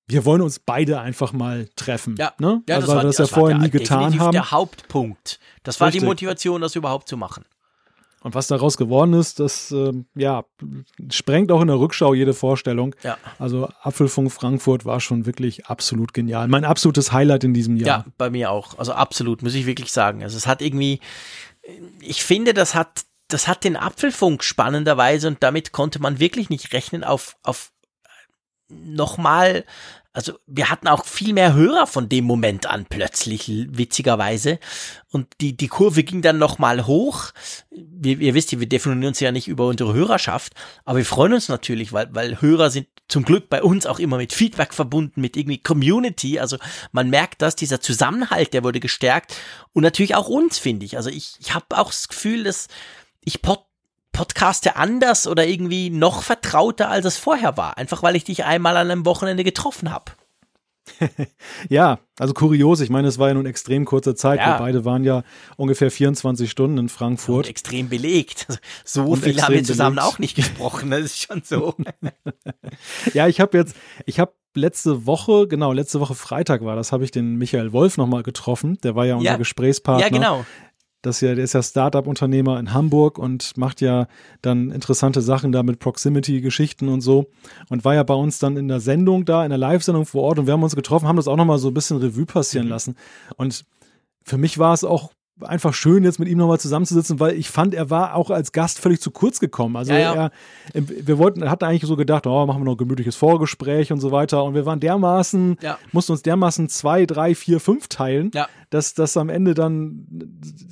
wir 0.08 0.26
wollen 0.26 0.42
uns 0.42 0.60
beide 0.60 1.00
einfach 1.00 1.34
mal 1.34 1.68
treffen. 1.76 2.16
Ja, 2.18 2.34
ne? 2.40 2.62
ja 2.70 2.76
also, 2.76 2.88
das, 2.88 2.96
war, 2.96 3.04
das, 3.04 3.16
das 3.18 3.32
ja 3.32 3.36
vorher 3.36 3.58
nie 3.58 3.70
getan 3.70 4.20
haben. 4.20 4.34
der 4.34 4.52
Hauptpunkt. 4.52 5.40
Das 5.64 5.80
war 5.80 5.88
Richtig. 5.88 6.02
die 6.02 6.06
Motivation, 6.06 6.62
das 6.62 6.76
überhaupt 6.76 7.08
zu 7.08 7.18
machen. 7.18 7.44
Und 8.26 8.34
was 8.34 8.48
daraus 8.48 8.76
geworden 8.76 9.14
ist, 9.14 9.40
das 9.40 9.70
äh, 9.70 9.94
ja, 10.16 10.46
sprengt 11.12 11.52
auch 11.52 11.62
in 11.62 11.68
der 11.68 11.78
Rückschau 11.78 12.16
jede 12.16 12.34
Vorstellung. 12.34 12.96
Ja. 13.04 13.20
Also 13.38 13.70
Apfelfunk 13.84 14.32
Frankfurt 14.32 14.84
war 14.84 15.00
schon 15.00 15.28
wirklich 15.28 15.68
absolut 15.68 16.12
genial. 16.12 16.48
Mein 16.48 16.66
absolutes 16.66 17.12
Highlight 17.12 17.44
in 17.44 17.54
diesem 17.54 17.78
Jahr. 17.78 18.00
Ja, 18.00 18.06
bei 18.18 18.32
mir 18.32 18.50
auch. 18.50 18.80
Also 18.80 18.94
absolut, 18.94 19.44
muss 19.44 19.54
ich 19.54 19.68
wirklich 19.68 19.92
sagen. 19.92 20.24
Also 20.24 20.38
es 20.38 20.48
hat 20.48 20.64
irgendwie, 20.64 21.02
ich 22.02 22.24
finde, 22.24 22.56
das 22.56 22.74
hat, 22.74 23.04
das 23.28 23.48
hat 23.48 23.64
den 23.64 23.76
Apfelfunk 23.76 24.44
spannenderweise 24.44 25.28
und 25.28 25.44
damit 25.44 25.72
konnte 25.72 26.02
man 26.02 26.20
wirklich 26.20 26.50
nicht 26.50 26.74
rechnen 26.74 27.04
auf, 27.04 27.38
auf 27.44 27.74
nochmal 28.70 29.66
also 30.16 30.40
wir 30.48 30.70
hatten 30.70 30.88
auch 30.88 31.04
viel 31.04 31.34
mehr 31.34 31.54
Hörer 31.54 31.88
von 31.88 32.08
dem 32.08 32.24
Moment 32.24 32.68
an 32.68 32.86
plötzlich, 32.90 33.50
witzigerweise. 33.50 34.60
Und 35.12 35.28
die, 35.42 35.58
die 35.58 35.68
Kurve 35.68 36.04
ging 36.04 36.22
dann 36.22 36.38
nochmal 36.38 36.88
hoch. 36.88 37.32
Wir, 37.70 38.18
ihr 38.20 38.34
wisst, 38.34 38.58
wir 38.58 38.70
definieren 38.70 39.10
uns 39.10 39.20
ja 39.20 39.34
nicht 39.34 39.50
über 39.50 39.68
unsere 39.68 39.94
Hörerschaft, 39.94 40.54
aber 40.86 41.00
wir 41.00 41.06
freuen 41.06 41.34
uns 41.34 41.50
natürlich, 41.50 41.92
weil, 41.92 42.08
weil 42.16 42.42
Hörer 42.42 42.70
sind 42.70 42.88
zum 43.10 43.26
Glück 43.26 43.50
bei 43.50 43.62
uns 43.62 43.86
auch 43.86 44.00
immer 44.00 44.16
mit 44.16 44.32
Feedback 44.32 44.74
verbunden, 44.74 45.20
mit 45.20 45.36
irgendwie 45.36 45.58
Community. 45.58 46.40
Also 46.40 46.58
man 46.94 47.10
merkt 47.10 47.42
dass 47.42 47.58
dieser 47.58 47.82
Zusammenhalt, 47.82 48.54
der 48.54 48.64
wurde 48.64 48.80
gestärkt. 48.80 49.36
Und 49.74 49.84
natürlich 49.84 50.16
auch 50.16 50.30
uns, 50.30 50.60
finde 50.60 50.86
ich. 50.86 50.96
Also 50.96 51.10
ich, 51.10 51.36
ich 51.42 51.54
habe 51.54 51.78
auch 51.78 51.92
das 51.92 52.08
Gefühl, 52.08 52.46
dass 52.46 52.70
ich 53.26 53.42
pod 53.42 53.66
podcaste 54.16 54.78
anders 54.78 55.28
oder 55.28 55.46
irgendwie 55.46 55.90
noch 55.90 56.24
vertrauter, 56.24 56.90
als 56.90 57.06
es 57.06 57.18
vorher 57.18 57.58
war. 57.58 57.78
Einfach 57.78 58.02
weil 58.02 58.16
ich 58.16 58.24
dich 58.24 58.46
einmal 58.46 58.78
an 58.78 58.90
einem 58.90 59.06
Wochenende 59.06 59.44
getroffen 59.44 59.92
habe. 59.92 60.14
ja, 61.70 62.00
also 62.18 62.34
kurios. 62.34 62.80
Ich 62.80 62.90
meine, 62.90 63.08
es 63.08 63.18
war 63.18 63.30
ja 63.30 63.34
nun 63.34 63.46
extrem 63.46 63.86
kurze 63.86 64.16
Zeit. 64.16 64.40
Ja. 64.40 64.54
Wir 64.54 64.60
beide 64.60 64.86
waren 64.86 65.04
ja 65.04 65.24
ungefähr 65.58 65.92
24 65.92 66.50
Stunden 66.50 66.78
in 66.78 66.90
Frankfurt. 66.90 67.46
Und 67.46 67.50
extrem 67.50 67.90
belegt. 67.90 68.48
So 68.86 69.04
Und 69.04 69.24
viel 69.24 69.42
haben 69.42 69.54
wir 69.54 69.64
zusammen 69.64 69.98
belegt. 69.98 70.14
auch 70.14 70.20
nicht 70.20 70.36
gesprochen. 70.36 70.92
Das 70.92 71.02
ist 71.02 71.22
schon 71.22 71.42
so. 71.44 71.76
ja, 73.14 73.28
ich 73.28 73.42
habe 73.42 73.58
jetzt, 73.58 73.76
ich 74.06 74.20
habe 74.20 74.34
letzte 74.54 75.06
Woche, 75.06 75.48
genau, 75.48 75.74
letzte 75.74 76.00
Woche 76.00 76.16
Freitag 76.16 76.64
war 76.64 76.76
das, 76.76 76.92
habe 76.92 77.04
ich 77.04 77.12
den 77.12 77.36
Michael 77.36 77.74
Wolf 77.74 77.98
nochmal 77.98 78.24
getroffen. 78.24 78.78
Der 78.84 78.96
war 78.96 79.06
ja 79.06 79.16
unser 79.16 79.32
ja. 79.32 79.38
Gesprächspartner. 79.38 80.06
Ja, 80.06 80.10
genau. 80.10 80.46
Das 81.06 81.22
ja, 81.22 81.36
der 81.36 81.44
ist 81.44 81.54
ja 81.54 81.62
Startup-Unternehmer 81.62 82.60
in 82.60 82.74
Hamburg 82.74 83.20
und 83.20 83.56
macht 83.58 83.80
ja 83.80 84.08
dann 84.42 84.72
interessante 84.72 85.22
Sachen 85.22 85.52
da 85.52 85.62
mit 85.62 85.80
Proximity-Geschichten 85.80 86.90
und 86.90 87.02
so. 87.02 87.28
Und 87.70 87.86
war 87.86 87.94
ja 87.94 88.04
bei 88.04 88.16
uns 88.16 88.40
dann 88.40 88.58
in 88.58 88.68
der 88.68 88.80
Sendung 88.80 89.24
da, 89.26 89.44
in 89.44 89.50
der 89.50 89.60
Live-Sendung 89.60 90.06
vor 90.06 90.24
Ort 90.24 90.40
und 90.40 90.48
wir 90.48 90.54
haben 90.54 90.64
uns 90.64 90.76
getroffen, 90.76 91.08
haben 91.08 91.18
das 91.18 91.28
auch 91.28 91.38
nochmal 91.38 91.60
so 91.60 91.68
ein 91.68 91.74
bisschen 91.76 91.98
Revue 91.98 92.26
passieren 92.26 92.66
mhm. 92.66 92.72
lassen. 92.72 92.96
Und 93.38 93.66
für 94.24 94.38
mich 94.38 94.58
war 94.58 94.74
es 94.74 94.84
auch 94.84 95.12
einfach 95.42 95.74
schön, 95.74 96.04
jetzt 96.04 96.20
mit 96.20 96.30
ihm 96.30 96.38
nochmal 96.38 96.60
zusammenzusitzen, 96.60 97.20
weil 97.20 97.34
ich 97.34 97.50
fand, 97.50 97.74
er 97.74 97.90
war 97.90 98.16
auch 98.16 98.30
als 98.30 98.54
Gast 98.54 98.80
völlig 98.80 99.02
zu 99.02 99.12
kurz 99.12 99.40
gekommen. 99.40 99.76
Also 99.76 99.92
ja, 99.92 100.00
ja. 100.00 100.32
Er, 100.74 100.84
wir 100.88 101.18
wollten, 101.18 101.50
hatten 101.50 101.66
eigentlich 101.66 101.84
so 101.84 101.98
gedacht, 101.98 102.26
oh, 102.26 102.46
machen 102.46 102.62
wir 102.62 102.66
noch 102.66 102.76
ein 102.76 102.78
gemütliches 102.78 103.16
Vorgespräch 103.16 103.92
und 103.92 104.00
so 104.00 104.12
weiter. 104.12 104.44
Und 104.44 104.54
wir 104.54 104.66
waren 104.66 104.80
dermaßen, 104.80 105.58
ja. 105.62 105.78
mussten 105.92 106.14
uns 106.14 106.22
dermaßen 106.22 106.70
zwei, 106.70 107.06
drei, 107.06 107.36
vier, 107.36 107.60
fünf 107.60 107.90
teilen, 107.90 108.32
dass 108.70 108.94
das 108.94 109.18
am 109.18 109.30
Ende 109.30 109.54
dann 109.54 110.06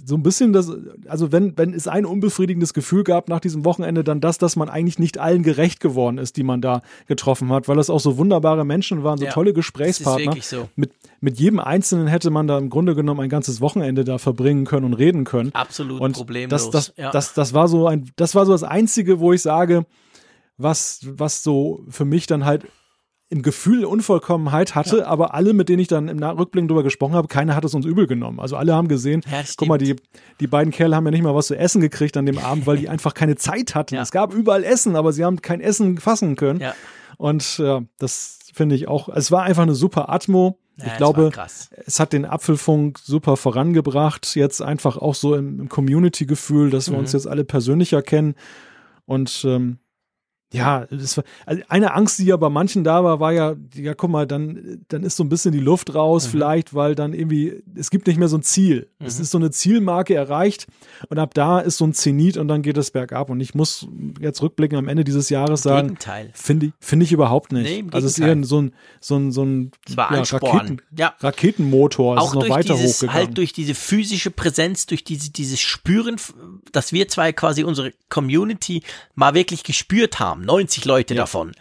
so 0.06 0.15
ein 0.15 0.23
bisschen 0.23 0.53
das, 0.53 0.72
also 1.07 1.31
wenn, 1.31 1.57
wenn 1.57 1.73
es 1.73 1.88
ein 1.88 2.06
unbefriedigendes 2.06 2.73
Gefühl 2.73 3.03
gab 3.03 3.30
nach 3.30 3.40
diesem 3.40 3.65
Wochenende, 3.65 4.03
dann 4.03 4.22
das, 4.22 4.38
dass 4.38 4.56
man 4.56 4.69
eigentlich 4.69 4.99
nicht 4.99 5.19
allen 5.19 5.44
gerecht 5.44 5.80
geworden 5.80 6.18
ist, 6.18 6.38
die 6.38 6.44
man 6.44 6.61
da 6.61 6.81
getroffen 7.07 7.49
hat, 7.49 7.68
weil 7.68 7.76
das 7.76 7.90
auch 7.90 7.99
so 7.99 8.18
wunderbare 8.18 8.65
Menschen 8.65 9.03
waren, 9.03 9.18
so 9.18 9.26
tolle 9.26 9.53
Gesprächspartner. 9.53 10.35
So. 10.41 10.69
Mit, 10.76 10.91
mit 11.22 11.40
jedem 11.40 11.60
Einzelnen 11.60 12.07
hätte 12.07 12.30
man 12.30 12.48
da 12.48 12.57
im 12.57 12.69
Grunde 12.69 12.95
genommen 12.95 13.19
ein 13.19 13.30
ganzes 13.30 13.61
Wochenende 13.61 14.03
da 14.03 14.18
verbringen 14.18 14.52
können 14.65 14.85
und 14.85 14.93
reden 14.93 15.23
können. 15.23 15.53
Absolut 15.53 15.99
und 15.99 16.13
problemlos. 16.13 16.69
Das, 16.69 16.88
das, 16.88 16.97
ja. 16.97 17.11
das, 17.11 17.34
das, 17.34 17.53
war 17.53 17.67
so 17.67 17.88
ein, 17.88 18.11
das 18.15 18.35
war 18.35 18.45
so 18.45 18.51
das 18.51 18.63
Einzige, 18.63 19.19
wo 19.19 19.34
ich 19.34 19.41
sage, 19.41 19.85
was, 20.57 21.01
was 21.03 21.43
so 21.43 21.84
für 21.89 22.05
mich 22.05 22.27
dann 22.27 22.45
halt 22.45 22.65
im 23.30 23.41
Gefühl 23.41 23.84
Unvollkommenheit 23.84 24.75
hatte, 24.75 24.99
ja. 24.99 25.07
aber 25.07 25.34
alle, 25.34 25.53
mit 25.53 25.67
denen 25.67 25.80
ich 25.80 25.88
dann 25.88 26.07
im 26.07 26.21
Rückblick 26.21 26.67
drüber 26.67 26.84
gesprochen 26.84 27.15
habe, 27.15 27.27
keiner 27.27 27.55
hat 27.55 27.65
es 27.65 27.73
uns 27.73 27.84
übel 27.84 28.05
genommen. 28.05 28.39
Also 28.39 28.55
alle 28.55 28.75
haben 28.75 28.88
gesehen, 28.88 29.23
ja, 29.30 29.41
guck 29.57 29.67
mal, 29.67 29.80
die, 29.80 29.95
die 30.39 30.45
beiden 30.45 30.71
Kerle 30.71 30.95
haben 30.95 31.05
ja 31.05 31.11
nicht 31.11 31.23
mal 31.23 31.34
was 31.34 31.47
zu 31.47 31.57
essen 31.57 31.81
gekriegt 31.81 32.15
an 32.15 32.27
dem 32.27 32.38
Abend, 32.38 32.67
weil 32.67 32.77
die 32.77 32.89
einfach 32.93 33.15
keine 33.15 33.35
Zeit 33.35 33.73
hatten. 33.73 33.95
Ja. 33.95 34.03
Es 34.03 34.11
gab 34.11 34.35
überall 34.35 34.63
Essen, 34.63 34.95
aber 34.95 35.13
sie 35.13 35.25
haben 35.25 35.41
kein 35.41 35.61
Essen 35.61 35.97
fassen 35.97 36.35
können. 36.35 36.61
Und 37.17 37.57
ja, 37.57 37.81
das 37.97 38.38
finde 38.53 38.75
ich 38.75 38.88
auch, 38.88 39.09
es 39.09 39.31
war 39.31 39.43
einfach 39.43 39.63
eine 39.63 39.75
super 39.75 40.09
Atmo. 40.09 40.59
Ja, 40.77 40.87
ich 40.87 40.97
glaube, 40.97 41.31
es 41.85 41.99
hat 41.99 42.13
den 42.13 42.25
Apfelfunk 42.25 42.97
super 42.99 43.37
vorangebracht. 43.37 44.35
Jetzt 44.35 44.61
einfach 44.61 44.97
auch 44.97 45.13
so 45.13 45.35
im, 45.35 45.59
im 45.59 45.69
Community-Gefühl, 45.69 46.71
dass 46.71 46.87
wir 46.89 46.93
mhm. 46.93 47.01
uns 47.01 47.13
jetzt 47.13 47.27
alle 47.27 47.43
persönlicher 47.43 48.01
kennen. 48.01 48.35
Und 49.05 49.43
ähm, 49.45 49.77
ja, 50.53 50.85
das 50.85 51.17
war, 51.17 51.23
also 51.47 51.63
eine 51.67 51.93
Angst, 51.95 52.19
die 52.19 52.25
ja 52.25 52.38
bei 52.38 52.49
manchen 52.49 52.84
da 52.84 53.03
war, 53.03 53.19
war 53.19 53.34
ja, 53.34 53.55
ja, 53.73 53.95
guck 53.95 54.11
mal, 54.11 54.27
dann, 54.27 54.84
dann 54.88 55.03
ist 55.03 55.17
so 55.17 55.23
ein 55.23 55.30
bisschen 55.30 55.51
die 55.51 55.59
Luft 55.59 55.95
raus, 55.95 56.27
mhm. 56.27 56.31
vielleicht, 56.31 56.75
weil 56.75 56.93
dann 56.93 57.13
irgendwie, 57.13 57.63
es 57.75 57.89
gibt 57.89 58.05
nicht 58.05 58.19
mehr 58.19 58.27
so 58.27 58.38
ein 58.38 58.43
Ziel. 58.43 58.88
Mhm. 58.99 59.05
Es 59.07 59.19
ist 59.19 59.31
so 59.31 59.39
eine 59.39 59.49
Zielmarke 59.49 60.13
erreicht 60.13 60.67
und 61.09 61.17
ab 61.17 61.34
da 61.34 61.59
ist 61.59 61.77
so 61.77 61.85
ein 61.85 61.93
Zenit 61.93 62.38
und 62.38 62.47
dann 62.47 62.61
geht 62.61 62.77
es 62.77 62.91
bergab. 62.91 63.31
Und 63.31 63.39
ich 63.39 63.55
muss 63.55 63.88
jetzt 64.21 64.43
rückblicken 64.43 64.77
am 64.77 64.88
Ende 64.88 65.03
dieses 65.03 65.30
Jahres 65.30 65.63
sagen, 65.63 65.97
finde 66.34 66.67
ich, 66.67 66.73
finde 66.80 67.05
ich 67.05 67.11
überhaupt 67.11 67.51
nicht. 67.51 67.63
Nee, 67.63 67.85
also 67.91 68.05
es 68.05 68.19
ist 68.19 68.23
eher 68.23 68.43
so 68.43 68.61
ein, 68.61 68.73
so 68.99 69.15
ein, 69.17 69.31
so 69.31 69.43
ein 69.43 69.71
ja, 69.89 70.05
Raketen, 70.05 70.81
ja. 70.95 71.15
Raketenmotor, 71.19 72.17
es 72.17 72.25
ist 72.25 72.35
noch 72.35 72.49
weiter 72.49 72.75
dieses, 72.75 72.97
hochgegangen. 72.97 73.27
Halt 73.27 73.38
durch 73.39 73.53
diese 73.53 73.73
physische 73.73 74.30
Präsenz, 74.30 74.85
durch 74.85 75.03
diese, 75.03 75.31
dieses 75.31 75.59
Spüren, 75.59 76.17
dass 76.71 76.93
wir 76.93 77.07
zwei 77.07 77.34
quasi 77.34 77.63
unsere 77.63 77.91
Community 78.09 78.84
mal 79.15 79.34
wirklich 79.34 79.63
gespürt 79.63 80.19
haben 80.19 80.42
90 80.45 80.85
Leute 80.85 81.13
ja. 81.13 81.21
davon. 81.21 81.53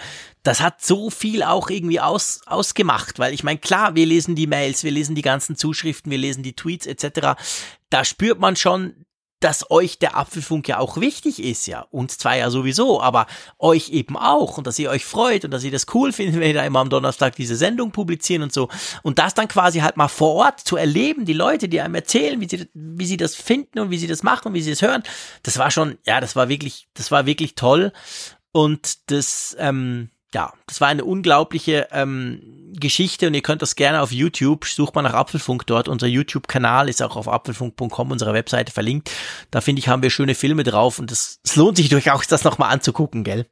Das 0.43 0.61
hat 0.61 0.83
so 0.83 1.11
viel 1.11 1.43
auch 1.43 1.71
irgendwie 1.71 2.01
aus, 2.01 2.41
ausgemacht, 2.47 3.19
weil 3.19 3.33
ich 3.33 3.45
meine, 3.45 3.59
klar, 3.59 3.95
wir 3.95 4.07
lesen 4.07 4.35
die 4.35 4.47
Mails, 4.47 4.83
wir 4.83 4.91
lesen 4.91 5.15
die 5.15 5.23
ganzen 5.23 5.57
Zuschriften, 5.57 6.11
wir 6.11 6.19
lesen 6.19 6.43
die 6.43 6.55
Tweets 6.55 6.87
etc. 6.87 7.41
Da 7.91 8.05
spürt 8.05 8.41
man 8.41 8.57
schon, 8.57 8.95
dass 9.43 9.71
euch 9.71 9.99
der 9.99 10.17
Apfelfunk 10.17 10.69
ja 10.69 10.79
auch 10.79 10.99
wichtig 10.99 11.43
ist, 11.43 11.67
ja. 11.67 11.87
Uns 11.91 12.17
zwar 12.19 12.37
ja 12.37 12.51
sowieso, 12.51 13.03
aber 13.03 13.27
euch 13.59 13.91
eben 13.91 14.17
auch 14.17 14.57
und 14.57 14.67
dass 14.67 14.79
ihr 14.79 14.91
euch 14.91 15.05
freut 15.05 15.45
und 15.45 15.51
dass 15.51 15.65
ihr 15.65 15.71
das 15.71 15.87
cool 15.95 16.13
findet, 16.13 16.37
wenn 16.37 16.43
wir 16.43 16.55
da 16.55 16.65
immer 16.65 16.81
am 16.81 16.91
Donnerstag 16.91 17.35
diese 17.37 17.57
Sendung 17.57 17.91
publizieren 17.91 18.43
und 18.43 18.53
so. 18.53 18.69
Und 19.03 19.19
das 19.19 19.35
dann 19.35 19.49
quasi 19.49 19.81
halt 19.81 19.97
mal 19.97 20.09
vor 20.09 20.35
Ort 20.35 20.61
zu 20.61 20.77
erleben, 20.77 21.25
die 21.25 21.33
Leute, 21.33 21.69
die 21.69 21.81
einem 21.81 21.95
erzählen, 21.95 22.41
wie 22.41 22.49
sie, 22.49 22.69
wie 22.75 23.07
sie 23.07 23.17
das 23.17 23.35
finden 23.35 23.81
und 23.81 23.91
wie 23.91 23.99
sie 23.99 24.07
das 24.07 24.23
machen 24.23 24.49
und 24.49 24.55
wie 24.55 24.63
sie 24.63 24.71
es 24.71 24.83
hören, 24.83 25.03
das 25.43 25.59
war 25.59 25.71
schon, 25.71 25.99
ja, 26.07 26.21
das 26.21 26.37
war 26.37 26.49
wirklich, 26.49 26.89
das 26.95 27.11
war 27.11 27.27
wirklich 27.27 27.55
toll. 27.55 27.93
Und 28.53 29.11
das, 29.11 29.57
ähm, 29.59 30.11
ja, 30.35 30.53
das 30.67 30.81
war 30.81 30.89
eine 30.89 31.05
unglaubliche 31.05 31.89
ähm, 31.91 32.73
Geschichte 32.79 33.27
und 33.27 33.35
ihr 33.35 33.43
könnt 33.43 33.63
das 33.63 33.77
gerne 33.77 34.01
auf 34.01 34.13
YouTube, 34.13 34.65
sucht 34.65 34.95
mal 34.95 35.03
nach 35.03 35.15
Apfelfunk 35.15 35.67
dort. 35.67 35.89
Unser 35.89 36.07
YouTube-Kanal 36.07 36.89
ist 36.89 37.03
auch 37.03 37.17
auf 37.17 37.29
apfelfunk.com, 37.29 38.11
unserer 38.11 38.35
Webseite 38.35 38.73
verlinkt. 38.73 39.11
Da 39.51 39.61
finde 39.61 39.81
ich, 39.81 39.89
haben 39.89 40.03
wir 40.03 40.11
schöne 40.11 40.35
Filme 40.35 40.65
drauf 40.65 40.99
und 40.99 41.13
es 41.13 41.41
lohnt 41.55 41.77
sich 41.77 41.89
durchaus, 41.91 42.27
das 42.27 42.45
nochmal 42.45 42.73
anzugucken, 42.73 43.25
gell? 43.25 43.47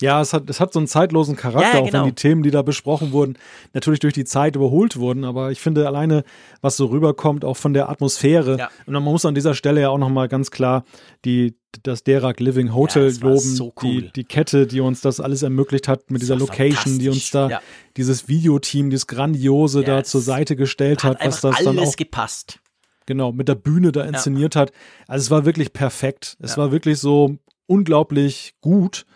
Ja, 0.00 0.20
es 0.20 0.32
hat, 0.32 0.48
es 0.48 0.60
hat 0.60 0.72
so 0.72 0.78
einen 0.78 0.86
zeitlosen 0.86 1.34
Charakter, 1.34 1.66
ja, 1.66 1.70
genau. 1.70 1.80
auch 1.80 1.86
wenn 1.86 1.92
genau. 1.92 2.04
die 2.06 2.14
Themen, 2.14 2.42
die 2.44 2.52
da 2.52 2.62
besprochen 2.62 3.10
wurden, 3.10 3.36
natürlich 3.72 3.98
durch 3.98 4.14
die 4.14 4.24
Zeit 4.24 4.54
überholt 4.54 4.96
wurden. 4.96 5.24
Aber 5.24 5.50
ich 5.50 5.60
finde 5.60 5.88
alleine, 5.88 6.22
was 6.60 6.76
so 6.76 6.86
rüberkommt, 6.86 7.44
auch 7.44 7.56
von 7.56 7.74
der 7.74 7.88
Atmosphäre. 7.88 8.58
Ja. 8.58 8.70
Und 8.86 8.92
man 8.92 9.02
muss 9.02 9.24
an 9.24 9.34
dieser 9.34 9.54
Stelle 9.54 9.80
ja 9.80 9.88
auch 9.88 9.98
nochmal 9.98 10.28
ganz 10.28 10.52
klar 10.52 10.84
die, 11.24 11.57
das 11.82 12.02
Derak 12.02 12.40
Living 12.40 12.74
Hotel 12.74 13.10
ja, 13.10 13.20
loben. 13.20 13.38
So 13.40 13.72
cool. 13.82 14.02
die, 14.02 14.12
die 14.12 14.24
Kette, 14.24 14.66
die 14.66 14.80
uns 14.80 15.00
das 15.00 15.20
alles 15.20 15.42
ermöglicht 15.42 15.88
hat 15.88 16.10
mit 16.10 16.22
dieser 16.22 16.36
Location, 16.36 16.98
die 16.98 17.08
uns 17.08 17.30
da, 17.30 17.60
dieses 17.96 18.28
Videoteam, 18.28 18.90
dieses 18.90 19.06
Grandiose 19.06 19.82
da 19.82 20.04
zur 20.04 20.20
Seite 20.20 20.56
gestellt 20.56 21.04
hat, 21.04 21.20
hat 21.20 21.26
was 21.26 21.40
das 21.40 21.62
dann 21.62 21.78
auch. 21.78 21.96
gepasst. 21.96 22.60
Genau, 23.06 23.32
mit 23.32 23.48
der 23.48 23.54
Bühne 23.54 23.92
da 23.92 24.04
inszeniert 24.04 24.54
hat. 24.54 24.72
Also 25.06 25.24
es 25.24 25.30
war 25.30 25.44
wirklich 25.46 25.72
perfekt. 25.72 26.36
Es 26.40 26.58
war 26.58 26.72
wirklich 26.72 26.98
so 26.98 27.36
unglaublich 27.66 28.54
gut 28.60 29.06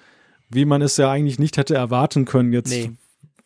wie 0.55 0.65
man 0.65 0.83
es 0.83 0.97
ja 0.97 1.11
eigentlich 1.11 1.39
nicht 1.39 1.57
hätte 1.57 1.75
erwarten 1.75 2.25
können 2.25 2.53
jetzt. 2.53 2.71
Nee. 2.71 2.93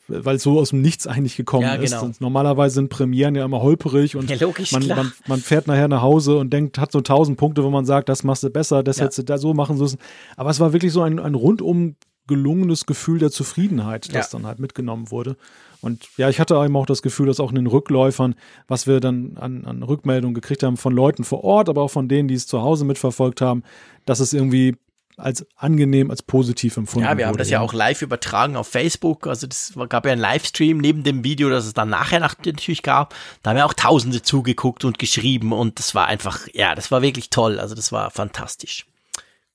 Weil 0.09 0.37
es 0.37 0.43
so 0.43 0.59
aus 0.59 0.71
dem 0.71 0.83
Nichts 0.83 1.07
eigentlich 1.07 1.37
gekommen 1.37 1.65
ja, 1.65 1.77
genau. 1.77 2.07
ist. 2.07 2.21
Normalerweise 2.21 2.77
sind 2.77 2.91
Premieren 2.91 3.35
ja 3.35 3.45
immer 3.45 3.61
holperig 3.61 4.15
und 4.17 4.31
ja, 4.31 4.37
logisch, 4.39 4.73
man, 4.73 4.87
man, 4.87 5.13
man, 5.27 5.41
fährt 5.41 5.67
nachher 5.67 5.89
nach 5.89 6.03
Hause 6.03 6.39
und 6.39 6.53
denkt, 6.53 6.79
hat 6.79 6.93
so 6.93 7.01
tausend 7.01 7.39
Punkte, 7.39 7.65
wo 7.65 7.71
man 7.71 7.85
sagt, 7.85 8.09
das 8.09 8.23
machst 8.23 8.43
du 8.43 8.51
besser, 8.51 8.83
das 8.83 8.99
ja. 8.99 9.05
hättest 9.05 9.19
du 9.19 9.23
da 9.25 9.39
so 9.39 9.53
machen 9.55 9.79
müssen. 9.79 9.99
Aber 10.37 10.51
es 10.51 10.61
war 10.61 10.73
wirklich 10.73 10.93
so 10.93 11.03
ein, 11.03 11.19
ein 11.19 11.35
rundum 11.35 11.97
gelungenes 12.27 12.87
Gefühl 12.87 13.19
der 13.19 13.31
Zufriedenheit, 13.31 14.15
das 14.15 14.33
ja. 14.33 14.39
dann 14.39 14.47
halt 14.47 14.59
mitgenommen 14.59 15.11
wurde. 15.11 15.37
Und 15.81 16.09
ja, 16.17 16.29
ich 16.29 16.41
hatte 16.41 16.55
eben 16.57 16.77
auch 16.77 16.87
das 16.87 17.03
Gefühl, 17.03 17.27
dass 17.27 17.39
auch 17.39 17.51
in 17.51 17.57
den 17.57 17.67
Rückläufern, 17.67 18.35
was 18.67 18.87
wir 18.87 19.01
dann 19.01 19.37
an, 19.37 19.65
an 19.65 19.83
Rückmeldungen 19.83 20.35
gekriegt 20.35 20.63
haben 20.63 20.77
von 20.77 20.93
Leuten 20.93 21.23
vor 21.23 21.45
Ort, 21.45 21.69
aber 21.69 21.83
auch 21.83 21.91
von 21.91 22.09
denen, 22.09 22.29
die 22.29 22.35
es 22.35 22.47
zu 22.47 22.63
Hause 22.63 22.85
mitverfolgt 22.85 23.41
haben, 23.41 23.63
dass 24.05 24.21
es 24.21 24.33
irgendwie 24.33 24.77
als 25.17 25.47
angenehm, 25.57 26.11
als 26.11 26.23
positiv 26.23 26.77
empfunden 26.77 27.09
Ja, 27.09 27.17
wir 27.17 27.27
haben 27.27 27.39
das 27.39 27.51
ja 27.51 27.61
auch 27.61 27.73
live 27.73 28.03
übertragen 28.03 28.57
auf 28.57 28.69
Facebook. 28.69 29.27
Also 29.27 29.47
das 29.47 29.73
gab 29.89 30.05
ja 30.05 30.13
einen 30.13 30.21
Livestream 30.21 30.79
neben 30.79 31.05
dem 31.05 31.25
Video, 31.25 31.49
das 31.49 31.67
es 31.67 31.73
dann 31.73 31.89
nachher 31.89 32.21
natürlich 32.21 32.83
gab. 32.83 33.15
Da 33.43 33.51
haben 33.51 33.57
ja 33.57 33.65
auch 33.65 33.75
Tausende 33.75 34.23
zugeguckt 34.23 34.85
und 34.85 34.99
geschrieben 34.99 35.53
und 35.53 35.79
das 35.79 35.95
war 35.95 36.07
einfach, 36.07 36.47
ja, 36.53 36.75
das 36.75 36.91
war 36.91 37.03
wirklich 37.03 37.31
toll. 37.31 37.59
Also 37.59 37.75
das 37.75 37.93
war 37.93 38.11
fantastisch. 38.11 38.87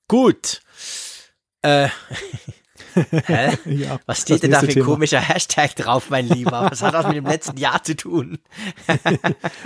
Gut. 0.07 0.61
Äh, 1.61 1.89
Hä? 2.93 3.57
ja, 3.65 3.99
Was 4.05 4.21
steht 4.21 4.43
denn 4.43 4.51
da 4.51 4.59
für 4.59 4.67
ein 4.67 4.73
Thema. 4.73 4.85
komischer 4.85 5.21
Hashtag 5.21 5.75
drauf, 5.75 6.09
mein 6.09 6.27
Lieber? 6.27 6.67
Was 6.71 6.81
hat 6.81 6.93
das 6.93 7.07
mit 7.07 7.15
dem 7.15 7.25
letzten 7.25 7.57
Jahr 7.57 7.83
zu 7.83 7.95
tun? 7.95 8.39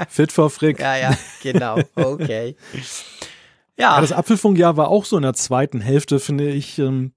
Fit 0.09 0.31
for 0.31 0.49
Frick. 0.49 0.79
Ja, 0.79 0.97
ja, 0.97 1.17
genau. 1.41 1.79
Okay. 1.95 2.55
Ja. 3.77 3.95
ja 3.95 4.01
das 4.01 4.11
Apfelfunkjahr 4.11 4.77
war 4.77 4.89
auch 4.89 5.05
so 5.05 5.17
in 5.17 5.23
der 5.23 5.33
zweiten 5.33 5.81
Hälfte, 5.81 6.19
finde 6.19 6.49
ich, 6.49 6.79
ähm, 6.79 7.13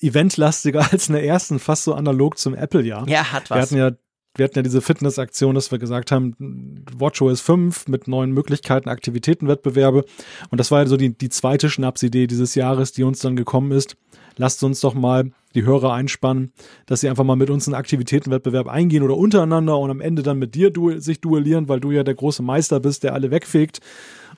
eventlastiger 0.00 0.86
als 0.92 1.08
in 1.08 1.14
der 1.14 1.24
ersten, 1.24 1.58
fast 1.58 1.84
so 1.84 1.94
analog 1.94 2.38
zum 2.38 2.54
Apple-Jahr. 2.54 3.08
Ja, 3.08 3.32
hat 3.32 3.50
was. 3.50 3.56
Wir 3.56 3.62
hatten 3.62 3.76
ja 3.76 3.98
wir 4.36 4.44
hatten 4.44 4.58
ja 4.58 4.62
diese 4.62 4.82
Fitnessaktion, 4.82 5.54
dass 5.54 5.70
wir 5.70 5.78
gesagt 5.78 6.12
haben, 6.12 6.84
WatchOS 6.94 7.40
5 7.40 7.88
mit 7.88 8.06
neuen 8.06 8.32
Möglichkeiten, 8.32 8.88
Aktivitätenwettbewerbe. 8.88 10.04
Und 10.50 10.58
das 10.58 10.70
war 10.70 10.80
ja 10.80 10.86
so 10.86 10.96
die, 10.96 11.16
die 11.16 11.30
zweite 11.30 11.70
Schnapsidee 11.70 12.26
dieses 12.26 12.54
Jahres, 12.54 12.92
die 12.92 13.04
uns 13.04 13.20
dann 13.20 13.36
gekommen 13.36 13.72
ist. 13.72 13.96
Lasst 14.36 14.62
uns 14.62 14.80
doch 14.80 14.92
mal 14.92 15.30
die 15.54 15.64
Hörer 15.64 15.94
einspannen, 15.94 16.52
dass 16.84 17.00
sie 17.00 17.08
einfach 17.08 17.24
mal 17.24 17.36
mit 17.36 17.48
uns 17.48 17.66
einen 17.66 17.74
Aktivitätenwettbewerb 17.74 18.68
eingehen 18.68 19.02
oder 19.02 19.16
untereinander 19.16 19.78
und 19.78 19.90
am 19.90 20.02
Ende 20.02 20.22
dann 20.22 20.38
mit 20.38 20.54
dir 20.54 20.70
du 20.70 20.98
sich 21.00 21.22
duellieren, 21.22 21.68
weil 21.70 21.80
du 21.80 21.90
ja 21.90 22.02
der 22.02 22.14
große 22.14 22.42
Meister 22.42 22.78
bist, 22.78 23.04
der 23.04 23.14
alle 23.14 23.30
wegfegt. 23.30 23.80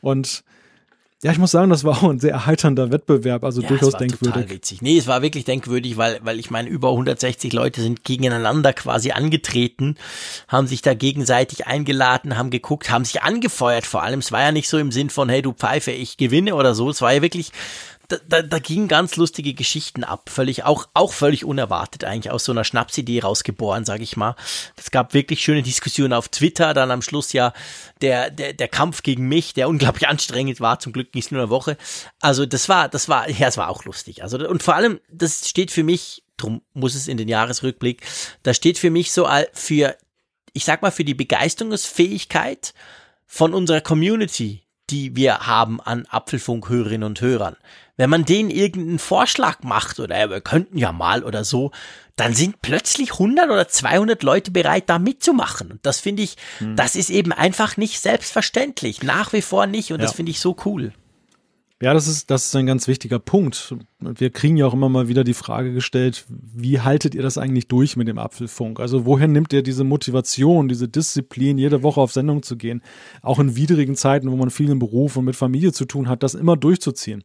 Und 0.00 0.44
ja, 1.22 1.32
ich 1.32 1.38
muss 1.38 1.50
sagen, 1.50 1.68
das 1.68 1.82
war 1.82 1.98
auch 1.98 2.08
ein 2.08 2.20
sehr 2.20 2.30
erheiternder 2.30 2.92
Wettbewerb, 2.92 3.42
also 3.42 3.60
ja, 3.60 3.68
durchaus 3.68 3.88
es 3.88 3.94
war 3.94 4.00
denkwürdig. 4.00 4.34
Total 4.34 4.50
witzig. 4.50 4.82
Nee, 4.82 4.98
es 4.98 5.08
war 5.08 5.20
wirklich 5.20 5.44
denkwürdig, 5.44 5.96
weil, 5.96 6.20
weil 6.22 6.38
ich 6.38 6.50
meine, 6.50 6.68
über 6.68 6.90
160 6.90 7.52
Leute 7.52 7.80
sind 7.82 8.04
gegeneinander 8.04 8.72
quasi 8.72 9.10
angetreten, 9.10 9.96
haben 10.46 10.68
sich 10.68 10.80
da 10.80 10.94
gegenseitig 10.94 11.66
eingeladen, 11.66 12.38
haben 12.38 12.50
geguckt, 12.50 12.90
haben 12.90 13.04
sich 13.04 13.22
angefeuert 13.22 13.84
vor 13.84 14.04
allem. 14.04 14.20
Es 14.20 14.30
war 14.30 14.42
ja 14.42 14.52
nicht 14.52 14.68
so 14.68 14.78
im 14.78 14.92
Sinn 14.92 15.10
von, 15.10 15.28
hey, 15.28 15.42
du 15.42 15.52
Pfeife, 15.52 15.90
ich 15.90 16.18
gewinne 16.18 16.54
oder 16.54 16.74
so. 16.76 16.88
Es 16.88 17.02
war 17.02 17.12
ja 17.12 17.20
wirklich 17.20 17.50
da, 18.08 18.16
da, 18.26 18.42
da 18.42 18.58
gingen 18.58 18.88
ganz 18.88 19.16
lustige 19.16 19.52
Geschichten 19.52 20.02
ab, 20.02 20.30
völlig 20.30 20.64
auch 20.64 20.88
auch 20.94 21.12
völlig 21.12 21.44
unerwartet 21.44 22.04
eigentlich 22.04 22.30
aus 22.30 22.44
so 22.44 22.52
einer 22.52 22.64
Schnapsidee 22.64 23.20
rausgeboren, 23.20 23.84
sage 23.84 24.02
ich 24.02 24.16
mal. 24.16 24.34
Es 24.76 24.90
gab 24.90 25.12
wirklich 25.12 25.42
schöne 25.42 25.62
Diskussionen 25.62 26.14
auf 26.14 26.30
Twitter, 26.30 26.72
dann 26.72 26.90
am 26.90 27.02
Schluss 27.02 27.34
ja 27.34 27.52
der 28.00 28.30
der 28.30 28.54
der 28.54 28.68
Kampf 28.68 29.02
gegen 29.02 29.28
mich, 29.28 29.52
der 29.52 29.68
unglaublich 29.68 30.08
anstrengend 30.08 30.60
war. 30.60 30.80
Zum 30.80 30.94
Glück 30.94 31.12
ging 31.12 31.20
es 31.20 31.30
nur 31.30 31.42
eine 31.42 31.50
Woche. 31.50 31.76
Also 32.20 32.46
das 32.46 32.68
war 32.70 32.88
das 32.88 33.10
war 33.10 33.28
ja, 33.28 33.46
es 33.46 33.58
war 33.58 33.68
auch 33.68 33.84
lustig. 33.84 34.22
Also 34.22 34.38
und 34.48 34.62
vor 34.62 34.74
allem 34.74 35.00
das 35.10 35.46
steht 35.46 35.70
für 35.70 35.82
mich, 35.82 36.24
drum 36.38 36.62
muss 36.72 36.94
es 36.94 37.08
in 37.08 37.18
den 37.18 37.28
Jahresrückblick, 37.28 38.02
das 38.42 38.56
steht 38.56 38.78
für 38.78 38.90
mich 38.90 39.12
so 39.12 39.28
für 39.52 39.96
ich 40.54 40.64
sag 40.64 40.80
mal 40.80 40.90
für 40.90 41.04
die 41.04 41.14
Begeisterungsfähigkeit 41.14 42.72
von 43.26 43.52
unserer 43.52 43.82
Community, 43.82 44.62
die 44.90 45.16
wir 45.16 45.46
haben 45.46 45.80
an 45.80 46.06
Apfelfunk-Hörerinnen 46.08 47.06
und 47.06 47.20
Hörern, 47.20 47.56
wenn 47.96 48.10
man 48.10 48.24
denen 48.24 48.50
irgendeinen 48.50 48.98
Vorschlag 48.98 49.62
macht 49.62 49.98
oder 49.98 50.18
ja, 50.18 50.30
wir 50.30 50.40
könnten 50.40 50.78
ja 50.78 50.92
mal 50.92 51.24
oder 51.24 51.44
so, 51.44 51.72
dann 52.16 52.34
sind 52.34 52.62
plötzlich 52.62 53.12
100 53.12 53.50
oder 53.50 53.68
200 53.68 54.22
Leute 54.22 54.50
bereit, 54.50 54.84
da 54.86 54.98
mitzumachen. 54.98 55.72
Und 55.72 55.86
das 55.86 56.00
finde 56.00 56.22
ich, 56.22 56.36
hm. 56.58 56.76
das 56.76 56.96
ist 56.96 57.10
eben 57.10 57.32
einfach 57.32 57.76
nicht 57.76 58.00
selbstverständlich. 58.00 59.02
Nach 59.02 59.32
wie 59.32 59.42
vor 59.42 59.66
nicht. 59.66 59.92
Und 59.92 60.00
ja. 60.00 60.06
das 60.06 60.14
finde 60.14 60.30
ich 60.30 60.40
so 60.40 60.56
cool. 60.64 60.92
Ja, 61.80 61.94
das 61.94 62.08
ist, 62.08 62.28
das 62.28 62.46
ist 62.46 62.56
ein 62.56 62.66
ganz 62.66 62.88
wichtiger 62.88 63.20
Punkt. 63.20 63.76
Wir 64.00 64.30
kriegen 64.30 64.56
ja 64.56 64.66
auch 64.66 64.74
immer 64.74 64.88
mal 64.88 65.06
wieder 65.06 65.22
die 65.22 65.34
Frage 65.34 65.72
gestellt, 65.72 66.24
wie 66.28 66.80
haltet 66.80 67.14
ihr 67.14 67.22
das 67.22 67.38
eigentlich 67.38 67.68
durch 67.68 67.96
mit 67.96 68.08
dem 68.08 68.18
Apfelfunk? 68.18 68.80
Also 68.80 69.06
woher 69.06 69.28
nimmt 69.28 69.52
ihr 69.52 69.62
diese 69.62 69.84
Motivation, 69.84 70.68
diese 70.68 70.88
Disziplin, 70.88 71.56
jede 71.56 71.84
Woche 71.84 72.00
auf 72.00 72.12
Sendung 72.12 72.42
zu 72.42 72.56
gehen? 72.56 72.82
Auch 73.22 73.38
in 73.38 73.54
widrigen 73.54 73.94
Zeiten, 73.94 74.32
wo 74.32 74.36
man 74.36 74.50
viel 74.50 74.70
im 74.70 74.80
Beruf 74.80 75.16
und 75.16 75.24
mit 75.24 75.36
Familie 75.36 75.72
zu 75.72 75.84
tun 75.84 76.08
hat, 76.08 76.24
das 76.24 76.34
immer 76.34 76.56
durchzuziehen. 76.56 77.22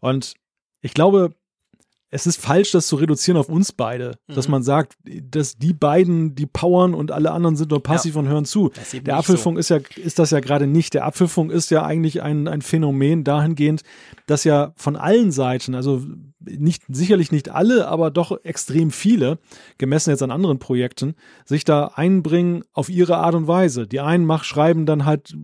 Und 0.00 0.34
ich 0.80 0.94
glaube, 0.94 1.32
es 2.14 2.26
ist 2.26 2.38
falsch, 2.38 2.72
das 2.72 2.86
zu 2.88 2.96
reduzieren 2.96 3.38
auf 3.38 3.48
uns 3.48 3.72
beide. 3.72 4.18
Mhm. 4.28 4.34
Dass 4.34 4.46
man 4.46 4.62
sagt, 4.62 4.96
dass 5.04 5.56
die 5.56 5.72
beiden, 5.72 6.34
die 6.34 6.44
powern 6.44 6.92
und 6.92 7.10
alle 7.10 7.30
anderen 7.30 7.56
sind 7.56 7.70
nur 7.70 7.82
passiv 7.82 8.14
ja. 8.14 8.20
und 8.20 8.28
hören 8.28 8.44
zu. 8.44 8.70
Der 8.92 9.16
Apfelfunk 9.16 9.56
so. 9.56 9.60
ist 9.60 9.68
ja, 9.70 9.78
ist 9.96 10.18
das 10.18 10.30
ja 10.30 10.40
gerade 10.40 10.66
nicht. 10.66 10.92
Der 10.92 11.06
Apfelfunk 11.06 11.50
ist 11.50 11.70
ja 11.70 11.84
eigentlich 11.86 12.22
ein, 12.22 12.48
ein 12.48 12.60
Phänomen 12.60 13.24
dahingehend, 13.24 13.82
dass 14.26 14.44
ja 14.44 14.72
von 14.76 14.96
allen 14.96 15.32
Seiten, 15.32 15.74
also 15.74 16.02
nicht, 16.44 16.82
sicherlich 16.88 17.32
nicht 17.32 17.50
alle, 17.50 17.88
aber 17.88 18.10
doch 18.10 18.44
extrem 18.44 18.90
viele, 18.90 19.38
gemessen 19.78 20.10
jetzt 20.10 20.22
an 20.22 20.30
anderen 20.30 20.58
Projekten, 20.58 21.14
sich 21.44 21.64
da 21.64 21.92
einbringen 21.94 22.64
auf 22.72 22.88
ihre 22.88 23.18
Art 23.18 23.34
und 23.34 23.46
Weise. 23.46 23.86
Die 23.86 24.00
einen 24.00 24.24
mach, 24.24 24.44
schreiben 24.44 24.86
dann 24.86 25.04
halt 25.04 25.34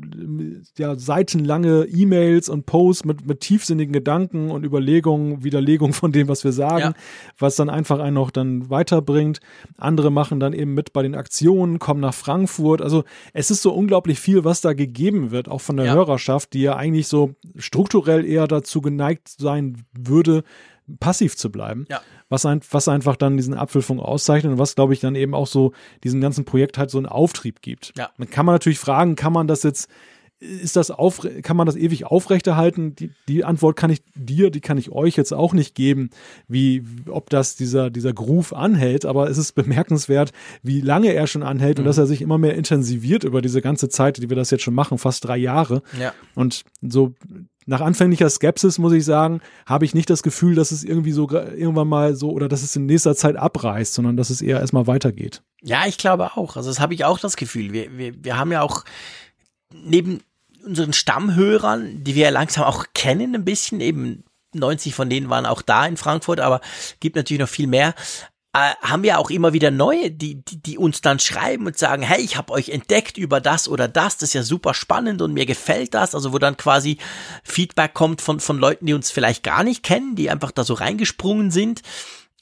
ja, 0.77 0.97
seitenlange 0.97 1.85
E-Mails 1.85 2.49
und 2.49 2.67
Posts 2.67 3.05
mit, 3.05 3.27
mit 3.27 3.41
tiefsinnigen 3.41 3.93
Gedanken 3.93 4.51
und 4.51 4.65
Überlegungen, 4.65 5.45
Widerlegungen 5.45 5.93
von 5.93 6.13
dem, 6.13 6.29
was 6.29 6.45
wir 6.45 6.53
sagen, 6.59 6.79
ja. 6.79 6.93
was 7.39 7.57
dann 7.57 7.71
einfach 7.71 7.99
einen 8.01 8.15
noch 8.15 8.31
dann 8.31 8.69
weiterbringt. 8.69 9.41
Andere 9.79 10.11
machen 10.11 10.41
dann 10.41 10.53
eben 10.53 10.75
mit 10.75 10.93
bei 10.93 11.03
den 11.03 11.15
Aktionen, 11.15 11.79
kommen 11.79 12.01
nach 12.01 12.15
Frankfurt. 12.15 12.83
Also 12.83 13.05
es 13.33 13.51
ist 13.51 13.63
so 13.63 13.73
unglaublich 13.73 14.21
viel, 14.21 14.45
was 14.45 14.61
da 14.61 14.75
gegeben 14.75 15.31
wird, 15.31 15.49
auch 15.49 15.61
von 15.61 15.77
der 15.77 15.87
ja. 15.87 15.95
Hörerschaft, 15.95 16.53
die 16.53 16.63
ja 16.63 16.77
eigentlich 16.77 17.09
so 17.09 17.35
strukturell 17.57 18.27
eher 18.27 18.47
dazu 18.47 18.81
geneigt 18.81 19.29
sein 19.29 19.85
würde, 19.97 20.45
passiv 21.01 21.37
zu 21.37 21.51
bleiben. 21.51 21.87
Ja. 21.91 22.01
Was, 22.29 22.47
ein, 22.47 22.61
was 22.71 22.89
einfach 22.89 23.17
dann 23.17 23.37
diesen 23.37 23.55
Apfelfunk 23.55 24.01
auszeichnet 24.01 24.53
und 24.53 24.59
was, 24.59 24.75
glaube 24.75 24.95
ich, 24.95 25.01
dann 25.01 25.15
eben 25.15 25.35
auch 25.35 25.47
so 25.47 25.73
diesem 26.05 26.21
ganzen 26.21 26.45
Projekt 26.45 26.79
halt 26.79 26.91
so 26.91 26.99
einen 26.99 27.07
Auftrieb 27.07 27.63
gibt. 27.63 27.93
Ja. 27.97 28.11
Dann 28.19 28.31
kann 28.31 28.47
man 28.47 28.55
natürlich 28.55 28.79
fragen, 28.79 29.17
kann 29.17 29.33
man 29.33 29.47
das 29.47 29.63
jetzt, 29.63 29.89
ist 30.41 30.77
das 30.77 30.91
auf, 30.91 31.27
kann 31.43 31.57
man 31.57 31.67
das 31.67 31.77
ewig 31.77 32.07
aufrechterhalten? 32.07 32.95
Die, 32.95 33.11
die 33.27 33.45
Antwort 33.45 33.77
kann 33.77 33.91
ich 33.91 34.03
dir, 34.15 34.51
die 34.51 34.61
kann 34.61 34.79
ich 34.79 34.91
euch 34.93 35.17
jetzt 35.17 35.33
auch 35.33 35.53
nicht 35.53 35.75
geben, 35.75 36.11
wie, 36.47 36.85
ob 37.09 37.29
das 37.31 37.57
dieser, 37.57 37.91
dieser 37.91 38.13
Groove 38.13 38.53
anhält, 38.53 39.05
aber 39.05 39.29
es 39.29 39.39
ist 39.39 39.53
bemerkenswert, 39.55 40.33
wie 40.63 40.81
lange 40.81 41.13
er 41.13 41.27
schon 41.27 41.43
anhält 41.43 41.79
mhm. 41.79 41.83
und 41.83 41.87
dass 41.87 41.99
er 41.99 42.07
sich 42.07 42.23
immer 42.23 42.39
mehr 42.39 42.55
intensiviert 42.55 43.25
über 43.25 43.43
diese 43.43 43.61
ganze 43.61 43.89
Zeit, 43.89 44.19
die 44.19 44.29
wir 44.29 44.37
das 44.37 44.51
jetzt 44.51 44.63
schon 44.63 44.75
machen, 44.75 44.99
fast 44.99 45.25
drei 45.25 45.37
Jahre. 45.37 45.83
Ja. 46.01 46.13
Und 46.35 46.65
so 46.83 47.15
nach 47.67 47.81
anfänglicher 47.81 48.31
Skepsis 48.31 48.79
muss 48.79 48.95
ich 48.95 49.05
sagen, 49.05 49.41
habe 49.67 49.85
ich 49.85 49.95
nicht 49.95 50.09
das 50.09 50.23
Gefühl, 50.23 50.55
dass 50.55 50.71
es 50.71 50.85
irgendwie 50.85 51.13
so 51.13 51.29
irgendwann 51.31 51.89
mal 51.89 52.15
so 52.15 52.31
oder 52.31 52.49
dass 52.49 52.63
es 52.63 52.75
in 52.77 52.87
nächster 52.87 53.15
Zeit 53.15 53.37
abreißt, 53.37 53.93
sondern 53.93 54.17
dass 54.17 54.31
es 54.31 54.41
eher 54.41 54.61
erstmal 54.61 54.87
weitergeht. 54.87 55.43
Ja, 55.63 55.87
ich 55.87 55.99
glaube 55.99 56.37
auch. 56.37 56.57
Also 56.57 56.71
das 56.71 56.81
habe 56.81 56.95
ich 56.95 57.05
auch 57.05 57.19
das 57.19 57.37
Gefühl. 57.37 57.73
Wir, 57.73 57.99
wir, 57.99 58.15
wir 58.25 58.39
haben 58.39 58.53
ja 58.53 58.63
auch 58.63 58.85
neben 59.75 60.21
unseren 60.65 60.93
Stammhörern, 60.93 62.05
die 62.05 62.15
wir 62.15 62.25
ja 62.25 62.31
langsam 62.31 62.65
auch 62.65 62.87
kennen 62.95 63.35
ein 63.35 63.45
bisschen, 63.45 63.81
eben 63.81 64.25
90 64.55 64.95
von 64.95 65.11
denen 65.11 65.31
waren 65.31 65.47
auch 65.47 65.63
da 65.63 65.87
in 65.87 65.97
Frankfurt, 65.97 66.41
aber 66.41 66.61
gibt 67.01 67.17
natürlich 67.17 67.41
noch 67.41 67.49
viel 67.49 67.67
mehr 67.67 67.95
äh, 68.55 68.75
haben 68.81 69.03
wir 69.03 69.19
auch 69.19 69.31
immer 69.31 69.53
wieder 69.53 69.71
neue, 69.71 70.11
die, 70.11 70.43
die, 70.43 70.61
die 70.61 70.79
uns 70.79 71.01
dann 71.01 71.19
schreiben 71.19 71.67
und 71.67 71.79
sagen, 71.79 72.03
hey, 72.03 72.21
ich 72.21 72.37
habe 72.37 72.53
euch 72.53 72.71
entdeckt 72.71 73.19
über 73.19 73.41
das 73.41 73.69
oder 73.69 73.89
das, 73.89 74.17
das 74.17 74.31
ist 74.31 74.35
ja 74.35 74.43
super 74.43 74.75
spannend 74.75 75.21
und 75.23 75.35
mir 75.35 75.47
gefällt 75.47 75.95
das. 75.95 76.15
Also 76.15 76.33
wo 76.33 76.39
dann 76.39 76.57
quasi 76.57 76.99
Feedback 77.45 77.95
kommt 77.95 78.23
von, 78.23 78.41
von 78.41 78.59
Leuten, 78.59 78.87
die 78.87 78.95
uns 78.95 79.11
vielleicht 79.11 79.43
gar 79.45 79.65
nicht 79.65 79.83
kennen, 79.83 80.17
die 80.17 80.31
einfach 80.31 80.51
da 80.51 80.65
so 80.65 80.75
reingesprungen 80.75 81.51
sind. 81.51 81.83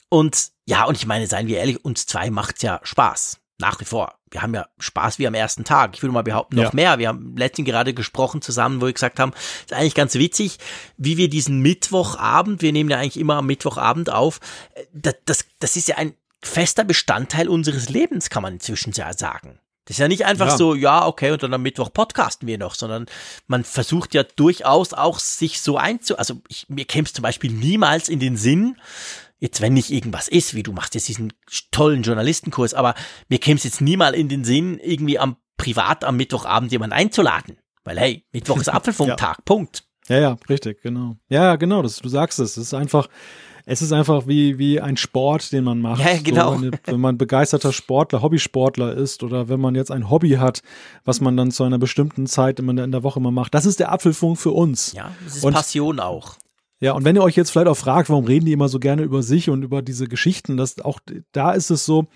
Und 0.09 0.51
ja, 0.67 0.85
und 0.85 0.97
ich 0.97 1.07
meine, 1.07 1.27
seien 1.27 1.49
wir 1.49 1.59
ehrlich, 1.59 1.85
uns 1.85 2.07
zwei 2.07 2.31
macht's 2.31 2.63
ja 2.63 2.81
Spaß 2.83 3.41
nach 3.59 3.81
wie 3.81 3.85
vor. 3.85 4.15
Wir 4.31 4.43
haben 4.43 4.55
ja 4.55 4.67
Spaß 4.79 5.19
wie 5.19 5.27
am 5.27 5.35
ersten 5.35 5.65
Tag. 5.65 5.95
Ich 5.95 6.03
würde 6.03 6.13
mal 6.13 6.23
behaupten, 6.23 6.57
noch 6.57 6.65
ja. 6.65 6.71
mehr. 6.73 6.99
Wir 6.99 7.09
haben 7.09 7.37
letztens 7.37 7.67
gerade 7.67 7.95
gesprochen 7.95 8.43
zusammen, 8.43 8.81
wo 8.81 8.87
wir 8.87 8.93
gesagt 8.93 9.19
haben, 9.19 9.33
ist 9.61 9.73
eigentlich 9.73 9.95
ganz 9.95 10.15
witzig, 10.15 10.59
wie 10.97 11.17
wir 11.17 11.29
diesen 11.29 11.61
Mittwochabend, 11.61 12.63
wir 12.63 12.73
nehmen 12.73 12.91
ja 12.91 12.99
eigentlich 12.99 13.19
immer 13.19 13.37
am 13.37 13.47
Mittwochabend 13.47 14.11
auf, 14.11 14.41
das, 14.93 15.15
das, 15.25 15.45
das 15.59 15.77
ist 15.77 15.89
ja 15.89 15.97
ein 15.97 16.15
fester 16.43 16.85
Bestandteil 16.85 17.49
unseres 17.49 17.89
Lebens, 17.89 18.31
kann 18.31 18.43
man 18.43 18.55
inzwischen 18.55 18.93
ja 18.93 19.13
sagen. 19.13 19.59
Das 19.87 19.95
ist 19.95 20.01
ja 20.01 20.09
nicht 20.09 20.27
einfach 20.27 20.49
ja. 20.49 20.57
so, 20.57 20.75
ja, 20.75 21.07
okay, 21.07 21.31
und 21.31 21.45
dann 21.45 21.55
am 21.55 21.63
Mittwoch 21.63 21.93
podcasten 21.93 22.49
wir 22.49 22.59
noch, 22.59 22.75
sondern 22.75 23.07
man 23.47 23.63
versucht 23.63 24.15
ja 24.15 24.25
durchaus 24.25 24.93
auch 24.93 25.21
sich 25.21 25.61
so 25.61 25.77
einzu, 25.77 26.19
also 26.19 26.41
ich, 26.49 26.69
mir 26.69 26.85
käme 26.85 27.07
es 27.07 27.13
zum 27.13 27.23
Beispiel 27.23 27.53
niemals 27.53 28.09
in 28.09 28.19
den 28.19 28.37
Sinn, 28.37 28.77
jetzt 29.39 29.61
wenn 29.61 29.75
nicht 29.75 29.91
irgendwas 29.91 30.29
ist, 30.29 30.55
wie 30.55 30.63
du 30.63 30.73
machst 30.73 30.95
jetzt 30.95 31.09
diesen 31.09 31.33
tollen 31.71 32.03
Journalistenkurs, 32.03 32.75
aber 32.75 32.95
mir 33.29 33.39
käme 33.39 33.57
es 33.57 33.65
jetzt 33.65 33.81
nie 33.81 33.97
mal 33.97 34.15
in 34.15 34.29
den 34.29 34.45
Sinn, 34.45 34.79
irgendwie 34.83 35.19
am 35.19 35.37
privat 35.57 36.05
am 36.05 36.17
Mittwochabend 36.17 36.73
jemanden 36.73 36.95
einzuladen. 36.95 37.59
Weil 37.85 37.99
hey, 37.99 38.25
Mittwoch 38.33 38.59
ist 38.59 38.69
Apfelfunktag, 38.73 39.39
ja. 39.39 39.43
Punkt. 39.45 39.85
Ja, 40.09 40.19
ja, 40.19 40.37
richtig, 40.49 40.83
genau. 40.83 41.17
Ja, 41.29 41.57
genau, 41.57 41.83
das, 41.83 41.97
du 41.97 42.09
sagst 42.09 42.39
es. 42.39 42.57
Es 42.57 42.69
ist 42.69 42.75
einfach, 42.75 43.09
es 43.65 43.83
ist 43.83 43.93
einfach 43.93 44.29
wie, 44.29 44.59
wie 44.59 44.81
ein 44.81 44.97
Sport, 44.97 45.51
den 45.53 45.65
man 45.65 45.81
macht. 45.81 46.05
Ja, 46.05 46.17
genau. 46.23 46.55
So, 46.55 46.63
wenn, 46.63 46.79
wenn 46.85 47.01
man 47.01 47.19
begeisterter 47.19 47.73
Sportler, 47.73 48.23
Hobbysportler 48.23 48.95
ist 48.95 49.25
oder 49.25 49.49
wenn 49.49 49.61
man 49.61 49.75
jetzt 49.75 49.91
ein 49.91 50.09
Hobby 50.09 50.33
hat, 50.33 50.63
was 51.05 51.21
man 51.21 51.37
dann 51.37 51.51
zu 51.51 51.65
einer 51.65 51.79
bestimmten 51.79 52.27
Zeit 52.27 52.61
in 52.61 52.77
der 52.93 53.03
Woche 53.03 53.19
immer 53.19 53.33
macht. 53.33 53.55
Das 53.55 53.67
ist 53.67 53.81
der 53.81 53.91
Apfelfunk 53.91 54.39
für 54.39 54.53
uns. 54.53 54.93
Ja, 54.93 55.11
das 55.25 55.39
ist 55.39 55.45
Und 55.45 55.55
Passion 55.55 55.99
auch. 55.99 56.37
Ja, 56.81 56.93
und 56.93 57.05
wenn 57.05 57.17
ihr 57.17 57.23
euch 57.23 57.37
jetzt 57.37 57.51
vielleicht 57.51 57.69
auch 57.69 57.77
fragt, 57.77 58.11
warum 58.11 58.27
reden 58.27 58.47
die 58.47 58.53
immer 58.53 58.69
so 58.69 58.79
gerne 58.79 59.03
über 59.03 59.23
sich 59.23 59.49
und 59.49 59.63
über 59.63 59.81
diese 59.81 60.09
Geschichten, 60.09 60.57
das 60.57 60.79
auch 60.81 61.01
da 61.33 61.53
ist 61.53 61.71
es 61.71 61.87
so, 61.87 62.07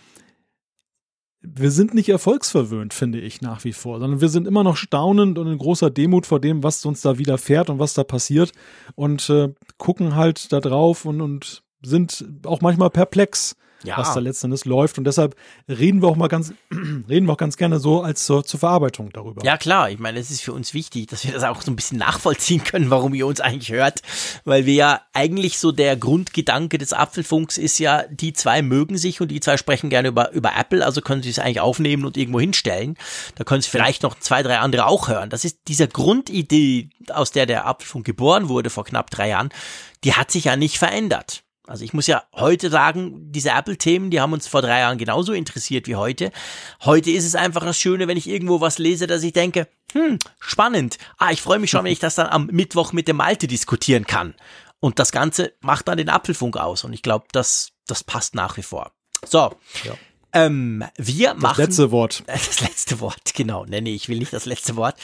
wir 1.43 1.70
sind 1.70 1.95
nicht 1.95 2.11
erfolgsverwöhnt, 2.11 2.93
finde 2.93 3.19
ich 3.19 3.41
nach 3.41 3.65
wie 3.65 3.73
vor, 3.73 3.99
sondern 3.99 4.20
wir 4.20 4.28
sind 4.28 4.47
immer 4.47 4.62
noch 4.62 4.77
staunend 4.77 5.39
und 5.39 5.47
in 5.47 5.57
großer 5.57 5.91
Demut 5.91 6.27
vor 6.27 6.39
dem, 6.39 6.62
was 6.62 6.85
uns 6.85 7.01
da 7.01 7.16
widerfährt 7.16 7.70
und 7.70 7.78
was 7.78 7.95
da 7.95 8.05
passiert 8.05 8.53
und 8.95 9.31
äh, 9.31 9.55
gucken 9.78 10.16
halt 10.16 10.53
da 10.53 10.61
drauf 10.61 11.07
und, 11.07 11.23
und 11.23 11.62
sind 11.82 12.27
auch 12.45 12.61
manchmal 12.61 12.91
perplex 12.91 13.57
ja. 13.85 13.97
was 13.98 14.15
da 14.15 14.20
letztendlich 14.20 14.65
läuft. 14.65 14.98
Und 14.98 15.05
deshalb 15.05 15.36
reden 15.69 16.02
wir 16.02 16.09
auch 16.09 16.16
mal 16.16 16.28
ganz, 16.28 16.52
reden 17.09 17.27
wir 17.27 17.32
auch 17.32 17.39
ganz 17.39 17.57
gerne 17.57 17.81
so 17.81 18.02
als 18.02 18.24
zur, 18.27 18.44
zur 18.44 18.61
Verarbeitung 18.61 19.11
darüber. 19.12 19.44
Ja, 19.44 19.57
klar. 19.57 19.90
Ich 19.90 19.98
meine, 19.98 20.19
es 20.19 20.31
ist 20.31 20.43
für 20.43 20.52
uns 20.52 20.74
wichtig, 20.74 21.07
dass 21.09 21.24
wir 21.24 21.32
das 21.32 21.44
auch 21.44 21.62
so 21.62 21.70
ein 21.70 21.77
bisschen 21.77 21.98
nachvollziehen 21.98 22.65
können, 22.65 22.90
warum 22.90 23.15
ihr 23.15 23.27
uns 23.27 23.40
eigentlich 23.40 23.73
hört. 23.73 24.01
Weil 24.44 24.66
wir 24.66 24.74
ja 24.74 25.01
eigentlich 25.12 25.59
so 25.59 25.73
der 25.73 25.97
Grundgedanke 25.97 26.78
des 26.78 26.93
Apfelfunks 26.93 27.59
ist 27.59 27.78
ja, 27.78 28.05
die 28.09 28.32
zwei 28.32 28.62
mögen 28.62 28.97
sich 28.97 29.20
und 29.20 29.28
die 29.28 29.40
zwei 29.40 29.57
sprechen 29.57 29.90
gerne 29.90 30.09
über, 30.09 30.32
über 30.32 30.52
Apple, 30.57 30.85
also 30.85 31.01
können 31.01 31.23
sie 31.23 31.31
es 31.31 31.39
eigentlich 31.39 31.61
aufnehmen 31.61 32.05
und 32.05 32.16
irgendwo 32.16 32.40
hinstellen. 32.40 32.97
Da 33.35 33.44
können 33.44 33.62
sie 33.62 33.70
vielleicht 33.70 34.02
noch 34.02 34.19
zwei, 34.19 34.43
drei 34.43 34.59
andere 34.59 34.86
auch 34.86 35.09
hören. 35.09 35.31
Das 35.31 35.44
ist 35.44 35.61
diese 35.69 35.89
Grundidee, 35.89 36.90
aus 37.12 37.31
der 37.31 37.47
der 37.47 37.66
Apfelfunk 37.66 38.05
geboren 38.05 38.48
wurde 38.48 38.70
vor 38.70 38.85
knapp 38.85 39.11
drei 39.11 39.28
Jahren, 39.28 39.51
die 40.05 40.15
hat 40.15 40.31
sich 40.31 40.44
ja 40.44 40.57
nicht 40.57 40.78
verändert. 40.78 41.43
Also 41.71 41.85
ich 41.85 41.93
muss 41.93 42.09
ja 42.09 42.25
heute 42.35 42.69
sagen, 42.69 43.31
diese 43.31 43.51
Apple-Themen, 43.51 44.11
die 44.11 44.21
haben 44.21 44.33
uns 44.33 44.49
vor 44.49 44.61
drei 44.61 44.81
Jahren 44.81 44.99
genauso 44.99 45.33
interessiert 45.33 45.87
wie 45.87 45.95
heute. 45.95 46.33
Heute 46.81 47.13
ist 47.13 47.25
es 47.25 47.37
einfach 47.37 47.65
das 47.65 47.79
Schöne, 47.79 48.09
wenn 48.09 48.17
ich 48.17 48.29
irgendwo 48.29 48.61
was 48.61 48.79
lese, 48.79 49.07
dass 49.07 49.23
ich 49.23 49.33
denke, 49.33 49.69
hm, 49.93 50.19
spannend. 50.41 50.99
Ah, 51.17 51.31
ich 51.31 51.41
freue 51.41 51.61
mich 51.61 51.71
schon, 51.71 51.85
wenn 51.85 51.93
ich 51.93 52.01
das 52.01 52.17
dann 52.17 52.27
am 52.27 52.47
Mittwoch 52.47 52.93
mit 52.93 53.07
dem 53.07 53.19
Malte 53.19 53.47
diskutieren 53.47 54.05
kann. 54.05 54.35
Und 54.81 54.99
das 54.99 55.13
Ganze 55.13 55.53
macht 55.61 55.87
dann 55.87 55.97
den 55.97 56.09
Apfelfunk 56.09 56.57
aus. 56.57 56.83
Und 56.83 56.93
ich 56.93 57.03
glaube, 57.03 57.27
das, 57.31 57.71
das 57.87 58.03
passt 58.03 58.35
nach 58.35 58.57
wie 58.57 58.65
vor. 58.65 58.91
So. 59.25 59.55
Ja. 59.85 59.95
Ähm, 60.33 60.85
wir 60.97 61.35
machen. 61.35 61.55
Das 61.57 61.69
letzte 61.69 61.93
Wort. 61.93 62.25
Das 62.27 62.63
letzte 62.63 62.99
Wort, 62.99 63.33
genau. 63.33 63.65
Nee, 63.65 63.81
nee, 63.81 63.95
ich 63.95 64.09
will 64.09 64.19
nicht 64.19 64.33
das 64.33 64.45
letzte 64.45 64.75
Wort. 64.75 64.97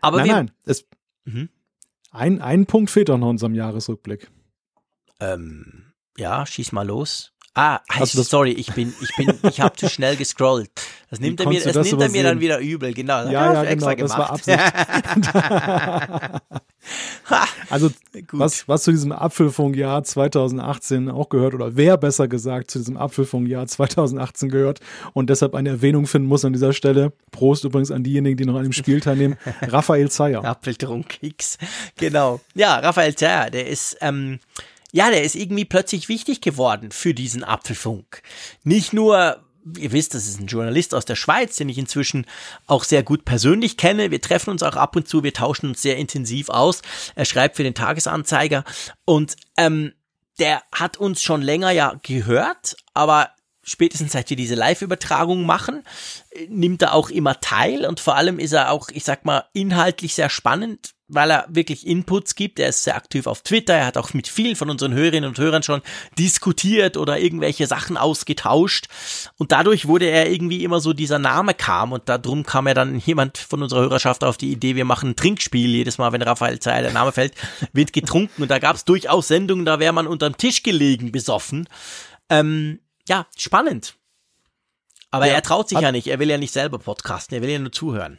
Aber 0.00 0.16
nein, 0.16 0.26
wir, 0.26 0.34
nein. 0.34 0.50
Es, 0.64 0.86
mhm. 1.26 1.50
ein, 2.10 2.40
ein 2.40 2.64
Punkt 2.64 2.90
fehlt 2.90 3.10
auch 3.10 3.18
noch 3.18 3.26
in 3.26 3.32
unserem 3.32 3.54
Jahresrückblick. 3.54 4.30
Ähm, 5.20 5.85
ja, 6.16 6.46
schieß 6.46 6.72
mal 6.72 6.86
los. 6.86 7.32
Ah, 7.58 7.80
also 7.88 8.22
sorry, 8.22 8.50
ich 8.50 8.70
bin, 8.74 8.92
ich 9.00 9.16
bin, 9.16 9.32
ich 9.48 9.62
habe 9.62 9.74
zu 9.76 9.88
schnell 9.88 10.16
gescrollt. 10.16 10.70
Das 11.08 11.20
nimmt 11.20 11.40
er 11.40 11.48
mir, 11.48 11.62
das, 11.62 11.72
das 11.72 11.90
nimmt 11.90 12.02
er 12.02 12.10
mir 12.10 12.22
dann 12.22 12.38
wieder 12.38 12.58
übel, 12.58 12.92
genau. 12.92 13.30
Ja, 13.30 13.64
ja, 13.64 13.74
genau, 13.74 13.94
das 13.94 14.10
war 14.10 14.30
Absicht. 14.30 14.58
Also 17.68 17.90
was, 18.30 18.68
was 18.68 18.84
zu 18.84 18.92
diesem 18.92 19.10
Apfelfunkjahr 19.10 20.04
2018 20.04 21.10
auch 21.10 21.28
gehört 21.28 21.54
oder 21.54 21.76
wer 21.76 21.96
besser 21.96 22.28
gesagt 22.28 22.70
zu 22.70 22.78
diesem 22.78 22.96
Apfelfunkjahr 22.96 23.66
2018 23.66 24.50
gehört 24.50 24.80
und 25.12 25.30
deshalb 25.30 25.54
eine 25.54 25.70
Erwähnung 25.70 26.06
finden 26.06 26.28
muss 26.28 26.44
an 26.44 26.52
dieser 26.52 26.72
Stelle. 26.72 27.12
Prost 27.32 27.64
übrigens 27.64 27.90
an 27.90 28.04
diejenigen, 28.04 28.36
die 28.36 28.44
noch 28.44 28.54
an 28.54 28.62
dem 28.62 28.72
Spiel 28.72 29.00
teilnehmen. 29.00 29.36
Raphael 29.62 30.10
Zeyer. 30.10 30.44
Apfeltrunk 30.44 31.22
X. 31.22 31.58
Genau. 31.96 32.40
Ja, 32.54 32.78
Raphael 32.78 33.14
Zeyer, 33.16 33.50
der 33.50 33.66
ist 33.66 33.96
ähm, 34.00 34.38
ja, 34.96 35.10
der 35.10 35.24
ist 35.24 35.34
irgendwie 35.34 35.66
plötzlich 35.66 36.08
wichtig 36.08 36.40
geworden 36.40 36.90
für 36.90 37.12
diesen 37.12 37.44
Apfelfunk. 37.44 38.22
Nicht 38.64 38.94
nur 38.94 39.44
ihr 39.76 39.92
wisst, 39.92 40.14
das 40.14 40.26
ist 40.26 40.40
ein 40.40 40.46
Journalist 40.46 40.94
aus 40.94 41.04
der 41.04 41.16
Schweiz, 41.16 41.56
den 41.56 41.68
ich 41.68 41.76
inzwischen 41.76 42.24
auch 42.66 42.82
sehr 42.82 43.02
gut 43.02 43.26
persönlich 43.26 43.76
kenne. 43.76 44.10
Wir 44.10 44.22
treffen 44.22 44.48
uns 44.48 44.62
auch 44.62 44.76
ab 44.76 44.96
und 44.96 45.06
zu, 45.06 45.22
wir 45.22 45.34
tauschen 45.34 45.66
uns 45.68 45.82
sehr 45.82 45.98
intensiv 45.98 46.48
aus. 46.48 46.80
Er 47.14 47.26
schreibt 47.26 47.56
für 47.56 47.62
den 47.62 47.74
Tagesanzeiger 47.74 48.64
und 49.04 49.36
ähm, 49.58 49.92
der 50.38 50.62
hat 50.72 50.96
uns 50.96 51.20
schon 51.20 51.42
länger 51.42 51.72
ja 51.72 52.00
gehört, 52.02 52.76
aber 52.94 53.30
spätestens 53.66 54.12
seit 54.12 54.30
wir 54.30 54.36
diese 54.36 54.54
Live-Übertragung 54.54 55.44
machen, 55.44 55.82
nimmt 56.48 56.82
er 56.82 56.94
auch 56.94 57.10
immer 57.10 57.40
teil 57.40 57.84
und 57.84 58.00
vor 58.00 58.16
allem 58.16 58.38
ist 58.38 58.52
er 58.52 58.70
auch, 58.70 58.88
ich 58.88 59.04
sag 59.04 59.24
mal, 59.24 59.44
inhaltlich 59.52 60.14
sehr 60.14 60.30
spannend, 60.30 60.94
weil 61.08 61.30
er 61.30 61.46
wirklich 61.48 61.86
Inputs 61.86 62.34
gibt. 62.34 62.58
Er 62.58 62.68
ist 62.68 62.84
sehr 62.84 62.96
aktiv 62.96 63.26
auf 63.26 63.42
Twitter. 63.42 63.74
Er 63.74 63.86
hat 63.86 63.96
auch 63.96 64.12
mit 64.12 64.26
vielen 64.28 64.56
von 64.56 64.70
unseren 64.70 64.92
Hörerinnen 64.92 65.28
und 65.28 65.38
Hörern 65.38 65.62
schon 65.62 65.82
diskutiert 66.18 66.96
oder 66.96 67.18
irgendwelche 67.18 67.66
Sachen 67.66 67.96
ausgetauscht. 67.96 68.88
Und 69.36 69.52
dadurch 69.52 69.86
wurde 69.86 70.06
er 70.06 70.30
irgendwie 70.30 70.64
immer 70.64 70.80
so 70.80 70.92
dieser 70.92 71.18
Name 71.18 71.54
kam 71.54 71.92
und 71.92 72.08
darum 72.08 72.44
kam 72.44 72.66
er 72.66 72.74
dann 72.74 72.98
jemand 72.98 73.38
von 73.38 73.62
unserer 73.62 73.82
Hörerschaft 73.82 74.24
auf 74.24 74.36
die 74.36 74.50
Idee, 74.50 74.76
wir 74.76 74.84
machen 74.84 75.10
ein 75.10 75.16
Trinkspiel. 75.16 75.70
Jedes 75.70 75.98
Mal, 75.98 76.12
wenn 76.12 76.22
Raphael 76.22 76.58
Zeyer 76.58 76.82
der 76.82 76.92
Name 76.92 77.12
fällt, 77.12 77.34
wird 77.72 77.92
getrunken. 77.92 78.42
Und 78.42 78.50
da 78.50 78.58
gab 78.58 78.76
es 78.76 78.84
durchaus 78.84 79.28
Sendungen, 79.28 79.64
da 79.64 79.78
wäre 79.78 79.92
man 79.92 80.06
unterm 80.06 80.36
Tisch 80.36 80.62
gelegen, 80.62 81.12
besoffen. 81.12 81.68
Ähm, 82.28 82.80
ja, 83.08 83.26
spannend. 83.36 83.96
Aber 85.10 85.26
ja, 85.26 85.34
er 85.34 85.42
traut 85.42 85.68
sich 85.68 85.80
ja 85.80 85.92
nicht. 85.92 86.08
Er 86.08 86.18
will 86.18 86.28
ja 86.28 86.38
nicht 86.38 86.52
selber 86.52 86.78
podcasten. 86.78 87.36
Er 87.36 87.42
will 87.42 87.50
ja 87.50 87.58
nur 87.58 87.72
zuhören. 87.72 88.18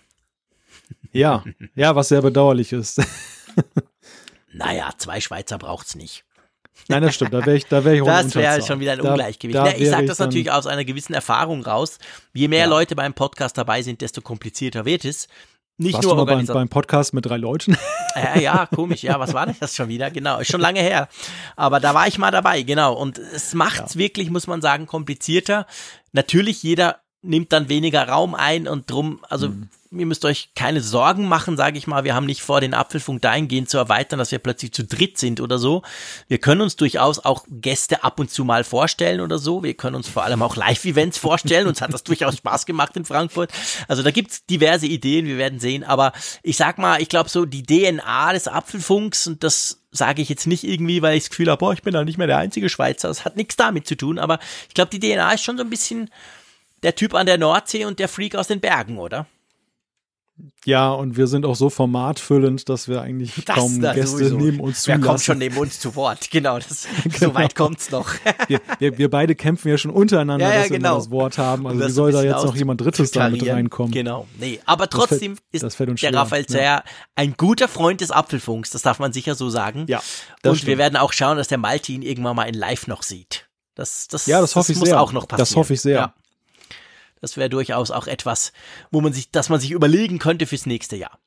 Ja, 1.11 1.43
ja, 1.75 1.95
was 1.95 2.09
sehr 2.09 2.21
bedauerlich 2.21 2.73
ist. 2.73 3.01
naja, 4.53 4.91
zwei 4.97 5.19
Schweizer 5.21 5.57
braucht's 5.57 5.95
nicht. 5.95 6.23
Nein, 6.87 7.03
das 7.03 7.15
stimmt. 7.15 7.33
Da 7.33 7.45
wäre 7.45 7.57
ich, 7.57 7.65
da 7.65 7.83
wäre 7.83 7.95
ich 7.95 8.03
Das 8.05 8.35
wäre 8.35 8.61
schon 8.61 8.79
wieder 8.79 8.93
ein 8.93 8.99
da, 8.99 9.09
Ungleichgewicht. 9.09 9.57
Da 9.57 9.71
ich 9.71 9.89
sage 9.89 10.05
das 10.05 10.19
natürlich 10.19 10.51
aus 10.51 10.67
einer 10.67 10.85
gewissen 10.85 11.13
Erfahrung 11.13 11.63
raus. 11.63 11.97
Je 12.33 12.47
mehr 12.47 12.61
ja. 12.61 12.65
Leute 12.65 12.95
beim 12.95 13.13
Podcast 13.13 13.57
dabei 13.57 13.81
sind, 13.81 14.01
desto 14.01 14.21
komplizierter 14.21 14.85
wird 14.85 15.05
es. 15.05 15.27
Nicht 15.79 15.93
Warst 15.93 16.05
nur 16.05 16.15
du 16.15 16.25
mal 16.25 16.35
beim, 16.35 16.45
beim 16.45 16.69
Podcast 16.69 17.13
mit 17.13 17.25
drei 17.25 17.37
Leuten. 17.37 17.77
Ja, 18.15 18.39
ja, 18.39 18.65
komisch. 18.65 19.03
Ja, 19.03 19.19
was 19.19 19.35
war 19.35 19.45
denn 19.45 19.55
das 19.59 19.75
schon 19.75 19.89
wieder? 19.89 20.09
Genau, 20.09 20.39
ist 20.39 20.49
schon 20.49 20.59
lange 20.59 20.79
her. 20.79 21.07
Aber 21.55 21.79
da 21.79 21.93
war 21.93 22.07
ich 22.07 22.17
mal 22.17 22.31
dabei, 22.31 22.63
genau. 22.63 22.93
Und 22.93 23.19
es 23.19 23.53
macht's 23.53 23.93
ja. 23.93 23.99
wirklich, 23.99 24.31
muss 24.31 24.47
man 24.47 24.59
sagen, 24.59 24.87
komplizierter. 24.87 25.67
Natürlich, 26.13 26.63
jeder 26.63 27.01
nimmt 27.21 27.53
dann 27.53 27.69
weniger 27.69 28.07
Raum 28.07 28.33
ein 28.33 28.67
und 28.67 28.89
drum, 28.89 29.19
also 29.29 29.49
mhm 29.49 29.69
ihr 29.91 30.05
müsst 30.05 30.25
euch 30.25 30.49
keine 30.55 30.81
Sorgen 30.81 31.27
machen, 31.27 31.57
sage 31.57 31.77
ich 31.77 31.87
mal. 31.87 32.03
Wir 32.03 32.15
haben 32.15 32.25
nicht 32.25 32.41
vor, 32.41 32.61
den 32.61 32.73
Apfelfunk 32.73 33.21
dahingehend 33.21 33.69
zu 33.69 33.77
erweitern, 33.77 34.19
dass 34.19 34.31
wir 34.31 34.39
plötzlich 34.39 34.73
zu 34.73 34.83
dritt 34.83 35.17
sind 35.17 35.39
oder 35.41 35.57
so. 35.57 35.83
Wir 36.27 36.39
können 36.39 36.61
uns 36.61 36.75
durchaus 36.75 37.19
auch 37.19 37.45
Gäste 37.49 38.03
ab 38.03 38.19
und 38.19 38.29
zu 38.29 38.43
mal 38.43 38.63
vorstellen 38.63 39.21
oder 39.21 39.39
so. 39.39 39.63
Wir 39.63 39.73
können 39.73 39.95
uns 39.95 40.07
vor 40.07 40.23
allem 40.23 40.41
auch 40.41 40.55
Live-Events 40.55 41.17
vorstellen. 41.17 41.67
Uns 41.67 41.81
hat 41.81 41.93
das 41.93 42.03
durchaus 42.05 42.37
Spaß 42.37 42.65
gemacht 42.65 42.95
in 42.97 43.05
Frankfurt. 43.05 43.51
Also 43.87 44.03
da 44.03 44.11
gibt's 44.11 44.45
diverse 44.45 44.87
Ideen, 44.87 45.25
wir 45.25 45.37
werden 45.37 45.59
sehen. 45.59 45.83
Aber 45.83 46.13
ich 46.43 46.57
sag 46.57 46.77
mal, 46.77 47.01
ich 47.01 47.09
glaube 47.09 47.29
so 47.29 47.45
die 47.45 47.63
DNA 47.63 48.33
des 48.33 48.47
Apfelfunks 48.47 49.27
und 49.27 49.43
das 49.43 49.81
sage 49.91 50.21
ich 50.21 50.29
jetzt 50.29 50.47
nicht 50.47 50.63
irgendwie, 50.63 51.01
weil 51.01 51.17
ich 51.17 51.23
das 51.23 51.29
Gefühl 51.29 51.49
habe, 51.49 51.59
boah, 51.59 51.73
ich 51.73 51.81
bin 51.81 51.93
da 51.93 52.03
nicht 52.03 52.17
mehr 52.17 52.27
der 52.27 52.37
einzige 52.37 52.69
Schweizer. 52.69 53.07
Das 53.07 53.25
hat 53.25 53.35
nichts 53.35 53.55
damit 53.55 53.87
zu 53.87 53.95
tun. 53.95 54.19
Aber 54.19 54.39
ich 54.67 54.73
glaube, 54.73 54.91
die 54.91 54.99
DNA 54.99 55.33
ist 55.33 55.43
schon 55.43 55.57
so 55.57 55.63
ein 55.63 55.69
bisschen 55.69 56.09
der 56.83 56.95
Typ 56.95 57.13
an 57.13 57.25
der 57.25 57.37
Nordsee 57.37 57.85
und 57.85 57.99
der 57.99 58.07
Freak 58.07 58.35
aus 58.35 58.47
den 58.47 58.59
Bergen, 58.59 58.97
oder? 58.97 59.25
Ja, 60.65 60.91
und 60.91 61.17
wir 61.17 61.27
sind 61.27 61.45
auch 61.45 61.55
so 61.55 61.69
formatfüllend, 61.69 62.67
dass 62.69 62.87
wir 62.87 63.01
eigentlich 63.01 63.45
das 63.45 63.55
kaum 63.55 63.79
Gäste 63.79 64.05
sowieso. 64.07 64.37
neben 64.37 64.59
uns 64.59 64.83
zulassen. 64.83 65.01
Wer 65.01 65.07
kommt 65.07 65.21
schon 65.21 65.37
neben 65.37 65.57
uns 65.57 65.79
zu 65.79 65.95
Wort? 65.95 66.29
Genau, 66.29 66.57
das, 66.57 66.87
genau. 67.03 67.17
so 67.17 67.35
weit 67.35 67.55
kommt's 67.55 67.89
noch. 67.89 68.09
wir, 68.47 68.59
wir, 68.79 68.97
wir, 68.97 69.09
beide 69.09 69.33
kämpfen 69.33 69.69
ja 69.69 69.77
schon 69.77 69.91
untereinander, 69.91 70.47
ja, 70.47 70.53
ja, 70.53 70.59
dass 70.61 70.69
genau. 70.69 70.91
wir 70.91 70.97
das 70.97 71.11
Wort 71.11 71.37
haben. 71.37 71.65
Also 71.67 71.85
wie 71.85 71.89
soll 71.89 72.11
da 72.11 72.21
jetzt 72.21 72.43
noch 72.43 72.55
jemand 72.55 72.81
Drittes 72.81 73.11
da 73.11 73.29
mit 73.29 73.47
reinkommen? 73.47 73.91
Genau, 73.91 74.27
nee, 74.39 74.59
aber 74.65 74.89
trotzdem 74.89 75.37
das 75.51 75.75
fällt, 75.75 75.89
ist 75.89 76.03
der 76.03 76.13
Raphael 76.13 76.45
Zeyer 76.45 76.83
ja. 76.85 76.91
ein 77.15 77.35
guter 77.37 77.67
Freund 77.67 78.01
des 78.01 78.11
Apfelfunks, 78.11 78.71
das 78.71 78.81
darf 78.81 78.99
man 78.99 79.13
sicher 79.13 79.35
so 79.35 79.49
sagen. 79.49 79.85
Ja, 79.87 80.01
Und 80.43 80.57
stimmt. 80.57 80.67
wir 80.67 80.77
werden 80.77 80.97
auch 80.97 81.13
schauen, 81.13 81.37
dass 81.37 81.47
der 81.47 81.57
Malte 81.57 81.91
ihn 81.91 82.01
irgendwann 82.01 82.35
mal 82.35 82.43
in 82.43 82.55
Live 82.55 82.87
noch 82.87 83.03
sieht. 83.03 83.47
Das, 83.73 84.07
das, 84.07 84.25
ja, 84.25 84.41
das 84.41 84.55
hoffe 84.55 84.73
das 84.73 84.81
ich 84.81 84.89
sehr. 84.89 84.99
auch 84.99 85.13
noch 85.13 85.27
passieren. 85.27 85.47
Das 85.47 85.55
hoffe 85.55 85.73
ich 85.73 85.81
sehr. 85.81 85.95
Ja. 85.95 86.13
Das 87.21 87.37
wäre 87.37 87.49
durchaus 87.49 87.91
auch 87.91 88.07
etwas, 88.07 88.53
wo 88.91 89.01
man 89.01 89.13
sich, 89.13 89.31
dass 89.31 89.49
man 89.49 89.59
sich 89.59 89.71
überlegen 89.71 90.19
könnte 90.19 90.45
fürs 90.45 90.65
nächste 90.65 90.95
Jahr. 90.95 91.19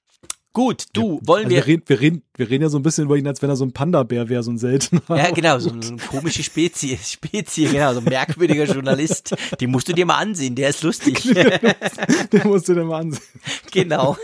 Gut, 0.53 0.87
du, 0.95 1.21
ja, 1.21 1.29
wollen 1.29 1.45
also 1.45 1.57
wir. 1.57 1.67
Wir 1.67 1.67
reden, 1.67 1.83
wir, 1.87 2.01
reden, 2.01 2.23
wir 2.37 2.51
reden 2.51 2.63
ja 2.65 2.69
so 2.69 2.79
ein 2.79 2.83
bisschen 2.83 3.05
über 3.05 3.17
ihn, 3.17 3.27
als 3.27 3.41
wenn 3.41 3.51
er 3.51 3.57
so 3.57 3.65
ein 3.65 3.73
Panda-Bär 3.73 4.29
wäre, 4.29 4.43
so 4.43 4.51
ein 4.51 4.59
seltener. 4.59 5.03
Ja, 5.09 5.31
genau, 5.31 5.61
so, 5.61 5.71
eine 5.71 5.97
komische 6.09 6.43
Spezie, 6.43 6.99
Spezie, 7.01 7.67
genau, 7.67 7.93
so 7.93 8.01
ein 8.01 8.05
merkwürdiger 8.05 8.65
Journalist. 8.65 9.37
Den 9.61 9.71
musst 9.71 9.89
du 9.89 9.93
dir 9.93 10.07
mal 10.07 10.19
ansehen, 10.19 10.57
der 10.57 10.71
ist 10.71 10.83
lustig. 10.83 11.23
den 12.33 12.43
musst 12.49 12.69
du 12.69 12.75
dir 12.75 12.85
mal 12.85 13.01
ansehen. 13.01 13.23
Genau. 13.71 14.17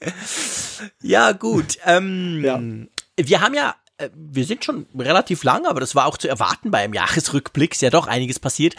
ja, 1.02 1.32
gut. 1.32 1.76
Ähm, 1.84 2.42
ja. 2.42 2.58
Wir 3.22 3.40
haben 3.42 3.52
ja 3.52 3.74
wir 4.14 4.44
sind 4.44 4.64
schon 4.64 4.86
relativ 4.98 5.44
lang, 5.44 5.66
aber 5.66 5.80
das 5.80 5.94
war 5.94 6.06
auch 6.06 6.18
zu 6.18 6.28
erwarten 6.28 6.70
bei 6.70 6.78
einem 6.78 6.94
Jahresrückblick. 6.94 7.72
Ist 7.72 7.82
ja 7.82 7.90
doch 7.90 8.06
einiges 8.06 8.38
passiert. 8.38 8.74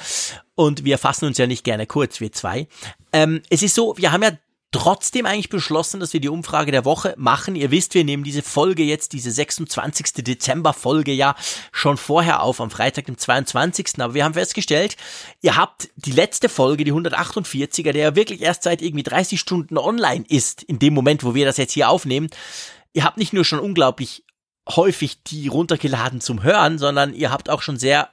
Und 0.55 0.83
wir 0.85 0.97
fassen 0.97 1.25
uns 1.25 1.37
ja 1.37 1.47
nicht 1.47 1.63
gerne 1.63 1.87
kurz, 1.87 2.19
wir 2.19 2.31
zwei. 2.31 2.67
Ähm, 3.13 3.41
es 3.49 3.63
ist 3.63 3.75
so, 3.75 3.95
wir 3.97 4.11
haben 4.11 4.23
ja 4.23 4.31
trotzdem 4.71 5.25
eigentlich 5.25 5.49
beschlossen, 5.49 5.99
dass 5.99 6.13
wir 6.13 6.21
die 6.21 6.29
Umfrage 6.29 6.71
der 6.71 6.85
Woche 6.85 7.13
machen. 7.17 7.55
Ihr 7.55 7.71
wisst, 7.71 7.93
wir 7.93 8.05
nehmen 8.05 8.23
diese 8.23 8.41
Folge 8.41 8.83
jetzt, 8.83 9.11
diese 9.11 9.29
26. 9.29 10.23
Dezember 10.23 10.73
Folge 10.73 11.11
ja 11.11 11.35
schon 11.73 11.97
vorher 11.97 12.41
auf, 12.41 12.61
am 12.61 12.71
Freitag, 12.71 13.05
dem 13.05 13.17
22. 13.17 13.99
Aber 13.99 14.13
wir 14.13 14.23
haben 14.23 14.33
festgestellt, 14.33 14.95
ihr 15.41 15.57
habt 15.57 15.89
die 15.95 16.13
letzte 16.13 16.47
Folge, 16.47 16.85
die 16.85 16.93
148er, 16.93 17.91
der 17.91 18.01
ja 18.01 18.15
wirklich 18.15 18.41
erst 18.41 18.63
seit 18.63 18.81
irgendwie 18.81 19.03
30 19.03 19.39
Stunden 19.39 19.77
online 19.77 20.23
ist, 20.27 20.63
in 20.63 20.79
dem 20.79 20.93
Moment, 20.93 21.23
wo 21.23 21.35
wir 21.35 21.45
das 21.45 21.57
jetzt 21.57 21.73
hier 21.73 21.89
aufnehmen. 21.89 22.29
Ihr 22.93 23.03
habt 23.03 23.17
nicht 23.17 23.33
nur 23.33 23.45
schon 23.45 23.59
unglaublich 23.59 24.23
häufig 24.69 25.23
die 25.23 25.47
runtergeladen 25.47 26.21
zum 26.21 26.43
Hören, 26.43 26.77
sondern 26.77 27.13
ihr 27.13 27.31
habt 27.31 27.49
auch 27.49 27.61
schon 27.61 27.77
sehr 27.77 28.09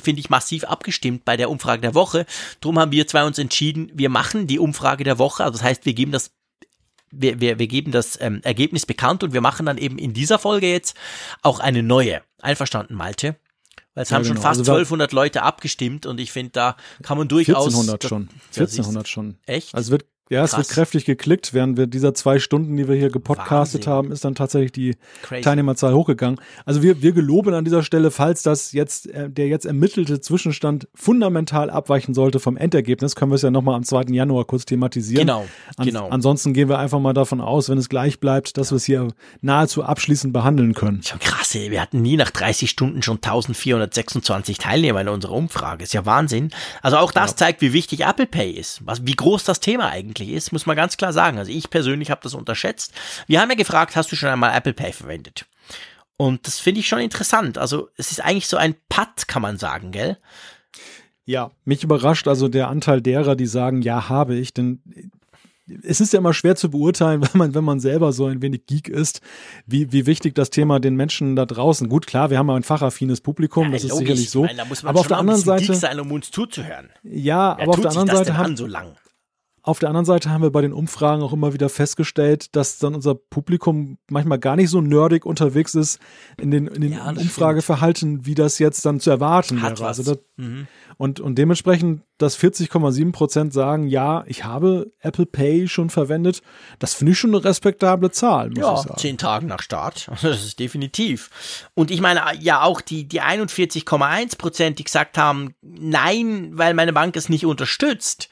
finde 0.00 0.20
ich, 0.20 0.30
massiv 0.30 0.64
abgestimmt 0.64 1.24
bei 1.24 1.36
der 1.36 1.50
Umfrage 1.50 1.82
der 1.82 1.94
Woche. 1.94 2.26
Drum 2.60 2.78
haben 2.78 2.92
wir 2.92 3.06
zwei 3.06 3.24
uns 3.24 3.38
entschieden, 3.38 3.90
wir 3.94 4.08
machen 4.08 4.46
die 4.46 4.58
Umfrage 4.58 5.04
der 5.04 5.18
Woche. 5.18 5.44
Also 5.44 5.58
das 5.58 5.62
heißt, 5.62 5.84
wir 5.84 5.94
geben 5.94 6.12
das, 6.12 6.32
wir, 7.10 7.40
wir, 7.40 7.58
wir 7.58 7.66
geben 7.66 7.92
das 7.92 8.18
ähm, 8.20 8.40
Ergebnis 8.42 8.86
bekannt 8.86 9.22
und 9.22 9.34
wir 9.34 9.40
machen 9.40 9.66
dann 9.66 9.78
eben 9.78 9.98
in 9.98 10.14
dieser 10.14 10.38
Folge 10.38 10.68
jetzt 10.68 10.96
auch 11.42 11.60
eine 11.60 11.82
neue. 11.82 12.22
Einverstanden, 12.40 12.94
Malte? 12.94 13.36
Weil 13.94 14.04
es 14.04 14.10
ja, 14.10 14.16
haben 14.16 14.22
genau. 14.22 14.36
schon 14.36 14.42
fast 14.42 14.60
also 14.60 14.72
1200 14.72 15.12
Leute 15.12 15.42
abgestimmt 15.42 16.06
und 16.06 16.18
ich 16.18 16.32
finde, 16.32 16.52
da 16.52 16.76
kann 17.02 17.18
man 17.18 17.28
durchaus. 17.28 17.66
1400 17.66 18.04
schon. 18.04 18.28
1400 18.56 19.08
schon. 19.08 19.38
Echt? 19.44 19.74
Also 19.74 19.92
wird 19.92 20.06
ja, 20.32 20.44
es 20.44 20.56
wird 20.56 20.68
kräftig 20.68 21.04
geklickt. 21.04 21.52
Während 21.52 21.76
wir 21.76 21.86
dieser 21.86 22.14
zwei 22.14 22.38
Stunden, 22.38 22.74
die 22.76 22.88
wir 22.88 22.96
hier 22.96 23.10
gepodcastet 23.10 23.82
Wahnsinn. 23.82 23.92
haben, 23.92 24.12
ist 24.12 24.24
dann 24.24 24.34
tatsächlich 24.34 24.72
die 24.72 24.96
Crazy. 25.22 25.42
Teilnehmerzahl 25.42 25.92
hochgegangen. 25.92 26.40
Also 26.64 26.82
wir, 26.82 27.02
wir 27.02 27.12
geloben 27.12 27.52
an 27.52 27.64
dieser 27.64 27.82
Stelle, 27.82 28.10
falls 28.10 28.42
das 28.42 28.72
jetzt, 28.72 29.08
äh, 29.08 29.28
der 29.28 29.48
jetzt 29.48 29.66
ermittelte 29.66 30.20
Zwischenstand 30.20 30.88
fundamental 30.94 31.68
abweichen 31.68 32.14
sollte 32.14 32.40
vom 32.40 32.56
Endergebnis, 32.56 33.14
können 33.14 33.30
wir 33.30 33.36
es 33.36 33.42
ja 33.42 33.50
nochmal 33.50 33.74
am 33.74 33.84
2. 33.84 34.04
Januar 34.08 34.46
kurz 34.46 34.64
thematisieren. 34.64 35.26
Genau, 35.26 35.44
an, 35.76 35.86
genau. 35.86 36.08
Ansonsten 36.08 36.54
gehen 36.54 36.70
wir 36.70 36.78
einfach 36.78 36.98
mal 36.98 37.12
davon 37.12 37.42
aus, 37.42 37.68
wenn 37.68 37.76
es 37.76 37.90
gleich 37.90 38.18
bleibt, 38.18 38.56
dass 38.56 38.68
ja. 38.68 38.72
wir 38.72 38.76
es 38.76 38.84
hier 38.84 39.08
nahezu 39.42 39.82
abschließend 39.82 40.32
behandeln 40.32 40.72
können. 40.72 41.02
Schon 41.02 41.18
krass, 41.18 41.54
ey. 41.54 41.70
Wir 41.70 41.82
hatten 41.82 42.00
nie 42.00 42.16
nach 42.16 42.30
30 42.30 42.70
Stunden 42.70 43.02
schon 43.02 43.16
1426 43.16 44.56
Teilnehmer 44.56 45.02
in 45.02 45.08
unserer 45.08 45.32
Umfrage. 45.32 45.84
Ist 45.84 45.92
ja 45.92 46.06
Wahnsinn. 46.06 46.50
Also 46.80 46.96
auch 46.96 47.12
das 47.12 47.32
ja. 47.32 47.36
zeigt, 47.36 47.60
wie 47.60 47.74
wichtig 47.74 48.00
Apple 48.00 48.26
Pay 48.26 48.50
ist. 48.52 48.80
Was, 48.86 49.06
wie 49.06 49.14
groß 49.14 49.44
das 49.44 49.60
Thema 49.60 49.88
eigentlich 49.90 50.21
eigentlich 50.22 50.36
ist, 50.36 50.52
muss 50.52 50.66
man 50.66 50.76
ganz 50.76 50.96
klar 50.96 51.12
sagen. 51.12 51.38
Also 51.38 51.50
ich 51.50 51.70
persönlich 51.70 52.10
habe 52.10 52.20
das 52.22 52.34
unterschätzt. 52.34 52.92
Wir 53.26 53.40
haben 53.40 53.50
ja 53.50 53.56
gefragt, 53.56 53.96
hast 53.96 54.10
du 54.12 54.16
schon 54.16 54.28
einmal 54.28 54.56
Apple 54.56 54.72
Pay 54.72 54.92
verwendet? 54.92 55.46
Und 56.16 56.46
das 56.46 56.58
finde 56.58 56.80
ich 56.80 56.88
schon 56.88 57.00
interessant. 57.00 57.58
Also 57.58 57.88
es 57.96 58.12
ist 58.12 58.20
eigentlich 58.20 58.46
so 58.46 58.56
ein 58.56 58.74
Putt, 58.88 59.26
kann 59.26 59.42
man 59.42 59.58
sagen, 59.58 59.90
gell? 59.90 60.18
Ja, 61.24 61.50
mich 61.64 61.84
überrascht 61.84 62.28
also 62.28 62.48
der 62.48 62.68
Anteil 62.68 63.00
derer, 63.00 63.36
die 63.36 63.46
sagen, 63.46 63.82
ja, 63.82 64.08
habe 64.08 64.34
ich, 64.34 64.52
denn 64.52 64.82
es 65.84 66.00
ist 66.00 66.12
ja 66.12 66.18
immer 66.18 66.34
schwer 66.34 66.56
zu 66.56 66.70
beurteilen, 66.70 67.22
wenn 67.32 67.38
man, 67.38 67.54
wenn 67.54 67.64
man 67.64 67.80
selber 67.80 68.12
so 68.12 68.26
ein 68.26 68.42
wenig 68.42 68.66
Geek 68.66 68.88
ist, 68.88 69.20
wie, 69.66 69.92
wie 69.92 70.06
wichtig 70.06 70.34
das 70.34 70.50
Thema 70.50 70.80
den 70.80 70.96
Menschen 70.96 71.36
da 71.36 71.46
draußen. 71.46 71.88
Gut, 71.88 72.06
klar, 72.06 72.30
wir 72.30 72.38
haben 72.38 72.50
ein 72.50 72.64
fachaffines 72.64 73.20
Publikum, 73.20 73.66
ja, 73.66 73.72
das 73.72 73.84
ist 73.84 73.96
sicherlich 73.96 74.30
so. 74.30 74.44
Meine, 74.44 74.62
aber 74.82 75.00
auf 75.00 75.06
der 75.06 75.18
anderen 75.18 75.40
Seite 75.40 75.74
sein, 75.74 76.00
um 76.00 76.10
uns 76.10 76.30
zuzuhören. 76.30 76.90
Ja, 77.02 77.56
Wer 77.56 77.64
aber 77.64 77.72
auf 77.72 77.80
der 77.80 77.90
anderen 77.90 78.24
Seite 78.24 78.36
haben 78.36 78.56
so 78.56 78.66
lang? 78.66 78.96
Auf 79.64 79.78
der 79.78 79.90
anderen 79.90 80.04
Seite 80.04 80.28
haben 80.30 80.42
wir 80.42 80.50
bei 80.50 80.60
den 80.60 80.72
Umfragen 80.72 81.22
auch 81.22 81.32
immer 81.32 81.52
wieder 81.54 81.68
festgestellt, 81.68 82.56
dass 82.56 82.78
dann 82.78 82.96
unser 82.96 83.14
Publikum 83.14 83.96
manchmal 84.10 84.40
gar 84.40 84.56
nicht 84.56 84.70
so 84.70 84.80
nerdig 84.80 85.24
unterwegs 85.24 85.76
ist 85.76 86.00
in 86.40 86.50
den, 86.50 86.66
in 86.66 86.80
den 86.80 86.92
Ja, 86.94 87.08
Umfrageverhalten, 87.10 88.26
wie 88.26 88.34
das 88.34 88.58
jetzt 88.58 88.84
dann 88.84 88.98
zu 88.98 89.10
erwarten 89.10 89.62
Hat 89.62 89.78
wäre. 89.78 89.88
Also 89.88 90.02
das, 90.02 90.18
Mhm. 90.36 90.66
und, 90.96 91.20
und 91.20 91.36
dementsprechend, 91.36 92.02
dass 92.18 92.36
40,7 92.38 93.12
Prozent 93.12 93.52
sagen, 93.52 93.86
ja, 93.86 94.24
ich 94.26 94.44
habe 94.44 94.90
Apple 94.98 95.26
Pay 95.26 95.68
schon 95.68 95.90
verwendet, 95.90 96.42
das 96.80 96.94
finde 96.94 97.12
ich 97.12 97.18
schon 97.18 97.30
eine 97.34 97.44
respektable 97.44 98.10
Zahl, 98.10 98.48
muss 98.48 98.56
ich 98.58 98.62
Ja, 98.64 98.76
sagen. 98.78 98.96
zehn 98.98 99.18
Tagen 99.18 99.46
nach 99.46 99.62
Start. 99.62 100.10
Das 100.22 100.42
ist 100.44 100.58
definitiv. 100.58 101.30
Und 101.74 101.90
ich 101.92 102.00
meine, 102.00 102.22
ja, 102.40 102.62
auch 102.62 102.80
die, 102.80 103.06
die 103.06 103.20
41,1 103.22 104.38
Prozent, 104.38 104.78
die 104.78 104.84
gesagt 104.84 105.18
haben, 105.18 105.54
nein, 105.60 106.50
weil 106.54 106.74
meine 106.74 106.92
Bank 106.92 107.14
es 107.16 107.28
nicht 107.28 107.46
unterstützt. 107.46 108.28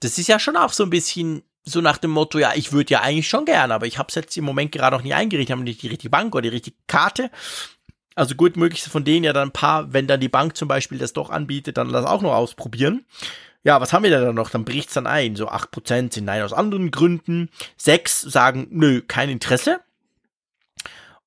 Das 0.00 0.18
ist 0.18 0.28
ja 0.28 0.38
schon 0.38 0.56
auch 0.56 0.72
so 0.72 0.82
ein 0.84 0.90
bisschen 0.90 1.42
so 1.64 1.80
nach 1.80 1.96
dem 1.96 2.10
Motto, 2.10 2.38
ja, 2.38 2.52
ich 2.54 2.72
würde 2.72 2.92
ja 2.92 3.00
eigentlich 3.00 3.28
schon 3.28 3.46
gern, 3.46 3.72
aber 3.72 3.86
ich 3.86 3.96
habe 3.96 4.08
es 4.10 4.14
jetzt 4.14 4.36
im 4.36 4.44
Moment 4.44 4.70
gerade 4.72 4.94
noch 4.94 5.02
nicht 5.02 5.14
eingerichtet, 5.14 5.52
habe 5.52 5.62
nicht 5.64 5.82
die 5.82 5.88
richtige 5.88 6.10
Bank 6.10 6.34
oder 6.34 6.42
die 6.42 6.48
richtige 6.48 6.76
Karte. 6.86 7.30
Also 8.14 8.34
gut 8.34 8.56
möglich 8.56 8.82
von 8.84 9.04
denen 9.04 9.24
ja 9.24 9.32
dann 9.32 9.48
ein 9.48 9.52
paar, 9.52 9.92
wenn 9.92 10.06
dann 10.06 10.20
die 10.20 10.28
Bank 10.28 10.56
zum 10.56 10.68
Beispiel 10.68 10.98
das 10.98 11.14
doch 11.14 11.30
anbietet, 11.30 11.78
dann 11.78 11.90
das 11.90 12.04
auch 12.04 12.22
noch 12.22 12.34
ausprobieren. 12.34 13.04
Ja, 13.64 13.80
was 13.80 13.94
haben 13.94 14.02
wir 14.04 14.10
da 14.10 14.20
dann 14.20 14.34
noch? 14.34 14.50
Dann 14.50 14.66
bricht's 14.66 14.92
dann 14.92 15.06
ein. 15.06 15.36
So 15.36 15.48
8% 15.48 16.12
sind 16.12 16.24
nein 16.26 16.42
aus 16.42 16.52
anderen 16.52 16.90
Gründen. 16.90 17.48
6 17.78 18.20
sagen, 18.20 18.66
nö, 18.70 19.00
kein 19.00 19.30
Interesse. 19.30 19.80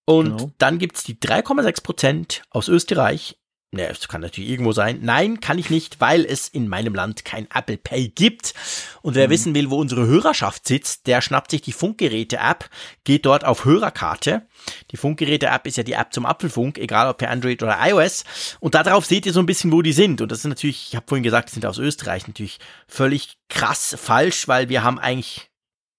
Und 0.06 0.38
Genau. 0.38 0.52
dann 0.60 0.77
gibt's 0.77 1.03
die 1.03 1.19
3,6% 1.19 2.41
aus 2.52 2.68
Österreich. 2.69 3.38
Ne, 3.72 3.89
es 3.89 4.07
kann 4.07 4.22
natürlich 4.22 4.49
irgendwo 4.49 4.72
sein. 4.72 4.99
Nein, 5.02 5.41
kann 5.41 5.60
ich 5.60 5.69
nicht, 5.69 5.99
weil 5.99 6.23
es 6.23 6.48
in 6.48 6.69
meinem 6.69 6.95
Land 6.95 7.26
kein 7.26 7.49
Apple 7.53 7.76
Pay 7.76 8.07
gibt. 8.07 8.53
Und 9.02 9.15
wer 9.15 9.30
wissen 9.30 9.53
will, 9.53 9.69
wo 9.69 9.77
unsere 9.77 10.07
Hörerschaft 10.07 10.65
sitzt, 10.65 11.06
der 11.06 11.22
schnappt 11.22 11.52
sich 11.52 11.64
die 11.64 11.73
Funkgeräte-App, 11.73 12.69
geht 13.03 13.26
dort 13.26 13.44
auf 13.44 13.65
Hörerkarte. 13.65 14.48
Die 14.91 14.98
Funkgeräte-App 14.98 15.68
ist 15.68 15.76
ja 15.76 15.84
die 15.84 15.94
App 15.94 16.14
zum 16.14 16.26
Apfelfunk, 16.26 16.77
egal 16.77 17.10
ob 17.10 17.18
per 17.18 17.30
Android 17.30 17.61
oder 17.61 17.77
iOS. 17.81 18.23
Und 18.61 18.73
darauf 18.73 19.06
seht 19.06 19.26
ihr 19.26 19.34
so 19.34 19.41
ein 19.41 19.45
bisschen, 19.45 19.73
wo 19.73 19.81
die 19.81 19.91
sind. 19.91 20.22
Und 20.22 20.31
das 20.31 20.39
ist 20.39 20.45
natürlich, 20.45 20.88
ich 20.88 20.95
habe 20.95 21.06
vorhin 21.06 21.23
gesagt, 21.23 21.49
die 21.49 21.56
sind 21.56 21.65
aus 21.65 21.77
Österreich 21.77 22.26
natürlich 22.26 22.60
völlig 22.88 23.38
krass 23.49 23.98
falsch, 23.99 24.48
weil 24.48 24.69
wir 24.69 24.84
haben 24.84 24.98
eigentlich, 24.98 25.52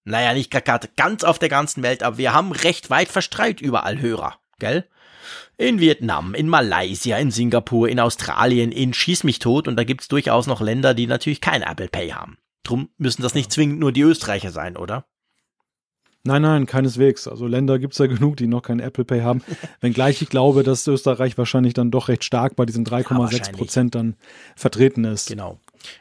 naja, 0.05 0.33
nicht 0.33 0.51
gerade 0.51 0.89
ganz 0.97 1.23
auf 1.23 1.39
der 1.39 1.51
ganzen 1.51 1.83
Welt, 1.83 2.03
aber 2.03 2.17
wir 2.17 2.33
haben 2.33 2.53
recht 2.53 2.89
weit 2.89 3.09
verstreut 3.09 3.61
überall 3.61 4.01
Hörer, 4.01 4.39
gell? 4.59 4.89
In 5.57 5.81
Vietnam, 5.81 6.35
in 6.35 6.49
Malaysia, 6.49 7.17
in 7.19 7.31
Singapur, 7.31 7.89
in 7.89 8.01
Australien, 8.01 8.73
in 8.73 8.95
Schieß 8.95 9.25
mich 9.25 9.39
tot 9.39 9.69
und 9.69 9.77
da 9.77 9.85
gibt's 9.85 10.09
durchaus 10.09 10.47
noch 10.47 10.61
Länder, 10.61 10.95
die 10.95 11.07
natürlich 11.07 11.41
kein 11.41 11.63
Apple 11.63 11.89
Pay 11.89 12.11
haben. 12.11 12.39
Drum 12.63 12.91
müssen 12.99 13.23
das 13.23 13.35
nicht 13.35 13.53
zwingend 13.53 13.81
nur 13.81 13.93
die 13.93 14.03
Österreicher 14.03 14.51
sein, 14.51 14.77
oder? 14.77 15.07
Nein, 16.25 16.43
nein, 16.43 16.67
keineswegs. 16.67 17.27
Also 17.27 17.47
Länder 17.47 17.79
gibt 17.79 17.95
es 17.95 17.99
ja 17.99 18.07
genug, 18.07 18.37
die 18.37 18.47
noch 18.47 18.63
kein 18.63 18.81
Apple 18.81 19.05
Pay 19.05 19.23
haben. 19.23 19.43
Wenngleich 19.81 20.21
ich 20.21 20.29
glaube, 20.29 20.63
dass 20.63 20.87
Österreich 20.87 21.39
wahrscheinlich 21.39 21.75
dann 21.75 21.91
doch 21.91 22.09
recht 22.09 22.25
stark 22.25 22.57
bei 22.57 22.67
diesen 22.67 22.85
3,6 22.85 23.19
wahrscheinlich. 23.19 23.53
Prozent 23.53 23.95
dann 23.95 24.17
vertreten 24.55 25.05
ist. 25.05 25.29
Genau. 25.29 25.59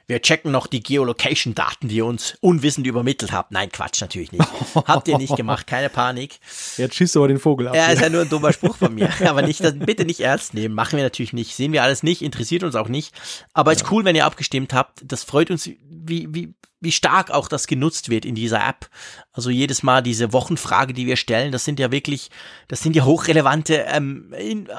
Wir 0.07 0.21
checken 0.21 0.51
noch 0.51 0.67
die 0.67 0.81
Geolocation-Daten, 0.81 1.87
die 1.87 1.97
ihr 1.97 2.05
uns 2.05 2.37
unwissend 2.41 2.87
übermittelt 2.87 3.31
habt. 3.31 3.51
Nein, 3.51 3.69
Quatsch, 3.71 4.01
natürlich 4.01 4.31
nicht. 4.31 4.45
Habt 4.75 5.07
ihr 5.07 5.17
nicht 5.17 5.35
gemacht, 5.35 5.67
keine 5.67 5.89
Panik. 5.89 6.39
Jetzt 6.77 6.95
schießt 6.95 7.15
du 7.15 7.19
aber 7.19 7.27
den 7.27 7.39
Vogel 7.39 7.67
ab. 7.67 7.75
Ja, 7.75 7.87
ist 7.87 8.01
ja 8.01 8.09
nur 8.09 8.21
ein 8.21 8.29
dummer 8.29 8.53
Spruch 8.53 8.77
von 8.77 8.93
mir. 8.95 9.09
Aber 9.27 9.41
nicht, 9.41 9.61
bitte 9.85 10.05
nicht 10.05 10.21
ernst 10.21 10.53
nehmen. 10.53 10.73
Machen 10.73 10.97
wir 10.97 11.03
natürlich 11.03 11.33
nicht. 11.33 11.55
Sehen 11.55 11.73
wir 11.73 11.83
alles 11.83 12.03
nicht, 12.03 12.21
interessiert 12.21 12.63
uns 12.63 12.75
auch 12.75 12.87
nicht. 12.87 13.13
Aber 13.53 13.71
ist 13.71 13.91
cool, 13.91 14.05
wenn 14.05 14.15
ihr 14.15 14.25
abgestimmt 14.25 14.73
habt. 14.73 15.01
Das 15.03 15.23
freut 15.23 15.51
uns, 15.51 15.67
wie, 15.67 16.27
wie, 16.29 16.53
wie 16.79 16.91
stark 16.91 17.31
auch 17.31 17.47
das 17.47 17.67
genutzt 17.67 18.09
wird 18.09 18.25
in 18.25 18.35
dieser 18.35 18.65
App. 18.67 18.89
Also 19.31 19.49
jedes 19.49 19.83
Mal 19.83 20.01
diese 20.01 20.33
Wochenfrage, 20.33 20.93
die 20.93 21.07
wir 21.07 21.17
stellen, 21.17 21.51
das 21.51 21.65
sind 21.65 21.79
ja 21.79 21.91
wirklich, 21.91 22.29
das 22.67 22.81
sind 22.81 22.95
ja 22.95 23.05
hochrelevante 23.05 23.85
ähm, 23.89 24.33
in, 24.37 24.69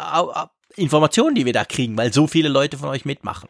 Informationen, 0.76 1.34
die 1.34 1.44
wir 1.44 1.52
da 1.52 1.64
kriegen, 1.64 1.96
weil 1.96 2.12
so 2.12 2.26
viele 2.26 2.48
Leute 2.48 2.78
von 2.78 2.88
euch 2.88 3.04
mitmachen. 3.04 3.48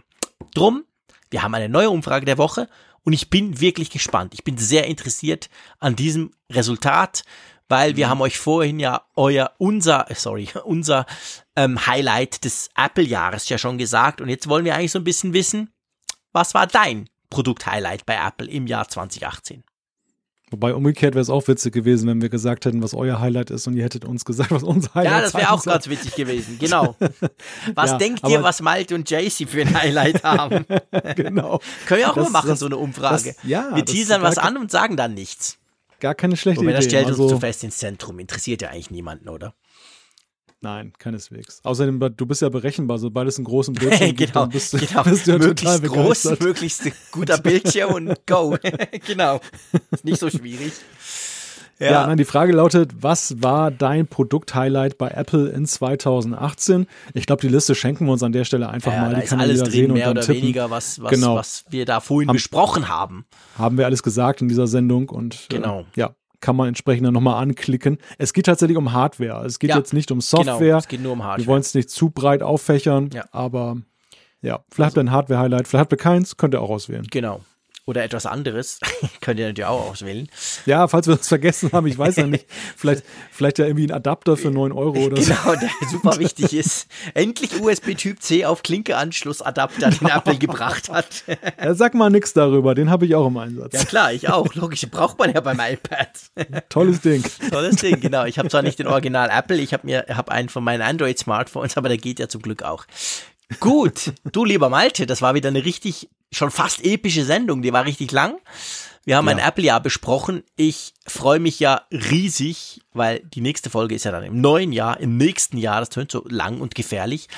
Drum, 0.55 0.85
wir 1.31 1.43
haben 1.43 1.55
eine 1.55 1.69
neue 1.69 1.91
Umfrage 1.91 2.27
der 2.27 2.39
Woche 2.39 2.69
und 3.05 3.13
ich 3.13 3.31
bin 3.31 3.61
wirklich 3.61 3.91
gespannt. 3.91 4.35
Ich 4.35 4.45
bin 4.45 4.59
sehr 4.59 4.87
interessiert 4.87 5.49
an 5.79 5.97
diesem 5.97 6.33
Resultat, 6.51 7.25
weil 7.69 7.97
wir 7.97 8.09
haben 8.09 8.21
euch 8.21 8.39
vorhin 8.39 8.81
ja 8.81 9.03
euer, 9.17 9.53
unser, 9.59 10.11
äh, 10.11 10.15
sorry, 10.15 10.49
unser 10.65 11.07
ähm, 11.57 11.87
Highlight 11.87 12.45
des 12.45 12.71
Apple-Jahres 12.77 13.49
ja 13.49 13.59
schon 13.59 13.79
gesagt 13.79 14.21
und 14.21 14.29
jetzt 14.29 14.49
wollen 14.49 14.65
wir 14.65 14.75
eigentlich 14.75 14.93
so 14.93 14.99
ein 14.99 15.05
bisschen 15.05 15.33
wissen, 15.33 15.71
was 16.33 16.55
war 16.55 16.67
dein 16.67 17.09
Produkt-Highlight 17.31 18.07
bei 18.07 18.17
Apple 18.17 18.49
im 18.49 18.67
Jahr 18.67 18.89
2018? 18.89 19.65
Wobei 20.51 20.75
umgekehrt 20.75 21.15
wäre 21.15 21.21
es 21.23 21.29
auch 21.31 21.47
witzig 21.49 21.75
gewesen, 21.75 22.09
wenn 22.09 22.23
wir 22.23 22.29
gesagt 22.31 22.65
hätten, 22.65 22.83
was 22.83 22.95
euer 22.95 23.21
Highlight 23.21 23.51
ist 23.51 23.67
und 23.67 23.77
ihr 23.77 23.85
hättet 23.85 24.05
uns 24.07 24.25
gesagt, 24.25 24.51
was 24.51 24.63
unser 24.63 24.95
Highlight 24.95 25.07
ist. 25.07 25.13
Ja, 25.17 25.21
das 25.21 25.35
wäre 25.35 25.53
auch 25.53 25.65
ganz 25.65 25.89
witzig 25.89 26.15
gewesen, 26.15 26.59
genau. 26.59 26.97
Was 27.75 27.91
Ja, 27.91 27.99
denkt 27.99 28.27
ihr, 28.29 28.43
was 28.43 28.63
Malte 28.63 28.95
und 28.95 29.11
JC 29.11 29.47
für 29.49 29.61
ein 29.61 29.75
Highlight 29.79 30.25
haben? 30.25 30.65
genau. 31.17 31.61
Können 31.87 32.01
wir 32.01 32.11
auch 32.11 32.15
Das- 32.15 32.25
mal 32.25 32.31
machen, 32.31 32.49
das- 32.49 32.59
so 32.61 32.67
eine 32.67 32.77
Umfrage. 32.79 33.35
das- 33.35 33.37
ja, 33.45 33.71
wir 33.75 33.83
das 33.85 33.93
teasern 33.95 34.23
was 34.23 34.39
an 34.39 34.57
und 34.57 34.71
sagen 34.71 34.97
dann 34.97 35.15
nichts. 35.15 35.59
Gar 36.01 36.15
keine 36.15 36.37
schlechte 36.37 36.63
Wobei, 36.63 36.73
das 36.73 36.85
Idee. 36.85 36.91
stellt 36.97 37.07
uns 37.09 37.19
also, 37.21 37.29
zu 37.35 37.41
fest 37.41 37.65
ins 37.65 37.77
Zentrum. 37.79 38.19
Interessiert 38.21 38.63
ja 38.63 38.69
eigentlich 38.71 38.91
niemanden, 38.93 39.29
oder? 39.29 39.55
Nein, 40.61 40.93
keineswegs. 40.99 41.61
Außerdem, 41.63 42.01
du 42.17 42.27
bist 42.27 42.43
ja 42.43 42.49
berechenbar, 42.49 42.99
sobald 42.99 43.29
es 43.29 43.39
einen 43.39 43.45
großen 43.45 43.75
Bildschirm 43.75 44.17
gibt, 44.17 44.33
genau, 44.33 44.41
dann 44.45 44.51
bist 44.51 44.73
du, 44.73 44.79
genau. 44.79 45.03
bist 45.05 45.27
du 45.27 45.31
ja 45.33 45.39
total 45.39 45.79
möglichst 45.81 46.25
groß, 46.25 46.41
möglichst 46.41 46.83
guter 47.13 47.39
Bildschirm 47.43 47.95
und 47.95 48.27
go. 48.27 48.57
genau. 49.07 49.41
Ist 49.93 50.05
nicht 50.05 50.19
so 50.19 50.29
schwierig. 50.31 50.73
Ja, 51.81 52.09
nein, 52.09 52.17
die 52.17 52.25
Frage 52.25 52.53
lautet, 52.53 52.91
was 53.05 53.41
war 53.41 53.71
dein 53.71 54.09
Produkt-Highlight 54.09 54.99
bei 54.99 55.11
Apple 55.11 55.49
in 55.51 55.65
2018? 55.65 56.89
Ich 57.15 57.25
glaube, 57.25 57.41
die 57.41 57.47
Liste 57.47 57.77
schenken 57.77 58.07
wir 58.07 58.13
uns 58.15 58.25
an 58.25 58.33
der 58.33 58.43
Stelle 58.45 58.69
einfach 58.69 58.93
ja, 58.93 59.03
mal. 59.03 59.11
da 59.13 59.19
Die 59.19 59.23
ist 59.23 59.31
kann 59.31 59.41
alles 59.41 59.61
drin, 59.63 59.71
sehen 59.71 59.91
und 59.93 59.97
mehr 59.97 60.07
dann 60.07 60.17
oder 60.17 60.27
tippen. 60.27 60.43
weniger, 60.43 60.71
was, 60.71 61.01
was, 61.01 61.11
Genau. 61.13 61.37
was 61.37 61.65
wir 61.71 61.85
da 61.85 62.01
vorhin 62.01 62.31
Haben- 62.31 62.35
besprochen 62.35 62.89
haben. 62.89 63.27
Haben 63.57 63.79
wir 63.79 63.87
alles 63.87 64.03
gesagt 64.03 64.43
in 64.43 64.49
dieser 64.49 64.67
Sendung 64.67 65.09
und 65.09 65.47
Genau. 65.51 65.83
äh, 65.83 66.01
ja, 66.01 66.11
kann 66.41 66.57
man 66.57 66.69
entsprechend 66.69 67.07
dann 67.07 67.15
nochmal 67.15 67.43
anklicken. 67.43 67.99
Es 68.19 68.33
geht 68.33 68.47
tatsächlich 68.47 68.77
um 68.79 68.93
Hardware. 68.93 69.45
Es 69.45 69.59
geht 69.59 69.71
Ja, 69.71 69.79
jetzt 69.79 69.93
nicht 69.93 70.11
um 70.11 70.21
Genau, 70.21 70.43
Software. 70.45 70.77
es 70.77 70.89
geht 70.89 71.03
nur 71.03 71.13
um 71.13 71.19
wir 71.19 71.25
Hardware. 71.25 71.47
wollen 71.49 71.61
es 71.61 71.75
nicht 71.75 71.91
zu 71.91 72.11
breit 72.11 72.43
auffächern, 72.43 73.11
Ja. 73.13 73.25
aber 73.33 73.77
ja, 74.41 74.61
vielleicht 74.71 74.91
habt 74.91 74.99
ihr 74.99 75.01
ein 75.05 75.11
Hardware-Highlight, 75.11 75.67
vielleicht 75.67 75.81
habt 75.81 75.93
ihr 75.93 75.97
keins, 75.99 76.37
könnt 76.37 76.55
ihr 76.55 76.61
auch 76.63 76.71
auswählen. 76.71 77.07
Genau. 77.11 77.41
Oder 77.89 78.05
etwas 78.05 78.27
anderes. 78.27 78.81
Könnt 79.23 79.41
ihr 79.41 79.47
natürlich 79.47 79.67
auch 79.67 79.89
auswählen. 79.89 80.29
Ja, 80.67 80.89
falls 80.89 81.07
wir 81.07 81.17
das 81.17 81.27
vergessen 81.27 81.73
haben, 81.73 81.87
ich 81.87 81.97
weiß 81.97 82.17
ja 82.17 82.27
nicht, 82.27 82.45
vielleicht, 82.77 83.03
vielleicht 83.33 83.59
ja 83.59 83.65
irgendwie 83.65 83.87
ein 83.87 83.93
Adapter 83.93 84.37
für 84.37 84.51
9 84.51 84.73
Euro 84.73 85.07
oder 85.07 85.17
so. 85.17 85.33
Genau, 85.33 85.55
der 85.59 85.71
super 85.91 86.19
wichtig 86.19 86.53
ist. 86.53 86.87
Endlich 87.15 87.59
USB 87.59 87.95
Typ 87.95 88.21
C 88.21 88.45
auf 88.45 88.63
Klinke-Anschlussadapter, 88.63 89.89
den 89.89 90.07
Apple 90.07 90.37
gebracht 90.37 90.91
hat. 90.91 91.25
Ja, 91.59 91.75
sag 91.75 91.95
mal 91.95 92.11
nichts 92.11 92.35
darüber, 92.35 92.75
den 92.75 92.91
habe 92.91 93.07
ich 93.07 93.15
auch 93.15 93.27
im 93.27 93.37
Einsatz. 93.39 93.73
Ja 93.73 93.85
klar, 93.85 94.13
ich 94.13 94.29
auch. 94.29 94.55
Logisch, 94.55 94.87
braucht 94.91 95.19
man 95.19 95.33
ja 95.33 95.41
beim 95.41 95.59
iPad. 95.59 96.11
Tolles 96.69 97.01
Ding. 97.01 97.25
Tolles 97.51 97.77
Ding, 97.77 98.01
genau. 98.01 98.25
Ich 98.25 98.39
habe 98.39 98.49
zwar 98.49 98.63
nicht 98.63 98.79
den 98.79 98.87
Original 98.87 99.31
Apple, 99.31 99.57
ich 99.57 99.73
habe 99.73 99.87
mir 99.87 100.05
hab 100.09 100.29
einen 100.29 100.49
von 100.49 100.63
meinen 100.63 100.83
Android 100.83 101.19
Smartphones, 101.19 101.77
aber 101.77 101.89
der 101.89 101.97
geht 101.97 102.19
ja 102.19 102.29
zum 102.29 102.43
Glück 102.43 102.63
auch. 102.63 102.85
Gut, 103.61 104.13
du 104.31 104.45
lieber 104.45 104.69
Malte, 104.69 105.07
das 105.07 105.23
war 105.23 105.35
wieder 105.35 105.49
eine 105.49 105.65
richtig 105.65 106.11
schon 106.31 106.51
fast 106.51 106.85
epische 106.85 107.25
Sendung, 107.25 107.63
die 107.63 107.73
war 107.73 107.85
richtig 107.85 108.13
lang. 108.13 108.39
Wir 109.05 109.17
haben 109.17 109.29
ein 109.29 109.39
Apple-Jahr 109.39 109.81
besprochen. 109.81 110.43
Ich 110.55 110.93
freue 111.07 111.41
mich 111.41 111.59
ja 111.61 111.87
riesig, 111.91 112.83
weil 112.93 113.21
die 113.21 113.41
nächste 113.41 113.71
Folge 113.71 113.95
ist 113.95 114.05
ja 114.05 114.11
dann 114.11 114.23
im 114.23 114.43
neuen 114.43 114.71
Jahr, 114.71 115.01
im 115.01 115.17
nächsten 115.17 115.57
Jahr. 115.57 115.81
Das 115.81 115.89
tönt 115.89 116.13
so 116.13 116.25
lang 116.29 116.61
und 116.61 116.75
gefährlich. 116.75 117.29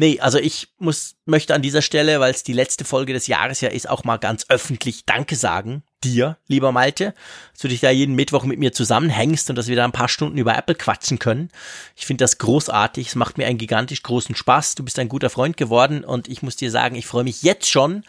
Nee, 0.00 0.20
also 0.20 0.38
ich 0.38 0.68
muss, 0.78 1.16
möchte 1.26 1.56
an 1.56 1.60
dieser 1.60 1.82
Stelle, 1.82 2.20
weil 2.20 2.30
es 2.30 2.44
die 2.44 2.52
letzte 2.52 2.84
Folge 2.84 3.12
des 3.12 3.26
Jahres 3.26 3.60
ja 3.60 3.68
ist, 3.68 3.88
auch 3.88 4.04
mal 4.04 4.16
ganz 4.16 4.46
öffentlich 4.48 5.04
Danke 5.04 5.34
sagen. 5.34 5.82
Dir, 6.04 6.38
lieber 6.46 6.70
Malte, 6.70 7.14
dass 7.52 7.62
du 7.62 7.66
dich 7.66 7.80
da 7.80 7.90
jeden 7.90 8.14
Mittwoch 8.14 8.44
mit 8.44 8.60
mir 8.60 8.72
zusammenhängst 8.72 9.50
und 9.50 9.56
dass 9.56 9.66
wir 9.66 9.74
da 9.74 9.84
ein 9.84 9.90
paar 9.90 10.08
Stunden 10.08 10.38
über 10.38 10.56
Apple 10.56 10.76
quatschen 10.76 11.18
können. 11.18 11.50
Ich 11.96 12.06
finde 12.06 12.22
das 12.22 12.38
großartig. 12.38 13.08
Es 13.08 13.14
macht 13.16 13.36
mir 13.36 13.48
einen 13.48 13.58
gigantisch 13.58 14.04
großen 14.04 14.36
Spaß. 14.36 14.76
Du 14.76 14.84
bist 14.84 15.00
ein 15.00 15.08
guter 15.08 15.30
Freund 15.30 15.56
geworden 15.56 16.04
und 16.04 16.28
ich 16.28 16.42
muss 16.42 16.54
dir 16.54 16.70
sagen, 16.70 16.94
ich 16.94 17.06
freue 17.06 17.24
mich 17.24 17.42
jetzt 17.42 17.68
schon 17.68 18.04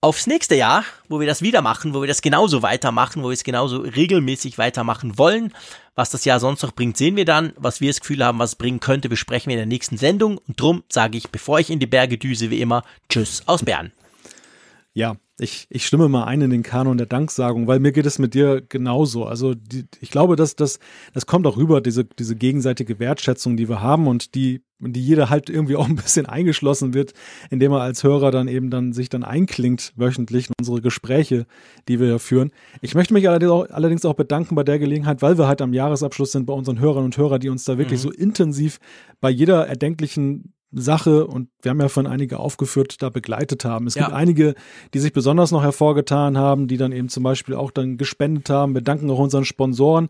aufs 0.00 0.26
nächste 0.26 0.54
Jahr, 0.54 0.84
wo 1.08 1.20
wir 1.20 1.26
das 1.26 1.42
wieder 1.42 1.62
machen, 1.62 1.92
wo 1.92 2.00
wir 2.00 2.08
das 2.08 2.22
genauso 2.22 2.62
weitermachen, 2.62 3.22
wo 3.22 3.28
wir 3.28 3.34
es 3.34 3.44
genauso 3.44 3.78
regelmäßig 3.78 4.56
weitermachen 4.58 5.18
wollen. 5.18 5.52
Was 5.94 6.10
das 6.10 6.24
Jahr 6.24 6.40
sonst 6.40 6.62
noch 6.62 6.72
bringt, 6.72 6.96
sehen 6.96 7.16
wir 7.16 7.26
dann. 7.26 7.52
Was 7.56 7.80
wir 7.80 7.90
das 7.90 8.00
Gefühl 8.00 8.24
haben, 8.24 8.38
was 8.38 8.50
es 8.50 8.56
bringen 8.56 8.80
könnte, 8.80 9.08
besprechen 9.08 9.50
wir 9.50 9.56
in 9.56 9.60
der 9.60 9.66
nächsten 9.66 9.98
Sendung. 9.98 10.38
Und 10.38 10.60
drum 10.60 10.84
sage 10.88 11.18
ich, 11.18 11.28
bevor 11.28 11.58
ich 11.60 11.70
in 11.70 11.80
die 11.80 11.86
Berge 11.86 12.16
düse, 12.16 12.50
wie 12.50 12.60
immer, 12.60 12.84
Tschüss 13.10 13.42
aus 13.46 13.64
Bern. 13.64 13.92
Ja, 14.94 15.16
ich, 15.40 15.66
ich 15.70 15.86
stimme 15.86 16.08
mal 16.08 16.24
ein 16.24 16.42
in 16.42 16.50
den 16.50 16.62
Kanon 16.62 16.98
der 16.98 17.06
Danksagung, 17.06 17.66
weil 17.66 17.80
mir 17.80 17.92
geht 17.92 18.06
es 18.06 18.18
mit 18.18 18.34
dir 18.34 18.60
genauso. 18.60 19.24
Also 19.24 19.54
die, 19.54 19.86
ich 20.00 20.10
glaube, 20.10 20.36
dass 20.36 20.54
das, 20.54 20.78
das 21.14 21.26
kommt 21.26 21.46
auch 21.46 21.56
rüber, 21.56 21.80
diese, 21.80 22.04
diese 22.04 22.36
gegenseitige 22.36 22.98
Wertschätzung, 22.98 23.56
die 23.56 23.68
wir 23.68 23.80
haben 23.80 24.06
und 24.06 24.34
die, 24.34 24.62
die 24.78 25.02
jeder 25.02 25.30
halt 25.30 25.48
irgendwie 25.48 25.76
auch 25.76 25.88
ein 25.88 25.96
bisschen 25.96 26.26
eingeschlossen 26.26 26.92
wird, 26.92 27.14
indem 27.48 27.72
er 27.72 27.80
als 27.80 28.04
Hörer 28.04 28.30
dann 28.30 28.48
eben 28.48 28.70
dann 28.70 28.92
sich 28.92 29.08
dann 29.08 29.24
einklingt 29.24 29.92
wöchentlich 29.96 30.48
in 30.48 30.54
unsere 30.60 30.82
Gespräche, 30.82 31.46
die 31.88 31.98
wir 32.00 32.18
führen. 32.18 32.50
Ich 32.82 32.94
möchte 32.94 33.14
mich 33.14 33.28
allerdings 33.28 33.52
auch, 33.52 33.70
allerdings 33.70 34.04
auch 34.04 34.14
bedanken 34.14 34.54
bei 34.54 34.62
der 34.62 34.78
Gelegenheit, 34.78 35.22
weil 35.22 35.38
wir 35.38 35.48
halt 35.48 35.62
am 35.62 35.72
Jahresabschluss 35.72 36.32
sind 36.32 36.46
bei 36.46 36.52
unseren 36.52 36.80
Hörern 36.80 37.04
und 37.04 37.16
Hörern, 37.16 37.40
die 37.40 37.48
uns 37.48 37.64
da 37.64 37.78
wirklich 37.78 38.00
mhm. 38.00 38.08
so 38.08 38.10
intensiv 38.10 38.78
bei 39.20 39.30
jeder 39.30 39.66
erdenklichen 39.66 40.52
Sache 40.72 41.26
und 41.26 41.48
wir 41.62 41.70
haben 41.70 41.80
ja 41.80 41.88
von 41.88 42.06
einige 42.06 42.38
aufgeführt, 42.38 43.02
da 43.02 43.10
begleitet 43.10 43.64
haben. 43.64 43.86
Es 43.86 43.94
ja. 43.94 44.04
gibt 44.04 44.16
einige, 44.16 44.54
die 44.94 45.00
sich 45.00 45.12
besonders 45.12 45.50
noch 45.50 45.62
hervorgetan 45.62 46.38
haben, 46.38 46.68
die 46.68 46.76
dann 46.76 46.92
eben 46.92 47.08
zum 47.08 47.22
Beispiel 47.22 47.54
auch 47.54 47.70
dann 47.70 47.96
gespendet 47.96 48.50
haben. 48.50 48.74
Wir 48.74 48.82
danken 48.82 49.10
auch 49.10 49.18
unseren 49.18 49.44
Sponsoren. 49.44 50.08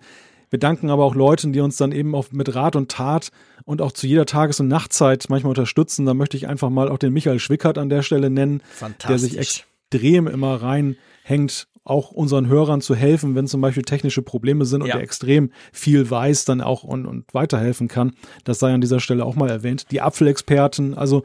Wir 0.51 0.59
danken 0.59 0.91
aber 0.91 1.05
auch 1.05 1.15
Leuten, 1.15 1.53
die 1.53 1.61
uns 1.61 1.77
dann 1.77 1.93
eben 1.93 2.15
auch 2.15 2.33
mit 2.33 2.55
Rat 2.55 2.77
und 2.77 2.91
Tat 2.91 3.31
und 3.65 3.81
auch 3.81 3.93
zu 3.93 4.07
jeder 4.07 4.27
Tages- 4.27 4.61
und 4.61 4.69
Nachtzeit 4.69 5.27
manchmal 5.29 5.51
unterstützen. 5.51 6.05
Da 6.07 6.13
möchte 6.13 6.37
ich 6.37 6.49
einfach 6.49 6.71
mal 6.71 6.89
auch 6.89 6.99
den 6.99 7.13
Michael 7.13 7.39
Schwickert 7.39 7.79
an 7.79 7.89
der 7.89 8.03
Stelle 8.03 8.31
nennen, 8.31 8.63
der 9.09 9.19
sich 9.19 9.39
extrem 9.39 10.27
immer 10.27 10.61
reinhängt 10.61 11.69
auch 11.85 12.11
unseren 12.11 12.47
Hörern 12.49 12.81
zu 12.81 12.95
helfen, 12.95 13.35
wenn 13.35 13.47
zum 13.47 13.61
Beispiel 13.61 13.83
technische 13.83 14.23
Probleme 14.23 14.65
sind 14.65 14.83
und 14.83 14.89
ja. 14.89 14.97
er 14.97 15.01
extrem 15.01 15.51
viel 15.73 16.11
weiß, 16.11 16.45
dann 16.45 16.61
auch 16.61 16.85
und, 16.85 17.07
und 17.07 17.33
weiterhelfen 17.33 17.89
kann. 17.89 18.13
Das 18.45 18.59
sei 18.59 18.73
an 18.73 18.81
dieser 18.81 19.01
Stelle 19.01 19.25
auch 19.25 19.35
mal 19.35 19.49
erwähnt. 19.49 19.87
Die 19.91 20.01
Apfelexperten, 20.01 20.95
also 20.95 21.25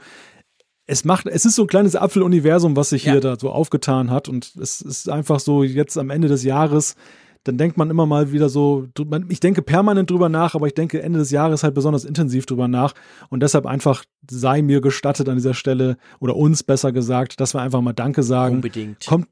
es 0.87 1.03
macht, 1.03 1.27
es 1.27 1.45
ist 1.45 1.55
so 1.55 1.63
ein 1.63 1.67
kleines 1.67 1.95
Apfeluniversum, 1.95 2.75
was 2.75 2.89
sich 2.89 3.05
ja. 3.05 3.13
hier 3.13 3.21
da 3.21 3.37
so 3.37 3.49
aufgetan 3.49 4.11
hat 4.11 4.29
und 4.29 4.55
es 4.55 4.81
ist 4.81 5.09
einfach 5.09 5.39
so 5.39 5.63
jetzt 5.63 5.97
am 5.97 6.09
Ende 6.09 6.27
des 6.27 6.43
Jahres, 6.43 6.95
dann 7.43 7.57
denkt 7.57 7.77
man 7.77 7.91
immer 7.91 8.05
mal 8.05 8.31
wieder 8.31 8.49
so, 8.49 8.87
ich 9.29 9.39
denke 9.39 9.61
permanent 9.61 10.09
drüber 10.09 10.29
nach, 10.29 10.55
aber 10.55 10.67
ich 10.67 10.73
denke 10.73 11.01
Ende 11.01 11.19
des 11.19 11.31
Jahres 11.31 11.63
halt 11.63 11.75
besonders 11.75 12.03
intensiv 12.03 12.45
drüber 12.47 12.67
nach 12.67 12.93
und 13.29 13.41
deshalb 13.41 13.67
einfach 13.67 14.03
sei 14.29 14.63
mir 14.63 14.81
gestattet 14.81 15.29
an 15.29 15.35
dieser 15.35 15.53
Stelle 15.53 15.97
oder 16.19 16.35
uns 16.35 16.63
besser 16.63 16.91
gesagt, 16.91 17.39
dass 17.39 17.53
wir 17.53 17.61
einfach 17.61 17.81
mal 17.81 17.93
Danke 17.93 18.23
sagen. 18.23 18.55
Unbedingt. 18.55 19.05
Kommt, 19.05 19.27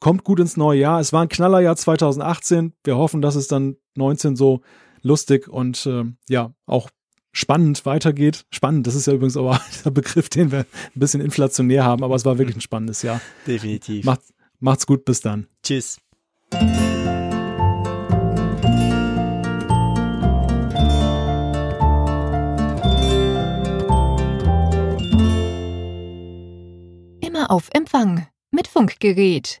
kommt 0.00 0.24
gut 0.24 0.40
ins 0.40 0.56
neue 0.56 0.80
Jahr. 0.80 1.00
Es 1.00 1.12
war 1.12 1.22
ein 1.22 1.28
Knallerjahr 1.28 1.76
2018. 1.76 2.72
Wir 2.84 2.96
hoffen, 2.96 3.22
dass 3.22 3.34
es 3.34 3.48
dann 3.48 3.76
19 3.96 4.36
so 4.36 4.60
lustig 5.02 5.48
und 5.48 5.86
äh, 5.86 6.04
ja, 6.28 6.52
auch 6.66 6.90
spannend 7.32 7.84
weitergeht. 7.86 8.44
Spannend, 8.50 8.86
das 8.86 8.94
ist 8.94 9.06
ja 9.06 9.12
übrigens 9.12 9.36
aber 9.36 9.60
der 9.84 9.90
Begriff, 9.90 10.28
den 10.28 10.50
wir 10.52 10.60
ein 10.60 10.66
bisschen 10.94 11.20
inflationär 11.20 11.84
haben, 11.84 12.02
aber 12.02 12.14
es 12.14 12.24
war 12.24 12.38
wirklich 12.38 12.56
ein 12.56 12.62
spannendes 12.62 13.02
Jahr. 13.02 13.20
Definitiv. 13.46 14.04
Macht, 14.04 14.22
macht's 14.58 14.86
gut, 14.86 15.04
bis 15.04 15.20
dann. 15.20 15.46
Tschüss. 15.62 15.98
Immer 27.20 27.50
auf 27.50 27.68
Empfang 27.72 28.26
mit 28.50 28.68
Funkgerät 28.68 29.60